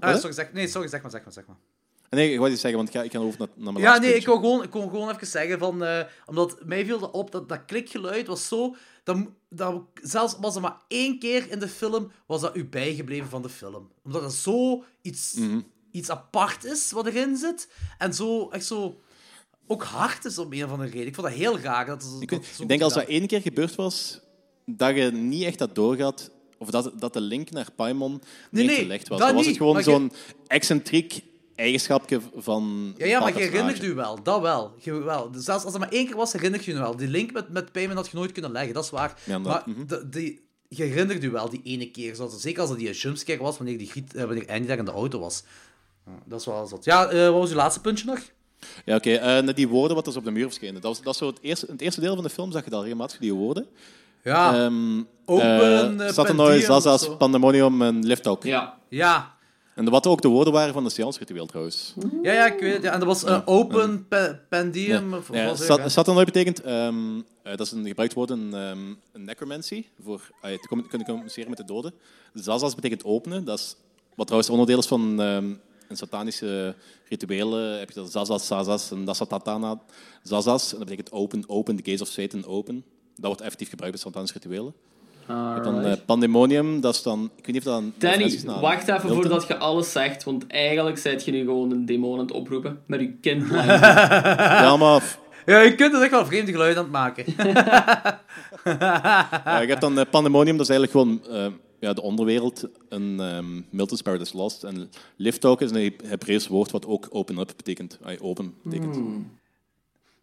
Ah, 0.00 0.14
sorry, 0.14 0.32
zeg, 0.32 0.52
nee, 0.52 0.68
sorry, 0.68 0.88
zeg 0.88 1.02
maar, 1.02 1.10
zeg 1.10 1.24
maar, 1.24 1.32
zeg 1.32 1.46
maar. 1.46 1.56
Nee, 2.10 2.32
ik 2.32 2.38
wou 2.38 2.50
iets 2.50 2.60
zeggen, 2.60 2.78
want 2.78 2.88
ik 2.94 3.00
ga, 3.00 3.02
ik 3.04 3.12
ga 3.12 3.18
over 3.18 3.38
naar, 3.38 3.48
naar 3.54 3.72
mijn 3.72 3.84
Ja, 3.84 3.98
nee, 3.98 4.14
ik 4.14 4.24
wil 4.26 4.34
gewoon, 4.34 4.62
ik 4.62 4.72
wil 4.72 4.82
gewoon 4.82 5.10
even 5.10 5.26
zeggen 5.26 5.58
van... 5.58 5.84
eh, 5.84 6.00
omdat 6.26 6.56
mij 6.64 6.84
viel 6.84 6.98
dat 6.98 7.10
op, 7.10 7.30
dat, 7.30 7.48
dat 7.48 7.64
klikgeluid 7.66 8.26
was 8.26 8.48
zo... 8.48 8.76
Dat, 9.04 9.16
dat, 9.48 9.82
zelfs 10.02 10.36
was 10.40 10.54
er 10.54 10.60
maar 10.60 10.76
één 10.88 11.18
keer 11.18 11.50
in 11.50 11.58
de 11.58 11.68
film, 11.68 12.12
was 12.26 12.40
dat 12.40 12.56
u 12.56 12.64
bijgebleven 12.64 13.28
van 13.28 13.42
de 13.42 13.48
film. 13.48 13.90
Omdat 14.04 14.22
het 14.22 14.32
zo 14.32 14.84
iets, 15.02 15.32
Mhm. 15.34 15.60
iets 15.90 16.10
apart 16.10 16.64
is 16.64 16.92
wat 16.92 17.06
erin 17.06 17.36
zit. 17.36 17.68
En 17.98 18.14
zo, 18.14 18.48
echt 18.48 18.64
zo... 18.66 19.00
Ook 19.66 19.82
hard 19.82 20.24
is 20.24 20.38
om 20.38 20.52
een 20.52 20.64
of 20.64 20.70
andere 20.70 20.90
reden. 20.90 21.06
Ik 21.06 21.14
vond 21.14 21.26
dat 21.26 21.36
heel 21.36 21.58
raar. 21.58 21.86
Dat, 21.86 22.16
Ik, 22.20 22.28
dat 22.30 22.38
weet- 22.38 22.48
zo 22.56 22.62
ik 22.62 22.68
denk 22.68 22.82
als 22.82 22.94
dat 22.94 23.04
één 23.06 23.26
keer 23.26 23.40
gebeurd 23.40 23.74
was, 23.74 24.20
dat 24.66 24.96
je 24.96 25.10
niet 25.12 25.42
echt 25.42 25.58
dat 25.58 25.74
doorgaat, 25.74 26.30
of 26.58 26.70
dat, 26.70 26.92
dat 26.98 27.12
de 27.12 27.20
link 27.20 27.50
naar 27.50 27.68
Paimon 27.76 28.22
Nee, 28.50 28.66
niet 28.66 28.76
gelegd 28.76 29.08
was. 29.08 29.18
dat 29.18 29.26
Dan 29.28 29.36
was 29.36 29.46
het 29.46 29.56
gewoon 29.56 29.76
je- 29.76 29.82
zo'n 29.82 30.12
excentriek 30.46 31.20
eigenschapje 31.56 32.20
van 32.36 32.94
Ja, 32.96 33.06
ja, 33.06 33.18
maar 33.18 33.28
je 33.28 33.34
dat 33.34 33.42
herinnert 33.42 33.82
u 33.82 33.94
wel. 33.94 34.22
Dat 34.22 34.40
wel. 34.40 34.74
Je, 34.78 34.92
wel. 34.92 35.30
Dus 35.30 35.44
Zelfs 35.44 35.64
als 35.64 35.72
het 35.72 35.82
maar 35.82 35.92
één 35.92 36.06
keer 36.06 36.16
was, 36.16 36.32
herinnert 36.32 36.64
je 36.64 36.72
je 36.72 36.78
wel. 36.78 36.96
Die 36.96 37.08
link 37.08 37.32
met, 37.32 37.48
met 37.48 37.72
Payman 37.72 37.96
had 37.96 38.08
je 38.10 38.16
nooit 38.16 38.32
kunnen 38.32 38.52
leggen, 38.52 38.74
dat 38.74 38.84
is 38.84 38.90
waar. 38.90 39.20
Ja, 39.24 39.38
maar 39.38 39.52
dat- 39.52 39.66
mhm. 39.66 39.86
de, 39.86 40.08
die, 40.08 40.40
je 40.68 40.82
herinnert 40.82 41.24
u 41.24 41.30
wel 41.30 41.48
die 41.50 41.60
ene 41.64 41.90
keer. 41.90 42.14
Zoals, 42.14 42.40
zeker 42.40 42.60
als 42.60 42.70
dat 42.70 42.78
die 42.78 42.92
jumpscare 42.92 43.42
was, 43.42 43.56
wanneer, 43.58 43.78
die 43.78 43.90
eh, 44.14 44.24
wanneer 44.24 44.48
Andy 44.48 44.66
daar 44.66 44.78
in 44.78 44.84
de 44.84 44.90
auto 44.90 45.18
was. 45.18 45.42
Ja, 46.06 46.12
dat 46.26 46.40
is 46.40 46.46
wel 46.46 46.66
zot. 46.66 46.84
Ja, 46.84 47.06
eh, 47.08 47.24
wat 47.30 47.38
was 47.40 47.50
uw 47.50 47.56
laatste 47.56 47.80
puntje 47.80 48.04
nog? 48.06 48.20
Ja, 48.84 48.96
oké. 48.96 49.12
eh, 49.14 49.54
die 49.54 49.68
woorden 49.68 49.96
wat 49.96 50.04
dus 50.04 50.16
op 50.16 50.24
de 50.24 50.30
muur 50.30 50.44
verschenen. 50.46 50.74
Dat, 50.80 50.82
was, 50.82 51.02
dat 51.02 51.12
is 51.12 51.18
zo 51.18 51.26
het 51.26 51.38
eerste, 51.40 51.66
in 51.66 51.72
het 51.72 51.82
eerste 51.82 52.00
deel 52.00 52.14
van 52.14 52.24
de 52.24 52.30
film 52.30 52.52
zag 52.52 52.64
je 52.64 52.70
dat 52.70 52.82
regelmatig, 52.82 53.18
die 53.18 53.34
woorden. 53.34 53.66
Ja, 54.24 54.54
Ehm 54.64 54.98
Open, 55.24 56.00
of 56.00 56.60
Zazas. 56.60 57.16
Pandemonium 57.16 57.82
en 57.82 58.06
Liftalk. 58.06 58.44
Ja. 58.44 58.78
ja. 58.88 59.34
En 59.74 59.90
wat 59.90 60.06
ook 60.06 60.20
de 60.22 60.28
woorden 60.28 60.52
waren 60.52 60.72
van 60.72 60.84
de 60.84 60.90
seance-ritueel 60.90 61.46
trouwens. 61.46 61.94
Ja, 62.22 62.32
ja, 62.32 62.46
ik 62.46 62.60
weet 62.60 62.72
het. 62.72 62.82
Ja. 62.82 62.92
En 62.92 62.98
dat 62.98 63.08
was 63.08 63.24
eh, 63.24 63.38
Open 63.44 64.06
pa- 64.08 64.40
Pandium. 64.48 65.14
Of, 65.14 65.28
Ja, 65.32 65.54
Sat- 65.88 66.24
betekent, 66.24 66.60
ehm, 66.60 66.94
eh, 67.42 67.56
dat 67.56 67.60
is 67.66 67.72
een 67.72 67.86
gebruikt 67.86 68.14
woord 68.14 68.30
in 68.30 68.48
ehm, 68.54 68.78
een 69.12 69.24
necromancy, 69.24 69.84
voor 70.04 70.20
eh, 70.42 70.50
te 70.52 70.66
kunnen 70.88 71.06
communiceren 71.06 71.48
met 71.48 71.58
de 71.58 71.64
doden. 71.64 71.92
Zazas 72.34 72.74
betekent 72.74 73.04
openen, 73.04 73.44
dat 73.44 73.58
is 73.58 73.76
wat 74.14 74.26
trouwens 74.26 74.52
onderdeel 74.52 74.78
is 74.78 74.86
van 74.86 75.20
een 75.92 75.98
satanische 75.98 76.74
rituelen. 77.08 77.78
Heb 77.78 77.88
je 77.88 77.94
dat 77.94 78.12
Zazas, 78.12 78.46
Zazas 78.46 78.90
en 78.90 79.04
Dasatatana, 79.04 79.80
Zazas. 80.22 80.72
En 80.72 80.78
dat 80.78 80.88
betekent 80.88 81.12
open, 81.12 81.44
open, 81.46 81.76
the 81.76 81.82
gates 81.82 82.00
of 82.00 82.08
Satan, 82.08 82.44
open. 82.44 82.84
Dat 83.16 83.26
wordt 83.26 83.40
effectief 83.40 83.68
gebruikt 83.68 83.94
bij 83.94 84.04
satanische 84.04 84.38
rituelen. 84.38 84.74
Je 85.26 85.32
hebt 85.32 85.64
dan 85.64 85.84
eh, 85.84 85.92
pandemonium, 86.06 86.80
dat 86.80 86.94
is 86.94 87.02
dan... 87.02 87.30
Ik 87.36 87.46
weet 87.46 87.54
niet 87.54 87.66
of 87.66 87.72
dat 87.72 87.82
een 87.82 87.94
Danny, 87.98 88.16
referentie 88.16 88.36
is 88.36 88.44
naar 88.44 88.60
wacht 88.60 88.88
even 88.88 89.08
voordat 89.08 89.46
je 89.46 89.56
alles 89.56 89.92
zegt, 89.92 90.24
want 90.24 90.46
eigenlijk 90.46 90.98
zijt 90.98 91.24
je 91.24 91.30
nu 91.30 91.44
gewoon 91.44 91.70
een 91.70 91.86
demon 91.86 92.12
aan 92.12 92.24
het 92.24 92.32
oproepen 92.32 92.80
met 92.86 93.00
je 93.00 93.12
kind. 93.20 93.48
Ja, 93.50 94.76
maar... 94.76 95.18
Ja, 95.46 95.60
je 95.60 95.74
kunt 95.74 95.94
er 95.94 96.02
echt 96.02 96.10
wel 96.10 96.26
vreemde 96.26 96.52
geluiden 96.52 96.78
aan 96.78 96.84
het 96.84 96.92
maken. 96.92 97.24
Ja, 98.64 99.60
je 99.60 99.66
hebt 99.66 99.80
dan 99.80 99.98
eh, 99.98 100.04
Pandemonium, 100.10 100.56
dat 100.56 100.68
is 100.68 100.76
eigenlijk 100.76 100.92
gewoon 100.92 101.36
eh, 101.36 101.52
ja, 101.82 101.92
de 101.92 102.02
onderwereld. 102.02 102.68
Een 102.88 103.20
ehm 103.20 103.60
Milton's 103.70 104.02
Paradise 104.02 104.36
Lost. 104.36 104.64
En 104.64 104.90
Liftalk 105.16 105.60
is 105.60 105.70
een 105.70 105.94
Hebreeuws 106.04 106.46
woord 106.48 106.70
wat 106.70 106.86
ook 106.86 107.06
open 107.10 107.38
up 107.38 107.52
betekent. 107.56 107.98
Ay, 108.02 108.18
open 108.20 108.54
betekent. 108.62 108.96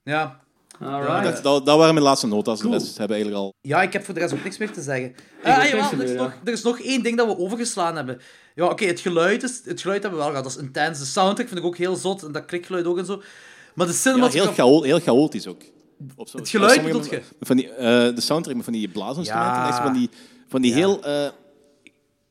Ja. 0.04 0.40
Alright. 0.82 1.24
Dat, 1.24 1.44
dat, 1.44 1.66
dat 1.66 1.78
waren 1.78 1.94
mijn 1.94 2.06
laatste 2.06 2.28
nota's. 2.28 2.60
Cool. 2.60 2.72
De 2.72 2.78
rest 2.78 2.98
hebben 2.98 3.16
eigenlijk 3.18 3.46
al... 3.46 3.54
Ja, 3.62 3.82
ik 3.82 3.94
heb 3.94 4.04
voor 4.04 4.14
de 4.14 4.20
rest 4.20 4.34
ook 4.34 4.44
niks 4.44 4.58
meer 4.58 4.72
te 4.72 4.82
zeggen. 4.82 5.16
Ah, 5.44 5.64
jawel, 5.64 5.92
er, 5.92 6.04
is 6.04 6.12
ja. 6.12 6.22
nog, 6.22 6.34
er 6.44 6.52
is 6.54 6.64
nog 6.64 6.80
één 6.80 7.04
ding 7.04 7.18
dat 7.18 7.28
we 7.28 7.38
overgeslaan 7.38 7.96
hebben. 7.96 8.20
Ja, 8.56 8.66
oké, 8.66 8.86
het, 8.86 9.00
geluid 9.00 9.44
is, 9.44 9.62
het 9.66 9.82
geluid 9.82 10.02
hebben 10.02 10.20
we 10.20 10.26
wel 10.26 10.36
gehad. 10.36 10.44
Dat 10.54 10.62
is 10.62 10.68
intens. 10.68 11.00
De 11.00 11.06
soundtrack 11.06 11.48
vind 11.48 11.60
ik 11.60 11.66
ook 11.66 11.78
heel 11.78 11.96
zot. 11.96 12.24
En 12.24 12.32
dat 12.32 12.46
klikgeluid 12.46 12.86
ook 12.86 12.98
en 12.98 13.06
zo. 13.06 13.22
Maar 13.76 13.86
de 13.88 13.92
Ja, 13.94 13.98
cinematografie... 14.00 14.42
heel, 14.64 14.66
chao 14.66 14.82
heel 14.84 15.00
chaotisch 15.00 15.48
ook. 15.48 15.62
Op 16.16 16.28
zo- 16.30 16.38
Het 16.38 16.50
geluid 16.50 16.84
bedoelt 16.84 17.10
je? 17.10 17.22
Van 17.40 17.58
die, 17.58 17.70
eh, 17.70 18.16
de 18.16 18.22
soundtrack 18.22 18.64
van 18.64 18.74
die 18.74 18.88
blaasinstrumenten. 18.90 19.62
Ja. 19.62 19.84
Van 19.84 19.94
die, 19.94 20.10
van 20.48 20.62
die 20.62 20.72
Ja. 20.72 20.78
heel 20.78 21.04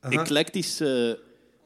eh 0.01 0.13
eclectische 0.19 1.21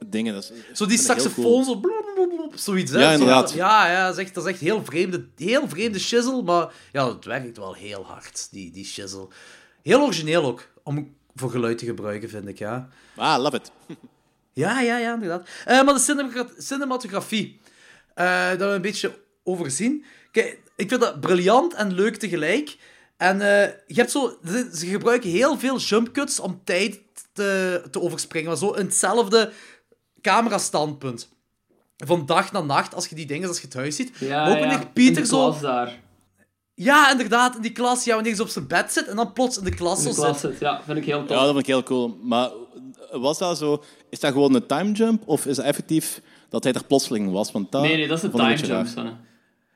dingen. 0.06 0.34
Dat 0.34 0.42
is, 0.70 0.76
Zo 0.78 0.86
die 0.86 0.98
saxofoon, 0.98 1.44
cool. 1.44 1.64
zo... 1.64 1.76
blub, 1.76 2.04
blub, 2.14 2.28
blub, 2.36 2.52
zoiets, 2.58 2.90
hè. 2.92 2.98
Ja, 3.00 3.06
Zo- 3.06 3.12
inderdaad. 3.12 3.52
ja, 3.52 3.90
ja, 3.90 4.06
dat 4.06 4.18
is 4.18 4.24
echt, 4.24 4.34
dat 4.34 4.44
is 4.46 4.50
echt 4.50 4.60
heel 4.60 4.84
vreemde, 4.84 5.26
heel 5.36 5.68
vreemde 5.68 5.98
shizzle. 5.98 6.42
Maar 6.42 6.72
ja, 6.92 7.08
het 7.14 7.24
werkt 7.24 7.56
wel 7.56 7.74
heel 7.74 8.04
hard, 8.04 8.48
die, 8.50 8.70
die 8.70 8.84
shizzle. 8.84 9.28
Heel 9.82 10.00
origineel 10.02 10.44
ook, 10.44 10.68
om 10.82 11.14
voor 11.34 11.50
geluid 11.50 11.78
te 11.78 11.84
gebruiken, 11.84 12.28
vind 12.28 12.48
ik, 12.48 12.58
ja. 12.58 12.88
Ah, 13.16 13.42
love 13.42 13.56
it. 13.56 13.70
Ja, 14.54 14.80
ja, 14.80 14.98
ja, 14.98 15.14
inderdaad. 15.14 15.48
Eh, 15.64 15.82
maar 15.84 15.94
de 15.94 16.00
cinema- 16.00 16.46
cinematografie, 16.58 17.60
eh 18.14 18.24
daar 18.24 18.48
hebben 18.48 18.68
we 18.68 18.74
een 18.74 18.80
beetje 18.82 19.18
over 19.44 19.64
gezien. 19.64 20.04
Kijk, 20.30 20.60
ik 20.76 20.88
vind 20.88 21.00
dat 21.00 21.20
briljant 21.20 21.74
en 21.74 21.92
leuk 21.94 22.16
tegelijk. 22.16 22.76
En 23.16 23.40
eh, 23.40 23.70
je 23.86 23.94
hebt 23.94 24.10
zo, 24.10 24.38
ze 24.74 24.86
gebruiken 24.86 25.30
heel 25.30 25.58
veel 25.58 25.78
jumpcuts 25.78 26.40
om 26.40 26.60
tijd 26.64 27.00
te, 27.32 27.82
te 27.90 28.00
overspringen. 28.00 28.48
Maar 28.48 28.58
zo 28.58 28.70
in 28.70 28.84
hetzelfde 28.84 29.52
camerastandpunt. 30.20 31.28
Van 31.96 32.26
dag 32.26 32.52
naar 32.52 32.64
nacht, 32.64 32.94
als 32.94 33.06
je 33.06 33.14
die 33.14 33.26
dingen, 33.26 33.48
als 33.48 33.58
je 33.60 33.64
het 33.64 33.74
huis 33.74 33.96
ziet. 33.96 34.12
Ja, 34.18 34.48
ook 34.50 34.58
wanneer 34.58 34.86
Pieter 34.92 35.26
zo... 35.26 35.56
daar. 35.60 36.00
Ja, 36.74 37.10
inderdaad, 37.10 37.56
in 37.56 37.62
die 37.62 37.72
klas. 37.72 38.04
Ja, 38.04 38.14
wanneer 38.14 38.34
ze 38.34 38.42
op 38.42 38.48
zijn 38.48 38.66
bed 38.66 38.92
zit 38.92 39.08
en 39.08 39.16
dan 39.16 39.32
plots 39.32 39.58
in 39.58 39.64
de 39.64 39.74
klas 39.74 39.98
In 39.98 40.04
de 40.08 40.12
zo 40.14 40.22
klas 40.22 40.40
zit. 40.40 40.50
zit. 40.50 40.60
Ja, 40.60 40.82
vind 40.84 40.98
ik 40.98 41.04
heel 41.04 41.20
tof. 41.24 41.28
Ja, 41.36 41.36
dat 41.36 41.46
vind 41.46 41.58
ik 41.58 41.66
heel 41.66 41.82
cool. 41.82 42.18
Maar 42.22 42.50
was 43.12 43.38
dat 43.38 43.58
zo... 43.58 43.82
Is 44.10 44.20
dat 44.20 44.32
gewoon 44.32 44.54
een 44.54 44.66
time 44.66 44.92
jump? 44.92 45.22
Of 45.26 45.46
is 45.46 45.56
het 45.56 45.66
effectief 45.66 46.20
dat 46.48 46.64
hij 46.64 46.72
er 46.72 46.84
plotseling 46.84 47.32
was? 47.32 47.52
Want 47.52 47.72
dat 47.72 47.82
nee, 47.82 47.96
nee, 47.96 48.08
dat 48.08 48.16
is 48.18 48.22
een 48.24 48.30
time 48.30 48.54
jump. 48.56 48.88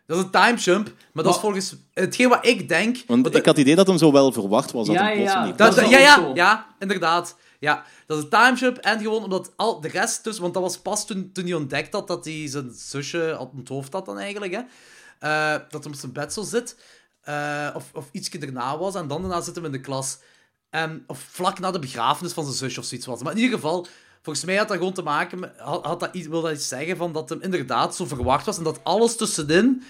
Dat 0.07 0.17
is 0.19 0.23
een 0.23 0.31
timejump, 0.31 0.93
maar 1.13 1.25
dat 1.25 1.35
is 1.35 1.41
volgens... 1.41 1.75
Hetgeen 1.93 2.29
wat 2.29 2.47
ik 2.47 2.69
denk... 2.69 2.97
Want 3.07 3.23
wat 3.27 3.35
ik 3.35 3.45
had 3.45 3.57
het 3.57 3.65
idee 3.65 3.75
dat 3.77 3.87
hem 3.87 3.99
zo 3.99 4.13
wel 4.13 4.33
verwacht 4.33 4.73
was 4.73 4.87
dat 4.87 4.97
Ja, 4.97 5.03
hij 5.03 5.11
ja, 5.11 5.17
plotseling 5.17 5.47
ja. 5.47 5.51
niet 5.51 5.59
Dat, 5.59 5.75
Dat 5.75 5.85
dat- 5.85 5.91
ja, 5.93 5.99
ja, 5.99 6.31
ja, 6.35 6.67
inderdaad. 6.79 7.37
Ja, 7.59 7.85
dat 8.07 8.19
is 8.19 8.23
een 8.23 8.31
timejump 8.31 8.77
en 8.77 9.01
gewoon 9.01 9.23
omdat 9.23 9.53
al 9.57 9.81
de 9.81 9.89
rest 9.89 10.25
dus... 10.25 10.39
Want 10.39 10.55
dat 10.55 10.63
was 10.63 10.79
pas 10.79 11.07
toen, 11.07 11.33
toen 11.33 11.45
hij 11.45 11.55
ontdekt 11.55 11.93
had 11.93 12.09
dat 12.09 12.25
hij 12.25 12.49
zijn 12.49 12.71
zusje 12.75 13.37
op 13.39 13.57
het 13.57 13.69
hoofd 13.69 13.93
had 13.93 14.07
dan 14.07 14.19
eigenlijk, 14.19 14.53
hè. 14.53 14.61
Eh, 15.19 15.61
dat 15.69 15.85
hij 15.85 15.93
op 15.93 15.99
zijn 15.99 16.13
bed 16.13 16.33
zo 16.33 16.43
zit. 16.43 16.77
Eh, 17.21 17.69
of, 17.75 17.91
of 17.93 18.09
ietsje 18.13 18.39
erna 18.39 18.79
was. 18.79 18.95
En 18.95 19.09
dan 19.09 19.21
daarna 19.21 19.41
zitten 19.41 19.63
we 19.63 19.69
in 19.69 19.75
de 19.75 19.81
klas. 19.81 20.19
En, 20.71 21.05
of 21.07 21.19
vlak 21.19 21.59
na 21.59 21.71
de 21.71 21.79
begrafenis 21.79 22.33
van 22.33 22.45
zijn 22.45 22.57
zusje 22.57 22.81
of 22.81 22.87
zoiets 22.87 23.07
was. 23.07 23.23
Maar 23.23 23.33
in 23.33 23.39
ieder 23.39 23.55
geval... 23.55 23.87
Volgens 24.23 24.47
mij 24.47 24.57
had 24.57 24.69
dat 24.69 24.77
gewoon 24.77 24.93
te 24.93 25.03
maken. 25.03 25.53
Had, 25.57 25.85
had 25.85 26.01
dat 26.01 26.15
iets, 26.15 26.27
wil 26.27 26.43
dat 26.43 26.53
iets 26.53 26.69
zeggen 26.69 26.97
van 26.97 27.13
dat 27.13 27.29
hem 27.29 27.41
inderdaad 27.41 27.97
zo 27.97 28.05
verwacht 28.05 28.47
was. 28.47 28.59
En 28.59 28.65
dat 28.65 28.81
alles 28.83 29.17
tussenin... 29.17 29.83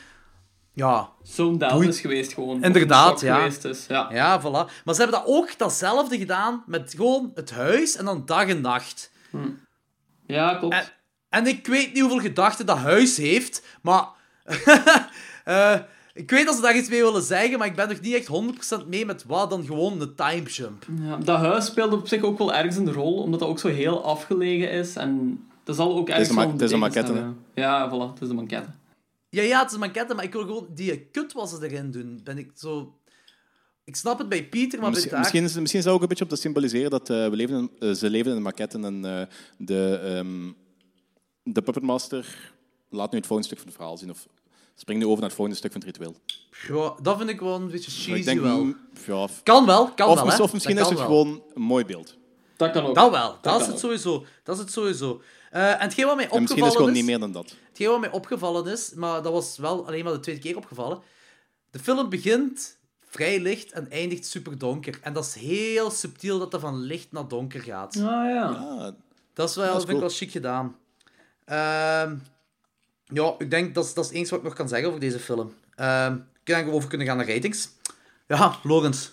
Ja, 0.77 1.09
Zo'n 1.23 1.59
down 1.59 1.74
Boeit. 1.74 1.89
is 1.89 2.01
geweest 2.01 2.32
gewoon. 2.32 2.62
Inderdaad, 2.62 3.20
ja. 3.20 3.36
Geweest 3.36 3.65
is. 3.65 3.86
Ja. 3.89 4.09
Ja, 4.12 4.40
voilà. 4.40 4.82
Maar 4.85 4.94
ze 4.94 5.03
hebben 5.03 5.20
dat 5.20 5.27
ook 5.27 5.59
datzelfde 5.59 6.19
gedaan 6.19 6.62
met 6.66 6.94
gewoon 6.97 7.31
het 7.35 7.51
huis 7.51 7.97
en 7.97 8.05
dan 8.05 8.23
dag 8.27 8.47
en 8.47 8.61
nacht. 8.61 9.11
ja, 10.27 10.55
klopt. 10.55 10.74
En, 10.74 10.85
en 11.28 11.47
ik 11.47 11.66
weet 11.66 11.93
niet 11.93 12.03
hoeveel 12.03 12.20
gedachten 12.20 12.66
dat 12.66 12.77
huis 12.78 13.16
heeft, 13.16 13.62
maar... 13.82 14.05
eh, 15.44 15.74
ik 16.15 16.31
weet 16.31 16.47
dat 16.47 16.55
ze 16.55 16.61
daar 16.61 16.77
iets 16.77 16.89
mee 16.89 17.03
willen 17.03 17.23
zeggen, 17.23 17.59
maar 17.59 17.66
ik 17.66 17.77
ben 17.77 17.89
nog 17.89 18.01
niet 18.01 18.15
echt 18.15 18.28
100% 18.82 18.86
mee 18.86 19.07
met 19.07 19.24
wat 19.27 19.51
dan 19.51 19.65
gewoon 19.65 20.01
een 20.01 20.15
time 20.15 20.43
jump. 20.43 20.86
Ja, 21.03 21.16
dat 21.16 21.39
huis 21.39 21.66
speelt 21.66 21.93
op 21.93 22.09
zich 22.09 22.23
ook 22.23 22.39
wel 22.39 22.55
ergens 22.55 22.77
een 22.77 22.93
rol, 22.93 23.15
omdat 23.23 23.40
dat 23.40 23.48
ook 23.48 23.59
zo 23.59 23.69
heel 23.69 24.05
afgelegen 24.05 24.70
is. 24.70 24.97
En 24.97 25.44
dat 25.65 25.77
zal 25.77 25.97
ook 25.97 26.09
ergens 26.09 26.28
een 26.28 26.35
ma- 26.35 26.43
wel 26.43 26.53
het 26.53 26.61
is 26.62 26.70
een 26.70 26.78
maquette, 26.78 27.24
Ja, 27.55 27.89
voilà, 27.90 28.12
het 28.12 28.23
is 28.23 28.28
een 28.28 28.35
maquette. 28.36 28.70
Ja, 29.37 29.43
ja, 29.43 29.59
het 29.59 29.69
is 29.69 29.75
een 29.75 29.81
maquette, 29.81 30.15
maar 30.15 30.25
ik 30.25 30.33
wil 30.33 30.43
gewoon 30.43 30.69
die 30.75 31.01
kut 31.01 31.33
ze 31.49 31.57
erin 31.61 31.91
doen. 31.91 32.21
Ben 32.25 32.39
ik 32.39 32.51
zo... 32.55 32.99
Ik 33.85 33.97
snap 33.97 34.19
het 34.19 34.29
bij 34.29 34.49
Pieter, 34.49 34.81
maar 34.81 34.91
Misschien, 34.91 35.11
bij 35.11 35.19
misschien, 35.19 35.45
is- 35.45 35.55
misschien 35.55 35.83
zou 35.83 35.97
ik 35.97 36.03
een 36.03 36.09
beetje 36.09 36.25
op 36.25 36.31
te 36.31 36.37
symboliseren 36.37 36.91
dat 36.91 37.11
eh, 37.11 37.29
we 37.29 37.37
leven 37.37 37.57
in, 37.59 37.89
eh, 37.89 37.95
ze 37.95 38.11
leven 38.11 38.31
in 38.31 38.37
een 38.37 38.43
maquette 38.43 38.79
en 38.79 39.05
eh, 39.05 39.23
de, 39.59 40.01
ehm 40.03 40.53
de 41.43 41.63
Puppet 41.63 41.83
Master 41.83 42.53
laat 42.89 43.11
nu 43.11 43.19
het 43.19 43.27
volgende 43.27 43.47
stuk 43.53 43.59
van 43.59 43.67
het 43.69 43.77
verhaal 43.77 43.97
zien. 43.97 44.11
Of 44.11 44.27
springt 44.75 45.03
nu 45.03 45.09
over 45.09 45.21
naar 45.21 45.29
het 45.29 45.37
volgende 45.37 45.59
stuk 45.61 45.73
van 45.73 45.81
het 45.81 45.91
ritueel. 45.91 46.17
Ja, 46.69 47.03
dat 47.03 47.17
vind 47.19 47.31
ik 47.31 47.41
wel 47.41 47.55
een 47.55 47.71
beetje 47.71 47.91
cheesy 47.91 48.13
ik 48.19 48.25
denk, 48.25 48.41
wel. 48.41 48.73
ja, 49.07 49.29
Kan 49.43 49.67
wel, 49.67 49.91
kan 49.95 50.09
of, 50.09 50.21
wel, 50.21 50.29
hè. 50.31 50.43
of 50.43 50.53
misschien 50.53 50.77
Dat 50.77 50.85
is 50.85 50.91
het 50.91 50.99
wel. 50.99 51.09
gewoon 51.09 51.43
een 51.55 51.63
mooi 51.63 51.85
beeld. 51.85 52.17
Dat 52.57 52.71
kan 52.71 52.85
ook. 52.85 52.95
Dat 52.95 53.11
wel, 53.11 53.39
dat, 53.43 53.61
is 53.61 53.67
het 53.67 53.75
ook. 53.75 53.81
sowieso. 53.81 54.25
Dat 54.43 54.55
is 54.57 54.61
het 54.63 54.73
sowieso. 54.73 55.23
Eh, 55.57 55.70
en 55.73 55.78
hetgeen 55.81 56.07
wat 56.07 56.16
mij 56.16 56.28
En 56.31 56.41
misschien 56.41 56.43
is 56.43 56.51
het 56.51 56.51
opgevallen 56.51 56.73
gewoon 56.73 56.91
is... 56.91 56.97
niet 56.97 57.07
meer 57.07 57.19
dan 57.19 57.33
dat. 57.33 57.55
Hetgeen 57.69 57.89
wat 57.89 58.01
mij 58.01 58.11
opgevallen 58.11 58.66
is, 58.73 58.93
maar 58.95 59.23
dat 59.23 59.33
was 59.33 59.57
wel 59.59 59.87
alleen 59.87 60.05
maar 60.05 60.12
de 60.12 60.20
tweede 60.20 60.41
keer 60.41 60.57
opgevallen. 60.57 60.99
De 61.70 61.78
film 61.78 62.09
begint 62.09 62.78
vrij 63.09 63.41
licht 63.41 63.73
en 63.73 63.91
eindigt 63.91 64.27
super 64.27 64.59
donker. 64.59 64.99
En 65.03 65.12
dat 65.12 65.24
is 65.24 65.35
heel 65.35 65.91
subtiel 65.91 66.39
dat 66.39 66.53
er 66.55 66.61
van 66.61 66.81
licht 66.81 67.12
naar 67.12 67.28
donker 67.28 67.61
gaat. 67.61 67.97
Ah 67.97 68.03
ja. 68.03 68.45
Ah, 68.49 68.93
Dat 69.35 69.49
is 69.49 69.57
wel, 69.57 69.66
is 69.77 69.85
vind 69.85 69.89
ik 69.89 69.99
wel 70.01 70.09
chic 70.09 70.31
gedaan. 70.31 70.77
Ehm, 71.45 72.15
ja, 73.05 73.35
ik 73.39 73.51
denk 73.51 73.74
dat 73.74 73.85
is- 73.85 73.95
dat 73.95 74.05
is 74.05 74.11
enige 74.11 74.31
wat 74.31 74.39
ik 74.39 74.45
nog 74.45 74.55
kan 74.55 74.69
zeggen 74.69 74.89
over 74.89 75.01
deze 75.01 75.19
film. 75.19 75.55
Ehm 75.74 76.12
ik 76.15 76.53
denk 76.53 76.59
dat 76.65 76.70
we 76.70 76.77
over 76.77 76.89
kunnen 76.89 77.07
gaan 77.07 77.16
naar 77.16 77.28
ratings. 77.28 77.69
Ja, 78.27 78.57
Lorenz. 78.62 79.11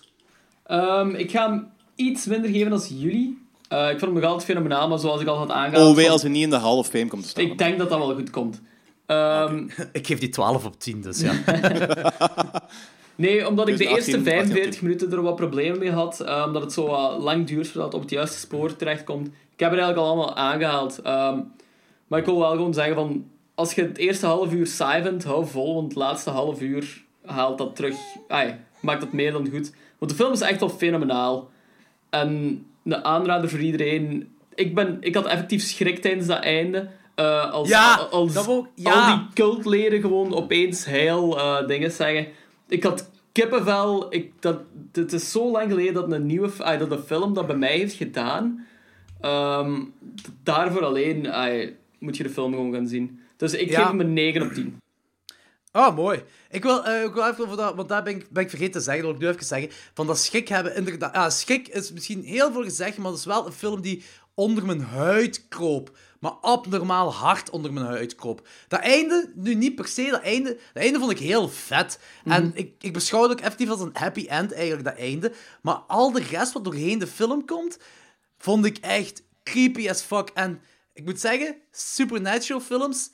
Ehm, 0.63 1.09
ik 1.09 1.31
ga 1.31 1.49
hem 1.49 1.71
iets 1.95 2.25
minder 2.25 2.51
geven 2.51 2.71
als 2.71 2.87
jullie. 2.87 3.42
Eh, 3.73 3.83
ik 3.83 3.99
vond 3.99 4.01
hem 4.01 4.13
nog 4.13 4.23
altijd 4.23 4.45
fenomenaal, 4.45 4.87
maar 4.87 4.99
zoals 4.99 5.21
ik 5.21 5.27
al 5.27 5.37
had 5.37 5.51
aangehaald... 5.51 5.89
oh, 5.89 5.95
wij 5.95 6.09
als 6.09 6.21
hij 6.21 6.31
niet 6.31 6.43
in 6.43 6.49
de 6.49 6.57
Hall 6.57 6.77
of 6.77 6.87
Fame 6.87 7.07
komt 7.07 7.23
te 7.23 7.29
staan. 7.29 7.43
Ik 7.43 7.57
denk 7.57 7.77
dat 7.77 7.89
dat 7.89 7.97
wel 7.99 8.13
goed 8.15 8.29
komt. 8.29 8.61
Ehm, 9.05 9.67
Ik 9.91 10.07
geef 10.07 10.19
die 10.19 10.29
12 10.29 10.65
op 10.65 10.79
10, 10.79 11.01
dus 11.01 11.21
ja. 11.21 11.33
Nee, 13.15 13.47
omdat 13.47 13.67
ik 13.67 13.77
de 13.77 13.83
2018, 13.83 13.95
eerste 13.95 14.23
45 14.23 14.65
18. 14.65 14.87
minuten 14.87 15.11
er 15.11 15.21
wat 15.21 15.35
problemen 15.35 15.79
mee 15.79 15.91
had. 15.91 16.19
eh, 16.19 16.43
omdat 16.47 16.61
het 16.61 16.73
zo 16.73 16.87
wat 16.87 17.21
lang 17.21 17.47
duurt 17.47 17.67
voordat 17.67 17.85
het 17.85 17.93
op 17.93 18.01
het 18.01 18.09
juiste 18.09 18.37
spoor 18.39 18.75
terechtkomt. 18.75 19.27
Ik 19.27 19.59
heb 19.59 19.71
het 19.71 19.79
eigenlijk 19.79 19.97
al 19.97 20.05
allemaal 20.13 20.35
aangehaald. 20.35 21.01
Ehm, 21.01 21.39
maar 22.07 22.19
ik 22.19 22.25
wil 22.25 22.39
wel 22.39 22.51
gewoon 22.51 22.73
zeggen 22.73 22.95
van... 22.95 23.25
Als 23.55 23.73
je 23.73 23.81
het 23.81 23.97
eerste 23.97 24.25
half 24.25 24.53
uur 24.53 24.67
saai 24.67 25.03
vindt, 25.03 25.23
hou 25.23 25.45
vol. 25.47 25.73
Want 25.75 25.87
het 25.87 25.95
laatste 25.95 26.29
half 26.29 26.61
uur 26.61 27.03
haalt 27.25 27.57
dat 27.57 27.75
terug... 27.75 27.95
Ai, 28.27 28.55
maakt 28.79 29.01
dat 29.01 29.11
meer 29.11 29.31
dan 29.31 29.49
goed. 29.49 29.73
Want 29.97 30.11
de 30.11 30.17
film 30.17 30.31
is 30.31 30.41
echt 30.41 30.59
wel 30.59 30.69
fenomenaal. 30.69 31.49
En 32.09 32.65
de 32.83 33.03
aanrader 33.03 33.49
voor 33.49 33.59
iedereen... 33.59 34.27
Ik, 34.55 34.75
ben, 34.75 34.97
ik 34.99 35.15
had 35.15 35.25
effectief 35.25 35.61
schrik 35.61 36.01
tijdens 36.01 36.27
dat 36.27 36.39
einde. 36.39 36.89
Eh, 37.15 37.51
als, 37.51 37.69
Ja, 37.69 37.95
als 37.95 38.33
dat 38.33 38.47
al 38.47 38.67
die 38.83 39.27
cultleden 39.33 40.01
gewoon 40.01 40.33
opeens 40.33 40.85
heel 40.85 41.37
eh, 41.39 41.67
dingen 41.67 41.91
zeggen. 41.91 42.27
Ik 42.67 42.83
had 42.83 43.09
kippenvel. 43.31 44.13
Ik, 44.13 44.31
dat, 44.39 44.59
het 44.91 45.13
is 45.13 45.31
zo 45.31 45.51
lang 45.51 45.69
geleden 45.69 45.93
dat 45.93 46.11
een 46.11 46.25
nieuwe 46.25 46.49
ah, 46.57 46.79
dat 46.79 46.91
een 46.91 46.97
film 47.03 47.33
dat 47.33 47.47
bij 47.47 47.55
mij 47.55 47.77
heeft 47.77 47.95
gedaan. 47.95 48.65
Ehm, 49.21 49.81
daarvoor 50.43 50.83
alleen 50.85 51.27
moet 51.99 52.17
je 52.17 52.23
de 52.23 52.29
film 52.29 52.51
gewoon 52.51 52.73
gaan 52.73 52.87
zien. 52.87 53.19
Dus 53.37 53.53
ik 53.53 53.69
Ja. 53.69 53.79
geef 53.79 53.87
hem 53.87 53.99
een 53.99 54.13
9 54.13 54.41
op 54.41 54.53
10. 54.53 54.77
Oh, 55.75 55.95
mooi. 55.95 56.23
Ik 56.49 56.63
wil, 56.63 56.85
eh, 56.85 57.03
ik 57.03 57.13
wil 57.13 57.27
even 57.27 57.43
over 57.43 57.57
dat, 57.57 57.75
want 57.75 57.89
daar 57.89 58.03
ben 58.03 58.15
ik, 58.15 58.29
ben 58.29 58.43
ik 58.43 58.49
vergeten 58.49 58.73
te 58.73 58.79
zeggen, 58.79 59.03
dat 59.03 59.11
wil 59.11 59.21
ik 59.21 59.27
nu 59.27 59.33
even 59.33 59.45
zeggen. 59.45 59.69
Van 59.93 60.07
dat 60.07 60.19
schrik 60.19 60.47
hebben, 60.47 60.75
inderdaad. 60.75 61.15
Ja, 61.15 61.29
schrik 61.29 61.67
is 61.67 61.91
misschien 61.91 62.23
heel 62.23 62.51
veel 62.51 62.63
gezegd, 62.63 62.97
maar 62.97 63.11
het 63.11 63.19
is 63.19 63.25
wel 63.25 63.45
een 63.45 63.51
film 63.51 63.81
die 63.81 64.03
onder 64.33 64.65
mijn 64.65 64.81
huid 64.81 65.47
kroop. 65.47 65.97
Maar 66.19 66.31
abnormaal 66.31 67.13
hard 67.13 67.49
onder 67.49 67.73
mijn 67.73 67.85
huid 67.85 68.15
kroop. 68.15 68.47
Dat 68.67 68.79
einde, 68.79 69.31
nu 69.35 69.55
niet 69.55 69.75
per 69.75 69.87
se, 69.87 70.09
dat 70.09 70.21
einde, 70.21 70.49
dat 70.73 70.83
einde 70.83 70.99
vond 70.99 71.11
ik 71.11 71.19
heel 71.19 71.49
vet. 71.49 71.99
En 72.25 72.51
ik, 72.55 72.73
ik 72.79 72.93
beschouw 72.93 73.21
het 73.21 73.31
ook 73.31 73.39
effectief 73.39 73.69
als 73.69 73.81
een 73.81 73.89
happy 73.93 74.25
end, 74.27 74.53
eigenlijk, 74.53 74.83
dat 74.83 74.97
einde. 74.97 75.33
Maar 75.61 75.75
al 75.75 76.11
de 76.11 76.21
rest 76.21 76.53
wat 76.53 76.63
doorheen 76.63 76.99
de 76.99 77.07
film 77.07 77.45
komt, 77.45 77.77
vond 78.37 78.65
ik 78.65 78.77
echt 78.77 79.23
creepy 79.43 79.89
as 79.89 80.01
fuck. 80.01 80.29
En 80.33 80.61
ik 80.93 81.05
moet 81.05 81.19
zeggen, 81.19 81.55
supernatural 81.71 82.61
films 82.61 83.09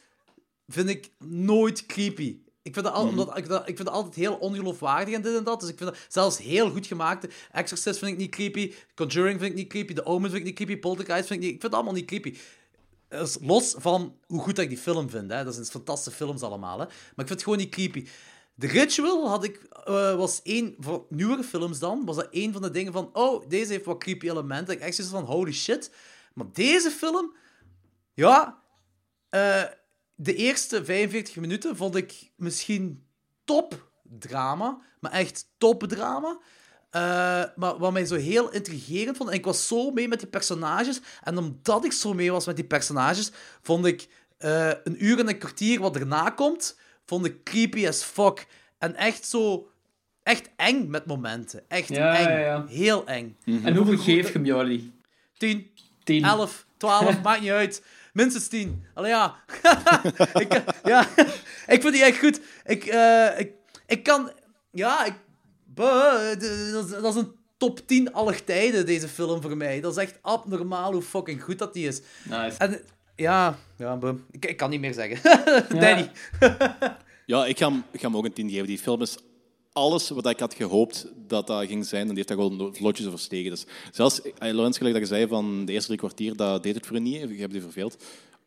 vind 0.68 0.90
ik 0.90 1.10
nooit 1.20 1.86
creepy. 1.86 2.38
Ik 2.62 2.74
vind, 2.74 2.86
dat 2.86 2.94
al, 2.94 3.08
omdat, 3.08 3.38
ik, 3.38 3.48
dat, 3.48 3.60
ik 3.60 3.76
vind 3.76 3.88
dat 3.88 3.96
altijd 3.96 4.16
heel 4.16 4.36
ongeloofwaardig 4.36 5.14
en 5.14 5.22
dit 5.22 5.36
en 5.36 5.44
dat. 5.44 5.60
Dus 5.60 5.70
ik 5.70 5.78
vind 5.78 5.90
dat 5.90 6.00
zelfs 6.08 6.38
heel 6.38 6.70
goed 6.70 6.88
gemaakt. 6.88 7.34
Exorcist 7.52 8.00
vind 8.00 8.12
ik 8.12 8.18
niet 8.18 8.32
creepy. 8.32 8.74
Conjuring 8.96 9.40
vind 9.40 9.52
ik 9.52 9.58
niet 9.58 9.68
creepy. 9.68 9.94
The 9.94 10.06
Omen 10.06 10.30
vind 10.30 10.42
ik 10.42 10.48
niet 10.48 10.56
creepy. 10.56 10.78
Poltergeist 10.78 11.28
vind 11.28 11.40
ik 11.40 11.46
niet... 11.46 11.56
Ik 11.56 11.62
vind 11.62 11.74
het 11.74 11.74
allemaal 11.74 11.94
niet 11.94 12.06
creepy. 12.06 12.38
Dus 13.08 13.38
los 13.42 13.76
van 13.78 14.18
hoe 14.28 14.42
goed 14.42 14.56
dat 14.56 14.64
ik 14.64 14.70
die 14.70 14.80
film 14.80 15.10
vind. 15.10 15.32
Hè. 15.32 15.44
Dat 15.44 15.54
zijn 15.54 15.66
fantastische 15.66 16.18
films 16.18 16.42
allemaal. 16.42 16.80
Hè. 16.80 16.86
Maar 16.86 16.96
ik 16.96 17.16
vind 17.16 17.30
het 17.30 17.44
gewoon 17.44 17.58
niet 17.58 17.70
creepy. 17.70 18.08
The 18.58 18.68
Ritual 18.68 19.30
had 19.30 19.44
ik, 19.44 19.64
eh, 19.86 20.16
was 20.16 20.40
een 20.44 20.76
van 20.80 21.06
nieuwere 21.10 21.44
films 21.44 21.80
dan. 21.80 22.06
Was 22.06 22.16
dat 22.16 22.28
een 22.32 22.54
van 22.54 22.62
de 22.62 22.72
dingen 22.72 22.94
van... 22.94 23.10
Oh, 23.14 23.50
deze 23.50 23.72
heeft 23.72 23.86
wat 23.86 23.98
creepy 23.98 24.30
elementen. 24.30 24.66
Dat 24.66 24.76
ik 24.76 24.82
echt 24.82 24.96
zoiets 24.96 25.14
van... 25.14 25.24
Holy 25.24 25.54
shit. 25.54 25.92
Maar 26.34 26.46
deze 26.54 26.92
film... 26.92 27.36
Ja... 28.14 28.62
eh, 29.30 29.64
de 30.22 30.36
eerste 30.36 30.86
45 30.86 31.36
minuten 31.36 31.76
vond 31.76 31.96
ik 31.96 32.32
misschien 32.36 33.04
top 33.44 33.90
drama. 34.04 34.82
Maar 35.00 35.12
echt 35.12 35.48
top 35.58 35.84
drama. 35.84 36.40
Eh, 36.90 37.02
maar 37.56 37.78
wat 37.78 37.92
mij 37.92 38.06
zo 38.06 38.16
heel 38.16 38.52
intrigerend 38.52 39.18
vond, 39.18 39.30
en 39.30 39.36
ik 39.36 39.46
was 39.46 39.68
zo 39.68 39.92
mee 39.92 40.08
met 40.08 40.20
die 40.20 40.28
personages, 40.28 41.00
en 41.24 41.38
omdat 41.38 41.86
ik 41.86 41.92
zo 41.92 42.14
mee 42.14 42.32
was 42.32 42.46
met 42.46 42.56
die 42.56 42.66
personages, 42.66 43.32
vond 43.62 43.86
ik 43.86 44.08
eh, 44.38 44.68
een 44.84 45.06
uur 45.06 45.20
en 45.20 45.28
een 45.28 45.38
kwartier 45.38 45.80
wat 45.80 45.96
erna 45.96 46.30
komt, 46.30 46.80
vond 47.06 47.26
ik 47.26 47.44
creepy 47.44 47.88
as 47.88 48.04
fuck. 48.04 48.48
En 48.78 48.96
echt 48.96 49.26
zo, 49.28 49.70
echt 50.24 50.50
eng 50.56 50.90
met 50.90 51.06
momenten. 51.06 51.64
Echt 51.70 51.90
Ja, 51.90 52.18
eng. 52.18 52.30
ja, 52.30 52.38
ja. 52.40 52.66
Heel 52.68 53.08
eng. 53.08 53.38
En 53.46 53.76
hoeveel 53.76 53.98
geef 53.98 54.28
je 54.28 54.34
hem, 54.34 54.46
Jordi? 54.46 54.94
10, 55.38 55.72
10. 56.04 56.24
11, 56.24 56.66
12, 56.78 57.22
maakt 57.22 57.42
niet 57.42 57.50
uit. 57.50 57.84
Minstens 58.20 58.48
10. 58.48 58.84
Allee, 58.94 59.12
ja. 59.12 59.36
ik, 60.44 60.64
ja. 60.84 61.08
ik 61.76 61.82
vind 61.82 61.94
die 61.94 62.04
echt 62.04 62.20
goed. 62.20 62.40
Ik, 62.66 62.86
eh, 62.86 63.40
ik, 63.40 63.52
ik 63.88 64.04
kan... 64.04 64.32
Ja, 64.72 65.06
ik... 65.06 65.14
Buh, 65.66 66.40
dat, 67.02 67.16
is, 67.16 67.22
een 67.22 67.36
top 67.58 67.88
10 67.88 68.14
aller 68.14 68.44
tijden, 68.44 68.86
deze 68.86 69.08
film 69.08 69.42
voor 69.42 69.58
mij. 69.58 69.82
Dat 69.82 69.92
is 69.92 70.04
echt 70.04 70.18
abnormaal 70.22 70.92
hoe 70.92 71.02
fucking 71.02 71.44
goed 71.44 71.60
dat 71.60 71.74
die 71.74 71.88
is. 71.88 72.02
Nice. 72.24 72.58
En 72.58 72.82
ja, 73.16 73.58
ja. 73.78 74.00
Ik, 74.32 74.46
ik 74.46 74.58
kan 74.58 74.70
niet 74.70 74.80
meer 74.80 74.94
zeggen. 74.94 75.40
Danny. 75.80 76.12
Ja, 77.26 77.46
ik 77.46 77.58
ga, 77.58 77.70
hem, 77.70 77.84
ik 77.92 78.00
ga 78.00 78.08
hem 78.08 78.18
ook 78.18 78.26
een 78.26 78.34
10 78.34 78.50
geven. 78.50 78.68
Die 78.68 78.78
film 78.78 79.02
is 79.02 79.18
alles 79.80 80.10
wat 80.10 80.28
ik 80.30 80.40
had 80.40 80.54
gehoopt 80.54 81.08
dat 81.28 81.48
dat 81.48 81.66
ging 81.66 81.86
zijn. 81.86 82.02
En 82.02 82.08
die 82.08 82.16
heeft 82.16 82.28
daar 82.28 82.38
gewoon 82.38 82.76
vlotjes 82.76 83.08
overstegen. 83.08 83.52
Dus 83.52 83.66
zelfs, 83.92 84.22
eh, 84.22 84.54
Lorenz, 84.54 84.78
gelijk 84.78 84.96
dat 85.00 85.08
je 85.08 85.16
zei 85.16 85.28
van 85.28 85.66
de 85.66 85.72
eerste 85.72 85.88
drie 85.88 86.00
kwartier, 86.00 86.36
dat 86.36 86.64
deed 86.64 86.76
het 86.76 86.86
voor 86.88 87.00
niet. 87.02 87.14
Je 87.30 87.36
hebt 87.40 87.54
je 87.54 87.62
verveeld. 87.62 88.04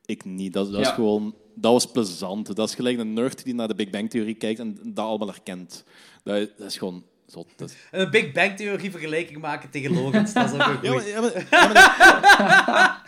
Ik 0.07 0.25
niet. 0.25 0.53
Dat, 0.53 0.73
dat, 0.73 0.81
is 0.81 0.89
gewoon, 0.89 1.35
dat 1.55 1.73
was 1.73 1.87
plezant. 1.91 2.57
Dat 2.57 2.69
is 2.69 2.75
gelijk 2.75 2.99
een 2.99 3.13
nerd 3.13 3.45
die 3.45 3.55
naar 3.55 3.69
de 3.69 3.75
Big 3.75 3.91
Bang 3.91 4.11
Theorie 4.11 4.35
kijkt 4.35 4.61
en 4.61 4.79
dat 4.85 5.05
allemaal 5.07 5.29
herkent. 5.29 5.85
Dat, 6.25 6.49
dat 6.59 6.67
is 6.67 6.77
gewoon 6.77 7.05
zot. 7.27 7.47
Dat 7.57 7.69
is- 7.71 7.77
Een 7.91 8.11
Big 8.11 8.33
Bang 8.33 8.57
Theorie 8.57 8.91
vergelijking 8.91 9.39
maken 9.41 9.71
tegen 9.71 9.95
Logans. 9.95 10.33
Dat 10.33 10.53
is 10.53 10.61
ook 10.61 10.67
een 10.67 10.79
Ja, 10.91 10.93
maar, 10.93 11.07
ja, 11.07 11.21
maar, 11.21 11.47
ja, 11.51 11.67
maar 11.73 13.03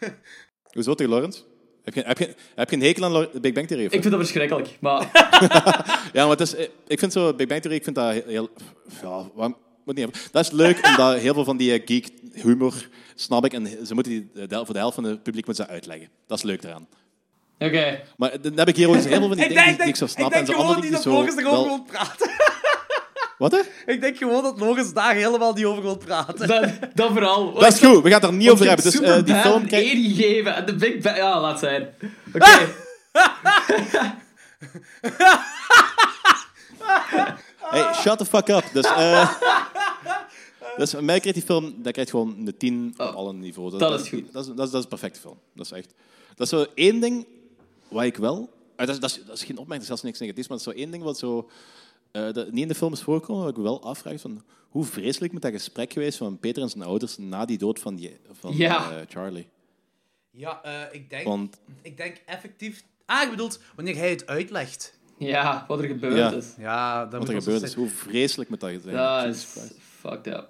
nee. 0.00 0.10
Hoezo 0.72 0.94
tegen 0.94 1.12
Lorenz? 1.12 1.42
Heb 1.86 1.94
je, 1.94 2.02
heb, 2.06 2.18
je, 2.18 2.34
heb 2.54 2.70
je 2.70 2.76
een 2.76 2.82
hekel 2.82 3.04
aan 3.04 3.12
de 3.32 3.40
Big 3.40 3.52
Bang 3.52 3.66
Theorie? 3.66 3.86
of 3.86 3.92
Ik 3.92 4.00
vind 4.00 4.12
dat 4.14 4.20
verschrikkelijk. 4.22 4.68
Maar 4.80 5.10
Ja, 6.12 6.22
maar 6.26 6.28
het 6.30 6.40
is, 6.40 6.54
eh, 6.54 6.66
ik 6.86 6.98
vind 6.98 7.12
zo, 7.12 7.34
Big 7.34 7.46
Bang 7.46 7.60
Theory, 7.60 7.76
ik 7.78 7.84
vind 7.84 7.96
dat 7.96 8.12
heel... 8.26 8.48
ja, 9.02 9.54
moet 9.84 9.94
niet. 9.96 10.28
Dat 10.32 10.44
is 10.44 10.50
leuk, 10.50 10.78
omdat 10.88 11.18
heel 11.18 11.34
veel 11.34 11.44
van 11.44 11.56
die 11.56 11.72
eh, 11.72 11.82
geek 11.84 12.08
humor 12.32 12.88
snap 13.14 13.44
ik. 13.44 13.52
En 13.52 13.66
ze 13.86 13.94
moeten 13.94 14.12
die, 14.12 14.30
de- 14.46 14.64
voor 14.64 14.72
de 14.74 14.78
helft 14.80 14.94
van 14.94 15.04
het 15.04 15.22
publiek 15.22 15.46
moeten 15.46 15.64
ze 15.64 15.70
uitleggen. 15.70 16.08
Dat 16.26 16.38
is 16.38 16.44
leuk 16.44 16.62
eraan. 16.64 16.86
oké. 17.58 18.02
Maar 18.16 18.40
dan 18.40 18.58
heb 18.58 18.68
ik 18.68 18.76
hier 18.76 18.88
ook 18.88 18.94
heel 18.94 19.02
veel 19.02 19.28
van 19.28 19.36
die 19.36 19.44
Ik 19.44 19.48
dingen 19.48 19.64
denk, 19.64 19.68
die, 19.68 19.78
die 19.78 19.88
ik 19.88 19.96
zo 19.96 20.04
ik 20.04 20.10
snap. 20.10 20.32
denk 20.32 20.46
en 20.48 20.54
zo 20.54 20.60
gewoon 20.60 20.80
niet 20.80 20.92
dat 20.92 21.04
Logans 21.04 21.36
erover 21.36 21.64
wil 21.68 21.82
praten. 21.82 22.30
Wat, 23.38 23.52
hè? 23.52 23.92
Ik 23.92 24.00
denk 24.00 24.16
gewoon 24.16 24.42
dat 24.42 24.60
Logans 24.60 24.92
daar 24.92 25.14
helemaal 25.14 25.52
niet 25.52 25.64
over 25.64 25.82
wil 25.82 25.96
praten. 25.96 26.48
Dat, 26.48 26.70
dat 26.94 27.08
vooral. 27.12 27.52
Dat 27.52 27.72
is 27.72 27.78
goed, 27.80 28.02
we 28.02 28.10
gaan 28.10 28.20
het 28.20 28.30
er 28.30 28.32
niet 28.32 28.50
over 28.50 28.66
hebben. 28.66 28.84
Dus 28.84 29.00
eh, 29.00 29.24
die 29.24 29.34
film... 29.34 29.62
Eddie 29.62 30.14
geven 30.14 30.54
en 30.54 30.66
de 30.66 30.74
Big 30.74 30.98
Bang... 31.02 31.16
Ja, 31.16 31.40
laat 31.40 31.58
zijn. 31.58 31.88
Oké. 32.34 32.68
Hey, 37.70 37.94
shut 37.94 38.18
the 38.18 38.24
fuck 38.24 38.48
up. 38.48 38.64
Dus, 38.72 38.84
eh 38.84 39.30
dus 40.76 40.94
mij 40.94 41.20
krijgt 41.20 41.38
die 41.38 41.42
film, 41.46 41.74
dat 41.82 41.92
krijgt 41.92 42.10
gewoon 42.10 42.34
een 42.46 42.56
10 42.56 42.94
op 42.96 43.06
alle 43.14 43.32
niveaus. 43.32 43.72
Oh, 43.72 43.78
dat 43.78 44.00
is 44.00 44.08
goed. 44.08 44.32
Dat 44.32 44.46
is, 44.46 44.52
dat, 44.54 44.66
is, 44.66 44.70
dat 44.72 44.74
is 44.74 44.82
een 44.82 44.88
perfecte 44.88 45.20
film. 45.20 45.38
Dat 45.54 45.64
is 45.66 45.72
echt... 45.72 45.92
Dat 46.34 46.52
is 46.52 46.58
zo 46.58 46.66
één 46.74 47.00
ding 47.00 47.26
wat 47.88 48.04
ik 48.04 48.16
wel... 48.16 48.50
eh, 48.76 48.86
Dat 48.86 48.94
is, 48.94 49.00
dat 49.00 49.10
is, 49.10 49.20
dat 49.26 49.36
is 49.36 49.44
geen 49.44 49.58
opmerking, 49.58 49.86
zelfs 49.86 50.02
niks 50.02 50.18
negatiefs, 50.18 50.48
maar 50.48 50.58
dat 50.58 50.66
is 50.66 50.72
zo 50.72 50.78
één 50.80 50.90
ding 50.90 51.02
wat 51.02 51.18
zo... 51.18 51.50
eh, 52.12 52.32
dat 52.32 52.50
niet 52.50 52.62
in 52.62 52.68
de 52.68 52.74
film 52.74 52.92
is 52.92 53.02
voorgekomen, 53.02 53.42
wat 53.44 53.56
ik 53.56 53.62
wel 53.62 53.82
afvraag 53.82 54.20
van... 54.20 54.42
Hoe 54.68 54.84
vreselijk 54.84 55.32
moet 55.32 55.42
dat 55.42 55.52
gesprek 55.52 55.92
geweest 55.92 56.18
van 56.18 56.38
Peter 56.38 56.62
en 56.62 56.68
zijn 56.68 56.82
ouders 56.82 57.16
na 57.18 57.44
die 57.44 57.58
dood 57.58 57.78
van, 57.78 57.94
die, 57.94 58.16
van 58.32 58.56
Ja. 58.56 58.90
eh, 58.90 58.96
Charlie? 59.08 59.48
Ja, 60.30 60.62
eh, 60.62 60.80
ik, 60.94 61.10
denk, 61.10 61.24
Want 61.26 61.60
ik 61.82 61.96
denk 61.96 62.22
effectief... 62.26 62.84
Ah, 63.06 63.22
ik 63.22 63.30
bedoel, 63.30 63.50
wanneer 63.74 63.96
hij 63.96 64.10
het 64.10 64.26
uitlegt. 64.26 64.98
Ja, 65.18 65.64
wat 65.68 65.78
er 65.78 65.86
gebeurd 65.86 66.16
Ja. 66.16 66.32
is. 66.32 66.54
Ja, 66.58 67.02
dat 67.02 67.10
wat 67.12 67.20
moet 67.20 67.28
er 67.28 67.42
gebeurd 67.42 67.62
is, 67.62 67.70
zijn. 67.70 67.82
hoe 67.84 67.94
vreselijk 67.94 68.50
moet 68.50 68.60
dat 68.60 68.70
zijn? 68.82 68.96
Dat 68.96 69.22
Jesus 69.24 69.44
is 69.44 69.50
Christ. 69.52 69.74
fucked 70.00 70.26
up. 70.26 70.48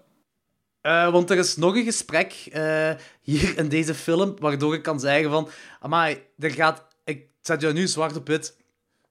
Eh, 0.80 1.10
want 1.12 1.30
er 1.30 1.38
is 1.38 1.56
nog 1.56 1.76
een 1.76 1.84
gesprek 1.84 2.32
eh, 2.52 2.94
hier 3.22 3.58
in 3.58 3.68
deze 3.68 3.94
film, 3.94 4.34
waardoor 4.38 4.74
ik 4.74 4.82
kan 4.82 5.00
zeggen 5.00 5.30
van... 5.30 5.48
Amai, 5.80 6.22
er 6.38 6.50
gaat... 6.50 6.84
Ik 7.04 7.26
zet 7.40 7.60
jou 7.60 7.74
nu 7.74 7.86
zwart 7.86 8.16
op 8.16 8.26
wit. 8.26 8.56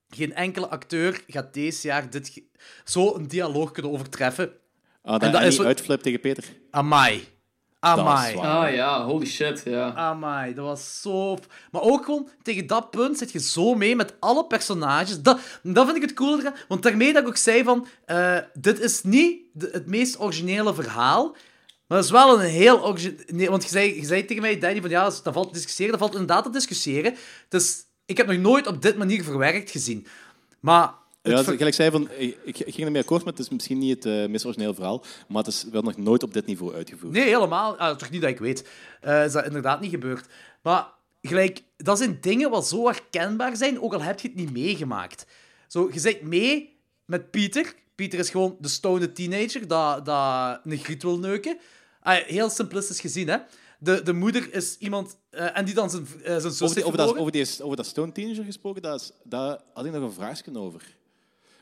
Geen 0.10 0.34
enkele 0.36 0.68
acteur 0.68 1.23
gaat 1.27 1.53
deze 1.53 1.88
jaar 1.88 2.10
dit 2.10 2.30
ge- 2.30 2.44
zo 2.84 3.15
een 3.15 3.27
dialoog 3.27 3.72
kunnen 3.72 3.91
overtreffen. 3.91 4.52
Ah, 5.03 5.11
dat, 5.11 5.22
En 5.22 5.32
dat 5.32 5.41
is 5.41 5.61
uitflip 5.61 6.02
tegen 6.02 6.19
Peter. 6.19 6.44
Amai. 6.72 7.27
Amai. 7.80 8.36
Ah 8.38 8.73
ja, 8.73 9.03
holy 9.06 9.26
shit, 9.26 9.61
ja. 9.65 9.94
Amai, 9.94 10.53
dat 10.53 10.65
was 10.65 11.02
zo... 11.02 11.38
Maar 11.72 11.82
ook 11.82 12.06
gewoon, 12.06 12.30
tegen 12.41 12.68
dat 12.68 12.90
punt 12.91 13.18
zit 13.18 13.32
je 13.32 13.40
zo 13.40 13.73
mee 13.76 13.95
met 13.95 14.14
alle 14.19 14.45
personages. 14.45 15.22
Dat, 15.22 15.40
dat 15.64 15.86
vind 15.86 15.95
ik 15.98 16.02
het 16.02 16.14
coole 16.14 16.40
eraan. 16.41 16.56
Want 16.68 16.84
daarmee 16.84 17.14
dat 17.14 17.22
ik 17.22 17.27
ook 17.27 17.38
zei 17.38 17.64
van... 17.64 17.88
eh, 18.06 18.38
dit 18.53 18.80
is 18.80 19.03
niet 19.03 19.41
de- 19.53 19.69
het 19.72 19.86
meest 19.86 20.19
originele 20.19 20.73
verhaal. 20.73 21.32
Maar 21.88 21.98
dat 21.98 22.03
is 22.06 22.11
wel 22.11 22.34
een 22.41 22.49
heel 22.49 22.86
origineel... 22.86 23.49
Want 23.49 23.64
je 23.64 23.69
zei, 23.69 23.95
je 23.95 24.06
zei 24.06 24.26
tegen 24.26 24.41
mij, 24.41 24.60
Danny, 24.60 24.82
van 24.82 24.90
ja, 24.90 25.03
dat 25.03 25.34
valt 25.34 25.48
te 25.48 25.53
discussiëren. 25.53 25.91
Dat 25.91 25.99
valt 26.02 26.14
inderdaad 26.14 26.44
te 26.44 26.49
discussiëren. 26.49 27.15
Dus 27.49 27.85
ik 28.06 28.18
heb 28.18 28.27
nog 28.27 28.38
nooit 28.38 28.68
op 28.68 28.82
dit 28.82 28.98
manier 28.98 29.23
verwerkt 29.23 29.72
gezien. 29.72 30.07
Maar... 30.60 30.94
Ja, 31.22 31.44
gelijk 31.44 31.76
zei 31.76 31.91
van, 31.91 32.10
ik, 32.44 32.57
ging 32.57 32.86
ermee 32.86 33.02
akkoord 33.02 33.26
met 33.26 33.38
het 33.38 33.45
is 33.45 33.52
misschien 33.53 33.77
niet 33.77 34.03
het 34.03 34.14
eh, 34.14 34.30
meest 34.30 34.45
origineel 34.45 34.73
verhaal, 34.73 35.03
maar 35.27 35.44
het 35.44 35.53
is 35.53 35.65
wel 35.72 35.82
nog 35.82 35.98
nooit 35.98 36.23
op 36.23 36.34
dit 36.34 36.45
niveau 36.45 36.73
uitgevoerd. 36.73 37.14
Nee, 37.14 37.23
helemaal. 37.23 37.77
Ah, 37.77 37.95
toch 37.95 38.10
niet 38.10 38.22
dat 38.22 38.30
ik 38.30 38.40
weet. 38.40 38.68
Eh 39.02 39.26
is 39.26 39.32
dat 39.32 39.45
inderdaad 39.45 39.82
niet 39.82 39.90
gebeurd. 39.90 40.27
Maar 40.61 40.88
gelijk, 41.22 41.61
dat 41.77 41.98
zijn 41.98 42.18
dingen 42.22 42.49
wat 42.49 42.68
zo 42.68 42.86
herkenbaar 42.86 43.57
zijn, 43.57 43.82
ook 43.82 43.94
al 43.94 44.02
heb 44.02 44.19
je 44.19 44.27
het 44.27 44.38
niet 44.38 44.52
meegemaakt. 44.52 45.26
Zo, 45.68 45.90
je 45.94 45.99
zit 45.99 46.22
mee 46.22 46.77
met 47.06 47.32
Pieter. 47.32 47.73
Pieter 47.95 48.19
is 48.19 48.30
gewoon 48.30 48.57
de 48.60 48.68
stoned 48.68 49.15
teenager 49.15 49.68
dat, 49.68 50.06
dat 50.06 50.60
een 50.64 50.77
griet 50.77 51.03
wil 51.03 51.19
neuken. 51.19 51.57
Ah, 52.02 52.23
heel 52.23 52.49
simplistisch 52.49 52.99
gezien, 52.99 53.27
hè. 53.27 53.38
De, 53.86 54.03
de 54.03 54.14
moeder 54.14 54.53
is 54.53 54.78
iemand... 54.78 55.18
eh, 55.30 55.57
en 55.57 55.66
die 55.66 55.74
dan 55.74 55.90
zijn, 55.90 56.07
eh, 56.24 56.38
zijn 56.38 56.41
zus 56.53 56.62
Over, 56.62 56.76
die, 56.76 56.86
over, 56.86 56.98
dat, 56.98 57.18
over, 57.18 57.32
die, 57.32 57.48
over 57.62 57.78
dat 57.78 57.86
Stone 57.86 58.12
Teenager 58.12 58.44
gesproken, 58.44 58.82
dat 58.82 59.02
is, 59.02 59.12
daar 59.24 59.60
had 59.74 59.86
ik 59.86 59.91
nog 59.91 60.02
een 60.03 60.12
vraagje 60.12 60.57
over. 60.60 60.82
Want 60.82 60.84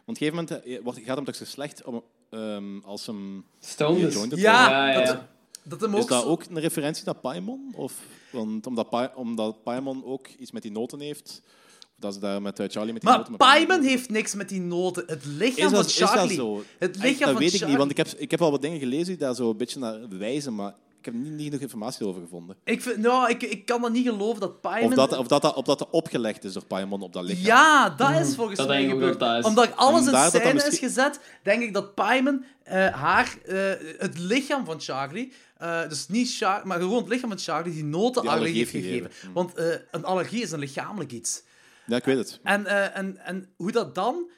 op 0.05 0.07
een 0.07 0.15
gegeven 0.17 0.35
moment 0.35 0.63
eh, 0.65 0.79
wordt- 0.83 0.99
gaat 1.03 1.15
hem 1.15 1.25
toch 1.25 1.35
zo 1.35 1.45
slecht 1.45 1.83
om, 1.83 2.03
ehm, 2.29 2.79
als 2.79 3.05
hem... 3.05 3.45
Is. 3.61 3.75
het 4.15 4.39
Ja, 4.39 4.69
Ja, 4.69 4.91
ja, 4.91 5.05
dat, 5.05 5.19
dat 5.63 5.81
hem 5.81 5.95
Is 5.95 6.01
ook 6.01 6.09
dat 6.09 6.25
ook 6.25 6.43
een 6.43 6.59
referentie 6.59 7.05
naar 7.05 7.15
Paimon? 7.15 7.73
Of, 7.75 7.93
want 8.31 8.67
omdat, 8.67 8.89
Pa- 8.89 9.11
omdat 9.15 9.63
Paimon 9.63 10.05
ook 10.05 10.27
iets 10.27 10.51
met 10.51 10.61
die 10.61 10.71
noten 10.71 10.99
heeft. 10.99 11.41
Of 11.79 11.95
dat 11.99 12.13
ze 12.13 12.19
daar 12.19 12.41
met 12.41 12.55
Charlie 12.67 12.93
met 12.93 13.01
die 13.01 13.09
Maar 13.09 13.17
noten... 13.17 13.37
Paimon 13.37 13.81
heeft 13.81 14.09
niks 14.09 14.33
met 14.35 14.49
die 14.49 14.61
noten. 14.61 15.03
Het 15.07 15.25
lichaam 15.25 15.65
Is 15.65 15.71
dat, 15.71 15.91
van 15.93 16.03
is 16.05 16.11
Charlie... 16.11 16.37
dat 16.37 16.45
zo? 16.45 16.63
Het 16.77 16.95
Echt, 16.95 17.03
lichaam 17.03 17.19
dat 17.19 17.29
van 17.29 17.37
weet 17.37 17.53
ik 17.53 17.59
Charlie... 17.59 17.67
niet, 17.67 17.77
want 17.77 17.91
ik 17.91 17.97
heb, 17.97 18.07
ik 18.07 18.31
heb 18.31 18.41
al 18.41 18.51
wat 18.51 18.61
dingen 18.61 18.79
gelezen 18.79 19.05
die 19.05 19.17
daar 19.17 19.35
zo 19.35 19.49
een 19.49 19.57
beetje 19.57 19.79
naar 19.79 20.07
wijzen, 20.09 20.55
maar 20.55 20.75
ik 21.05 21.13
heb 21.13 21.21
niet, 21.23 21.31
niet 21.33 21.45
genoeg 21.45 21.59
informatie 21.61 22.05
over 22.07 22.21
gevonden. 22.21 22.55
Ik, 22.63 22.81
vind, 22.81 22.97
nou, 22.97 23.29
ik, 23.29 23.43
ik 23.43 23.65
kan 23.65 23.81
dat 23.81 23.91
niet 23.91 24.07
geloven 24.07 24.39
dat 24.41 24.61
Paimon... 24.61 24.89
Of 24.89 24.95
dat, 24.95 25.17
of, 25.17 25.27
dat, 25.27 25.41
dat, 25.41 25.55
of 25.55 25.63
dat 25.65 25.79
dat 25.79 25.89
opgelegd 25.89 26.43
is 26.43 26.53
door 26.53 26.65
Paimon 26.65 27.01
op 27.01 27.13
dat 27.13 27.23
lichaam. 27.23 27.45
Ja, 27.45 27.89
dat 27.89 28.09
is 28.27 28.35
volgens 28.35 28.57
Dat 28.57 28.67
mij 28.67 28.87
gebeurd. 28.87 29.21
is. 29.21 29.45
Omdat 29.45 29.75
alles 29.75 30.07
in 30.07 30.17
scène 30.29 30.63
is 30.67 30.79
gezet, 30.79 31.19
denk 31.43 31.61
ik 31.61 31.73
dat 31.73 31.95
Paimon 31.95 32.45
eh, 32.63 32.87
haar, 32.87 33.35
eh, 33.45 33.71
het 33.97 34.17
lichaam 34.19 34.65
van 34.65 34.81
Charlie, 34.81 35.33
eh, 35.57 35.89
dus 35.89 36.07
niet 36.07 36.35
Char 36.35 36.67
maar 36.67 36.79
gewoon 36.79 36.97
het 36.99 37.07
lichaam 37.09 37.29
van 37.29 37.39
Charlie, 37.39 37.73
die 37.73 37.83
noten 37.83 38.21
Die 38.21 38.31
allergie 38.31 38.57
heeft 38.57 38.71
allergie 38.73 38.91
gegeven. 38.91 39.11
gegeven. 39.11 39.33
Want 39.33 39.53
eh, 39.55 39.75
een 39.91 40.05
allergie 40.05 40.41
is 40.41 40.51
een 40.51 40.59
lichamelijk 40.59 41.11
iets. 41.11 41.43
Ja, 41.85 41.95
ik 41.95 42.03
weet 42.05 42.17
het. 42.17 42.39
En, 42.43 42.65
eh, 42.65 42.97
en, 42.97 43.17
en 43.17 43.53
hoe 43.55 43.71
dat 43.71 43.95
dan 43.95 44.29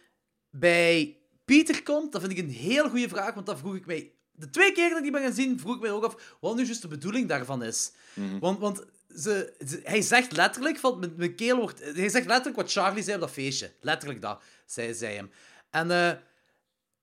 bij 0.49 1.17
Pieter 1.45 1.83
komt, 1.83 2.11
dat 2.11 2.21
vind 2.21 2.33
ik 2.33 2.39
een 2.43 2.49
heel 2.49 2.89
goede 2.89 3.09
vraag, 3.09 3.33
want 3.33 3.45
dat 3.45 3.59
vroeg 3.59 3.75
ik 3.75 3.85
mij... 3.85 4.11
De 4.35 4.49
twee 4.49 4.71
keer 4.71 4.87
dat 4.89 4.97
ik 4.97 5.03
die 5.03 5.11
ben 5.11 5.21
gaan 5.21 5.33
zien, 5.33 5.59
vroeg 5.59 5.75
ik 5.75 5.81
mij 5.81 5.91
ook 5.91 6.03
af 6.03 6.37
wat 6.39 6.55
nu 6.55 6.63
juist 6.65 6.81
de 6.81 6.87
bedoeling 6.87 7.27
daarvan 7.29 7.63
is. 7.63 7.91
Want, 8.39 8.59
want 8.59 8.83
ze, 9.15 9.53
ze- 9.67 9.81
hij 9.83 10.01
zegt 10.01 10.31
letterlijk, 10.31 10.77
van, 10.77 10.99
mijn, 10.99 11.13
mijn 11.17 11.35
keel 11.35 11.57
wordt... 11.57 11.79
Hij 11.83 12.09
zegt 12.09 12.25
letterlijk 12.25 12.55
wat 12.55 12.71
Charlie 12.71 13.03
zei 13.03 13.15
op 13.15 13.21
dat 13.21 13.31
feestje. 13.31 13.71
Letterlijk 13.81 14.21
dat, 14.21 14.43
zei, 14.65 14.93
zei 14.93 15.15
hem. 15.15 15.31
En 15.69 15.91
eh, 15.91 16.11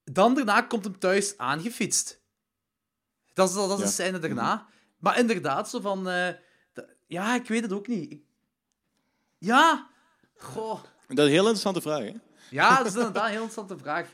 dan 0.05 0.35
daarna 0.35 0.63
komt 0.63 0.85
hem 0.85 0.99
thuis 0.99 1.39
aangefietst. 1.39 2.21
Dat 3.33 3.49
is, 3.49 3.55
dat 3.55 3.71
is 3.71 3.79
Ja. 3.79 3.85
de 3.85 3.91
scène 3.91 4.19
daarna. 4.19 4.67
Maar 4.99 5.19
inderdaad, 5.19 5.71
zo 5.71 5.81
van... 5.81 6.09
eh, 6.09 6.29
ja, 7.07 7.35
ik 7.35 7.47
weet 7.49 7.63
het 7.63 7.73
ook 7.73 7.87
niet. 7.87 8.13
Ik- 8.13 8.23
ja, 9.39 9.89
goh... 10.37 10.81
Dat 11.09 11.19
is 11.19 11.25
een 11.25 11.31
heel 11.31 11.39
interessante 11.41 11.81
vraag, 11.81 11.99
hè? 11.99 12.13
Ja, 12.51 12.77
dat 12.77 12.87
is 12.87 12.95
inderdaad 12.95 13.25
een 13.25 13.31
heel 13.31 13.43
interessante 13.43 13.79
vraag. 13.85 14.09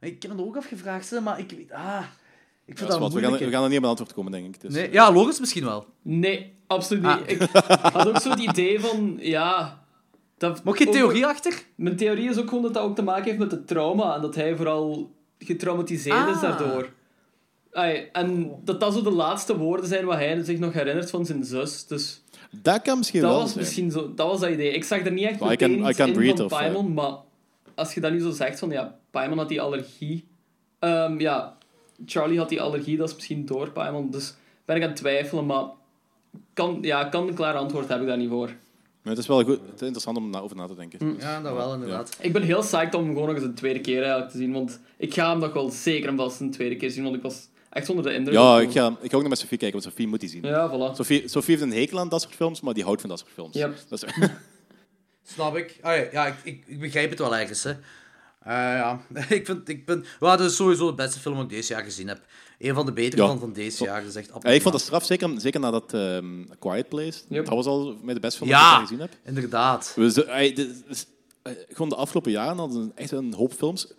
Ik 0.00 0.22
heb 0.22 0.30
het 0.30 0.40
ook 0.40 0.56
afgevraagd, 0.56 1.20
maar 1.20 1.38
ik 1.38 1.50
weet... 1.50 1.72
Ah, 1.72 2.06
ik 2.66 2.78
vind 2.78 2.90
Dat 2.90 3.00
dat. 3.00 3.12
We, 3.12 3.20
gaan, 3.20 3.32
we 3.32 3.50
gaan 3.50 3.62
er 3.62 3.68
niet 3.68 3.78
op 3.78 3.84
een 3.84 3.88
antwoord 3.90 4.12
komen, 4.12 4.32
denk 4.32 4.54
ik. 4.54 4.60
Dus, 4.60 4.72
Nee, 4.74 4.92
ja, 4.92 5.12
logisch 5.12 5.40
misschien 5.40 5.64
wel. 5.64 5.86
Nee, 6.02 6.52
absoluut 6.66 7.02
niet. 7.02 7.12
Ah. 7.12 7.20
Ik 7.26 7.40
had 7.92 8.08
ook 8.08 8.18
zo 8.20 8.30
het 8.30 8.38
idee 8.40 8.80
van, 8.80 9.16
ja... 9.20 9.82
Dat 10.38 10.60
geen 10.64 10.86
ook- 10.86 10.92
theorie 10.92 11.26
achter? 11.26 11.62
Mijn 11.74 11.96
theorie 11.96 12.28
is 12.28 12.38
ook 12.38 12.48
gewoon 12.48 12.62
dat 12.62 12.74
dat 12.74 12.82
ook 12.82 12.94
te 12.96 13.02
maken 13.02 13.24
heeft 13.24 13.38
met 13.38 13.50
het 13.50 13.66
trauma. 13.66 14.14
En 14.14 14.20
dat 14.20 14.34
hij 14.34 14.56
vooral 14.56 15.10
getraumatiseerd 15.38 16.28
is 16.28 16.34
Ah. 16.34 16.40
daardoor. 16.42 16.92
Ai, 17.72 18.08
en 18.12 18.50
dat 18.64 18.80
dat 18.80 18.92
zo 18.94 19.02
de 19.02 19.10
laatste 19.10 19.56
woorden 19.56 19.86
zijn 19.86 20.04
wat 20.04 20.16
hij 20.16 20.42
zich 20.42 20.58
nog 20.58 20.72
herinnert 20.72 21.10
van 21.10 21.26
zijn 21.26 21.44
zus. 21.44 21.86
Dus 21.86 22.22
Dat 22.50 22.82
kan 22.82 22.98
misschien 22.98 23.20
dat 23.20 23.30
wel 23.30 23.38
was 23.40 23.48
zijn. 23.48 23.60
misschien 23.64 23.90
zo... 23.90 24.14
Dat 24.14 24.26
was 24.26 24.40
dat 24.40 24.50
idee. 24.50 24.72
Ik 24.72 24.84
zag 24.84 25.04
er 25.04 25.12
niet 25.12 25.24
echt 25.26 25.40
I 25.40 25.56
can- 25.56 25.88
I 25.88 25.92
can 25.94 26.08
in 26.22 26.36
van 26.36 26.44
of, 26.44 26.52
eh, 26.52 26.58
Paimon, 26.58 26.94
maar 26.94 27.12
als 27.74 27.94
je 27.94 28.00
dat 28.00 28.12
nu 28.12 28.20
zo 28.20 28.30
zegt 28.30 28.58
van, 28.58 28.70
ja, 28.70 28.98
Paimon 29.10 29.38
had 29.38 29.48
die 29.48 29.60
allergie. 29.60 30.28
Ehm, 30.78 31.20
ja, 31.20 31.56
Charlie 32.06 32.38
had 32.38 32.48
die 32.48 32.60
allergie, 32.60 32.96
dat 32.96 33.08
is 33.08 33.14
misschien 33.14 33.46
door 33.46 33.70
Paimon. 33.70 34.10
Dus 34.10 34.34
ben 34.64 34.76
ik 34.76 34.82
aan 34.82 34.88
het 34.88 34.96
twijfelen, 34.96 35.46
maar... 35.46 35.64
Kan, 36.52 36.78
ja, 36.80 37.04
kan 37.04 37.28
een 37.28 37.34
klaar 37.34 37.54
antwoord 37.54 37.88
heb 37.88 38.00
ik 38.00 38.06
daar 38.06 38.16
niet 38.16 38.28
voor. 38.28 38.50
Maar 39.02 39.12
het 39.12 39.22
is 39.22 39.26
wel 39.26 39.44
goed, 39.44 39.60
het 39.60 39.74
is 39.74 39.80
interessant 39.80 40.16
om 40.16 40.34
over 40.34 40.56
na 40.56 40.66
te 40.66 40.74
denken. 40.74 41.16
Ja, 41.18 41.40
dat 41.40 41.54
wel, 41.54 41.74
inderdaad. 41.74 42.16
Ik 42.20 42.32
ben 42.32 42.42
heel 42.42 42.60
psyched 42.60 42.94
om 42.94 43.04
hem 43.04 43.12
gewoon 43.12 43.26
nog 43.26 43.36
eens 43.36 43.44
een 43.44 43.54
tweede 43.54 43.80
keer 43.80 44.00
eigenlijk 44.00 44.30
te 44.30 44.38
zien, 44.38 44.52
want 44.52 44.80
ik 44.96 45.14
ga 45.14 45.30
hem 45.30 45.38
nog 45.38 45.52
wel 45.52 45.70
zeker 45.70 46.08
en 46.08 46.16
vast 46.16 46.40
een 46.40 46.50
tweede 46.50 46.76
keer 46.76 46.90
zien, 46.90 47.02
want 47.02 47.16
ik 47.16 47.22
was 47.22 47.48
echt 47.70 47.88
onder 47.88 48.04
de 48.04 48.14
indruk. 48.14 48.34
Ja, 48.34 48.60
ik 48.60 48.70
ga, 48.70 48.96
ik 49.00 49.10
ga 49.10 49.16
ook 49.16 49.20
naar 49.20 49.30
met 49.30 49.38
Sophie 49.38 49.58
kijken, 49.58 49.80
want 49.80 49.92
Sophie 49.92 50.08
moet 50.08 50.20
die 50.20 50.28
zien. 50.28 50.42
Ja, 50.42 50.70
voilà. 50.70 50.96
Sophie, 50.96 51.28
Sophie 51.28 51.56
heeft 51.56 51.72
een 51.72 51.78
hekel 51.78 51.98
aan 51.98 52.08
dat 52.08 52.22
soort 52.22 52.34
films, 52.34 52.60
maar 52.60 52.74
die 52.74 52.84
houdt 52.84 53.00
van 53.00 53.10
dat 53.10 53.18
soort 53.18 53.30
films. 53.30 53.54
Yep. 53.54 53.76
Dat 53.88 54.02
is, 54.02 54.12
Snap 55.34 55.56
ik. 55.56 55.78
Ah, 55.82 55.96
ja, 55.96 56.06
ja 56.12 56.26
ik, 56.26 56.34
ik, 56.42 56.62
ik 56.66 56.80
begrijp 56.80 57.10
het 57.10 57.18
wel 57.18 57.36
ergens, 57.36 57.62
hè. 57.62 57.72
Eh, 58.44 58.52
ja, 58.54 59.00
ik 59.28 59.46
vind... 59.46 59.68
Ik 59.68 59.86
ben, 59.86 60.04
well, 60.20 60.36
dat 60.36 60.50
is 60.50 60.56
sowieso 60.56 60.86
de 60.86 60.94
beste 60.94 61.18
film 61.20 61.34
die 61.34 61.44
ik 61.44 61.50
deze 61.50 61.72
jaar 61.72 61.82
gezien 61.82 62.08
heb. 62.08 62.20
Een 62.58 62.74
van 62.74 62.86
de 62.86 62.92
betere 62.92 63.22
Ja. 63.22 63.28
van, 63.28 63.38
van 63.38 63.52
deze 63.52 63.84
jaar, 63.84 64.00
dat 64.00 64.10
is 64.10 64.16
echt 64.16 64.26
Ja, 64.26 64.32
absoluut. 64.32 64.56
ik 64.56 64.62
vond 64.62 64.74
dat 64.74 64.82
straf, 64.84 65.04
zeker, 65.04 65.30
zeker 65.40 65.60
na 65.60 65.70
dat 65.70 65.94
ehm, 65.94 66.44
Quiet 66.58 66.88
Place. 66.88 67.20
Yep. 67.28 67.44
Dat 67.44 67.54
was 67.54 67.66
al 67.66 67.96
mij 68.02 68.14
de 68.14 68.20
beste 68.20 68.38
film 68.38 68.50
die 68.50 68.58
ik 68.58 68.80
gezien 68.80 69.00
heb. 69.00 69.12
inderdaad. 69.24 69.92
We, 69.96 70.24
eh, 71.42 71.52
gewoon 71.68 71.88
de 71.88 71.94
afgelopen 71.96 72.30
jaren 72.32 72.56
hadden 72.56 72.86
we 72.86 72.92
echt 72.94 73.10
een 73.10 73.34
hoop 73.34 73.52
films. 73.52 73.92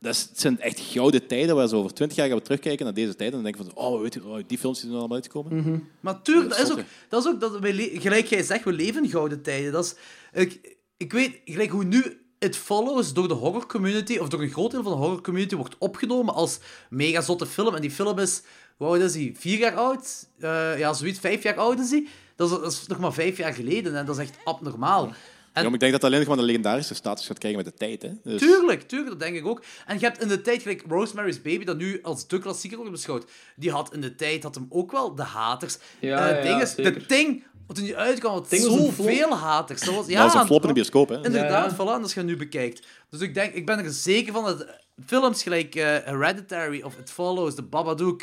Dat 0.00 0.14
is- 0.14 0.22
het 0.22 0.40
zijn 0.40 0.60
echt 0.60 0.80
gouden 0.80 1.26
tijden 1.26 1.54
waar 1.56 1.68
ze 1.68 1.76
over 1.76 1.94
twintig 1.94 2.16
jaar 2.16 2.28
gaan 2.28 2.36
we 2.36 2.42
terugkijken 2.42 2.84
naar 2.84 2.94
deze 2.94 3.14
tijden 3.16 3.36
en 3.38 3.42
denken 3.44 3.64
van, 3.64 3.74
oh, 3.74 4.00
weet 4.00 4.14
je, 4.14 4.24
oh, 4.26 4.38
die 4.46 4.58
films 4.58 4.76
die 4.76 4.86
zijn 4.86 4.98
allemaal 4.98 5.16
uitgekomen. 5.16 5.88
Maar 6.00 6.22
tuurlijk, 6.22 6.48
Dat 6.48 6.58
dat 6.58 6.66
is 6.68 6.72
ook, 6.72 6.84
dat 7.08 7.24
is 7.24 7.30
ook 7.32 7.40
dat 7.40 7.60
le- 7.60 7.90
gelijk 8.00 8.26
jij 8.26 8.42
zegt, 8.42 8.64
we 8.64 8.72
leven 8.72 9.04
in 9.04 9.10
gouden 9.10 9.42
tijden. 9.42 9.72
Dat 9.72 9.84
is, 9.84 9.94
ik, 10.42 10.76
ik 10.96 11.12
weet, 11.12 11.40
gelijk 11.44 11.70
hoe 11.70 11.84
nu 11.84 12.20
It 12.38 12.56
Follows 12.56 13.12
door 13.12 13.28
de 13.28 13.34
horror 13.34 13.66
community, 13.66 14.18
of 14.18 14.28
door 14.28 14.42
een 14.42 14.50
groot 14.50 14.70
deel 14.70 14.82
van 14.82 14.92
de 14.92 14.98
horror 14.98 15.20
community, 15.20 15.56
wordt 15.56 15.76
opgenomen 15.78 16.34
als 16.34 16.58
mega 16.90 17.20
zotte 17.20 17.46
film. 17.46 17.74
En 17.74 17.80
die 17.80 17.90
film 17.90 18.18
is, 18.18 18.42
hoe 18.76 18.86
oud 18.86 19.00
is 19.00 19.14
hij? 19.14 19.34
Vier 19.38 19.58
jaar 19.58 19.74
oud? 19.74 20.28
Eh, 20.38 20.78
ja, 20.78 20.92
zoiets, 20.92 21.18
vijf 21.18 21.42
jaar 21.42 21.56
oud 21.56 21.78
is 21.78 21.90
hij. 21.90 22.06
Dat 22.36 22.50
is, 22.50 22.58
dat 22.58 22.72
is 22.72 22.86
nog 22.86 22.98
maar 22.98 23.12
vijf 23.12 23.36
jaar 23.36 23.52
geleden 23.52 23.96
en 23.96 24.06
dat 24.06 24.18
is 24.18 24.22
echt 24.22 24.38
abnormaal. 24.44 25.12
En 25.56 25.62
Ja, 25.62 25.68
maar 25.68 25.74
ik 25.74 25.80
denk 25.80 25.92
dat 25.92 26.04
alleen 26.04 26.18
nog 26.18 26.28
maar 26.28 26.38
een 26.38 26.44
legendarische 26.44 26.94
status 26.94 27.26
gaat 27.26 27.38
krijgen 27.38 27.62
met 27.64 27.72
de 27.72 27.78
tijd. 27.78 28.02
Hè. 28.02 28.10
Dus, 28.22 28.40
Tuurlijk, 28.40 28.82
tuurlijk, 28.82 29.10
dat 29.10 29.20
denk 29.20 29.36
ik 29.36 29.46
ook. 29.46 29.62
En 29.86 29.98
je 29.98 30.04
hebt 30.04 30.22
in 30.22 30.28
de 30.28 30.40
tijd, 30.40 30.62
gelijk 30.62 30.82
Rosemary's 30.88 31.42
Baby, 31.42 31.64
dat 31.64 31.76
nu 31.76 31.98
als 32.02 32.26
de 32.26 32.38
klassieker 32.38 32.76
wordt 32.78 32.92
beschouwd, 32.92 33.24
die 33.56 33.70
had 33.70 33.94
in 33.94 34.00
de 34.00 34.14
tijd 34.14 34.42
had 34.42 34.54
hem 34.54 34.66
ook 34.68 34.92
wel 34.92 35.14
de 35.14 35.22
haters. 35.22 35.78
Ja, 36.00 36.28
Eh, 36.30 36.36
ja, 36.44 36.50
ding 36.50 36.62
is, 36.62 36.74
zeker. 36.74 36.92
de 36.92 37.06
Ting, 37.06 37.44
wat 37.66 37.76
toen 37.76 37.84
die 37.84 37.96
uitkwam, 37.96 38.32
had 38.32 38.50
was 38.50 38.60
zoveel 38.60 39.34
haters. 39.36 39.80
Dat 39.80 39.94
was, 39.94 40.06
ja, 40.06 40.12
ja, 40.12 40.22
dat 40.24 40.34
is 40.34 40.40
een 40.40 40.46
flop 40.46 40.62
in 40.62 40.68
de 40.68 40.74
bioscoop. 40.74 41.08
Hè. 41.08 41.24
Inderdaad, 41.24 41.70
Ja, 41.70 41.76
voilà, 41.76 42.02
als 42.02 42.14
je 42.14 42.20
het 42.20 42.28
nu 42.28 42.36
bekijkt. 42.36 42.86
Dus 43.10 43.20
ik, 43.20 43.34
denk, 43.34 43.54
ik 43.54 43.66
ben 43.66 43.78
er 43.78 43.90
zeker 43.92 44.32
van 44.32 44.44
dat 44.44 44.66
films 45.06 45.42
gelijk 45.42 45.74
eh, 45.74 45.82
Hereditary 46.04 46.82
of 46.82 46.94
It 46.98 47.10
Follows, 47.10 47.54
The 47.54 47.62
Babadook, 47.62 48.22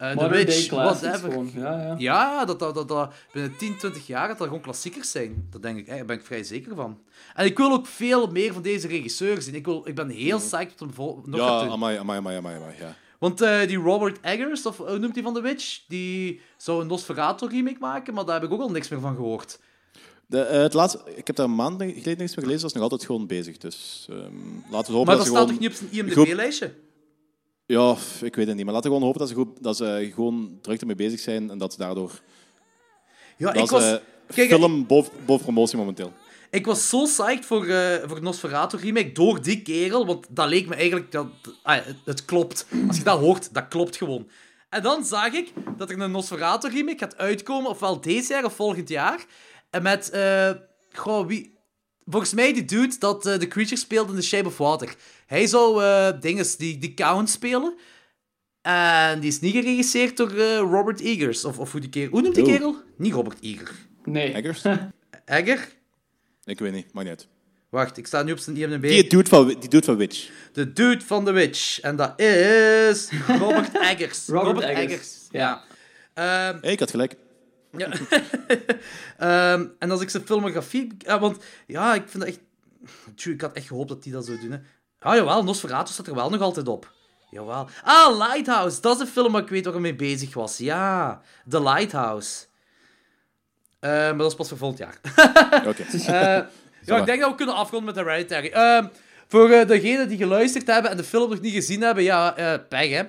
eh 0.00 0.08
The 0.08 0.14
Modern 0.14 0.32
day 0.32 0.44
Witch, 0.44 0.70
whatever. 0.70 1.30
gewoon. 1.30 1.50
Ja, 1.54 1.82
ja. 1.82 1.94
Ja, 1.98 2.44
dat, 2.44 2.58
dat, 2.58 2.74
dat, 2.74 2.88
dat 2.88 3.12
binnen 3.32 3.56
10, 3.56 3.76
20 3.78 4.06
jaar 4.06 4.28
dat 4.28 4.38
dat 4.38 4.46
gewoon 4.46 4.62
klassiekers 4.62 5.10
zijn. 5.10 5.46
Dat 5.50 5.62
denk 5.62 5.78
ik, 5.78 5.86
daar 5.86 6.04
ben 6.04 6.16
ik 6.16 6.24
vrij 6.24 6.42
zeker 6.44 6.74
van. 6.74 6.98
En 7.34 7.44
ik 7.46 7.56
wil 7.56 7.72
ook 7.72 7.86
veel 7.86 8.26
meer 8.26 8.52
van 8.52 8.62
deze 8.62 8.86
regisseur 8.88 9.42
zien. 9.42 9.54
Ik, 9.54 9.64
wil, 9.64 9.82
ik 9.88 9.94
ben 9.94 10.08
heel 10.08 10.38
psyched 10.38 10.68
tot 10.76 10.80
hem 10.86 10.92
vol- 10.94 11.22
nog 11.24 11.40
Ja, 11.40 11.46
amai, 11.70 11.96
amai, 11.98 12.18
amai, 12.18 12.36
amai, 12.36 12.56
amai, 12.56 12.74
ja. 12.80 12.94
Want 13.18 13.40
eh, 13.40 13.66
die 13.66 13.76
Robert 13.78 14.18
Eggers, 14.20 14.66
of 14.66 14.76
hoe 14.76 14.98
noemt 14.98 15.14
hij 15.14 15.22
van 15.24 15.34
The 15.34 15.40
Witch, 15.40 15.80
die 15.88 16.40
zou 16.56 16.80
een 16.80 16.86
Nosferatu 16.86 17.46
remake 17.46 17.76
maken, 17.80 18.14
maar 18.14 18.24
daar 18.24 18.34
heb 18.40 18.44
ik 18.44 18.52
ook 18.52 18.60
al 18.60 18.70
niks 18.70 18.88
meer 18.88 19.00
van 19.00 19.14
gehoord. 19.14 19.58
De, 20.26 20.40
eh, 20.40 20.60
het 20.60 20.74
laatste, 20.74 21.00
ik 21.14 21.26
heb 21.26 21.36
daar 21.36 21.46
een 21.46 21.54
maand 21.54 21.82
geleden 21.82 22.04
niks 22.04 22.36
meer 22.36 22.44
gelezen, 22.44 22.60
dat 22.60 22.64
is 22.64 22.72
nog 22.72 22.82
altijd 22.82 23.04
gewoon 23.04 23.26
bezig. 23.26 23.56
Dus 23.58 24.06
ehm, 24.10 24.18
laten 24.70 24.92
we 24.92 24.98
hopen 24.98 25.06
Maar 25.06 25.16
dat 25.16 25.26
staat 25.26 25.36
gewoon... 25.38 25.46
toch 25.48 25.58
niet 25.58 25.68
op 25.70 25.74
zijn 25.76 26.12
goed- 26.12 26.26
IMDb-lijstje? 26.26 26.74
Ja, 27.70 27.96
ik 28.22 28.36
weet 28.36 28.46
het 28.46 28.56
niet. 28.56 28.64
Maar 28.64 28.74
laten 28.74 28.90
we 28.90 28.96
gewoon 28.96 29.02
hopen 29.02 29.20
dat 29.20 29.28
ze, 29.28 29.34
goed, 29.34 29.62
dat 29.62 29.76
ze 29.76 30.10
gewoon 30.14 30.58
druk 30.62 30.80
ermee 30.80 30.94
bezig 30.96 31.20
zijn 31.20 31.50
en 31.50 31.58
dat 31.58 31.72
ze 31.72 31.78
daardoor... 31.78 32.20
Ja, 33.36 33.52
Dat 33.52 33.62
ik 33.62 33.70
was... 33.70 33.98
Kijk, 34.34 34.48
film 34.48 34.86
boven, 34.86 35.12
boven 35.26 35.44
promotie 35.44 35.78
momenteel. 35.78 36.12
Ik 36.50 36.66
was 36.66 36.88
zo 36.88 37.02
psyched 37.02 37.46
voor, 37.46 37.66
eh 37.66 38.08
voor 38.08 38.22
Nosferatu 38.22 38.76
remake 38.76 39.12
door 39.12 39.42
die 39.42 39.62
kerel, 39.62 40.06
want 40.06 40.26
dat 40.30 40.48
leek 40.48 40.68
me 40.68 40.74
eigenlijk... 40.74 41.12
Dat, 41.12 41.26
ah, 41.62 41.84
het, 41.84 41.96
het 42.04 42.24
klopt. 42.24 42.66
Als 42.88 42.96
je 42.96 43.04
dat 43.04 43.18
hoort, 43.18 43.54
dat 43.54 43.68
klopt 43.68 43.96
gewoon. 43.96 44.28
En 44.68 44.82
dan 44.82 45.04
zag 45.04 45.32
ik 45.32 45.52
dat 45.76 45.90
er 45.90 46.00
een 46.00 46.10
Nosferatu 46.10 46.68
remake 46.68 46.98
gaat 46.98 47.16
uitkomen, 47.16 47.70
ofwel 47.70 48.00
deze 48.00 48.32
jaar 48.32 48.44
of 48.44 48.54
volgend 48.54 48.88
jaar. 48.88 49.24
En 49.70 49.82
met... 49.82 50.12
goh, 50.92 51.26
wie... 51.26 51.58
Volgens 52.10 52.32
mij 52.32 52.52
die 52.52 52.64
dude 52.64 52.98
dat 52.98 53.26
eh, 53.26 53.38
de 53.38 53.48
creature 53.48 53.76
speelt 53.76 54.08
in 54.08 54.14
The 54.14 54.22
Shape 54.22 54.46
of 54.46 54.58
Water. 54.58 54.94
Hij 55.30 55.46
zou 55.46 55.82
eh 55.82 56.20
dinges, 56.20 56.56
die, 56.56 56.78
die 56.78 56.94
Count 56.94 57.30
spelen. 57.30 57.74
En 58.62 59.20
die 59.20 59.28
is 59.28 59.40
niet 59.40 59.52
geregisseerd 59.54 60.16
door 60.16 60.30
eh, 60.30 60.56
Robert 60.56 61.00
Eggers. 61.00 61.44
Of, 61.44 61.58
of 61.58 61.72
hoe 61.72 61.80
die 61.80 61.90
kerel... 61.90 62.10
Hoe 62.10 62.22
noemt 62.22 62.34
die 62.34 62.44
kerel? 62.44 62.76
Niet 62.96 63.12
Robert 63.12 63.38
Eger. 63.40 63.70
Nee. 64.04 64.32
Eggers? 64.32 64.62
Egger? 65.24 65.68
ik 66.44 66.58
weet 66.58 66.72
niet, 66.72 66.92
maakt 66.92 67.08
niet 67.08 67.18
uit. 67.18 67.28
Wacht, 67.68 67.96
ik 67.96 68.06
sta 68.06 68.22
nu 68.22 68.32
op 68.32 68.38
zijn 68.38 68.56
IMDb. 68.56 68.82
Die 68.82 69.08
doet 69.08 69.28
van, 69.28 69.46
die 69.46 69.68
doet 69.68 69.84
van 69.84 69.96
Witch. 69.96 70.30
De 70.52 70.72
dude 70.72 71.04
van 71.04 71.24
The 71.24 71.32
Witch. 71.32 71.80
En 71.80 71.96
dat 71.96 72.20
is 72.20 73.10
Robert 73.26 73.78
Eggers. 73.90 74.26
Robert 74.26 74.66
Eggers. 74.66 75.26
Ja. 75.30 75.62
Ehm, 76.14 76.58
Hey, 76.60 76.72
ik 76.72 76.78
had 76.78 76.90
gelijk. 76.90 77.14
Ja. 77.76 77.88
Ehm, 79.16 79.66
en 79.78 79.90
als 79.90 80.00
ik 80.00 80.10
zijn 80.10 80.26
filmografie... 80.26 80.92
Ja, 80.98 81.20
want 81.20 81.44
ja, 81.66 81.94
ik 81.94 82.02
vind 82.06 82.22
dat 82.24 82.32
echt... 82.32 82.40
Tjoe, 83.14 83.32
ik 83.34 83.40
had 83.40 83.52
echt 83.52 83.66
gehoopt 83.66 83.88
dat 83.88 84.02
die 84.02 84.12
dat 84.12 84.26
zou 84.26 84.40
doen. 84.40 84.50
Hè. 84.50 84.58
Ah, 85.00 85.14
jawel, 85.14 85.44
Nosferatu 85.44 85.92
staat 85.92 86.06
er 86.06 86.14
wel 86.14 86.30
nog 86.30 86.40
altijd 86.40 86.68
op. 86.68 86.92
Jawel. 87.30 87.68
Ah, 87.84 88.18
Lighthouse. 88.18 88.80
Dat 88.80 88.94
is 88.94 89.00
een 89.00 89.06
film 89.06 89.32
waar 89.32 89.42
ik 89.42 89.48
weet 89.48 89.64
waar 89.64 89.74
ik 89.74 89.80
mee 89.80 89.94
bezig 89.94 90.34
was. 90.34 90.58
Ja, 90.58 91.20
The 91.48 91.62
Lighthouse. 91.62 92.44
Eh, 93.80 93.90
maar 93.90 94.16
dat 94.16 94.30
is 94.30 94.36
pas 94.36 94.48
voor 94.48 94.58
volgend 94.58 94.78
jaar. 94.78 95.00
Oké. 95.68 95.82
Eh, 95.82 96.40
ja, 96.84 96.96
ik 97.00 97.06
denk 97.06 97.20
dat 97.20 97.30
we 97.30 97.36
kunnen 97.36 97.54
afronden 97.54 97.94
met 97.94 98.04
Hereditary. 98.04 98.48
Ehm 98.48 98.86
voor 99.30 99.50
eh, 99.50 99.66
degenen 99.66 100.08
die 100.08 100.18
geluisterd 100.18 100.66
hebben 100.66 100.90
en 100.90 100.96
de 100.96 101.04
film 101.04 101.30
nog 101.30 101.40
niet 101.40 101.52
gezien 101.52 101.80
hebben, 101.82 102.04
ja, 102.04 102.36
eh 102.36 102.58
pech, 102.68 102.90
hè. 102.90 103.02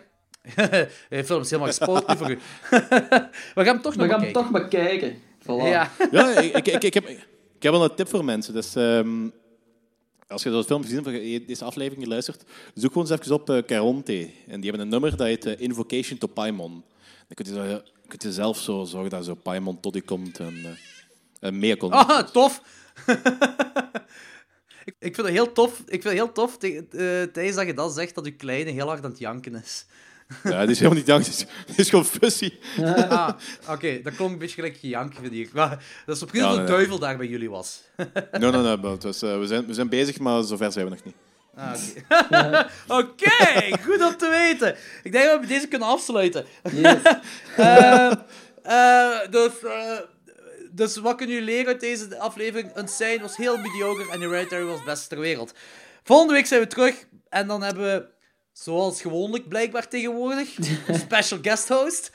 de 1.09 1.25
film 1.25 1.41
is 1.41 1.49
helemaal 1.49 1.67
gespoord 1.73 2.07
nu 2.07 2.17
voor 2.17 2.29
u. 2.31 2.39
we 2.69 3.63
gaan 3.63 3.65
hem 3.65 3.81
toch 3.81 3.93
We 3.93 3.99
nog 4.01 4.09
gaan 4.09 4.19
bekijken. 4.19 4.33
toch 4.41 4.49
maar 4.49 4.67
kijken. 4.67 5.15
Voilà. 5.41 5.67
Ja. 5.67 5.89
Ja, 6.11 6.39
ik, 6.39 6.55
ik, 6.55 6.67
ik, 6.67 6.83
ik, 6.83 6.93
heb, 6.93 7.07
ik 7.07 7.63
heb 7.63 7.71
wel 7.71 7.83
een 7.83 7.95
tip 7.95 8.09
voor 8.09 8.25
mensen. 8.25 8.53
Dus, 8.53 8.75
ehm, 8.75 9.27
als 10.31 10.43
je 10.43 10.49
dat 10.49 10.65
film 10.65 10.81
gezien 10.81 11.03
hebt, 11.03 11.07
of 11.07 11.23
je 11.23 11.45
deze 11.45 11.65
aflevering 11.65 12.03
geluisterd, 12.03 12.43
zoek 12.73 12.91
gewoon 12.91 13.09
eens 13.09 13.19
even 13.19 13.35
op 13.35 13.49
eh, 13.49 13.57
Caronte. 13.57 14.29
En 14.47 14.61
die 14.61 14.69
hebben 14.69 14.79
een 14.79 14.87
nummer 14.87 15.17
dat 15.17 15.27
heet 15.27 15.45
eh, 15.45 15.59
Invocation 15.59 16.17
to 16.17 16.27
Paimon. 16.27 16.83
Dan 17.27 17.45
kun 17.45 17.53
je, 18.19 18.31
zelf 18.31 18.59
zo 18.59 18.83
zorgen 18.83 19.09
dat 19.09 19.25
zo 19.25 19.33
Paimon 19.33 19.79
tot 19.79 19.93
je 19.93 20.01
komt 20.01 20.39
en, 20.39 20.65
eh 20.65 20.71
en 21.39 21.59
mee 21.59 21.77
komt. 21.77 21.93
Ah, 21.93 22.27
tof. 22.27 22.61
ik, 24.85 24.95
ik 24.99 25.15
vind 25.15 25.27
het 25.27 25.35
heel 25.35 25.51
tof. 25.51 25.79
Ik 25.79 26.01
vind 26.01 26.03
het 26.03 26.13
heel 26.13 26.31
tof 26.31 26.57
tijdens 26.57 27.55
dat 27.55 27.65
je 27.65 27.73
dat 27.73 27.93
zegt 27.93 28.15
dat 28.15 28.25
je 28.25 28.31
kleine 28.31 28.71
heel 28.71 28.87
hard 28.87 29.03
aan 29.03 29.09
het 29.09 29.19
janken 29.19 29.55
is. 29.55 29.85
Ja, 30.43 30.61
die 30.61 30.69
is 30.69 30.77
helemaal 30.77 30.97
niet 30.97 31.05
dank. 31.05 31.25
Die 31.25 31.75
is, 31.75 31.89
gewoon 31.89 32.05
fussy. 32.05 32.53
ah, 33.09 33.29
oké, 33.69 34.01
dat 34.01 34.15
klonk 34.15 34.31
een 34.31 34.37
beetje 34.37 34.55
gelijk 34.55 34.77
gejank, 34.77 35.13
vind 35.21 35.33
ik. 35.33 35.53
Maar 35.53 35.83
dat 36.05 36.15
is 36.15 36.21
op 36.21 36.33
Ja, 36.33 36.51
de 36.51 36.57
nee, 36.57 36.65
duivel 36.67 36.99
daar 36.99 37.17
bij 37.17 37.27
jullie 37.27 37.49
was. 37.49 37.81
Nee, 37.97 38.07
nee, 38.31 38.51
nee. 38.51 38.77
maar 38.77 38.91
het 38.91 39.03
was, 39.03 39.21
eh, 39.21 39.39
we, 39.39 39.47
zijn, 39.47 39.65
we 39.65 39.73
zijn 39.73 39.89
bezig, 39.89 40.19
maar 40.19 40.43
zover 40.43 40.71
zijn 40.71 40.85
we 40.85 40.91
nog 40.91 41.03
niet. 41.03 41.15
Ah, 41.55 41.73
Oké, 42.21 42.65
Oké, 42.99 43.77
goed 43.83 44.01
om 44.01 44.17
te 44.17 44.29
weten. 44.29 44.75
Ik 45.03 45.11
denk 45.11 45.25
dat 45.25 45.39
we 45.39 45.47
deze 45.47 45.67
kunnen 45.67 45.87
afsluiten. 45.87 46.45
Eh, 47.57 48.11
eh, 48.63 49.19
dus, 49.29 49.51
eh, 49.63 49.99
dus 50.71 50.97
wat 50.97 51.15
kunnen 51.15 51.35
jullie 51.35 51.51
leren 51.51 51.67
uit 51.67 51.79
deze 51.79 52.19
aflevering? 52.19 52.77
Unsane 52.77 53.21
was 53.21 53.35
heel 53.35 53.57
mediocre 53.57 54.11
en 54.11 54.21
Hereditary 54.21 54.63
was 54.63 54.75
het 54.75 54.85
beste 54.85 55.07
ter 55.07 55.19
wereld. 55.19 55.53
Volgende 56.03 56.33
week 56.33 56.45
zijn 56.45 56.61
we 56.61 56.67
terug 56.67 57.05
en 57.29 57.47
dan 57.47 57.63
hebben 57.63 57.83
we, 57.83 58.05
zoals 58.53 59.01
gewoonlijk 59.01 59.47
blijkbaar 59.47 59.87
tegenwoordig, 59.87 60.49
special 61.05 61.39
guest 61.41 61.67
host. 61.67 62.11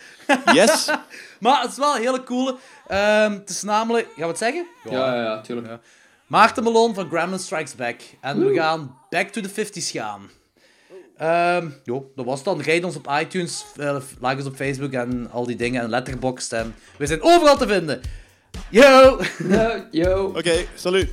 Yes! 0.53 0.89
Maar 1.41 1.61
het 1.63 1.71
is 1.71 1.77
wel 1.77 1.95
een 1.95 2.03
hele 2.03 2.23
coole. 2.23 2.57
Ehm, 2.89 3.33
het 3.33 3.49
is 3.49 3.63
namelijk, 3.63 4.07
gaan 4.07 4.15
we 4.17 4.27
het 4.27 4.39
zeggen? 4.39 4.67
Ja, 4.85 5.15
ja, 5.15 5.23
ja, 5.23 5.41
tuurlijk. 5.41 5.83
Maarten 6.27 6.63
Malone 6.63 6.95
van 6.95 7.09
Gremlin 7.09 7.39
Strikes 7.39 7.75
Back. 7.75 8.01
En 8.21 8.47
we 8.47 8.55
gaan 8.55 8.99
back 9.11 9.29
to 9.29 9.41
the 9.41 9.49
50s 9.49 9.91
gaan. 9.91 10.31
Ehm 11.17 11.69
jo, 11.85 12.11
dat 12.15 12.25
was 12.25 12.37
het 12.37 12.45
dan. 12.45 12.61
Rijd 12.61 12.85
ons 12.85 12.97
op 12.97 13.11
iTunes, 13.21 13.65
eh, 13.77 13.97
like 14.21 14.37
ons 14.37 14.47
op 14.47 14.57
Facebook 14.57 14.93
en 14.93 15.31
al 15.31 15.47
die 15.47 15.57
dingen 15.57 15.83
en 15.83 15.89
Letterboxd. 15.89 16.53
En 16.53 16.75
we 16.99 17.07
zijn 17.07 17.23
overal 17.23 17.57
te 17.57 17.67
vinden. 17.67 18.01
Yo! 18.71 19.21
Yo, 19.49 19.85
yo. 19.91 20.33
Oké, 20.37 20.67
salut! 20.75 21.09